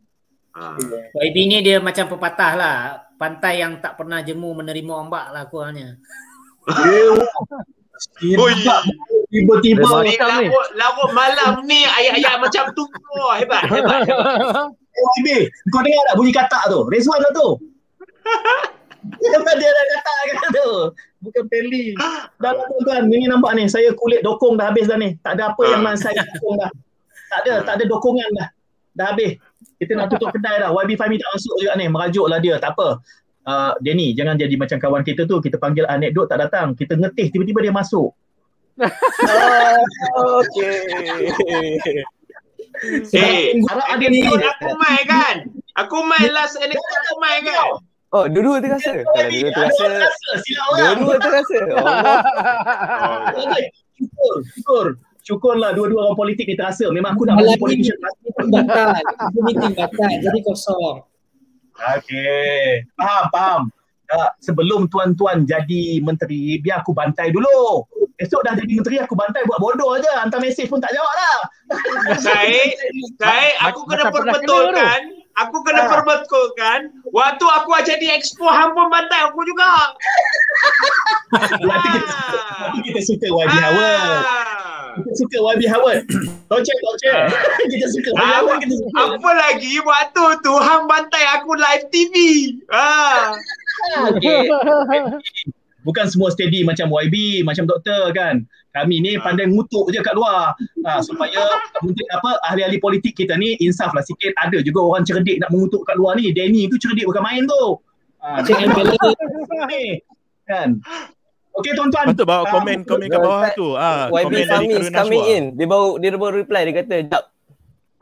Ha. 0.52 0.76
YB 1.16 1.36
ni 1.48 1.58
dia 1.64 1.78
macam 1.78 2.10
pepatah 2.10 2.52
lah. 2.58 2.78
Pantai 3.16 3.62
yang 3.62 3.78
tak 3.78 3.94
pernah 3.94 4.18
jemu 4.18 4.50
menerima 4.58 4.92
ombak 5.06 5.30
lah 5.30 5.46
kurangnya. 5.46 5.96
Oi. 8.22 8.54
Tiba-tiba 9.32 9.88
larut, 9.88 10.68
larut 10.76 11.10
malam 11.16 11.64
ni 11.64 11.86
ayat-ayat 11.86 12.36
macam 12.42 12.68
tu. 12.76 12.84
Oh, 13.16 13.32
hebat, 13.32 13.64
hebat, 13.70 14.04
hebat. 14.04 14.68
Oh, 14.92 15.08
Ibe, 15.24 15.48
kau 15.72 15.80
dengar 15.80 16.04
tak 16.04 16.16
bunyi 16.20 16.32
katak 16.36 16.68
tu? 16.68 16.84
Rezwan 16.92 17.16
lah 17.24 17.32
tu. 17.32 17.48
Dia 19.24 19.40
dah 19.40 19.84
katak 19.88 20.16
kan 20.36 20.48
tu. 20.52 20.70
Bukan 21.23 21.47
Peli. 21.47 21.94
Dah 22.42 22.51
lah 22.51 22.67
tuan-tuan, 22.67 23.07
ini 23.07 23.31
nampak 23.31 23.55
ni. 23.55 23.70
Saya 23.70 23.94
kulit 23.94 24.26
dokong 24.26 24.59
dah 24.59 24.75
habis 24.75 24.91
dah 24.91 24.99
ni. 24.99 25.15
Tak 25.23 25.39
ada 25.39 25.55
apa 25.55 25.62
yang 25.70 25.86
nak 25.86 25.94
saya 26.02 26.18
dokong 26.18 26.59
dah. 26.59 26.70
Tak 27.31 27.39
ada, 27.47 27.55
tak 27.62 27.75
ada 27.78 27.84
dokongan 27.86 28.28
dah. 28.34 28.49
Dah 28.99 29.07
habis. 29.15 29.39
Kita 29.78 29.94
nak 29.94 30.10
tutup 30.10 30.34
kedai 30.34 30.59
dah. 30.59 30.75
YB 30.75 30.99
Fahmi 30.99 31.23
tak 31.23 31.31
masuk 31.31 31.55
juga 31.62 31.73
ni. 31.78 31.86
Merajuk 31.86 32.26
lah 32.26 32.42
dia. 32.42 32.59
Tak 32.59 32.75
apa. 32.75 32.99
Uh, 33.42 33.75
Denny, 33.83 34.15
jangan 34.15 34.34
jadi 34.39 34.55
macam 34.59 34.78
kawan 34.83 35.02
kita 35.07 35.23
tu. 35.31 35.39
Kita 35.39 35.62
panggil 35.62 35.86
anekdot 35.86 36.26
tak 36.26 36.42
datang. 36.42 36.75
Kita 36.75 36.99
ngetih, 36.99 37.31
tiba-tiba 37.31 37.62
dia 37.62 37.73
masuk. 37.75 38.10
Eh, 42.83 43.55
Harap 43.70 43.86
ada 43.94 44.05
anekdot 44.10 44.42
ni. 44.42 44.47
aku 44.49 44.70
main 44.75 45.05
kan? 45.07 45.36
Aku 45.78 46.02
main 46.02 46.34
last 46.34 46.59
anekdot 46.59 46.83
aku 46.83 47.15
main 47.23 47.41
kan? 47.47 47.78
Oh, 48.12 48.28
dua-dua 48.28 48.60
terasa. 48.60 48.92
Kalau 48.92 49.31
dua-dua 49.32 49.50
terasa. 49.73 49.89
Dua-dua 50.76 51.16
terasa. 51.16 51.57
Allah. 51.81 52.20
Okey, 53.32 53.65
Syukur, 53.97 54.34
syukur. 54.52 54.86
Syukurlah 55.23 55.70
dua-dua 55.73 56.12
orang 56.12 56.18
politik 56.20 56.44
ni 56.44 56.52
terasa. 56.52 56.92
Memang 56.92 57.16
aku 57.16 57.24
nak 57.24 57.41
bagi 57.41 57.57
politician 57.57 57.97
terasa. 57.97 58.28
Batal. 58.52 58.89
Itu 59.32 59.41
meeting 59.49 59.73
batal. 59.73 60.10
Jadi 60.28 60.39
kosong. 60.44 60.97
Okey. 61.97 62.84
Faham, 63.00 63.24
faham. 63.32 63.62
Uh, 64.12 64.28
sebelum 64.44 64.92
tuan-tuan 64.92 65.49
jadi 65.49 66.05
menteri, 66.05 66.60
biar 66.60 66.84
aku 66.84 66.92
bantai 66.92 67.32
dulu. 67.32 67.89
Esok 68.20 68.44
dah 68.44 68.52
jadi 68.60 68.76
menteri, 68.76 69.00
aku 69.00 69.16
bantai 69.16 69.41
buat 69.49 69.57
bodoh 69.57 69.97
aja. 69.97 70.20
Hantar 70.20 70.36
mesej 70.44 70.68
pun 70.68 70.84
tak 70.84 70.92
jawab 70.92 71.15
lah. 71.16 71.39
Saya, 72.20 72.60
saya 73.16 73.73
aku 73.73 73.89
kena 73.89 74.12
perbetulkan. 74.12 75.22
Aku 75.34 75.56
kena 75.62 75.82
Ah. 75.82 75.88
perbetulkan. 75.90 76.80
Waktu 77.08 77.44
aku 77.46 77.70
jadi 77.82 78.06
expo, 78.12 78.44
hang 78.44 78.72
pun 78.72 78.86
bantai 78.86 79.24
aku 79.24 79.40
juga. 79.42 79.96
Nanti 81.58 81.88
kita, 81.88 82.16
kita 82.84 83.00
suka 83.00 83.26
YB 83.28 83.54
Howard. 83.54 84.00
Ah. 84.22 84.50
Kita 84.92 85.08
suka 85.16 85.36
YB 85.56 85.62
Howard. 85.66 86.04
Tocek, 86.52 86.76
tocek. 86.78 87.16
kita 87.64 87.86
suka 87.88 88.12
YB 88.12 88.20
Ah, 88.20 88.28
Howard, 88.38 88.60
kita 88.60 88.74
suka. 88.76 88.92
Apa 89.16 89.30
lagi 89.32 89.72
waktu 89.80 90.24
tu 90.40 90.52
hang 90.54 90.84
bantai 90.84 91.24
aku 91.32 91.56
live 91.56 91.88
TV. 91.88 92.14
Ah. 92.68 93.32
Okey. 94.12 94.52
Bukan 95.82 96.06
semua 96.06 96.30
steady 96.30 96.62
macam 96.62 96.88
YB, 96.88 97.42
macam 97.42 97.66
doktor 97.66 98.14
kan. 98.14 98.46
Kami 98.72 99.04
ni 99.04 99.18
pandai 99.20 99.50
ngutuk 99.50 99.92
je 99.92 100.00
kat 100.00 100.14
luar. 100.16 100.56
Ha, 100.86 101.02
supaya 101.04 101.44
mungkin 101.84 102.06
apa 102.14 102.40
ahli-ahli 102.48 102.80
politik 102.80 103.18
kita 103.18 103.36
ni 103.36 103.58
insaf 103.60 103.92
lah 103.92 104.00
sikit. 104.00 104.32
Ada 104.40 104.64
juga 104.64 104.80
orang 104.80 105.04
cerdik 105.04 105.42
nak 105.42 105.52
mengutuk 105.52 105.84
kat 105.84 105.98
luar 106.00 106.16
ni. 106.16 106.32
Danny 106.32 106.70
tu 106.70 106.80
cerdik 106.80 107.04
bukan 107.04 107.20
main 107.20 107.44
tu. 107.44 107.62
Ha, 108.22 108.40
Check 108.46 108.62
and 108.62 108.72
balance. 108.72 109.02
ni. 109.68 110.00
Kan. 110.48 110.78
Okey 111.52 111.76
tuan-tuan. 111.76 112.16
Patut 112.16 112.24
bawa 112.24 112.48
Ah, 112.48 112.52
komen 112.56 112.78
komen 112.88 113.06
kat 113.12 113.20
bawah 113.20 113.50
tu. 113.52 113.68
Ah, 113.76 114.08
YB 114.08 114.48
komen 114.48 114.88
coming 114.88 115.24
in. 115.28 115.44
Dia 115.58 115.66
baru 115.68 116.00
dia 116.00 116.08
baru 116.16 116.34
reply 116.40 116.62
dia 116.64 116.74
kata, 116.80 116.96
"Jap. 117.12 117.24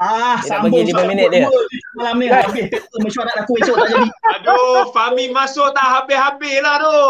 Ah, 0.01 0.41
Dia 0.41 0.57
nak 0.57 0.61
bagi 0.65 0.89
lima 0.89 1.03
minit 1.05 1.29
dia. 1.29 1.45
Malam 1.93 2.15
ni 2.17 2.27
habis 2.27 2.73
mesyuarat 2.97 3.37
aku 3.45 3.61
esok 3.61 3.77
tak 3.77 3.89
jadi. 3.93 4.09
Aduh, 4.41 4.89
Fahmi 4.97 5.29
masuk 5.29 5.69
tak 5.77 5.85
habis-habis 5.85 6.57
lah 6.65 6.81
tu. 6.81 7.01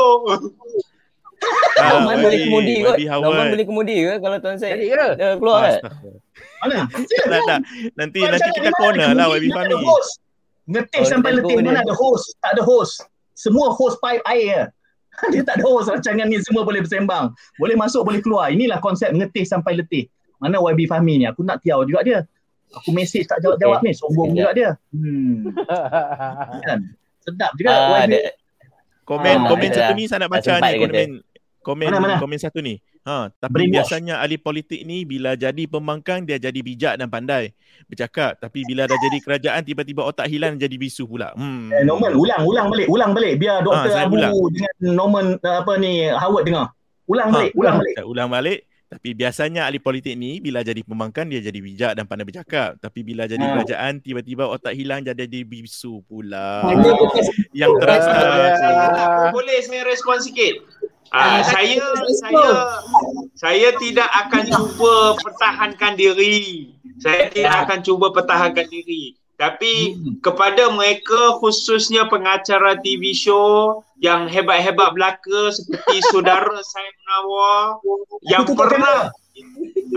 Ah, 1.79 2.03
Norman 2.03 2.21
boleh 2.21 2.37
YB, 2.37 2.45
kemudi 2.51 2.75
kot. 2.83 2.97
Norman 3.23 3.47
boleh 3.49 3.65
kemudi 3.65 3.97
ke 4.05 4.15
kalau 4.19 4.37
Tuan 4.43 4.57
Syed 4.59 4.75
Jadi 4.77 4.87
ke? 4.91 5.07
dia 5.17 5.29
keluar 5.39 5.59
kan? 5.63 5.73
Astaghfirullah. 5.73 6.23
Mana? 6.61 6.79
Tak, 6.91 7.41
tak. 7.49 7.61
Nanti 7.97 8.19
Kau 8.21 8.29
nanti 8.29 8.49
kita 8.53 8.71
corner 8.77 9.09
ada 9.09 9.17
lah 9.17 9.27
YB 9.33 9.45
Fahmi. 9.49 9.67
ada 9.71 9.77
host. 9.81 10.13
Ngetih 10.67 11.01
Oh, 11.01 11.07
sampai 11.07 11.31
letih 11.39 11.55
mana 11.57 11.81
ada 11.81 11.95
host? 11.95 12.27
Tak 12.43 12.51
ada 12.59 12.63
host. 12.63 12.95
Semua 13.33 13.71
host 13.71 13.97
pipe 14.03 14.21
air. 14.27 14.69
Dia 15.33 15.43
tak 15.47 15.63
ada 15.63 15.65
host 15.65 15.87
rancangan 15.89 16.27
ni 16.27 16.43
semua 16.43 16.67
boleh 16.67 16.83
bersembang. 16.83 17.31
Boleh 17.57 17.79
masuk, 17.79 18.03
boleh 18.03 18.19
keluar. 18.19 18.51
Inilah 18.51 18.83
konsep 18.83 19.15
ngetih 19.15 19.47
sampai 19.47 19.79
letih. 19.79 20.11
Mana 20.43 20.59
YB 20.61 20.91
Fahmi 20.91 21.23
ni? 21.23 21.25
Aku 21.25 21.47
nak 21.47 21.63
tiaw 21.63 21.87
juga 21.87 22.03
dia. 22.03 22.19
Aku 22.73 22.91
mesej 22.91 23.25
tak 23.25 23.41
jawab-jawab 23.41 23.81
ni. 23.81 23.91
Sombong 23.93 24.31
juga 24.33 24.51
dia. 24.53 24.71
Hmm. 24.91 25.51
Kan? 26.67 26.79
Sedap 27.21 27.51
juga 27.55 27.71
Ah, 27.71 28.05
dia, 28.05 28.31
Komen 29.03 29.37
Ah, 29.37 29.49
komen 29.49 29.67
ada 29.67 29.77
satu 29.77 29.85
lah. 29.85 29.97
ni 29.97 30.05
saya 30.05 30.19
nak 30.21 30.31
baca 30.31 30.51
ni 30.55 30.71
komen 30.79 31.09
komen 31.61 31.89
Mana, 31.89 31.99
mana? 32.01 32.15
komen 32.17 32.39
satu 32.39 32.59
ni. 32.59 32.79
Ha, 33.01 33.29
tapi 33.35 33.53
Brainwash. 33.65 33.91
biasanya 33.91 34.15
ahli 34.17 34.37
politik 34.37 34.81
ni 34.81 35.03
bila 35.03 35.33
jadi 35.35 35.67
pembangkang 35.67 36.23
dia 36.23 36.37
jadi 36.39 36.57
bijak 36.57 36.95
dan 36.95 37.09
pandai 37.09 37.53
bercakap 37.85 38.37
tapi 38.37 38.61
bila 38.63 38.85
dah 38.85 38.95
jadi 38.95 39.19
kerajaan 39.19 39.63
tiba-tiba 39.63 40.05
otak 40.05 40.25
hilang 40.27 40.55
jadi 40.55 40.73
bisu 40.73 41.05
pula. 41.05 41.33
Hmm. 41.35 41.69
Eh, 41.71 41.83
Norman, 41.83 42.13
ulang, 42.13 42.45
ulang 42.45 42.69
balik, 42.69 42.87
ulang 42.87 43.11
balik. 43.11 43.35
Biar 43.37 43.61
Dr. 43.61 43.89
saya 43.91 44.05
Abu 44.05 44.15
ulang. 44.15 44.33
dengan 44.49 44.73
Norman 44.95 45.27
uh, 45.39 45.57
apa 45.59 45.73
ni 45.75 46.07
Howard 46.07 46.45
dengar. 46.45 46.67
Ulang 47.05 47.29
Ha, 47.29 47.35
balik, 47.35 47.53
ulang 47.53 47.75
balik. 47.77 47.95
Saya 47.95 48.07
ulang 48.07 48.29
balik. 48.31 48.59
Tapi 48.91 49.15
biasanya 49.15 49.71
ahli 49.71 49.79
politik 49.79 50.19
ni 50.19 50.43
bila 50.43 50.67
jadi 50.67 50.83
pembangkang 50.83 51.31
dia 51.31 51.39
jadi 51.39 51.63
bijak 51.63 51.93
dan 51.95 52.11
pandai 52.11 52.27
bercakap. 52.27 52.75
Tapi 52.83 53.07
bila 53.07 53.31
jadi 53.31 53.39
Ha. 53.39 53.55
kerajaan 53.55 54.03
tiba-tiba 54.03 54.51
otak 54.51 54.75
hilang 54.75 55.07
jadi 55.07 55.31
jadi 55.31 55.47
bisu 55.47 56.03
pula. 56.11 56.67
Bekas 56.67 57.31
Yang 57.55 57.73
terasa. 57.79 58.19
Ah, 58.19 59.31
boleh 59.31 59.63
saya 59.63 59.87
respon 59.87 60.19
sikit? 60.19 60.59
Ah, 61.15 61.39
saya 61.47 61.79
saya 62.19 62.51
saya 63.39 63.69
tidak 63.79 64.11
akan 64.27 64.45
cuba 64.51 65.15
pertahankan 65.23 65.93
diri. 65.95 66.75
Saya 66.99 67.31
tidak 67.31 67.71
akan 67.71 67.79
cuba 67.87 68.11
pertahankan 68.11 68.67
diri. 68.67 69.20
Tapi 69.41 69.97
kepada 70.21 70.69
mereka 70.69 71.41
khususnya 71.41 72.05
pengacara 72.13 72.77
TV 72.85 73.17
show 73.17 73.81
yang 73.97 74.29
hebat-hebat 74.29 74.93
belaka 74.93 75.49
seperti 75.49 75.97
saudara 76.13 76.61
saya 76.61 76.91
Munawar 77.01 77.81
yang 78.29 78.45
tutup 78.45 78.69
pernah 78.69 79.09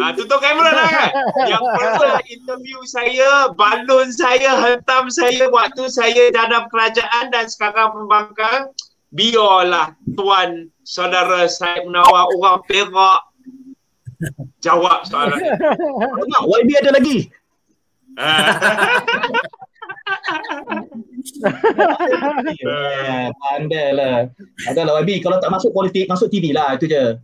Ah, 0.02 0.10
tutup 0.10 0.42
kamera 0.42 0.74
dah 0.74 0.90
kan? 0.90 1.10
Yang 1.46 1.64
pernah 1.70 2.18
interview 2.26 2.80
saya, 2.90 3.54
balon 3.54 4.10
saya, 4.10 4.58
hentam 4.58 5.06
saya 5.14 5.46
waktu 5.54 5.86
saya 5.86 6.34
dalam 6.34 6.66
kerajaan 6.74 7.30
dan 7.30 7.46
sekarang 7.46 7.94
pembangkang. 7.94 8.74
Biarlah 9.14 9.94
tuan 10.18 10.74
saudara 10.82 11.46
saya 11.46 11.86
Munawar 11.86 12.26
orang 12.34 12.66
Perak 12.66 13.22
jawab 14.66 15.06
soalan. 15.06 15.38
Alamak, 16.02 16.42
YB 16.42 16.70
ada 16.82 16.92
lagi. 16.98 17.30
Eh, 22.64 23.28
pandai 23.34 23.90
lah. 23.96 24.30
Adalah 24.70 25.02
YB, 25.02 25.24
kalau 25.24 25.40
tak 25.42 25.52
masuk 25.52 25.74
politik, 25.74 26.08
masuk 26.08 26.30
TV 26.30 26.54
lah. 26.54 26.76
Itu 26.78 26.86
je. 26.86 27.18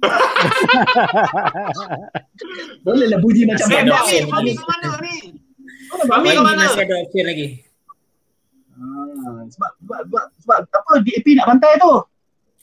Boleh 2.86 3.06
lah 3.12 3.20
bunyi 3.20 3.44
macam. 3.44 3.68
Fahmi, 3.68 3.92
Fahmi 4.24 4.56
ke 4.56 4.64
mana 4.64 4.88
ni? 5.04 5.36
Fahmi 6.08 6.32
ke 6.32 6.40
mana? 6.40 6.64
masih 6.64 6.88
ada 6.88 6.94
option 7.04 7.28
lagi. 7.28 7.60
Ah, 8.80 9.44
sebab, 9.52 9.76
sebab, 9.84 10.00
sebab, 10.08 10.24
sebab 10.40 10.58
apa 10.72 10.92
DAP 11.04 11.36
nak 11.36 11.52
bantai 11.52 11.76
tu? 11.76 12.00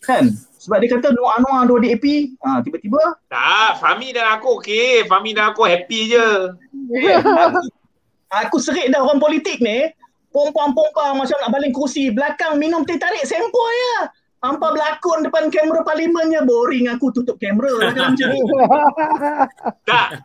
Kan? 0.02 0.34
Sebab 0.68 0.84
dia 0.84 1.00
kata 1.00 1.16
Nur 1.16 1.32
Anwar 1.32 1.64
dua 1.64 1.80
DAP, 1.80 2.36
ah, 2.44 2.60
tiba-tiba 2.60 3.00
Tak, 3.32 3.80
Fahmi 3.80 4.12
dan 4.12 4.36
aku 4.36 4.60
okey. 4.60 5.08
Fahmi 5.08 5.32
dan 5.32 5.56
aku 5.56 5.64
happy 5.64 6.12
je. 6.12 6.52
aku, 7.24 7.60
aku 8.44 8.58
serik 8.60 8.92
dah 8.92 9.00
orang 9.00 9.24
politik 9.24 9.64
ni. 9.64 9.88
Pompang-pompang 10.36 11.16
macam 11.16 11.40
nak 11.40 11.56
baling 11.56 11.72
kursi. 11.72 12.12
Belakang 12.12 12.60
minum 12.60 12.84
teh 12.84 13.00
tarik 13.00 13.24
sempoi 13.24 13.76
ya. 13.80 14.12
Hampa 14.44 14.76
berlakon 14.76 15.24
depan 15.24 15.48
kamera 15.48 15.88
parlimennya. 15.88 16.44
Boring 16.44 16.92
aku 16.92 17.16
tutup 17.16 17.40
kamera 17.40 17.72
lah 17.80 17.90
kan 17.96 18.12
macam 18.12 18.28
ni. 18.28 18.40
Tak, 19.88 20.20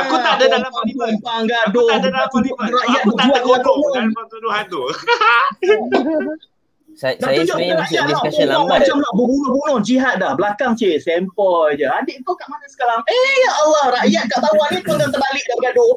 Aku 0.00 0.16
tak 0.16 0.40
ada 0.40 0.46
dalam 0.48 0.70
parlimen. 0.72 1.12
Aku 1.20 1.80
tak 1.92 1.96
ada 2.00 2.08
dalam 2.08 2.28
parlimen. 2.32 2.70
Aku 2.72 3.10
tak 3.20 3.26
lakonan. 3.36 4.06
dalam 4.16 4.28
tuduhan 4.32 4.64
tu. 4.72 4.82
saya, 6.94 7.14
Nak 7.18 7.26
saya 7.26 7.36
tunjuk 7.42 7.56
sebenarnya 7.58 7.74
rakyat 7.74 7.82
masuk 7.82 7.98
lah, 7.98 8.08
discussion 8.10 8.46
lambat. 8.46 8.78
Macam 8.78 8.96
nak 9.02 9.12
berbunuh-bunuh 9.18 9.78
jihad 9.82 10.14
dah. 10.22 10.32
Belakang 10.38 10.72
cik, 10.78 10.96
sempoi 11.02 11.74
je. 11.74 11.86
Adik 11.90 12.16
kau 12.22 12.38
kat 12.38 12.46
mana 12.46 12.66
sekarang? 12.70 13.00
Eh 13.10 13.34
ya 13.42 13.52
Allah, 13.66 13.84
rakyat 14.00 14.24
kat 14.30 14.38
bawah 14.38 14.68
ni 14.70 14.80
pun 14.86 14.94
dah 14.98 15.08
terbalik 15.10 15.44
dah 15.44 15.56
bergaduh. 15.58 15.94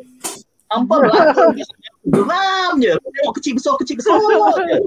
Hampa 0.67 0.95
berlakon. 0.99 1.49
Geram 2.09 2.71
je. 2.81 2.93
Tengok 2.97 3.33
kecil 3.37 3.53
besar, 3.55 3.73
kecil 3.79 3.95
besar 4.01 4.17
je. 4.65 4.77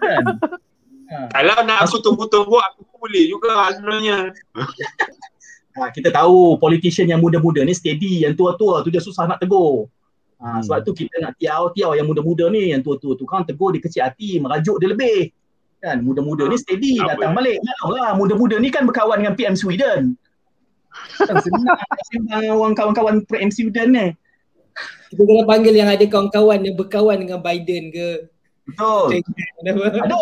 Kan? 0.00 0.24
Ha. 1.12 1.18
Kalau 1.36 1.56
nak 1.68 1.78
aku 1.84 2.00
tunggu-tunggu, 2.00 2.56
aku 2.56 2.80
pun 2.88 2.96
boleh 3.04 3.24
juga 3.28 3.70
sebenarnya. 3.76 4.32
Ha, 5.74 5.90
kita 5.90 6.14
tahu 6.14 6.54
politician 6.62 7.10
yang 7.10 7.18
muda-muda 7.18 7.58
ni 7.66 7.74
steady, 7.74 8.22
yang 8.22 8.38
tua-tua 8.38 8.86
tu 8.86 8.94
dia 8.94 9.02
susah 9.02 9.26
nak 9.26 9.42
tegur. 9.42 9.90
Ha, 10.42 10.60
sebab 10.60 10.82
tu 10.84 10.92
kita 10.92 11.22
nak 11.22 11.38
tiaw-tiaw 11.38 11.94
yang 11.96 12.10
muda-muda 12.10 12.50
ni, 12.50 12.74
yang 12.74 12.82
tua-tua 12.82 13.14
tu 13.16 13.24
kan 13.24 13.46
tegur 13.46 13.72
dia 13.72 13.80
kecil 13.80 14.02
hati, 14.04 14.42
merajuk 14.42 14.76
dia 14.82 14.90
lebih. 14.90 15.30
Kan, 15.84 16.00
muda-muda 16.00 16.48
ni 16.48 16.56
steady, 16.56 16.96
Apa 16.96 17.20
datang 17.20 17.36
balik. 17.36 17.60
Maklumlah, 17.60 18.10
muda-muda 18.16 18.56
ni 18.56 18.68
kan 18.72 18.88
berkawan 18.88 19.20
dengan 19.20 19.36
PM 19.36 19.56
Sweden. 19.56 20.16
Kan 21.20 21.36
senang 21.44 21.64
sembang 22.12 22.40
dengan 22.40 22.56
orang 22.56 22.74
kawan-kawan 22.74 23.14
PM 23.28 23.52
Sweden 23.52 23.88
ni. 23.92 24.08
Kita 25.12 25.22
kena 25.22 25.42
panggil 25.46 25.74
yang 25.76 25.90
ada 25.92 26.02
kawan-kawan 26.08 26.58
yang 26.66 26.74
berkawan 26.74 27.16
dengan 27.22 27.38
Biden 27.44 27.94
ke. 27.94 28.26
Betul. 28.64 29.20
Ada 29.60 29.70
ada. 30.08 30.16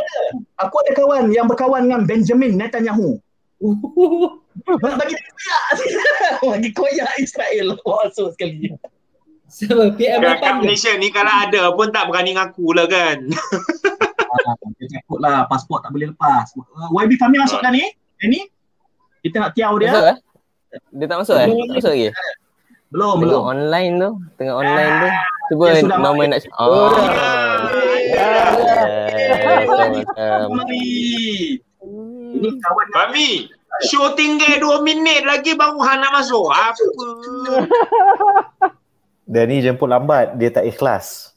Aku 0.67 0.75
ada 0.83 0.93
kawan 0.99 1.31
yang 1.31 1.47
berkawan 1.47 1.87
dengan 1.87 2.05
Benjamin 2.05 2.59
Netanyahu. 2.59 3.23
Nak 4.83 4.95
bagi 4.99 5.15
dia 5.15 5.31
koyak. 5.33 5.63
bagi 6.53 6.71
koyak 6.75 7.11
Israel. 7.23 7.79
Wah, 7.87 8.11
so 8.13 8.35
sekali. 8.35 8.75
Siapa? 9.53 9.93
PM 10.01 10.25
Kat, 10.25 10.41
kat 10.41 10.49
8 10.49 10.57
ke? 10.57 10.61
Malaysia 10.65 10.91
ni 10.97 11.13
kalau 11.13 11.29
ada 11.29 11.63
pun 11.77 11.93
tak 11.93 12.09
berani 12.09 12.33
ngaku 12.33 12.73
lah 12.73 12.89
kan. 12.89 13.21
Ah, 14.33 14.57
dia 14.81 14.89
takut 14.97 15.21
lah 15.21 15.45
pasport 15.45 15.85
tak 15.85 15.93
boleh 15.93 16.09
lepas. 16.09 16.57
Uh, 16.57 16.89
YB 16.97 17.21
Fahmi 17.21 17.37
masuk 17.37 17.61
dah 17.61 17.69
ni? 17.69 17.85
Yang 18.25 18.31
ni? 18.33 18.41
Kita 19.21 19.45
nak 19.45 19.53
tiaw 19.53 19.77
dia? 19.77 19.93
Masuk 19.93 20.07
eh? 20.09 20.17
Dia 20.97 21.05
tak 21.05 21.19
masuk 21.21 21.37
eh? 21.37 21.49
Tak 21.53 21.77
masuk 21.77 21.93
lagi? 21.93 22.09
Belum, 22.89 23.17
Tengah 23.21 23.29
belum. 23.29 23.43
online 23.45 23.93
tu. 24.01 24.11
Tengah 24.41 24.55
online 24.57 24.93
tu. 24.97 25.09
Cuba 25.53 25.65
Norman 26.01 26.29
nak... 26.33 26.41
Oh. 26.57 26.89
Eh, 30.17 30.45
Mari. 30.49 30.89
Ini 32.33 32.49
kawan 32.57 32.89
Fahmi, 32.97 33.53
show 33.85 34.17
tinggal 34.17 34.81
2 34.81 34.81
minit 34.81 35.29
lagi 35.29 35.53
baru 35.53 35.77
Han 35.77 36.01
nak 36.01 36.25
masuk. 36.25 36.49
Apa? 36.49 36.81
Dia 39.33 39.49
ni 39.49 39.65
jemput 39.65 39.89
lambat, 39.89 40.37
dia 40.37 40.53
tak 40.53 40.69
ikhlas. 40.69 41.33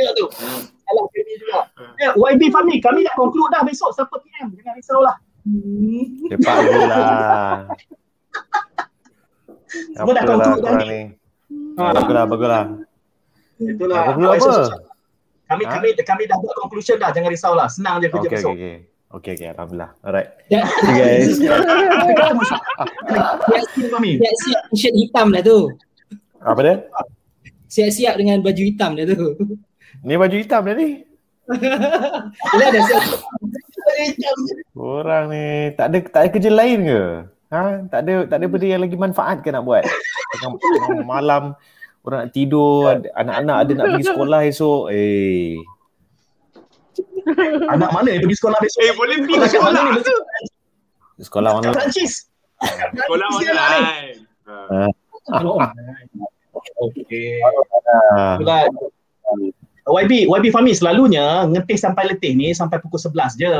Tengok 0.00 0.12
tu. 0.16 0.26
Salah 0.32 1.04
ini 1.12 1.34
juga. 1.36 1.68
Eh, 2.00 2.08
YB 2.16 2.48
Fahmi, 2.48 2.80
kami 2.80 3.04
dah 3.04 3.12
conclude 3.20 3.52
dah 3.52 3.60
besok 3.60 3.92
siapa 3.92 4.16
PM. 4.24 4.56
Jangan 4.56 4.74
risau 4.80 5.00
lah. 5.04 5.20
Cepat 6.32 6.56
dulu 6.64 6.84
lah. 6.88 7.68
Semua 9.92 10.12
dah 10.16 10.24
Apalah 10.24 10.40
conclude 10.40 10.60
dah 10.64 10.72
ni. 10.88 11.00
Ah, 11.76 11.92
baguslah, 11.92 12.24
baguslah. 12.24 12.64
Itulah. 13.60 14.00
Apa? 14.16 14.52
Kami, 15.52 15.64
kami, 15.68 15.88
kami 16.00 16.22
dah 16.30 16.36
buat 16.40 16.56
conclusion 16.64 16.96
dah. 16.96 17.12
Jangan 17.12 17.28
risau 17.28 17.52
lah. 17.52 17.68
Senang 17.68 18.00
je 18.00 18.08
kerja 18.08 18.24
okay, 18.24 18.36
besok. 18.40 18.54
okay. 18.56 18.74
Okay, 18.88 18.99
okay. 19.18 19.50
Alhamdulillah. 19.50 19.90
Alright. 20.06 20.28
Ya. 20.46 20.62
See 20.70 20.86
you 20.86 20.94
guys. 20.94 21.26
Siap-siap 24.22 24.62
t-shirt 24.70 24.94
hitam 24.94 25.34
dah 25.34 25.42
tu. 25.42 25.74
Apa 26.38 26.60
dia? 26.62 26.74
Siap-siap 27.66 28.14
dengan 28.22 28.38
baju 28.38 28.62
hitam 28.62 28.94
dah 28.94 29.06
tu. 29.10 29.34
Ni 30.06 30.14
baju 30.14 30.36
hitam 30.38 30.62
dia 30.70 30.74
ni. 30.78 30.90
Yelah 32.54 32.68
dah 32.70 32.82
siap. 32.86 33.04
Orang 34.78 35.34
ni 35.34 35.74
tak 35.74 35.86
ada 35.90 35.98
tak 36.06 36.20
ada 36.22 36.28
kerja 36.30 36.50
lain 36.54 36.78
ke? 36.86 37.02
Ha? 37.50 37.62
Tak 37.90 38.00
ada 38.06 38.12
tak 38.30 38.36
ada 38.38 38.46
benda 38.46 38.66
yang 38.70 38.82
lagi 38.86 38.94
manfaat 38.94 39.42
ke 39.42 39.50
nak 39.50 39.66
buat? 39.66 39.82
Tengah, 40.38 40.50
tengah 40.54 41.02
malam 41.02 41.42
orang 42.06 42.26
nak 42.26 42.32
tidur, 42.32 43.02
anak-anak 43.12 43.56
ada 43.66 43.72
nak 43.74 43.86
pergi 43.92 44.06
sekolah 44.06 44.40
esok. 44.46 44.84
Eh. 44.94 45.58
Anak 47.74 47.90
mana 47.90 48.08
yang 48.10 48.22
pergi 48.22 48.36
sekolah 48.38 48.58
besok? 48.58 48.80
Eh, 48.82 48.92
boleh 48.94 49.16
pergi 49.22 49.34
sekolah 49.48 49.80
ke? 49.98 50.12
Sekolah 51.20 51.50
Kat 51.50 51.58
online. 51.60 51.74
Perancis. 51.76 52.12
Sekolah 52.60 53.26
lah 53.28 53.68
online. 53.70 54.16
Ha. 54.48 54.88
Okey. 56.80 57.40
Ah. 58.14 58.36
Itulah. 58.36 58.60
YB, 59.90 60.28
YB 60.28 60.46
Fahmi 60.48 60.72
selalunya 60.72 61.48
ngetih 61.48 61.74
sampai 61.74 62.14
letih 62.14 62.36
ni 62.36 62.52
sampai 62.52 62.78
pukul 62.78 63.00
11 63.00 63.36
je. 63.36 63.54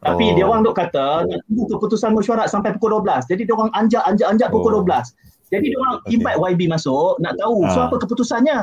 Tapi 0.00 0.24
Oh. 0.24 0.34
dia 0.34 0.44
orang 0.48 0.64
duk 0.64 0.72
kata 0.72 1.28
nak 1.28 1.40
tunggu 1.44 1.76
keputusan 1.76 2.16
mesyuarat 2.16 2.48
sampai 2.48 2.72
pukul 2.72 3.04
12. 3.04 3.28
Jadi 3.28 3.44
dia 3.44 3.52
orang 3.52 3.68
anjak 3.76 4.00
anjak 4.08 4.28
anjak 4.32 4.48
pukul 4.48 4.80
Oh. 4.80 4.82
12. 4.82 5.12
Jadi 5.52 5.74
dia 5.74 5.78
orang 5.78 6.00
Okey. 6.00 6.14
invite 6.16 6.38
YB 6.40 6.60
masuk 6.70 7.20
nak 7.20 7.36
tahu 7.36 7.66
so 7.68 7.78
Ah. 7.78 7.86
apa 7.90 7.96
keputusannya. 8.00 8.58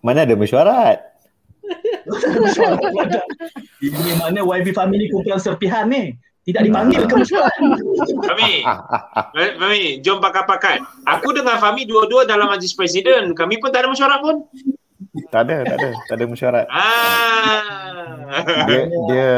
Mana 0.00 0.24
ada 0.24 0.32
mesyuarat? 0.32 1.17
Ini 3.84 4.12
mana 4.18 4.40
YB 4.40 4.72
Family 4.72 5.12
kumpulan 5.12 5.40
serpihan 5.40 5.88
ni. 5.88 6.16
Tidak 6.48 6.64
dipanggil 6.64 7.04
ke 7.04 7.12
mesyuarat. 7.12 7.60
Fahmi, 8.24 8.64
Fahmi, 9.36 10.00
jom 10.00 10.16
pakat-pakat. 10.16 10.80
Aku 11.04 11.36
dengan 11.36 11.60
Fahmi 11.60 11.84
dua-dua 11.84 12.24
dalam 12.24 12.48
majlis 12.48 12.72
presiden. 12.72 13.36
Kami 13.36 13.60
pun 13.60 13.68
tak 13.68 13.84
ada 13.84 13.92
mesyuarat 13.92 14.20
pun. 14.24 14.48
Tak 15.28 15.44
ada, 15.44 15.56
tak 15.68 15.76
ada. 15.76 15.90
Tak 16.08 16.14
ada 16.16 16.24
mesyuarat. 16.24 16.66
Ah. 16.72 17.60
Dia 18.64 18.82
dia 18.88 19.30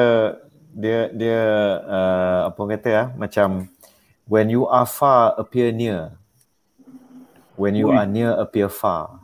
dia 0.70 0.98
dia 1.10 1.40
uh, 1.82 2.40
apa 2.46 2.58
orang 2.62 2.72
kata 2.78 2.90
ah 2.94 3.06
macam 3.18 3.66
when 4.30 4.46
you 4.46 4.70
are 4.70 4.86
far 4.86 5.34
appear 5.34 5.74
near. 5.74 6.14
When 7.58 7.74
you 7.74 7.90
Ui. 7.90 7.98
are 7.98 8.06
near 8.06 8.38
appear 8.38 8.70
far. 8.70 9.18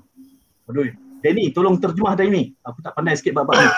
Aduh. 0.66 1.05
Danny, 1.24 1.50
tolong 1.50 1.80
terjemah 1.80 2.14
Danny. 2.14 2.52
Aku 2.62 2.78
tak 2.84 2.92
pandai 2.94 3.16
sikit 3.16 3.36
bab-bab 3.36 3.58
ni. 3.58 3.68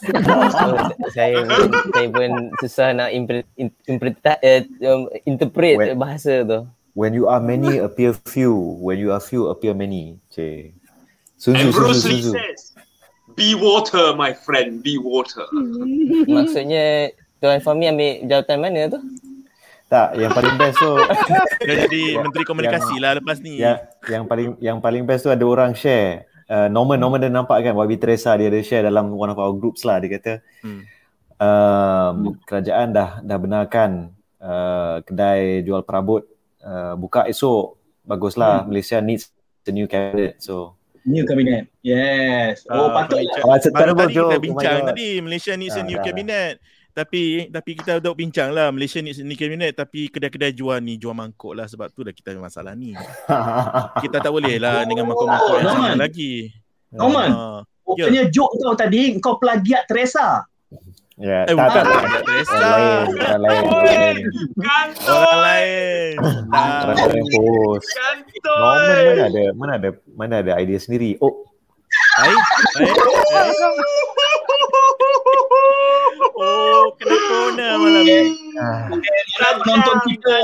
Saya 1.16 1.40
pun, 1.44 1.72
saya 1.92 2.08
pun 2.12 2.30
susah 2.60 2.88
nak 2.92 3.10
impre, 3.16 3.48
interpret, 3.56 4.16
uh, 4.44 4.60
um, 4.84 5.08
interpret 5.24 5.76
When- 5.80 5.96
bahasa 5.96 6.44
tu. 6.44 6.68
When 6.92 7.16
you 7.16 7.30
are 7.30 7.40
many 7.40 7.78
appear 7.80 8.12
few. 8.12 8.52
When 8.82 8.98
you 8.98 9.14
are 9.14 9.22
few 9.22 9.48
appear 9.48 9.72
many. 9.72 10.18
Cik. 10.28 10.74
And 11.48 11.56
suzu, 11.56 11.72
Bruce 11.72 12.04
Lee 12.04 12.20
suzu. 12.20 12.32
says, 12.36 12.76
be 13.32 13.56
water 13.56 14.12
my 14.12 14.36
friend, 14.36 14.84
be 14.84 15.00
water. 15.00 15.48
Maksudnya 16.36 17.16
Tuan 17.40 17.64
Fahmi 17.64 17.88
ambil 17.88 18.28
jawatan 18.28 18.58
mana 18.60 18.80
tu? 18.92 19.00
Tak, 19.90 20.14
yang 20.14 20.30
paling 20.30 20.54
best 20.54 20.78
tu 20.78 20.92
Dia 21.66 21.74
jadi 21.88 22.02
menteri 22.22 22.44
komunikasi 22.46 23.02
lah 23.02 23.18
lepas 23.18 23.42
ni. 23.42 23.58
yang 23.58 23.80
yang 24.06 24.22
paling 24.22 24.48
yang 24.62 24.78
paling 24.78 25.02
best 25.02 25.26
tu 25.26 25.32
ada 25.32 25.42
orang 25.42 25.74
share. 25.74 26.29
Uh, 26.50 26.66
Norman 26.66 26.98
Norman 26.98 27.22
dia 27.22 27.30
nampak 27.30 27.62
kan 27.62 27.78
YB 27.78 27.94
Teresa 27.96 28.34
dia 28.34 28.50
ada 28.50 28.58
share 28.58 28.82
dalam 28.82 29.14
one 29.14 29.30
of 29.30 29.38
our 29.38 29.54
groups 29.54 29.86
lah 29.86 30.02
dia 30.02 30.10
kata 30.10 30.42
Hmm. 30.60 30.82
um, 31.38 32.34
kerajaan 32.42 32.90
dah 32.90 33.22
dah 33.22 33.38
benarkan 33.38 33.90
uh, 34.36 34.98
kedai 35.00 35.62
jual 35.62 35.80
perabot 35.82 36.26
uh, 36.60 36.94
buka 36.94 37.24
esok 37.24 37.78
baguslah 38.02 38.66
Malaysia 38.66 38.98
needs 38.98 39.30
a 39.62 39.70
new 39.70 39.86
cabinet 39.86 40.36
so 40.38 40.74
New 41.00 41.24
cabinet. 41.24 41.64
Yes. 41.80 42.68
Oh, 42.68 42.92
Ah, 42.92 43.08
patutlah. 43.08 43.24
furniture. 43.24 43.42
Oh, 43.42 43.56
it's 43.56 43.64
a 43.64 43.72
Baru 43.72 43.80
terrible 43.88 44.04
tadi 44.04 44.14
joke. 44.14 44.20
kita 44.20 44.36
Oh 44.36 44.36
my 44.36 44.44
bincang 44.44 44.76
God. 44.76 44.88
tadi 44.92 45.08
Malaysia 45.24 45.52
needs 45.56 45.72
a 45.72 45.80
Ah, 45.80 45.86
new 45.88 45.96
dah. 45.96 46.04
cabinet. 46.04 46.54
Tapi 46.90 47.46
tapi 47.48 47.72
kita 47.72 47.96
dah 47.96 48.12
bincang 48.12 48.50
lah 48.50 48.68
Malaysia 48.68 48.98
needs 48.98 49.16
a 49.16 49.22
new 49.22 49.32
cabinet 49.32 49.72
tapi 49.72 50.06
kedai-kedai 50.06 50.50
jual 50.50 50.78
ni 50.78 50.94
jual 50.94 51.12
mangkuk 51.12 51.52
lah 51.52 51.64
sebab 51.64 51.88
tu 51.88 52.00
dah 52.00 52.10
kita 52.10 52.30
ada 52.30 52.40
masalah 52.40 52.74
ni. 52.74 52.90
Kita 54.02 54.18
tak 54.18 54.28
boleh 54.28 54.56
lah 54.56 54.82
dengan 54.82 55.06
mangkuk-mangkuk 55.06 55.54
yang 55.56 55.68
sama 55.68 55.88
lagi. 55.96 56.32
Norman, 56.90 57.28
Ah. 57.30 57.58
rupanya 57.84 58.26
joke 58.26 58.50
kau 58.56 58.74
tadi 58.74 59.14
kau 59.16 59.36
plagiat 59.36 59.84
Teresa. 59.86 60.42
ya 61.16 61.44
Eh, 61.44 61.48
tak 61.48 61.54
bukan 61.54 61.82
tak 61.84 62.10
tak 62.10 62.22
Teresa. 62.24 62.58
Orang 62.58 63.38
lain 63.38 63.60
orang 63.60 63.84
lain 63.84 64.16
Kantoi! 64.56 65.68
Orang 66.18 66.96
orang 66.96 67.24
post 67.28 67.88
Norman 68.42 69.06
mana 69.06 69.22
ada 69.22 69.44
mana 69.52 69.72
ada 69.76 69.88
mana 70.10 70.34
ada 70.40 70.52
idea 70.56 70.76
sendiri 70.76 71.16
oh 71.20 71.44
Hai. 72.16 72.32
Hai. 72.76 72.86
Kena 76.96 77.16
corner 77.28 77.72
malam 77.76 78.02
ni. 78.02 78.18
ah, 78.56 78.88
Mana 78.88 79.48
penonton 79.60 79.96
kita, 80.06 80.34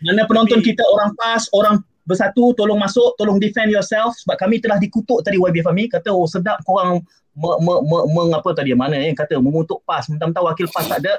mana 0.00 0.22
penonton 0.24 0.60
kita 0.60 0.82
orang 0.82 1.10
PAS, 1.14 1.48
orang 1.52 1.76
bersatu, 2.02 2.50
tolong 2.52 2.76
masuk, 2.76 3.14
tolong 3.14 3.38
defend 3.38 3.70
yourself 3.70 4.16
sebab 4.18 4.34
kami 4.34 4.58
telah 4.58 4.76
dikutuk 4.76 5.22
tadi 5.22 5.38
YB 5.38 5.62
Fahmi 5.62 5.86
kata 5.86 6.10
oh 6.10 6.26
sedap 6.26 6.58
korang 6.64 6.98
me, 7.32 7.48
me, 7.62 7.74
me, 7.86 7.98
mengapa 8.10 8.50
tadi 8.50 8.74
mana 8.74 8.98
yang 8.98 9.14
kata 9.14 9.38
mengutuk 9.38 9.80
PAS, 9.86 10.10
mentang-mentang 10.10 10.44
wakil 10.44 10.66
PAS 10.66 10.86
tak 10.90 10.98
ada. 11.06 11.14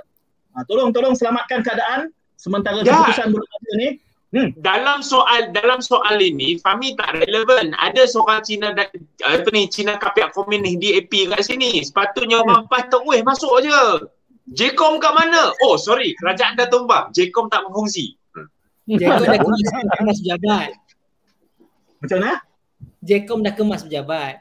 Ha, 0.51 0.67
tolong 0.67 0.91
tolong 0.91 1.16
selamatkan 1.16 1.64
keadaan 1.64 2.11
sementara 2.35 2.83
Ya. 2.83 2.91
keputusan 2.91 3.32
belum 3.32 3.48
ada 3.48 3.72
ni. 3.80 3.90
Dalam 4.31 5.03
soal 5.03 5.51
dalam 5.51 5.83
soal 5.83 6.15
ini 6.23 6.55
Fahmi 6.63 6.95
tak 6.95 7.19
relevan. 7.19 7.75
Ada 7.75 8.07
seorang 8.07 8.39
Cina 8.47 8.71
da- 8.71 8.87
apa 9.27 9.47
ni 9.51 9.67
Cina 9.67 9.99
kapiak 9.99 10.31
komunis 10.31 10.79
DAP 10.79 11.11
kat 11.35 11.43
sini. 11.43 11.83
Sepatutnya 11.83 12.39
orang 12.39 12.63
PAS 12.71 12.87
weh 13.03 13.19
masuk 13.27 13.51
je. 13.59 14.07
Jcom 14.55 15.03
kat 15.03 15.13
mana? 15.15 15.51
Oh 15.67 15.75
sorry, 15.75 16.15
kerajaan 16.15 16.55
dah 16.55 16.67
tumbang. 16.71 17.11
Jcom 17.11 17.51
tak 17.51 17.67
berfungsi. 17.67 18.15
Jacom 18.87 19.23
dah 19.23 19.39
kemas, 19.39 19.61
kemas 19.99 20.17
pejabat. 20.23 20.69
Macam 22.01 22.17
mana? 22.19 22.33
Jacom 23.03 23.39
dah 23.43 23.53
kemas 23.53 23.81
pejabat. 23.85 24.35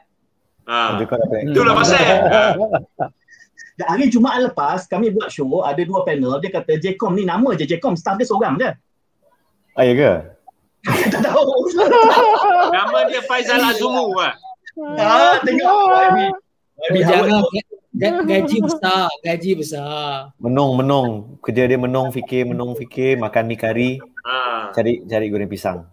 Ha. 0.67 1.03
Itulah 1.43 1.75
pasal. 1.75 1.99
Ha. 3.01 3.07
Dan 3.79 3.87
hari 3.87 4.11
Jumaat 4.11 4.43
lepas 4.45 4.85
kami 4.85 5.09
buat 5.15 5.31
show 5.31 5.63
ada 5.63 5.79
dua 5.81 6.03
panel 6.03 6.37
dia 6.43 6.51
kata 6.53 6.75
Jcom 6.77 7.15
ni 7.15 7.23
nama 7.23 7.55
je 7.55 7.65
Jcom 7.65 7.95
staff 7.95 8.19
dia 8.19 8.27
seorang 8.27 8.59
je. 8.59 8.69
Ah 9.73 9.83
ya 9.83 9.93
ke 9.93 10.11
tak 11.13 11.21
tahu. 11.21 11.45
Nama 12.73 12.97
dia 13.05 13.21
Faizal 13.21 13.61
Azumu 13.61 14.17
lah. 14.17 14.33
ah, 14.97 15.37
tengok 15.39 15.61
Howard. 15.61 16.33
jangan 16.99 17.45
Ga- 17.91 18.23
gaji 18.23 18.57
besar, 18.59 19.11
gaji 19.21 19.51
besar. 19.53 20.31
menung 20.37 20.73
menung 20.73 21.07
kerja 21.37 21.67
dia 21.67 21.75
menung 21.75 22.09
fikir 22.09 22.47
menung 22.47 22.73
fikir 22.73 23.15
makan 23.15 23.45
mi 23.45 23.55
kari 23.55 23.99
Ha. 24.21 24.69
cari 24.71 25.01
cari 25.03 25.27
goreng 25.27 25.45
pisang 25.45 25.85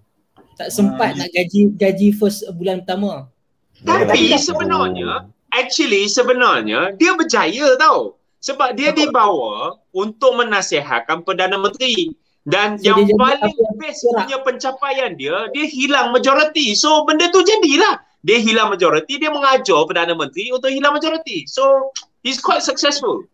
Tak 0.54 0.68
sempat 0.68 1.14
nak 1.14 1.28
gaji 1.28 1.70
gaji 1.72 2.08
first 2.10 2.42
bulan 2.52 2.82
pertama. 2.82 3.30
Tapi 3.78 4.34
sebenarnya 4.34 5.22
actually 5.48 6.06
sebenarnya 6.06 6.92
dia 6.94 7.14
berjaya 7.14 7.76
tau. 7.76 8.18
Sebab 8.38 8.72
dia 8.72 8.90
dibawa 8.90 9.74
untuk 9.90 10.34
menasihatkan 10.34 11.22
Perdana 11.22 11.54
Menteri. 11.56 12.10
Dan 12.48 12.80
So, 12.80 12.84
yang 12.88 13.04
jadi 13.04 13.12
paling 13.20 13.42
apa? 13.44 13.76
best 13.76 14.00
punya 14.08 14.38
pencapaian 14.40 15.10
dia, 15.20 15.36
dia 15.52 15.66
hilang 15.68 16.16
majoriti. 16.16 16.72
So 16.72 17.04
benda 17.04 17.28
tu 17.28 17.44
jadilah. 17.44 18.00
Dia 18.24 18.40
hilang 18.40 18.72
majoriti, 18.72 19.20
dia 19.20 19.28
mengajar 19.28 19.84
Perdana 19.84 20.16
Menteri 20.16 20.48
untuk 20.50 20.72
hilang 20.72 20.96
majoriti. 20.96 21.44
So 21.44 21.92
he's 22.24 22.40
quite 22.40 22.64
successful. 22.64 23.28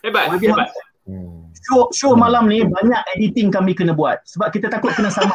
Hebat, 0.00 0.32
YB 0.40 0.50
hebat. 0.50 0.72
hmm. 1.04 1.52
Show, 1.66 1.90
show 1.92 2.12
malam 2.16 2.46
ni 2.48 2.62
banyak 2.64 3.00
editing 3.18 3.50
kami 3.52 3.74
kena 3.74 3.92
buat 3.92 4.22
sebab 4.24 4.54
kita 4.54 4.72
takut 4.72 4.94
kena 4.96 5.12
sama. 5.12 5.34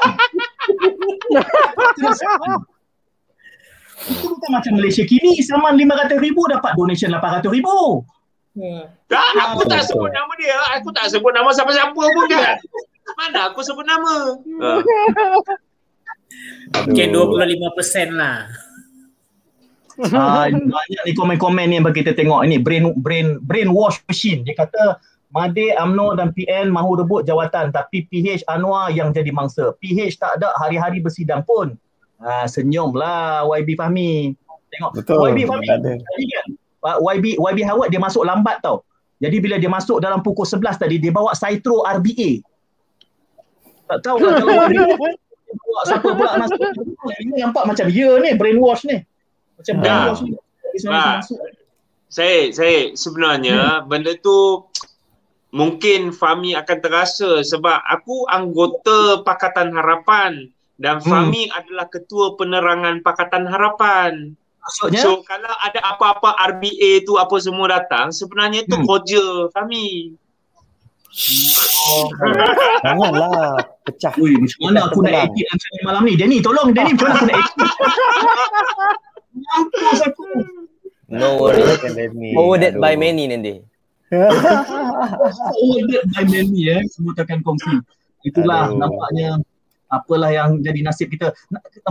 kena 1.95 2.14
sama. 2.25 2.64
Itu 4.01 4.33
bukan 4.33 4.50
macam 4.50 4.82
Malaysia 4.82 5.06
kini 5.06 5.38
saman 5.45 5.77
RM500,000 5.77 6.38
dapat 6.58 6.72
donation 6.74 7.14
RM800,000. 7.14 7.67
Hmm. 8.51 8.83
Tak, 9.08 9.30
aku 9.40 9.64
tak 9.69 9.85
sebut 9.88 10.11
nama 10.11 10.33
dia. 10.35 10.58
Aku 10.80 10.90
tak 10.91 11.08
sebut 11.08 11.32
nama 11.32 11.53
siapa-siapa 11.53 11.95
pun 11.95 12.25
kan. 12.27 12.58
Mana 13.18 13.52
aku 13.52 13.60
sebut 13.64 13.86
nama? 13.86 14.38
Ha. 14.40 14.72
Mungkin 16.88 17.08
25% 17.12 18.16
lah. 18.16 18.48
Ah, 20.16 20.50
banyak 20.50 21.02
ni 21.06 21.12
komen-komen 21.14 21.66
ni 21.70 21.78
yang 21.78 21.86
bagi 21.86 22.02
kita 22.02 22.18
tengok 22.18 22.42
ini 22.48 22.58
brain 22.58 22.96
brain 22.98 23.38
brain 23.44 23.70
wash 23.70 24.02
machine. 24.10 24.42
Dia 24.42 24.58
kata 24.58 24.98
Made, 25.32 25.72
AMNO 25.80 26.20
dan 26.20 26.36
PN 26.36 26.68
mahu 26.74 27.00
rebut 27.00 27.24
jawatan 27.24 27.72
tapi 27.72 28.04
PH 28.12 28.44
Anwar 28.52 28.92
yang 28.92 29.16
jadi 29.16 29.32
mangsa. 29.32 29.72
PH 29.80 30.20
tak 30.20 30.32
ada 30.42 30.52
hari-hari 30.60 31.00
bersidang 31.00 31.46
pun. 31.48 31.76
Ah, 32.20 32.50
senyumlah 32.50 33.46
YB 33.48 33.78
Fahmi. 33.78 34.36
Tengok 34.72 34.92
betul 34.98 35.32
YB 35.32 35.48
Fahmi. 35.48 35.68
tak 35.68 35.80
ada 35.84 35.92
Tadi 36.00 36.26
kan 36.32 36.46
uh, 36.84 36.98
YB 37.00 37.38
YB 37.38 37.60
Howard 37.64 37.90
dia 37.94 38.02
masuk 38.02 38.26
lambat 38.26 38.60
tau. 38.66 38.84
Jadi 39.22 39.38
bila 39.38 39.62
dia 39.62 39.70
masuk 39.70 40.02
dalam 40.02 40.26
pukul 40.26 40.50
11 40.50 40.82
tadi 40.82 40.98
dia 40.98 41.14
bawa 41.14 41.38
Citro 41.38 41.86
RBA. 41.86 42.42
Tak 43.92 44.00
tahu 44.02 44.16
lah 44.18 44.40
kalau 44.40 44.56
bawa 45.52 45.82
siapa 45.84 46.08
pula 46.16 46.32
masuk. 46.40 46.60
Ini 47.20 47.44
nampak 47.44 47.64
macam 47.68 47.86
ya 47.92 48.16
ni 48.18 48.32
brainwash 48.34 48.88
ni. 48.88 49.03
Macam 49.60 49.74
Ah. 49.76 49.84
brainwash 49.84 50.22
ni. 50.24 50.32
Masuk. 50.88 51.40
Saya 52.08 52.52
saya 52.52 52.95
sebenarnya 52.95 53.84
benda 53.84 54.16
tu 54.16 54.64
mungkin 55.52 56.16
Fahmi 56.16 56.56
akan 56.56 56.78
terasa 56.80 57.44
sebab 57.44 57.84
aku 57.84 58.28
anggota 58.28 59.20
Pakatan 59.24 59.72
Harapan 59.72 60.48
dan 60.76 61.03
Fahmi 61.03 61.52
adalah 61.52 61.88
ketua 61.88 62.36
penerangan 62.36 63.03
Pakatan 63.03 63.44
Harapan. 63.48 64.32
Maksudnya 64.61 65.02
So 65.02 65.26
kalau 65.26 65.52
ada 65.58 65.80
apa-apa 65.84 66.38
RBA 66.53 67.03
tu 67.03 67.18
apa 67.18 67.34
semua 67.42 67.68
datang 67.68 68.14
sebenarnya 68.14 68.64
tu 68.66 68.80
Hmm. 68.80 68.88
koja 68.88 69.26
Fahmi. 69.52 70.16
Janganlah 72.86 73.60
pecah. 73.84 74.14
Ui, 74.18 74.32
macam 74.40 74.60
mana 74.64 74.80
aku 74.88 75.00
nak 75.04 75.28
edit 75.28 75.46
rancangan 75.52 75.82
malam 75.84 76.02
ni? 76.08 76.14
Danny, 76.16 76.38
tolong 76.40 76.72
Danny, 76.72 76.92
macam 76.96 77.06
mana 77.12 77.16
aku 77.20 77.26
nak 77.28 77.36
edit? 77.36 77.54
Mampus 79.32 80.00
aku. 80.08 80.24
No 81.12 81.28
worries. 81.40 81.80
Danny. 81.84 82.32
Forwarded 82.38 82.80
by 82.80 82.96
many 82.96 83.28
nanti. 83.28 83.60
Ordered 84.12 86.06
by 86.12 86.24
many 86.28 86.68
eh, 86.68 86.84
semua 86.92 87.16
takkan 87.16 87.40
kongsi. 87.44 87.80
Itulah 88.28 88.68
Aduh. 88.70 88.80
nampaknya 88.80 89.40
apalah 89.92 90.32
yang 90.32 90.60
jadi 90.64 90.84
nasib 90.84 91.12
kita. 91.12 91.32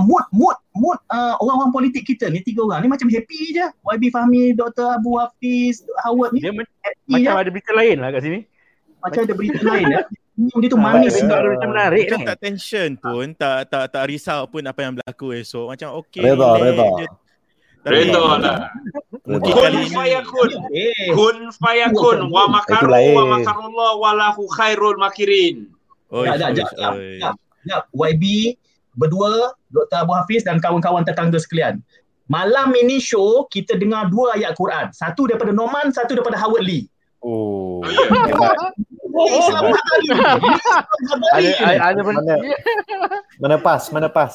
Mood, 0.00 0.24
mood, 0.32 0.56
mood 0.72 1.00
uh, 1.12 1.36
orang-orang 1.40 1.72
politik 1.72 2.04
kita 2.08 2.28
ni 2.28 2.40
tiga 2.40 2.64
orang 2.64 2.84
ni 2.84 2.88
macam 2.92 3.08
happy 3.08 3.56
je. 3.56 3.66
YB 3.88 4.12
Fahmi, 4.12 4.52
Dr. 4.52 5.00
Abu 5.00 5.16
Hafiz, 5.20 5.84
Howard 6.04 6.32
ni 6.36 6.44
Dia 6.44 6.52
men- 6.52 6.68
happy 6.84 7.12
macam 7.12 7.32
je. 7.36 7.40
ada 7.40 7.50
berita 7.52 7.72
lain 7.72 7.96
lah 8.00 8.08
kat 8.12 8.20
sini. 8.24 8.40
Macam 9.00 9.20
ada 9.20 9.34
berita 9.34 9.60
lain 9.68 9.86
ya. 9.88 10.02
Dia 10.40 10.68
tu 10.68 10.78
Ah, 10.78 10.84
manis. 10.86 11.12
betul. 11.14 11.28
Ada 11.28 11.44
berita 11.44 11.66
menarik 11.66 12.04
Macam 12.06 12.18
ni. 12.18 12.26
tak 12.26 12.38
tension 12.40 12.90
pun, 12.94 13.24
tak 13.34 13.56
tak 13.68 13.84
tak 13.88 14.04
risau 14.06 14.40
pun 14.46 14.62
apa 14.62 14.80
yang 14.80 14.92
berlaku 14.94 15.26
esok. 15.34 15.66
Macam 15.68 15.88
okey. 16.00 16.22
Reda, 16.22 16.48
reda. 16.56 16.86
Reda 17.80 18.24
lah. 18.36 18.58
Mungkin 19.22 19.52
Kun 19.52 19.62
kali 19.62 19.76
ini 19.78 19.88
fayakun. 19.90 20.50
Eh, 20.70 21.08
Kun 21.10 21.36
fayakun. 21.54 22.18
Wa 22.28 22.44
makaru 22.46 22.88
wa 22.88 23.24
makarullah 23.30 23.92
walahu 23.96 24.44
khairul 24.50 24.96
makirin. 24.96 25.68
Oi, 26.10 26.26
Jap, 26.26 26.36
jap, 26.36 26.48
oi, 26.48 26.56
jap, 26.56 26.68
jap, 26.74 26.92
oi. 26.92 27.16
jap. 27.18 27.34
Sekejap, 27.60 27.82
YB 27.94 28.24
berdua, 28.92 29.52
Dr. 29.68 30.02
Abu 30.02 30.12
Hafiz 30.12 30.42
dan 30.42 30.58
kawan-kawan 30.58 31.04
tetangga 31.04 31.36
sekalian. 31.36 31.84
Malam 32.26 32.72
ini 32.74 32.98
show 32.98 33.44
kita 33.46 33.74
dengar 33.74 34.08
dua 34.08 34.34
ayat 34.34 34.52
Quran. 34.54 34.88
Satu 34.90 35.24
daripada 35.24 35.50
Norman, 35.50 35.88
satu 35.88 36.12
daripada 36.12 36.36
Howard 36.36 36.62
Lee. 36.62 36.84
Oh. 37.20 37.84
Hebat. 39.10 39.42
Selamat 39.42 39.82
hari. 39.82 40.06
Ini 40.06 40.98
selamat 41.00 41.28
hari. 41.28 41.50
Ada 41.50 41.82
ada, 41.82 42.00
Mana? 42.02 42.34
Mana 43.38 43.56
pas? 43.58 43.82
Mana 43.90 44.08
pas? 44.08 44.34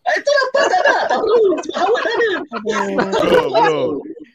Eh, 0.00 0.14
Itu 0.16 0.30
lepas 0.32 0.64
tak 0.64 0.80
ada. 0.80 0.94
Tak 1.06 1.18
perlu. 1.18 1.42
Tak 1.60 1.80
ada. 2.56 2.76
Bro, 3.20 3.42
bro. 3.50 3.78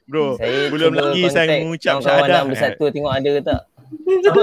Bro, 0.06 0.26
Saya 0.38 0.70
belum 0.70 0.92
lagi 0.94 1.22
saya 1.28 1.48
mengucap 1.60 1.96
syahadah. 2.00 2.46
nak 2.46 2.46
bersatu 2.48 2.84
tengok 2.94 3.10
ada 3.12 3.30
ke 3.32 3.42
tak. 3.42 3.62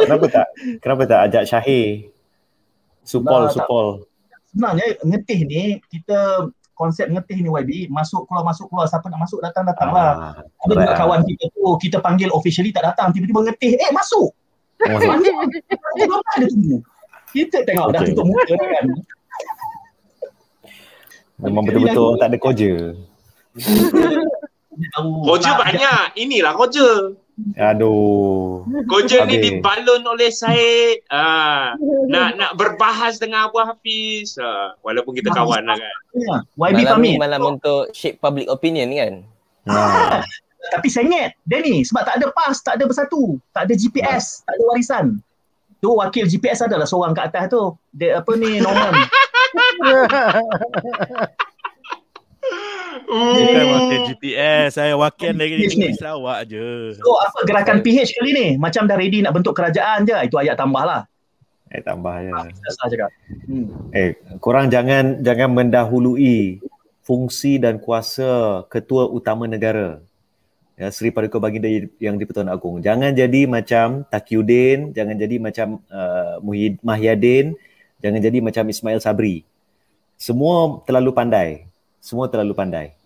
Kenapa 0.02 0.26
tak? 0.28 0.46
Kenapa 0.82 1.02
tak 1.06 1.20
ajak 1.30 1.42
Syahir? 1.46 2.10
Supol, 3.02 3.46
Nah, 3.46 3.50
supol. 3.50 3.86
Sebenarnya 4.50 4.86
ngetih 5.00 5.40
ni, 5.46 5.62
kita 5.86 6.50
konsep 6.72 7.06
ngetih 7.06 7.38
ni 7.38 7.48
YB, 7.48 7.70
masuk 7.88 8.26
keluar 8.26 8.42
masuk 8.42 8.66
keluar 8.66 8.90
siapa 8.90 9.06
nak 9.06 9.22
masuk 9.22 9.38
datang 9.38 9.62
datang 9.62 9.90
lah. 9.90 10.12
Ah, 10.34 10.66
Ada 10.66 10.72
juga 10.76 10.94
kawan 10.98 11.20
kita 11.22 11.44
tu, 11.48 11.62
kita 11.78 11.96
panggil 11.98 12.28
officially 12.28 12.74
tak 12.74 12.82
datang, 12.84 13.14
tiba-tiba 13.14 13.46
ngetih, 13.46 13.78
eh 13.78 13.90
masuk. 13.90 14.34
Oh. 14.82 14.98
Masuk 16.02 16.22
ada 16.28 16.46
tunggu. 16.46 16.76
Kita 17.30 17.58
tengok 17.64 17.86
dah 17.90 18.00
Okay. 18.00 18.08
tutup 18.10 18.26
muka 18.26 18.42
dah 18.50 18.68
kan. 18.68 18.84
Memang 21.40 21.64
betul-betul 21.64 22.18
tak 22.18 22.28
ada 22.28 22.38
koja. 22.38 22.72
Koja 25.22 25.50
banyak. 25.54 26.16
Inilah 26.16 26.52
koja. 26.54 27.12
Aduh. 27.56 28.64
Koja 28.84 29.24
ni 29.24 29.36
dibalun 29.38 30.02
oleh 30.02 30.28
Syed. 30.28 31.04
Ah, 31.08 31.76
nak 32.06 32.36
nak 32.36 32.52
berbahas 32.56 33.16
dengan 33.16 33.48
Abu 33.48 33.60
Hafiz. 33.60 34.36
Ah, 34.36 34.76
walaupun 34.80 35.12
kita 35.12 35.30
kawan 35.30 35.64
lah 35.64 35.76
kan. 35.76 35.96
YB 36.54 36.78
Malam 36.78 36.92
Fahmi. 36.98 37.10
ni 37.10 37.20
malam 37.20 37.40
untuk 37.48 37.92
shape 37.92 38.18
public 38.18 38.48
opinion 38.48 38.88
kan. 38.92 39.12
Ha. 39.68 40.24
Tapi 40.70 40.86
sengit 40.86 41.34
Danny 41.42 41.82
sebab 41.82 42.06
tak 42.06 42.22
ada 42.22 42.30
PAS, 42.30 42.62
tak 42.62 42.78
ada 42.78 42.86
bersatu, 42.86 43.40
tak 43.50 43.66
ada 43.66 43.74
GPS, 43.74 44.46
tak 44.46 44.54
ada 44.54 44.62
warisan. 44.70 45.06
Tu 45.82 45.90
wakil 45.90 46.30
GPS 46.30 46.62
adalah 46.62 46.86
seorang 46.86 47.10
kat 47.10 47.34
atas 47.34 47.50
tu. 47.50 47.74
Dia 47.90 48.22
apa 48.22 48.30
ni 48.38 48.62
Norman. 48.62 48.94
Bukan 53.02 53.66
wakil 53.66 54.00
GPS, 54.14 54.78
saya 54.78 54.94
wakil 54.94 55.34
dari 55.34 55.58
ni. 55.58 55.66
negeri 55.66 55.98
Sarawak 55.98 56.46
je. 56.46 56.94
So 57.02 57.18
apa 57.18 57.42
gerakan 57.42 57.82
PH 57.82 58.14
kali 58.14 58.30
ni? 58.30 58.46
Macam 58.54 58.86
dah 58.86 58.94
ready 58.94 59.26
nak 59.26 59.34
bentuk 59.34 59.58
kerajaan 59.58 60.06
je. 60.06 60.14
Itu 60.22 60.38
ayat 60.38 60.54
tambah 60.54 60.86
lah. 60.86 61.02
Eh 61.74 61.82
tambah 61.82 62.14
je. 62.22 62.30
Salah 62.78 62.86
cakap. 62.86 63.10
Hmm. 63.50 63.66
Eh, 63.90 64.14
korang 64.38 64.70
jangan 64.70 65.18
jangan 65.18 65.50
mendahului 65.50 66.62
fungsi 67.02 67.58
dan 67.58 67.82
kuasa 67.82 68.62
ketua 68.70 69.10
utama 69.10 69.50
negara. 69.50 69.98
Ya, 70.72 70.88
Seri 70.88 71.12
Paduka 71.12 71.36
Baginda 71.36 71.68
yang 72.00 72.16
di-Pertuan 72.16 72.48
Agong. 72.48 72.80
Jangan 72.80 73.12
jadi 73.12 73.44
macam 73.44 74.08
Takiuddin, 74.08 74.96
jangan 74.96 75.14
jadi 75.20 75.36
macam 75.36 75.84
uh, 75.92 76.40
Muhid 76.40 76.80
Mahyadin, 76.80 77.52
jangan 78.00 78.20
jadi 78.24 78.38
macam 78.40 78.64
Ismail 78.64 79.04
Sabri. 79.04 79.44
Semua 80.16 80.80
terlalu 80.88 81.12
pandai. 81.12 81.68
Semua 82.00 82.26
terlalu 82.32 82.56
pandai. 82.56 82.96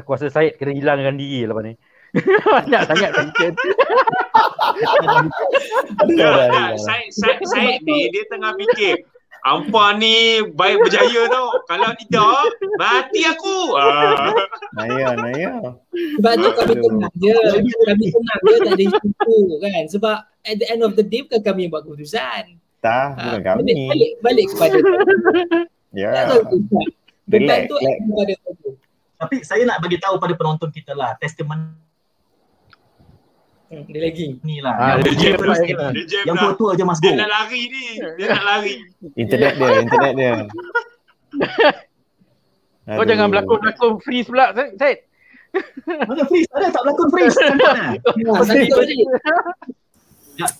Aku 0.00 0.14
rasa 0.14 0.32
Syed 0.32 0.56
kena 0.56 0.72
hilangkan 0.72 1.18
diri 1.18 1.44
lepas 1.44 1.62
ni. 1.66 1.74
Banyak 2.56 2.82
sangat 2.88 3.10
content. 3.12 3.54
Saya, 6.78 7.04
saya, 7.12 7.36
saya 7.44 7.72
ni 7.84 8.08
dia 8.08 8.24
tengah 8.30 8.54
fikir 8.56 9.04
Hampa 9.42 9.94
ni 9.94 10.42
baik 10.52 10.76
berjaya 10.80 11.26
tau. 11.28 11.48
Kalau 11.64 11.90
tidak, 11.96 12.42
mati 12.76 13.22
aku. 13.24 13.74
Ah. 13.74 14.34
Naya, 14.74 15.14
Naya. 15.14 15.52
Sebab 16.18 16.32
tu 16.36 16.48
kami 16.54 16.74
tenang 16.76 17.14
je. 17.16 17.34
Kami 17.86 18.06
tenang 18.10 18.40
je 18.40 18.56
tak 18.58 18.72
ada 18.74 18.84
isu 18.84 19.34
kan. 19.58 19.82
Sebab 19.88 20.16
at 20.44 20.56
the 20.56 20.66
end 20.68 20.82
of 20.82 20.92
the 20.94 21.02
day 21.02 21.22
bukan 21.22 21.40
kami 21.40 21.66
yang 21.66 21.72
buat 21.72 21.84
keputusan. 21.84 22.58
Tak, 22.78 23.06
Ha, 23.14 23.22
bukan 23.38 23.54
balik, 23.58 23.74
kami. 23.74 23.88
balik, 23.90 24.10
balik 24.22 24.46
kepada 24.54 24.78
Ya. 25.90 26.10
tak 26.14 26.24
tahu 26.28 26.40
keputusan. 26.46 26.86
Beban 27.28 27.58
tu 27.66 27.74
kepada 27.76 28.32
tu. 28.56 28.70
Tapi 29.18 29.36
saya 29.42 29.62
nak 29.66 29.82
bagi 29.82 29.98
tahu 29.98 30.14
pada 30.16 30.32
penonton 30.32 30.70
kita 30.70 30.94
lah 30.94 31.18
testament 31.18 31.74
Hmm, 33.68 33.84
dia 33.84 34.00
lagi. 34.00 34.26
ni 34.40 34.64
lah. 34.64 34.72
Ah, 34.72 34.96
yang 34.96 35.04
dia 35.04 35.12
jam 35.12 35.32
terus 35.36 35.60
lah, 35.60 35.92
dia 35.92 36.04
Dia 36.08 36.20
Yang 36.24 36.36
lah. 36.36 36.42
tua-tua 36.48 36.70
je 36.72 36.84
mas 36.88 36.98
Dia 36.98 37.12
go. 37.12 37.20
nak 37.20 37.28
lari 37.28 37.62
ni. 37.68 37.84
Dia 38.16 38.26
nak 38.32 38.42
lari. 38.42 38.74
Internet 39.12 39.52
dia, 39.54 39.68
internet 39.76 40.12
dia. 40.16 40.32
Kau 42.96 43.04
jangan 43.04 43.28
berlakon-lakon 43.28 44.00
freeze 44.00 44.24
pula 44.24 44.56
Syed. 44.56 44.98
Mana 45.84 46.24
freeze? 46.24 46.48
Ada 46.56 46.72
tak 46.72 46.82
berlakon 46.84 47.08
freeze? 47.12 47.36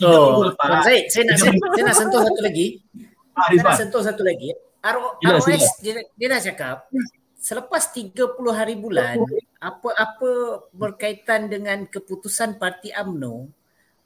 Oh, 0.03 0.43
saya, 0.83 1.07
saya 1.07 1.23
nak 1.31 1.39
saya 1.39 1.55
nak 1.87 1.95
sentuh 1.95 2.19
satu 2.19 2.41
lagi. 2.43 2.83
Ah, 3.31 3.47
Saya 3.47 3.63
nak 3.63 3.79
sentuh 3.79 4.03
satu 4.03 4.27
lagi. 4.27 4.51
ROS 4.83 5.47
dia, 5.79 6.03
dia 6.19 6.27
nak 6.27 6.43
cakap 6.43 6.83
selepas 7.49 7.81
30 7.97 8.13
hari 8.53 8.77
bulan 8.77 9.25
apa-apa 9.57 10.69
berkaitan 10.69 11.49
dengan 11.49 11.89
keputusan 11.89 12.61
parti 12.61 12.93
AMNO 12.93 13.49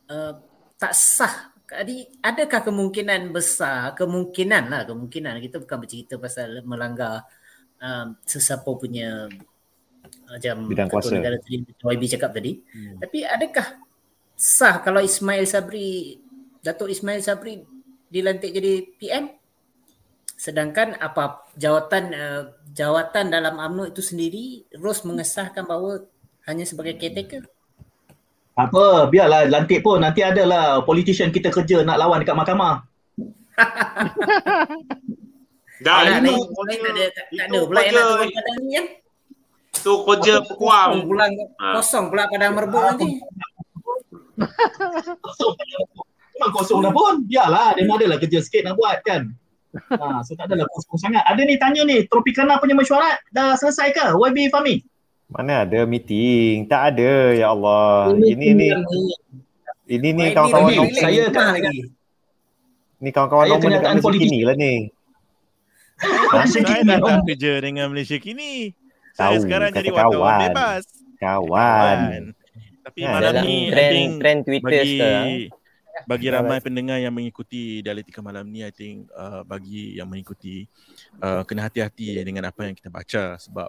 uh, 0.06 0.32
tak 0.78 0.94
sah. 0.94 1.50
Jadi 1.66 2.06
adakah 2.22 2.68
kemungkinan 2.68 3.34
besar, 3.34 3.98
kemungkinan 3.98 4.70
lah, 4.70 4.82
kemungkinan 4.86 5.42
kita 5.42 5.58
bukan 5.58 5.78
bercerita 5.82 6.22
pasal 6.22 6.62
melanggar 6.62 7.26
um, 7.82 8.14
sesiapa 8.22 8.70
punya 8.78 9.26
uh, 9.26 10.36
macam 10.38 10.56
Bidang 10.70 10.86
Ketua 10.92 11.02
kuasa. 11.02 11.16
negara 11.18 11.36
tadi 11.42 11.56
YB 11.66 12.02
cakap 12.14 12.30
tadi. 12.38 12.52
Hmm. 12.62 13.02
Tapi 13.02 13.18
adakah 13.26 13.66
sah 14.38 14.78
kalau 14.86 15.02
Ismail 15.02 15.48
Sabri 15.50 16.14
Datuk 16.62 16.94
Ismail 16.94 17.24
Sabri 17.24 17.58
dilantik 18.06 18.54
jadi 18.54 18.86
PM 19.00 19.34
sedangkan 20.42 20.98
apa 20.98 21.46
jawatan 21.54 22.04
uh, 22.12 22.42
jawatan 22.72 23.28
dalam 23.28 23.60
UMNO 23.60 23.92
itu 23.92 24.02
sendiri 24.02 24.64
Ros 24.80 25.04
mengesahkan 25.04 25.64
bahawa 25.68 26.08
hanya 26.48 26.64
sebagai 26.66 26.96
caretaker 26.98 27.44
Apa, 28.52 29.08
biarlah 29.08 29.48
lantik 29.48 29.80
pun. 29.80 29.96
Nanti 29.96 30.20
adalah 30.20 30.84
politician 30.84 31.32
kita 31.32 31.48
kerja 31.48 31.80
nak 31.88 31.96
lawan 31.96 32.20
dekat 32.20 32.36
mahkamah. 32.36 32.84
Dah, 35.82 36.04
Alah, 36.04 36.22
itu 36.22 36.30
lain, 36.30 36.78
lain 36.78 36.78
tak 36.78 36.92
ada 36.94 37.04
tak, 37.10 37.24
tak 37.32 37.46
ada 37.50 37.58
pula 37.66 37.80
yang 37.82 37.94
nak 37.96 38.04
turun 38.06 38.28
padang 38.30 38.56
ni 38.62 38.70
kan 38.70 38.86
tu 39.82 39.92
kerja 40.06 40.34
kosong 40.46 40.58
kuam. 40.62 40.90
pula 41.10 41.24
Ha. 41.26 41.68
kosong 41.74 42.04
pula 42.06 42.22
padang 42.30 42.52
merbuk 42.54 42.82
nanti 42.86 43.08
Kosong. 45.22 45.52
Memang 46.34 46.50
kosong 46.56 46.78
dah 46.82 46.90
pun. 46.90 47.14
Biarlah, 47.28 47.76
dia 47.76 47.84
ada 47.86 48.06
lah 48.08 48.18
kerja 48.18 48.38
sikit 48.42 48.62
nak 48.66 48.74
buat 48.74 48.98
kan. 49.04 49.30
Ha, 49.72 50.20
so 50.20 50.36
tak 50.36 50.52
adalah 50.52 50.68
kosong 50.68 51.00
sangat. 51.00 51.24
Ada 51.24 51.42
ni 51.42 51.56
tanya 51.56 51.82
ni, 51.82 52.04
Tropicana 52.04 52.60
punya 52.60 52.76
mesyuarat 52.76 53.24
dah 53.32 53.56
selesai 53.56 53.88
ke? 53.90 54.04
YB 54.12 54.52
Fahmi? 54.52 54.84
Mana 55.32 55.64
ada 55.64 55.88
meeting? 55.88 56.68
Tak 56.68 56.92
ada, 56.92 57.32
ya 57.32 57.50
Allah. 57.50 58.12
Ini 58.12 58.48
ni 58.52 58.68
ini 59.88 60.08
ni 60.12 60.24
kawan-kawan 60.30 60.72
Norman. 60.72 60.94
saya 60.94 61.24
kan 61.28 61.52
lagi 61.52 61.88
Ni 63.00 63.10
kawan-kawan 63.10 63.44
Saya 63.44 63.52
Norman 63.56 63.70
dekat 63.72 63.82
Malaysia 63.82 64.04
politik. 64.04 64.28
kini 64.28 64.40
lah 64.44 64.56
ni. 64.56 64.74
Malaysia 66.02 66.52
Saya 66.52 66.64
kini. 66.68 66.88
dah 66.88 66.98
Oh, 66.98 67.08
tak 67.08 67.18
kerja 67.26 67.52
dengan 67.58 67.86
Malaysia 67.90 68.16
kini. 68.20 68.52
Saya 69.12 69.36
Tahu, 69.36 69.42
sekarang 69.42 69.70
jadi 69.72 69.90
wartawan 69.90 70.40
bebas. 70.48 70.82
Kawan. 71.18 71.98
Tapi 72.82 72.98
Ya, 72.98 73.08
malam 73.10 73.34
ni 73.40 73.56
trend 73.70 74.10
trend 74.18 74.40
Twitter 74.42 74.68
bagi 74.68 74.90
sekarang 74.90 75.26
bagi 76.08 76.32
ramai 76.32 76.58
pendengar 76.58 76.98
yang 76.98 77.12
mengikuti 77.12 77.84
dialektika 77.84 78.24
malam 78.24 78.48
ni 78.48 78.64
I 78.64 78.72
think 78.72 79.08
uh, 79.12 79.44
bagi 79.44 79.96
yang 80.00 80.08
mengikuti 80.08 80.66
uh, 81.20 81.44
kena 81.44 81.68
hati-hati 81.68 82.16
dengan 82.24 82.48
apa 82.48 82.66
yang 82.66 82.74
kita 82.74 82.88
baca 82.88 83.36
sebab 83.36 83.68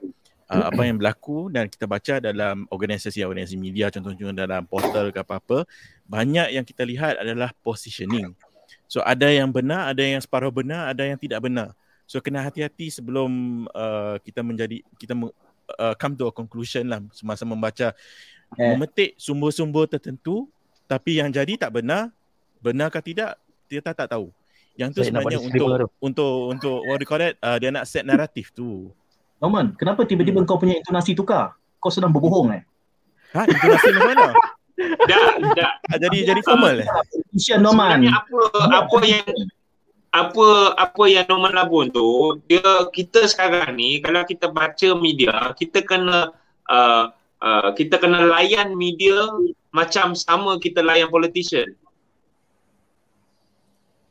uh, 0.49 0.65
apa 0.71 0.81
yang 0.87 0.97
berlaku 0.97 1.51
dan 1.51 1.67
kita 1.67 1.85
baca 1.85 2.23
dalam 2.23 2.65
organisasi-organisasi 2.71 3.59
media 3.59 3.91
contohnya 3.91 4.31
dalam 4.33 4.63
portal 4.65 5.11
ke 5.11 5.19
apa-apa 5.19 5.67
banyak 6.07 6.55
yang 6.55 6.65
kita 6.65 6.83
lihat 6.87 7.19
adalah 7.19 7.51
positioning. 7.63 8.31
So 8.87 9.01
ada 9.01 9.25
yang 9.25 9.49
benar, 9.49 9.89
ada 9.89 10.03
yang 10.03 10.21
separuh 10.21 10.53
benar, 10.53 10.93
ada 10.93 11.03
yang 11.07 11.17
tidak 11.17 11.41
benar. 11.43 11.73
So 12.05 12.19
kena 12.19 12.43
hati-hati 12.43 12.91
sebelum 12.91 13.63
uh, 13.71 14.19
kita 14.21 14.43
menjadi 14.43 14.83
kita 14.99 15.15
uh, 15.17 15.95
come 15.97 16.13
to 16.19 16.27
a 16.27 16.33
conclusion 16.33 16.87
lah 16.91 16.99
semasa 17.15 17.47
membaca 17.47 17.95
eh. 18.59 18.69
memetik 18.75 19.15
sumber-sumber 19.17 19.87
tertentu 19.87 20.51
tapi 20.93 21.17
yang 21.17 21.33
jadi 21.33 21.57
tak 21.57 21.73
benar 21.73 22.13
benarkah 22.61 23.01
tidak? 23.01 23.41
Kita 23.65 23.97
tak 23.97 24.13
tahu. 24.13 24.29
Yang 24.77 24.89
tu 24.93 24.99
Saya 25.01 25.09
sebenarnya 25.09 25.39
untuk 25.41 25.67
untuk 25.97 26.33
untuk 26.53 26.77
what 26.85 27.01
do 27.01 27.03
you 27.05 27.09
call 27.09 27.17
that? 27.17 27.33
Uh, 27.41 27.57
dia 27.57 27.73
nak 27.73 27.89
set 27.89 28.05
naratif 28.05 28.53
tu. 28.53 28.93
Norman 29.41 29.73
kenapa 29.73 30.05
tiba-tiba 30.05 30.45
hmm. 30.45 30.47
kau 30.47 30.61
punya 30.61 30.77
intonasi 30.77 31.17
tukar? 31.17 31.57
Kau 31.81 31.89
sedang 31.89 32.13
berbohong 32.13 32.53
eh? 32.53 32.61
Ha? 33.33 33.41
Intonasi 33.49 33.89
macam 33.89 34.09
mana? 34.13 34.25
Dah 35.09 35.25
dah. 35.57 35.73
Jadi 35.97 36.29
jadi 36.29 36.41
formal 36.45 36.85
eh? 36.85 36.89
Norman. 37.57 38.05
Apa 38.09 38.41
apa 38.85 38.97
yang 39.01 39.25
apa 40.13 40.77
apa 40.77 41.03
yang 41.09 41.25
Norman 41.25 41.57
Labun 41.57 41.89
tu 41.89 42.37
dia 42.45 42.61
kita 42.93 43.25
sekarang 43.25 43.73
ni 43.73 43.97
kalau 43.97 44.21
kita 44.21 44.45
baca 44.53 44.93
media 44.93 45.57
kita 45.57 45.81
kena 45.81 46.29
uh, 46.69 47.09
uh, 47.43 47.69
kita 47.75 47.99
kena 47.99 48.23
layan 48.23 48.73
media 48.73 49.27
macam 49.75 50.15
sama 50.15 50.57
kita 50.57 50.79
layan 50.79 51.11
politician. 51.11 51.75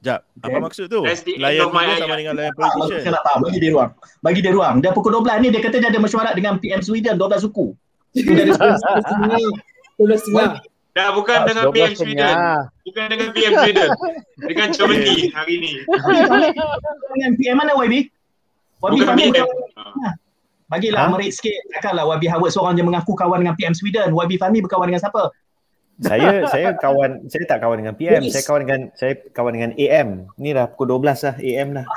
Jap, 0.02 0.27
okay. 0.35 0.51
apa 0.51 0.59
maksud 0.67 0.91
tu? 0.91 1.01
Layan 1.39 1.70
media 1.73 1.94
sama 2.02 2.15
dengan 2.19 2.35
layan 2.36 2.52
politician. 2.52 3.01
Tak, 3.09 3.23
tak, 3.25 3.36
bagi 3.41 3.59
dia 3.62 3.70
ruang. 3.73 3.91
Bagi 4.20 4.41
dia 4.44 4.52
ruang. 4.52 4.75
Dia 4.85 4.91
pukul 4.93 5.15
12 5.23 5.43
ni 5.47 5.49
dia 5.55 5.62
kata 5.62 5.77
dia 5.81 5.89
ada 5.89 6.01
mesyuarat 6.02 6.35
dengan 6.36 6.59
PM 6.61 6.83
Sweden 6.85 7.17
12 7.17 7.47
suku. 7.49 7.73
Dia 8.12 8.44
ada 8.44 8.55
12 9.97 10.20
setengah. 10.20 10.61
Dah 10.93 11.09
bukan 11.17 11.39
ah, 11.41 11.44
dengan 11.49 11.65
PM 11.73 11.93
Sweden. 11.97 12.36
Bukan 12.85 13.05
dengan 13.09 13.28
PM 13.33 13.52
Sweden. 13.65 13.89
dengan 14.44 14.69
Germany 14.77 15.33
hari 15.33 15.55
ni. 15.57 15.73
dengan 17.17 17.31
PM 17.41 17.57
mana 17.57 17.73
YB? 17.81 18.12
YB 18.83 18.93
bukan 19.01 19.15
PM. 19.17 19.47
Bagilah 20.73 21.05
ha? 21.05 21.12
merit 21.12 21.36
sikit. 21.36 21.60
Takkanlah 21.76 22.09
YB 22.17 22.33
Howard 22.33 22.49
seorang 22.49 22.73
je 22.81 22.84
mengaku 22.84 23.12
kawan 23.12 23.44
dengan 23.44 23.55
PM 23.60 23.76
Sweden. 23.76 24.17
YB 24.17 24.41
Fahmi 24.41 24.65
berkawan 24.65 24.89
dengan 24.89 25.05
siapa? 25.05 25.28
saya 26.02 26.49
saya 26.51 26.75
kawan 26.75 27.31
saya 27.31 27.44
tak 27.47 27.62
kawan 27.62 27.78
dengan 27.84 27.94
PM 27.94 28.26
yes. 28.26 28.34
saya 28.34 28.42
kawan 28.49 28.60
dengan 28.67 28.81
saya 28.97 29.12
kawan 29.31 29.52
dengan 29.55 29.70
AM 29.76 30.09
ni 30.41 30.51
dah 30.51 30.67
pukul 30.73 30.99
12 30.99 31.05
lah 31.05 31.34
AM 31.39 31.68
lah. 31.76 31.86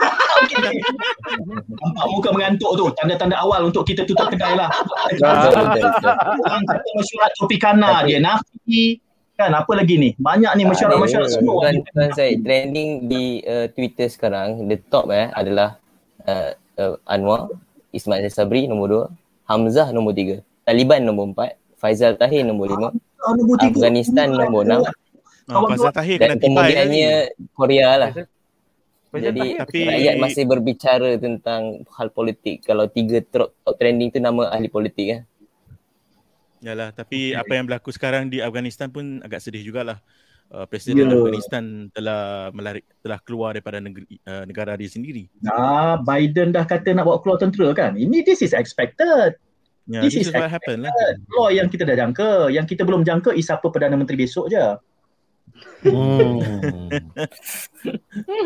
Nampak 1.82 2.06
muka 2.12 2.30
mengantuk 2.36 2.72
tu. 2.76 2.86
Tanda-tanda 3.00 3.40
awal 3.40 3.72
untuk 3.72 3.88
kita 3.88 4.04
tutup 4.06 4.30
kedai 4.30 4.54
lah. 4.54 4.70
Orang 5.24 6.64
kata 6.68 6.90
mesyuarat 7.00 7.32
Tropicana 7.40 8.04
dia 8.06 8.20
Nafi 8.22 9.00
kan 9.36 9.52
apa 9.52 9.72
lagi 9.74 9.96
ni? 10.00 10.10
Banyak 10.20 10.54
ni 10.60 10.64
mesyuarat-mesyuarat 10.68 11.32
semua. 11.32 11.66
bukan, 11.66 11.74
bukan 11.82 12.10
saya. 12.14 12.36
Trending 12.40 13.08
di 13.10 13.42
uh, 13.48 13.68
Twitter 13.74 14.12
sekarang 14.12 14.68
the 14.70 14.78
top 14.92 15.10
eh 15.10 15.32
adalah 15.34 15.80
uh, 16.28 16.52
uh, 16.78 16.96
Anwar 17.10 17.50
Ismail 17.96 18.28
Sabri 18.28 18.68
nombor 18.68 19.10
2 19.10 19.50
Hamzah 19.50 19.90
nombor 19.96 20.14
3 20.14 20.44
Taliban 20.68 21.02
nombor 21.08 21.32
4 21.32 21.80
Faizal 21.80 22.20
Tahir 22.20 22.44
nombor 22.44 22.76
5 22.76 22.92
nombor 23.34 23.58
tiga. 23.58 23.74
Afghanistan 23.74 24.28
nombor 24.30 24.64
enam. 24.70 24.82
Oh, 25.50 25.66
Pasal 25.70 25.94
Tahir 25.94 26.18
kena 26.22 26.38
kemudiannya 26.38 27.34
Korea 27.54 27.90
lah. 27.98 28.12
Jadi 29.16 29.56
tapi... 29.56 29.88
rakyat 29.88 30.16
masih 30.20 30.44
berbicara 30.44 31.10
tentang 31.16 31.88
hal 31.96 32.12
politik. 32.12 32.68
Kalau 32.68 32.90
tiga 32.92 33.24
top, 33.24 33.56
top 33.64 33.76
trending 33.80 34.12
tu 34.12 34.20
nama 34.20 34.52
ahli 34.52 34.68
politik 34.68 35.06
kan. 35.08 35.22
Yalah, 36.66 36.90
tapi 36.92 37.38
apa 37.38 37.52
yang 37.54 37.70
berlaku 37.70 37.94
sekarang 37.94 38.28
di 38.28 38.42
Afghanistan 38.42 38.90
pun 38.90 39.22
agak 39.22 39.40
sedih 39.40 39.62
jugalah. 39.62 40.02
Uh, 40.46 40.64
Presiden 40.70 41.10
yeah. 41.10 41.18
Afghanistan 41.18 41.64
telah 41.90 42.54
melarik 42.54 42.86
telah 43.02 43.18
keluar 43.26 43.58
daripada 43.58 43.82
negeri, 43.82 44.06
uh, 44.30 44.46
negara 44.46 44.78
dia 44.78 44.86
sendiri. 44.86 45.26
Nah, 45.42 45.98
Biden 46.00 46.54
dah 46.54 46.64
kata 46.64 46.94
nak 46.94 47.10
bawa 47.10 47.18
keluar 47.20 47.42
tentera 47.42 47.74
kan? 47.74 47.98
Ini 47.98 48.22
this 48.22 48.46
is 48.46 48.54
expected. 48.54 49.36
Yeah, 49.90 50.06
this, 50.06 50.14
this 50.14 50.30
is, 50.30 50.34
is 50.34 50.38
what 50.38 50.50
happened 50.50 50.86
lah. 50.86 50.94
Law 51.34 51.50
yang 51.50 51.66
kita 51.66 51.86
dah 51.86 51.98
jangka. 51.98 52.54
Yang 52.54 52.78
kita 52.78 52.86
belum 52.86 53.02
jangka 53.02 53.34
is 53.34 53.50
apa 53.50 53.66
Perdana 53.74 53.98
Menteri 53.98 54.22
besok 54.22 54.54
je. 54.54 54.66
Hmm. 55.86 56.42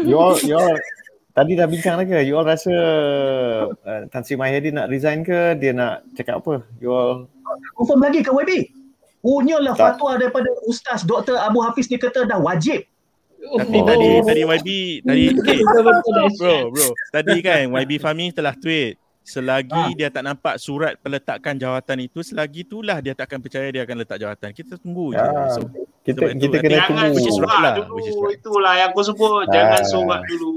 you 0.07 0.15
all, 0.15 0.35
you 0.45 0.55
all, 0.55 0.77
tadi 1.33 1.57
dah 1.57 1.65
bincang 1.65 1.97
lagi 1.97 2.21
You 2.27 2.37
all 2.37 2.45
rasa 2.45 2.73
uh, 3.71 4.01
Tan 4.11 4.23
Sri 4.23 4.39
Mahyadi 4.39 4.71
nak 4.71 4.87
resign 4.87 5.23
ke? 5.27 5.55
Dia 5.59 5.75
nak 5.75 6.07
cakap 6.15 6.43
apa? 6.43 6.63
You 6.79 6.91
all... 6.95 7.27
Confirm 7.75 8.03
lagi 8.03 8.23
ke 8.23 8.31
YB? 8.31 8.78
Punyalah 9.19 9.75
fatwa 9.75 10.15
daripada 10.15 10.47
Ustaz 10.63 11.03
Dr. 11.03 11.35
Abu 11.35 11.59
Hafiz 11.59 11.91
dia 11.91 11.99
kata 11.99 12.23
dah 12.23 12.39
wajib. 12.39 12.87
Tapi 13.39 13.77
oh. 13.79 13.85
tadi 13.87 14.09
tadi 14.23 14.41
YB 14.43 14.69
tadi 15.07 15.23
okay. 15.39 15.59
bro 16.35 16.75
bro 16.75 16.87
tadi 17.07 17.39
kan 17.39 17.71
YB 17.71 17.91
Fahmi 18.03 18.35
telah 18.35 18.51
tweet 18.51 18.99
selagi 19.23 19.71
ha. 19.71 19.95
dia 19.95 20.11
tak 20.11 20.27
nampak 20.27 20.59
surat 20.59 20.99
peletakan 20.99 21.55
jawatan 21.55 22.03
itu 22.03 22.19
selagi 22.19 22.67
itulah 22.67 22.99
dia 22.99 23.15
tak 23.15 23.31
akan 23.31 23.39
percaya 23.39 23.71
dia 23.71 23.87
akan 23.87 23.95
letak 24.03 24.17
jawatan 24.19 24.49
kita 24.51 24.75
tunggu 24.81 25.15
ya. 25.15 25.23
je 25.23 25.55
so, 25.55 25.59
kita 26.03 26.19
kita 26.35 26.55
kena 26.59 26.77
jangan 26.83 27.07
tunggu 27.15 27.31
surat 27.31 27.57
lah 27.61 27.73
dulu, 27.77 28.27
itulah 28.33 28.73
yang 28.75 28.89
aku 28.91 29.01
sebut 29.07 29.45
ha. 29.47 29.51
jangan 29.53 29.83
surat 29.87 30.21
dulu 30.27 30.51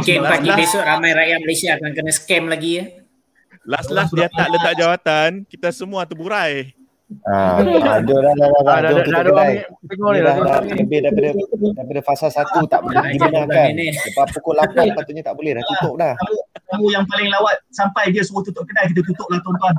Okay, 0.00 0.16
pagi 0.16 0.48
besok 0.48 0.80
ramai 0.80 1.12
rakyat 1.12 1.44
Malaysia 1.44 1.76
akan 1.76 1.90
kena 1.92 2.08
scam 2.08 2.48
lagi 2.48 2.80
ya. 2.80 2.84
Last 3.68 3.92
last 3.92 4.16
dia 4.16 4.32
tak 4.32 4.48
letak 4.48 4.80
jawatan, 4.80 5.44
kita 5.44 5.68
semua 5.76 6.08
terburai. 6.08 6.72
Ah, 7.24 7.56
ada 7.64 7.64
dah 7.64 8.04
dah 8.04 8.20
dah 8.36 8.48
dah 8.84 9.00
dah 9.00 9.22
dah 9.32 9.48
tengok 9.88 10.10
ni 10.12 10.20
dah 10.20 10.36
lebih 10.76 10.98
daripada 11.08 11.28
daripada 11.72 12.00
fasa 12.04 12.28
satu 12.28 12.68
tak 12.68 12.84
boleh 12.84 13.00
dibenarkan. 13.16 13.72
Lepas 13.80 14.28
pukul 14.36 14.60
8 14.60 14.92
patutnya 14.92 15.24
tak 15.24 15.32
boleh 15.40 15.56
dah 15.56 15.64
tutup 15.64 15.96
dah. 15.96 16.12
Kamu 16.68 16.92
yang 16.92 17.08
paling 17.08 17.32
lawat 17.32 17.64
sampai 17.72 18.12
dia 18.12 18.20
suruh 18.20 18.44
tutup 18.44 18.68
kedai 18.68 18.92
kita 18.92 19.00
tutup 19.08 19.24
lah 19.32 19.40
tuan-tuan. 19.40 19.72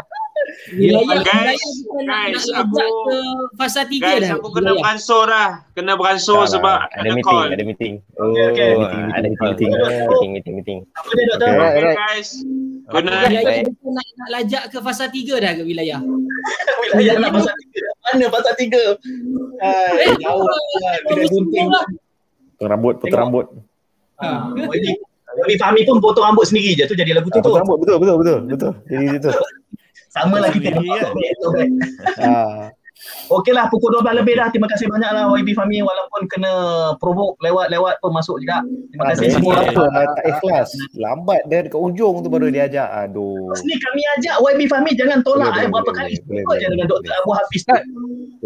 Wilayah 0.69 1.21
guys, 1.25 1.63
guys, 2.05 2.45
aku 2.53 2.77
ke 2.77 3.17
fasa 3.57 3.81
3 3.85 3.97
guys, 3.97 4.21
dah. 4.21 4.37
Aku 4.37 4.49
kena 4.53 4.77
beransur 4.77 5.25
dah. 5.25 5.65
Kena 5.73 5.93
beransur 5.97 6.45
sebab 6.45 6.89
ada 6.93 7.09
meeting, 7.09 7.39
ada 7.49 7.63
meeting. 7.65 7.93
Oh, 8.21 8.33
ada 8.37 9.27
meeting, 9.27 9.71
meeting, 9.73 10.29
meeting, 10.33 10.53
meeting. 10.61 10.79
Apa 10.93 11.09
dia 11.15 11.23
doktor? 11.33 11.49
Okay, 11.49 11.93
guys. 11.97 12.29
Kena 12.89 13.29
nak, 13.29 13.65
nak 13.93 14.29
lajak 14.33 14.63
ke 14.73 14.77
fasa 14.81 15.05
3 15.09 15.43
dah 15.43 15.51
ke 15.57 15.63
wilayah? 15.65 15.99
wilayah 16.85 17.15
nak 17.17 17.31
fasa 17.33 17.51
3. 17.53 18.05
Mana 18.09 18.25
fasa 18.29 18.51
3? 18.57 18.69
Hai, 19.59 20.05
eh, 20.05 20.13
jauh 20.21 20.43
lah. 20.45 20.61
Kena 21.09 21.23
gunting. 21.29 21.67
Potong 22.59 22.69
rambut, 22.75 22.95
potong 22.99 23.21
rambut. 23.23 23.45
Ha, 24.19 24.51
Tapi 25.29 25.55
Fahmi 25.55 25.81
pun 25.87 26.03
potong 26.03 26.27
rambut 26.27 26.43
sendiri 26.43 26.75
je 26.75 26.83
tu 26.89 26.95
jadi 26.97 27.15
lagu 27.15 27.31
tu. 27.31 27.39
Potong 27.39 27.63
rambut, 27.63 27.77
betul, 27.79 27.97
betul, 28.03 28.15
betul. 28.19 28.39
Betul, 28.51 28.71
jadi 28.89 29.05
itu. 29.15 29.31
Sama 30.09 30.35
lah 30.43 30.49
kita. 30.53 30.73
Ha. 32.19 32.73
Okeylah 33.31 33.71
pukul 33.71 33.95
12 34.03 34.19
lebih 34.19 34.35
dah. 34.35 34.51
Terima 34.51 34.67
kasih 34.67 34.91
banyak 34.91 35.07
lah 35.15 35.31
YB 35.31 35.55
Fahmi 35.55 35.79
walaupun 35.79 36.27
kena 36.27 36.51
provoke 36.99 37.39
lewat-lewat 37.39 38.03
pun 38.03 38.11
masuk 38.11 38.43
juga. 38.43 38.59
Terima 38.91 39.15
kasih 39.15 39.25
okay. 39.31 39.35
semua. 39.39 39.53
Apa, 39.63 40.03
tak 40.19 40.25
ikhlas. 40.27 40.69
Lambat 40.99 41.41
dia 41.47 41.63
dekat 41.63 41.79
ujung 41.79 42.19
tu 42.19 42.27
baru 42.27 42.51
dia 42.51 42.67
ajak. 42.67 42.89
Aduh. 43.07 43.55
Ni 43.63 43.75
kami 43.79 44.01
ajak 44.19 44.35
YB 44.43 44.61
Fahmi 44.67 44.91
jangan 44.99 45.23
tolak 45.23 45.55
boleh, 45.55 45.63
eh. 45.63 45.69
Berapa 45.71 45.79
boleh, 45.87 45.95
kali 45.95 46.13
boleh, 46.27 46.43
boleh, 46.43 46.59
je 46.59 46.67
dengan 46.67 46.87
Dr. 46.91 47.11
Abu 47.23 47.31
Hafiz 47.39 47.61
tu. 47.63 47.77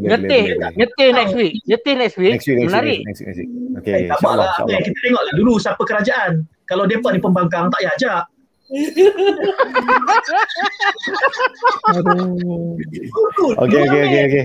Ngetih. 0.04 0.44
Ngetih 0.78 1.10
next 1.18 1.34
week. 1.34 1.54
Ngetih 1.66 1.94
next 1.98 2.18
week. 2.22 2.34
Next 2.38 2.48
week. 2.48 2.58
Menarik. 2.62 3.00
Next 3.10 3.20
week. 3.26 3.30
Next 3.34 3.40
week. 3.42 3.50
Okay. 3.82 4.06
Eh, 4.06 4.10
tak 4.14 4.22
apa 4.22 4.30
lah. 4.38 4.54
Kita 4.70 5.00
tengoklah 5.02 5.34
dulu 5.34 5.54
siapa 5.58 5.82
kerajaan. 5.82 6.32
Kalau 6.70 6.86
mereka 6.86 7.10
ni 7.10 7.20
pembangkang 7.20 7.74
tak 7.74 7.80
payah 7.82 7.94
ajak. 7.98 8.24
Okey 13.60 13.80
okey 13.84 14.02
okey 14.08 14.22
okey. 14.28 14.44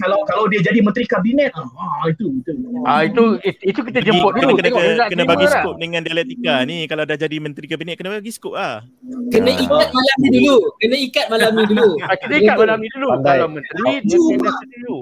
Kalau 0.00 0.24
kalau 0.24 0.48
dia 0.48 0.64
jadi 0.64 0.80
menteri 0.80 1.04
kabinet 1.04 1.52
ah 1.52 2.08
itu 2.08 2.32
itu. 2.32 2.52
Ah 2.88 3.04
itu 3.04 3.36
itu 3.44 3.80
kita 3.82 4.00
jemput 4.00 4.32
dulu 4.40 4.56
kena 4.56 4.70
kena, 4.72 5.04
kena 5.10 5.24
bagi 5.28 5.46
skop 5.50 5.76
dengan 5.76 6.00
dialektika 6.00 6.64
ni 6.64 6.88
kalau 6.88 7.04
dah 7.04 7.18
jadi 7.18 7.36
menteri 7.42 7.66
kabinet 7.68 8.00
kena 8.00 8.16
bagi 8.16 8.32
skop 8.32 8.56
ah. 8.56 8.80
Kena 9.28 9.52
ikat 9.52 9.68
malam 9.92 10.16
ni 10.22 10.28
dulu. 10.32 10.56
Kena 10.80 10.96
ikat 10.96 11.26
malam 11.28 11.50
ni 11.52 11.64
dulu. 11.68 11.88
Kena 11.98 12.34
ikat 12.40 12.56
malam 12.56 12.78
ni 12.80 12.88
dulu. 12.88 13.08
Kalau 13.20 13.48
menteri 13.52 13.92
dia 14.06 14.16
kena 14.16 14.50
dulu 14.80 14.96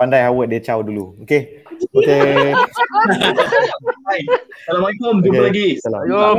pandai 0.00 0.24
Howard 0.24 0.48
dia 0.48 0.60
caw 0.64 0.80
dulu. 0.80 1.12
Okey. 1.24 1.64
Assalamualaikum. 4.68 5.14
Jumpa 5.24 5.40
okay. 5.40 5.48
lagi. 5.48 5.68
Assalamualaikum. 5.80 6.36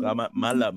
Selamat 0.00 0.30
malam. 0.32 0.76